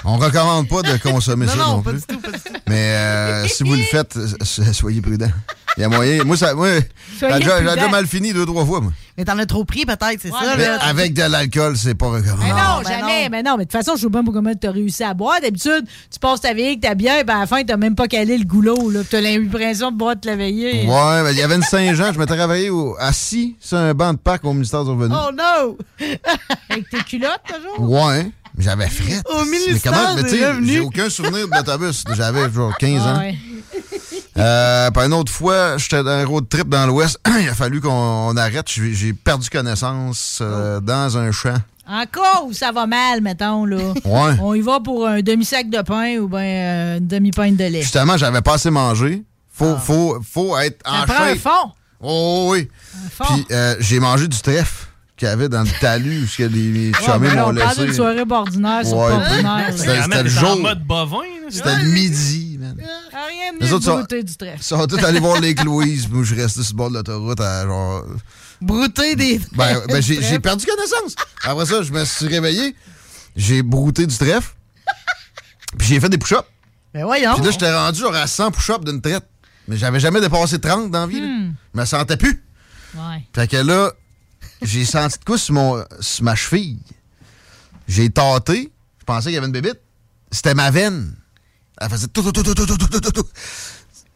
On 0.04 0.16
recommande 0.18 0.68
pas 0.68 0.82
de 0.82 0.96
consommer 0.98 1.46
Non, 1.46 1.52
ça 1.52 1.58
non, 1.58 1.76
non, 1.76 1.82
pas 1.82 1.90
plus. 1.92 2.00
du 2.00 2.06
tout, 2.06 2.20
pas 2.20 2.30
du 2.32 2.38
tout. 2.38 2.52
Mais 2.68 2.94
euh, 2.94 3.46
si 3.48 3.62
vous 3.64 3.74
le 3.74 3.82
faites, 3.82 4.16
euh, 4.16 4.72
soyez 4.72 5.00
prudent. 5.00 5.30
Il 5.76 5.80
y 5.80 5.84
a 5.84 5.88
moyen. 5.88 6.22
Moi, 6.24 6.36
ça, 6.36 6.54
moi, 6.54 6.68
j'ai 7.18 7.38
déjà, 7.38 7.88
mal 7.88 8.06
fini 8.06 8.32
deux, 8.34 8.44
trois 8.44 8.66
fois, 8.66 8.80
moi. 8.82 8.92
Mais 9.16 9.24
t'en 9.24 9.38
as 9.38 9.46
trop 9.46 9.64
pris, 9.64 9.86
peut-être, 9.86 10.18
c'est 10.20 10.30
ça. 10.30 10.54
Mais 10.56 10.66
là. 10.66 10.78
avec 10.82 11.14
de 11.14 11.22
l'alcool, 11.22 11.76
c'est 11.76 11.94
pas 11.94 12.08
recommandé. 12.08 12.42
Mais 12.42 12.50
non, 12.50 12.82
ben 12.84 12.88
jamais. 12.88 13.28
Mais 13.30 13.42
non, 13.42 13.56
mais 13.56 13.64
de 13.64 13.70
toute 13.70 13.72
façon, 13.72 13.96
je 13.96 14.02
sais 14.02 14.10
pas 14.10 14.20
comment 14.22 14.52
tu 14.54 14.66
as 14.66 14.70
réussi 14.70 15.02
à 15.02 15.14
boire. 15.14 15.40
D'habitude, 15.40 15.86
tu 16.10 16.18
passes 16.18 16.42
ta 16.42 16.52
veille 16.52 16.66
avec 16.68 16.80
ta 16.80 16.94
bière, 16.94 17.24
ben 17.24 17.36
à 17.36 17.40
la 17.40 17.46
fin, 17.46 17.62
t'as 17.64 17.76
même 17.78 17.94
pas 17.94 18.06
calé 18.06 18.36
le 18.36 18.44
goulot. 18.44 18.90
Là, 18.90 19.00
tu 19.08 19.16
as 19.16 19.20
l'impression 19.22 19.90
de 19.92 19.96
boire 19.96 20.16
de 20.16 20.26
la 20.26 20.36
veillée. 20.36 20.86
Ouais, 20.86 21.22
mais 21.24 21.32
il 21.32 21.38
y 21.38 21.42
avait 21.42 21.56
une 21.56 21.62
Saint-Jean, 21.62 22.12
je 22.12 22.18
m'étais 22.18 22.34
réveillé 22.34 22.68
au- 22.70 22.96
assis 22.98 23.56
sur 23.60 23.78
un 23.78 23.94
banc 23.94 24.12
de 24.12 24.18
Pâques 24.18 24.44
au 24.44 24.52
ministère 24.52 24.84
du 24.84 24.90
Revenu. 24.90 25.14
Oh 25.14 25.30
no! 25.32 25.78
Avec 26.70 26.88
tes 26.90 26.98
culottes, 26.98 27.40
toujours? 27.46 27.90
Ouais, 27.90 28.30
j'avais 28.58 28.88
fret. 28.88 29.22
Au 29.30 29.44
mais 29.44 29.50
ministère 29.50 29.92
comment, 29.92 30.14
mais 30.14 30.28
sais, 30.28 30.48
Revenus. 30.48 30.72
j'ai 30.72 30.80
aucun 30.80 31.10
souvenir 31.10 31.48
de 31.48 31.54
l'autobus. 31.54 32.04
J'avais 32.14 32.50
genre 32.50 32.76
15 32.76 33.02
ans. 33.02 33.14
Ah 33.16 33.18
ouais. 33.18 33.38
Euh, 34.38 34.90
puis 34.90 35.04
une 35.04 35.12
autre 35.12 35.32
fois, 35.32 35.76
j'étais 35.76 36.02
dans 36.02 36.10
un 36.10 36.24
road 36.24 36.48
trip 36.48 36.68
dans 36.68 36.86
l'Ouest. 36.86 37.18
Il 37.40 37.48
a 37.48 37.54
fallu 37.54 37.80
qu'on 37.80 37.90
on 37.90 38.36
arrête. 38.36 38.66
J'ai 38.68 39.12
perdu 39.12 39.48
connaissance 39.50 40.38
euh, 40.40 40.80
dans 40.80 41.18
un 41.18 41.30
champ. 41.32 41.56
Encore 41.86 42.46
où 42.46 42.52
ça 42.52 42.72
va 42.72 42.86
mal, 42.86 43.20
mettons, 43.20 43.66
là. 43.66 43.92
Ouais. 44.04 44.36
On 44.40 44.54
y 44.54 44.60
va 44.60 44.80
pour 44.80 45.06
un 45.06 45.20
demi-sac 45.20 45.68
de 45.68 45.82
pain 45.82 46.16
ou 46.18 46.28
bien 46.28 46.40
euh, 46.40 46.98
une 46.98 47.06
demi-pinte 47.06 47.56
de 47.56 47.64
lait. 47.64 47.82
Justement, 47.82 48.16
j'avais 48.16 48.40
pas 48.40 48.54
assez 48.54 48.70
mangé. 48.70 49.22
Faut, 49.52 49.76
faut, 49.76 50.18
faut 50.22 50.56
être 50.56 50.80
en 50.88 51.00
Ça 51.00 51.06
prend 51.06 51.24
un 51.24 51.34
fond. 51.34 51.72
Oh 52.00 52.48
oui. 52.52 52.68
fond. 53.10 53.24
Puis 53.34 53.46
j'ai 53.80 54.00
mangé 54.00 54.28
du 54.28 54.40
trèfle 54.40 54.86
qu'il 55.22 55.28
y 55.28 55.32
avait 55.32 55.48
dans 55.48 55.62
le 55.62 55.70
talus 55.80 56.24
où 56.24 56.26
que 56.36 56.42
les, 56.42 56.72
les 56.72 56.90
Ouais, 56.90 56.98
chummies 57.04 57.28
ben 57.28 57.34
là, 57.36 57.42
m'ont 57.46 57.50
on 57.52 57.54
parle 57.54 57.74
d'une 57.76 57.84
laissé. 57.84 57.96
soirée 57.96 58.24
ordinaire 58.28 58.84
sur 58.86 58.96
Ouais. 58.96 59.12
C'était 59.76 59.90
Ah, 59.98 60.02
c'était 60.02 60.22
le 60.24 60.28
jour. 60.28 60.58
mode 60.60 60.84
bovin. 60.84 61.18
C'était 61.48 61.76
le 61.76 61.84
midi, 61.90 62.58
man. 62.60 62.74
Rien 62.76 63.52
de 63.52 63.58
Les 63.60 63.66
mieux 63.68 63.72
autres 63.74 63.78
de 63.80 63.84
sont- 63.84 63.96
brouter 63.98 64.22
du 64.24 64.36
trèfle. 64.36 64.58
Ils 64.58 64.64
sont 64.64 64.86
tous 64.88 64.98
allés 65.04 65.20
voir 65.20 65.40
Lake 65.40 65.62
Louise, 65.64 66.06
puis 66.06 66.18
je 66.24 66.32
suis 66.34 66.42
resté 66.42 66.62
sur 66.64 66.72
le 66.72 66.76
bord 66.78 66.90
de 66.90 66.96
l'autoroute 66.96 67.40
à 67.40 67.64
genre. 67.64 68.04
Brouter 68.60 69.14
des. 69.16 69.40
Ben, 69.52 69.80
ben, 69.88 70.02
j'ai 70.02 70.20
j'ai 70.22 70.38
perdu 70.40 70.66
connaissance. 70.66 71.14
Après 71.44 71.66
ça, 71.66 71.82
je 71.82 71.92
me 71.92 72.04
suis 72.04 72.26
réveillé, 72.26 72.74
j'ai 73.36 73.62
brouté 73.62 74.06
du 74.06 74.16
trèfle, 74.16 74.54
puis 75.78 75.86
j'ai 75.86 76.00
fait 76.00 76.08
des 76.08 76.18
push-ups. 76.18 76.42
Ben 76.94 77.04
voyons. 77.04 77.34
Puis 77.36 77.44
là, 77.44 77.50
j'étais 77.52 77.72
rendu 77.74 78.00
genre 78.00 78.14
à 78.14 78.26
100 78.26 78.50
push-ups 78.50 78.84
d'une 78.84 79.00
traite. 79.00 79.24
Mais 79.68 79.76
j'avais 79.76 80.00
jamais 80.00 80.20
dépassé 80.20 80.58
30 80.58 80.90
dans 80.90 81.00
la 81.02 81.06
vie. 81.06 81.20
Hmm. 81.20 81.54
Je 81.74 81.80
me 81.80 81.84
sentais 81.86 82.16
plus. 82.16 82.42
Ouais. 82.94 83.22
Fait 83.34 83.46
que 83.48 83.56
là, 83.56 83.92
j'ai 84.62 84.84
senti 84.84 85.18
de 85.18 85.24
quoi 85.24 85.38
sur, 85.38 85.54
mon, 85.54 85.84
ma 86.22 86.34
cheville? 86.34 86.78
J'ai 87.88 88.10
tâté. 88.10 88.72
Je 88.98 89.04
pensais 89.04 89.24
qu'il 89.24 89.34
y 89.34 89.36
avait 89.38 89.46
une 89.46 89.52
bébite. 89.52 89.80
C'était 90.30 90.54
ma 90.54 90.70
veine. 90.70 91.14
Elle 91.80 91.88
faisait 91.88 92.06
tout, 92.08 92.22
tout, 92.22 92.32
tout, 92.32 92.42
tout, 92.42 92.54
tout, 92.54 92.76
tout, 92.76 93.00
tout, 93.00 93.10
tout. 93.10 93.28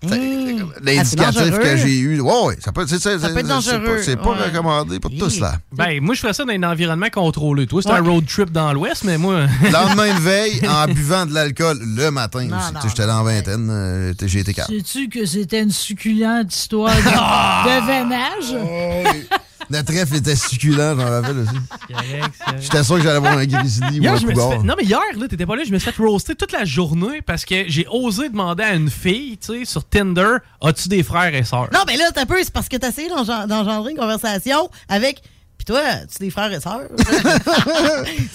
Mmh. 0.02 0.08
Ah, 0.12 0.80
l'indicatif 0.82 1.58
que 1.58 1.76
j'ai 1.78 1.98
eu. 1.98 2.20
Ouais, 2.20 2.42
ouais, 2.44 2.56
ça 2.60 2.70
peut, 2.70 2.82
être 2.82 3.46
dangereux. 3.46 4.02
C'est 4.02 4.16
pas, 4.16 4.34
recommandé 4.34 5.00
pour 5.00 5.10
tout 5.10 5.30
cela. 5.30 5.56
Ben, 5.72 6.00
moi, 6.02 6.14
je 6.14 6.20
ferais 6.20 6.34
ça 6.34 6.44
dans 6.44 6.52
un 6.52 6.62
environnement 6.62 7.08
contrôlé. 7.10 7.66
Toi, 7.66 7.80
c'est 7.82 7.90
un 7.90 8.02
road 8.02 8.26
trip 8.26 8.52
dans 8.52 8.72
l'Ouest, 8.74 9.04
mais 9.04 9.16
moi. 9.16 9.46
Lendemain 9.72 10.14
de 10.14 10.20
veille, 10.20 10.60
en 10.68 10.86
buvant 10.92 11.24
de 11.24 11.32
l'alcool 11.32 11.78
le 11.80 12.10
matin 12.10 12.46
J'étais 12.86 13.06
dans 13.06 13.22
vingtaine. 13.24 13.68
Euh, 13.70 14.12
j'ai 14.22 14.40
été 14.40 14.52
calme. 14.52 14.68
Sais-tu 14.68 15.08
que 15.08 15.24
c'était 15.24 15.62
une 15.62 15.70
succulente 15.70 16.54
histoire 16.54 16.94
de, 16.94 17.00
de 17.80 17.86
vénage? 17.86 18.54
Oh, 18.54 19.02
oui. 19.12 19.38
Le 19.70 19.82
trèfle 19.82 20.16
était 20.16 20.36
succulent, 20.36 20.96
j'en 20.98 21.10
rappelle 21.10 21.38
aussi. 21.38 21.54
Correct, 21.92 22.34
ça. 22.38 22.54
J'étais 22.60 22.84
sûr 22.84 22.96
que 22.96 23.02
j'allais 23.02 23.18
voir 23.18 23.38
un 23.38 23.44
grizzly 23.46 24.00
ou 24.00 24.04
un 24.08 24.08
je 24.08 24.12
me 24.12 24.16
suis 24.18 24.26
cougar. 24.34 24.50
fait... 24.52 24.58
Non, 24.62 24.74
mais 24.76 24.84
hier, 24.84 25.00
là, 25.16 25.28
t'étais 25.28 25.46
pas 25.46 25.56
là, 25.56 25.62
je 25.66 25.72
me 25.72 25.78
suis 25.78 25.90
fait 25.90 26.02
roaster 26.02 26.34
toute 26.34 26.52
la 26.52 26.64
journée 26.64 27.22
parce 27.22 27.44
que 27.44 27.64
j'ai 27.66 27.86
osé 27.90 28.28
demander 28.28 28.62
à 28.64 28.74
une 28.74 28.90
fille, 28.90 29.38
tu 29.38 29.58
sais, 29.60 29.64
sur 29.64 29.84
Tinder, 29.84 30.36
as-tu 30.62 30.88
des 30.88 31.02
frères 31.02 31.34
et 31.34 31.44
sœurs? 31.44 31.68
Non, 31.72 31.80
mais 31.86 31.96
là, 31.96 32.10
t'as 32.14 32.26
peu, 32.26 32.36
c'est 32.42 32.52
parce 32.52 32.68
que 32.68 32.76
t'as 32.76 32.88
essayé 32.90 33.08
d'engen- 33.08 33.46
d'engendrer 33.46 33.92
une 33.92 33.98
conversation 33.98 34.70
avec. 34.88 35.22
Puis 35.66 35.74
toi, 35.74 35.82
tu 36.12 36.18
des 36.24 36.30
frères 36.30 36.52
et 36.52 36.60
sœurs? 36.60 36.82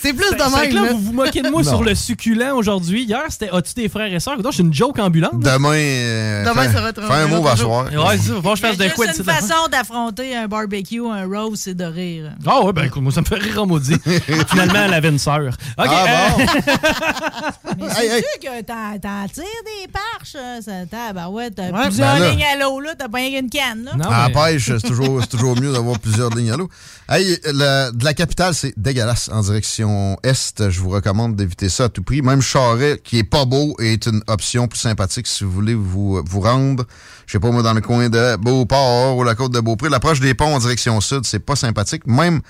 c'est 0.01 0.11
plus 0.13 0.29
de 0.31 0.35
C'est 0.37 0.69
que 0.69 0.73
même. 0.73 0.85
là, 0.85 0.91
vous 0.91 0.99
vous 0.99 1.13
moquez 1.13 1.41
de 1.41 1.49
moi 1.49 1.63
sur 1.63 1.81
le 1.83 1.95
succulent 1.95 2.51
aujourd'hui. 2.55 3.03
Hier, 3.03 3.21
c'était 3.29 3.49
as-tu 3.51 3.73
des 3.73 3.87
frères 3.89 4.11
et 4.13 4.19
sœurs? 4.19 4.41
Donc, 4.41 4.53
c'est 4.53 4.63
une 4.63 4.73
joke 4.73 4.99
ambulante. 4.99 5.39
Demain, 5.39 5.71
euh, 5.73 6.43
Demain, 6.45 6.71
ça 6.71 6.81
va 6.81 6.89
être 6.89 7.01
un- 7.03 7.07
fais 7.07 7.13
un 7.13 7.27
mot 7.27 7.41
va 7.41 7.55
soir. 7.55 7.85
Ouais, 7.85 8.17
c'est 8.17 8.27
ça, 8.29 8.33
faut 8.41 8.49
que 8.49 8.55
je 8.57 8.61
fasse 8.61 8.77
de 8.77 8.83
C'est 8.83 8.93
quoi 8.95 9.07
de 9.07 9.17
une 9.17 9.23
façon 9.23 9.67
d'affronter 9.71 10.35
un 10.35 10.47
barbecue, 10.47 11.01
un 11.05 11.25
rose, 11.25 11.59
c'est 11.59 11.73
de 11.73 11.85
rire. 11.85 12.31
Ah 12.45 12.61
ouais, 12.63 12.73
ben 12.73 12.83
écoute, 12.83 13.01
moi 13.01 13.11
ça 13.13 13.21
me 13.21 13.25
fait 13.25 13.35
rire 13.35 13.61
en 13.63 13.65
maudit. 13.65 13.95
Finalement, 14.49 14.83
elle 14.85 14.93
avait 14.93 15.09
une 15.09 15.19
sœur. 15.19 15.53
OK. 15.77 15.85
Ah 15.87 16.05
euh, 16.37 16.45
Mais 17.79 17.85
Hey, 17.85 17.91
c'est 17.95 18.05
hey. 18.17 18.23
sûr 18.23 18.39
que 18.51 18.61
t'en 18.63 19.27
tires 19.33 19.43
des 19.65 19.87
parches. 19.91 20.35
hein, 20.37 20.59
Ça, 20.61 20.71
t'as, 20.89 21.13
ben 21.13 21.27
ouais, 21.29 21.49
t'as 21.51 21.69
Ouais, 21.71 21.85
plusieurs 21.85 22.13
ben 22.15 22.19
là. 22.19 22.31
lignes 22.31 22.43
à 22.43 22.57
l'eau, 22.61 22.79
là. 22.81 22.91
T'as 22.97 23.07
pas 23.07 23.17
rien 23.19 23.39
qu'une 23.39 23.49
canne, 23.49 23.85
là. 23.85 23.91
non, 23.95 24.05
À 24.09 24.27
la 24.27 24.27
mais- 24.29 24.53
pêche, 24.53 24.65
c'est 24.65 24.87
toujours, 24.87 25.19
c'est 25.21 25.29
toujours 25.29 25.55
mieux 25.59 25.71
d'avoir 25.71 25.97
plusieurs 25.99 26.29
lignes 26.35 26.51
à 26.51 26.57
l'eau. 26.57 26.69
Hey, 27.09 27.20
de 27.23 28.03
la 28.03 28.13
capitale, 28.13 28.53
c'est 28.53 28.73
dégueulasse 28.77 29.29
en 29.31 29.41
direction 29.41 30.17
est. 30.23 30.69
Je 30.69 30.79
vous 30.79 30.89
recommande 30.89 31.35
d'éviter 31.35 31.69
ça 31.69 31.85
à 31.85 31.89
tout 31.89 32.03
prix. 32.03 32.21
Même 32.21 32.41
Charret, 32.41 32.99
qui 33.03 33.19
est 33.19 33.23
pas 33.23 33.45
beau, 33.45 33.75
est 33.79 34.05
une 34.05 34.21
option 34.27 34.67
plus 34.67 34.79
sympathique 34.79 35.27
si 35.27 35.43
vous 35.43 35.51
voulez 35.51 35.73
vous, 35.73 36.21
vous 36.25 36.41
rendre. 36.41 36.85
Je 37.25 37.33
sais 37.33 37.39
pas, 37.39 37.51
moi, 37.51 37.63
dans 37.63 37.73
le 37.73 37.81
coin 37.81 38.09
de 38.09 38.35
Beauport 38.37 39.17
ou 39.17 39.23
la 39.23 39.35
côte 39.35 39.53
de 39.53 39.59
Beaupré. 39.59 39.89
L'approche 39.89 40.19
des 40.19 40.33
ponts 40.33 40.55
en 40.55 40.59
direction 40.59 40.99
sud, 41.01 41.25
c'est 41.25 41.39
pas 41.39 41.55
sympathique. 41.55 42.07
Même 42.07 42.41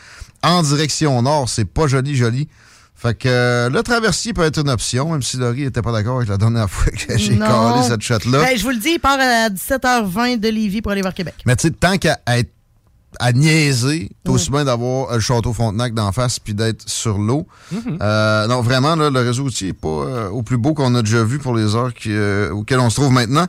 en 0.44 0.64
direction 0.64 1.22
nord, 1.22 1.50
c'est 1.50 1.66
pas 1.66 1.88
joli, 1.88 2.16
joli. 2.16 2.48
Fait 3.02 3.18
que 3.18 3.28
euh, 3.28 3.70
le 3.70 3.82
traversier 3.82 4.32
peut 4.32 4.44
être 4.44 4.60
une 4.60 4.70
option, 4.70 5.12
même 5.12 5.24
si 5.24 5.38
Laurie 5.38 5.64
était 5.64 5.82
pas 5.82 5.92
d'accord 5.92 6.18
avec 6.18 6.30
la 6.30 6.38
dernière 6.38 6.70
fois 6.70 6.92
que 6.92 7.18
j'ai 7.18 7.36
collé 7.36 7.84
cette 7.88 8.02
shot-là. 8.02 8.44
Ben, 8.44 8.56
je 8.56 8.62
vous 8.62 8.70
le 8.70 8.78
dis, 8.78 8.92
il 8.94 9.00
part 9.00 9.20
à 9.20 9.50
17h20 9.50 10.40
de 10.40 10.50
Lévis 10.50 10.84
pour 10.84 10.92
aller 10.92 11.02
voir 11.02 11.16
Québec. 11.16 11.34
Mais 11.48 11.56
tu 11.56 11.68
sais, 11.68 11.74
tant 11.74 11.98
qu'à 11.98 12.20
être 12.28 12.52
à 13.22 13.32
niaiser, 13.34 14.10
t'as 14.24 14.32
aussi 14.32 14.50
bien 14.50 14.66
d'avoir 14.66 15.12
euh, 15.12 15.16
le 15.16 15.20
château 15.22 15.54
Frontenac 15.54 15.94
d'en 15.94 16.12
face 16.12 16.40
puis 16.40 16.54
d'être 16.56 16.90
sur 16.90 17.18
l'eau. 17.20 17.46
Euh, 18.02 18.48
non, 18.48 18.62
vraiment, 18.62 18.96
là, 18.96 19.10
le 19.12 19.20
réseau 19.22 19.44
routier 19.44 19.68
n'est 19.68 19.74
pas 19.74 19.88
euh, 19.88 20.30
au 20.30 20.42
plus 20.42 20.58
beau 20.58 20.74
qu'on 20.74 20.96
a 20.96 21.02
déjà 21.04 21.24
vu 21.24 21.38
pour 21.38 21.56
les 21.56 21.76
heures 21.76 21.94
qui, 21.94 22.10
euh, 22.12 22.50
auxquelles 22.52 22.80
on 22.80 22.90
se 22.90 22.96
trouve 22.96 23.12
maintenant. 23.14 23.46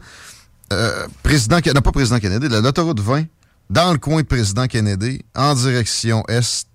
Président, 1.23 1.59
non, 1.75 1.81
pas 1.83 1.93
président 1.93 2.19
Kennedy, 2.19 2.49
la- 2.49 2.61
l'autoroute 2.61 3.01
20, 3.01 3.25
dans 3.71 3.93
le 3.93 3.99
coin 3.99 4.23
de 4.23 4.27
président 4.27 4.67
Kennedy, 4.67 5.23
en 5.35 5.55
direction 5.55 6.23
est, 6.29 6.67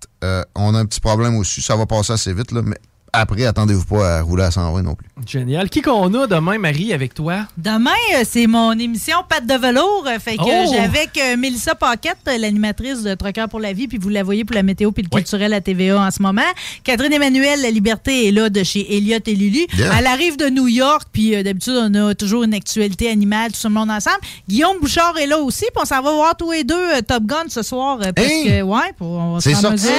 on 0.54 0.74
a 0.74 0.78
un 0.80 0.86
petit 0.86 1.00
problème 1.00 1.36
aussi. 1.36 1.62
Ça 1.62 1.76
va 1.76 1.86
passer 1.86 2.12
assez 2.12 2.32
vite, 2.32 2.52
là, 2.52 2.62
mais 2.64 2.78
après, 3.20 3.44
attendez-vous 3.46 3.84
pas 3.84 4.18
à 4.18 4.22
rouler 4.22 4.44
à 4.44 4.50
120 4.50 4.82
non 4.82 4.94
plus. 4.94 5.06
Génial. 5.26 5.68
Qui 5.68 5.82
qu'on 5.82 6.12
a 6.14 6.26
demain, 6.26 6.58
Marie, 6.58 6.92
avec 6.92 7.14
toi? 7.14 7.46
Demain, 7.56 7.90
euh, 8.16 8.22
c'est 8.28 8.46
mon 8.46 8.72
émission 8.72 9.16
Patte 9.28 9.46
de 9.46 9.54
velours. 9.54 10.04
euh, 10.06 10.18
Fait 10.18 10.36
que 10.36 10.42
Oh! 10.42 10.70
j'ai 10.72 10.78
avec 10.78 11.20
Mélissa 11.38 11.74
Paquette, 11.74 12.16
euh, 12.28 12.38
l'animatrice 12.38 13.02
de 13.02 13.14
Troqueur 13.14 13.48
pour 13.48 13.60
la 13.60 13.72
vie, 13.72 13.88
puis 13.88 13.98
vous 13.98 14.08
la 14.08 14.22
voyez 14.22 14.44
pour 14.44 14.54
la 14.54 14.62
météo 14.62 14.92
puis 14.92 15.02
le 15.02 15.08
culturel 15.08 15.52
à 15.52 15.60
TVA 15.60 16.00
en 16.00 16.10
ce 16.10 16.22
moment. 16.22 16.40
Catherine 16.84 17.12
Emmanuel, 17.12 17.60
La 17.62 17.70
Liberté, 17.70 18.28
est 18.28 18.30
là 18.32 18.48
de 18.48 18.62
chez 18.62 18.96
Elliott 18.96 19.26
et 19.28 19.34
Lulu. 19.34 19.66
Yeah. 19.76 19.92
Elle 19.98 20.06
arrive 20.06 20.36
de 20.36 20.48
New 20.48 20.68
York, 20.68 21.08
puis 21.12 21.34
euh, 21.34 21.42
d'habitude, 21.42 21.74
on 21.76 21.94
a 22.08 22.14
toujours 22.14 22.44
une 22.44 22.54
actualité 22.54 23.10
animale, 23.10 23.52
tout 23.52 23.58
le 23.68 23.74
monde 23.74 23.90
ensemble. 23.90 24.18
Guillaume 24.48 24.78
Bouchard 24.80 25.16
est 25.18 25.26
là 25.26 25.38
aussi, 25.38 25.64
puis 25.74 25.82
on 25.82 25.84
s'en 25.84 26.00
va 26.02 26.12
voir 26.12 26.36
tous 26.36 26.52
les 26.52 26.64
deux 26.64 26.74
euh, 26.74 27.00
Top 27.06 27.24
Gun 27.24 27.44
ce 27.48 27.62
soir. 27.62 27.98
euh, 28.02 28.12
parce 28.14 28.28
Hein? 28.28 28.44
que, 28.46 28.62
ouais, 28.62 28.92
pour, 28.96 29.08
on 29.08 29.34
va 29.34 29.40
se 29.40 29.50
C'est 29.50 29.56
sorti, 29.56 29.78
ça? 29.78 29.90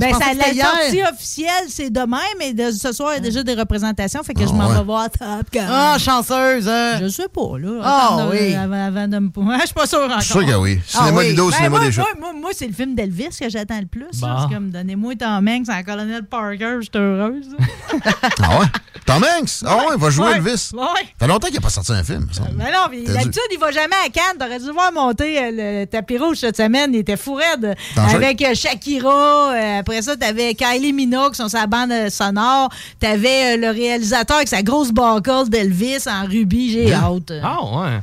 Ben, 0.00 0.12
ça, 0.14 0.32
la 0.34 0.44
sortie 0.64 1.02
officielle, 1.02 1.64
c'est 1.68 1.90
demain, 1.90 2.18
mais 2.38 2.52
de, 2.66 2.70
ce 2.70 2.92
soir, 2.92 3.12
il 3.12 3.16
y 3.16 3.18
a 3.18 3.20
déjà 3.20 3.42
des 3.42 3.54
représentations, 3.54 4.22
fait 4.22 4.34
que 4.34 4.42
je 4.42 4.48
Ah 4.50 4.52
m'en 4.52 4.68
ouais. 4.68 4.76
vais 4.76 4.82
voir 4.84 5.08
Top 5.10 5.50
Gun. 5.52 5.66
Ah, 5.68 5.96
chanceuse, 5.98 6.68
hein? 6.68 6.98
Je 7.00 7.08
sais 7.08 7.28
pas, 7.28 7.58
là. 7.58 7.80
Ah, 7.82 8.08
Attends, 8.14 8.30
oui. 8.30 8.54
Avant, 8.54 8.86
avant 8.86 9.08
de 9.08 9.18
me. 9.18 9.30
Je 9.60 9.64
suis 9.66 9.74
pas 9.74 9.86
sûre 9.86 10.00
encore. 10.04 10.20
Je 10.20 10.24
suis 10.24 10.32
sûr 10.32 10.46
que 10.46 10.54
oui. 10.56 10.78
Ah 10.94 10.98
Cinéma 11.04 11.18
oui. 11.20 11.28
Lido, 11.30 11.46
Ben, 11.50 11.56
cinéma 11.56 11.76
moi, 11.78 11.86
des 11.86 11.92
chats. 11.92 12.02
moi, 12.02 12.32
moi, 12.32 12.40
moi, 12.40 12.50
c'est 12.54 12.66
le 12.66 12.72
film 12.72 12.94
d'Elvis 12.94 13.36
que 13.40 13.48
j'attends 13.48 13.80
le 13.80 13.86
plus. 13.86 14.06
Bon. 14.20 14.28
C'est 14.48 14.54
comme 14.54 14.70
Donnez-moi 14.70 15.14
Tom 15.16 15.46
Hanks 15.48 15.68
en 15.68 15.82
Colonel 15.82 16.24
Parker, 16.24 16.76
je 16.80 16.82
suis 16.82 16.90
heureuse. 16.96 17.46
Ah 18.42 18.60
ouais? 18.60 18.66
Tom 19.06 19.24
Hanks? 19.24 19.50
Ah 19.66 19.76
ouais, 19.78 19.82
il 19.96 20.00
va 20.00 20.10
jouer 20.10 20.26
Ouais. 20.26 20.36
Elvis. 20.36 20.70
Ouais. 20.74 20.84
fait 21.18 21.26
longtemps 21.26 21.46
qu'il 21.48 21.56
n'a 21.56 21.62
pas 21.62 21.70
sorti 21.70 21.92
un 21.92 22.04
film. 22.04 22.28
ça. 22.32 22.42
Ben 22.54 22.66
non, 22.66 22.86
d'habitude, 23.12 23.40
il 23.52 23.58
va 23.58 23.70
jamais 23.72 23.96
à 24.06 24.08
Cannes. 24.08 24.36
T'aurais 24.38 24.58
dû 24.60 24.70
voir 24.70 24.92
monter 24.92 25.38
euh, 25.38 25.50
le 25.82 25.86
tapis 25.86 26.18
rouge 26.18 26.36
cette 26.38 26.56
semaine. 26.56 26.90
Il 26.94 27.00
était 27.00 27.16
fou 27.16 27.34
raide. 27.34 27.74
Danger. 27.96 28.14
Avec 28.14 28.42
euh, 28.42 28.54
Shakira. 28.54 29.52
euh, 29.52 29.78
après 29.80 30.02
ça, 30.02 30.16
t'avais 30.16 30.54
Kylie 30.54 30.92
Minogue 30.92 31.34
sur 31.34 31.48
sa 31.50 31.66
bande 31.66 31.90
euh, 31.90 32.08
sonore. 32.40 32.68
T'avais 32.98 33.54
euh, 33.54 33.56
le 33.56 33.70
réalisateur 33.70 34.36
avec 34.36 34.48
sa 34.48 34.62
grosse 34.62 34.92
buckle 34.92 35.48
d'Elvis 35.48 36.06
en 36.06 36.24
rubis. 36.26 36.72
J'ai 36.72 36.92
hâte. 36.92 37.32
Ah 37.42 37.58
ouais. 37.62 38.00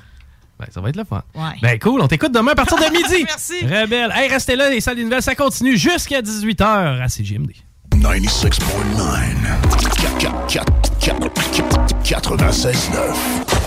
Ben, 0.59 0.65
ça 0.73 0.81
va 0.81 0.89
être 0.89 0.95
le 0.95 1.03
fun. 1.03 1.22
Ouais. 1.35 1.55
Ben 1.61 1.77
cool, 1.77 2.01
on 2.01 2.07
t'écoute 2.07 2.31
demain 2.31 2.53
à 2.53 2.55
partir 2.55 2.77
de 2.77 2.84
midi. 2.91 3.23
Merci. 3.26 3.64
Rebelle. 3.64 4.11
Hey, 4.15 4.27
restez 4.27 4.55
là, 4.55 4.69
les 4.69 4.81
salles 4.81 4.95
des 4.95 5.03
nouvelles, 5.03 5.22
ça 5.22 5.35
continue 5.35 5.77
jusqu'à 5.77 6.22
18h 6.22 7.01
à 7.01 7.07
CGMD. 7.07 7.51
96.9. 7.91 8.47
96.9. 12.03 13.66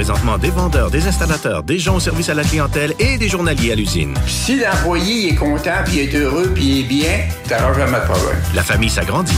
présentement 0.01 0.39
des 0.39 0.49
vendeurs, 0.49 0.89
des 0.89 1.07
installateurs, 1.07 1.61
des 1.61 1.77
gens 1.77 1.97
au 1.97 1.99
service 1.99 2.27
à 2.29 2.33
la 2.33 2.43
clientèle 2.43 2.95
et 2.97 3.19
des 3.19 3.29
journaliers 3.29 3.71
à 3.71 3.75
l'usine. 3.75 4.15
Si 4.25 4.59
l'employé 4.59 5.29
est 5.29 5.35
content, 5.35 5.83
puis 5.85 5.99
est 5.99 6.15
heureux, 6.15 6.51
puis 6.55 6.79
est 6.79 6.83
bien, 6.85 7.19
t'auras 7.47 7.71
jamais 7.75 7.99
de 7.99 8.05
problème. 8.05 8.41
La 8.55 8.63
famille 8.63 8.89
s'agrandit. 8.89 9.37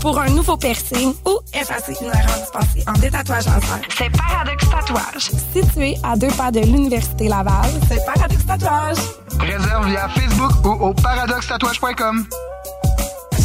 pour 0.00 0.18
un 0.18 0.28
nouveau 0.28 0.56
piercing 0.56 1.14
ou 1.26 1.38
effacer 1.54 1.94
une 2.00 2.08
erreur 2.08 2.38
dispensée 2.40 2.84
en 2.86 2.92
détatouage 2.98 3.46
laser, 3.46 3.80
c'est 3.96 4.10
Paradox 4.10 4.68
Tatouage. 4.68 5.30
Situé 5.52 5.96
à 6.02 6.16
deux 6.16 6.28
pas 6.28 6.50
de 6.50 6.60
l'Université 6.60 7.28
Laval, 7.28 7.70
c'est 7.88 8.04
Paradox 8.04 8.46
Tatouage. 8.46 8.98
Réserve 9.40 9.88
via 9.88 10.08
Facebook 10.08 10.52
ou 10.64 10.84
au 10.84 10.94
paradoxtatouage.com. 10.94 12.26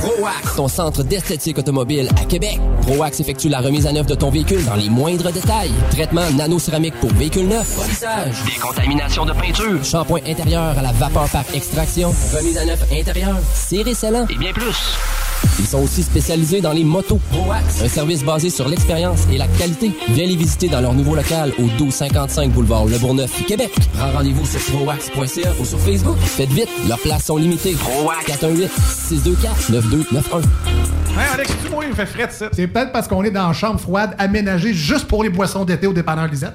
ProAx, 0.00 0.56
ton 0.56 0.68
centre 0.68 1.02
d'esthétique 1.02 1.58
automobile 1.58 2.08
à 2.20 2.24
Québec. 2.24 2.60
ProAx 2.82 3.20
effectue 3.20 3.48
la 3.48 3.60
remise 3.60 3.86
à 3.86 3.92
neuf 3.92 4.06
de 4.06 4.14
ton 4.14 4.30
véhicule 4.30 4.64
dans 4.64 4.74
les 4.74 4.90
moindres 4.90 5.32
détails. 5.32 5.70
Traitement 5.90 6.28
nano-céramique 6.32 6.94
pour 7.00 7.10
véhicule 7.14 7.48
neuf, 7.48 7.76
polissage, 7.76 8.36
décontamination 8.44 9.24
de 9.24 9.32
peinture, 9.32 9.84
shampoing 9.84 10.20
intérieur 10.26 10.78
à 10.78 10.82
la 10.82 10.92
vapeur 10.92 11.28
par 11.28 11.44
extraction, 11.54 12.14
remise 12.36 12.58
à 12.58 12.64
neuf 12.64 12.82
intérieur, 12.92 13.36
serré 13.54 13.94
scellant. 13.94 14.26
Et 14.28 14.36
bien 14.36 14.52
plus. 14.52 14.96
Ils 15.58 15.66
sont 15.66 15.82
aussi 15.82 16.02
spécialisés 16.02 16.60
dans 16.60 16.72
les 16.72 16.84
motos. 16.84 17.20
ProAx, 17.30 17.82
un 17.82 17.88
service 17.88 18.24
basé 18.24 18.50
sur 18.50 18.68
l'expérience 18.68 19.26
et 19.32 19.38
la 19.38 19.46
qualité. 19.46 19.92
Viens 20.10 20.26
les 20.26 20.36
visiter 20.36 20.68
dans 20.68 20.80
leur 20.80 20.94
nouveau 20.94 21.14
local 21.14 21.52
au 21.58 21.62
1255 21.62 22.50
boulevard 22.52 22.86
Le 22.86 22.98
Bourgneuf, 22.98 23.44
Québec. 23.46 23.72
Prends 23.94 24.12
rendez-vous 24.12 24.44
sur 24.46 24.60
proax.ca 24.60 25.52
ou 25.60 25.64
sur 25.64 25.78
Facebook. 25.80 26.16
Faites 26.18 26.52
vite, 26.52 26.68
leurs 26.88 26.98
places 26.98 27.24
sont 27.24 27.36
limitées. 27.36 27.72
ProAx 27.74 28.24
418 28.26 28.70
624 28.70 29.70
9291. 29.70 30.44
Hey 31.18 31.24
Alex, 31.32 31.50
tu 31.64 31.70
moi, 31.70 31.84
il 31.84 31.90
me 31.90 31.94
fait 31.94 32.06
frais 32.06 32.28
ça. 32.30 32.48
C'est 32.52 32.66
peut-être 32.66 32.92
parce 32.92 33.08
qu'on 33.08 33.24
est 33.24 33.30
dans 33.30 33.48
une 33.48 33.54
chambre 33.54 33.80
froide 33.80 34.14
aménagée 34.18 34.74
juste 34.74 35.06
pour 35.06 35.22
les 35.22 35.30
boissons 35.30 35.64
d'été 35.64 35.86
au 35.86 35.92
dépanneur 35.92 36.26
Lisette. 36.26 36.54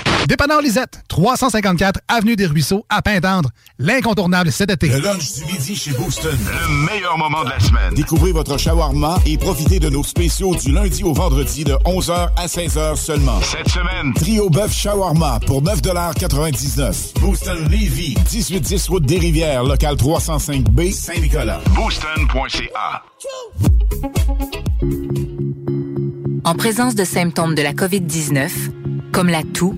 Dépanneur 0.27 0.61
Lisette, 0.61 1.03
354 1.09 1.99
Avenue 2.07 2.35
des 2.35 2.45
Ruisseaux, 2.45 2.85
à 2.89 3.01
Pintendre. 3.01 3.49
L'incontournable 3.79 4.51
cet 4.51 4.69
été. 4.69 4.87
Le 4.87 4.99
lunch 4.99 5.33
du 5.33 5.45
midi 5.51 5.75
chez 5.75 5.91
Booston. 5.91 6.37
Le 6.37 6.85
meilleur 6.85 7.17
moment 7.17 7.43
de 7.43 7.49
la 7.49 7.59
semaine. 7.59 7.93
Découvrez 7.95 8.31
votre 8.31 8.57
shawarma 8.57 9.17
et 9.25 9.37
profitez 9.37 9.79
de 9.79 9.89
nos 9.89 10.03
spéciaux 10.03 10.55
du 10.55 10.71
lundi 10.71 11.03
au 11.03 11.13
vendredi 11.13 11.63
de 11.63 11.73
11h 11.85 12.29
à 12.37 12.45
16h 12.47 12.95
seulement. 12.95 13.39
Cette 13.41 13.69
semaine, 13.69 14.13
Trio 14.13 14.49
bœuf 14.49 14.73
shawarma 14.73 15.39
pour 15.45 15.63
9,99 15.63 17.19
Booston 17.19 17.57
Levy, 17.69 18.15
1810 18.31 18.87
route 18.89 19.05
des 19.05 19.17
Rivières, 19.17 19.63
local 19.63 19.95
305B, 19.95 20.93
Saint-Nicolas. 20.93 21.59
booston.ca. 21.75 23.03
En 26.43 26.55
présence 26.55 26.95
de 26.95 27.03
symptômes 27.03 27.55
de 27.55 27.61
la 27.61 27.73
COVID-19, 27.73 28.49
comme 29.11 29.29
la 29.29 29.43
toux, 29.43 29.77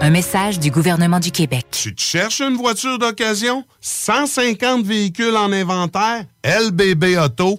Un 0.00 0.10
message 0.10 0.60
du 0.60 0.70
gouvernement 0.70 1.20
du 1.20 1.30
Québec. 1.30 1.66
Tu 1.70 1.94
te 1.94 2.00
cherches 2.00 2.40
une 2.40 2.56
voiture 2.56 2.98
d'occasion? 2.98 3.64
150 3.80 4.84
véhicules 4.84 5.36
en 5.36 5.50
inventaire? 5.52 6.24
LBB 6.44 7.16
Auto. 7.18 7.58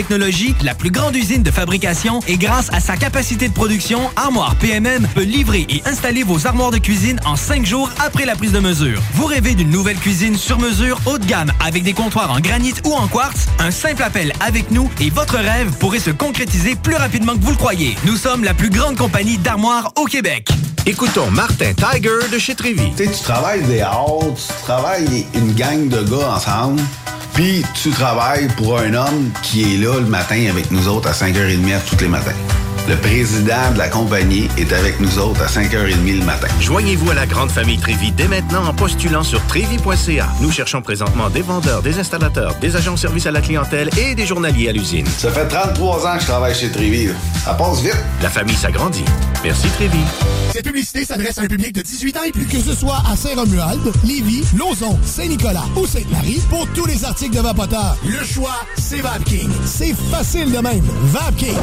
technologie, 0.00 0.54
la 0.64 0.74
plus 0.74 0.90
grande 0.90 1.14
usine 1.14 1.42
de 1.42 1.50
fabrication 1.50 2.20
et 2.26 2.38
grâce 2.38 2.72
à 2.72 2.80
sa 2.80 2.96
capacité 2.96 3.48
de 3.48 3.52
production, 3.52 4.00
Armoire 4.16 4.56
PMM 4.56 5.06
peut 5.14 5.24
livrer 5.24 5.66
et 5.68 5.82
installer 5.84 6.22
vos 6.22 6.46
armoires 6.46 6.70
de 6.70 6.78
cuisine 6.78 7.20
en 7.26 7.36
cinq 7.36 7.66
jours 7.66 7.90
après 8.02 8.24
la 8.24 8.34
prise 8.34 8.52
de 8.52 8.60
mesure. 8.60 8.98
Vous 9.12 9.26
rêvez 9.26 9.54
d'une 9.54 9.68
nouvelle 9.68 9.98
cuisine 9.98 10.38
sur 10.38 10.58
mesure 10.58 10.98
haut 11.04 11.18
de 11.18 11.26
gamme 11.26 11.52
avec 11.62 11.82
des 11.82 11.92
comptoirs 11.92 12.30
en 12.30 12.40
granit 12.40 12.72
ou 12.86 12.94
en 12.94 13.08
quartz? 13.08 13.48
Un 13.58 13.70
simple 13.70 14.02
appel 14.02 14.32
avec 14.40 14.70
nous 14.70 14.90
et 15.02 15.10
votre 15.10 15.36
rêve 15.36 15.70
pourrait 15.76 15.98
se 15.98 16.10
concrétiser 16.10 16.76
plus 16.76 16.96
rapidement 16.96 17.34
que 17.34 17.42
vous 17.42 17.50
le 17.50 17.58
croyez. 17.58 17.94
Nous 18.06 18.16
sommes 18.16 18.42
la 18.42 18.54
plus 18.54 18.70
grande 18.70 18.96
compagnie 18.96 19.36
d'armoires 19.36 19.92
au 19.96 20.06
Québec. 20.06 20.48
Écoutons 20.86 21.30
Martin 21.30 21.74
Tiger 21.74 22.26
de 22.32 22.38
chez 22.38 22.54
Trévy. 22.54 22.90
Tu 22.96 23.04
sais, 23.04 23.12
tu 23.12 23.22
travailles 23.22 23.64
des 23.64 23.80
heures, 23.80 24.18
tu 24.34 24.62
travailles 24.62 25.26
une 25.34 25.52
gang 25.52 25.90
de 25.90 26.00
gars 26.04 26.36
ensemble, 26.36 26.80
puis 27.34 27.64
tu 27.74 27.90
travailles 27.90 28.48
pour 28.56 28.78
un 28.78 28.94
homme 28.94 29.30
qui 29.42 29.74
est 29.74 29.78
là 29.78 29.98
le 29.98 30.06
matin 30.06 30.46
avec 30.48 30.70
nous 30.70 30.88
autres 30.88 31.08
à 31.08 31.12
5h30 31.12 31.80
tous 31.88 32.00
les 32.00 32.08
matins. 32.08 32.34
Le 32.90 32.96
président 32.96 33.70
de 33.72 33.78
la 33.78 33.88
compagnie 33.88 34.48
est 34.58 34.72
avec 34.72 34.98
nous 34.98 35.16
autres 35.20 35.40
à 35.42 35.46
5h30 35.46 36.18
le 36.18 36.24
matin. 36.24 36.48
Joignez-vous 36.58 37.12
à 37.12 37.14
la 37.14 37.24
grande 37.24 37.52
famille 37.52 37.78
Trévi 37.78 38.10
dès 38.10 38.26
maintenant 38.26 38.66
en 38.66 38.74
postulant 38.74 39.22
sur 39.22 39.40
trévi.ca. 39.46 40.26
Nous 40.40 40.50
cherchons 40.50 40.82
présentement 40.82 41.30
des 41.30 41.42
vendeurs, 41.42 41.82
des 41.82 42.00
installateurs, 42.00 42.56
des 42.56 42.74
agents 42.74 42.94
de 42.94 42.98
service 42.98 43.26
à 43.26 43.30
la 43.30 43.42
clientèle 43.42 43.90
et 43.96 44.16
des 44.16 44.26
journaliers 44.26 44.70
à 44.70 44.72
l'usine. 44.72 45.06
Ça 45.06 45.30
fait 45.30 45.46
33 45.46 46.04
ans 46.04 46.14
que 46.16 46.22
je 46.22 46.26
travaille 46.26 46.52
chez 46.52 46.72
Trévi. 46.72 47.10
Ça 47.44 47.54
passe 47.54 47.80
vite. 47.80 47.96
La 48.22 48.28
famille 48.28 48.56
s'agrandit. 48.56 49.04
Merci 49.44 49.68
Trévi. 49.68 50.00
Cette 50.52 50.64
publicité 50.64 51.04
s'adresse 51.04 51.38
à 51.38 51.42
un 51.42 51.46
public 51.46 51.72
de 51.72 51.82
18 51.82 52.16
ans 52.16 52.22
et 52.26 52.32
plus. 52.32 52.46
Que 52.46 52.58
ce 52.58 52.74
soit 52.74 53.00
à 53.08 53.14
Saint-Romuald, 53.14 53.92
Lévis, 54.04 54.42
Lauson, 54.58 54.98
Saint-Nicolas 55.04 55.64
ou 55.76 55.86
Sainte-Marie, 55.86 56.42
pour 56.50 56.66
tous 56.74 56.86
les 56.86 57.04
articles 57.04 57.36
de 57.36 57.40
Vapoteur, 57.40 57.96
le 58.04 58.24
choix, 58.24 58.56
c'est 58.76 59.00
VapKing. 59.00 59.48
C'est 59.64 59.94
facile 60.10 60.50
de 60.50 60.58
même. 60.58 60.84
VapKing. 61.04 61.56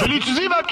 Je 0.00 0.06
l'utilise, 0.06 0.48
VapKing. 0.48 0.71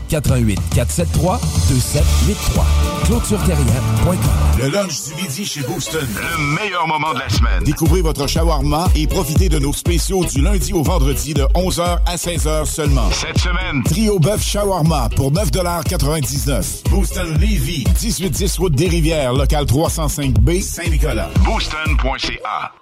88 0.11 0.59
473 0.75 1.39
2783. 1.69 2.65
ClôtureTerrien.com. 3.05 4.17
Le 4.59 4.69
lunch 4.69 5.05
du 5.07 5.23
midi 5.23 5.45
chez 5.45 5.61
Booston. 5.61 6.05
Le 6.05 6.55
meilleur 6.61 6.85
moment 6.85 7.13
de 7.13 7.19
la 7.19 7.29
semaine. 7.29 7.63
Découvrez 7.63 8.01
votre 8.01 8.27
shawarma 8.27 8.87
et 8.95 9.07
profitez 9.07 9.47
de 9.47 9.57
nos 9.57 9.71
spéciaux 9.71 10.25
du 10.25 10.41
lundi 10.41 10.73
au 10.73 10.83
vendredi 10.83 11.33
de 11.33 11.43
11h 11.55 11.99
à 12.05 12.15
16h 12.17 12.65
seulement. 12.65 13.09
Cette 13.11 13.39
semaine, 13.39 13.83
Trio 13.83 14.19
Bœuf 14.19 14.43
Shawarma 14.43 15.09
pour 15.15 15.31
9,99 15.31 16.89
Booston 16.89 17.33
Levy, 17.39 17.85
1810 18.01 18.57
Route 18.57 18.75
des 18.75 18.89
Rivières, 18.89 19.33
local 19.33 19.63
305B, 19.65 20.61
Saint-Nicolas. 20.61 21.29
Booston.ca. 21.45 22.80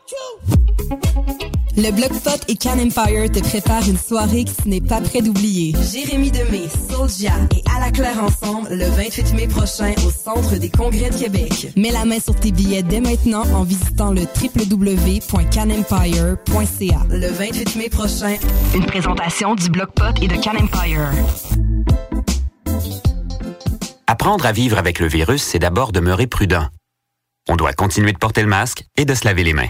Le 1.77 1.91
Bloc 1.91 2.11
Pot 2.23 2.43
et 2.49 2.55
Can 2.55 2.79
Empire 2.79 3.31
te 3.31 3.39
préparent 3.39 3.87
une 3.87 3.97
soirée 3.97 4.43
que 4.43 4.51
tu 4.61 4.67
n'es 4.67 4.81
pas 4.81 4.99
prêt 4.99 5.21
d'oublier. 5.21 5.73
Jérémy 5.91 6.29
Demé, 6.29 6.63
Soulja 6.89 7.31
et 7.55 7.63
À 7.73 7.79
la 7.79 7.89
Claire 7.91 8.21
ensemble 8.21 8.67
le 8.69 8.85
28 8.85 9.33
mai 9.33 9.47
prochain 9.47 9.93
au 10.05 10.11
Centre 10.11 10.57
des 10.57 10.69
Congrès 10.69 11.09
de 11.09 11.15
Québec. 11.15 11.69
Mets 11.77 11.91
la 11.91 12.03
main 12.05 12.19
sur 12.19 12.35
tes 12.35 12.51
billets 12.51 12.83
dès 12.83 12.99
maintenant 12.99 13.45
en 13.53 13.63
visitant 13.63 14.11
le 14.11 14.21
www.canempire.ca. 14.21 16.99
Le 17.09 17.27
28 17.27 17.75
mai 17.77 17.89
prochain, 17.89 18.35
Une 18.75 18.85
présentation 18.85 19.55
du 19.55 19.69
Bloc 19.69 19.91
Pot 19.93 20.21
et 20.21 20.27
de 20.27 20.35
Can 20.35 20.57
Empire. 20.57 21.11
Apprendre 24.07 24.45
à 24.45 24.51
vivre 24.51 24.77
avec 24.77 24.99
le 24.99 25.07
virus, 25.07 25.43
c'est 25.43 25.59
d'abord 25.59 25.93
demeurer 25.93 26.27
prudent. 26.27 26.67
On 27.47 27.55
doit 27.55 27.71
continuer 27.73 28.11
de 28.11 28.17
porter 28.17 28.41
le 28.41 28.47
masque 28.47 28.83
et 28.97 29.05
de 29.05 29.13
se 29.13 29.23
laver 29.23 29.43
les 29.43 29.53
mains. 29.53 29.69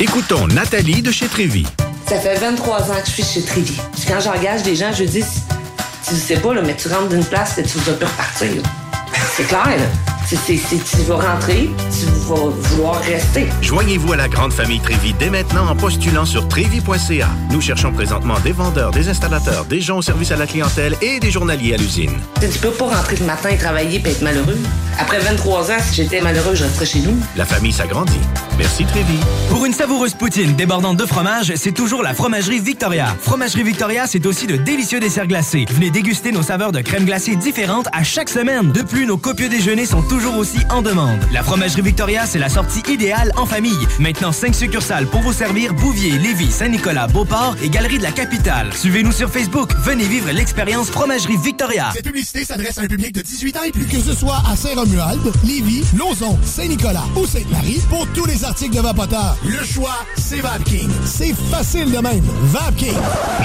Écoutons 0.00 0.48
Nathalie 0.48 1.02
de 1.02 1.12
chez 1.12 1.28
Trévi. 1.28 1.64
Ça 2.08 2.18
fait 2.18 2.34
23 2.34 2.90
ans 2.90 3.00
que 3.00 3.06
je 3.06 3.12
suis 3.12 3.22
chez. 3.22 3.40
Puis 3.42 4.04
quand 4.08 4.18
j'engage 4.18 4.64
des 4.64 4.74
gens, 4.74 4.92
je 4.92 5.04
dis, 5.04 5.22
tu 6.06 6.16
sais 6.16 6.36
pas, 6.38 6.52
là, 6.52 6.62
mais 6.62 6.74
tu 6.74 6.88
rentres 6.88 7.10
d'une 7.10 7.24
place 7.24 7.58
et 7.58 7.62
tu 7.62 7.78
vas 7.78 7.92
plus 7.92 8.06
repartir. 8.06 8.48
C'est 9.36 9.44
clair, 9.44 9.68
là. 9.68 9.86
C'est, 10.26 10.56
tu 10.56 11.02
vas 11.06 11.16
rentrer, 11.16 11.68
tu 11.90 12.06
vas 12.06 12.34
vouloir 12.34 13.00
rester. 13.02 13.46
Joignez-vous 13.60 14.14
à 14.14 14.16
la 14.16 14.28
grande 14.28 14.52
famille 14.52 14.80
Trévi 14.80 15.12
dès 15.18 15.28
maintenant 15.28 15.68
en 15.68 15.76
postulant 15.76 16.24
sur 16.24 16.48
trévi.ca. 16.48 17.28
Nous 17.50 17.60
cherchons 17.60 17.92
présentement 17.92 18.40
des 18.40 18.52
vendeurs, 18.52 18.90
des 18.90 19.08
installateurs, 19.08 19.66
des 19.66 19.82
gens 19.82 19.98
au 19.98 20.02
service 20.02 20.32
à 20.32 20.36
la 20.36 20.46
clientèle 20.46 20.96
et 21.02 21.20
des 21.20 21.30
journaliers 21.30 21.74
à 21.74 21.76
l'usine. 21.76 22.12
Tu 22.40 22.58
peux 22.58 22.70
pas 22.70 22.86
rentrer 22.86 23.16
le 23.16 23.26
matin 23.26 23.50
et 23.50 23.58
travailler 23.58 24.02
et 24.04 24.08
être 24.08 24.22
malheureux. 24.22 24.58
Après 24.98 25.18
23 25.18 25.70
ans, 25.70 25.74
si 25.86 25.96
j'étais 25.96 26.20
malheureux, 26.22 26.54
je 26.54 26.64
resterais 26.64 26.86
chez 26.86 27.00
nous. 27.00 27.16
La 27.36 27.44
famille 27.44 27.72
s'agrandit. 27.72 28.20
Merci 28.56 28.84
Trévi. 28.84 29.18
Pour 29.50 29.66
une 29.66 29.72
savoureuse 29.72 30.14
poutine 30.14 30.54
débordante 30.54 30.96
de 30.96 31.06
fromage, 31.06 31.52
c'est 31.56 31.72
toujours 31.72 32.02
la 32.02 32.14
Fromagerie 32.14 32.60
Victoria. 32.60 33.14
Fromagerie 33.20 33.64
Victoria, 33.64 34.06
c'est 34.06 34.24
aussi 34.26 34.46
de 34.46 34.56
délicieux 34.56 35.00
desserts 35.00 35.26
glacés. 35.26 35.66
Venez 35.70 35.90
déguster 35.90 36.32
nos 36.32 36.42
saveurs 36.42 36.72
de 36.72 36.80
crème 36.80 37.04
glacée 37.04 37.36
différentes 37.36 37.88
à 37.92 38.04
chaque 38.04 38.28
semaine. 38.28 38.70
De 38.72 38.82
plus, 38.82 39.06
nos 39.06 39.16
copieux 39.16 39.48
déjeuners 39.48 39.86
sont 39.86 40.02
toujours 40.02 40.23
aussi 40.30 40.58
en 40.70 40.82
demande. 40.82 41.20
La 41.32 41.42
Fromagerie 41.42 41.82
Victoria, 41.82 42.26
c'est 42.26 42.38
la 42.38 42.48
sortie 42.48 42.82
idéale 42.90 43.32
en 43.36 43.46
famille. 43.46 43.86
Maintenant, 43.98 44.32
5 44.32 44.54
succursales 44.54 45.06
pour 45.06 45.20
vous 45.20 45.32
servir 45.32 45.74
Bouvier, 45.74 46.12
Lévis, 46.18 46.50
Saint-Nicolas, 46.50 47.06
Beauport 47.06 47.56
et 47.62 47.68
Galerie 47.68 47.98
de 47.98 48.02
la 48.02 48.12
Capitale. 48.12 48.72
Suivez-nous 48.74 49.12
sur 49.12 49.30
Facebook. 49.30 49.70
Venez 49.84 50.04
vivre 50.04 50.30
l'expérience 50.30 50.90
Fromagerie 50.90 51.36
Victoria. 51.36 51.90
Cette 51.94 52.04
publicité 52.04 52.44
s'adresse 52.44 52.78
à 52.78 52.82
un 52.82 52.86
public 52.86 53.12
de 53.12 53.22
18 53.22 53.56
ans 53.56 53.62
et 53.64 53.70
plus. 53.70 53.86
Que 53.86 54.00
ce 54.00 54.14
soit 54.14 54.42
à 54.50 54.56
Saint-Romuald, 54.56 55.20
Lévis, 55.44 55.84
Lauson, 55.96 56.38
Saint-Nicolas 56.42 57.04
ou 57.16 57.26
Sainte-Marie, 57.26 57.80
pour 57.88 58.06
tous 58.08 58.26
les 58.26 58.44
articles 58.44 58.74
de 58.74 58.80
Vapoteur, 58.80 59.36
le 59.44 59.64
choix, 59.64 60.04
c'est 60.16 60.40
VapKing. 60.40 60.90
C'est 61.04 61.34
facile 61.50 61.90
de 61.90 61.98
même. 61.98 62.24
VapKing. 62.44 62.96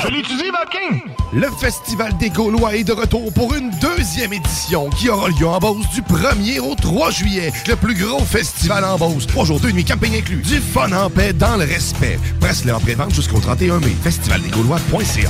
Je 0.04 0.08
l'utilise, 0.08 0.52
Vapking! 0.52 1.02
Le 1.32 1.48
Festival 1.60 2.18
des 2.18 2.30
Gaulois 2.30 2.76
est 2.76 2.84
de 2.84 2.92
retour 2.92 3.32
pour 3.34 3.54
une 3.54 3.70
deuxième 3.80 4.34
édition 4.34 4.90
qui 4.90 5.10
aura 5.10 5.30
lieu 5.30 5.46
en 5.46 5.60
Beauce 5.60 5.88
du 5.94 6.02
1er 6.02 6.59
au 6.60 6.76
3 6.76 7.12
juillet. 7.12 7.52
Le 7.68 7.76
plus 7.76 7.96
gros 7.96 8.24
festival 8.24 8.84
en 8.86 8.98
Beauce. 8.98 9.28
Trois 9.28 9.46
jours, 9.46 9.60
deux 9.60 9.72
nuits, 9.72 9.86
camping 9.86 10.16
inclus. 10.18 10.42
Du 10.42 10.60
fun 10.60 10.92
en 10.92 11.10
paix 11.10 11.34
dans 11.34 11.58
le 11.58 11.66
respect. 11.66 12.20
Presse-le 12.40 12.74
en 12.74 12.80
pré-vente 12.80 13.14
jusqu'au 13.14 13.40
31 13.40 13.80
mai. 13.80 13.96
Festivaldesgaulois.ca 14.04 15.30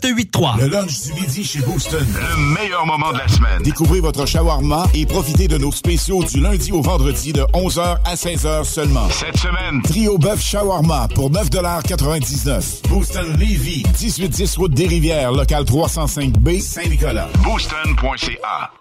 581-984-9283. 0.01 0.59
Le 0.59 0.67
lunch 0.67 1.01
du 1.01 1.13
midi 1.13 1.43
chez 1.43 1.59
Booston. 1.59 2.05
Le 2.13 2.37
meilleur 2.59 2.85
moment 2.85 3.11
de 3.11 3.17
la 3.17 3.27
semaine. 3.27 3.61
Découvrez 3.63 3.99
votre 3.99 4.25
shawarma 4.25 4.85
et 4.93 5.05
profitez 5.05 5.47
de 5.47 5.57
nos 5.57 5.71
spéciaux 5.71 6.23
du 6.23 6.39
lundi 6.39 6.71
au 6.71 6.81
vendredi 6.81 7.33
de 7.33 7.41
11h 7.53 7.97
à 8.05 8.15
16h 8.15 8.63
seulement. 8.65 9.07
Cette 9.09 9.37
semaine, 9.37 9.81
trio 9.83 10.17
bœuf 10.17 10.41
shawarma 10.41 11.07
pour 11.13 11.31
9,99 11.31 12.87
Booston 12.89 13.27
Levy, 13.39 13.83
1810 13.99 14.57
route 14.57 14.73
des 14.73 14.87
Rivières, 14.87 15.31
local 15.31 15.63
305B, 15.63 16.61
Saint-Nicolas. 16.61 17.29
Booston.ca. 17.43 18.71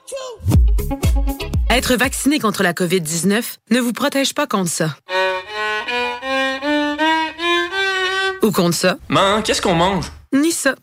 Être 1.70 1.94
vacciné 1.94 2.38
contre 2.38 2.62
la 2.62 2.72
COVID-19 2.72 3.42
ne 3.70 3.80
vous 3.80 3.92
protège 3.92 4.34
pas 4.34 4.46
contre 4.46 4.70
ça. 4.70 4.96
Ou 8.42 8.50
contre 8.50 8.74
ça. 8.74 8.96
Qu'est-ce 9.44 9.60
qu'on 9.62 9.74
mange? 9.74 10.06
Ni 10.32 10.50
ça. 10.52 10.74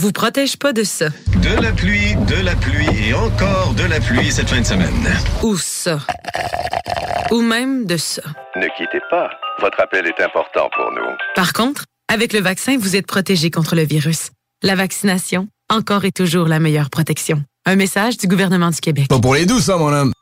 Vous 0.00 0.12
protège 0.12 0.56
pas 0.56 0.72
de 0.72 0.84
ça. 0.84 1.08
De 1.42 1.60
la 1.60 1.72
pluie, 1.72 2.14
de 2.28 2.44
la 2.44 2.54
pluie 2.54 2.86
et 3.08 3.14
encore 3.14 3.74
de 3.74 3.82
la 3.82 3.98
pluie 3.98 4.30
cette 4.30 4.48
fin 4.48 4.60
de 4.60 4.64
semaine. 4.64 5.12
Ou 5.42 5.56
ça. 5.56 5.98
Ou 7.32 7.40
même 7.40 7.84
de 7.84 7.96
ça. 7.96 8.22
Ne 8.54 8.68
quittez 8.76 9.00
pas. 9.10 9.28
Votre 9.60 9.80
appel 9.80 10.06
est 10.06 10.22
important 10.22 10.70
pour 10.72 10.92
nous. 10.92 11.16
Par 11.34 11.52
contre, 11.52 11.84
avec 12.06 12.32
le 12.32 12.38
vaccin, 12.38 12.78
vous 12.78 12.94
êtes 12.94 13.08
protégé 13.08 13.50
contre 13.50 13.74
le 13.74 13.82
virus. 13.82 14.30
La 14.62 14.76
vaccination, 14.76 15.48
encore 15.68 16.04
et 16.04 16.12
toujours 16.12 16.46
la 16.46 16.60
meilleure 16.60 16.90
protection. 16.90 17.42
Un 17.66 17.74
message 17.74 18.18
du 18.18 18.28
gouvernement 18.28 18.70
du 18.70 18.78
Québec. 18.78 19.08
Pas 19.08 19.18
pour 19.18 19.34
les 19.34 19.46
douces, 19.46 19.64
ça, 19.64 19.78
mon 19.78 19.92
homme. 19.92 20.12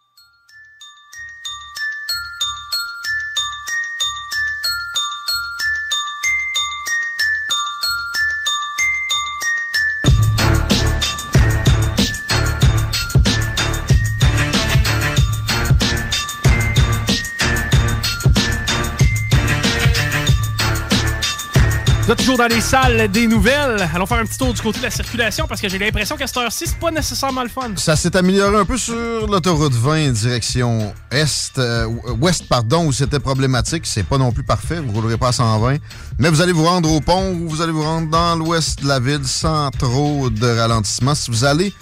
Les 22.48 22.60
salles 22.60 23.08
des 23.08 23.26
nouvelles. 23.26 23.88
Allons 23.94 24.06
faire 24.06 24.18
un 24.18 24.24
petit 24.24 24.38
tour 24.38 24.52
du 24.52 24.60
côté 24.60 24.78
de 24.78 24.84
la 24.84 24.90
circulation 24.90 25.46
parce 25.48 25.60
que 25.60 25.68
j'ai 25.68 25.78
l'impression 25.78 26.16
qu'à 26.16 26.26
cette 26.26 26.36
heure-ci, 26.36 26.64
c'est 26.66 26.78
pas 26.78 26.90
nécessairement 26.90 27.42
le 27.42 27.48
fun. 27.48 27.70
Ça 27.76 27.96
s'est 27.96 28.16
amélioré 28.16 28.56
un 28.56 28.64
peu 28.64 28.76
sur 28.76 29.26
l'autoroute 29.26 29.72
20 29.72 30.12
direction 30.12 30.94
est, 31.10 31.58
euh, 31.58 31.86
ouest, 32.20 32.48
pardon, 32.48 32.86
où 32.86 32.92
c'était 32.92 33.20
problématique. 33.20 33.86
C'est 33.86 34.04
pas 34.04 34.18
non 34.18 34.32
plus 34.32 34.44
parfait, 34.44 34.80
vous 34.80 34.92
roulerez 34.92 35.16
pas 35.16 35.28
à 35.28 35.32
120. 35.32 35.78
Mais 36.18 36.28
vous 36.28 36.40
allez 36.40 36.52
vous 36.52 36.64
rendre 36.64 36.92
au 36.92 37.00
pont 37.00 37.32
ou 37.32 37.48
vous 37.48 37.62
allez 37.62 37.72
vous 37.72 37.82
rendre 37.82 38.10
dans 38.10 38.36
l'ouest 38.36 38.82
de 38.82 38.88
la 38.88 39.00
ville 39.00 39.24
sans 39.24 39.70
trop 39.70 40.30
de 40.30 40.46
ralentissement. 40.46 41.14
Si 41.14 41.30
vous 41.30 41.44
allez 41.44 41.72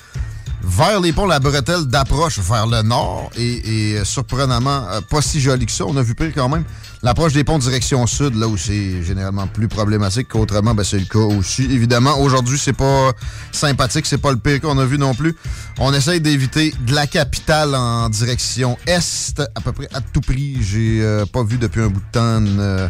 vers 0.62 1.00
les 1.00 1.12
ponts 1.12 1.26
La 1.26 1.40
Bretelle 1.40 1.84
d'approche 1.84 2.38
vers 2.38 2.66
le 2.66 2.82
nord 2.82 3.30
et, 3.36 4.02
surprenamment 4.04 4.88
euh, 4.90 5.00
pas 5.02 5.20
si 5.20 5.40
joli 5.40 5.66
que 5.66 5.72
ça. 5.72 5.84
On 5.86 5.96
a 5.96 6.02
vu 6.02 6.14
pire 6.14 6.32
quand 6.34 6.48
même. 6.48 6.64
L'approche 7.04 7.34
des 7.34 7.44
ponts 7.44 7.58
direction 7.58 8.06
sud, 8.06 8.34
là 8.34 8.48
où 8.48 8.56
c'est 8.56 9.02
généralement 9.02 9.46
plus 9.46 9.68
problématique 9.68 10.28
qu'autrement, 10.28 10.74
ben, 10.74 10.84
c'est 10.84 10.98
le 10.98 11.04
cas 11.04 11.18
aussi. 11.18 11.64
Évidemment, 11.64 12.18
aujourd'hui, 12.18 12.58
c'est 12.58 12.72
pas 12.72 13.12
sympathique, 13.52 14.06
c'est 14.06 14.16
pas 14.16 14.30
le 14.30 14.38
pire 14.38 14.58
qu'on 14.62 14.78
a 14.78 14.86
vu 14.86 14.96
non 14.96 15.14
plus. 15.14 15.36
On 15.78 15.92
essaye 15.92 16.22
d'éviter 16.22 16.72
de 16.86 16.94
la 16.94 17.06
capitale 17.06 17.74
en 17.74 18.08
direction 18.08 18.78
est, 18.86 19.38
à 19.38 19.60
peu 19.60 19.72
près 19.72 19.88
à 19.92 20.00
tout 20.00 20.22
prix. 20.22 20.56
J'ai 20.62 21.02
euh, 21.02 21.26
pas 21.26 21.44
vu 21.44 21.58
depuis 21.58 21.82
un 21.82 21.88
bout 21.88 22.00
de 22.00 22.10
temps 22.10 22.38
une 22.38 22.58
euh, 22.58 22.88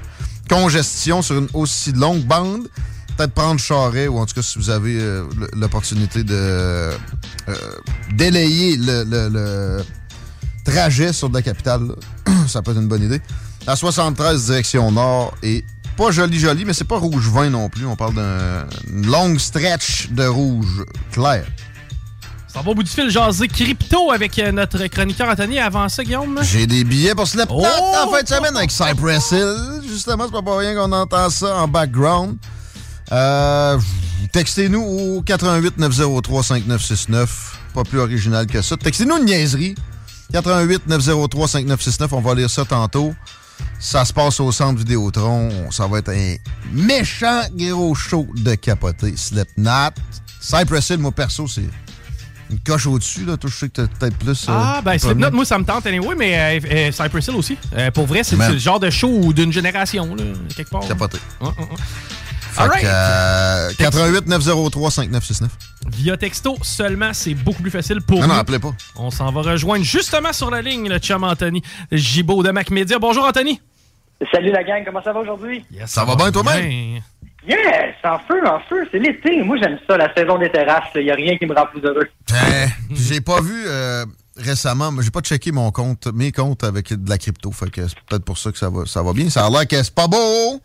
congestion 0.49 1.21
sur 1.21 1.37
une 1.37 1.49
aussi 1.53 1.91
longue 1.91 2.23
bande 2.23 2.69
peut-être 3.17 3.33
prendre 3.33 3.61
Charret, 3.61 4.07
ou 4.09 4.19
en 4.19 4.27
tout 4.27 4.35
cas, 4.35 4.43
si 4.43 4.59
vous 4.59 4.71
avez 4.71 4.97
euh, 5.01 5.25
l'opportunité 5.57 6.23
de 6.23 6.91
délayer 8.13 8.77
le, 8.77 9.83
trajet 10.65 11.13
sur 11.13 11.29
de 11.29 11.35
la 11.35 11.43
capitale, 11.43 11.95
ça 12.47 12.63
peut 12.63 12.71
être 12.71 12.81
une 12.81 12.89
bonne 12.89 13.03
idée. 13.03 13.21
La 13.67 13.77
73 13.77 14.47
direction 14.47 14.91
nord 14.93 15.35
est 15.43 15.65
pas 15.97 16.11
joli 16.11 16.39
joli, 16.39 16.65
mais 16.65 16.73
c'est 16.75 16.85
pas 16.85 16.99
rouge 16.99 17.29
vin 17.29 17.49
non 17.51 17.69
plus. 17.69 17.87
On 17.87 17.97
parle 17.97 18.15
d'une 18.15 19.07
longue 19.07 19.39
stretch 19.39 20.09
de 20.11 20.27
rouge 20.27 20.85
clair. 21.13 21.47
Ça 22.49 22.63
va 22.63 22.71
au 22.71 22.75
bout 22.75 22.83
du 22.83 22.91
fil 22.91 23.11
jaser 23.11 23.49
crypto 23.49 24.13
avec 24.13 24.39
euh, 24.39 24.53
notre 24.53 24.87
chroniqueur 24.87 25.29
Anthony. 25.29 25.59
Avant 25.59 25.89
ça, 25.89 26.05
Guillaume? 26.05 26.39
J'ai 26.43 26.67
des 26.67 26.85
billets 26.85 27.15
pour 27.15 27.27
Oh! 27.51 27.65
en 27.67 28.11
fin 28.13 28.23
de 28.23 28.29
semaine 28.29 28.57
avec 28.57 28.71
Cypress 28.71 29.33
Hill. 29.33 29.81
Justement, 29.89 30.27
c'est 30.27 30.33
pas 30.33 30.43
pour 30.43 30.59
rien 30.59 30.75
qu'on 30.75 30.93
entend 30.93 31.31
ça 31.31 31.57
en 31.57 31.67
background. 31.67 32.37
Euh, 33.11 33.79
Textez-nous 34.33 34.83
au 34.83 35.23
88 35.23 35.79
903 35.79 36.43
5969. 36.43 37.59
Pas 37.73 37.83
plus 37.83 37.99
original 38.01 38.47
que 38.47 38.63
ça. 38.63 38.77
Textez-nous 38.77 39.19
une 39.19 39.25
niaiserie. 39.25 39.75
88 40.33 40.87
903 40.87 41.49
5969. 41.49 42.13
On 42.13 42.21
va 42.21 42.35
lire 42.35 42.51
ça 42.51 42.65
tantôt. 42.65 43.15
Ça 43.79 44.05
se 44.05 44.13
passe 44.13 44.41
au 44.41 44.51
centre 44.53 44.79
Vidéotron. 44.79 45.71
Ça 45.71 45.87
va 45.87 45.99
être 45.99 46.11
un 46.11 46.37
méchant 46.73 47.43
gros 47.55 47.95
show 47.95 48.27
de 48.37 48.55
capoté. 48.55 49.15
Slipknot. 49.17 49.91
Cypress 50.41 50.91
Hill, 50.91 50.99
moi 50.99 51.13
perso, 51.13 51.47
c'est 51.49 51.65
une 52.51 52.59
coche 52.61 52.87
au-dessus. 52.87 53.25
Là. 53.25 53.37
Toi, 53.37 53.51
je 53.51 53.57
sais 53.57 53.69
que 53.69 53.83
t'as 53.83 53.87
peut-être 53.87 54.17
plus. 54.19 54.45
euh, 54.49 54.53
Ah, 54.53 54.81
ben 54.85 54.99
Slipknot, 54.99 55.31
moi, 55.33 55.45
ça 55.45 55.59
me 55.59 55.65
tente 55.65 55.87
anyway, 55.87 56.15
mais 56.17 56.61
euh, 56.61 56.61
euh, 56.71 56.93
Cypress 56.93 57.27
Hill 57.29 57.37
aussi. 57.37 57.57
Euh, 57.75 57.91
pour 57.91 58.07
vrai, 58.07 58.23
c'est 58.25 58.37
le 58.37 58.59
genre 58.59 58.81
de 58.81 58.91
show 58.91 59.33
d'une 59.33 59.53
génération, 59.53 60.15
là, 60.15 60.25
quelque 60.55 60.71
part. 60.71 60.87
Capoté. 60.87 61.19
Ouais, 61.41 61.49
ouais, 61.49 61.55
ouais. 61.59 61.77
Fait 62.55 62.63
Alright. 62.63 62.83
que, 62.83 62.87
euh, 62.89 63.71
88 63.79 64.27
903 64.29 64.91
5969. 64.91 65.51
Via 65.89 66.17
texto 66.17 66.57
seulement, 66.63 67.13
c'est 67.13 67.35
beaucoup 67.35 67.63
plus 67.63 67.71
facile 67.71 68.01
pour 68.01 68.21
Non, 68.21 68.29
non, 68.29 68.35
nous. 68.35 68.41
appelez 68.41 68.59
pas. 68.61 68.73
On 68.97 69.11
s'en 69.11 69.31
va 69.33 69.43
rejoindre 69.43 69.85
justement 69.85 70.33
sur 70.33 70.51
la 70.51 70.63
ligne 70.63 70.89
le 70.89 70.99
chum 70.99 71.25
Anthony 71.25 71.63
Gibaud 71.91 72.43
de 72.43 72.51
Mac 72.53 72.71
Media. 72.71 72.99
Bonjour 72.99 73.25
Anthony. 73.25 73.61
Salut 74.33 74.53
la 74.53 74.63
gang, 74.63 74.85
comment 74.85 75.03
ça 75.03 75.13
va 75.13 75.21
aujourd'hui? 75.21 75.65
ça 75.87 76.05
va 76.05 76.15
bien 76.17 76.31
toi-même? 76.31 77.01
Yes, 77.47 77.95
en 78.05 78.19
feu, 78.21 78.41
en 78.47 78.59
feu, 78.69 78.89
c'est 78.91 78.99
l'été. 78.99 79.43
Moi, 79.43 79.59
j'aime 79.61 79.79
ça, 79.87 79.99
la 79.99 80.15
saison 80.15 80.39
des 80.39 80.51
terrasses. 80.51 80.85
Il 80.95 81.03
n'y 81.05 81.11
a 81.11 81.15
rien 81.15 81.37
qui 81.37 81.45
me 81.45 81.55
rend 81.55 81.67
plus 81.67 81.81
heureux. 81.83 82.09
Eh, 82.31 82.67
J'ai 82.95 83.21
pas 83.21 83.41
vu. 83.43 83.65
euh, 83.67 84.07
récemment, 84.37 84.91
mais 84.93 85.03
j'ai 85.03 85.11
pas 85.11 85.21
checké 85.21 85.53
mon 85.53 85.71
compte, 85.71 86.07
mes 86.15 86.33
comptes 86.33 86.65
avec 86.65 86.93
de 86.95 87.11
la 87.11 87.19
crypto. 87.19 87.53
Fait 87.53 87.69
que 87.71 87.87
c'est 87.87 87.99
peut-être 88.09 88.25
pour 88.25 88.39
ça 88.39 88.51
que 88.51 88.57
ça 88.59 88.71
va, 88.71 88.87
ça 88.87 89.03
va 89.03 89.13
bien. 89.13 89.29
Ça 89.29 89.45
a 89.45 89.51
l'air 89.51 89.69
que 89.69 89.77
c'est 89.83 89.95
pas 89.95 90.07
beau. 90.09 90.61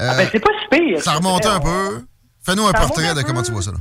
Euh, 0.00 0.08
Ah 0.10 0.14
ben, 0.16 0.28
c'est 0.32 0.40
pas 0.40 0.50
si 0.62 0.68
pire. 0.78 1.02
Ça 1.02 1.12
remonte 1.14 1.44
un 1.46 1.60
peu. 1.60 2.04
Fais-nous 2.44 2.66
un 2.66 2.72
portrait 2.72 3.14
de 3.14 3.22
comment 3.22 3.42
tu 3.42 3.52
vois 3.52 3.62
ça. 3.62 3.72
Là. 3.72 3.78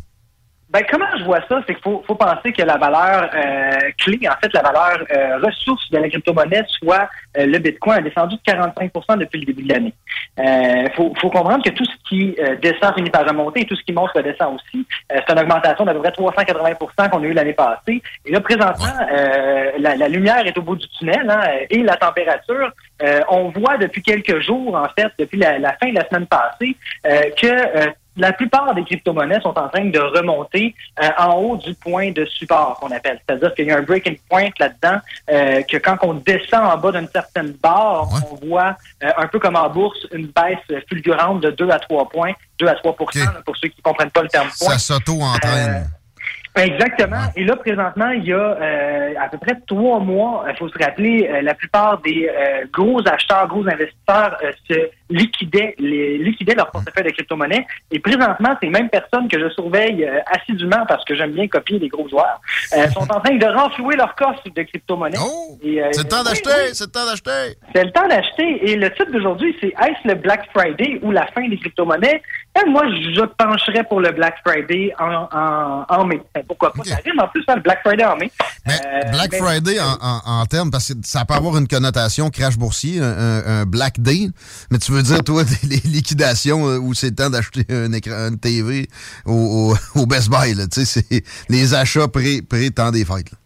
Ben, 0.71 0.83
comment 0.89 1.05
je 1.19 1.25
vois 1.25 1.41
ça, 1.49 1.61
c'est 1.67 1.73
qu'il 1.73 1.83
faut, 1.83 2.01
faut 2.07 2.15
penser 2.15 2.53
que 2.53 2.61
la 2.61 2.77
valeur 2.77 3.29
euh, 3.35 3.89
clé, 3.97 4.19
en 4.29 4.35
fait, 4.41 4.53
la 4.53 4.61
valeur 4.61 5.05
euh, 5.13 5.37
ressource 5.45 5.89
de 5.91 5.97
la 5.97 6.07
crypto-monnaie, 6.07 6.63
soit 6.79 7.09
euh, 7.37 7.45
le 7.45 7.59
Bitcoin, 7.59 7.97
a 7.97 8.01
descendu 8.01 8.35
de 8.37 8.41
45 8.45 8.89
depuis 9.19 9.41
le 9.41 9.45
début 9.47 9.63
de 9.63 9.73
l'année. 9.73 9.93
Il 10.37 10.89
faut, 10.95 11.13
faut 11.19 11.29
comprendre 11.29 11.63
que 11.63 11.71
tout 11.71 11.83
ce 11.83 12.09
qui 12.09 12.35
euh, 12.39 12.55
descend 12.61 12.95
finit 12.95 13.09
par 13.09 13.27
remonter 13.27 13.61
et 13.61 13.65
tout 13.65 13.75
ce 13.75 13.83
qui 13.83 13.91
monte 13.91 14.11
redescend 14.15 14.55
aussi. 14.55 14.87
Euh, 15.11 15.19
c'est 15.27 15.33
une 15.33 15.39
augmentation 15.39 15.83
d'à 15.83 15.93
peu 15.93 15.99
près 15.99 16.11
380% 16.11 17.09
qu'on 17.09 17.21
a 17.23 17.25
eu 17.25 17.33
l'année 17.33 17.53
passée. 17.53 18.01
Et 18.25 18.31
là, 18.31 18.39
présentement, 18.39 18.95
euh, 19.11 19.71
la, 19.77 19.97
la 19.97 20.07
lumière 20.07 20.45
est 20.47 20.57
au 20.57 20.61
bout 20.61 20.77
du 20.77 20.87
tunnel 20.97 21.29
hein, 21.29 21.41
et 21.69 21.83
la 21.83 21.97
température. 21.97 22.71
euh, 23.03 23.19
on 23.29 23.49
voit 23.49 23.77
depuis 23.77 24.01
quelques 24.01 24.39
jours, 24.39 24.75
en 24.75 24.87
fait, 24.97 25.11
depuis 25.19 25.37
la, 25.37 25.59
la 25.59 25.73
fin 25.73 25.89
de 25.89 25.95
la 25.95 26.07
semaine 26.07 26.27
passée, 26.27 26.75
euh, 27.05 27.21
que 27.35 27.47
euh, 27.47 27.91
la 28.17 28.33
plupart 28.33 28.73
des 28.75 28.83
crypto-monnaies 28.83 29.39
sont 29.41 29.57
en 29.57 29.69
train 29.69 29.85
de 29.85 29.99
remonter 29.99 30.75
euh, 31.01 31.07
en 31.17 31.35
haut 31.35 31.57
du 31.57 31.73
point 31.73 32.11
de 32.11 32.25
support 32.25 32.79
qu'on 32.79 32.91
appelle. 32.91 33.19
C'est-à-dire 33.25 33.53
qu'il 33.53 33.67
y 33.67 33.71
a 33.71 33.77
un 33.77 33.81
breaking 33.81 34.17
point 34.29 34.49
là-dedans, 34.59 34.99
euh, 35.29 35.61
que 35.63 35.77
quand 35.77 35.97
on 36.01 36.15
descend 36.15 36.65
en 36.65 36.77
bas 36.77 36.91
d'une 36.91 37.07
certaine 37.07 37.53
barre, 37.53 38.09
on 38.31 38.45
voit 38.45 38.75
euh, 39.03 39.11
un 39.17 39.27
peu 39.27 39.39
comme 39.39 39.55
en 39.55 39.69
bourse 39.69 40.07
une 40.11 40.27
baisse 40.27 40.83
fulgurante 40.89 41.41
de 41.41 41.51
2 41.51 41.69
à 41.69 41.79
3 41.79 42.09
points, 42.09 42.33
2 42.59 42.67
à 42.67 42.75
3 42.75 42.95
là, 43.15 43.41
pour 43.45 43.55
ceux 43.57 43.69
qui 43.69 43.81
comprennent 43.81 44.11
pas 44.11 44.23
le 44.23 44.29
terme 44.29 44.49
point. 44.59 44.77
Ça 44.77 44.79
s'auto-entraîne. 44.79 45.89
Exactement. 46.55 47.31
Et 47.35 47.45
là, 47.45 47.55
présentement, 47.55 48.09
il 48.09 48.25
y 48.25 48.33
a 48.33 48.37
euh, 48.37 49.13
à 49.19 49.29
peu 49.29 49.37
près 49.37 49.55
trois 49.67 49.99
mois, 49.99 50.45
il 50.49 50.55
faut 50.57 50.67
se 50.67 50.77
rappeler, 50.83 51.29
euh, 51.31 51.41
la 51.41 51.53
plupart 51.53 52.01
des 52.01 52.29
euh, 52.29 52.65
gros 52.71 52.99
acheteurs, 53.07 53.47
gros 53.47 53.65
investisseurs 53.67 54.37
euh, 54.43 54.51
se 54.69 54.89
liquidaient, 55.09 55.75
les, 55.77 56.17
liquidaient 56.17 56.55
leur 56.55 56.71
portefeuille 56.71 57.05
de 57.05 57.09
crypto-monnaies. 57.11 57.65
Et 57.91 57.99
présentement, 57.99 58.55
ces 58.61 58.69
mêmes 58.69 58.89
personnes 58.89 59.27
que 59.27 59.39
je 59.39 59.49
surveille 59.49 60.03
euh, 60.03 60.19
assidûment 60.25 60.85
parce 60.87 61.03
que 61.05 61.15
j'aime 61.15 61.31
bien 61.31 61.47
copier 61.47 61.79
les 61.79 61.87
gros 61.87 62.07
joueurs, 62.09 62.41
euh, 62.75 62.87
sont 62.89 63.09
en 63.11 63.19
train 63.19 63.35
de 63.35 63.45
renflouer 63.45 63.95
leur 63.95 64.15
coffre 64.15 64.41
de 64.53 64.63
crypto-monnaies. 64.63 65.17
Et, 65.63 65.81
euh, 65.81 65.89
C'est 65.91 66.03
le 66.03 66.09
temps 66.09 66.17
oui, 66.19 66.25
d'acheter, 66.25 66.49
oui. 66.49 66.69
c'est 66.73 66.85
le 66.85 66.91
temps 66.91 67.05
d'acheter. 67.05 67.57
C'est 67.75 67.83
le 67.83 67.91
temps 67.91 68.07
d'acheter. 68.07 68.71
Et 68.71 68.75
le 68.75 68.89
titre 68.91 69.11
d'aujourd'hui, 69.11 69.55
c'est 69.61 69.67
Est-ce 69.67 70.07
le 70.07 70.15
Black 70.15 70.49
Friday 70.53 70.99
ou 71.01 71.11
la 71.11 71.27
fin 71.27 71.47
des 71.47 71.57
crypto-monnaies? 71.57 72.21
Moi, 72.67 72.83
je 72.89 73.21
pencherais 73.37 73.83
pour 73.85 74.01
le 74.01 74.11
Black 74.11 74.35
Friday 74.45 74.93
en, 74.99 75.27
en, 75.31 75.85
en 75.89 76.05
mai. 76.05 76.21
Ben, 76.35 76.43
Pourquoi 76.47 76.71
pas? 76.71 76.83
Ça 76.83 76.97
rime 77.03 77.19
en 77.19 77.27
plus, 77.27 77.43
hein, 77.47 77.55
le 77.55 77.61
Black 77.61 77.79
Friday 77.83 78.05
en 78.05 78.15
mai. 78.17 78.31
Euh, 78.67 78.71
Black 79.11 79.31
mais- 79.31 79.37
Friday 79.39 79.79
en, 79.79 79.97
en, 79.99 80.21
en 80.41 80.45
termes, 80.45 80.69
parce 80.69 80.93
que 80.93 80.99
ça 81.03 81.25
peut 81.25 81.33
avoir 81.33 81.57
une 81.57 81.67
connotation 81.67 82.29
crash 82.29 82.57
boursier, 82.57 82.99
un, 83.01 83.65
Black 83.65 83.99
Day, 83.99 84.27
mais 84.69 84.77
tu 84.77 84.91
veux 84.91 85.01
dire, 85.01 85.23
toi, 85.23 85.43
les 85.63 85.77
liquidations 85.89 86.67
euh, 86.67 86.77
où 86.77 86.93
c'est 86.93 87.09
le 87.09 87.15
temps 87.15 87.29
d'acheter 87.29 87.65
un 87.69 87.91
écran, 87.93 88.29
une 88.29 88.39
TV 88.39 88.87
au, 89.25 89.73
au, 89.95 89.99
au 90.01 90.05
Best 90.05 90.29
Buy, 90.29 90.53
là, 90.53 90.65
tu 90.67 90.85
sais, 90.85 91.01
c'est 91.09 91.23
les 91.49 91.73
achats 91.73 92.07
pré- 92.07 92.41
pré-temps 92.47 92.91
des 92.91 93.05
fêtes. 93.05 93.31
là. 93.31 93.37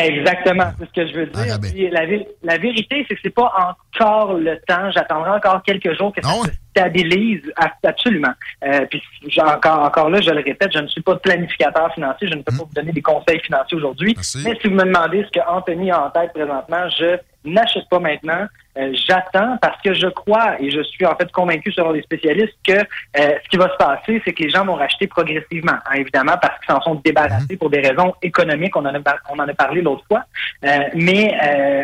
Exactement, 0.00 0.72
c'est 0.78 0.86
ce 0.86 0.92
que 0.92 1.06
je 1.12 1.14
veux 1.20 1.26
dire. 1.26 1.60
Puis 1.60 1.88
la, 1.90 2.06
vé- 2.06 2.26
la 2.42 2.58
vérité, 2.58 3.04
c'est 3.08 3.14
que 3.14 3.20
c'est 3.22 3.30
pas 3.34 3.52
encore 3.92 4.34
le 4.34 4.58
temps. 4.66 4.90
J'attendrai 4.90 5.30
encore 5.30 5.62
quelques 5.62 5.96
jours 5.96 6.12
que 6.12 6.20
ça 6.22 6.28
se 6.32 6.50
stabilise 6.78 7.52
absolument. 7.82 8.32
Euh, 8.64 8.86
puis 8.90 9.02
encore, 9.40 9.80
encore 9.80 10.10
là, 10.10 10.20
je 10.20 10.30
le 10.30 10.42
répète, 10.42 10.70
je 10.74 10.78
ne 10.80 10.88
suis 10.88 11.02
pas 11.02 11.16
planificateur 11.16 11.92
financier, 11.94 12.28
je 12.28 12.34
ne 12.34 12.42
peux 12.42 12.56
pas 12.56 12.64
vous 12.64 12.74
donner 12.74 12.92
des 12.92 13.02
conseils 13.02 13.40
financiers 13.40 13.76
aujourd'hui. 13.76 14.14
Mais 14.44 14.58
si 14.60 14.68
vous 14.68 14.74
me 14.74 14.84
demandez 14.84 15.24
ce 15.24 15.30
que 15.38 15.44
Anthony 15.48 15.90
a 15.90 16.06
en 16.06 16.10
tête 16.10 16.32
présentement, 16.32 16.88
je 16.98 17.16
n'achète 17.44 17.88
pas 17.90 17.98
maintenant. 17.98 18.46
Euh, 18.76 18.92
J'attends 19.06 19.56
parce 19.62 19.80
que 19.82 19.92
je 19.94 20.08
crois 20.08 20.60
et 20.60 20.68
je 20.68 20.82
suis 20.82 21.06
en 21.06 21.14
fait 21.14 21.30
convaincu 21.30 21.70
selon 21.70 21.92
les 21.92 22.02
spécialistes 22.02 22.56
que 22.66 22.72
euh, 22.72 22.82
ce 23.14 23.48
qui 23.48 23.56
va 23.56 23.68
se 23.70 23.76
passer, 23.76 24.20
c'est 24.24 24.32
que 24.32 24.42
les 24.42 24.48
gens 24.50 24.64
vont 24.64 24.74
racheter 24.74 25.06
progressivement, 25.06 25.74
hein, 25.86 25.94
évidemment, 25.94 26.32
parce 26.42 26.58
qu'ils 26.58 26.74
s'en 26.74 26.80
sont 26.80 26.94
débarrassés 26.96 27.56
pour 27.56 27.70
des 27.70 27.78
raisons 27.80 28.14
économiques. 28.22 28.74
On 28.76 28.80
en 28.84 28.92
a, 28.94 28.98
par- 28.98 29.20
on 29.30 29.38
en 29.38 29.46
a 29.46 29.54
parlé 29.54 29.80
l'autre 29.80 30.02
fois. 30.08 30.24
Euh, 30.64 30.78
mais 30.94 31.36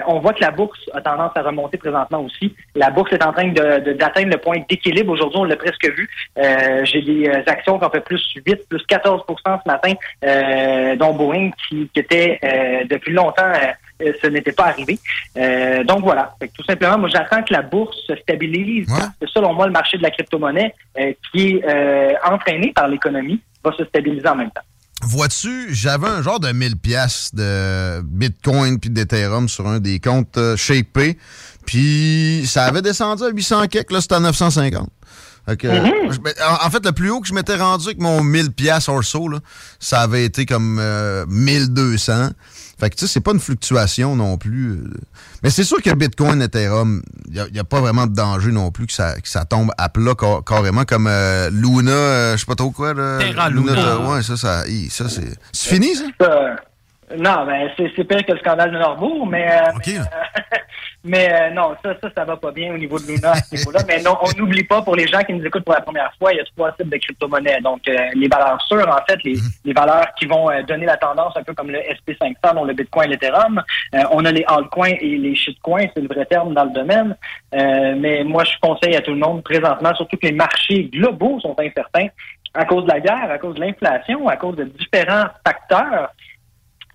on 0.09 0.19
voit 0.19 0.33
que 0.33 0.41
la 0.41 0.51
bourse 0.51 0.81
a 0.93 1.01
tendance 1.01 1.31
à 1.37 1.43
remonter 1.43 1.79
présentement 1.79 2.23
aussi. 2.23 2.57
La 2.75 2.91
bourse 2.91 3.13
est 3.13 3.23
en 3.25 3.33
train 3.33 3.47
de- 3.49 3.79
de- 3.85 3.93
d'atteindre 3.93 4.31
le 4.31 4.39
point 4.39 4.57
d'équilibre. 4.69 4.80
Aujourd'hui, 5.09 5.39
on 5.39 5.45
l'a 5.45 5.57
presque 5.57 5.89
vu. 5.97 6.09
Euh, 6.39 6.85
J'ai 6.85 7.03
des 7.03 7.29
euh, 7.29 7.43
actions 7.47 7.79
qui 7.79 7.85
ont 7.85 7.91
fait 7.91 8.01
plus 8.05 8.23
8, 8.47 8.69
plus 8.69 8.83
14% 8.89 9.25
ce 9.37 9.71
matin, 9.71 9.93
euh, 10.25 10.97
dont 10.97 11.15
Boeing, 11.15 11.51
qui, 11.69 11.89
qui 11.93 12.01
était 12.01 12.39
euh, 12.45 12.85
depuis 12.89 13.13
longtemps, 13.13 13.53
ce 14.23 14.27
n'était 14.29 14.53
pas 14.53 14.67
arrivé. 14.67 14.99
Euh, 15.37 15.85
donc 15.85 16.01
voilà. 16.01 16.35
Fait 16.39 16.49
que 16.49 16.55
tout 16.55 16.65
simplement, 16.65 16.99
moi 16.99 17.09
j'attends 17.09 17.43
que 17.43 17.53
la 17.53 17.63
bourse 17.63 17.97
se 18.07 18.17
stabilise. 18.17 18.87
parce 18.89 19.11
que 19.21 19.27
selon 19.29 19.55
moi, 19.55 19.67
le 19.67 19.73
marché 19.73 19.99
de 19.99 20.03
la 20.03 20.11
crypto-monnaie, 20.11 20.75
euh, 20.99 21.13
qui 21.31 21.49
est 21.51 21.65
euh, 21.65 22.13
entraîné 22.25 22.73
par 22.75 22.89
l'économie, 22.89 23.41
va 23.65 23.73
se 23.73 23.85
stabiliser 23.85 24.29
en 24.29 24.37
même 24.37 24.51
temps. 24.51 24.63
Vois-tu, 25.03 25.75
j'avais 25.75 26.09
un 26.09 26.21
genre 26.21 26.41
de 26.41 26.53
1000 26.53 26.77
pièces 26.77 27.35
de 27.35 28.03
Bitcoin 28.03 28.79
puis 28.79 28.91
d'Ethereum 28.91 29.49
sur 29.49 29.67
un 29.67 29.81
des 29.81 29.99
comptes 29.99 30.39
shapés, 30.57 31.17
puis 31.71 32.43
ça 32.49 32.65
avait 32.65 32.83
descendu 32.83 33.23
à 33.23 33.29
800 33.29 33.69
quelques, 33.69 33.93
là 33.93 34.01
c'était 34.01 34.17
à 34.17 34.21
950. 34.21 34.89
Fait 35.49 35.57
que, 35.57 35.69
Mm-hmm. 35.69 36.13
je- 36.13 36.19
ben, 36.19 36.35
en, 36.45 36.67
en 36.67 36.71
fait, 36.71 36.85
le 36.85 36.91
plus 36.91 37.11
haut 37.11 37.21
que 37.21 37.29
je 37.29 37.33
m'étais 37.33 37.55
rendu 37.55 37.87
avec 37.87 38.01
mon 38.01 38.25
1000 38.25 38.51
pièces 38.51 38.89
or 38.89 39.05
so, 39.05 39.29
là, 39.29 39.39
ça 39.79 40.01
avait 40.01 40.25
été 40.25 40.45
comme 40.47 40.79
euh, 40.81 41.25
1200. 41.29 42.31
Fait 42.79 42.91
que 42.91 42.97
tu 42.97 43.07
sais, 43.07 43.13
c'est 43.13 43.21
pas 43.21 43.33
une 43.33 43.41
fluctuation 43.41 44.17
non 44.17 44.37
plus. 44.37 44.73
euh. 44.73 44.91
Mais 45.45 45.51
c'est 45.51 45.63
sûr 45.65 45.81
que 45.81 45.95
Bitcoin, 45.95 46.43
Ethereum, 46.43 47.03
il 47.29 47.47
n'y 47.53 47.59
a, 47.61 47.65
pas 47.65 47.81
vraiment 47.81 48.07
de 48.07 48.15
danger 48.15 48.51
non 48.53 48.71
plus 48.73 48.87
que 48.87 48.93
ça, 48.93 49.15
que 49.21 49.29
ça 49.29 49.45
tombe 49.45 49.71
à 49.79 49.89
plat 49.89 50.15
car- 50.19 50.43
carrément 50.45 50.85
comme 50.85 51.07
euh, 51.07 51.51
Luna, 51.51 51.91
euh, 51.93 52.33
je 52.35 52.41
sais 52.41 52.47
pas 52.47 52.55
trop 52.57 52.71
quoi. 52.73 52.93
Là, 52.95 53.19
Terra 53.21 53.49
Luna. 53.49 53.99
ouais, 54.11 54.23
ça, 54.23 54.37
ça, 54.37 54.65
ça 54.91 55.09
c'est. 55.09 55.39
C'est 55.53 55.69
fini, 55.75 55.95
ça? 55.95 56.05
Non, 57.19 57.45
ben 57.45 57.69
c'est 57.77 58.05
pire 58.05 58.25
que 58.25 58.33
le 58.33 58.39
scandale 58.39 58.71
de 58.71 58.79
Norbourg, 58.79 59.27
mais 59.27 59.51
euh, 59.51 59.71
mais, 59.85 59.99
euh, 59.99 60.03
mais, 61.05 61.33
euh, 61.33 61.51
non, 61.51 61.75
ça, 61.83 61.95
ça, 62.01 62.09
ça 62.17 62.25
va 62.25 62.37
pas 62.37 62.53
bien 62.53 62.73
au 62.73 62.79
niveau 62.79 62.99
de 62.99 63.07
Luna 63.07 63.33
à 63.33 63.35
ce 63.35 63.57
niveau-là. 63.57 63.81
Mais 63.89 64.01
non, 64.01 64.17
on 64.23 64.39
n'oublie 64.39 64.63
pas 64.63 64.83
pour 64.83 64.95
les 64.95 65.09
gens 65.09 65.21
qui 65.21 65.33
nous 65.33 65.45
écoutent 65.45 65.65
pour 65.65 65.75
la 65.75 65.81
première 65.81 66.13
fois, 66.19 66.33
il 66.33 66.37
y 66.37 66.41
a 66.41 66.45
trois 66.57 66.71
types 66.73 66.89
de 66.89 66.97
crypto-monnaies. 66.97 67.61
Donc 67.63 67.81
euh, 67.89 67.97
les 68.15 68.29
valeurs 68.29 68.61
sûres, 68.63 68.89
en 68.89 69.05
fait, 69.09 69.19
les, 69.25 69.37
les 69.65 69.73
valeurs 69.73 70.07
qui 70.19 70.27
vont 70.27 70.51
euh, 70.51 70.63
donner 70.63 70.87
la 70.87 70.97
tendance, 70.97 71.37
un 71.37 71.43
peu 71.43 71.53
comme 71.55 71.71
le 71.71 71.79
SP500, 71.79 72.55
dont 72.55 72.65
le 72.65 72.75
Bitcoin 72.75 73.09
et 73.09 73.13
l'Ethereum. 73.15 73.61
Euh, 73.95 74.03
on 74.13 74.25
a 74.25 74.31
les 74.31 74.45
altcoins 74.47 74.95
et 75.01 75.17
les 75.17 75.35
shitcoins, 75.35 75.87
c'est 75.95 76.03
le 76.03 76.09
vrai 76.09 76.27
terme 76.27 76.55
dans 76.55 76.65
le 76.65 76.73
domaine. 76.73 77.17
Euh, 77.55 77.95
mais 77.99 78.23
moi, 78.23 78.45
je 78.45 78.53
conseille 78.61 78.95
à 78.95 79.01
tout 79.01 79.13
le 79.13 79.19
monde 79.19 79.43
présentement, 79.43 79.95
surtout 79.97 80.17
que 80.17 80.27
les 80.27 80.33
marchés 80.33 80.85
globaux 80.93 81.41
sont 81.41 81.57
incertains 81.59 82.07
à 82.55 82.65
cause 82.65 82.85
de 82.85 82.91
la 82.91 83.01
guerre, 83.01 83.31
à 83.31 83.39
cause 83.39 83.55
de 83.55 83.61
l'inflation, 83.61 84.29
à 84.29 84.37
cause 84.37 84.57
de 84.57 84.65
différents 84.65 85.27
facteurs. 85.47 86.11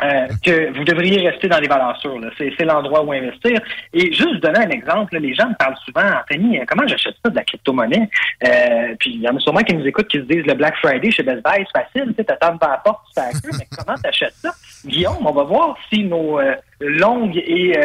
Euh, 0.03 0.27
que 0.43 0.77
vous 0.77 0.84
devriez 0.84 1.30
rester 1.30 1.47
dans 1.47 1.59
les 1.59 1.69
valeurs 1.69 1.97
sûres. 2.01 2.19
C'est, 2.38 2.65
l'endroit 2.65 3.01
où 3.03 3.13
investir. 3.13 3.59
Et 3.93 4.11
juste 4.11 4.41
donner 4.41 4.59
un 4.59 4.69
exemple, 4.69 5.17
les 5.17 5.34
gens 5.34 5.47
me 5.47 5.55
parlent 5.55 5.77
souvent, 5.85 6.19
Anthony, 6.19 6.59
euh, 6.59 6.65
comment 6.67 6.85
j'achète 6.85 7.15
ça 7.23 7.30
de 7.30 7.35
la 7.35 7.43
crypto-monnaie? 7.43 8.09
Euh, 8.45 8.95
puis 8.99 9.13
il 9.15 9.22
y 9.22 9.30
en 9.30 9.38
a 9.38 9.39
sûrement 9.39 9.61
qui 9.61 9.73
nous 9.73 9.85
écoutent 9.85 10.09
qui 10.09 10.17
se 10.17 10.23
disent 10.23 10.45
le 10.45 10.53
Black 10.53 10.76
Friday 10.84 11.11
chez 11.11 11.23
Best 11.23 11.41
Buy, 11.43 11.65
c'est 11.65 11.81
facile, 11.81 12.09
tu 12.09 12.15
sais, 12.15 12.23
t'attends 12.26 12.55
devant 12.55 12.72
la 12.72 12.77
porte, 12.77 13.05
tu 13.15 13.22
fais 13.22 13.57
mais 13.57 13.67
comment 13.77 13.97
t'achètes 13.97 14.35
ça? 14.41 14.53
Guillaume, 14.85 15.26
on 15.26 15.31
va 15.31 15.43
voir 15.43 15.77
si 15.89 16.03
nos 16.03 16.39
longues 16.81 17.38
et, 17.38 17.77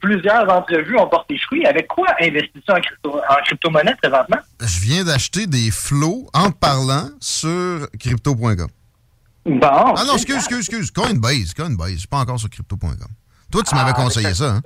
plusieurs 0.00 0.48
entrevues 0.48 0.96
ont 0.98 1.08
porté 1.08 1.36
fruit. 1.38 1.66
Avec 1.66 1.88
quoi 1.88 2.06
investis-tu 2.20 2.72
en, 2.72 2.80
crypto, 2.80 3.16
en 3.16 3.42
crypto-monnaie 3.44 3.96
présentement? 4.00 4.38
Je 4.60 4.80
viens 4.80 5.04
d'acheter 5.04 5.46
des 5.46 5.70
flots 5.72 6.26
en 6.32 6.50
parlant 6.52 7.08
sur 7.20 7.88
crypto.com. 7.98 8.68
Bon. 9.46 9.60
Ah 9.62 10.04
non, 10.06 10.14
excuse, 10.14 10.36
excuse, 10.36 10.58
excuse. 10.68 10.90
Coinbase, 10.90 11.52
Coinbase. 11.54 11.92
Je 11.92 11.98
suis 11.98 12.08
pas 12.08 12.18
encore 12.18 12.38
sur 12.40 12.48
crypto.com. 12.48 12.94
Toi, 13.50 13.62
tu 13.62 13.74
m'avais 13.74 13.90
Ah, 13.90 13.94
conseillé 14.02 14.28
mais 14.28 14.34
ça, 14.34 14.54
hein? 14.56 14.62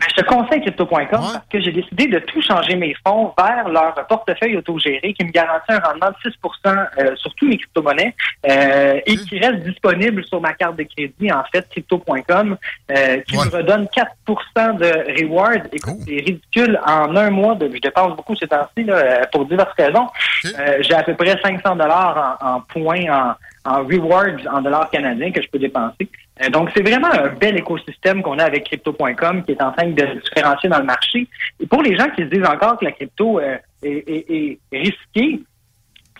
Ben, 0.00 0.06
je 0.08 0.22
te 0.22 0.26
conseille 0.26 0.62
crypto.com 0.62 1.08
parce 1.10 1.46
que 1.50 1.60
j'ai 1.60 1.72
décidé 1.72 2.06
de 2.06 2.18
tout 2.20 2.40
changer 2.40 2.74
mes 2.74 2.94
fonds 3.06 3.34
vers 3.36 3.68
leur 3.68 3.94
portefeuille 4.08 4.56
autogéré 4.56 5.12
qui 5.12 5.24
me 5.24 5.30
garantit 5.30 5.72
un 5.72 5.78
rendement 5.78 6.08
de 6.08 6.30
6 6.30 6.38
euh, 6.66 7.16
sur 7.16 7.34
tous 7.34 7.46
mes 7.46 7.58
crypto-monnaies 7.58 8.14
euh, 8.48 9.00
et 9.04 9.16
qui 9.16 9.38
reste 9.38 9.62
disponible 9.62 10.24
sur 10.24 10.40
ma 10.40 10.54
carte 10.54 10.76
de 10.76 10.84
crédit, 10.84 11.30
en 11.30 11.44
fait, 11.52 11.68
crypto.com, 11.68 12.56
euh, 12.90 13.20
qui 13.20 13.36
me 13.36 13.50
redonne 13.50 13.88
4 13.92 14.78
de 14.78 15.20
reward. 15.20 15.68
Écoute, 15.72 15.96
c'est 16.06 16.16
ridicule. 16.16 16.80
En 16.86 17.14
un 17.16 17.30
mois, 17.30 17.54
de, 17.54 17.70
je 17.72 17.80
dépense 17.80 18.16
beaucoup 18.16 18.36
ces 18.36 18.46
temps-ci 18.46 18.86
euh, 18.88 19.22
pour 19.32 19.44
diverses 19.44 19.74
raisons. 19.76 20.08
Euh, 20.46 20.78
j'ai 20.80 20.94
à 20.94 21.02
peu 21.02 21.14
près 21.14 21.38
500 21.42 21.76
dollars 21.76 22.38
en, 22.40 22.56
en 22.56 22.60
points, 22.62 23.04
en, 23.10 23.34
en 23.70 23.84
rewards 23.84 24.46
en 24.50 24.62
dollars 24.62 24.88
canadiens 24.90 25.30
que 25.30 25.42
je 25.42 25.48
peux 25.48 25.58
dépenser. 25.58 26.08
Euh, 26.42 26.48
donc, 26.50 26.70
c'est 26.74 26.82
vraiment 26.82 27.08
un 27.12 27.28
bel 27.28 27.56
écosystème 27.58 28.22
qu'on 28.22 28.38
a 28.38 28.44
avec 28.44 28.64
crypto.com 28.64 29.44
qui 29.44 29.52
est 29.52 29.62
en 29.62 29.72
train 29.72 29.88
de 29.88 30.00
se 30.06 30.18
différencier 30.28 30.68
dans 30.68 30.78
le 30.78 30.84
marché. 30.84 31.26
Et 31.60 31.66
pour 31.66 31.82
les 31.82 31.96
gens 31.96 32.08
qui 32.10 32.22
se 32.22 32.28
disent 32.28 32.46
encore 32.46 32.78
que 32.78 32.84
la 32.86 32.92
crypto 32.92 33.38
euh, 33.40 33.56
est, 33.82 34.08
est- 34.08 34.58
est 34.72 34.78
risquée, 34.78 35.40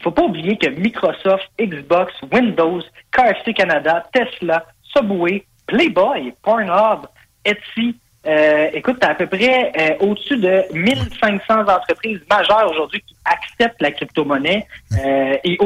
faut 0.03 0.11
pas 0.11 0.23
oublier 0.23 0.57
que 0.57 0.69
Microsoft, 0.69 1.49
Xbox, 1.61 2.12
Windows, 2.32 2.81
KFC 3.12 3.53
Canada, 3.55 4.05
Tesla, 4.12 4.65
Subway, 4.82 5.45
Playboy, 5.66 6.32
Pornhub, 6.43 7.07
Etsy, 7.45 7.97
euh, 8.27 8.69
écoute, 8.74 8.97
t'as 9.01 9.11
à 9.11 9.15
peu 9.15 9.27
près 9.27 9.97
au-dessus 10.01 10.37
de 10.37 10.62
1500 10.74 11.61
entreprises 11.69 12.20
majeures 12.31 12.70
aujourd'hui 12.70 13.03
qui 13.07 13.15
acceptent 13.32 13.81
la 13.81 13.90
crypto-monnaie. 13.93 14.66
Euh, 14.93 15.35
et, 15.44 15.59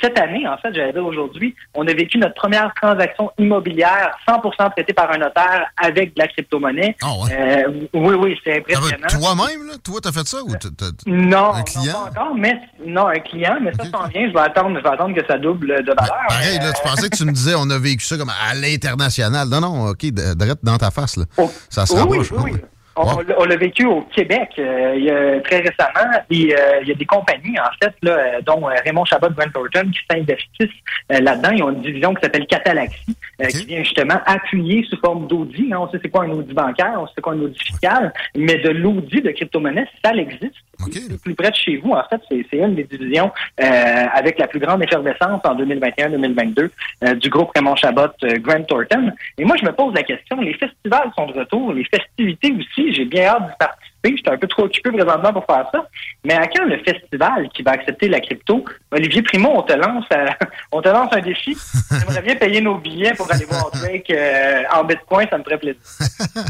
cette 0.00 0.18
année, 0.18 0.46
en 0.48 0.56
fait, 0.58 0.74
j'allais 0.74 0.92
dire 0.92 1.04
aujourd'hui, 1.04 1.54
on 1.74 1.86
a 1.86 1.92
vécu 1.92 2.18
notre 2.18 2.34
première 2.34 2.72
transaction 2.74 3.30
immobilière 3.38 4.16
100% 4.28 4.70
traitée 4.72 4.92
par 4.92 5.10
un 5.12 5.18
notaire 5.18 5.66
avec 5.76 6.14
de 6.14 6.20
la 6.20 6.28
crypto-monnaie. 6.28 6.96
Ah 7.02 7.08
Euh, 7.30 7.62
oui, 7.94 8.14
oui, 8.14 8.38
c'est 8.44 8.58
impressionnant. 8.58 9.06
Toi-même, 9.08 9.66
là? 9.68 9.74
Toi, 9.84 10.00
t'as 10.02 10.12
fait 10.12 10.26
ça 10.26 10.38
ou 10.42 10.52
t'as- 10.56 10.86
Non, 11.06 11.54
un 11.54 11.62
client? 11.62 11.84
non, 12.06 12.12
pas 12.12 12.20
encore, 12.22 12.34
mais 12.36 12.60
non, 12.86 13.06
un 13.08 13.18
client, 13.20 13.58
mais 13.60 13.72
ça 13.74 13.84
s'en 13.84 14.06
vient. 14.08 14.28
Je 14.28 14.32
vais 14.32 14.40
attendre, 14.40 14.76
je 14.78 14.82
vais 14.82 14.88
attendre 14.94 15.14
que 15.14 15.26
ça 15.26 15.38
double 15.38 15.84
de 15.84 15.92
valeur. 15.92 16.16
Pareil, 16.28 16.58
là, 16.58 16.72
tu 16.72 16.82
pensais 16.82 17.08
que 17.08 17.16
tu 17.16 17.24
me 17.24 17.32
disais 17.32 17.54
on 17.56 17.68
a 17.70 17.78
vécu 17.78 18.04
ça 18.04 18.16
comme 18.16 18.30
à 18.30 18.54
l'international. 18.54 19.48
Non, 19.48 19.60
non, 19.60 19.86
OK, 19.90 20.04
direct 20.06 20.60
dans 20.62 20.78
ta 20.78 20.90
face, 20.90 21.16
là. 21.16 21.24
Ça 21.68 21.86
se 21.86 21.94
rapproche. 21.94 22.30
oui, 22.32 22.38
oui. 22.44 22.52
ouais. 22.52 22.64
On, 22.96 23.02
on 23.02 23.20
l'a- 23.20 23.34
on 23.40 23.44
l'a 23.44 23.56
vécu 23.56 23.86
au 23.86 24.02
Québec 24.02 24.50
euh, 24.58 24.94
il 24.96 25.04
y 25.04 25.10
a, 25.10 25.40
très 25.40 25.58
récemment. 25.58 26.10
Et, 26.30 26.54
euh, 26.54 26.80
il 26.82 26.88
y 26.88 26.92
a 26.92 26.94
des 26.94 27.06
compagnies, 27.06 27.58
en 27.58 27.70
fait, 27.82 27.94
là, 28.02 28.12
euh, 28.12 28.40
dont 28.44 28.68
euh, 28.68 28.74
Raymond 28.84 29.04
Chabot 29.04 29.28
Grant 29.30 29.50
Thornton, 29.52 29.90
qui 29.90 30.00
s'investissent 30.10 30.80
euh, 31.12 31.20
là-dedans. 31.20 31.50
Ils 31.52 31.62
ont 31.62 31.70
une 31.70 31.82
division 31.82 32.14
qui 32.14 32.22
s'appelle 32.22 32.46
Catalaxy, 32.46 33.16
euh, 33.40 33.46
qui 33.46 33.64
vient 33.66 33.82
justement 33.82 34.20
appuyer 34.26 34.84
sous 34.90 34.98
forme 34.98 35.26
d'audit. 35.28 35.72
hein. 35.72 35.78
On 35.80 35.88
sait 35.90 35.98
c'est 36.02 36.10
quoi 36.10 36.24
un 36.24 36.30
audit 36.30 36.52
bancaire, 36.54 36.94
on 36.98 37.06
sait 37.06 37.12
c'est 37.16 37.22
quoi 37.22 37.32
un 37.34 37.40
audit 37.40 37.62
fiscal, 37.62 38.12
mais 38.36 38.56
de 38.58 38.70
l'audit 38.70 39.22
de 39.22 39.30
crypto-monnaie, 39.30 39.86
ça 40.04 40.12
existe. 40.12 40.54
C'est 40.92 41.20
plus 41.22 41.34
près 41.34 41.50
de 41.50 41.54
chez 41.56 41.76
vous, 41.76 41.92
en 41.92 42.02
fait, 42.08 42.20
c'est 42.30 42.46
c'est 42.50 42.56
une 42.56 42.74
des 42.74 42.84
divisions 42.84 43.30
euh, 43.62 44.04
avec 44.14 44.38
la 44.38 44.46
plus 44.46 44.58
grande 44.60 44.82
effervescence 44.82 45.42
en 45.44 45.54
2021-2022 45.56 46.70
euh, 47.04 47.14
du 47.16 47.28
groupe 47.28 47.50
Raymond 47.54 47.76
Chabot 47.76 48.08
Grant 48.38 48.62
Thornton. 48.64 49.12
Et 49.36 49.44
moi, 49.44 49.56
je 49.60 49.64
me 49.66 49.72
pose 49.72 49.92
la 49.94 50.02
question, 50.02 50.40
les 50.40 50.54
festivals 50.54 51.10
sont 51.18 51.26
de 51.26 51.38
retour, 51.38 51.74
les 51.74 51.84
festivités 51.84 52.54
aussi, 52.58 52.79
j'ai 52.92 53.04
bien 53.04 53.26
hâte 53.26 53.46
d'y 53.48 53.56
participer. 53.58 54.16
J'étais 54.16 54.30
un 54.30 54.38
peu 54.38 54.48
trop 54.48 54.64
occupé 54.64 54.90
présentement 54.90 55.32
pour 55.32 55.44
faire 55.44 55.66
ça. 55.72 55.86
Mais 56.24 56.34
à 56.34 56.46
quand 56.46 56.64
le 56.64 56.78
festival 56.82 57.48
qui 57.54 57.62
va 57.62 57.72
accepter 57.72 58.08
la 58.08 58.20
crypto? 58.20 58.64
Olivier 58.90 59.22
Primo, 59.22 59.50
on 59.54 59.62
te 59.62 59.74
lance, 59.74 60.04
euh, 60.12 60.26
on 60.72 60.80
te 60.80 60.88
lance 60.88 61.12
un 61.12 61.20
défi. 61.20 61.56
J'aimerais 61.90 62.22
bien 62.22 62.36
payer 62.36 62.60
nos 62.60 62.78
billets 62.78 63.14
pour 63.14 63.30
aller 63.30 63.44
voir 63.44 63.70
Drake 63.72 64.10
euh, 64.10 64.62
en 64.72 64.84
Bitcoin, 64.84 65.26
ça 65.30 65.38
me 65.38 65.44
ferait 65.44 65.58
plaisir. 65.58 65.80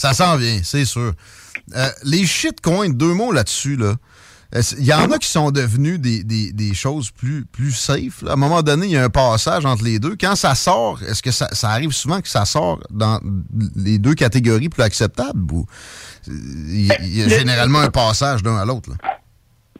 Ça 0.00 0.14
s'en 0.14 0.36
vient, 0.36 0.60
c'est 0.64 0.86
sûr. 0.86 1.12
Euh, 1.76 1.88
les 2.04 2.24
shitcoins, 2.24 2.88
deux 2.88 3.12
mots 3.12 3.32
là-dessus, 3.32 3.76
là. 3.76 3.96
Il 4.78 4.84
y 4.84 4.92
en 4.92 5.10
a 5.12 5.18
qui 5.18 5.28
sont 5.28 5.52
devenus 5.52 6.00
des, 6.00 6.24
des- 6.24 6.52
des 6.52 6.74
choses 6.74 7.10
plus, 7.12 7.44
plus 7.44 7.70
safe. 7.72 8.22
là. 8.22 8.30
À 8.30 8.32
un 8.34 8.36
moment 8.36 8.62
donné, 8.62 8.86
il 8.86 8.92
y 8.92 8.96
a 8.96 9.04
un 9.04 9.08
passage 9.08 9.64
entre 9.64 9.84
les 9.84 9.98
deux. 10.00 10.16
Quand 10.20 10.34
ça 10.34 10.54
sort, 10.56 11.00
est-ce 11.04 11.22
que 11.22 11.30
ça, 11.30 11.48
ça 11.52 11.70
arrive 11.70 11.92
souvent 11.92 12.20
que 12.20 12.28
ça 12.28 12.44
sort 12.44 12.80
dans 12.90 13.20
les 13.76 13.98
deux 13.98 14.14
catégories 14.14 14.68
plus 14.68 14.82
acceptables 14.82 15.52
ou 15.52 15.66
euh, 16.28 16.32
il 16.68 16.86
y, 16.86 16.90
a- 16.92 17.00
il 17.02 17.16
y 17.16 17.22
a 17.22 17.26
Le- 17.26 17.38
généralement 17.38 17.78
un 17.80 17.90
passage 17.90 18.42
d'un 18.42 18.56
à 18.56 18.64
l'autre? 18.64 18.90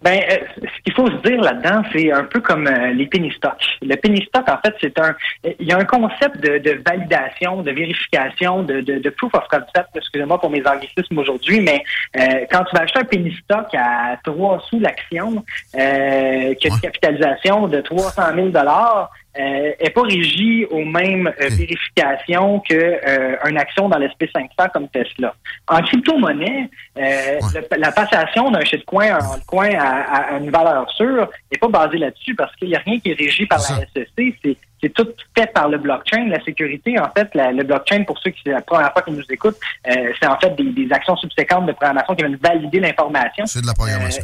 Ben, 0.03 0.19
euh, 0.31 0.37
ce 0.57 0.83
qu'il 0.83 0.95
faut 0.95 1.07
se 1.11 1.17
dire 1.29 1.41
là-dedans, 1.43 1.83
c'est 1.93 2.11
un 2.11 2.25
peu 2.25 2.41
comme 2.41 2.67
euh, 2.67 2.93
les 2.93 3.07
penny 3.07 3.31
stocks. 3.33 3.65
Le 3.83 3.97
penny 3.97 4.25
stock, 4.25 4.49
en 4.49 4.57
fait, 4.65 4.75
c'est 4.81 4.99
un, 4.99 5.15
il 5.45 5.67
y 5.67 5.73
a 5.73 5.79
un 5.79 5.85
concept 5.85 6.39
de, 6.39 6.59
de 6.59 6.81
validation, 6.87 7.63
de 7.63 7.71
vérification, 7.71 8.63
de, 8.63 8.81
de, 8.81 8.99
de 8.99 9.11
proof 9.11 9.35
of 9.35 9.45
concept. 9.49 9.91
Excusez-moi 9.95 10.41
pour 10.41 10.49
mes 10.49 10.67
anglicismes 10.67 11.19
aujourd'hui, 11.19 11.61
mais 11.61 11.85
euh, 12.17 12.47
quand 12.51 12.65
tu 12.65 12.77
vas 12.77 12.83
acheter 12.83 13.01
un 13.01 13.05
penny 13.05 13.35
stock 13.45 13.67
à 13.75 14.17
3 14.25 14.61
sous 14.71 14.81
l'action, 14.81 15.45
euh, 15.79 16.55
qui 16.55 16.69
a 16.69 16.71
une 16.71 16.81
capitalisation 16.81 17.69
de 17.69 17.81
300 17.83 18.23
000 18.35 18.49
dollars, 18.49 19.11
euh, 19.39 19.73
est 19.79 19.91
pas 19.91 20.03
régie 20.03 20.65
aux 20.71 20.85
mêmes 20.85 21.29
euh, 21.29 21.49
vérifications 21.51 22.61
que 22.69 22.75
euh, 22.75 23.37
une 23.49 23.59
action 23.59 23.89
dans 23.89 23.99
l'SP500 23.99 24.71
comme 24.73 24.89
Tesla. 24.89 25.35
En 25.69 25.81
crypto-monnaie, 25.83 26.69
euh, 26.99 27.39
le- 27.55 27.77
la 27.79 27.93
passation 27.93 28.51
d'un 28.51 28.65
shitcoin 28.65 29.19
en 29.19 29.39
coin 29.47 29.71
à, 29.79 30.35
à 30.35 30.39
une 30.39 30.51
valeur 30.51 30.91
sûre 30.91 31.29
n'est 31.53 31.59
pas 31.59 31.69
basée 31.69 31.99
là-dessus 31.99 32.35
parce 32.35 32.55
qu'il 32.57 32.69
n'y 32.69 32.77
a 32.77 32.81
rien 32.81 32.99
qui 32.99 33.11
est 33.11 33.15
régi 33.19 33.47
par 33.47 33.59
la 33.59 33.87
SEC. 34.05 34.35
C'est 34.45 34.57
c'est 34.83 34.93
tout 34.95 35.07
fait 35.37 35.47
par 35.53 35.69
le 35.69 35.79
blockchain. 35.79 36.27
La 36.29 36.43
sécurité, 36.45 36.99
en 36.99 37.11
fait, 37.11 37.29
la- 37.35 37.53
le 37.53 37.63
blockchain, 37.65 38.05
pour 38.05 38.19
ceux 38.19 38.31
qui 38.31 38.41
c'est 38.45 38.51
la 38.53 38.63
première 38.63 38.93
fois 38.93 39.03
qu'ils 39.03 39.15
nous 39.15 39.25
écoutent, 39.31 39.59
euh, 39.89 40.13
c'est 40.21 40.27
en 40.27 40.39
fait 40.39 40.55
des, 40.57 40.65
des 40.71 40.89
actions 40.93 41.17
subséquentes 41.17 41.67
de 41.67 41.73
programmation 41.73 42.15
qui 42.15 42.23
viennent 42.25 42.39
valider 42.43 42.81
l'information. 42.81 43.45
C'est 43.47 43.61
de 43.63 43.67
la 43.67 43.75
programmation. 43.75 44.23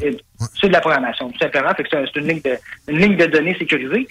c'est 0.61 0.67
de 0.69 0.73
la 0.73 0.81
programmation, 0.81 1.31
tout 1.31 1.39
simplement. 1.39 1.75
Fait 1.75 1.83
que 1.83 1.89
c'est 1.91 2.05
c'est 2.13 2.21
une 2.21 2.29
ligne 2.29 2.41
de 2.41 2.57
une 2.89 2.99
ligne 2.99 3.17
de 3.17 3.27
données 3.27 3.57
sécurisée. 3.59 4.07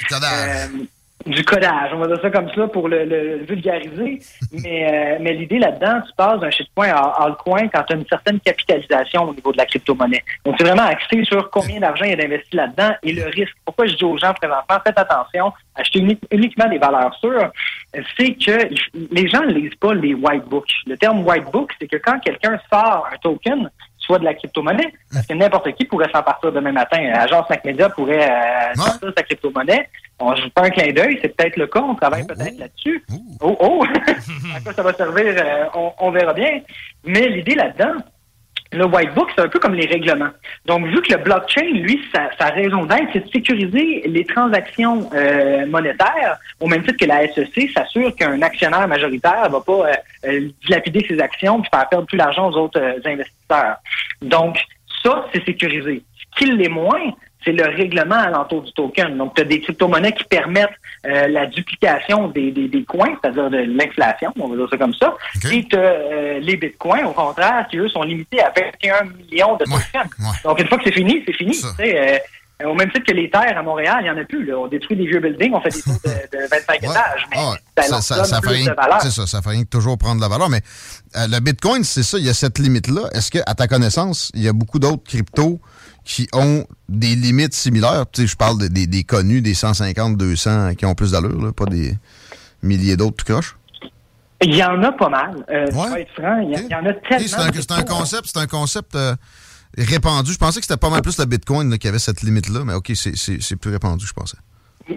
Du 1.26 1.44
codage, 1.44 1.90
on 1.92 1.98
va 1.98 2.06
dire 2.08 2.22
ça 2.22 2.30
comme 2.30 2.50
ça 2.54 2.68
pour 2.68 2.88
le, 2.88 3.04
le 3.04 3.38
vulgariser. 3.46 4.20
mais 4.64 4.88
euh, 4.94 5.18
mais 5.22 5.34
l'idée 5.34 5.58
là-dedans, 5.58 6.02
tu 6.06 6.14
passes 6.16 6.40
d'un 6.40 6.52
shitcoin 6.52 6.90
à 6.90 7.24
altcoin 7.24 7.68
quand 7.68 7.82
tu 7.84 7.94
as 7.94 7.96
une 7.96 8.06
certaine 8.08 8.40
capitalisation 8.42 9.24
au 9.30 9.34
niveau 9.34 9.52
de 9.52 9.58
la 9.58 9.66
crypto-monnaie. 9.66 10.24
Donc, 10.46 10.54
c'est 10.60 10.66
vraiment 10.66 10.84
axé 10.88 11.24
sur 11.26 11.50
combien 11.50 11.80
d'argent 11.80 12.06
il 12.06 12.12
y 12.12 12.14
a 12.14 12.18
d'investi 12.18 12.56
là-dedans 12.56 12.92
et 13.02 13.12
le 13.14 13.24
risque. 13.26 13.56
Pourquoi 13.66 13.88
je 13.88 13.96
dis 13.96 14.04
aux 14.04 14.18
gens 14.20 14.34
présentement, 14.34 14.78
faites 14.86 15.00
attention, 15.00 15.52
achetez 15.74 16.00
uni- 16.00 16.20
uniquement 16.30 16.70
des 16.70 16.78
valeurs 16.78 17.16
sûres, 17.16 17.50
c'est 18.20 18.34
que 18.36 18.70
les 19.12 19.28
gens 19.28 19.42
ne 19.42 19.54
lisent 19.54 19.76
pas 19.80 19.96
les 19.96 20.14
white 20.14 20.46
books. 20.46 20.70
Le 20.86 20.96
terme 20.96 21.26
white 21.26 21.50
book, 21.52 21.72
c'est 21.82 21.88
que 21.88 21.98
quand 21.98 22.20
quelqu'un 22.20 22.60
sort 22.72 23.08
un 23.12 23.18
token, 23.18 23.70
soit 24.06 24.20
de 24.20 24.26
la 24.26 24.34
crypto-monnaie, 24.34 24.94
parce 25.12 25.26
que 25.26 25.34
n'importe 25.34 25.72
qui 25.74 25.86
pourrait 25.86 26.10
s'en 26.14 26.24
partir 26.24 26.52
demain 26.52 26.72
matin. 26.72 26.98
Agence 27.14 27.50
MacMedia 27.50 27.90
pourrait 27.90 28.30
euh, 28.30 28.74
sortir 28.76 29.12
sa 29.16 29.24
crypto-monnaie. 29.24 29.90
On 30.20 30.36
joue 30.36 30.50
pas 30.50 30.64
un 30.64 30.70
clin 30.70 30.92
d'œil, 30.94 31.20
c'est 31.22 31.36
peut-être 31.36 31.58
le 31.58 31.68
cas, 31.68 31.82
on 31.82 31.96
travaille 31.96 32.26
peut-être 32.26 32.58
là-dessus. 32.58 33.04
Oh, 33.42 33.58
oh! 33.60 33.86
à 34.56 34.62
quoi 34.62 34.74
ça 34.74 34.84
va 34.84 34.94
servir, 34.94 35.36
euh, 35.38 35.66
on, 35.74 35.92
on 36.00 36.12
verra 36.12 36.34
bien. 36.34 36.62
Mais 37.04 37.28
l'idée 37.28 37.56
là-dedans, 37.56 37.96
le 38.76 38.86
white 38.86 39.14
book, 39.14 39.30
c'est 39.36 39.42
un 39.42 39.48
peu 39.48 39.60
comme 39.60 39.74
les 39.74 39.86
règlements. 39.86 40.32
Donc, 40.66 40.86
vu 40.88 41.02
que 41.02 41.14
le 41.14 41.20
blockchain, 41.20 41.66
lui, 41.74 42.02
sa, 42.14 42.50
raison 42.50 42.86
d'être, 42.86 43.10
c'est 43.14 43.26
de 43.26 43.32
sécuriser 43.32 44.04
les 44.06 44.26
transactions 44.26 45.10
euh, 45.14 45.66
monétaires, 45.66 46.38
au 46.60 46.68
même 46.68 46.84
titre 46.84 46.98
que 46.98 47.06
la 47.06 47.28
SEC 47.34 47.70
s'assure 47.76 48.16
qu'un 48.16 48.42
actionnaire 48.42 48.88
majoritaire 48.88 49.50
va 49.50 49.62
pas 49.62 49.72
euh, 49.72 49.94
euh, 50.26 50.50
dilapider 50.66 51.06
ses 51.08 51.20
actions 51.20 51.62
puis 51.62 51.70
faire 51.74 51.88
perdre 51.90 52.08
plus 52.08 52.18
d'argent 52.18 52.50
aux 52.52 52.58
autres 52.58 52.80
euh, 52.80 53.00
investisseurs. 53.06 53.78
Donc, 54.22 54.58
ça, 55.04 55.26
c'est 55.34 55.44
sécurisé. 55.46 56.04
Ce 56.18 56.38
qui 56.38 56.52
l'est 56.52 56.70
moins, 56.70 57.12
c'est 57.46 57.52
le 57.52 57.64
règlement 57.64 58.16
alentour 58.16 58.64
du 58.64 58.74
token. 58.74 59.18
Donc, 59.18 59.36
tu 59.36 59.42
as 59.42 59.46
des 59.46 59.62
crypto-monnaies 59.62 60.14
qui 60.14 60.24
permettent 60.26 60.70
euh, 61.06 61.28
la 61.28 61.46
duplication 61.46 62.28
des, 62.30 62.52
des, 62.52 62.68
des 62.68 62.84
coins, 62.84 63.16
c'est-à-dire 63.22 63.50
de 63.50 63.58
l'inflation, 63.58 64.34
on 64.40 64.48
va 64.48 64.56
dire 64.58 64.68
ça 64.70 64.78
comme 64.78 64.94
ça. 64.96 65.14
Et 65.52 65.64
tu 65.66 65.78
les 66.42 66.58
bitcoins, 66.58 67.06
au 67.06 67.12
contraire, 67.12 67.68
qui 67.70 67.78
eux 67.78 67.88
sont 67.90 68.04
limités 68.04 68.42
à 68.42 68.52
21 68.56 69.04
millions 69.04 69.56
de 69.58 69.64
tokens. 69.66 70.10
Donc, 70.44 70.60
une 70.60 70.68
fois 70.68 70.78
que 70.80 70.86
c'est 70.86 70.94
fini, 70.94 71.24
c'est 71.26 71.34
fini. 71.34 71.56
Euh, 72.62 72.70
au 72.70 72.74
même 72.74 72.90
titre 72.90 73.06
que 73.06 73.12
les 73.14 73.30
terres 73.30 73.58
à 73.58 73.62
Montréal, 73.62 73.98
il 74.00 74.04
n'y 74.06 74.10
en 74.10 74.18
a 74.18 74.24
plus. 74.24 74.46
Là. 74.46 74.58
On 74.58 74.68
détruit 74.68 74.96
des 74.96 75.06
vieux 75.06 75.20
buildings, 75.20 75.54
on 75.54 75.60
fait 75.60 75.72
des 75.72 75.82
tours 75.82 76.00
de, 76.06 76.10
de 76.38 76.50
25 76.50 76.84
étages. 76.84 77.28
Mais 77.30 77.38
Ah 77.38 77.84
ça, 77.84 78.02
ça, 78.02 78.42
fait 78.42 78.48
rien, 78.50 78.72
de 78.72 78.76
valeur. 78.76 79.02
ça 79.02 79.42
fait 79.42 79.50
rien 79.50 79.64
que 79.64 79.70
toujours 79.70 79.98
prendre 79.98 80.18
de 80.18 80.22
la 80.22 80.30
valeur. 80.30 80.50
Mais 80.50 80.62
euh, 81.18 81.28
le 81.28 81.40
Bitcoin, 81.42 81.84
c'est 81.84 82.04
ça, 82.04 82.18
il 82.18 82.26
y 82.26 82.30
a 82.30 82.34
cette 82.34 82.58
limite-là. 82.58 83.10
Est-ce 83.14 83.30
que, 83.30 83.40
à 83.46 83.56
ta 83.56 83.68
connaissance, 83.68 84.32
il 84.36 84.42
y 84.42 84.48
a 84.48 84.54
beaucoup 84.54 84.80
d'autres 84.80 85.04
cryptos 85.04 85.60
qui 86.06 86.30
ont 86.34 86.66
des 86.88 87.16
limites 87.16 87.54
similaires? 87.54 88.06
Tu 88.12 88.22
sais, 88.22 88.28
je 88.28 88.38
parle 88.38 88.60
de- 88.60 88.68
des, 88.68 88.88
des 88.88 89.04
connus, 89.04 89.42
des 89.42 89.54
150, 89.56 90.16
200 90.16 90.76
qui 90.76 90.86
ont 90.86 90.96
plus 90.96 91.12
d'allure, 91.12 91.42
là, 91.42 91.52
pas 91.52 91.66
des 91.66 91.98
milliers 92.62 92.96
d'autres 92.96 93.18
tout 93.18 93.34
croche. 93.34 93.58
Il 94.42 94.56
y 94.56 94.64
en 94.64 94.82
a 94.84 94.92
pas 94.92 95.10
mal. 95.10 95.46
Euh, 95.50 95.66
être 95.66 96.12
franc, 96.14 96.40
il 96.40 96.52
y, 96.70 96.76
en 96.76 96.86
a 96.86 96.94
tellement. 96.94 97.52
C'est 97.58 97.72
un, 97.72 97.78
un 97.78 97.84
concept, 97.84 98.30
c'est 98.32 98.40
un 98.40 98.48
concept 98.48 98.96
euh, 98.96 99.16
répandu. 99.78 100.32
Je 100.34 100.38
pensais 100.38 100.60
que 100.60 100.66
c'était 100.66 100.78
pas 100.78 100.90
mal 100.90 101.02
plus 101.02 101.18
le 101.18 101.26
Bitcoin 101.26 101.70
là, 101.70 101.78
qui 101.78 101.88
avait 101.88 102.00
cette 102.00 102.22
limite-là, 102.22 102.64
mais 102.66 102.74
OK, 102.74 102.92
c'est 102.94 103.56
plus 103.56 103.72
répandu, 103.72 104.06
je 104.06 104.14
pensais. 104.14 104.38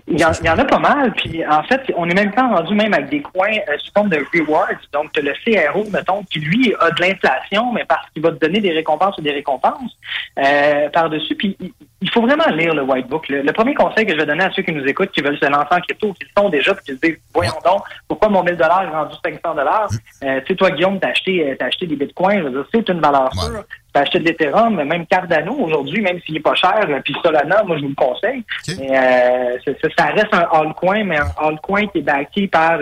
Il 0.06 0.20
y, 0.20 0.24
en, 0.24 0.30
a 0.58 0.64
pas 0.64 0.78
mal. 0.78 1.12
Puis 1.12 1.44
en 1.46 1.62
fait, 1.62 1.80
on 1.96 2.08
est 2.08 2.14
même 2.14 2.32
pas 2.32 2.46
rendu 2.46 2.74
même 2.74 2.92
avec 2.92 3.08
des 3.08 3.22
coins 3.22 3.48
euh, 3.68 3.78
sous 3.78 3.90
forme 3.92 4.10
de 4.10 4.18
rewards. 4.34 4.68
Donc, 4.92 5.10
le 5.16 5.32
CRO, 5.44 5.84
mettons, 5.90 6.22
qui 6.24 6.40
lui 6.40 6.74
a 6.78 6.90
de 6.90 7.00
l'inflation, 7.00 7.72
mais 7.72 7.84
parce 7.86 8.08
qu'il 8.10 8.22
va 8.22 8.30
te 8.32 8.38
donner 8.44 8.60
des 8.60 8.72
récompenses 8.72 9.16
ou 9.18 9.22
des 9.22 9.32
récompenses 9.32 9.96
euh, 10.38 10.88
par-dessus. 10.90 11.34
Puis 11.36 11.56
il- 11.60 12.10
faut 12.10 12.22
vraiment 12.22 12.48
lire 12.50 12.74
le 12.74 12.82
white 12.82 13.06
book. 13.08 13.28
Le, 13.28 13.52
premier 13.52 13.74
conseil 13.74 14.06
que 14.06 14.12
je 14.12 14.16
vais 14.18 14.26
donner 14.26 14.44
à 14.44 14.50
ceux 14.52 14.62
qui 14.62 14.72
nous 14.72 14.84
écoutent, 14.84 15.10
qui 15.10 15.20
veulent 15.20 15.38
se 15.38 15.44
lancer 15.46 15.68
en 15.72 15.80
crypto, 15.80 16.12
qui 16.14 16.24
le 16.24 16.30
sont 16.42 16.48
déjà, 16.48 16.74
puis 16.74 16.84
qui 16.84 16.92
se 16.92 17.06
disent, 17.06 17.18
voyons 17.34 17.52
donc, 17.64 17.82
pourquoi 18.06 18.28
mon 18.28 18.42
1000 18.42 18.56
dollars 18.56 18.82
est 18.82 18.88
rendu 18.88 19.14
500 19.24 19.54
dollars? 19.54 19.88
Euh, 20.24 20.40
Tu 20.40 20.46
sais, 20.48 20.54
toi, 20.56 20.70
Guillaume, 20.70 20.98
t'as 21.00 21.08
acheté, 21.08 21.50
euh, 21.50 21.56
t'as 21.58 21.66
acheté 21.66 21.86
des 21.86 21.96
bitcoins. 21.96 22.64
C'est 22.72 22.88
une 22.88 23.00
valeur 23.00 23.30
sûre. 23.34 23.64
Acheté 24.00 24.18
de 24.20 24.24
l'Ethereum, 24.24 24.82
même 24.82 25.06
Cardano 25.06 25.52
aujourd'hui, 25.54 26.00
même 26.00 26.20
s'il 26.20 26.36
est 26.36 26.40
pas 26.40 26.54
cher, 26.54 26.80
euh, 26.88 27.00
puis 27.04 27.14
Solana, 27.22 27.62
moi 27.64 27.76
je 27.76 27.82
vous 27.82 27.88
le 27.88 27.94
conseille. 27.94 28.42
Mais 28.78 28.96
euh, 28.96 29.56
c'est- 29.64 29.78
ça 29.98 30.06
reste 30.06 30.32
un 30.32 30.46
altcoin, 30.52 31.04
mais 31.04 31.18
un 31.18 31.30
altcoin 31.48 31.86
qui 31.88 31.98
est 31.98 32.02
backé 32.02 32.48
par 32.48 32.78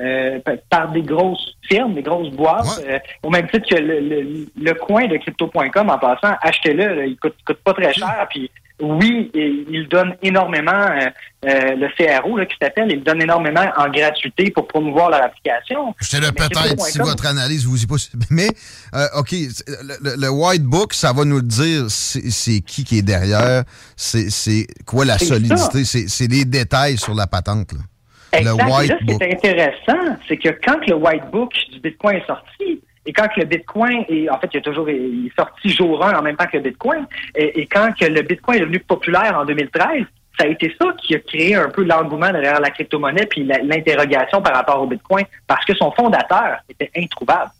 euh, 0.00 0.38
par 0.70 0.88
des 0.90 1.02
grosses 1.02 1.55
firmes, 1.66 1.94
des 1.94 2.02
grosses 2.02 2.30
boîtes, 2.30 2.82
euh, 2.88 2.98
au 3.22 3.30
même 3.30 3.48
titre 3.48 3.68
que 3.68 3.76
le, 3.76 4.00
le, 4.00 4.46
le 4.56 4.74
coin 4.74 5.06
de 5.06 5.16
crypto.com 5.16 5.90
en 5.90 5.98
passant, 5.98 6.36
achetez-le, 6.42 6.94
là, 6.94 7.06
il 7.06 7.16
coûte, 7.16 7.36
coûte 7.46 7.58
pas 7.64 7.74
très 7.74 7.92
cher, 7.92 8.26
puis 8.30 8.50
oui, 8.80 9.30
il 9.34 9.88
donne 9.88 10.16
énormément, 10.22 10.70
euh, 10.72 11.06
euh, 11.46 11.76
le 11.76 11.88
CRO 11.96 12.36
qui 12.44 12.56
s'appelle, 12.60 12.88
il 12.90 13.02
donne 13.02 13.22
énormément 13.22 13.64
en 13.76 13.88
gratuité 13.88 14.50
pour 14.50 14.66
promouvoir 14.68 15.08
leur 15.08 15.22
application. 15.22 15.94
Je 15.98 16.18
le 16.18 16.30
peut-être 16.30 16.80
si 16.82 16.98
votre 16.98 17.26
analyse 17.26 17.64
vous 17.64 17.82
y 17.82 17.86
pousse. 17.86 18.10
Mais, 18.30 18.48
euh, 18.94 19.06
OK, 19.16 19.34
le, 20.02 20.28
White 20.28 20.64
Book, 20.64 20.92
ça 20.92 21.14
va 21.14 21.24
nous 21.24 21.36
le 21.36 21.42
dire 21.42 21.86
c'est 21.88 22.60
qui 22.60 22.84
qui 22.84 22.98
est 22.98 23.02
derrière, 23.02 23.64
c'est 23.96 24.66
quoi 24.84 25.06
la 25.06 25.18
solidité, 25.18 25.84
c'est 25.84 26.30
les 26.30 26.44
détails 26.44 26.98
sur 26.98 27.14
la 27.14 27.26
patente. 27.26 27.72
Là. 27.72 27.78
Le 28.44 28.52
White 28.52 28.90
là, 28.90 28.96
Ce 29.00 29.04
qui 29.04 29.12
est 29.12 29.32
intéressant, 29.32 30.16
c'est 30.28 30.36
que 30.36 30.48
quand 30.64 30.86
le 30.86 30.94
White 30.94 31.30
Book 31.30 31.54
du 31.72 31.80
Bitcoin 31.80 32.16
est 32.16 32.26
sorti, 32.26 32.80
et 33.06 33.12
quand 33.12 33.28
le 33.36 33.44
Bitcoin 33.44 34.04
est, 34.08 34.28
en 34.28 34.38
fait, 34.38 34.48
il 34.52 34.56
est 34.58 34.62
toujours 34.62 34.88
il 34.90 35.26
est 35.26 35.36
sorti 35.40 35.70
jour 35.70 36.04
1 36.04 36.18
en 36.18 36.22
même 36.22 36.36
temps 36.36 36.46
que 36.46 36.56
le 36.56 36.64
Bitcoin, 36.64 37.06
et, 37.34 37.66
quand 37.66 37.90
que 37.98 38.06
le 38.06 38.22
Bitcoin 38.22 38.56
est 38.56 38.60
devenu 38.60 38.80
populaire 38.80 39.38
en 39.38 39.44
2013, 39.44 40.04
ça 40.38 40.44
a 40.44 40.48
été 40.48 40.74
ça 40.78 40.86
qui 41.00 41.14
a 41.14 41.18
créé 41.20 41.54
un 41.54 41.70
peu 41.70 41.84
l'engouement 41.84 42.30
derrière 42.30 42.60
la 42.60 42.70
crypto-monnaie 42.70 43.26
puis 43.26 43.44
l'interrogation 43.44 44.42
par 44.42 44.54
rapport 44.54 44.82
au 44.82 44.86
Bitcoin, 44.86 45.24
parce 45.46 45.64
que 45.64 45.74
son 45.74 45.90
fondateur 45.92 46.58
était 46.68 46.90
introuvable. 46.96 47.50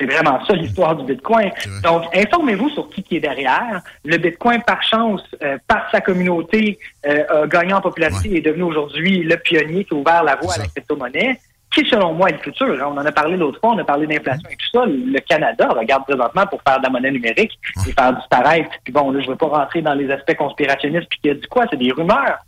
C'est 0.00 0.06
vraiment 0.06 0.42
ça 0.46 0.54
l'histoire 0.54 0.96
du 0.96 1.04
Bitcoin. 1.04 1.50
Donc, 1.82 2.04
informez-vous 2.16 2.70
sur 2.70 2.88
qui 2.88 3.02
qui 3.02 3.16
est 3.16 3.20
derrière. 3.20 3.82
Le 4.04 4.16
Bitcoin, 4.16 4.62
par 4.62 4.82
chance, 4.82 5.22
euh, 5.42 5.58
par 5.68 5.90
sa 5.90 6.00
communauté, 6.00 6.78
euh, 7.06 7.42
a 7.42 7.46
gagné 7.46 7.74
en 7.74 7.82
popularité 7.82 8.30
et 8.30 8.38
est 8.38 8.40
devenu 8.40 8.62
aujourd'hui 8.62 9.22
le 9.22 9.36
pionnier 9.36 9.84
qui 9.84 9.92
a 9.92 9.96
ouvert 9.98 10.24
la 10.24 10.36
voie 10.36 10.54
à 10.54 10.58
la 10.58 10.66
crypto-monnaie 10.66 11.38
qui, 11.70 11.88
selon 11.88 12.14
moi, 12.14 12.30
est 12.30 12.32
le 12.32 12.38
futur. 12.38 12.66
Hein. 12.66 12.92
On 12.92 12.98
en 12.98 13.06
a 13.06 13.12
parlé 13.12 13.36
l'autre 13.36 13.60
fois, 13.60 13.70
on 13.70 13.78
a 13.78 13.84
parlé 13.84 14.06
d'inflation 14.06 14.48
et 14.48 14.56
tout 14.56 14.70
ça. 14.72 14.84
Le 14.86 15.20
Canada 15.20 15.68
regarde 15.68 16.04
présentement 16.04 16.46
pour 16.46 16.60
faire 16.66 16.78
de 16.78 16.84
la 16.84 16.90
monnaie 16.90 17.12
numérique 17.12 17.58
et 17.86 17.92
faire 17.92 18.12
disparaître. 18.14 18.70
Puis 18.82 18.92
bon, 18.92 19.10
là, 19.10 19.20
je 19.20 19.26
ne 19.26 19.30
veux 19.32 19.36
pas 19.36 19.46
rentrer 19.46 19.82
dans 19.82 19.94
les 19.94 20.10
aspects 20.10 20.34
conspirationnistes 20.34 21.06
puis 21.08 21.20
qui 21.22 21.30
a 21.30 21.34
dit 21.34 21.46
quoi, 21.48 21.66
c'est 21.70 21.76
des 21.76 21.92
rumeurs. 21.92 22.38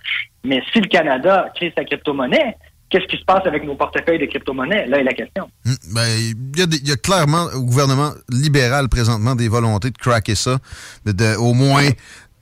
Mais 0.44 0.62
si 0.72 0.81
le 0.81 0.89
Canada 0.89 1.50
crée 1.55 1.72
sa 1.76 1.84
crypto-monnaie, 1.84 2.56
qu'est-ce 2.92 3.06
qui 3.06 3.16
se 3.16 3.24
passe 3.24 3.46
avec 3.46 3.64
nos 3.64 3.74
portefeuilles 3.74 4.18
de 4.18 4.26
crypto-monnaie? 4.26 4.86
Là 4.86 4.98
est 5.00 5.04
la 5.04 5.14
question. 5.14 5.50
Hum, 5.66 5.76
ben, 5.94 6.06
il 6.56 6.88
y, 6.88 6.92
a 6.92 6.96
clairement 6.96 7.46
au 7.54 7.62
gouvernement 7.62 8.12
libéral 8.28 8.88
présentement 8.88 9.34
des 9.34 9.48
volontés 9.48 9.90
de 9.90 9.98
craquer 9.98 10.34
ça, 10.34 10.58
de, 11.06 11.36
au 11.36 11.54
moins 11.54 11.88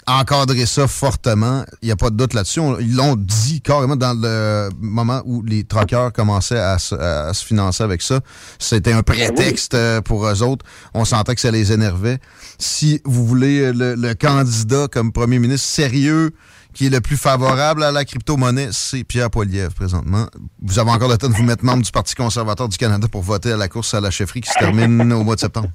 encadrer 0.06 0.66
ça 0.66 0.88
fortement. 0.88 1.64
Il 1.82 1.86
n'y 1.86 1.92
a 1.92 1.96
pas 1.96 2.10
de 2.10 2.16
doute 2.16 2.34
là-dessus. 2.34 2.60
Ils 2.80 2.96
l'ont 2.96 3.14
dit 3.16 3.60
carrément 3.60 3.96
dans 3.96 4.18
le 4.20 4.70
moment 4.80 5.22
où 5.24 5.42
les 5.42 5.62
troqueurs 5.64 6.12
commençaient 6.12 6.58
à 6.58 6.78
se, 6.78 6.96
financer 7.44 7.84
avec 7.84 8.02
ça. 8.02 8.20
C'était 8.58 8.92
un 8.92 9.02
prétexte 9.02 9.74
euh, 9.74 10.00
pour 10.00 10.26
eux 10.26 10.42
autres. 10.42 10.64
On 10.94 11.04
sentait 11.04 11.34
que 11.34 11.40
ça 11.40 11.50
les 11.50 11.72
énervait. 11.72 12.18
Si 12.58 13.00
vous 13.04 13.24
voulez 13.24 13.72
le, 13.72 14.14
candidat 14.14 14.88
comme 14.90 15.12
premier 15.12 15.38
ministre 15.38 15.68
sérieux, 15.68 16.32
qui 16.74 16.86
est 16.86 16.90
le 16.90 17.00
plus 17.00 17.16
favorable 17.16 17.82
à 17.82 17.92
la 17.92 18.05
crypto-monnaie, 18.05 18.68
c'est 18.73 19.05
Pierre 19.05 19.31
Poilievre 19.31 19.74
présentement. 19.74 20.26
Vous 20.62 20.78
avez 20.78 20.90
encore 20.90 21.08
le 21.08 21.18
temps 21.18 21.28
de 21.28 21.34
vous 21.34 21.42
mettre 21.42 21.65
membre 21.65 21.82
du 21.82 21.90
Parti 21.90 22.15
conservateur 22.15 22.68
du 22.68 22.76
Canada 22.76 23.08
pour 23.10 23.23
voter 23.23 23.52
à 23.52 23.57
la 23.57 23.68
course 23.68 23.94
à 23.94 24.00
la 24.00 24.10
chefferie 24.10 24.40
qui 24.40 24.50
se 24.50 24.58
termine 24.58 25.12
au 25.12 25.24
mois 25.24 25.34
de 25.34 25.40
septembre. 25.40 25.70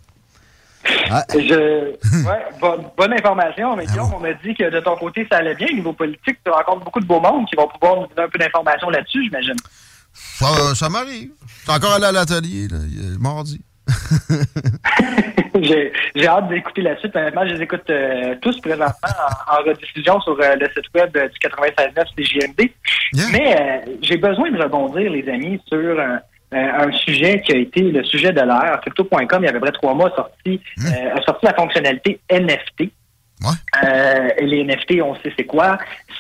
Je, 1.34 1.96
ouais, 2.26 2.46
bonne, 2.98 3.14
information, 3.14 3.76
mais 3.76 3.86
Guillaume, 3.86 4.14
on 4.14 4.20
m'a 4.20 4.34
dit 4.34 4.54
que 4.54 4.70
de 4.70 4.80
ton 4.80 4.96
côté, 4.96 5.28
ça 5.32 5.38
allait 5.38 5.56
bien 5.56 5.68
au 5.72 5.76
niveau 5.76 5.94
politique. 5.94 6.38
Tu 6.46 6.52
rencontres 6.52 6.86
beaucoup 6.86 7.00
de 7.00 7.06
beaux 7.06 7.20
mondes 7.20 7.48
qui 7.48 7.56
vont 7.56 7.68
pouvoir 7.68 8.02
nous 8.02 8.08
donner 8.08 8.28
un 8.28 8.30
peu 8.30 8.38
d'informations 8.38 8.90
là-dessus, 8.90 9.24
j'imagine. 9.24 9.56
Ça, 10.14 10.90
m'arrive. 10.90 11.32
Tu 11.66 11.72
encore 11.72 11.94
allé 11.94 12.06
à 12.06 12.12
l'atelier, 12.12 12.68
mardi. 13.20 13.62
J'ai 15.62 16.28
hâte 16.28 16.50
d'écouter 16.50 16.82
la 16.82 16.98
suite. 16.98 17.16
Honnêtement, 17.16 17.48
je 17.48 17.54
les 17.54 17.62
écoute 17.62 17.90
euh, 17.90 18.36
tous 18.42 18.60
présentement 18.60 19.10
en, 19.48 19.64
rediffusion 19.64 20.20
sur 20.22 20.38
euh, 20.42 20.56
le 20.56 20.68
site 20.68 20.94
web 20.94 21.12
du 21.12 21.40
96.9 21.40 22.06
CGMD. 22.18 22.72
Mais 23.32 23.56
euh, 23.56 23.96
j'ai 24.02 24.18
besoin 24.18 24.52
de 24.52 24.62
rebondir, 24.62 25.10
les 25.12 25.28
amis, 25.30 25.62
sur 25.68 26.00
euh, 26.56 26.58
un 26.58 26.92
sujet 26.92 27.42
qui 27.42 27.54
a 27.54 27.58
été 27.58 27.82
le 27.82 28.04
sujet 28.04 28.32
de 28.32 28.42
l'heure. 28.42 28.80
Crypto.com, 28.82 29.40
il 29.42 29.46
y 29.46 29.48
a 29.48 29.50
à 29.50 29.54
peu 29.54 29.60
près 29.60 29.72
trois 29.72 29.94
mois, 29.94 30.12
sorti, 30.16 30.62
euh, 30.80 31.16
a 31.16 31.22
sorti 31.24 31.46
la 31.46 31.54
fonctionnalité 31.54 32.20
NFT. 32.32 32.92
Euh, 33.44 34.30
et 34.38 34.46
les 34.46 34.64
NFT, 34.64 35.02
on 35.04 35.16
sait 35.16 35.34
c'est 35.38 35.46
quoi. 35.46 35.78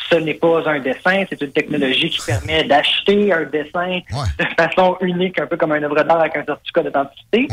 Ce 0.10 0.16
n'est 0.16 0.34
pas 0.34 0.68
un 0.70 0.80
dessin, 0.80 1.24
c'est 1.30 1.42
une 1.42 1.52
technologie 1.52 2.10
qui 2.10 2.20
permet 2.26 2.64
d'acheter 2.66 3.32
un 3.32 3.44
dessin 3.44 4.00
de 4.12 4.46
façon 4.58 4.98
unique, 5.02 5.40
un 5.40 5.48
peu 5.48 5.58
comme 5.58 5.72
un 5.72 5.82
œuvre 5.82 6.04
d'art 6.04 6.20
avec 6.20 6.36
un 6.36 6.44
certificat 6.44 6.84
d'authenticité. 6.84 7.48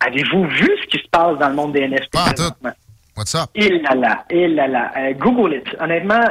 Avez-vous 0.00 0.44
vu 0.44 0.70
ce 0.82 0.86
qui 0.86 0.98
se 0.98 1.08
passe 1.10 1.38
dans 1.38 1.48
le 1.48 1.54
monde 1.54 1.72
des 1.72 1.88
NFT 1.88 2.12
Pas 2.12 2.32
What's 3.16 3.34
up? 3.34 3.50
Il 3.56 3.82
là 3.82 3.96
là, 3.96 4.24
il 4.30 4.54
là 4.54 4.68
là. 4.68 4.92
Google 5.14 5.56
it. 5.56 5.76
Honnêtement, 5.80 6.22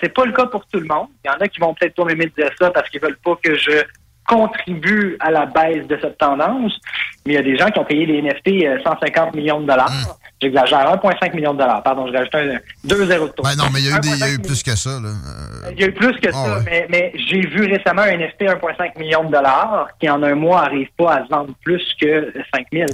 c'est 0.00 0.12
pas 0.12 0.26
le 0.26 0.32
cas 0.32 0.44
pour 0.44 0.66
tout 0.66 0.78
le 0.78 0.86
monde. 0.86 1.08
Il 1.24 1.28
y 1.28 1.30
en 1.30 1.40
a 1.40 1.48
qui 1.48 1.58
vont 1.58 1.72
peut-être 1.72 1.94
pas 1.94 2.04
m'aimer 2.04 2.30
dire 2.36 2.50
ça 2.60 2.70
parce 2.70 2.90
qu'ils 2.90 3.00
veulent 3.00 3.18
pas 3.24 3.34
que 3.42 3.56
je 3.56 3.82
contribue 4.26 5.16
à 5.20 5.30
la 5.30 5.46
baisse 5.46 5.86
de 5.86 5.98
cette 6.00 6.18
tendance, 6.18 6.78
mais 7.26 7.34
il 7.34 7.36
y 7.36 7.38
a 7.38 7.42
des 7.42 7.56
gens 7.56 7.70
qui 7.70 7.78
ont 7.78 7.84
payé 7.84 8.06
des 8.06 8.22
NFT 8.22 8.82
150 8.82 9.28
euh, 9.34 9.36
millions 9.36 9.60
de 9.60 9.66
dollars. 9.66 9.90
Mmh. 9.90 10.23
J'exagère, 10.42 10.96
1,5 10.96 11.34
million 11.34 11.54
de 11.54 11.58
dollars. 11.58 11.82
Pardon, 11.82 12.06
je 12.06 12.12
rajoute 12.12 12.34
un 12.34 12.58
2 12.84 13.06
0 13.06 13.26
de 13.26 13.32
taux. 13.32 13.42
Ben 13.42 13.54
non, 13.56 13.64
mais 13.72 13.80
il 13.80 13.86
y 13.86 13.92
a 13.92 14.30
eu, 14.30 14.38
plus 14.38 14.62
que 14.62 14.76
ça. 14.76 14.90
Là. 14.90 15.08
Euh, 15.08 15.70
il 15.72 15.80
y 15.80 15.84
a 15.84 15.86
eu 15.86 15.92
plus 15.92 16.12
que 16.20 16.32
ça, 16.32 16.58
ah 16.58 16.70
mais, 16.90 17.12
j'ai 17.28 17.40
vu 17.40 17.64
récemment 17.66 18.02
un 18.02 18.16
NFT 18.16 18.42
1,5 18.42 18.98
million 18.98 19.24
de 19.24 19.32
dollars 19.32 19.88
qui 20.00 20.10
en 20.10 20.22
un 20.22 20.34
mois 20.34 20.62
n'arrive 20.62 20.88
pas 20.98 21.14
à 21.14 21.24
se 21.24 21.30
vendre 21.30 21.54
plus 21.64 21.82
que 22.00 22.32
5 22.54 22.66
000. 22.72 22.86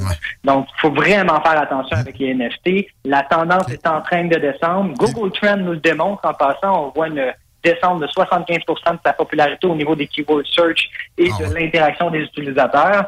Donc, 0.44 0.66
il 0.76 0.80
faut 0.80 0.92
vraiment 0.92 1.40
faire 1.42 1.60
attention 1.60 1.96
avec 1.96 2.18
les 2.18 2.34
NFT. 2.34 2.86
La 3.04 3.22
tendance 3.22 3.68
est 3.70 3.86
en 3.86 4.00
train 4.02 4.24
de 4.24 4.36
descendre. 4.36 4.94
Google 4.96 5.32
Trend 5.32 5.56
nous 5.58 5.72
le 5.72 5.78
démontre. 5.78 6.24
En 6.24 6.34
passant, 6.34 6.86
on 6.86 6.90
voit 6.90 7.08
une 7.08 7.32
descendre 7.62 8.00
de 8.00 8.06
75% 8.06 8.92
de 8.92 8.98
sa 9.04 9.12
popularité 9.12 9.66
au 9.66 9.74
niveau 9.74 9.94
des 9.94 10.06
keyword 10.06 10.44
search 10.46 10.88
et 11.18 11.30
ah 11.32 11.42
de 11.42 11.54
l'interaction 11.54 12.10
des 12.10 12.20
utilisateurs. 12.20 13.06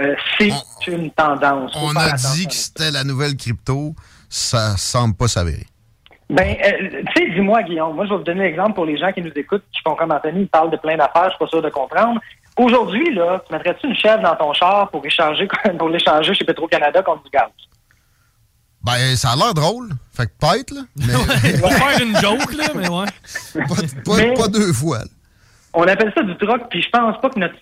Euh, 0.00 0.14
c'est 0.38 0.52
une 0.86 1.10
tendance. 1.10 1.72
On 1.76 1.94
a 1.96 2.12
dit 2.12 2.46
que 2.46 2.54
c'était 2.54 2.90
la 2.90 3.04
nouvelle 3.04 3.36
crypto. 3.36 3.94
Ça 4.28 4.76
semble 4.76 5.16
pas 5.16 5.28
s'avérer. 5.28 5.66
Ben, 6.30 6.56
euh, 6.64 7.02
tu 7.12 7.22
sais, 7.24 7.30
dis-moi, 7.30 7.64
Guillaume, 7.64 7.96
moi, 7.96 8.04
je 8.04 8.10
vais 8.10 8.16
vous 8.16 8.22
donner 8.22 8.44
l'exemple 8.44 8.74
pour 8.74 8.84
les 8.84 8.96
gens 8.96 9.10
qui 9.10 9.20
nous 9.20 9.32
écoutent, 9.34 9.64
qui 9.72 9.80
font 9.82 9.96
comme 9.96 10.12
Anthony, 10.12 10.42
ils 10.42 10.48
parlent 10.48 10.70
de 10.70 10.76
plein 10.76 10.96
d'affaires, 10.96 11.24
je 11.24 11.30
suis 11.30 11.38
pas 11.38 11.48
sûr 11.48 11.60
de 11.60 11.70
comprendre. 11.70 12.20
Aujourd'hui, 12.56 13.12
là, 13.12 13.42
tu 13.46 13.52
mettrais-tu 13.52 13.88
une 13.88 13.96
chèvre 13.96 14.22
dans 14.22 14.36
ton 14.36 14.52
char 14.52 14.88
pour 14.90 15.04
échanger, 15.04 15.48
pour 15.78 15.88
l'échanger 15.88 16.32
chez 16.34 16.44
Petro-Canada 16.44 17.02
contre 17.02 17.24
du 17.24 17.30
gaz? 17.30 17.48
Ben, 18.82 19.16
ça 19.16 19.30
a 19.30 19.36
l'air 19.36 19.54
drôle. 19.54 19.90
Fait 20.12 20.26
que 20.26 20.32
peut-être, 20.40 20.70
là. 20.72 20.82
Mais... 20.96 21.14
On 21.62 21.68
va 21.68 21.70
faire 21.70 22.02
une 22.02 22.16
joke, 22.16 22.54
là, 22.54 22.68
mais 22.74 22.88
ouais. 22.88 23.06
Pas, 24.36 24.48
deux 24.48 24.72
fois. 24.72 25.00
On 25.72 25.84
appelle 25.84 26.12
ça 26.16 26.22
du 26.24 26.36
troc, 26.36 26.62
puis 26.68 26.82
je 26.82 26.90
pense 26.90 27.20
pas 27.20 27.30
que 27.30 27.38
notre, 27.38 27.54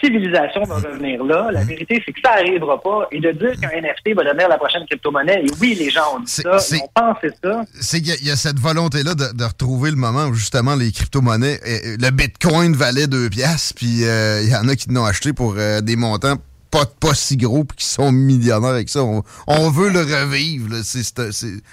civilisation 0.00 0.62
va 0.62 0.76
revenir 0.76 1.24
là. 1.24 1.48
La 1.50 1.64
vérité, 1.64 2.00
c'est 2.06 2.12
que 2.12 2.20
ça 2.24 2.34
arrivera 2.34 2.80
pas. 2.80 3.08
Et 3.10 3.18
de 3.18 3.32
dire 3.32 3.58
qu'un 3.60 3.70
NFT 3.80 4.14
va 4.14 4.22
devenir 4.22 4.48
la 4.48 4.56
prochaine 4.56 4.86
crypto-monnaie, 4.86 5.42
et 5.44 5.50
oui, 5.60 5.74
les 5.74 5.90
gens 5.90 6.14
ont 6.14 6.20
dit 6.20 6.30
ça, 6.30 6.58
on 6.74 6.88
pense 6.94 7.16
ça. 7.42 7.64
C'est 7.80 8.00
qu'il 8.00 8.24
y, 8.24 8.30
a 8.30 8.36
cette 8.36 8.60
volonté-là 8.60 9.14
de, 9.14 9.44
retrouver 9.44 9.90
le 9.90 9.96
moment 9.96 10.26
où 10.26 10.34
justement 10.34 10.76
les 10.76 10.92
crypto-monnaies, 10.92 11.58
le 11.98 12.10
bitcoin 12.10 12.72
valait 12.74 13.08
deux 13.08 13.28
piastres, 13.28 13.74
puis 13.74 14.04
euh, 14.04 14.42
il 14.42 14.50
y 14.50 14.54
en 14.54 14.68
a 14.68 14.76
qui 14.76 14.88
l'ont 14.90 15.04
acheté 15.04 15.32
pour 15.32 15.56
euh, 15.58 15.80
des 15.80 15.96
montants 15.96 16.36
pas, 16.76 16.86
pas 16.86 17.14
si 17.14 17.36
gros 17.36 17.64
puis 17.64 17.78
qui 17.78 17.84
sont 17.86 18.12
millionnaires 18.12 18.70
avec 18.70 18.88
ça. 18.88 19.02
On, 19.02 19.70
veut 19.70 19.90
le 19.90 20.00
revivre. 20.00 20.76
C'est 20.82 21.22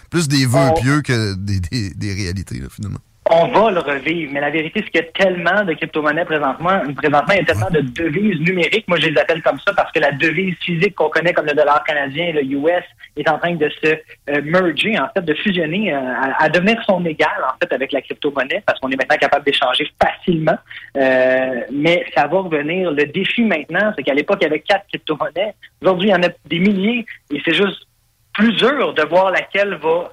plus 0.10 0.28
des 0.28 0.46
vœux 0.46 0.74
pieux 0.82 1.02
que 1.02 1.34
des, 1.36 1.60
des, 1.60 1.90
des 1.92 2.14
réalités, 2.14 2.62
finalement 2.70 3.00
on 3.30 3.48
va 3.48 3.72
le 3.72 3.80
revivre. 3.80 4.32
Mais 4.34 4.42
la 4.42 4.50
vérité, 4.50 4.82
c'est 4.84 4.92
qu'il 4.92 5.02
y 5.02 5.04
a 5.04 5.12
tellement 5.26 5.64
de 5.64 5.74
crypto-monnaies 5.74 6.26
présentement. 6.26 6.82
Présentement, 6.96 7.34
il 7.34 7.38
y 7.38 7.42
a 7.42 7.46
tellement 7.46 7.70
de 7.70 7.80
devises 7.80 8.40
numériques. 8.42 8.88
Moi, 8.88 9.00
je 9.00 9.08
les 9.08 9.18
appelle 9.18 9.42
comme 9.42 9.60
ça 9.60 9.74
parce 9.74 9.92
que 9.92 10.00
la 10.00 10.12
devise 10.12 10.56
physique 10.58 10.96
qu'on 10.96 11.10
connaît 11.10 11.34
comme 11.34 11.46
le 11.46 11.54
dollar 11.54 11.84
canadien, 11.84 12.34
le 12.34 12.44
US, 12.44 12.84
est 13.16 13.30
en 13.30 13.38
train 13.38 13.56
de 13.56 13.70
se 13.82 13.88
euh, 14.30 14.42
merger, 14.44 15.00
en 15.00 15.08
fait, 15.14 15.22
de 15.22 15.34
fusionner, 15.36 15.94
euh, 15.94 16.00
à, 16.38 16.50
devenir 16.50 16.82
son 16.86 17.04
égal, 17.06 17.30
en 17.48 17.58
fait, 17.60 17.74
avec 17.74 17.92
la 17.92 18.02
crypto-monnaie 18.02 18.62
parce 18.66 18.80
qu'on 18.80 18.90
est 18.90 18.98
maintenant 18.98 19.18
capable 19.18 19.46
d'échanger 19.46 19.90
facilement. 20.02 20.58
Euh, 20.98 21.62
mais 21.72 22.06
ça 22.16 22.28
va 22.28 22.40
revenir. 22.40 22.92
Le 22.92 23.06
défi 23.06 23.44
maintenant, 23.44 23.94
c'est 23.96 24.04
qu'à 24.04 24.14
l'époque, 24.14 24.40
il 24.42 24.46
y 24.46 24.48
avait 24.48 24.60
quatre 24.60 24.88
crypto-monnaies. 24.88 25.54
Aujourd'hui, 25.82 26.10
il 26.10 26.12
y 26.12 26.16
en 26.16 26.24
a 26.24 26.30
des 26.46 26.60
milliers 26.60 27.06
et 27.32 27.42
c'est 27.46 27.54
juste 27.54 27.88
plus 28.34 28.52
dur 28.54 28.94
de 28.94 29.04
voir 29.04 29.32
laquelle 29.32 29.76
va 29.76 30.10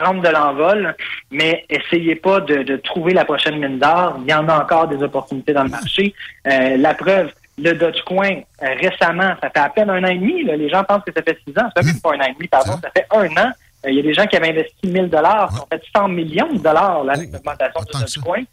prendre 0.00 0.22
de 0.22 0.28
l'envol, 0.28 0.96
mais 1.30 1.64
essayez 1.68 2.14
pas 2.14 2.40
de, 2.40 2.76
trouver 2.76 3.12
la 3.12 3.24
prochaine 3.24 3.58
mine 3.58 3.78
d'or. 3.78 4.18
Il 4.24 4.30
y 4.30 4.34
en 4.34 4.48
a 4.48 4.62
encore 4.62 4.88
des 4.88 5.02
opportunités 5.02 5.52
dans 5.52 5.64
le 5.64 5.68
marché. 5.68 6.14
Euh, 6.46 6.76
la 6.78 6.94
preuve, 6.94 7.30
le 7.58 7.74
Dogecoin, 7.74 8.40
euh, 8.62 8.66
récemment, 8.80 9.34
ça 9.42 9.50
fait 9.50 9.60
à 9.60 9.68
peine 9.68 9.90
un 9.90 10.02
an 10.02 10.08
et 10.08 10.18
demi. 10.18 10.44
Les 10.44 10.70
gens 10.70 10.82
pensent 10.84 11.04
que 11.04 11.12
ça 11.14 11.22
fait 11.22 11.38
six 11.46 11.52
ans. 11.58 11.68
Ça 11.76 11.82
fait 11.82 12.00
pas 12.02 12.14
un 12.14 12.20
an 12.20 12.28
et 12.30 12.34
demi, 12.34 12.48
pardon. 12.48 12.72
Ça 12.82 12.90
fait 12.96 13.06
un 13.10 13.26
an. 13.42 13.52
Euh, 13.84 13.90
il 13.90 13.96
y 13.96 14.00
a 14.00 14.02
des 14.02 14.14
gens 14.14 14.26
qui 14.26 14.36
avaient 14.36 14.50
investi 14.50 14.86
1000 14.86 15.08
dollars, 15.08 15.50
qui 15.50 15.60
ont 15.60 15.66
fait 15.70 15.82
100 15.94 16.08
millions 16.08 16.52
de 16.52 16.58
dollars 16.58 17.04
là, 17.04 17.12
avec 17.14 17.30
l'augmentation 17.32 17.80
du 17.80 18.00
Dogecoin. 18.00 18.44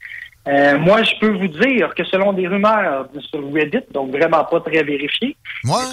Euh, 0.48 0.78
moi, 0.78 1.04
je 1.04 1.14
peux 1.20 1.32
vous 1.32 1.48
dire 1.48 1.94
que 1.96 2.04
selon 2.06 2.32
des 2.34 2.48
rumeurs 2.48 3.08
sur 3.20 3.54
Reddit, 3.54 3.84
donc 3.92 4.12
vraiment 4.12 4.46
pas 4.46 4.60
très 4.62 4.84
vérifiées, 4.84 5.36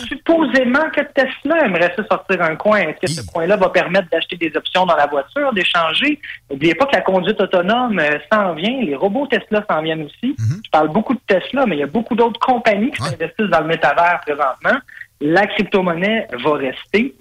supposément 0.08 0.90
que 0.94 1.00
Tesla 1.12 1.64
aimerait 1.64 1.92
ça 1.96 2.04
sortir 2.08 2.40
un 2.42 2.54
coin. 2.56 2.78
Est-ce 2.78 3.00
que 3.00 3.06
ce 3.22 3.26
coin-là 3.26 3.56
va 3.56 3.68
permettre 3.70 4.08
d'acheter 4.10 4.36
des 4.36 4.52
options 4.56 4.86
dans 4.86 4.96
la 4.96 5.06
voiture, 5.06 5.52
d'échanger? 5.52 6.20
N'oubliez 6.50 6.74
pas 6.74 6.86
que 6.86 6.96
la 6.96 7.00
conduite 7.00 7.40
autonome 7.40 7.98
euh, 7.98 8.18
s'en 8.32 8.54
vient. 8.54 8.80
Les 8.82 8.94
robots 8.94 9.26
Tesla 9.26 9.64
s'en 9.68 9.82
viennent 9.82 10.04
aussi. 10.04 10.36
Je 10.38 10.70
parle 10.70 10.88
beaucoup 10.88 11.14
de 11.14 11.20
Tesla, 11.26 11.66
mais 11.66 11.76
il 11.76 11.80
y 11.80 11.84
a 11.84 11.88
beaucoup 11.88 12.14
d'autres 12.14 12.40
compagnies 12.40 12.90
qui 12.92 13.02
investissent 13.02 13.50
dans 13.50 13.60
le 13.60 13.66
métavers 13.66 14.20
présentement 14.24 14.78
la 15.24 15.46
crypto-monnaie 15.46 16.28
va 16.44 16.52
rester. 16.54 17.14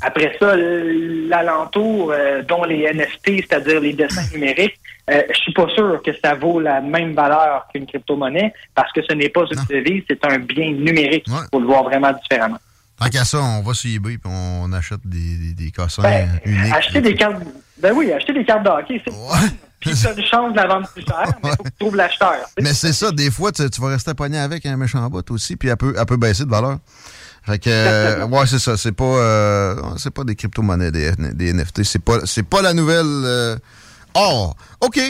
Après 0.00 0.36
ça, 0.38 0.54
l'alentour, 0.56 2.12
euh, 2.12 2.42
dont 2.42 2.62
les 2.62 2.86
NFT, 2.92 3.48
c'est-à-dire 3.48 3.80
les 3.80 3.94
dessins 3.94 4.26
numériques, 4.32 4.78
euh, 5.10 5.22
je 5.28 5.38
suis 5.38 5.52
pas 5.52 5.66
sûr 5.74 6.00
que 6.04 6.12
ça 6.22 6.34
vaut 6.34 6.60
la 6.60 6.80
même 6.80 7.14
valeur 7.14 7.66
qu'une 7.72 7.86
crypto-monnaie 7.86 8.54
parce 8.74 8.92
que 8.92 9.00
ce 9.02 9.12
n'est 9.12 9.28
pas 9.28 9.42
une 9.50 9.64
devise, 9.68 10.04
c'est 10.08 10.24
un 10.24 10.38
bien 10.38 10.70
numérique. 10.70 11.24
Il 11.26 11.48
faut 11.52 11.60
le 11.60 11.66
voir 11.66 11.82
vraiment 11.82 12.12
différemment. 12.12 12.58
Tant 12.96 13.08
qu'à 13.08 13.24
ça, 13.24 13.38
on 13.38 13.62
va 13.62 13.74
sur 13.74 13.90
eBay 13.90 14.14
et 14.14 14.18
on 14.24 14.72
achète 14.72 15.00
des, 15.04 15.52
des, 15.54 15.70
cassins 15.70 16.02
ben, 16.02 16.28
uniques. 16.44 16.74
Acheter 16.74 17.00
des 17.00 17.14
cartes. 17.14 17.42
Ben 17.80 17.92
oui, 17.94 18.12
acheter 18.12 18.34
des 18.34 18.44
cartes 18.44 18.64
de 18.64 18.70
hockey, 18.70 19.02
c'est. 19.04 19.12
Puis 19.80 19.96
ça 19.96 20.12
une 20.12 20.24
chance 20.24 20.52
de 20.52 20.56
la 20.56 20.66
vendre 20.66 20.88
plus 20.88 21.04
cher, 21.04 21.24
mais 21.42 21.50
il 21.50 21.56
faut 21.56 21.62
que 21.62 21.68
tu 21.68 21.76
trouves 21.78 21.96
l'acheteur. 21.96 22.34
Mais 22.60 22.74
c'est 22.74 22.92
ça, 22.92 23.12
des 23.12 23.30
fois, 23.30 23.52
tu, 23.52 23.62
vas 23.80 23.88
rester 23.88 24.12
pogné 24.14 24.38
avec 24.38 24.66
un 24.66 24.76
méchant 24.76 25.08
bot 25.08 25.22
aussi, 25.30 25.56
puis 25.56 25.68
elle 25.68 25.76
peut, 25.76 25.94
elle 25.96 26.06
peut 26.06 26.16
baisser 26.16 26.44
de 26.44 26.50
valeur. 26.50 26.78
Fait 27.44 27.58
que, 27.58 27.70
euh, 27.70 28.26
ouais, 28.26 28.46
c'est 28.46 28.58
ça. 28.58 28.76
C'est 28.76 28.92
pas, 28.92 29.04
euh, 29.04 29.76
c'est 29.96 30.10
pas 30.12 30.24
des 30.24 30.34
crypto-monnaies, 30.34 30.90
des, 30.90 31.12
des 31.34 31.52
NFT. 31.52 31.82
C'est 31.82 31.98
pas, 31.98 32.20
c'est 32.24 32.42
pas 32.42 32.62
la 32.62 32.74
nouvelle. 32.74 33.06
Euh... 33.06 33.56
Oh, 34.14 34.52
OK. 34.80 35.00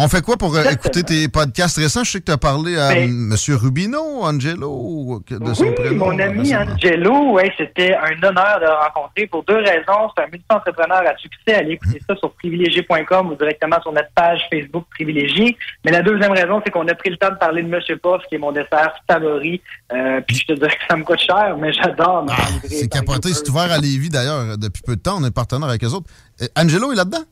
On 0.00 0.06
fait 0.06 0.22
quoi 0.22 0.36
pour 0.36 0.54
euh, 0.54 0.62
écouter 0.70 1.02
tes 1.02 1.26
podcasts 1.26 1.76
récents? 1.76 2.04
Je 2.04 2.12
sais 2.12 2.20
que 2.20 2.26
tu 2.26 2.30
as 2.30 2.38
parlé 2.38 2.78
à 2.78 2.96
M. 2.96 3.34
Rubino, 3.48 4.22
Angelo, 4.22 5.20
de 5.28 5.54
son 5.54 5.64
oui, 5.64 5.96
mon 5.96 6.16
ami 6.20 6.54
Angelo, 6.54 7.32
ouais, 7.32 7.52
c'était 7.58 7.96
un 7.96 8.12
honneur 8.22 8.60
de 8.60 8.66
le 8.66 8.86
rencontrer 8.86 9.26
pour 9.26 9.42
deux 9.42 9.56
raisons. 9.56 10.08
C'est 10.16 10.22
un 10.22 10.28
multi-entrepreneur 10.30 11.02
à 11.04 11.16
succès. 11.16 11.56
Allez 11.56 11.72
écouter 11.72 12.00
ça 12.08 12.14
sur 12.14 12.30
privilégié.com 12.34 13.32
ou 13.32 13.34
directement 13.34 13.82
sur 13.82 13.90
notre 13.92 14.12
page 14.14 14.40
Facebook 14.52 14.84
privilégié. 14.90 15.56
Mais 15.84 15.90
la 15.90 16.02
deuxième 16.02 16.30
raison, 16.30 16.62
c'est 16.64 16.70
qu'on 16.70 16.86
a 16.86 16.94
pris 16.94 17.10
le 17.10 17.16
temps 17.16 17.30
de 17.30 17.38
parler 17.38 17.64
de 17.64 17.68
M. 17.68 17.80
Puff, 18.00 18.22
qui 18.28 18.36
est 18.36 18.38
mon 18.38 18.52
dessert 18.52 18.94
favori. 19.10 19.60
Euh, 19.92 20.20
puis 20.20 20.36
je 20.36 20.46
te 20.46 20.52
dirais 20.52 20.70
que 20.70 20.86
ça 20.88 20.96
me 20.96 21.02
coûte 21.02 21.18
cher, 21.18 21.56
mais 21.60 21.72
j'adore. 21.72 22.24
Ah, 22.30 22.36
c'est 22.68 22.86
capoté. 22.86 23.32
C'est 23.32 23.48
ouvert 23.48 23.72
à 23.72 23.78
Lévis, 23.78 24.10
d'ailleurs, 24.10 24.56
depuis 24.58 24.82
peu 24.86 24.94
de 24.94 25.02
temps. 25.02 25.16
On 25.20 25.24
est 25.24 25.34
partenaire 25.34 25.68
avec 25.68 25.82
eux 25.82 25.92
autres. 25.92 26.08
Euh, 26.40 26.46
Angelo 26.56 26.92
est 26.92 26.96
là-dedans? 26.96 27.24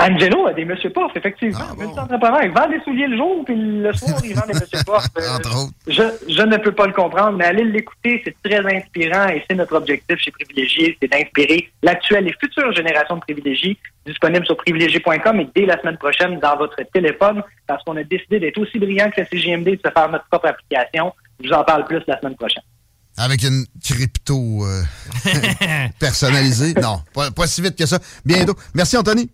Angelo 0.00 0.46
a 0.46 0.52
des 0.52 0.64
Monsieur 0.64 0.90
Poff, 0.90 1.12
effectivement. 1.14 1.58
Ah, 1.60 1.74
bon. 1.76 2.38
il 2.42 2.50
vend 2.50 2.68
des 2.68 2.80
souliers 2.80 3.06
le 3.06 3.16
jour, 3.16 3.44
puis 3.44 3.54
le 3.54 3.92
soir, 3.92 4.18
il 4.24 4.34
vend 4.34 4.46
des 4.46 4.54
Monsieur 4.54 4.78
Poff. 4.86 5.06
Euh, 5.18 5.66
je, 5.86 6.02
je, 6.28 6.42
ne 6.42 6.56
peux 6.56 6.72
pas 6.72 6.86
le 6.86 6.92
comprendre, 6.92 7.36
mais 7.36 7.44
allez 7.44 7.64
l'écouter, 7.64 8.22
c'est 8.24 8.34
très 8.42 8.64
inspirant 8.76 9.28
et 9.28 9.44
c'est 9.48 9.56
notre 9.56 9.76
objectif 9.76 10.18
chez 10.18 10.30
Privilégié, 10.30 10.96
c'est 11.00 11.08
d'inspirer 11.08 11.70
l'actuelle 11.82 12.28
et 12.28 12.34
future 12.40 12.72
génération 12.72 13.16
de 13.16 13.20
privilégiés 13.20 13.76
disponible 14.06 14.46
sur 14.46 14.56
privilégié.com 14.56 15.40
et 15.40 15.48
dès 15.54 15.66
la 15.66 15.78
semaine 15.80 15.98
prochaine 15.98 16.38
dans 16.40 16.56
votre 16.56 16.76
téléphone, 16.92 17.42
parce 17.66 17.82
qu'on 17.84 17.96
a 17.96 18.02
décidé 18.02 18.40
d'être 18.40 18.58
aussi 18.58 18.78
brillant 18.78 19.10
que 19.10 19.20
la 19.20 19.26
CGMD 19.26 19.64
de 19.64 19.80
se 19.84 19.92
faire 19.92 20.10
notre 20.10 20.26
propre 20.28 20.48
application. 20.48 21.12
Je 21.42 21.48
vous 21.48 21.54
en 21.54 21.64
parle 21.64 21.84
plus 21.84 22.00
la 22.06 22.18
semaine 22.20 22.36
prochaine. 22.36 22.62
Avec 23.16 23.42
une 23.42 23.66
crypto 23.82 24.64
euh, 24.64 24.82
personnalisée? 25.98 26.74
Non, 26.80 27.02
pas, 27.12 27.30
pas 27.30 27.46
si 27.46 27.60
vite 27.60 27.76
que 27.76 27.86
ça. 27.86 27.98
Bientôt. 28.24 28.54
Merci, 28.74 28.96
Anthony. 28.96 29.30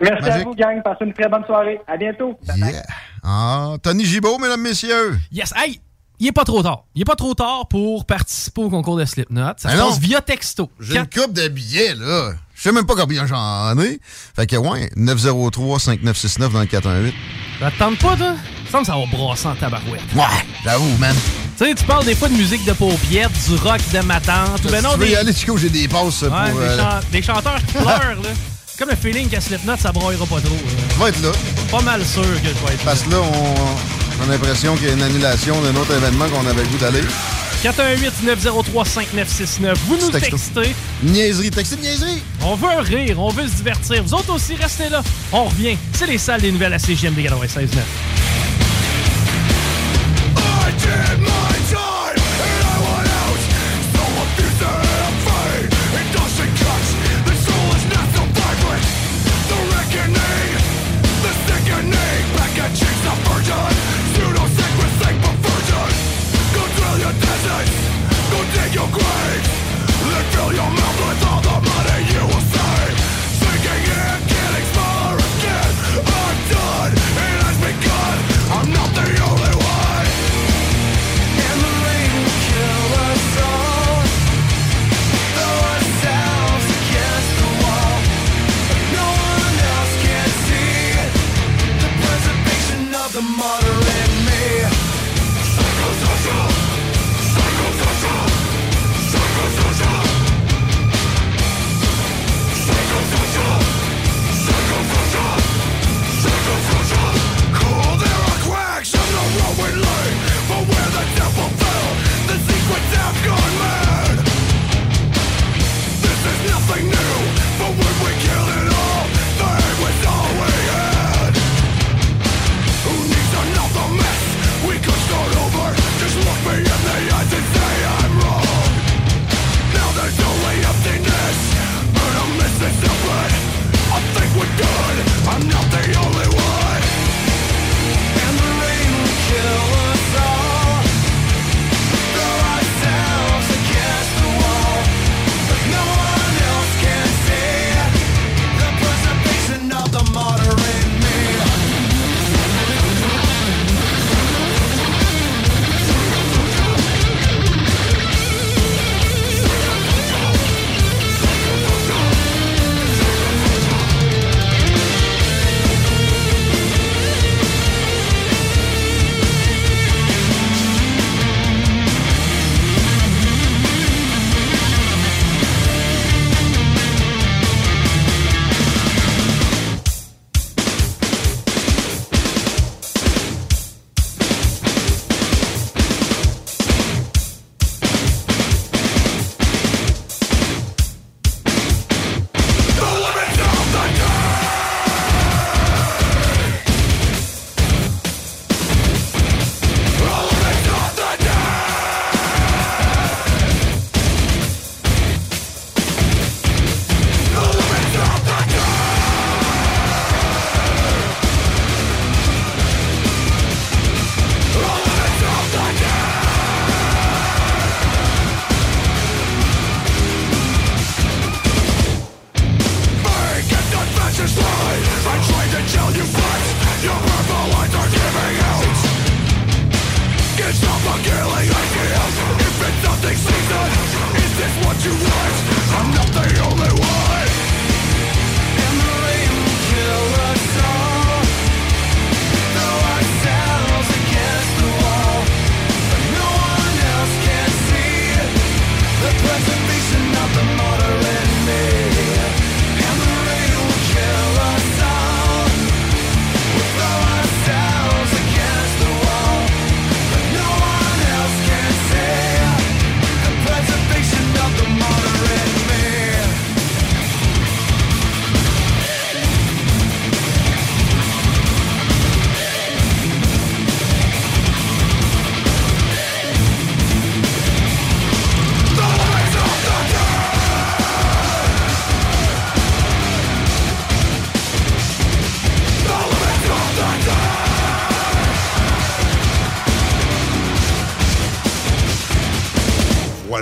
Merci 0.00 0.30
à 0.30 0.38
vous, 0.42 0.54
gang. 0.54 0.82
Passez 0.82 1.04
une 1.04 1.12
très 1.12 1.28
bonne 1.28 1.44
soirée. 1.44 1.80
À 1.86 1.96
bientôt. 1.96 2.38
Yeah. 2.56 2.82
Ah, 3.22 3.76
Tony 3.82 4.04
Gibault, 4.04 4.38
mesdames, 4.38 4.62
messieurs. 4.62 5.18
Yes. 5.30 5.52
Hey, 5.56 5.80
il 6.18 6.26
est 6.28 6.32
pas 6.32 6.44
trop 6.44 6.62
tard. 6.62 6.84
Il 6.94 7.02
est 7.02 7.06
pas 7.06 7.16
trop 7.16 7.34
tard 7.34 7.66
pour 7.68 8.04
participer 8.04 8.62
au 8.62 8.68
concours 8.68 8.98
de 8.98 9.04
Slipknot. 9.04 9.52
Ça 9.56 9.70
ben 9.70 9.76
se 9.76 9.82
passe 9.82 9.98
via 9.98 10.20
texto. 10.20 10.70
J'ai 10.78 10.98
une 10.98 11.06
coupe 11.06 11.32
de 11.32 11.48
billets, 11.48 11.94
là. 11.94 12.32
Je 12.54 12.62
sais 12.62 12.72
même 12.72 12.84
pas 12.84 12.94
combien 12.94 13.24
j'en 13.24 13.78
ai. 13.78 13.98
Fait 14.36 14.46
que, 14.46 14.56
ouais, 14.56 14.90
903-5969 14.96 16.52
dans 16.52 16.60
le 16.60 16.66
418. 16.66 17.14
Ça 17.58 17.70
te 17.70 17.78
tente 17.78 17.98
pas, 17.98 18.16
toi? 18.16 18.34
Ça 18.70 18.80
me 18.80 18.84
ça 18.84 18.96
va 18.96 19.06
brasser 19.06 19.46
en 19.46 19.54
tabarouette. 19.54 20.02
Ouais, 20.14 20.22
j'avoue, 20.62 20.96
man. 20.98 21.16
Tu 21.56 21.64
sais, 21.64 21.74
tu 21.74 21.84
parles 21.84 22.04
des 22.04 22.14
fois 22.14 22.28
de 22.28 22.34
musique 22.34 22.64
de 22.66 22.72
paupières, 22.72 23.30
du 23.30 23.56
rock 23.56 23.80
de 23.92 24.00
ma 24.00 24.20
tante. 24.20 24.62
Ben 24.70 24.82
non, 24.82 24.92
tu 24.94 25.00
des... 25.00 25.10
y 25.12 25.16
aller, 25.16 25.32
Chico, 25.32 25.56
j'ai 25.56 25.70
des 25.70 25.88
passes 25.88 26.20
pour... 26.20 26.30
Des, 26.30 26.58
euh... 26.58 27.00
des 27.10 27.22
chanteurs 27.22 27.58
qui 27.66 27.72
pleurent, 27.72 28.22
là 28.22 28.30
comme 28.80 28.88
le 28.88 28.96
feeling 28.96 29.28
qu'à 29.28 29.40
Slipknot, 29.42 29.76
ça 29.76 29.92
broyera 29.92 30.24
pas 30.24 30.40
trop. 30.40 30.56
Tu 30.88 30.98
vas 30.98 31.10
être 31.10 31.22
là. 31.22 31.32
Pas 31.70 31.82
mal 31.82 32.02
sûr 32.04 32.22
que 32.22 32.28
je 32.28 32.66
vais 32.66 32.72
être 32.72 32.82
Parce 32.82 33.02
que 33.02 33.10
là, 33.10 33.18
on, 33.20 34.24
a 34.24 34.26
l'impression 34.26 34.74
qu'il 34.74 34.86
y 34.86 34.90
a 34.90 34.94
une 34.94 35.02
annulation 35.02 35.60
d'un 35.60 35.76
autre 35.76 35.94
événement 35.94 36.26
qu'on 36.30 36.46
avait 36.46 36.62
le 36.62 36.68
goût 36.68 36.78
d'aller. 36.78 37.02
418-903-5969. 37.62 39.74
Vous 39.86 39.98
nous 39.98 40.10
textez. 40.10 40.74
Niaiserie, 41.02 41.50
textez 41.50 41.76
niaiserie. 41.76 42.22
On 42.42 42.54
veut 42.54 42.70
un 42.70 42.80
rire, 42.80 43.20
on 43.20 43.28
veut 43.28 43.46
se 43.46 43.56
divertir. 43.56 44.02
Vous 44.02 44.14
autres 44.14 44.32
aussi, 44.32 44.54
restez 44.54 44.88
là. 44.88 45.02
On 45.30 45.44
revient. 45.44 45.76
C'est 45.92 46.06
les 46.06 46.16
salles 46.16 46.40
des 46.40 46.50
nouvelles 46.50 46.72
à 46.72 46.78
CGM 46.78 47.12
des 47.12 47.24
96.9. 47.24 47.80
fill 70.40 70.54
your 70.54 70.70
mouth 70.70 71.08
with 71.08 71.26
all 71.26 71.39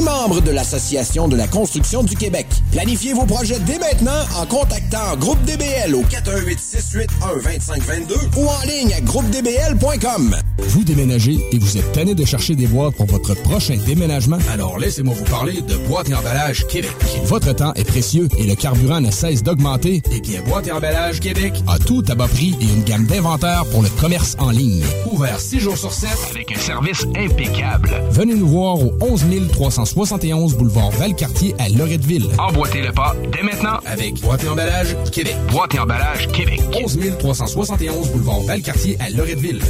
membre 0.00 0.40
de 0.40 0.50
l'Association 0.50 1.28
de 1.28 1.36
la 1.36 1.46
construction 1.46 2.02
du 2.02 2.16
Québec. 2.16 2.46
Planifiez 2.76 3.14
vos 3.14 3.24
projets 3.24 3.58
dès 3.60 3.78
maintenant 3.78 4.20
en 4.38 4.44
contactant 4.44 5.16
Groupe 5.18 5.42
DBL 5.44 5.94
au 5.94 6.02
418 6.02 6.60
681 6.60 7.36
2522 7.42 8.14
ou 8.36 8.46
en 8.48 8.62
ligne 8.66 8.92
à 8.92 9.00
groupedbl.com. 9.00 10.36
Vous 10.58 10.84
déménagez 10.84 11.38
et 11.52 11.58
vous 11.58 11.78
êtes 11.78 11.90
tanné 11.92 12.14
de 12.14 12.24
chercher 12.26 12.54
des 12.54 12.66
boîtes 12.66 12.94
pour 12.96 13.06
votre 13.06 13.32
prochain 13.34 13.78
déménagement? 13.86 14.36
Alors 14.52 14.78
laissez-moi 14.78 15.14
vous 15.16 15.24
parler 15.24 15.62
de 15.62 15.74
Boîte 15.88 16.10
et 16.10 16.14
Emballage 16.14 16.66
Québec. 16.66 16.92
Votre 17.24 17.54
temps 17.54 17.72
est 17.74 17.84
précieux 17.84 18.28
et 18.36 18.44
le 18.44 18.54
carburant 18.54 19.00
ne 19.00 19.10
cesse 19.10 19.42
d'augmenter. 19.42 20.02
Eh 20.12 20.20
bien, 20.20 20.42
Boîte 20.42 20.66
et 20.66 20.72
Emballage 20.72 21.20
Québec 21.20 21.54
a 21.66 21.78
tout 21.78 22.04
à 22.08 22.14
bas 22.14 22.28
prix 22.28 22.56
et 22.60 22.64
une 22.64 22.84
gamme 22.84 23.06
d'inventaires 23.06 23.64
pour 23.70 23.82
le 23.82 23.88
commerce 23.88 24.36
en 24.38 24.50
ligne. 24.50 24.84
Ouvert 25.10 25.40
6 25.40 25.60
jours 25.60 25.78
sur 25.78 25.94
7 25.94 26.10
avec 26.30 26.52
un 26.52 26.60
service 26.60 27.06
impeccable. 27.16 28.02
Venez 28.10 28.34
nous 28.34 28.48
voir 28.48 28.78
au 28.78 28.92
11 29.00 29.24
371 29.50 30.56
boulevard 30.56 30.90
Valcartier 30.90 31.54
à 31.58 31.70
Loretteville. 31.70 32.28
Le 32.74 32.92
pas 32.92 33.14
dès 33.32 33.42
maintenant 33.42 33.78
avec 33.86 34.20
Boîte 34.20 34.44
et 34.44 34.48
Emballage 34.48 34.96
Québec. 35.12 35.36
Boîte 35.50 35.74
et 35.74 35.78
Emballage 35.78 36.28
Québec. 36.28 36.60
11 36.74 36.98
371 37.18 38.10
boulevard 38.10 38.40
Valcartier 38.40 38.96
à 39.00 39.08
Loretteville. 39.10 39.60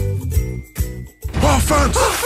Offense! 1.43 2.26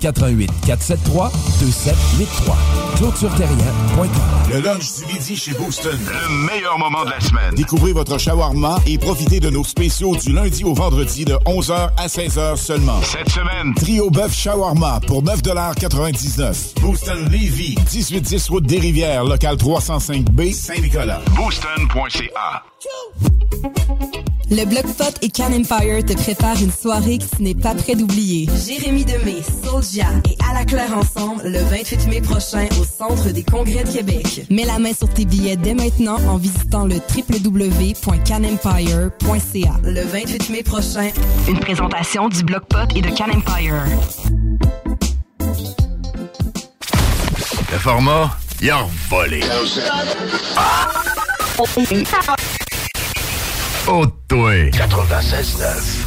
88 0.00 0.50
473 0.66 1.30
2783. 1.60 2.56
ClôtureTerrien.com. 2.96 4.08
Le 4.52 4.60
lunch 4.60 4.96
du 4.96 5.12
midi 5.12 5.36
chez 5.36 5.52
Booston. 5.52 5.98
Le 5.98 6.46
meilleur 6.46 6.78
moment 6.78 7.04
de 7.04 7.10
la 7.10 7.20
semaine. 7.20 7.54
Découvrez 7.54 7.92
votre 7.92 8.18
shawarma 8.18 8.78
et 8.86 8.98
profitez 8.98 9.40
de 9.40 9.50
nos 9.50 9.64
spéciaux 9.64 10.16
du 10.16 10.32
lundi 10.32 10.64
au 10.64 10.74
vendredi 10.74 11.24
de 11.24 11.34
11h 11.46 11.90
à 11.96 12.06
16h 12.06 12.56
seulement. 12.56 13.00
Cette 13.02 13.30
semaine, 13.30 13.74
trio 13.74 14.10
bœuf 14.10 14.34
shawarma 14.34 15.00
pour 15.06 15.22
9,99 15.22 16.80
Booston 16.80 17.24
Levy, 17.30 17.76
1810 17.92 18.48
route 18.48 18.66
des 18.66 18.78
Rivières, 18.78 19.24
local 19.24 19.56
305B, 19.56 20.52
Saint-Nicolas. 20.52 21.20
Booston.ca. 21.36 22.62
Le 24.50 24.64
Bloc 24.64 24.86
Pot 24.96 25.14
et 25.20 25.28
Can 25.28 25.52
Empire 25.52 26.02
te 26.06 26.14
préparent 26.14 26.62
une 26.62 26.72
soirée 26.72 27.18
que 27.18 27.24
tu 27.36 27.42
n'es 27.42 27.54
pas 27.54 27.74
prêt 27.74 27.94
d'oublier. 27.94 28.48
Jérémy 28.66 29.04
Demé, 29.04 29.42
Soulja 29.62 30.06
et 30.24 30.38
À 30.48 30.54
la 30.54 30.64
Claire 30.64 30.96
ensemble 30.96 31.42
le 31.44 31.58
28 31.58 32.06
mai 32.06 32.22
prochain 32.22 32.66
au 32.80 32.84
Centre 32.84 33.28
des 33.30 33.42
Congrès 33.42 33.84
de 33.84 33.90
Québec. 33.90 34.46
Mets 34.48 34.64
la 34.64 34.78
main 34.78 34.94
sur 34.94 35.12
tes 35.12 35.26
billets 35.26 35.56
dès 35.56 35.74
maintenant 35.74 36.16
en 36.28 36.38
visitant 36.38 36.86
le 36.86 36.96
www.canempire.ca. 36.96 39.80
Le 39.82 40.02
28 40.02 40.50
mai 40.50 40.62
prochain, 40.62 41.10
une 41.46 41.60
présentation 41.60 42.30
du 42.30 42.42
Bloc 42.42 42.64
Pot 42.68 42.88
et 42.96 43.02
de 43.02 43.10
Can 43.10 43.28
Empire. 43.30 43.84
Le 47.70 47.78
format, 47.78 48.30
il 48.62 48.70
a 48.70 48.86
volé. 49.10 49.42
Toi. 53.88 54.68
96.9. 54.70 56.04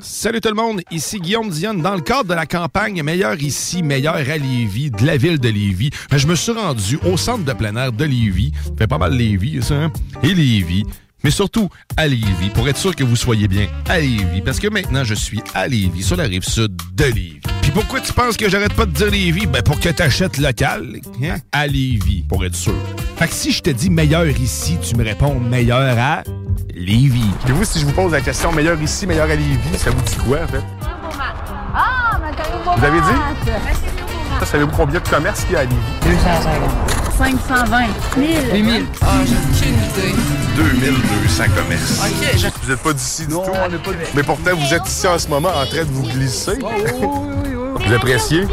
Salut 0.00 0.40
tout 0.40 0.48
le 0.48 0.56
monde, 0.56 0.80
ici 0.90 1.20
Guillaume 1.20 1.48
Dionne. 1.48 1.80
Dans 1.80 1.94
le 1.94 2.00
cadre 2.00 2.24
de 2.24 2.34
la 2.34 2.44
campagne 2.44 3.00
Meilleur 3.04 3.40
ici, 3.40 3.84
meilleur 3.84 4.16
à 4.16 4.22
Lévis, 4.36 4.90
de 4.90 5.06
la 5.06 5.16
ville 5.16 5.38
de 5.38 5.48
Lévis, 5.48 5.90
ben, 6.10 6.18
je 6.18 6.26
me 6.26 6.34
suis 6.34 6.50
rendu 6.50 6.98
au 7.06 7.16
centre 7.16 7.44
de 7.44 7.52
plein 7.52 7.76
air 7.76 7.92
de 7.92 8.04
Lévis. 8.04 8.50
Ça 8.64 8.72
fait 8.76 8.88
pas 8.88 8.98
mal 8.98 9.12
Lévis, 9.12 9.62
ça, 9.62 9.74
hein? 9.74 9.92
Et 10.24 10.34
Lévis. 10.34 10.82
Mais 11.24 11.30
surtout 11.30 11.68
à 11.96 12.06
Lévis, 12.08 12.50
pour 12.54 12.68
être 12.68 12.76
sûr 12.76 12.94
que 12.96 13.04
vous 13.04 13.16
soyez 13.16 13.48
bien 13.48 13.66
à 13.88 13.98
Lévis. 14.00 14.40
Parce 14.44 14.58
que 14.58 14.68
maintenant, 14.68 15.04
je 15.04 15.14
suis 15.14 15.40
à 15.54 15.68
Lévis, 15.68 16.02
sur 16.02 16.16
la 16.16 16.24
rive 16.24 16.42
sud 16.44 16.72
de 16.94 17.04
Lévis. 17.04 17.40
Puis 17.62 17.70
pourquoi 17.70 18.00
tu 18.00 18.12
penses 18.12 18.36
que 18.36 18.48
j'arrête 18.48 18.74
pas 18.74 18.86
de 18.86 18.90
dire 18.90 19.10
Lévis? 19.10 19.46
Ben 19.46 19.62
pour 19.62 19.78
que 19.78 19.88
t'achètes 19.88 20.38
local, 20.38 20.96
hein? 21.22 21.36
à 21.52 21.66
Lévis, 21.66 22.24
pour 22.28 22.44
être 22.44 22.56
sûr. 22.56 22.74
Fait 23.16 23.28
que 23.28 23.34
si 23.34 23.52
je 23.52 23.62
te 23.62 23.70
dis 23.70 23.88
meilleur 23.90 24.26
ici, 24.26 24.76
tu 24.82 24.96
me 24.96 25.04
réponds 25.04 25.38
meilleur 25.38 25.96
à 25.98 26.22
Lévis. 26.74 27.30
Et 27.48 27.52
vous, 27.52 27.64
si 27.64 27.78
je 27.78 27.86
vous 27.86 27.92
pose 27.92 28.12
la 28.12 28.20
question 28.20 28.50
meilleur 28.50 28.80
ici, 28.82 29.06
meilleur 29.06 29.26
à 29.30 29.34
Lévis, 29.36 29.78
ça 29.78 29.90
vous 29.90 30.02
dit 30.02 30.16
quoi, 30.26 30.38
en 30.42 30.48
fait? 30.48 30.62
Ah, 31.74 32.20
Vous 32.76 32.84
avez 32.84 33.00
dit? 33.00 33.52
Ça, 34.40 34.46
savez-vous 34.46 34.72
combien 34.76 35.00
de 35.00 35.08
commerces 35.08 35.40
qu'il 35.44 35.52
y 35.52 35.56
a 35.56 35.60
à 35.60 35.64
Lévis? 35.64 35.76
250. 36.02 36.70
520. 37.18 37.78
1000. 38.16 38.28
8000. 38.52 38.86
Ah, 39.02 39.06
j'ai 39.24 39.34
aucune 39.36 39.74
idée. 39.74 40.14
2200 40.56 41.44
commerces. 41.56 42.00
OK, 42.00 42.28
je- 42.36 42.46
Vous 42.62 42.70
n'êtes 42.70 42.82
pas 42.82 42.92
d'ici 42.92 43.26
du 43.26 43.32
tout? 43.32 43.40
on 43.40 43.68
n'est 43.68 43.78
pas 43.78 43.90
Mais 44.14 44.22
pourtant, 44.22 44.50
vous 44.56 44.74
êtes 44.74 44.86
ici 44.88 45.06
en 45.06 45.18
ce 45.18 45.28
moment 45.28 45.48
en 45.50 45.66
train 45.66 45.84
de 45.84 45.90
vous 45.92 46.02
glisser. 46.02 46.58
Vous 46.60 47.92
appréciez? 47.94 48.46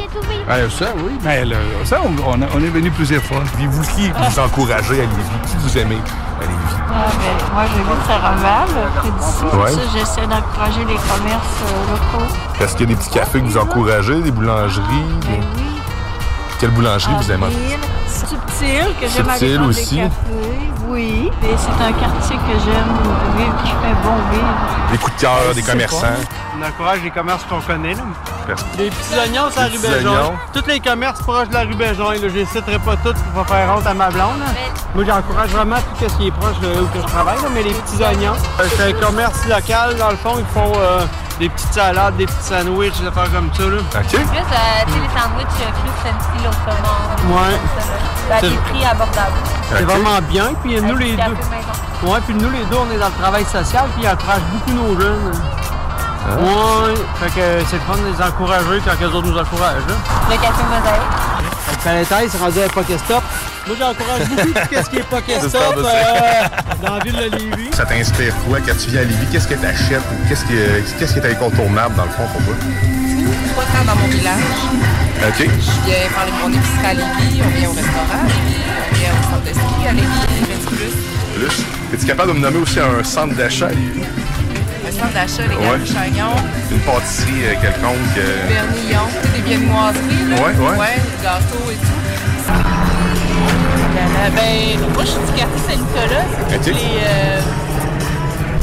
Ah, 0.50 0.56
ça, 0.78 0.86
oui. 0.98 1.12
Mais 1.24 1.46
là, 1.46 1.58
ça, 1.86 2.00
on, 2.04 2.12
on 2.28 2.42
a- 2.42 2.48
on 2.56 2.64
est 2.64 2.70
venu 2.70 2.90
plusieurs 2.92 3.22
fois. 3.24 3.42
Puis 3.58 3.68
vous, 3.68 3.84
qui 3.96 4.10
vous 4.10 4.40
encouragez 4.40 4.94
à 4.94 5.06
Lévis? 5.06 5.30
Qui 5.48 5.56
vous 5.58 5.78
aimez 5.78 5.98
à 6.40 6.42
Lévis? 6.42 6.76
Ah, 6.92 7.06
ben, 7.12 7.54
moi, 7.54 7.64
j'ai 7.68 7.82
vu 7.84 7.90
que 7.90 8.08
ça 8.08 8.18
reval 8.18 8.92
près 8.96 9.12
d'ici. 9.12 9.56
Ouais. 9.56 9.72
Ça, 9.72 9.92
j'essaie 9.94 10.28
d'encourager 10.28 10.80
les 10.82 10.96
commerces 10.96 11.62
euh, 11.64 11.92
locaux. 11.92 12.26
Est-ce 12.64 12.76
qu'il 12.76 12.90
y 12.90 12.92
a 12.92 12.96
des 12.96 13.00
petits 13.00 13.12
cafés 13.12 13.40
que 13.40 13.46
vous 13.46 13.58
encouragez, 13.58 14.20
des 14.22 14.32
boulangeries? 14.32 14.82
Ben 15.22 15.40
des- 15.40 15.69
Quelle 16.60 16.72
boulangerie 16.72 17.14
vous 17.18 17.32
aimez? 17.32 17.46
Subtil, 18.08 18.94
que 19.00 19.08
j'aime 19.08 19.30
aller 19.30 19.40
Subtil 19.40 19.56
prendre 19.56 19.70
aussi. 19.70 19.96
des 19.96 20.02
cafés. 20.02 20.12
Oui. 20.90 21.30
Et 21.44 21.56
c'est 21.58 21.84
un 21.84 21.92
quartier 21.94 22.36
que 22.36 22.60
j'aime 22.66 22.94
vivre, 23.38 23.56
qui 23.64 23.70
fait 23.70 23.96
bon 24.04 24.16
vivre. 24.32 24.92
Des 24.92 24.98
coups 24.98 25.16
de 25.16 25.22
cœur, 25.22 25.56
des 25.56 25.62
commerçants? 25.62 26.08
Encourage 26.64 27.02
les 27.04 27.12
commerces 27.12 27.44
qu'on 27.46 27.62
connaît. 27.62 27.94
Là. 27.96 28.04
Les 28.78 28.90
petits 28.90 29.16
oignons, 29.18 29.44
c'est 29.52 29.60
la 29.62 29.68
Les 29.70 29.78
rue. 29.78 30.36
Tous 30.54 30.66
les 30.68 30.80
commerces 30.80 31.22
proches 31.22 31.50
de 31.50 31.54
la 31.54 31.62
rue 31.62 31.74
là, 31.78 31.94
Je 32.24 32.28
les 32.28 32.46
citerai 32.46 32.80
pas 32.80 32.96
tous 32.98 33.14
pour 33.14 33.44
pas 33.44 33.54
faire 33.56 33.76
honte 33.76 33.86
à 33.86 33.94
ma 33.94 34.10
blonde. 34.10 34.40
là. 34.40 34.46
Moi, 34.96 35.04
j'encourage 35.06 35.50
vraiment 35.50 35.76
tout 35.78 36.10
ce 36.10 36.16
qui 36.18 36.28
est 36.28 36.32
proche 36.32 36.60
de 36.62 36.82
où 36.82 36.88
que 36.88 37.00
je 37.00 37.06
travaille, 37.06 37.38
là, 37.42 37.48
mais 37.54 37.64
les 37.64 37.74
petits 37.74 38.02
oignons. 38.04 38.34
Euh, 38.60 38.64
C'est 38.76 38.90
un 38.90 38.94
commerce 38.94 39.46
local, 39.48 39.96
dans 39.98 40.10
le 40.10 40.18
fond. 40.18 40.36
Ils 40.40 40.46
font 40.54 40.72
euh, 40.78 41.06
des 41.40 41.50
petites 41.50 41.74
salades, 41.74 42.18
des 42.18 42.26
petits 42.26 42.44
sandwichs, 42.44 43.00
des 43.00 43.08
affaires 43.08 43.32
comme 43.32 43.50
ça. 43.54 43.64
Là. 43.64 43.78
OK. 43.78 44.10
Plus, 44.10 44.18
euh, 44.18 44.22
tu 44.24 44.94
sais, 44.94 45.00
les 45.00 45.20
sandwichs 45.22 45.62
euh, 45.62 45.72
plus 45.82 45.92
fancy, 46.02 46.44
là, 46.44 46.50
au 46.50 46.54
saumon. 46.66 47.36
Ouais. 47.36 48.34
À 48.34 48.40
C'est- 48.40 48.50
des 48.50 48.56
prix 48.58 48.86
abordables. 48.86 49.34
C'est 49.72 49.84
vraiment 49.84 50.20
bien. 50.28 50.46
Puis 50.64 50.82
nous, 50.82 50.96
les 50.98 51.16
deux. 51.16 52.08
Ouais, 52.08 52.20
puis 52.26 52.34
nous, 52.34 52.50
les 52.50 52.64
deux, 52.66 52.78
on 52.78 52.92
est 52.96 52.98
dans 53.00 53.08
le 53.08 53.22
travail 53.22 53.46
social, 53.46 53.86
puis 53.96 54.04
ils 54.06 54.10
encouragent 54.10 54.42
beaucoup 54.54 54.72
nos 54.72 55.00
jeunes. 55.00 55.32
Ah. 56.30 56.42
Ouais, 56.42 56.96
fait 57.20 57.30
que 57.40 57.66
c'est 57.70 57.76
le 57.78 57.82
fun 57.82 57.98
de 57.98 58.16
les 58.16 58.24
encourager 58.24 58.82
quand 58.86 59.00
les 59.00 59.06
autres 59.08 59.28
nous 59.28 59.38
encouragent. 59.38 59.88
Là. 59.88 59.96
Le 60.30 60.36
café 60.36 60.64
mosaïque. 60.70 61.48
Le 61.72 61.84
palettage, 61.84 62.30
c'est 62.32 62.38
rendu 62.38 62.60
un 62.62 62.68
Pokéstop. 62.68 63.24
Moi, 63.68 63.76
j'encourage 63.80 64.28
beaucoup 64.30 64.54
tout 64.54 64.84
ce 64.84 64.90
qui 64.90 64.98
est 64.98 65.10
Pokéstop 65.10 65.78
euh, 65.78 66.84
dans 66.86 66.96
la 66.96 67.04
ville 67.04 67.16
de 67.16 67.36
Lévis. 67.38 67.70
Ça 67.74 67.86
t'inspire 67.86 68.34
quoi 68.48 68.60
quand 68.66 68.78
tu 68.78 68.90
viens 68.90 69.02
à 69.02 69.04
Lévis? 69.04 69.26
Qu'est-ce 69.32 69.48
que 69.48 69.54
tu 69.56 69.66
achètes? 69.66 70.02
Qu'est-ce 70.28 70.46
qui, 70.46 70.54
est- 70.56 70.98
qu'est-ce 71.00 71.14
qui 71.14 71.20
est 71.20 71.32
incontournable 71.32 71.96
dans 71.96 72.06
le 72.06 72.10
fond 72.12 72.24
pour 72.34 72.42
toi? 72.46 72.56
Trois 73.54 73.64
temps 73.66 73.86
dans 73.86 73.96
mon 73.96 74.08
village. 74.08 74.40
OK. 75.28 75.40
Je 75.40 75.46
viens 75.46 76.10
faire 76.10 76.28
mon 76.42 76.50
épicerie 76.54 76.86
à 76.86 76.94
Lévis, 76.94 77.42
on 77.46 77.58
vient 77.60 77.70
au 77.70 77.74
restaurant 77.74 78.24
à 78.24 78.28
Lévis, 78.28 78.62
on 78.92 78.96
vient 78.96 79.10
au 79.12 79.24
centre 79.24 79.44
de 79.44 79.50
ski 79.54 79.88
à 79.88 79.92
Lévis, 79.92 80.50
Lévis 80.50 80.66
Plus. 80.66 81.46
Plus. 81.48 81.64
Es-tu 81.94 82.06
capable 82.06 82.30
de 82.34 82.38
me 82.38 82.42
nommer 82.44 82.60
aussi 82.60 82.80
un 82.80 83.04
centre 83.04 83.36
d'achat 83.36 83.68
à 83.68 83.70
Lévis? 83.70 84.04
Le 84.90 84.96
centre 84.96 85.14
d'achat, 85.14 85.44
les 85.48 85.56
Ouais. 85.56 85.78
gars 85.78 85.86
Chagnon, 85.86 86.34
Une 86.72 86.80
pâtisserie 86.80 87.44
euh, 87.46 87.54
quelconque? 87.62 88.18
euh, 88.18 88.48
Vernillon, 88.50 89.06
des 89.36 89.42
viennoiseries, 89.42 90.26
là. 90.32 90.36
Ouais, 90.36 90.42
ouais. 90.58 90.78
Ouais, 90.80 90.98
gâteaux 91.22 91.70
et 91.70 91.76
tout. 91.76 92.50
Euh, 94.00 94.30
ben, 94.36 94.80
moi, 94.96 95.04
je 95.04 95.10
suis 95.12 95.20
du 95.20 95.34
quartier 95.38 95.62
Saint-Nicolas. 95.68 96.26
Toutes 96.52 96.66
les, 96.66 96.74
euh, 97.06 97.40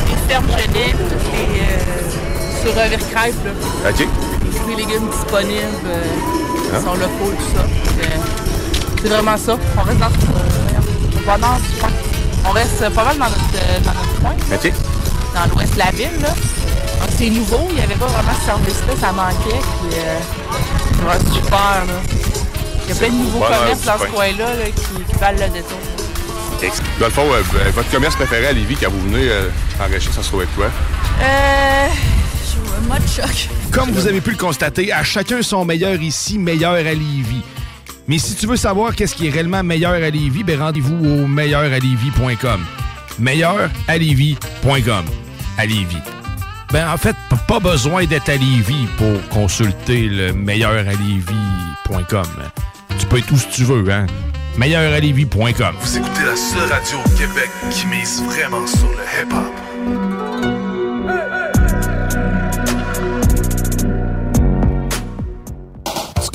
les 0.08 0.16
fermes 0.28 0.46
Genet, 0.50 0.92
toutes 0.92 1.32
les... 1.32 2.60
Sur 2.60 2.72
Vercrève, 2.74 3.34
là. 3.44 3.90
OK. 3.90 3.98
Les 4.00 4.50
fruits 4.58 4.72
et 4.74 4.76
légumes 4.78 5.08
disponibles, 5.08 5.90
Hein? 6.74 6.80
sont 6.82 6.94
locaux, 6.94 7.32
tout 7.38 7.56
ça. 7.56 7.62
C'est 9.00 9.08
vraiment 9.08 9.36
ça. 9.36 9.56
On 9.78 9.82
reste 9.82 9.98
dans, 10.00 10.06
on 10.06 11.20
va 11.30 11.38
dans 11.38 11.56
ce. 11.58 11.86
On 12.48 12.50
reste 12.50 12.88
pas 12.90 13.04
mal 13.04 13.16
dans 13.18 13.24
notre, 13.26 13.82
dans 13.84 13.92
notre 13.94 14.20
coin. 14.20 14.34
OK. 14.56 14.72
Dans 15.36 15.54
l'ouest 15.54 15.74
de 15.74 15.78
la 15.78 15.90
ville. 15.90 16.20
Là. 16.20 16.28
Donc, 16.28 17.10
C'est 17.16 17.30
nouveau, 17.30 17.66
il 17.70 17.76
n'y 17.76 17.82
avait 17.82 17.94
pas 17.94 18.06
vraiment 18.06 18.32
ce 18.40 18.46
service-là, 18.46 18.94
ça 19.00 19.12
manquait. 19.12 19.60
Puis, 19.60 19.98
euh, 19.98 21.34
super. 21.34 21.84
Là. 21.86 22.00
Il 22.84 22.88
y 22.88 22.92
a 22.92 22.94
plein 23.00 23.08
de 23.08 23.14
nouveaux 23.14 23.40
commerces 23.40 23.82
dans 23.82 23.98
ce 23.98 24.06
coin-là 24.06 24.54
là, 24.54 24.64
qui, 24.66 25.04
qui 25.04 25.18
valent 25.18 25.38
le 25.40 25.52
détour. 25.52 25.78
Dans 26.98 27.06
le 27.06 27.12
fond, 27.12 27.26
euh, 27.32 27.42
euh, 27.56 27.70
votre 27.74 27.90
commerce 27.90 28.16
préféré 28.16 28.46
à 28.46 28.52
Lévis, 28.52 28.76
quand 28.76 28.90
vous 28.90 29.00
venez 29.10 29.28
euh, 29.28 29.50
enrichir, 29.78 30.12
ça 30.12 30.22
se 30.22 30.28
trouve 30.28 30.40
avec 30.40 30.54
quoi? 30.54 30.66
Euh. 30.66 31.88
Je 32.42 32.48
suis 32.50 32.58
au 32.60 32.88
mode 32.88 33.02
choc. 33.06 33.48
Comme 33.70 33.90
vous 33.90 34.06
avez 34.06 34.20
pu 34.22 34.30
le 34.30 34.36
constater, 34.36 34.90
à 34.92 35.04
chacun 35.04 35.42
son 35.42 35.64
meilleur 35.66 36.00
ici, 36.00 36.38
meilleur 36.38 36.72
à 36.74 36.82
Lévis. 36.82 37.42
Mais 38.08 38.18
si 38.18 38.36
tu 38.36 38.46
veux 38.46 38.56
savoir 38.56 38.94
qu'est-ce 38.94 39.14
qui 39.14 39.26
est 39.26 39.30
réellement 39.30 39.62
meilleur 39.62 39.92
à 39.92 39.98
Lévis, 40.10 40.44
ben 40.44 40.60
rendez-vous 40.60 40.94
au 40.94 41.26
meilleuralevis.com. 41.26 42.64
Meilleuralevis.com. 43.18 45.04
À 45.58 45.66
Lévis. 45.66 46.02
Ben 46.72 46.88
en 46.90 46.96
fait, 46.96 47.16
pas 47.46 47.60
besoin 47.60 48.04
d'être 48.04 48.28
à 48.28 48.36
Lévis 48.36 48.86
pour 48.98 49.28
consulter 49.28 50.08
le 50.08 50.32
meilleuralevis.com. 50.32 52.26
Tu 52.98 53.06
peux 53.06 53.18
être 53.18 53.32
où 53.32 53.38
si 53.38 53.48
tu 53.48 53.64
veux, 53.64 53.90
hein? 53.90 54.06
Meilleuralevis.com. 54.58 55.74
Vous 55.80 55.96
écoutez 55.98 56.24
la 56.24 56.36
seule 56.36 56.70
radio 56.70 56.98
au 57.04 57.08
Québec 57.10 57.50
qui 57.70 57.86
mise 57.86 58.22
vraiment 58.22 58.66
sur 58.66 58.88
le 58.88 59.22
hip-hop. 59.22 59.55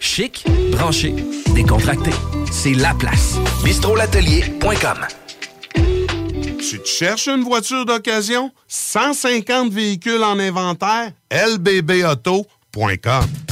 Chic, 0.00 0.44
branché, 0.72 1.14
décontracté. 1.54 2.10
C'est 2.50 2.72
la 2.72 2.94
place. 2.94 3.36
Bistrolatelier.com 3.62 5.06
Tu 6.58 6.78
te 6.80 6.88
cherches 6.88 7.28
une 7.28 7.42
voiture 7.44 7.84
d'occasion? 7.84 8.50
150 8.66 9.70
véhicules 9.70 10.22
en 10.24 10.38
inventaire? 10.38 11.12
LBBauto.com 11.30 12.46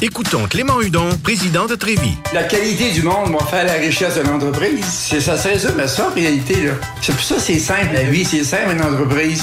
Écoutons 0.01 0.47
Clément 0.47 0.81
Hudon, 0.81 1.10
président 1.23 1.67
de 1.67 1.75
Trévis. 1.75 2.17
La 2.33 2.44
qualité 2.44 2.93
du 2.93 3.02
monde 3.02 3.33
va 3.33 3.44
faire 3.44 3.65
la 3.65 3.75
richesse 3.75 4.15
de 4.17 4.23
l'entreprise. 4.23 4.85
C'est 4.86 5.20
ça, 5.20 5.36
c'est 5.36 5.59
ça, 5.59 5.70
mais 5.77 5.86
ça, 5.86 6.09
en 6.09 6.15
réalité, 6.15 6.55
là. 6.62 6.73
C'est 7.02 7.12
pour 7.12 7.25
ça 7.25 7.35
que 7.35 7.41
c'est 7.43 7.59
simple, 7.59 7.93
la 7.93 8.05
vie, 8.05 8.25
c'est 8.25 8.44
simple, 8.44 8.73
une 8.73 8.83
entreprise. 8.83 9.43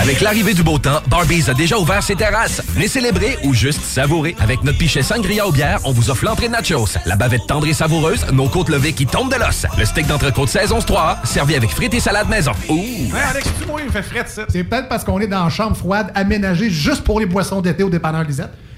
Avec 0.00 0.20
l'arrivée 0.20 0.54
du 0.54 0.62
beau 0.62 0.78
temps, 0.78 1.00
Barbies 1.06 1.48
a 1.48 1.54
déjà 1.54 1.78
ouvert 1.78 2.02
ses 2.02 2.16
terrasses. 2.16 2.62
Venez 2.68 2.88
célébrer 2.88 3.36
ou 3.44 3.52
juste 3.52 3.82
savourer. 3.82 4.34
Avec 4.40 4.64
notre 4.64 4.78
pichet 4.78 5.02
sangria 5.02 5.46
aux 5.46 5.52
bières, 5.52 5.80
on 5.84 5.92
vous 5.92 6.10
offre 6.10 6.24
l'entrée 6.24 6.48
de 6.48 6.52
nachos, 6.52 6.96
la 7.04 7.14
bavette 7.14 7.46
tendre 7.46 7.66
et 7.66 7.74
savoureuse, 7.74 8.26
nos 8.32 8.48
côtes 8.48 8.68
levées 8.68 8.92
qui 8.94 9.06
tombent 9.06 9.30
de 9.30 9.38
l'os, 9.38 9.66
le 9.78 9.84
steak 9.84 10.06
d'entrecôte 10.06 10.48
saison 10.48 10.78
3 10.80 11.18
servi 11.24 11.54
avec 11.54 11.70
frites 11.70 11.94
et 11.94 12.00
salade 12.00 12.28
maison. 12.28 12.52
Ouh! 12.68 12.74
Ouais, 12.74 13.20
Alex, 13.30 13.48
tu 13.60 13.66
moi, 13.66 13.80
il 13.80 13.86
me 13.86 13.92
fait 13.92 14.02
frais 14.02 14.24
ça. 14.26 14.42
C'est 14.48 14.64
peut-être 14.64 14.88
parce 14.88 15.04
qu'on 15.04 15.20
est 15.20 15.26
dans 15.26 15.44
une 15.44 15.50
chambre 15.50 15.76
froide 15.76 16.10
aménagée 16.14 16.70
juste 16.70 17.04
pour 17.04 17.20
les 17.20 17.26
boissons 17.26 17.60
d'été 17.60 17.82
au 17.82 17.90
dépanneur 17.90 18.24
Lisette. 18.24 18.50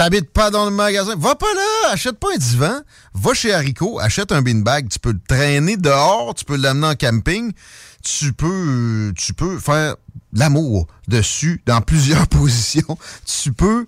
T'habites 0.00 0.30
pas 0.30 0.50
dans 0.50 0.64
le 0.64 0.70
magasin? 0.70 1.14
Va 1.14 1.34
pas 1.34 1.52
là, 1.54 1.90
achète 1.90 2.18
pas 2.18 2.28
un 2.34 2.38
divan. 2.38 2.80
Va 3.12 3.34
chez 3.34 3.52
Haricot, 3.52 3.98
achète 4.00 4.32
un 4.32 4.40
beanbag. 4.40 4.88
Tu 4.88 4.98
peux 4.98 5.12
le 5.12 5.20
traîner 5.28 5.76
dehors, 5.76 6.34
tu 6.34 6.46
peux 6.46 6.56
l'amener 6.56 6.86
en 6.86 6.94
camping. 6.94 7.52
Tu 8.02 8.32
peux, 8.32 9.12
tu 9.14 9.34
peux 9.34 9.58
faire 9.58 9.96
l'amour 10.32 10.86
dessus 11.06 11.62
dans 11.66 11.82
plusieurs 11.82 12.26
positions. 12.28 12.96
Tu 13.26 13.52
peux 13.52 13.86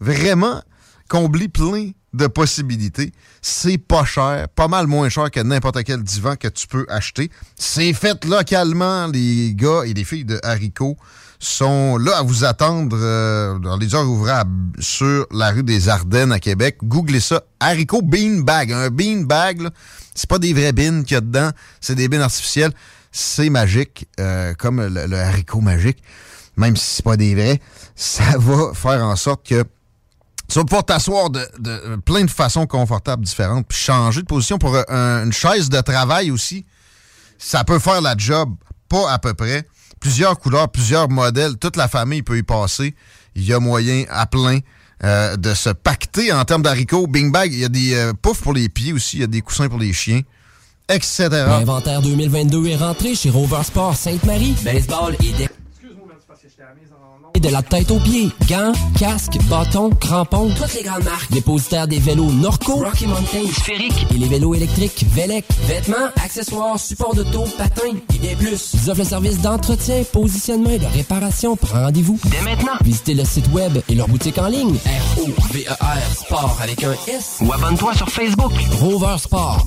vraiment 0.00 0.62
combler 1.10 1.48
plein 1.48 1.90
de 2.14 2.26
possibilités. 2.26 3.12
C'est 3.42 3.76
pas 3.76 4.06
cher, 4.06 4.48
pas 4.48 4.66
mal 4.66 4.86
moins 4.86 5.10
cher 5.10 5.30
que 5.30 5.40
n'importe 5.40 5.84
quel 5.84 6.02
divan 6.02 6.36
que 6.36 6.48
tu 6.48 6.68
peux 6.68 6.86
acheter. 6.88 7.30
C'est 7.56 7.92
fait 7.92 8.24
localement, 8.24 9.08
les 9.08 9.52
gars 9.54 9.82
et 9.84 9.92
les 9.92 10.04
filles 10.04 10.24
de 10.24 10.40
Haricot 10.42 10.96
sont 11.40 11.96
là 11.96 12.18
à 12.18 12.22
vous 12.22 12.44
attendre 12.44 12.96
euh, 13.00 13.58
dans 13.58 13.78
les 13.78 13.94
heures 13.94 14.08
ouvrables 14.08 14.72
sur 14.78 15.26
la 15.32 15.50
rue 15.50 15.62
des 15.62 15.88
Ardennes 15.88 16.32
à 16.32 16.38
Québec. 16.38 16.76
Googlez 16.84 17.20
ça, 17.20 17.42
haricot 17.58 18.02
bean 18.02 18.42
bag. 18.42 18.72
Un 18.72 18.90
bean 18.90 19.22
bag, 19.22 19.66
c'est 20.14 20.28
pas 20.28 20.38
des 20.38 20.52
vrais 20.52 20.72
beans 20.72 21.02
qu'il 21.02 21.14
y 21.14 21.16
a 21.16 21.22
dedans, 21.22 21.50
c'est 21.80 21.94
des 21.94 22.08
beans 22.08 22.20
artificiels. 22.20 22.72
C'est 23.10 23.50
magique, 23.50 24.06
euh, 24.20 24.54
comme 24.54 24.86
le, 24.86 25.18
haricot 25.18 25.60
magique. 25.60 26.02
Même 26.56 26.76
si 26.76 26.96
c'est 26.96 27.04
pas 27.04 27.16
des 27.16 27.34
vrais, 27.34 27.60
ça 27.96 28.22
va 28.38 28.74
faire 28.74 29.02
en 29.02 29.16
sorte 29.16 29.48
que 29.48 29.64
tu 30.46 30.58
vas 30.58 30.64
pouvoir 30.64 30.84
t'asseoir 30.84 31.30
de, 31.30 31.40
de, 31.58 31.96
plein 31.96 32.24
de 32.24 32.30
façons 32.30 32.66
confortables 32.66 33.24
différentes, 33.24 33.66
puis 33.66 33.78
changer 33.78 34.20
de 34.20 34.26
position 34.26 34.58
pour 34.58 34.76
une 34.76 35.32
chaise 35.32 35.70
de 35.70 35.80
travail 35.80 36.30
aussi. 36.30 36.66
Ça 37.38 37.64
peut 37.64 37.78
faire 37.78 38.00
la 38.02 38.14
job, 38.16 38.54
pas 38.88 39.10
à 39.10 39.18
peu 39.18 39.32
près 39.32 39.64
plusieurs 40.00 40.38
couleurs, 40.38 40.68
plusieurs 40.68 41.08
modèles. 41.08 41.56
Toute 41.58 41.76
la 41.76 41.86
famille 41.86 42.22
peut 42.22 42.38
y 42.38 42.42
passer. 42.42 42.94
Il 43.36 43.44
y 43.44 43.52
a 43.52 43.60
moyen 43.60 44.04
à 44.10 44.26
plein 44.26 44.58
euh, 45.04 45.36
de 45.36 45.54
se 45.54 45.70
pacter 45.70 46.32
en 46.32 46.44
termes 46.44 46.62
d'haricots. 46.62 47.06
Bing 47.06 47.30
Bag, 47.30 47.52
il 47.52 47.60
y 47.60 47.64
a 47.64 47.68
des 47.68 47.94
euh, 47.94 48.12
poufs 48.12 48.40
pour 48.40 48.52
les 48.52 48.68
pieds 48.68 48.92
aussi, 48.92 49.18
il 49.18 49.20
y 49.20 49.24
a 49.24 49.28
des 49.28 49.40
coussins 49.40 49.68
pour 49.68 49.78
les 49.78 49.92
chiens, 49.92 50.22
etc. 50.88 51.28
L'inventaire 51.30 52.02
2022 52.02 52.66
est 52.66 52.76
rentré 52.76 53.14
chez 53.14 53.30
Rover 53.30 53.62
Sainte-Marie. 53.94 54.56
Baseball 54.64 55.16
et 55.22 55.32
des 57.34 57.40
de 57.40 57.48
la 57.48 57.62
tête 57.62 57.90
aux 57.90 57.98
pieds. 57.98 58.30
Gants, 58.48 58.72
casques, 58.98 59.38
bâtons, 59.48 59.90
crampons. 59.90 60.50
Toutes 60.56 60.74
les 60.74 60.82
grandes 60.82 61.04
marques. 61.04 61.30
Dépositaire 61.30 61.86
des 61.86 61.98
vélos 61.98 62.30
Norco, 62.32 62.76
Rocky 62.76 63.06
Mountain, 63.06 63.46
Sphérique 63.52 64.06
et 64.14 64.18
les 64.18 64.28
vélos 64.28 64.54
électriques 64.54 65.04
Velec. 65.12 65.44
Vêtements, 65.66 66.08
accessoires, 66.22 66.78
supports 66.78 67.14
de 67.14 67.22
taux, 67.24 67.44
patins 67.56 67.96
et 68.14 68.18
des 68.18 68.34
plus. 68.34 68.72
Ils 68.74 68.90
offrent 68.90 69.00
le 69.00 69.06
service 69.06 69.40
d'entretien, 69.40 70.02
positionnement 70.12 70.70
et 70.70 70.78
de 70.78 70.86
réparation. 70.86 71.56
Prends 71.56 71.84
rendez-vous 71.84 72.18
dès 72.24 72.40
maintenant. 72.42 72.72
Visitez 72.82 73.14
le 73.14 73.24
site 73.24 73.48
web 73.52 73.78
et 73.88 73.94
leur 73.94 74.08
boutique 74.08 74.38
en 74.38 74.48
ligne. 74.48 74.74
R-O-V-E-R 74.74 76.14
Sport 76.14 76.58
avec 76.62 76.84
un 76.84 76.92
S. 77.08 77.38
Ou 77.40 77.52
abonne-toi 77.52 77.94
sur 77.94 78.08
Facebook. 78.08 78.52
Rover 78.80 79.16
Sport. 79.18 79.66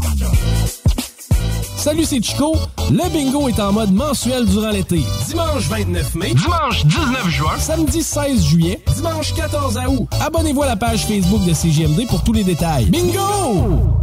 Salut, 1.76 2.06
c'est 2.06 2.22
Chico. 2.24 2.56
Le 2.92 3.10
bingo 3.12 3.50
est 3.50 3.60
en 3.60 3.74
mode 3.74 3.92
mensuel 3.92 4.46
durant 4.46 4.70
l'été. 4.70 5.02
Dimanche 5.28 5.68
29 5.68 6.16
mai, 6.16 6.34
dimanche 6.34 6.86
19 6.86 7.28
juin, 7.30 7.58
samedi 7.60 8.02
16 8.04 8.44
juillet, 8.46 8.80
dimanche 8.96 9.34
14 9.34 9.80
août. 9.90 10.08
Abonnez-vous 10.22 10.64
à 10.64 10.68
la 10.68 10.76
page 10.76 11.06
Facebook 11.06 11.44
de 11.46 11.54
CGMD 11.54 12.08
pour 12.08 12.24
tous 12.24 12.34
les 12.34 12.44
détails. 12.44 12.86
Bingo! 12.86 14.03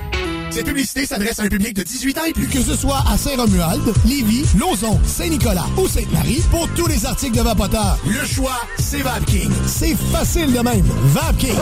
Cette 0.51 0.65
publicité 0.65 1.05
s'adresse 1.05 1.39
à 1.39 1.43
un 1.43 1.47
public 1.47 1.73
de 1.73 1.83
18 1.83 2.17
ans 2.17 2.25
et 2.27 2.33
plus. 2.33 2.47
Que 2.47 2.61
ce 2.61 2.75
soit 2.75 3.01
à 3.09 3.17
Saint-Romuald, 3.17 3.81
Lévis, 4.05 4.45
Lauson, 4.59 4.99
Saint-Nicolas 5.05 5.65
ou 5.77 5.87
Sainte-Marie, 5.87 6.43
pour 6.51 6.67
tous 6.75 6.87
les 6.87 7.05
articles 7.05 7.37
de 7.37 7.41
Vapoteur, 7.41 7.97
le 8.05 8.25
choix, 8.25 8.59
c'est 8.77 9.01
VapKing. 9.01 9.49
C'est 9.65 9.95
facile 10.11 10.51
de 10.51 10.59
même. 10.59 10.85
VapKing. 11.05 11.55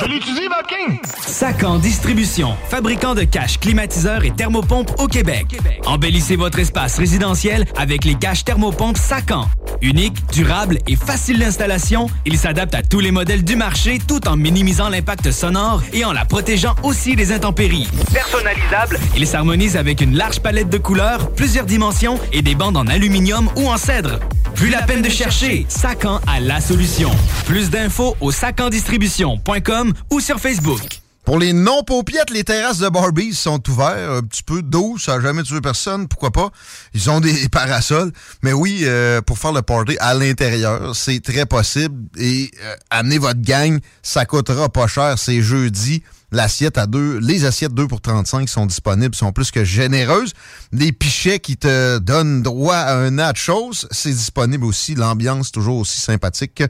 Je 0.00 0.06
l'utilise, 0.06 0.48
VapKing. 0.48 0.98
Sacan 1.24 1.78
Distribution, 1.78 2.56
fabricant 2.68 3.14
de 3.14 3.22
caches, 3.22 3.60
climatiseurs 3.60 4.24
et 4.24 4.32
thermopompes 4.32 4.90
au 4.98 5.06
Québec. 5.06 5.46
Embellissez 5.86 6.34
votre 6.34 6.58
espace 6.58 6.98
résidentiel 6.98 7.64
avec 7.76 8.04
les 8.04 8.16
caches 8.16 8.44
thermopompes 8.44 8.98
Sacan. 8.98 9.46
Unique, 9.82 10.14
durable 10.32 10.78
et 10.86 10.94
facile 10.94 11.40
d'installation, 11.40 12.06
il 12.24 12.38
s'adapte 12.38 12.74
à 12.74 12.82
tous 12.82 13.00
les 13.00 13.10
modèles 13.10 13.42
du 13.42 13.56
marché 13.56 13.98
tout 14.06 14.28
en 14.28 14.36
minimisant 14.36 14.88
l'impact 14.88 15.32
sonore 15.32 15.82
et 15.92 16.04
en 16.04 16.12
la 16.12 16.24
protégeant 16.24 16.76
aussi 16.84 17.16
des 17.16 17.32
intempéries 17.32 17.88
personnalisable. 18.32 18.98
Il 19.16 19.26
s'harmonise 19.26 19.76
avec 19.76 20.00
une 20.00 20.16
large 20.16 20.40
palette 20.40 20.70
de 20.70 20.78
couleurs, 20.78 21.32
plusieurs 21.32 21.66
dimensions 21.66 22.18
et 22.32 22.42
des 22.42 22.54
bandes 22.54 22.76
en 22.76 22.86
aluminium 22.86 23.50
ou 23.56 23.68
en 23.68 23.76
cèdre. 23.76 24.20
Plus 24.54 24.70
la 24.70 24.82
peine 24.82 25.02
de 25.02 25.08
chercher, 25.08 25.66
Sacan 25.68 26.20
a 26.26 26.40
la 26.40 26.60
solution. 26.60 27.10
Plus 27.46 27.70
d'infos 27.70 28.16
au 28.20 28.32
sacandistribution.com 28.32 29.92
ou 30.10 30.20
sur 30.20 30.40
Facebook. 30.40 30.80
Pour 31.24 31.38
les 31.38 31.52
non-paupiettes, 31.52 32.30
les 32.30 32.42
terrasses 32.42 32.78
de 32.78 32.88
Barbies 32.88 33.34
sont 33.34 33.62
ouvertes. 33.70 33.96
Un 33.96 34.22
petit 34.22 34.42
peu 34.42 34.62
d'eau, 34.62 34.96
ça 34.98 35.16
n'a 35.16 35.22
jamais 35.22 35.44
tué 35.44 35.60
personne, 35.60 36.08
pourquoi 36.08 36.32
pas? 36.32 36.50
Ils 36.94 37.10
ont 37.10 37.20
des 37.20 37.48
parasols. 37.52 38.12
Mais 38.42 38.52
oui, 38.52 38.80
euh, 38.82 39.20
pour 39.20 39.38
faire 39.38 39.52
le 39.52 39.62
party 39.62 39.96
à 40.00 40.14
l'intérieur, 40.14 40.96
c'est 40.96 41.20
très 41.20 41.46
possible. 41.46 41.94
Et 42.18 42.50
euh, 42.64 42.74
amenez 42.90 43.18
votre 43.18 43.40
gang, 43.40 43.78
ça 44.02 44.24
coûtera 44.24 44.68
pas 44.68 44.88
cher. 44.88 45.16
C'est 45.16 45.42
jeudi. 45.42 46.02
L'assiette 46.32 46.78
à 46.78 46.86
deux, 46.86 47.18
les 47.18 47.44
assiettes 47.44 47.74
2 47.74 47.86
pour 47.86 48.00
35 48.00 48.48
sont 48.48 48.64
disponibles, 48.64 49.14
sont 49.14 49.32
plus 49.32 49.50
que 49.50 49.64
généreuses. 49.64 50.32
Les 50.72 50.90
pichets 50.90 51.40
qui 51.40 51.58
te 51.58 51.98
donnent 51.98 52.42
droit 52.42 52.74
à 52.74 52.96
un 52.96 53.10
nachos, 53.10 53.86
c'est 53.90 54.12
disponible 54.12 54.64
aussi. 54.64 54.94
L'ambiance 54.94 55.52
toujours 55.52 55.76
aussi 55.76 56.00
sympathique 56.00 56.62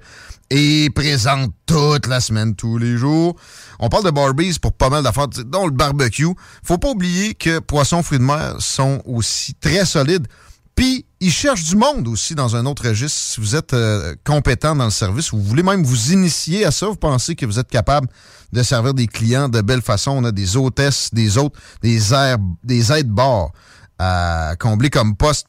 et 0.51 0.91
présente 0.91 1.53
toute 1.67 2.09
la 2.09 2.21
semaine, 2.21 2.57
tous 2.57 2.77
les 2.77 2.97
jours. 2.97 3.37
On 3.79 3.89
parle 3.89 4.05
de 4.05 4.11
Barbies 4.11 4.59
pour 4.61 4.73
pas 4.73 4.91
mal 4.91 5.05
d'affaires, 5.05 5.29
dont 5.29 5.67
le 5.67 5.73
barbecue. 5.73 6.27
Faut 6.65 6.79
pas 6.79 6.91
oublier 6.91 7.35
que 7.35 7.61
poissons, 7.61 8.03
fruits 8.03 8.19
de 8.19 8.25
mer 8.25 8.57
sont 8.59 9.01
aussi 9.05 9.55
très 9.55 9.87
solides. 9.87 10.27
Puis, 10.75 11.05
ils 11.21 11.31
cherchent 11.31 11.65
du 11.65 11.77
monde 11.77 12.09
aussi 12.09 12.35
dans 12.35 12.57
un 12.57 12.67
autre 12.67 12.89
registre. 12.89 13.19
Si 13.19 13.41
vous 13.41 13.55
êtes 13.55 13.75
euh, 13.75 14.15
compétent 14.25 14.75
dans 14.75 14.87
le 14.87 14.91
service, 14.91 15.31
vous 15.31 15.43
voulez 15.43 15.63
même 15.63 15.85
vous 15.85 16.13
initier 16.13 16.65
à 16.65 16.71
ça, 16.71 16.87
vous 16.87 16.97
pensez 16.97 17.37
que 17.37 17.47
vous 17.47 17.59
êtes 17.59 17.69
capable 17.69 18.09
de 18.53 18.63
servir 18.63 18.95
des 18.95 19.07
clients 19.07 19.49
de 19.49 19.61
belle 19.61 19.83
façon. 19.83 20.13
On 20.13 20.25
a 20.25 20.33
des 20.33 20.57
hôtesses, 20.57 21.11
des 21.13 21.39
autres, 21.39 21.59
des 21.83 22.13
airs, 22.13 22.39
des 22.65 22.93
aides-bars 22.93 23.51
à 23.99 24.55
combler 24.59 24.91
comme 24.91 25.17
poste. 25.17 25.47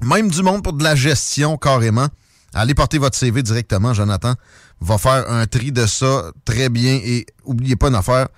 Même 0.00 0.30
du 0.30 0.42
monde 0.42 0.62
pour 0.62 0.72
de 0.72 0.84
la 0.84 0.94
gestion, 0.94 1.56
carrément. 1.56 2.08
Allez 2.54 2.74
porter 2.74 2.98
votre 2.98 3.16
CV 3.16 3.42
directement, 3.42 3.92
Jonathan. 3.94 4.34
Va 4.80 4.98
faire 4.98 5.30
un 5.30 5.46
tri 5.46 5.72
de 5.72 5.86
ça 5.86 6.30
très 6.44 6.68
bien 6.68 7.00
et 7.02 7.26
oubliez 7.44 7.76
pas 7.76 7.88
une 7.88 7.94
affaire. 7.94 8.28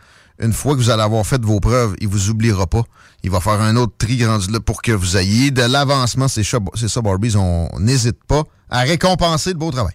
Une 0.40 0.52
fois 0.52 0.74
que 0.74 0.78
vous 0.78 0.90
allez 0.90 1.02
avoir 1.02 1.26
fait 1.26 1.42
vos 1.44 1.58
preuves, 1.58 1.96
il 2.00 2.08
vous 2.08 2.30
oubliera 2.30 2.66
pas. 2.66 2.82
Il 3.24 3.30
va 3.30 3.40
faire 3.40 3.60
un 3.60 3.74
autre 3.76 3.94
tri 3.98 4.24
rendu 4.24 4.50
là 4.52 4.60
pour 4.60 4.82
que 4.82 4.92
vous 4.92 5.16
ayez 5.16 5.50
de 5.50 5.62
l'avancement. 5.62 6.28
C'est 6.28 6.44
ça, 6.44 7.00
Barbies. 7.02 7.36
On 7.36 7.68
n'hésite 7.80 8.22
pas 8.24 8.44
à 8.70 8.80
récompenser 8.80 9.50
le 9.50 9.58
beau 9.58 9.70
travail. 9.72 9.94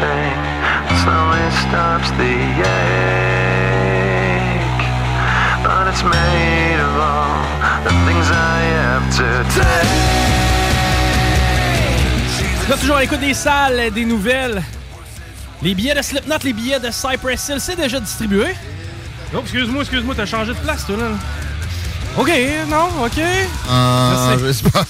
that 0.00 0.32
slowly 1.02 1.48
stops 1.62 2.10
the 2.18 2.34
ache. 2.66 2.98
But 5.62 5.88
it's 5.88 6.02
made 6.02 6.80
of 6.80 6.94
all 6.98 7.38
the 7.84 7.90
things 8.06 8.30
I 8.30 8.60
have 8.82 9.04
to 9.18 9.28
take. 9.54 9.88
Là, 12.68 12.76
toujours 12.76 12.96
à 12.96 13.00
l'écoute 13.00 13.20
des 13.20 13.34
salles, 13.34 13.90
des 13.92 14.04
nouvelles. 14.04 14.62
Les 15.62 15.74
billets 15.74 15.94
de 15.94 16.02
Slipknot, 16.02 16.38
les 16.44 16.52
billets 16.52 16.80
de 16.80 16.90
Cypress 16.90 17.48
Hill, 17.48 17.60
c'est 17.60 17.76
déjà 17.76 17.98
distribué. 17.98 18.54
Oh, 19.34 19.38
excuse-moi, 19.42 19.82
excuse-moi, 19.82 20.14
t'as 20.16 20.26
changé 20.26 20.52
de 20.52 20.58
place, 20.58 20.86
toi, 20.86 20.96
là. 20.96 21.06
OK, 22.18 22.32
non, 22.68 22.88
OK. 23.04 23.20
Ah, 23.68 24.34
Je 24.44 24.52
sais. 24.52 24.68
pas. 24.70 24.84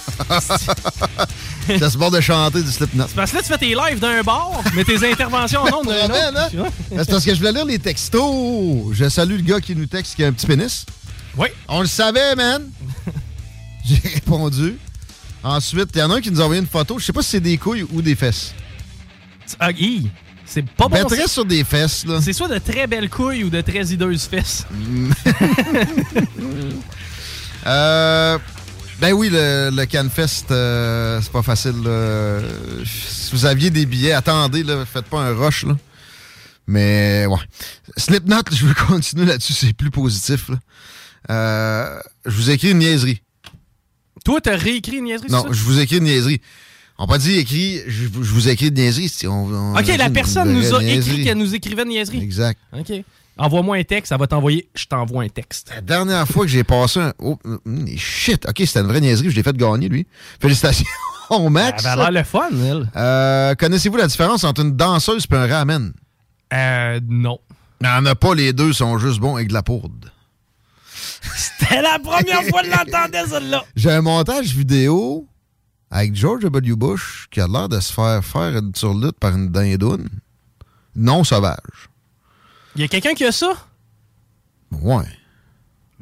T'as 1.79 1.91
ce 1.91 1.99
bord 1.99 2.11
de 2.11 2.21
chanter 2.23 2.63
du 2.63 2.71
Slipknot. 2.73 3.05
C'est 3.09 3.15
parce 3.15 3.31
que 3.33 3.37
là, 3.37 3.43
tu 3.43 3.49
fais 3.49 3.59
tes 3.59 3.75
lives 3.75 3.99
d'un 4.01 4.23
bar, 4.23 4.63
mais 4.75 4.83
tes 4.83 5.07
interventions 5.11 5.61
en 5.61 5.81
ondes 5.81 5.89
d'un 5.89 6.01
Ramène, 6.07 6.35
hein? 6.37 6.49
autre. 6.59 6.73
C'est 6.89 7.11
parce 7.11 7.25
que 7.27 7.35
je 7.35 7.39
voulais 7.39 7.53
lire 7.53 7.67
les 7.67 7.79
textos. 7.79 8.87
Je 8.93 9.09
salue 9.11 9.37
le 9.37 9.43
gars 9.43 9.61
qui 9.61 9.77
nous 9.77 9.85
texte 9.85 10.15
qui 10.17 10.25
a 10.25 10.29
un 10.29 10.33
petit 10.33 10.47
pénis. 10.47 10.87
Oui. 11.37 11.49
On 11.69 11.83
le 11.83 11.87
savait, 11.87 12.35
man. 12.35 12.63
J'ai 13.85 14.01
répondu. 14.15 14.79
Ensuite, 15.43 15.91
il 15.95 15.99
y 15.99 16.03
en 16.03 16.11
a 16.11 16.15
un 16.17 16.21
qui 16.23 16.31
nous 16.31 16.41
a 16.41 16.45
envoyé 16.45 16.63
une 16.63 16.67
photo. 16.67 16.99
Je 16.99 17.05
sais 17.05 17.13
pas 17.13 17.21
si 17.23 17.29
c'est 17.31 17.41
des 17.41 17.59
couilles 17.59 17.87
ou 17.93 18.01
des 18.01 18.15
fesses. 18.15 18.55
Ah, 19.61 19.71
hi. 19.71 20.09
C'est 20.47 20.67
pas 20.67 20.89
bon. 20.89 20.97
Mettrais 20.97 21.23
ça. 21.23 21.29
sur 21.29 21.45
des 21.45 21.63
fesses, 21.63 22.07
là. 22.07 22.21
C'est 22.23 22.33
soit 22.33 22.49
de 22.49 22.57
très 22.59 22.87
belles 22.87 23.11
couilles 23.11 23.45
ou 23.45 23.51
de 23.51 23.61
très 23.61 23.85
hideuses 23.93 24.25
fesses. 24.25 24.65
Euh, 27.67 28.39
ben 29.01 29.13
oui, 29.13 29.29
le, 29.31 29.71
le 29.73 29.87
Canfest, 29.87 30.51
euh, 30.51 31.21
c'est 31.23 31.33
pas 31.33 31.43
facile. 31.43 31.83
là. 31.85 32.41
Si 32.85 33.31
vous 33.33 33.47
aviez 33.47 33.71
des 33.71 33.87
billets, 33.87 34.13
attendez, 34.13 34.63
là, 34.63 34.85
faites 34.85 35.07
pas 35.07 35.21
un 35.21 35.35
rush. 35.35 35.65
Là. 35.65 35.77
Mais 36.67 37.27
ouais. 37.27 37.39
Slipknot, 37.97 38.43
je 38.51 38.67
veux 38.67 38.75
continuer 38.87 39.27
là-dessus, 39.27 39.53
c'est 39.53 39.73
plus 39.73 39.91
positif. 39.91 40.49
là. 40.49 40.57
Euh, 41.31 42.01
je 42.27 42.31
vous 42.37 42.51
écris 42.51 42.71
une 42.71 42.79
niaiserie. 42.79 43.23
Toi, 44.25 44.41
t'as 44.41 44.57
réécrit 44.57 44.97
une 44.97 45.05
niaiserie, 45.05 45.29
Non, 45.31 45.47
je 45.53 45.63
vous 45.63 45.79
écris 45.79 45.99
une 45.99 46.05
niaiserie. 46.05 46.41
On 46.99 47.05
n'a 47.05 47.09
pas 47.13 47.19
dit 47.19 47.37
écrit, 47.39 47.81
je, 47.87 48.09
vous- 48.09 48.25
je 48.25 48.33
vous 48.33 48.49
écris 48.49 48.69
une 48.69 48.75
niaiserie. 48.75 49.09
si 49.09 49.27
on- 49.29 49.47
on 49.47 49.77
OK, 49.79 49.87
la 49.87 50.11
personne 50.11 50.53
nous 50.53 50.75
a 50.75 50.83
écrit 50.83 51.23
qu'elle 51.25 51.39
nous 51.39 51.55
écrivait 51.55 51.83
une 51.83 51.91
niaiserie. 51.91 52.21
Exact. 52.23 52.59
OK. 52.73 52.93
Envoie-moi 53.39 53.77
un 53.77 53.85
texte, 53.85 54.11
ça 54.11 54.17
va 54.17 54.27
t'envoyer. 54.27 54.69
Je 54.75 54.87
t'envoie 54.87 55.23
un 55.23 55.29
texte. 55.29 55.71
La 55.75 55.81
dernière 55.81 56.27
fois 56.27 56.45
que 56.45 56.51
j'ai 56.51 56.65
passé 56.65 57.01
un. 57.01 57.13
Oh, 57.19 57.39
hum, 57.45 57.87
shit, 57.97 58.47
ok, 58.49 58.57
c'était 58.59 58.81
une 58.81 58.87
vraie 58.87 59.01
niaiserie, 59.01 59.31
je 59.31 59.37
l'ai 59.37 59.43
fait 59.43 59.57
gagner, 59.57 59.89
lui. 59.89 60.07
Félicitations, 60.41 60.87
Max. 61.51 61.85
Elle 61.85 61.91
avait 61.91 62.03
l'air 62.03 62.11
le 62.11 62.25
fun, 62.25 62.49
elle. 62.51 62.91
Euh, 62.97 63.55
Connaissez-vous 63.55 63.97
la 63.97 64.09
différence 64.09 64.45
entre 64.45 64.63
une 64.63 64.77
danseuse 64.77 65.27
et 65.31 65.35
un 65.35 65.47
ramen? 65.47 65.93
Euh, 66.53 67.01
non. 67.09 67.39
N'y 67.81 67.89
en 67.89 68.05
a 68.07 68.15
pas, 68.15 68.35
les 68.35 68.53
deux 68.53 68.73
sont 68.73 68.99
juste 68.99 69.21
bons 69.21 69.37
avec 69.37 69.49
de 69.49 69.55
la 69.55 69.63
poudre. 69.63 70.09
C'était 71.37 71.81
la 71.81 71.99
première 71.99 72.43
fois 72.45 72.63
que 72.63 72.67
je 72.67 72.71
l'entendais, 72.73 73.27
celle-là. 73.27 73.65
J'ai 73.77 73.93
un 73.93 74.03
montage 74.03 74.55
vidéo 74.55 75.29
avec 75.91 76.15
George 76.17 76.43
W. 76.43 76.75
Bush 76.75 77.29
qui 77.31 77.41
a 77.41 77.47
l'air 77.47 77.69
de 77.69 77.79
se 77.79 77.93
faire 77.93 78.25
faire 78.25 78.57
une 78.57 78.75
surlutte 78.75 79.19
par 79.21 79.35
une 79.37 79.49
dindoune 79.51 80.09
non 80.97 81.23
sauvage. 81.23 81.89
Il 82.79 82.83
y 82.83 82.85
a 82.85 82.89
quelqu'un 82.89 83.15
qui 83.15 83.25
a 83.25 83.33
ça? 83.33 83.51
Ouais. 84.71 85.03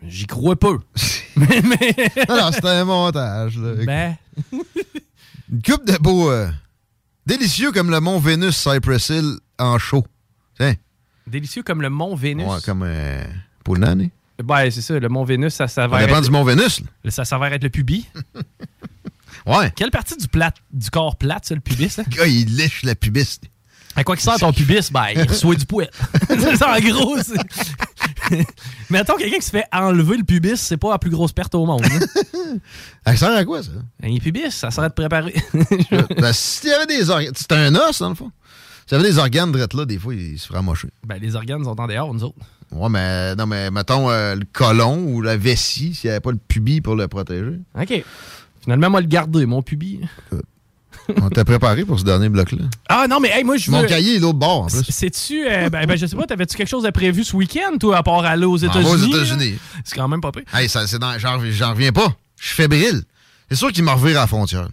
J'y 0.07 0.27
crois 0.27 0.57
peu. 0.57 0.79
non, 1.37 1.47
non, 2.29 2.53
c'était 2.53 2.69
un 2.69 2.85
montage. 2.85 3.57
Là. 3.59 3.85
Ben. 3.87 4.17
Une 5.51 5.63
coupe 5.63 5.87
de 5.87 5.97
beaux. 5.97 6.31
euh, 6.31 6.51
délicieux 7.25 7.73
comme 7.73 7.91
le 7.91 7.99
mont 8.01 8.19
Vénus 8.19 8.57
Cypress 8.57 9.09
Hill 9.09 9.37
en 9.59 9.79
chaud. 9.79 10.05
Tiens. 10.59 10.75
Délicieux 11.27 11.63
comme 11.63 11.81
le 11.81 11.89
mont 11.89 12.15
Vénus? 12.15 12.47
Ouais, 12.47 12.59
comme 12.65 12.83
euh, 12.85 13.25
pour 13.65 13.77
l'année. 13.77 14.11
Ben, 14.45 14.71
c'est 14.71 14.83
ça, 14.83 14.99
le 14.99 15.09
mont 15.09 15.25
Vénus, 15.25 15.55
ça 15.55 15.69
s'avère. 15.69 15.99
Ça 16.01 16.07
dépend 16.07 16.19
être- 16.19 16.25
du 16.25 16.31
mont 16.31 16.45
Vénus. 16.45 16.83
là. 17.05 17.11
Ça 17.11 17.25
s'avère 17.25 17.53
être 17.55 17.63
le 17.65 17.71
pubis. 17.71 18.07
Ouais. 19.47 19.71
Quelle 19.77 19.93
partie 19.93 20.17
du, 20.17 20.27
plat, 20.27 20.53
du 20.73 20.91
corps 20.91 21.15
plate, 21.15 21.45
ça, 21.47 21.55
le 21.55 21.61
pubis? 21.61 22.01
Hein? 22.01 22.05
Le 22.11 22.17
gars, 22.17 22.27
il 22.27 22.57
lèche 22.57 22.83
la 22.83 22.97
pubis. 22.97 23.39
À 23.97 24.05
quoi 24.05 24.15
qu'il 24.15 24.25
sert 24.25 24.37
ton 24.39 24.53
pubis? 24.53 24.91
Ben, 24.93 25.07
il 25.15 25.23
reçoit 25.23 25.55
du 25.55 25.67
poil. 25.67 25.89
En 26.31 26.81
gros, 26.81 27.17
c'est. 27.23 28.45
Mettons, 28.91 29.15
quelqu'un 29.17 29.39
qui 29.39 29.45
se 29.47 29.51
fait 29.51 29.65
enlever 29.73 30.17
le 30.19 30.25
pubis, 30.25 30.57
c'est 30.57 30.77
pas 30.77 30.91
la 30.91 30.99
plus 30.99 31.11
grosse 31.11 31.33
perte 31.33 31.55
au 31.55 31.65
monde. 31.65 31.83
hein. 31.85 32.59
Ça 33.07 33.17
sert 33.17 33.37
à 33.37 33.45
quoi, 33.45 33.63
ça? 33.63 33.71
Un 34.03 34.17
pubis, 34.19 34.51
ça 34.51 34.71
sert 34.71 34.85
à 34.85 34.91
te 34.91 34.95
préparer. 34.95 35.35
ben, 35.53 36.33
y 36.65 36.71
avait 36.73 36.87
des 36.87 37.09
organes. 37.11 37.33
C'est 37.37 37.53
un 37.53 37.75
os, 37.75 37.99
dans 38.01 38.09
le 38.09 38.15
fond. 38.15 38.31
S'il 38.87 38.97
y 38.97 39.01
avait 39.01 39.09
des 39.11 39.19
organes 39.19 39.53
drettes 39.53 39.75
là, 39.75 39.85
des 39.85 39.99
fois, 39.99 40.15
il 40.15 40.39
se 40.39 40.47
ferait 40.49 40.63
mocher. 40.63 40.89
ben, 41.07 41.19
les 41.21 41.35
organes 41.37 41.65
sont 41.65 41.81
en 41.81 41.87
dehors, 41.87 42.13
nous 42.13 42.25
autres. 42.25 42.37
Ouais, 42.73 42.89
mais 42.89 43.35
non, 43.37 43.47
mais 43.47 43.71
mettons 43.71 44.11
euh, 44.11 44.35
le 44.35 44.45
colon 44.53 44.99
ou 45.07 45.23
la 45.23 45.37
vessie, 45.37 45.95
s'il 45.95 46.09
n'y 46.09 46.13
avait 46.13 46.21
pas 46.21 46.33
le 46.33 46.39
pubis 46.39 46.81
pour 46.81 46.97
le 46.97 47.07
protéger. 47.09 47.59
OK. 47.81 48.05
Finalement, 48.63 48.91
moi, 48.91 49.01
le 49.01 49.07
garder, 49.07 49.47
mon 49.47 49.63
pubis. 49.63 50.01
On 51.23 51.29
t'a 51.29 51.45
préparé 51.45 51.85
pour 51.85 51.99
ce 51.99 52.05
dernier 52.05 52.29
bloc-là. 52.29 52.65
Ah 52.89 53.07
non, 53.09 53.21
mais 53.21 53.31
hey, 53.31 53.45
moi, 53.45 53.57
je 53.57 53.71
veux. 53.71 53.77
Mon 53.77 53.87
cahier 53.87 54.17
est 54.17 54.19
l'autre 54.19 54.39
bord, 54.39 54.63
en 54.63 54.67
plus. 54.67 54.85
Sais-tu, 54.89 55.47
euh, 55.47 55.69
ben, 55.71 55.87
ben, 55.87 55.97
je 55.97 56.07
sais 56.07 56.17
pas, 56.17 56.27
t'avais-tu 56.27 56.57
quelque 56.57 56.69
chose 56.69 56.83
de 56.83 56.91
prévu 56.91 57.25
ce 57.25 57.37
week-end, 57.37 57.77
toi, 57.79 57.99
à 57.99 58.03
part 58.03 58.25
aller 58.25 58.45
aux 58.45 58.57
États-Unis? 58.57 58.91
aux 58.91 58.97
États-Unis. 58.97 59.59
C'est 59.85 59.95
quand 59.95 60.09
même 60.09 60.21
pas 60.21 60.33
pire. 60.33 60.43
Hey, 60.53 60.69
ça, 60.69 60.87
c'est 60.87 60.99
dans, 60.99 61.19
j'en, 61.19 61.39
reviens 61.39 61.93
pas. 61.93 62.15
Je 62.41 62.47
suis 62.47 62.57
fébrile. 62.57 63.03
C'est 63.49 63.57
sûr 63.57 63.73
qu'il 63.73 63.85
me 63.85 63.91
revire 63.91 64.19
à 64.19 64.23
la 64.23 64.27
frontière. 64.27 64.69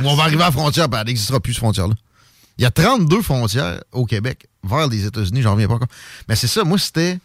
Ou 0.00 0.06
on 0.06 0.16
va 0.16 0.24
arriver 0.24 0.42
à 0.42 0.46
la 0.46 0.52
frontière, 0.52 0.88
ben, 0.88 1.00
elle 1.00 1.06
n'existera 1.06 1.40
plus, 1.40 1.54
cette 1.54 1.60
frontière-là. 1.60 1.94
Il 2.58 2.62
y 2.62 2.66
a 2.66 2.70
32 2.70 3.22
frontières 3.22 3.80
au 3.92 4.04
Québec 4.04 4.48
vers 4.64 4.88
les 4.88 5.06
États-Unis, 5.06 5.42
j'en 5.42 5.52
reviens 5.52 5.68
pas 5.68 5.74
encore. 5.74 5.88
Mais 6.28 6.34
c'est 6.34 6.48
ça, 6.48 6.64
moi, 6.64 6.78
c'était 6.78 7.18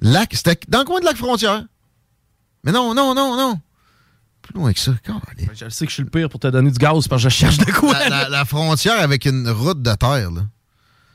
lac, 0.00 0.30
c'était 0.34 0.58
dans 0.68 0.80
le 0.80 0.84
coin 0.84 1.00
de 1.00 1.06
lac 1.06 1.16
frontière. 1.16 1.64
Mais 2.64 2.72
non, 2.72 2.94
non, 2.94 3.14
non, 3.14 3.36
non. 3.36 3.60
Plus 4.44 4.54
loin 4.54 4.72
que 4.72 4.78
ça. 4.78 4.92
Ben, 5.06 5.14
Je 5.54 5.68
sais 5.70 5.84
que 5.86 5.90
je 5.90 5.94
suis 5.94 6.02
le 6.04 6.10
pire 6.10 6.28
pour 6.28 6.38
te 6.38 6.46
donner 6.46 6.70
du 6.70 6.78
gaz 6.78 7.08
parce 7.08 7.22
que 7.24 7.28
je 7.30 7.34
cherche 7.34 7.58
de 7.58 7.64
quoi. 7.72 7.92
La, 7.98 8.08
la- 8.08 8.28
la 8.28 8.44
frontière 8.44 9.00
avec 9.00 9.24
une 9.24 9.48
route 9.48 9.82
de 9.82 9.94
terre, 9.94 10.30
là. 10.30 10.42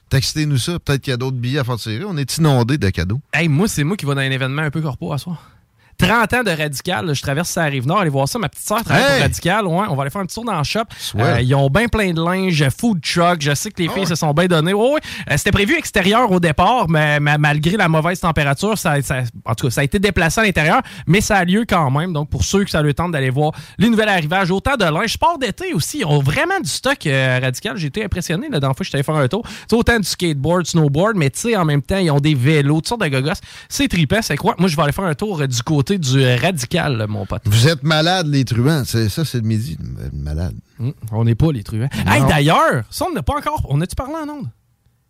Textez-nous 0.10 0.58
ça. 0.58 0.80
Peut-être 0.80 1.02
qu'il 1.02 1.12
y 1.12 1.14
a 1.14 1.18
d'autres 1.18 1.38
billets 1.38 1.60
à 1.60 1.64
faire 1.64 1.78
tirer. 1.78 2.04
On 2.04 2.18
est 2.18 2.38
inondé 2.38 2.78
de 2.80 2.90
cadeaux. 2.90 3.22
Hey, 3.32 3.48
moi, 3.48 3.68
c'est 3.68 3.84
moi 3.84 3.96
qui 3.96 4.06
va 4.08 4.16
dans 4.16 4.22
un 4.22 4.32
événement 4.32 4.64
un 4.64 4.72
peu 4.72 4.82
corpo 4.82 5.14
à 5.14 5.20
soir. 5.20 5.52
30 6.00 6.34
ans 6.34 6.44
de 6.44 6.52
Radical, 6.52 7.06
là, 7.06 7.14
je 7.14 7.22
traverse 7.22 7.54
la 7.56 7.66
rive 7.66 7.86
nord, 7.86 8.00
aller 8.00 8.10
voir 8.10 8.28
ça. 8.28 8.40
Ma 8.40 8.50
petite 8.50 8.66
soeur 8.68 8.84
travaille 8.84 9.04
Hey! 9.04 9.12
pour 9.16 9.22
Radical. 9.24 9.66
Ouais, 9.68 9.86
on 9.90 9.96
va 9.96 10.02
aller 10.04 10.10
faire 10.12 10.22
un 10.22 10.26
petit 10.26 10.36
tour 10.36 10.46
dans 10.46 10.58
le 10.58 10.64
shop. 10.64 10.80
Euh, 11.18 11.42
ils 11.42 11.54
ont 11.56 11.70
bien 11.70 11.88
plein 11.88 12.12
de 12.14 12.22
linge, 12.24 12.66
food 12.80 13.02
truck. 13.02 13.42
Je 13.42 13.54
sais 13.54 13.70
que 13.70 13.82
les 13.82 13.90
filles 13.90 14.08
se 14.08 14.16
sont 14.16 14.32
bien 14.34 14.46
données. 14.48 14.74
Ouais, 14.74 14.94
ouais. 14.94 15.00
Euh, 15.30 15.36
C'était 15.38 15.52
prévu 15.52 15.76
extérieur 15.78 16.32
au 16.32 16.40
départ, 16.40 16.90
mais, 16.90 17.20
mais 17.20 17.38
malgré 17.38 17.78
la 17.78 17.88
mauvaise 17.90 18.20
température, 18.20 18.78
ça, 18.78 19.02
ça- 19.02 19.24
en 19.46 19.56
tout 19.56 19.68
cas, 19.68 19.72
ça 19.72 19.82
a 19.82 19.84
été 19.84 20.00
déplacé 20.00 20.40
à 20.42 20.44
l'intérieur, 20.44 20.82
mais 21.06 21.22
ça 21.22 21.38
a 21.38 21.44
lieu 21.46 21.66
quand 21.68 21.92
même. 21.92 22.14
Donc, 22.14 22.30
pour 22.30 22.44
ceux 22.44 22.64
que 22.64 22.70
ça 22.70 22.82
le 22.82 22.94
tente 22.94 23.12
d'aller 23.12 23.30
voir 23.30 23.52
les 23.78 23.90
nouvelles 23.90 24.10
arrivages, 24.10 24.52
autant 24.52 24.78
de 24.78 24.86
linge, 24.86 25.14
sport 25.14 25.38
d'été 25.38 25.74
aussi. 25.74 26.00
Ils 26.00 26.06
ont 26.06 26.20
vraiment 26.22 26.60
du 26.62 26.70
stock 26.70 27.06
euh, 27.08 27.40
Radical. 27.42 27.76
J'ai 27.78 27.88
été 27.88 28.04
impressionné 28.06 28.48
la 28.50 28.60
dernière 28.60 28.76
fois 28.76 28.80
que 28.80 28.86
je 28.86 28.90
suis 28.90 28.96
allé 28.96 29.04
faire 29.04 29.16
un 29.16 29.28
tour. 29.28 29.44
Tu 29.44 29.50
sais, 29.70 29.76
autant 29.76 29.98
du 30.00 30.08
skateboard, 30.08 30.66
snowboard, 30.66 31.16
mais 31.18 31.30
tu 31.30 31.40
sais, 31.40 31.56
en 31.58 31.66
même 31.66 31.82
temps, 31.82 31.98
ils 31.98 32.10
ont 32.12 32.20
des 32.20 32.36
vélos, 32.36 32.76
toutes 32.76 32.88
sortes 32.88 33.02
de 33.02 33.08
gogos. 33.10 33.32
C'est 33.68 33.88
trippant, 33.88 34.22
c'est 34.22 34.38
quoi? 34.38 34.56
Moi, 34.58 34.70
je 34.70 34.76
vais 34.76 34.84
aller 34.84 34.92
faire 34.92 35.04
un 35.06 35.14
tour 35.16 35.46
du 35.48 35.64
côté 35.64 35.89
du 35.98 36.22
euh, 36.24 36.36
Radical, 36.38 37.06
mon 37.10 37.26
pote. 37.26 37.42
Vous 37.46 37.68
êtes 37.68 37.84
malades, 37.84 38.28
les 38.28 38.46
truands. 38.46 38.84
C'est, 38.86 39.10
ça, 39.10 39.26
c'est 39.26 39.40
le 39.40 39.44
midi. 39.48 39.78
Malade. 40.14 40.56
Hum, 40.80 40.94
on 41.12 41.24
n'est 41.26 41.36
pas 41.36 41.52
les 41.52 41.64
truands. 41.64 41.90
Hey, 42.06 42.24
d'ailleurs, 42.28 42.84
ça, 42.90 43.06
on 43.10 43.14
n'a 43.14 43.24
pas 43.24 43.38
encore. 43.38 43.66
On 43.70 43.80
a-tu 43.82 43.96
parlé 43.96 44.14
en 44.16 44.30
ondes? 44.30 44.50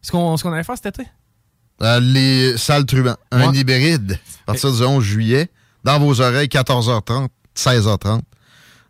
Ce 0.01 0.11
qu'on 0.11 0.37
ce 0.37 0.43
qu'on 0.43 0.53
allait 0.53 0.63
faire 0.63 0.77
cet 0.81 0.99
été? 0.99 1.09
Euh, 1.81 1.99
les 1.99 2.57
salles 2.57 2.85
truands. 2.85 3.15
Un 3.31 3.49
Ouais. 3.51 3.57
hybride. 3.57 4.19
À 4.43 4.53
partir 4.53 4.71
du 4.71 4.81
11 4.83 5.03
juillet. 5.03 5.49
Dans 5.83 5.99
vos 5.99 6.19
oreilles, 6.21 6.47
14h30, 6.47 7.27
16h30. 7.55 8.21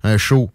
Un 0.03 0.17
show 0.17 0.49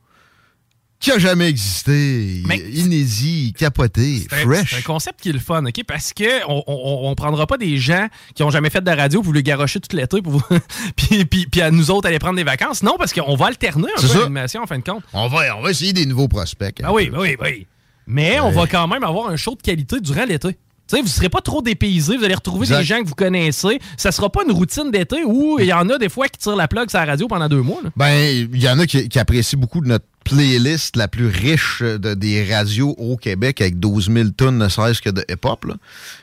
qui 1.05 1.13
a 1.13 1.19
jamais 1.19 1.49
existé. 1.49 2.43
Inédit, 2.73 3.53
capoté, 3.59 4.27
fresh. 4.29 4.71
C'est 4.71 4.79
un 4.79 4.83
concept 4.83 5.21
qui 5.21 5.29
est 5.29 5.33
le 5.33 5.39
fun, 5.39 5.65
OK? 5.65 5.85
Parce 5.87 6.13
que 6.13 6.45
on, 6.49 6.63
on, 6.67 7.11
on 7.11 7.15
prendra 7.15 7.47
pas 7.47 7.59
des 7.59 7.77
gens 7.77 8.07
qui 8.35 8.43
ont 8.43 8.51
jamais 8.51 8.71
fait 8.71 8.83
de 8.83 8.91
radio 8.91 9.21
pour 9.21 9.27
vous 9.27 9.33
les 9.33 9.43
garocher 9.43 9.81
tout 9.81 9.95
l'été 9.95 10.23
pour 10.23 10.33
vous... 10.33 10.43
puis, 10.97 11.25
puis, 11.27 11.47
puis 11.47 11.61
à 11.61 11.71
nous 11.71 11.91
autres 11.91 12.09
aller 12.09 12.19
prendre 12.19 12.37
des 12.37 12.45
vacances. 12.45 12.83
Non, 12.83 12.97
parce 12.99 13.13
qu'on 13.13 13.37
va 13.37 13.47
alterner 13.47 13.89
un 13.97 14.01
peu 14.01 14.19
l'animation 14.19 14.63
en 14.63 14.67
fin 14.67 14.79
de 14.79 14.85
compte. 14.85 15.03
On 15.13 15.29
va, 15.29 15.57
on 15.59 15.63
va 15.63 15.71
essayer 15.71 15.93
des 15.93 16.07
nouveaux 16.07 16.29
prospects. 16.29 16.81
Ah 16.83 16.93
oui, 16.93 17.11
oui, 17.15 17.37
oui. 17.41 17.67
Mais 18.07 18.41
on 18.41 18.51
va 18.51 18.67
quand 18.67 18.89
même 18.89 19.05
avoir 19.05 19.29
un 19.29 19.37
show 19.37 19.55
de 19.57 19.63
qualité 19.63 20.01
durant 20.01 20.25
l'été. 20.25 20.57
Tu 20.87 20.97
sais, 20.97 21.03
vous 21.03 21.09
ne 21.09 21.13
serez 21.13 21.31
pas 21.31 21.41
trop 21.41 21.63
dépaysés, 21.63 22.19
vous 22.19 22.25
allez 22.25 22.35
retrouver 22.35 22.65
Exact. 22.67 22.79
des 22.79 22.85
gens 22.85 23.03
que 23.03 23.09
vous 23.09 23.15
connaissez. 23.15 23.79
Ça 23.97 24.13
sera 24.13 24.29
pas 24.29 24.43
une 24.47 24.53
routine 24.53 24.91
d'été 24.91 25.25
où 25.25 25.59
il 25.59 25.65
y 25.65 25.73
en 25.73 25.89
a 25.89 25.97
des 25.97 26.11
fois 26.11 26.29
qui 26.29 26.39
tirent 26.39 26.57
la 26.57 26.69
plug 26.69 26.91
sur 26.91 26.99
la 26.99 27.07
radio 27.07 27.27
pendant 27.27 27.49
deux 27.49 27.63
mois. 27.63 27.81
là. 27.83 27.89
Ben, 27.97 28.13
il 28.53 28.63
y 28.63 28.69
en 28.69 28.79
a 28.79 28.87
qui, 28.87 29.09
qui 29.09 29.19
apprécient 29.19 29.59
beaucoup 29.59 29.81
de 29.81 29.89
notre 29.89 30.05
playlist 30.25 30.97
la 30.97 31.09
plus 31.09 31.27
riche 31.27 31.83
de, 31.83 32.15
des 32.15 32.53
radios 32.53 32.95
au 32.99 33.17
Québec 33.17 33.61
avec 33.61 33.79
12 33.79 34.11
000 34.11 34.29
tonnes, 34.31 34.59
ne 34.59 34.69
serait-ce 34.69 35.03
que 35.03 35.11
de 35.11 35.25
hip-hop. 35.29 35.67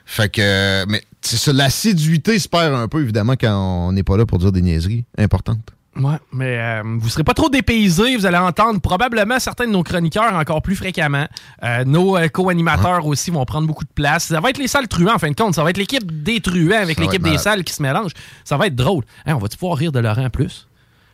Fait 0.05 0.29
que, 0.29 0.85
mais 0.87 1.03
l'assiduité 1.47 2.37
se 2.39 2.49
perd 2.49 2.73
un 2.73 2.87
peu, 2.87 3.01
évidemment, 3.01 3.33
quand 3.33 3.87
on 3.87 3.91
n'est 3.93 4.03
pas 4.03 4.17
là 4.17 4.25
pour 4.25 4.39
dire 4.39 4.51
des 4.51 4.61
niaiseries 4.61 5.05
importantes. 5.17 5.71
Ouais, 5.97 6.15
mais 6.31 6.57
euh, 6.57 6.83
vous 6.99 7.09
serez 7.09 7.25
pas 7.25 7.33
trop 7.33 7.49
dépaysés. 7.49 8.15
Vous 8.15 8.25
allez 8.25 8.37
entendre 8.37 8.79
probablement 8.79 9.39
certains 9.39 9.67
de 9.67 9.71
nos 9.71 9.83
chroniqueurs 9.83 10.33
encore 10.35 10.61
plus 10.61 10.77
fréquemment. 10.77 11.27
Euh, 11.63 11.83
nos 11.83 12.15
euh, 12.15 12.29
co-animateurs 12.29 13.05
aussi 13.05 13.29
vont 13.29 13.43
prendre 13.43 13.67
beaucoup 13.67 13.83
de 13.83 13.91
place. 13.93 14.25
Ça 14.25 14.39
va 14.39 14.51
être 14.51 14.57
les 14.57 14.69
salles 14.69 14.87
truands, 14.87 15.15
en 15.15 15.19
fin 15.19 15.29
de 15.29 15.35
compte. 15.35 15.53
Ça 15.53 15.63
va 15.63 15.69
être 15.69 15.77
l'équipe 15.77 16.23
des 16.23 16.39
truands 16.39 16.81
avec 16.81 16.97
l'équipe 16.97 17.21
des 17.21 17.37
salles 17.37 17.65
qui 17.65 17.73
se 17.73 17.83
mélangent. 17.83 18.13
Ça 18.45 18.55
va 18.55 18.67
être 18.67 18.75
drôle. 18.75 19.03
Hein, 19.25 19.35
on 19.35 19.39
va-tu 19.39 19.57
pouvoir 19.57 19.77
rire 19.77 19.91
de 19.91 19.99
Laurent 19.99 20.29
plus? 20.29 20.67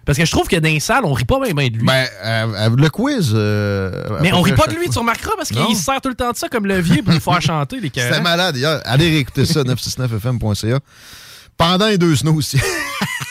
Parce 0.08 0.18
que 0.18 0.24
je 0.26 0.32
trouve 0.32 0.48
que 0.48 0.56
dans 0.56 0.70
les 0.70 0.80
salles, 0.80 1.04
on 1.04 1.12
rit 1.12 1.26
pas 1.26 1.38
bien 1.40 1.54
de 1.54 1.78
lui. 1.78 1.86
Ben, 1.86 2.08
euh, 2.24 2.48
euh, 2.56 2.70
le 2.78 2.90
quiz. 2.90 3.34
euh, 3.36 4.18
mais 4.22 4.32
on 4.34 4.42
rit 4.42 4.54
pas 4.54 4.66
de 4.68 4.74
lui, 4.74 4.90
tu 4.90 4.98
remarqueras, 4.98 5.34
parce 5.38 5.50
qu'il 5.50 5.76
se 5.76 5.84
sert 5.84 6.00
tout 6.02 6.08
le 6.10 6.16
temps 6.16 6.32
de 6.32 6.38
ça 6.38 6.48
comme 6.48 6.66
levier 6.66 7.04
pour 7.04 7.14
nous 7.14 7.20
faire 7.20 7.42
chanter 7.42 7.80
les 7.82 7.92
C'était 7.94 8.22
malade 8.22 8.56
hier. 8.56 8.80
Allez 8.86 9.10
réécouter 9.10 9.46
ça, 9.46 9.64
969fm.ca. 9.64 10.80
Pendant 11.58 11.88
les 11.88 11.98
deux 11.98 12.16
snows 12.16 12.36
aussi. 12.36 12.58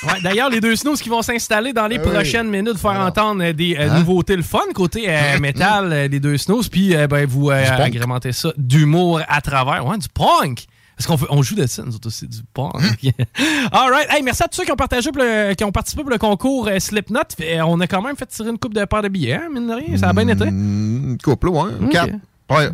Ouais, 0.02 0.20
D'ailleurs, 0.22 0.50
les 0.50 0.60
deux 0.60 0.76
snows 0.76 0.94
qui 0.94 1.08
vont 1.08 1.22
s'installer 1.22 1.72
dans 1.72 1.86
les 1.86 1.96
Ah 1.96 2.02
oui. 2.04 2.12
prochaines 2.12 2.48
minutes, 2.48 2.78
faire 2.78 3.00
entendre 3.00 3.50
des 3.52 3.76
euh, 3.76 3.88
Hein? 3.90 3.98
nouveautés 3.98 4.36
le 4.36 4.42
fun 4.42 4.58
côté 4.74 5.06
euh, 5.08 5.38
métal, 5.40 5.92
euh, 5.92 6.06
les 6.08 6.20
deux 6.20 6.36
snows, 6.36 6.62
puis 6.70 6.94
ben, 7.08 7.26
vous 7.26 7.50
agrémentez 7.50 8.32
ça 8.32 8.52
d'humour 8.56 9.20
à 9.26 9.40
travers. 9.40 9.84
Ouais, 9.86 9.96
du 9.98 10.08
punk! 10.08 10.66
Parce 10.96 11.06
qu'on 11.06 11.26
on 11.28 11.42
joue 11.42 11.54
de 11.54 11.66
ça, 11.66 11.82
nous 11.82 11.94
autres 11.94 12.06
aussi, 12.08 12.26
du 12.26 12.38
punk. 12.54 12.72
All 13.72 13.90
right. 13.90 14.08
Hey, 14.10 14.22
merci 14.22 14.42
à 14.42 14.48
tous 14.48 14.56
ceux 14.58 14.64
qui 14.64 14.72
ont, 14.72 14.76
partagé 14.76 15.12
pour 15.12 15.22
le- 15.22 15.52
qui 15.54 15.62
ont 15.64 15.72
participé 15.72 16.02
pour 16.02 16.10
le 16.10 16.16
concours 16.18 16.68
euh, 16.68 16.78
Slipknot. 16.78 17.20
Euh, 17.42 17.60
on 17.66 17.78
a 17.80 17.86
quand 17.86 18.00
même 18.00 18.16
fait 18.16 18.26
tirer 18.26 18.48
une 18.48 18.58
coupe 18.58 18.72
de 18.72 18.84
paires 18.86 19.02
de 19.02 19.08
billets, 19.08 19.34
hein, 19.34 19.48
mine 19.52 19.66
de 19.66 19.74
rien. 19.74 19.96
Ça 19.98 20.08
a 20.08 20.12
bien 20.14 20.26
été. 20.28 20.46
Une 20.46 21.18
couple, 21.22 21.48
ouais. 21.48 21.70
Quatre. 21.90 22.14
Ouais. 22.50 22.68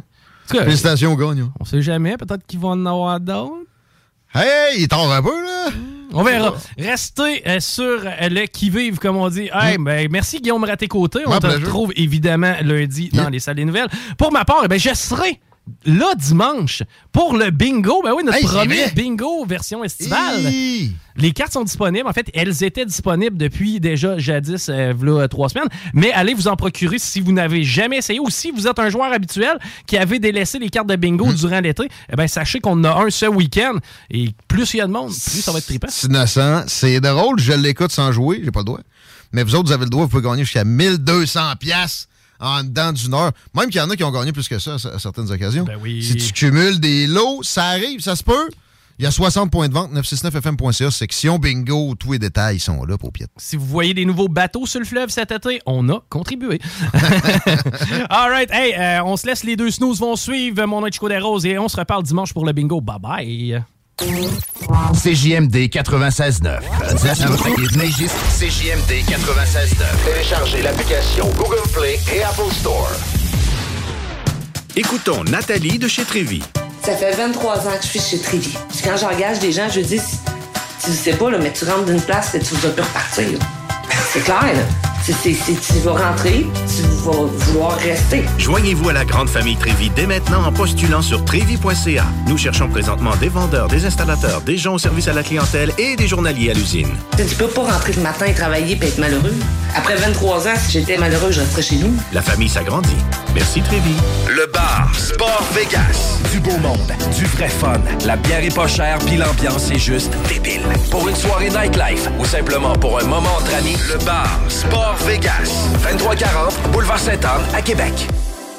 tout 0.47 0.57
cas, 0.57 0.65
Félicitations, 0.65 1.15
gagnant. 1.17 1.51
On 1.59 1.65
sait 1.65 1.83
jamais, 1.83 2.17
peut-être 2.17 2.47
qu'ils 2.47 2.61
vont 2.61 2.71
en 2.71 2.87
avoir 2.87 3.19
d'autres. 3.19 3.57
Hey, 4.35 4.81
il 4.83 4.89
tord 4.89 5.13
un 5.13 5.23
peu, 5.23 5.43
là. 5.43 5.71
On 6.15 6.23
verra. 6.23 6.55
Restez 6.79 7.43
euh, 7.47 7.59
sur 7.61 7.85
euh, 7.85 8.29
le 8.29 8.47
qui-vive, 8.47 8.99
comme 8.99 9.17
on 9.17 9.29
dit. 9.29 9.51
Hey, 9.53 9.79
ben, 9.79 10.09
merci 10.11 10.41
Guillaume 10.41 10.63
Raté-Côté. 10.65 11.21
On 11.27 11.39
te 11.39 11.47
retrouve 11.47 11.93
évidemment 11.97 12.55
lundi 12.63 13.09
dans 13.13 13.29
les 13.31 13.41
salles 13.41 13.57
des 13.57 13.65
nouvelles. 13.65 13.89
Pour 14.17 14.31
ma 14.31 14.45
part, 14.45 14.63
eh 14.65 14.69
ben, 14.69 14.79
je 14.79 14.95
serai 14.95 15.41
là 15.85 16.15
dimanche 16.17 16.83
pour 17.13 17.37
le 17.37 17.51
bingo. 17.51 18.03
Ben 18.03 18.13
oui, 18.17 18.25
notre 18.25 18.39
Hey, 18.39 18.45
premier 18.45 18.91
bingo 18.95 19.45
version 19.45 19.85
estivale. 19.85 20.41
Hi. 20.51 20.93
Les 21.17 21.33
cartes 21.33 21.53
sont 21.53 21.63
disponibles. 21.63 22.09
En 22.09 22.13
fait, 22.13 22.31
elles 22.35 22.65
étaient 22.65 22.87
disponibles 22.87 23.37
depuis 23.37 23.79
déjà 23.81 24.19
jadis, 24.19 24.69
euh, 24.71 25.27
trois 25.29 25.49
semaines. 25.51 25.69
Mais 25.93 26.11
allez 26.13 26.35
vous 26.35 26.49
en 26.49 26.57
procurer 26.57 26.99
si 26.99 27.21
vous 27.21 27.33
n'avez 27.33 27.65
jamais 27.65 27.99
essayé 27.99 28.19
ou 28.19 28.31
si 28.31 28.51
vous 28.51 28.67
êtes 28.67 28.79
un 28.79 28.89
joueur 28.89 29.13
habituel 29.13 29.59
qui 29.87 29.97
avait 29.99 30.19
délaissé 30.19 30.59
les 30.59 30.69
cartes 30.71 30.89
de 30.89 30.97
bingo 30.97 31.27
Hmm. 31.27 31.35
durant 31.35 31.61
l'été. 31.61 31.89
Eh 32.13 32.17
ben, 32.17 32.27
sachez 32.27 32.59
qu'on 32.61 32.73
en 32.81 32.85
a 32.85 33.05
un 33.05 33.11
ce 33.11 33.27
week-end. 33.27 33.75
Et 34.11 34.31
plus 34.49 34.73
il 34.75 34.79
y 34.79 34.81
a 34.81 34.87
de 34.87 34.93
monde, 34.93 35.09
plus 35.11 35.43
ça 35.43 35.53
va 35.53 35.59
être 35.59 35.67
trippant. 35.67 35.89
C'est 35.91 36.07
innocent. 36.09 36.65
C'est 36.67 37.01
drôle, 37.01 37.39
je 37.39 37.53
l'écoute 37.53 37.93
sans 37.93 38.11
jouer, 38.11 38.41
j'ai 38.43 38.51
pas 38.51 38.61
le 38.61 38.65
droit. 38.65 38.81
Mais 39.33 39.43
vous 39.45 39.55
autres, 39.55 39.67
vous 39.69 39.73
avez 39.73 39.85
le 39.85 39.91
droit, 39.91 40.05
vous 40.05 40.11
pouvez 40.11 40.23
gagner 40.23 40.45
jusqu'à 40.45 40.65
1200 40.65 41.41
pièces 41.61 42.09
en 42.43 42.65
dedans 42.65 42.93
d'une 42.93 43.15
heure. 43.15 43.33
Même 43.55 43.71
qu'il 43.71 43.77
y 43.77 43.81
en 43.81 43.89
a 43.89 43.97
qui 43.97 44.05
ont 44.05 44.11
gagné 44.11 44.33
plus 44.33 44.49
que 44.49 44.59
ça 44.59 44.75
à 44.75 44.99
certaines 44.99 45.31
occasions. 45.31 45.65
Ben 45.65 45.79
oui. 45.81 46.03
Si 46.03 46.17
tu 46.17 46.33
cumules 46.33 46.81
des 46.81 47.07
lots, 47.07 47.43
ça 47.43 47.65
arrive, 47.67 48.01
ça 48.01 48.17
se 48.17 48.25
peut. 48.25 48.49
Il 48.99 49.05
y 49.05 49.09
a 49.09 49.11
60 49.11 49.51
points 49.51 49.69
de 49.69 49.75
vente, 49.75 49.93
969fm.ca, 49.93 50.91
section 50.91 51.39
bingo, 51.39 51.95
tous 51.99 52.13
les 52.13 52.19
détails 52.19 52.61
sont 52.61 52.85
là 52.85 52.99
pour. 52.99 53.11
Si 53.37 53.57
vous 53.57 53.65
voyez 53.65 53.95
des 53.95 54.05
nouveaux 54.05 54.29
bateaux 54.29 54.67
sur 54.67 54.81
le 54.81 54.87
fleuve 54.87 55.09
cet 55.09 55.33
été, 55.33 55.61
on 55.67 55.89
a 55.89 56.03
contribué. 56.11 56.61
All 58.11 58.31
right. 58.31 58.51
Hey, 58.53 58.75
euh, 58.75 59.05
on 59.05 59.17
se 59.17 59.27
laisse. 59.27 59.45
Les 59.45 59.57
deux 59.57 59.71
snooze 59.71 59.99
vont 59.99 60.15
suivre. 60.15 60.65
Mon 60.67 60.83
nom 60.83 60.87
est 60.87 60.93
Chico 60.93 61.09
des 61.09 61.19
Roses 61.19 61.47
et 61.47 61.59
on 61.59 61.69
se 61.69 61.77
reparle 61.77 62.03
dimanche 62.03 62.33
pour 62.33 62.45
le 62.45 62.53
bingo. 62.53 62.81
Bye 62.81 62.99
bye. 63.01 63.63
CJMD 64.03 65.69
96.9. 65.71 66.61
CJMD 68.39 68.93
96.9. 69.07 69.85
Téléchargez 70.05 70.63
l'application 70.63 71.27
Google 71.37 71.63
Play 71.73 72.01
et 72.13 72.23
Apple 72.25 72.53
Store. 72.53 72.91
Écoutons 74.75 75.23
Nathalie 75.25 75.79
de 75.79 75.87
chez 75.87 76.05
Trévy. 76.05 76.43
Ça 76.85 76.97
fait 76.97 77.13
23 77.13 77.69
ans 77.69 77.77
que 77.79 77.83
je 77.85 77.89
suis 77.89 78.01
chez 78.01 78.19
Trévy. 78.19 78.57
Puis 78.71 78.81
quand 78.83 78.97
j'engage 78.97 79.39
des 79.39 79.53
gens, 79.53 79.69
je 79.73 79.81
dis, 79.81 80.01
tu 80.85 80.91
sais 80.91 81.13
pas, 81.13 81.31
là, 81.31 81.39
mais 81.39 81.53
tu 81.53 81.65
rentres 81.65 81.85
d'une 81.85 82.01
place 82.01 82.35
et 82.35 82.41
tu 82.41 82.55
vas 82.57 82.71
plus 82.71 82.83
repartir. 82.83 83.29
là. 83.31 83.62
C'est 84.11 84.21
clair, 84.25 84.55
c'est- 85.03 85.15
tu 85.15 85.79
vas 85.85 85.93
rentrer, 85.93 86.47
tu 86.67 86.83
vas 87.05 87.13
vouloir 87.37 87.77
rester. 87.79 88.25
Joignez-vous 88.39 88.91
à 88.91 88.93
la 88.93 89.05
grande 89.05 89.29
famille 89.29 89.57
Trévy 89.57 89.91
dès 89.95 90.07
maintenant 90.07 90.45
en 90.45 90.53
postulant 90.53 91.03
sur 91.03 91.25
trévy.ca. 91.25 92.05
Nous 92.27 92.37
cherchons 92.39 92.69
présentement 92.69 93.15
des 93.17 93.29
vendeurs, 93.29 93.69
des 93.69 93.85
installateurs, 93.87 94.41
des 94.43 94.57
gens 94.59 94.75
au 94.75 94.79
service 94.79 95.09
à 95.09 95.13
la 95.13 95.23
clientèle 95.23 95.73
et 95.79 95.97
des 95.97 96.07
journaliers 96.09 96.51
à 96.51 96.55
l'usine. 96.55 96.91
Tu 97.17 97.25
peux 97.37 97.47
pas 97.49 97.63
rentrer 97.63 97.93
le 97.95 98.03
matin 98.03 98.27
et 98.27 98.35
travailler 98.35 98.79
et 98.81 98.87
être 98.87 98.99
malheureux. 98.99 99.35
Après 99.75 99.97
23 99.97 100.47
ans, 100.49 100.55
si 100.63 100.73
j'étais 100.73 100.99
malheureux, 100.99 101.33
je 101.33 101.41
resterais 101.41 101.63
chez 101.63 101.77
nous. 101.77 101.95
La 102.13 102.21
famille 102.23 102.49
s'agrandit. 102.49 102.91
Merci 103.35 103.63
Trévy. 103.63 103.95
Le 104.29 104.47
bar 104.53 104.91
Sport 104.95 105.43
Vegas. 105.55 106.19
Du 106.31 106.41
beau 106.41 106.57
monde, 106.59 106.93
du 107.17 107.25
vrai 107.25 107.49
fun. 107.49 107.81
La 108.07 108.17
bière 108.17 108.45
est 108.45 108.55
pas 108.55 108.67
chère, 108.67 108.99
puis 109.07 109.17
l'ambiance 109.17 109.71
est 109.71 109.79
juste 109.79 110.13
débile. 110.29 110.63
Pour 110.91 111.09
une 111.09 111.17
soirée 111.17 111.49
nightlife 111.51 112.09
ou 112.19 112.25
simplement 112.27 112.73
pour 112.75 112.99
un 112.99 113.05
moment 113.05 113.35
entre 113.39 113.55
amis, 113.55 113.77
le 113.93 114.05
bar 114.05 114.41
Sport 114.49 114.97
Vegas. 115.07 115.69
2340 115.83 116.73
Boulevard 116.73 116.99
Sainte-Anne 116.99 117.43
à 117.55 117.61
Québec. 117.61 117.93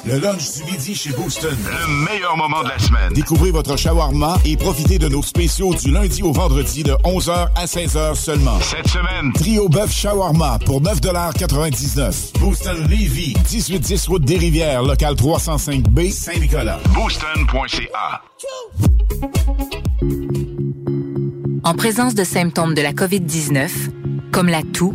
Le 0.06 0.18
lunch 0.18 0.56
du 0.56 0.64
midi 0.70 0.94
chez 0.94 1.10
Booston. 1.10 1.56
Le 1.64 2.04
meilleur 2.04 2.36
moment 2.36 2.62
de 2.62 2.68
la 2.68 2.78
semaine. 2.78 3.12
Découvrez 3.14 3.50
votre 3.50 3.76
shawarma 3.76 4.36
et 4.44 4.56
profitez 4.56 4.98
de 4.98 5.08
nos 5.08 5.22
spéciaux 5.22 5.74
du 5.74 5.90
lundi 5.90 6.22
au 6.22 6.30
vendredi 6.30 6.82
de 6.82 6.92
11h 7.04 7.48
à 7.56 7.64
16h 7.64 8.14
seulement. 8.14 8.60
Cette 8.60 8.86
semaine, 8.88 9.32
Trio 9.32 9.68
Bœuf 9.68 9.90
Shawarma 9.92 10.58
pour 10.66 10.82
9,99 10.82 12.38
Booston 12.38 12.76
Levy, 12.82 13.34
1810 13.50 14.08
Route 14.08 14.24
des 14.24 14.36
Rivières, 14.36 14.82
local 14.82 15.14
305B, 15.14 16.12
Saint-Nicolas. 16.12 16.78
Booston.ca. 16.94 18.22
En 21.64 21.74
présence 21.74 22.14
de 22.14 22.24
symptômes 22.24 22.74
de 22.74 22.82
la 22.82 22.92
COVID-19, 22.92 23.70
comme 24.30 24.48
la 24.48 24.62
toux, 24.62 24.94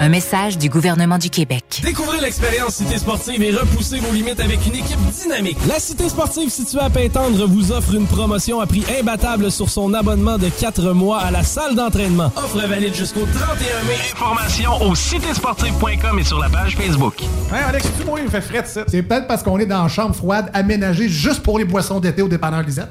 Un 0.00 0.10
message 0.10 0.58
du 0.58 0.68
gouvernement 0.68 1.18
du 1.18 1.28
Québec. 1.28 1.80
Découvrez 1.82 2.20
l'expérience 2.20 2.76
Cité 2.76 2.98
Sportive 2.98 3.42
et 3.42 3.50
repoussez 3.50 3.98
vos 3.98 4.12
limites 4.12 4.38
avec 4.38 4.64
une 4.64 4.76
équipe 4.76 5.00
dynamique. 5.10 5.58
La 5.66 5.80
Cité 5.80 6.08
Sportive 6.08 6.50
située 6.50 6.78
à 6.80 6.88
Pintendre 6.88 7.48
vous 7.48 7.72
offre 7.72 7.94
une 7.94 8.06
promotion 8.06 8.60
à 8.60 8.66
prix 8.66 8.84
imbattable 9.00 9.50
sur 9.50 9.68
son 9.68 9.92
abonnement 9.94 10.38
de 10.38 10.48
4 10.48 10.92
mois 10.92 11.18
à 11.18 11.32
la 11.32 11.42
salle 11.42 11.74
d'entraînement. 11.74 12.30
Offre 12.36 12.64
valide 12.68 12.94
jusqu'au 12.94 13.26
31 13.26 13.56
mai. 13.88 13.96
Informations 14.12 14.82
au 14.88 14.94
citésportive.com 14.94 16.18
et 16.20 16.24
sur 16.24 16.38
la 16.38 16.48
page 16.48 16.76
Facebook. 16.76 17.14
Hein, 17.52 17.62
Alex, 17.68 17.88
tu 17.98 18.04
moi, 18.04 18.20
il 18.20 18.26
me 18.26 18.30
fait 18.30 18.40
frais 18.40 18.62
de 18.62 18.68
ça. 18.68 18.84
C'est 18.86 19.02
peut-être 19.02 19.26
parce 19.26 19.42
qu'on 19.42 19.58
est 19.58 19.66
dans 19.66 19.82
une 19.82 19.88
chambre 19.88 20.14
froide 20.14 20.48
aménagée 20.54 21.08
juste 21.08 21.42
pour 21.42 21.58
les 21.58 21.64
boissons 21.64 21.98
d'été 21.98 22.22
au 22.22 22.28
dépanneur 22.28 22.62
Lisette. 22.62 22.90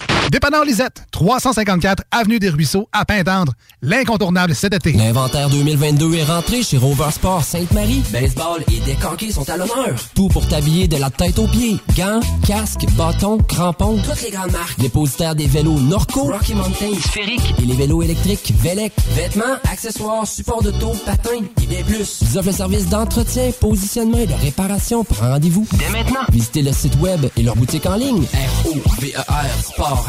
Dépanneur 0.29 0.63
Lisette, 0.63 1.03
354 1.11 2.03
Avenue 2.11 2.39
des 2.39 2.49
Ruisseaux, 2.49 2.87
à 2.93 3.03
Pintendre. 3.03 3.53
L'incontournable 3.81 4.55
cet 4.55 4.73
été. 4.73 4.93
L'inventaire 4.93 5.49
2022 5.49 6.13
est 6.15 6.23
rentré 6.23 6.63
chez 6.63 6.77
Rover 6.77 7.11
Sport 7.11 7.43
Sainte-Marie. 7.43 8.01
Baseball 8.13 8.63
et 8.71 8.79
décanqués 8.81 9.31
sont 9.31 9.49
à 9.49 9.57
l'honneur. 9.57 9.95
Tout 10.15 10.29
pour 10.29 10.47
t'habiller 10.47 10.87
de 10.87 10.95
la 10.97 11.09
tête 11.09 11.37
aux 11.37 11.47
pieds. 11.47 11.77
Gants, 11.97 12.21
casques, 12.47 12.85
bâtons, 12.95 13.39
crampons. 13.39 13.97
Toutes 14.01 14.21
les 14.23 14.31
grandes 14.31 14.51
marques. 14.51 14.79
Dépositaire 14.79 15.35
des 15.35 15.47
vélos 15.47 15.79
Norco, 15.81 16.31
Rocky 16.31 16.53
Mountain, 16.55 16.93
Sphérique 17.01 17.53
et 17.61 17.65
les 17.65 17.75
vélos 17.75 18.01
électriques 18.01 18.53
Velec. 18.61 18.93
Vêtements, 19.15 19.57
accessoires, 19.69 20.25
supports 20.25 20.61
de 20.63 20.71
taux, 20.71 20.95
patins 21.05 21.29
et 21.61 21.65
bien 21.65 21.83
plus. 21.83 22.19
Ils 22.21 22.37
offrent 22.37 22.47
le 22.47 22.53
service 22.53 22.87
d'entretien, 22.87 23.51
positionnement 23.59 24.19
et 24.19 24.27
de 24.27 24.33
réparation. 24.33 25.03
Prends 25.03 25.31
rendez-vous 25.31 25.67
dès 25.73 25.89
maintenant. 25.89 26.21
Visitez 26.31 26.61
le 26.61 26.71
site 26.71 26.95
web 27.01 27.25
et 27.35 27.43
leur 27.43 27.57
boutique 27.57 27.85
en 27.85 27.95
ligne. 27.95 28.23
R-O-V-E-R 28.23 29.63
Sport 29.63 30.05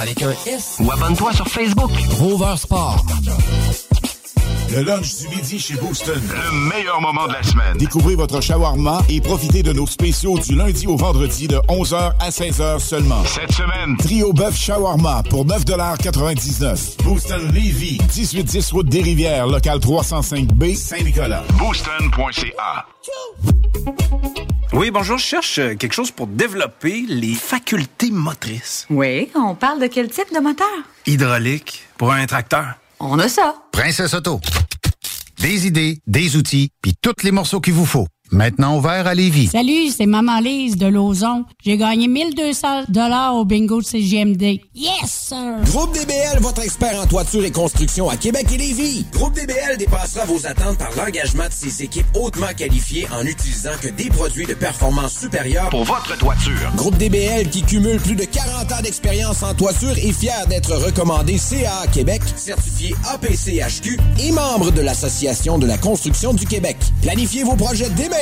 Ou 0.81 0.91
abonne-toi 0.91 1.33
sur 1.33 1.49
Facebook. 1.49 1.91
Rover 2.19 2.57
Sport. 2.57 3.05
Le 4.75 4.83
lunch 4.84 5.17
du 5.17 5.28
midi 5.28 5.59
chez 5.59 5.75
Booston. 5.75 6.18
Le 6.31 6.68
meilleur 6.70 6.99
moment 6.99 7.26
de 7.26 7.34
la 7.34 7.42
semaine. 7.42 7.76
Découvrez 7.76 8.15
votre 8.15 8.41
shawarma 8.41 9.02
et 9.10 9.20
profitez 9.20 9.62
de 9.62 9.70
nos 9.70 9.86
spéciaux 9.86 10.39
du 10.39 10.55
lundi 10.55 10.86
au 10.86 10.97
vendredi 10.97 11.47
de 11.47 11.57
11h 11.68 12.12
à 12.18 12.31
16h 12.31 12.78
seulement. 12.78 13.23
Cette 13.26 13.52
semaine, 13.52 13.99
trio 13.99 14.33
bœuf 14.33 14.57
shawarma 14.57 15.25
pour 15.28 15.44
9,99 15.44 17.02
Booston 17.05 17.52
Levy, 17.52 17.99
1810 18.17 18.73
route 18.73 18.89
des 18.89 19.02
Rivières, 19.02 19.47
local 19.47 19.78
305B, 19.78 20.75
Saint-Nicolas. 20.75 21.44
Booston.ca. 21.59 22.86
Oui, 24.73 24.91
bonjour, 24.91 25.18
je 25.18 25.25
cherche 25.25 25.59
euh, 25.59 25.75
quelque 25.75 25.92
chose 25.92 26.10
pour 26.10 26.26
développer 26.26 27.05
les 27.07 27.34
facultés 27.34 28.10
motrices. 28.10 28.86
Oui, 28.89 29.28
on 29.34 29.55
parle 29.55 29.81
de 29.81 29.86
quel 29.86 30.09
type 30.09 30.33
de 30.34 30.41
moteur? 30.41 30.67
Hydraulique 31.05 31.83
pour 31.99 32.10
un 32.10 32.25
tracteur. 32.25 32.76
On 33.05 33.19
a 33.19 33.29
ça. 33.29 33.57
Princesse 33.73 34.15
Auto. 34.15 34.41
Des 35.41 35.67
idées, 35.67 35.99
des 36.07 36.37
outils, 36.37 36.71
puis 36.81 36.95
tous 37.03 37.25
les 37.25 37.33
morceaux 37.33 37.61
qu'il 37.61 37.75
vous 37.75 37.85
faut. 37.85 38.07
Maintenant 38.33 38.78
ouvert 38.78 39.07
à 39.07 39.15
Lévis. 39.15 39.49
Salut, 39.49 39.91
c'est 39.94 40.07
Maman 40.07 40.41
Lise 40.41 40.78
de 40.78 40.86
Lauson. 40.86 41.44
J'ai 41.62 41.77
gagné 41.77 42.09
1200 42.09 42.85
dollars 42.89 43.35
au 43.35 43.44
bingo 43.44 43.83
de 43.83 43.85
CGMD. 43.85 44.59
Yes, 44.75 45.28
sir! 45.28 45.36
Groupe 45.67 45.93
DBL, 45.93 46.41
votre 46.41 46.62
expert 46.62 46.99
en 46.99 47.07
toiture 47.07 47.44
et 47.44 47.51
construction 47.51 48.09
à 48.09 48.17
Québec 48.17 48.47
et 48.55 48.57
Lévis. 48.57 49.05
Groupe 49.12 49.35
DBL 49.35 49.77
dépassera 49.77 50.25
vos 50.25 50.47
attentes 50.47 50.78
par 50.78 50.89
l'engagement 50.97 51.47
de 51.47 51.52
ses 51.52 51.83
équipes 51.83 52.07
hautement 52.19 52.55
qualifiées 52.57 53.07
en 53.12 53.23
utilisant 53.27 53.77
que 53.83 53.89
des 53.89 54.09
produits 54.09 54.47
de 54.47 54.55
performance 54.55 55.12
supérieure 55.12 55.69
pour 55.69 55.85
votre 55.85 56.17
toiture. 56.17 56.73
Groupe 56.75 56.97
DBL 56.97 57.51
qui 57.51 57.62
cumule 57.62 58.01
plus 58.01 58.17
de 58.17 58.25
40 58.25 58.73
ans 58.73 58.83
d'expérience 58.83 59.43
en 59.43 59.52
toiture 59.52 59.93
est 59.99 60.12
fier 60.12 60.47
d'être 60.49 60.75
recommandé 60.75 61.36
CA 61.36 61.86
Québec, 61.93 62.23
certifié 62.36 62.94
APCHQ 63.12 63.99
et 64.20 64.33
membre 64.33 64.70
de 64.70 64.81
l'Association 64.81 65.59
de 65.59 65.67
la 65.67 65.77
construction 65.77 66.33
du 66.33 66.47
Québec. 66.47 66.78
Planifiez 67.02 67.44
vos 67.44 67.57
projets 67.57 67.91
dès 67.91 68.09
maintenant 68.09 68.22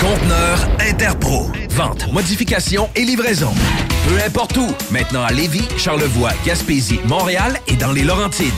Conteneur 0.00 0.68
Interpro. 0.80 1.50
Vente, 1.70 2.12
modification 2.12 2.88
et 2.94 3.02
livraison. 3.02 3.52
Peu 4.08 4.22
importe 4.24 4.56
où. 4.56 4.68
Maintenant 4.90 5.22
à 5.22 5.32
Lévis, 5.32 5.66
Charlevoix, 5.78 6.32
Gaspésie, 6.44 7.00
Montréal 7.06 7.58
et 7.66 7.76
dans 7.76 7.92
les 7.92 8.02
Laurentides. 8.04 8.52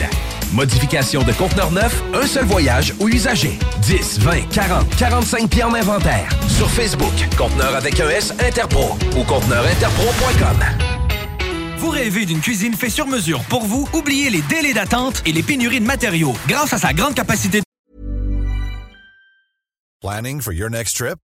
Modification 0.52 1.22
de 1.22 1.32
conteneur 1.32 1.70
neuf, 1.70 2.02
un 2.14 2.26
seul 2.26 2.44
voyage 2.44 2.94
ou 3.00 3.08
usager. 3.08 3.58
10, 3.82 4.20
20, 4.20 4.48
40, 4.52 4.96
45 4.96 5.48
pieds 5.48 5.62
en 5.62 5.74
inventaire. 5.74 6.28
Sur 6.48 6.68
Facebook, 6.70 7.14
conteneur 7.36 7.74
avec 7.76 8.00
un 8.00 8.08
S 8.08 8.32
Interpro 8.44 8.98
ou 9.16 9.22
conteneurinterpro.com. 9.24 10.64
Vous 11.78 11.90
rêvez 11.90 12.26
d'une 12.26 12.40
cuisine 12.40 12.74
faite 12.74 12.90
sur 12.90 13.06
mesure 13.06 13.42
pour 13.44 13.64
vous? 13.64 13.88
Oubliez 13.92 14.30
les 14.30 14.42
délais 14.42 14.74
d'attente 14.74 15.22
et 15.24 15.32
les 15.32 15.42
pénuries 15.42 15.80
de 15.80 15.86
matériaux. 15.86 16.34
Grâce 16.48 16.72
à 16.72 16.78
sa 16.78 16.92
grande 16.92 17.14
capacité 17.14 17.62
Planning 20.00 20.40
for 20.40 20.52
your 20.52 20.70
next 20.70 20.96
trip? 20.96 21.18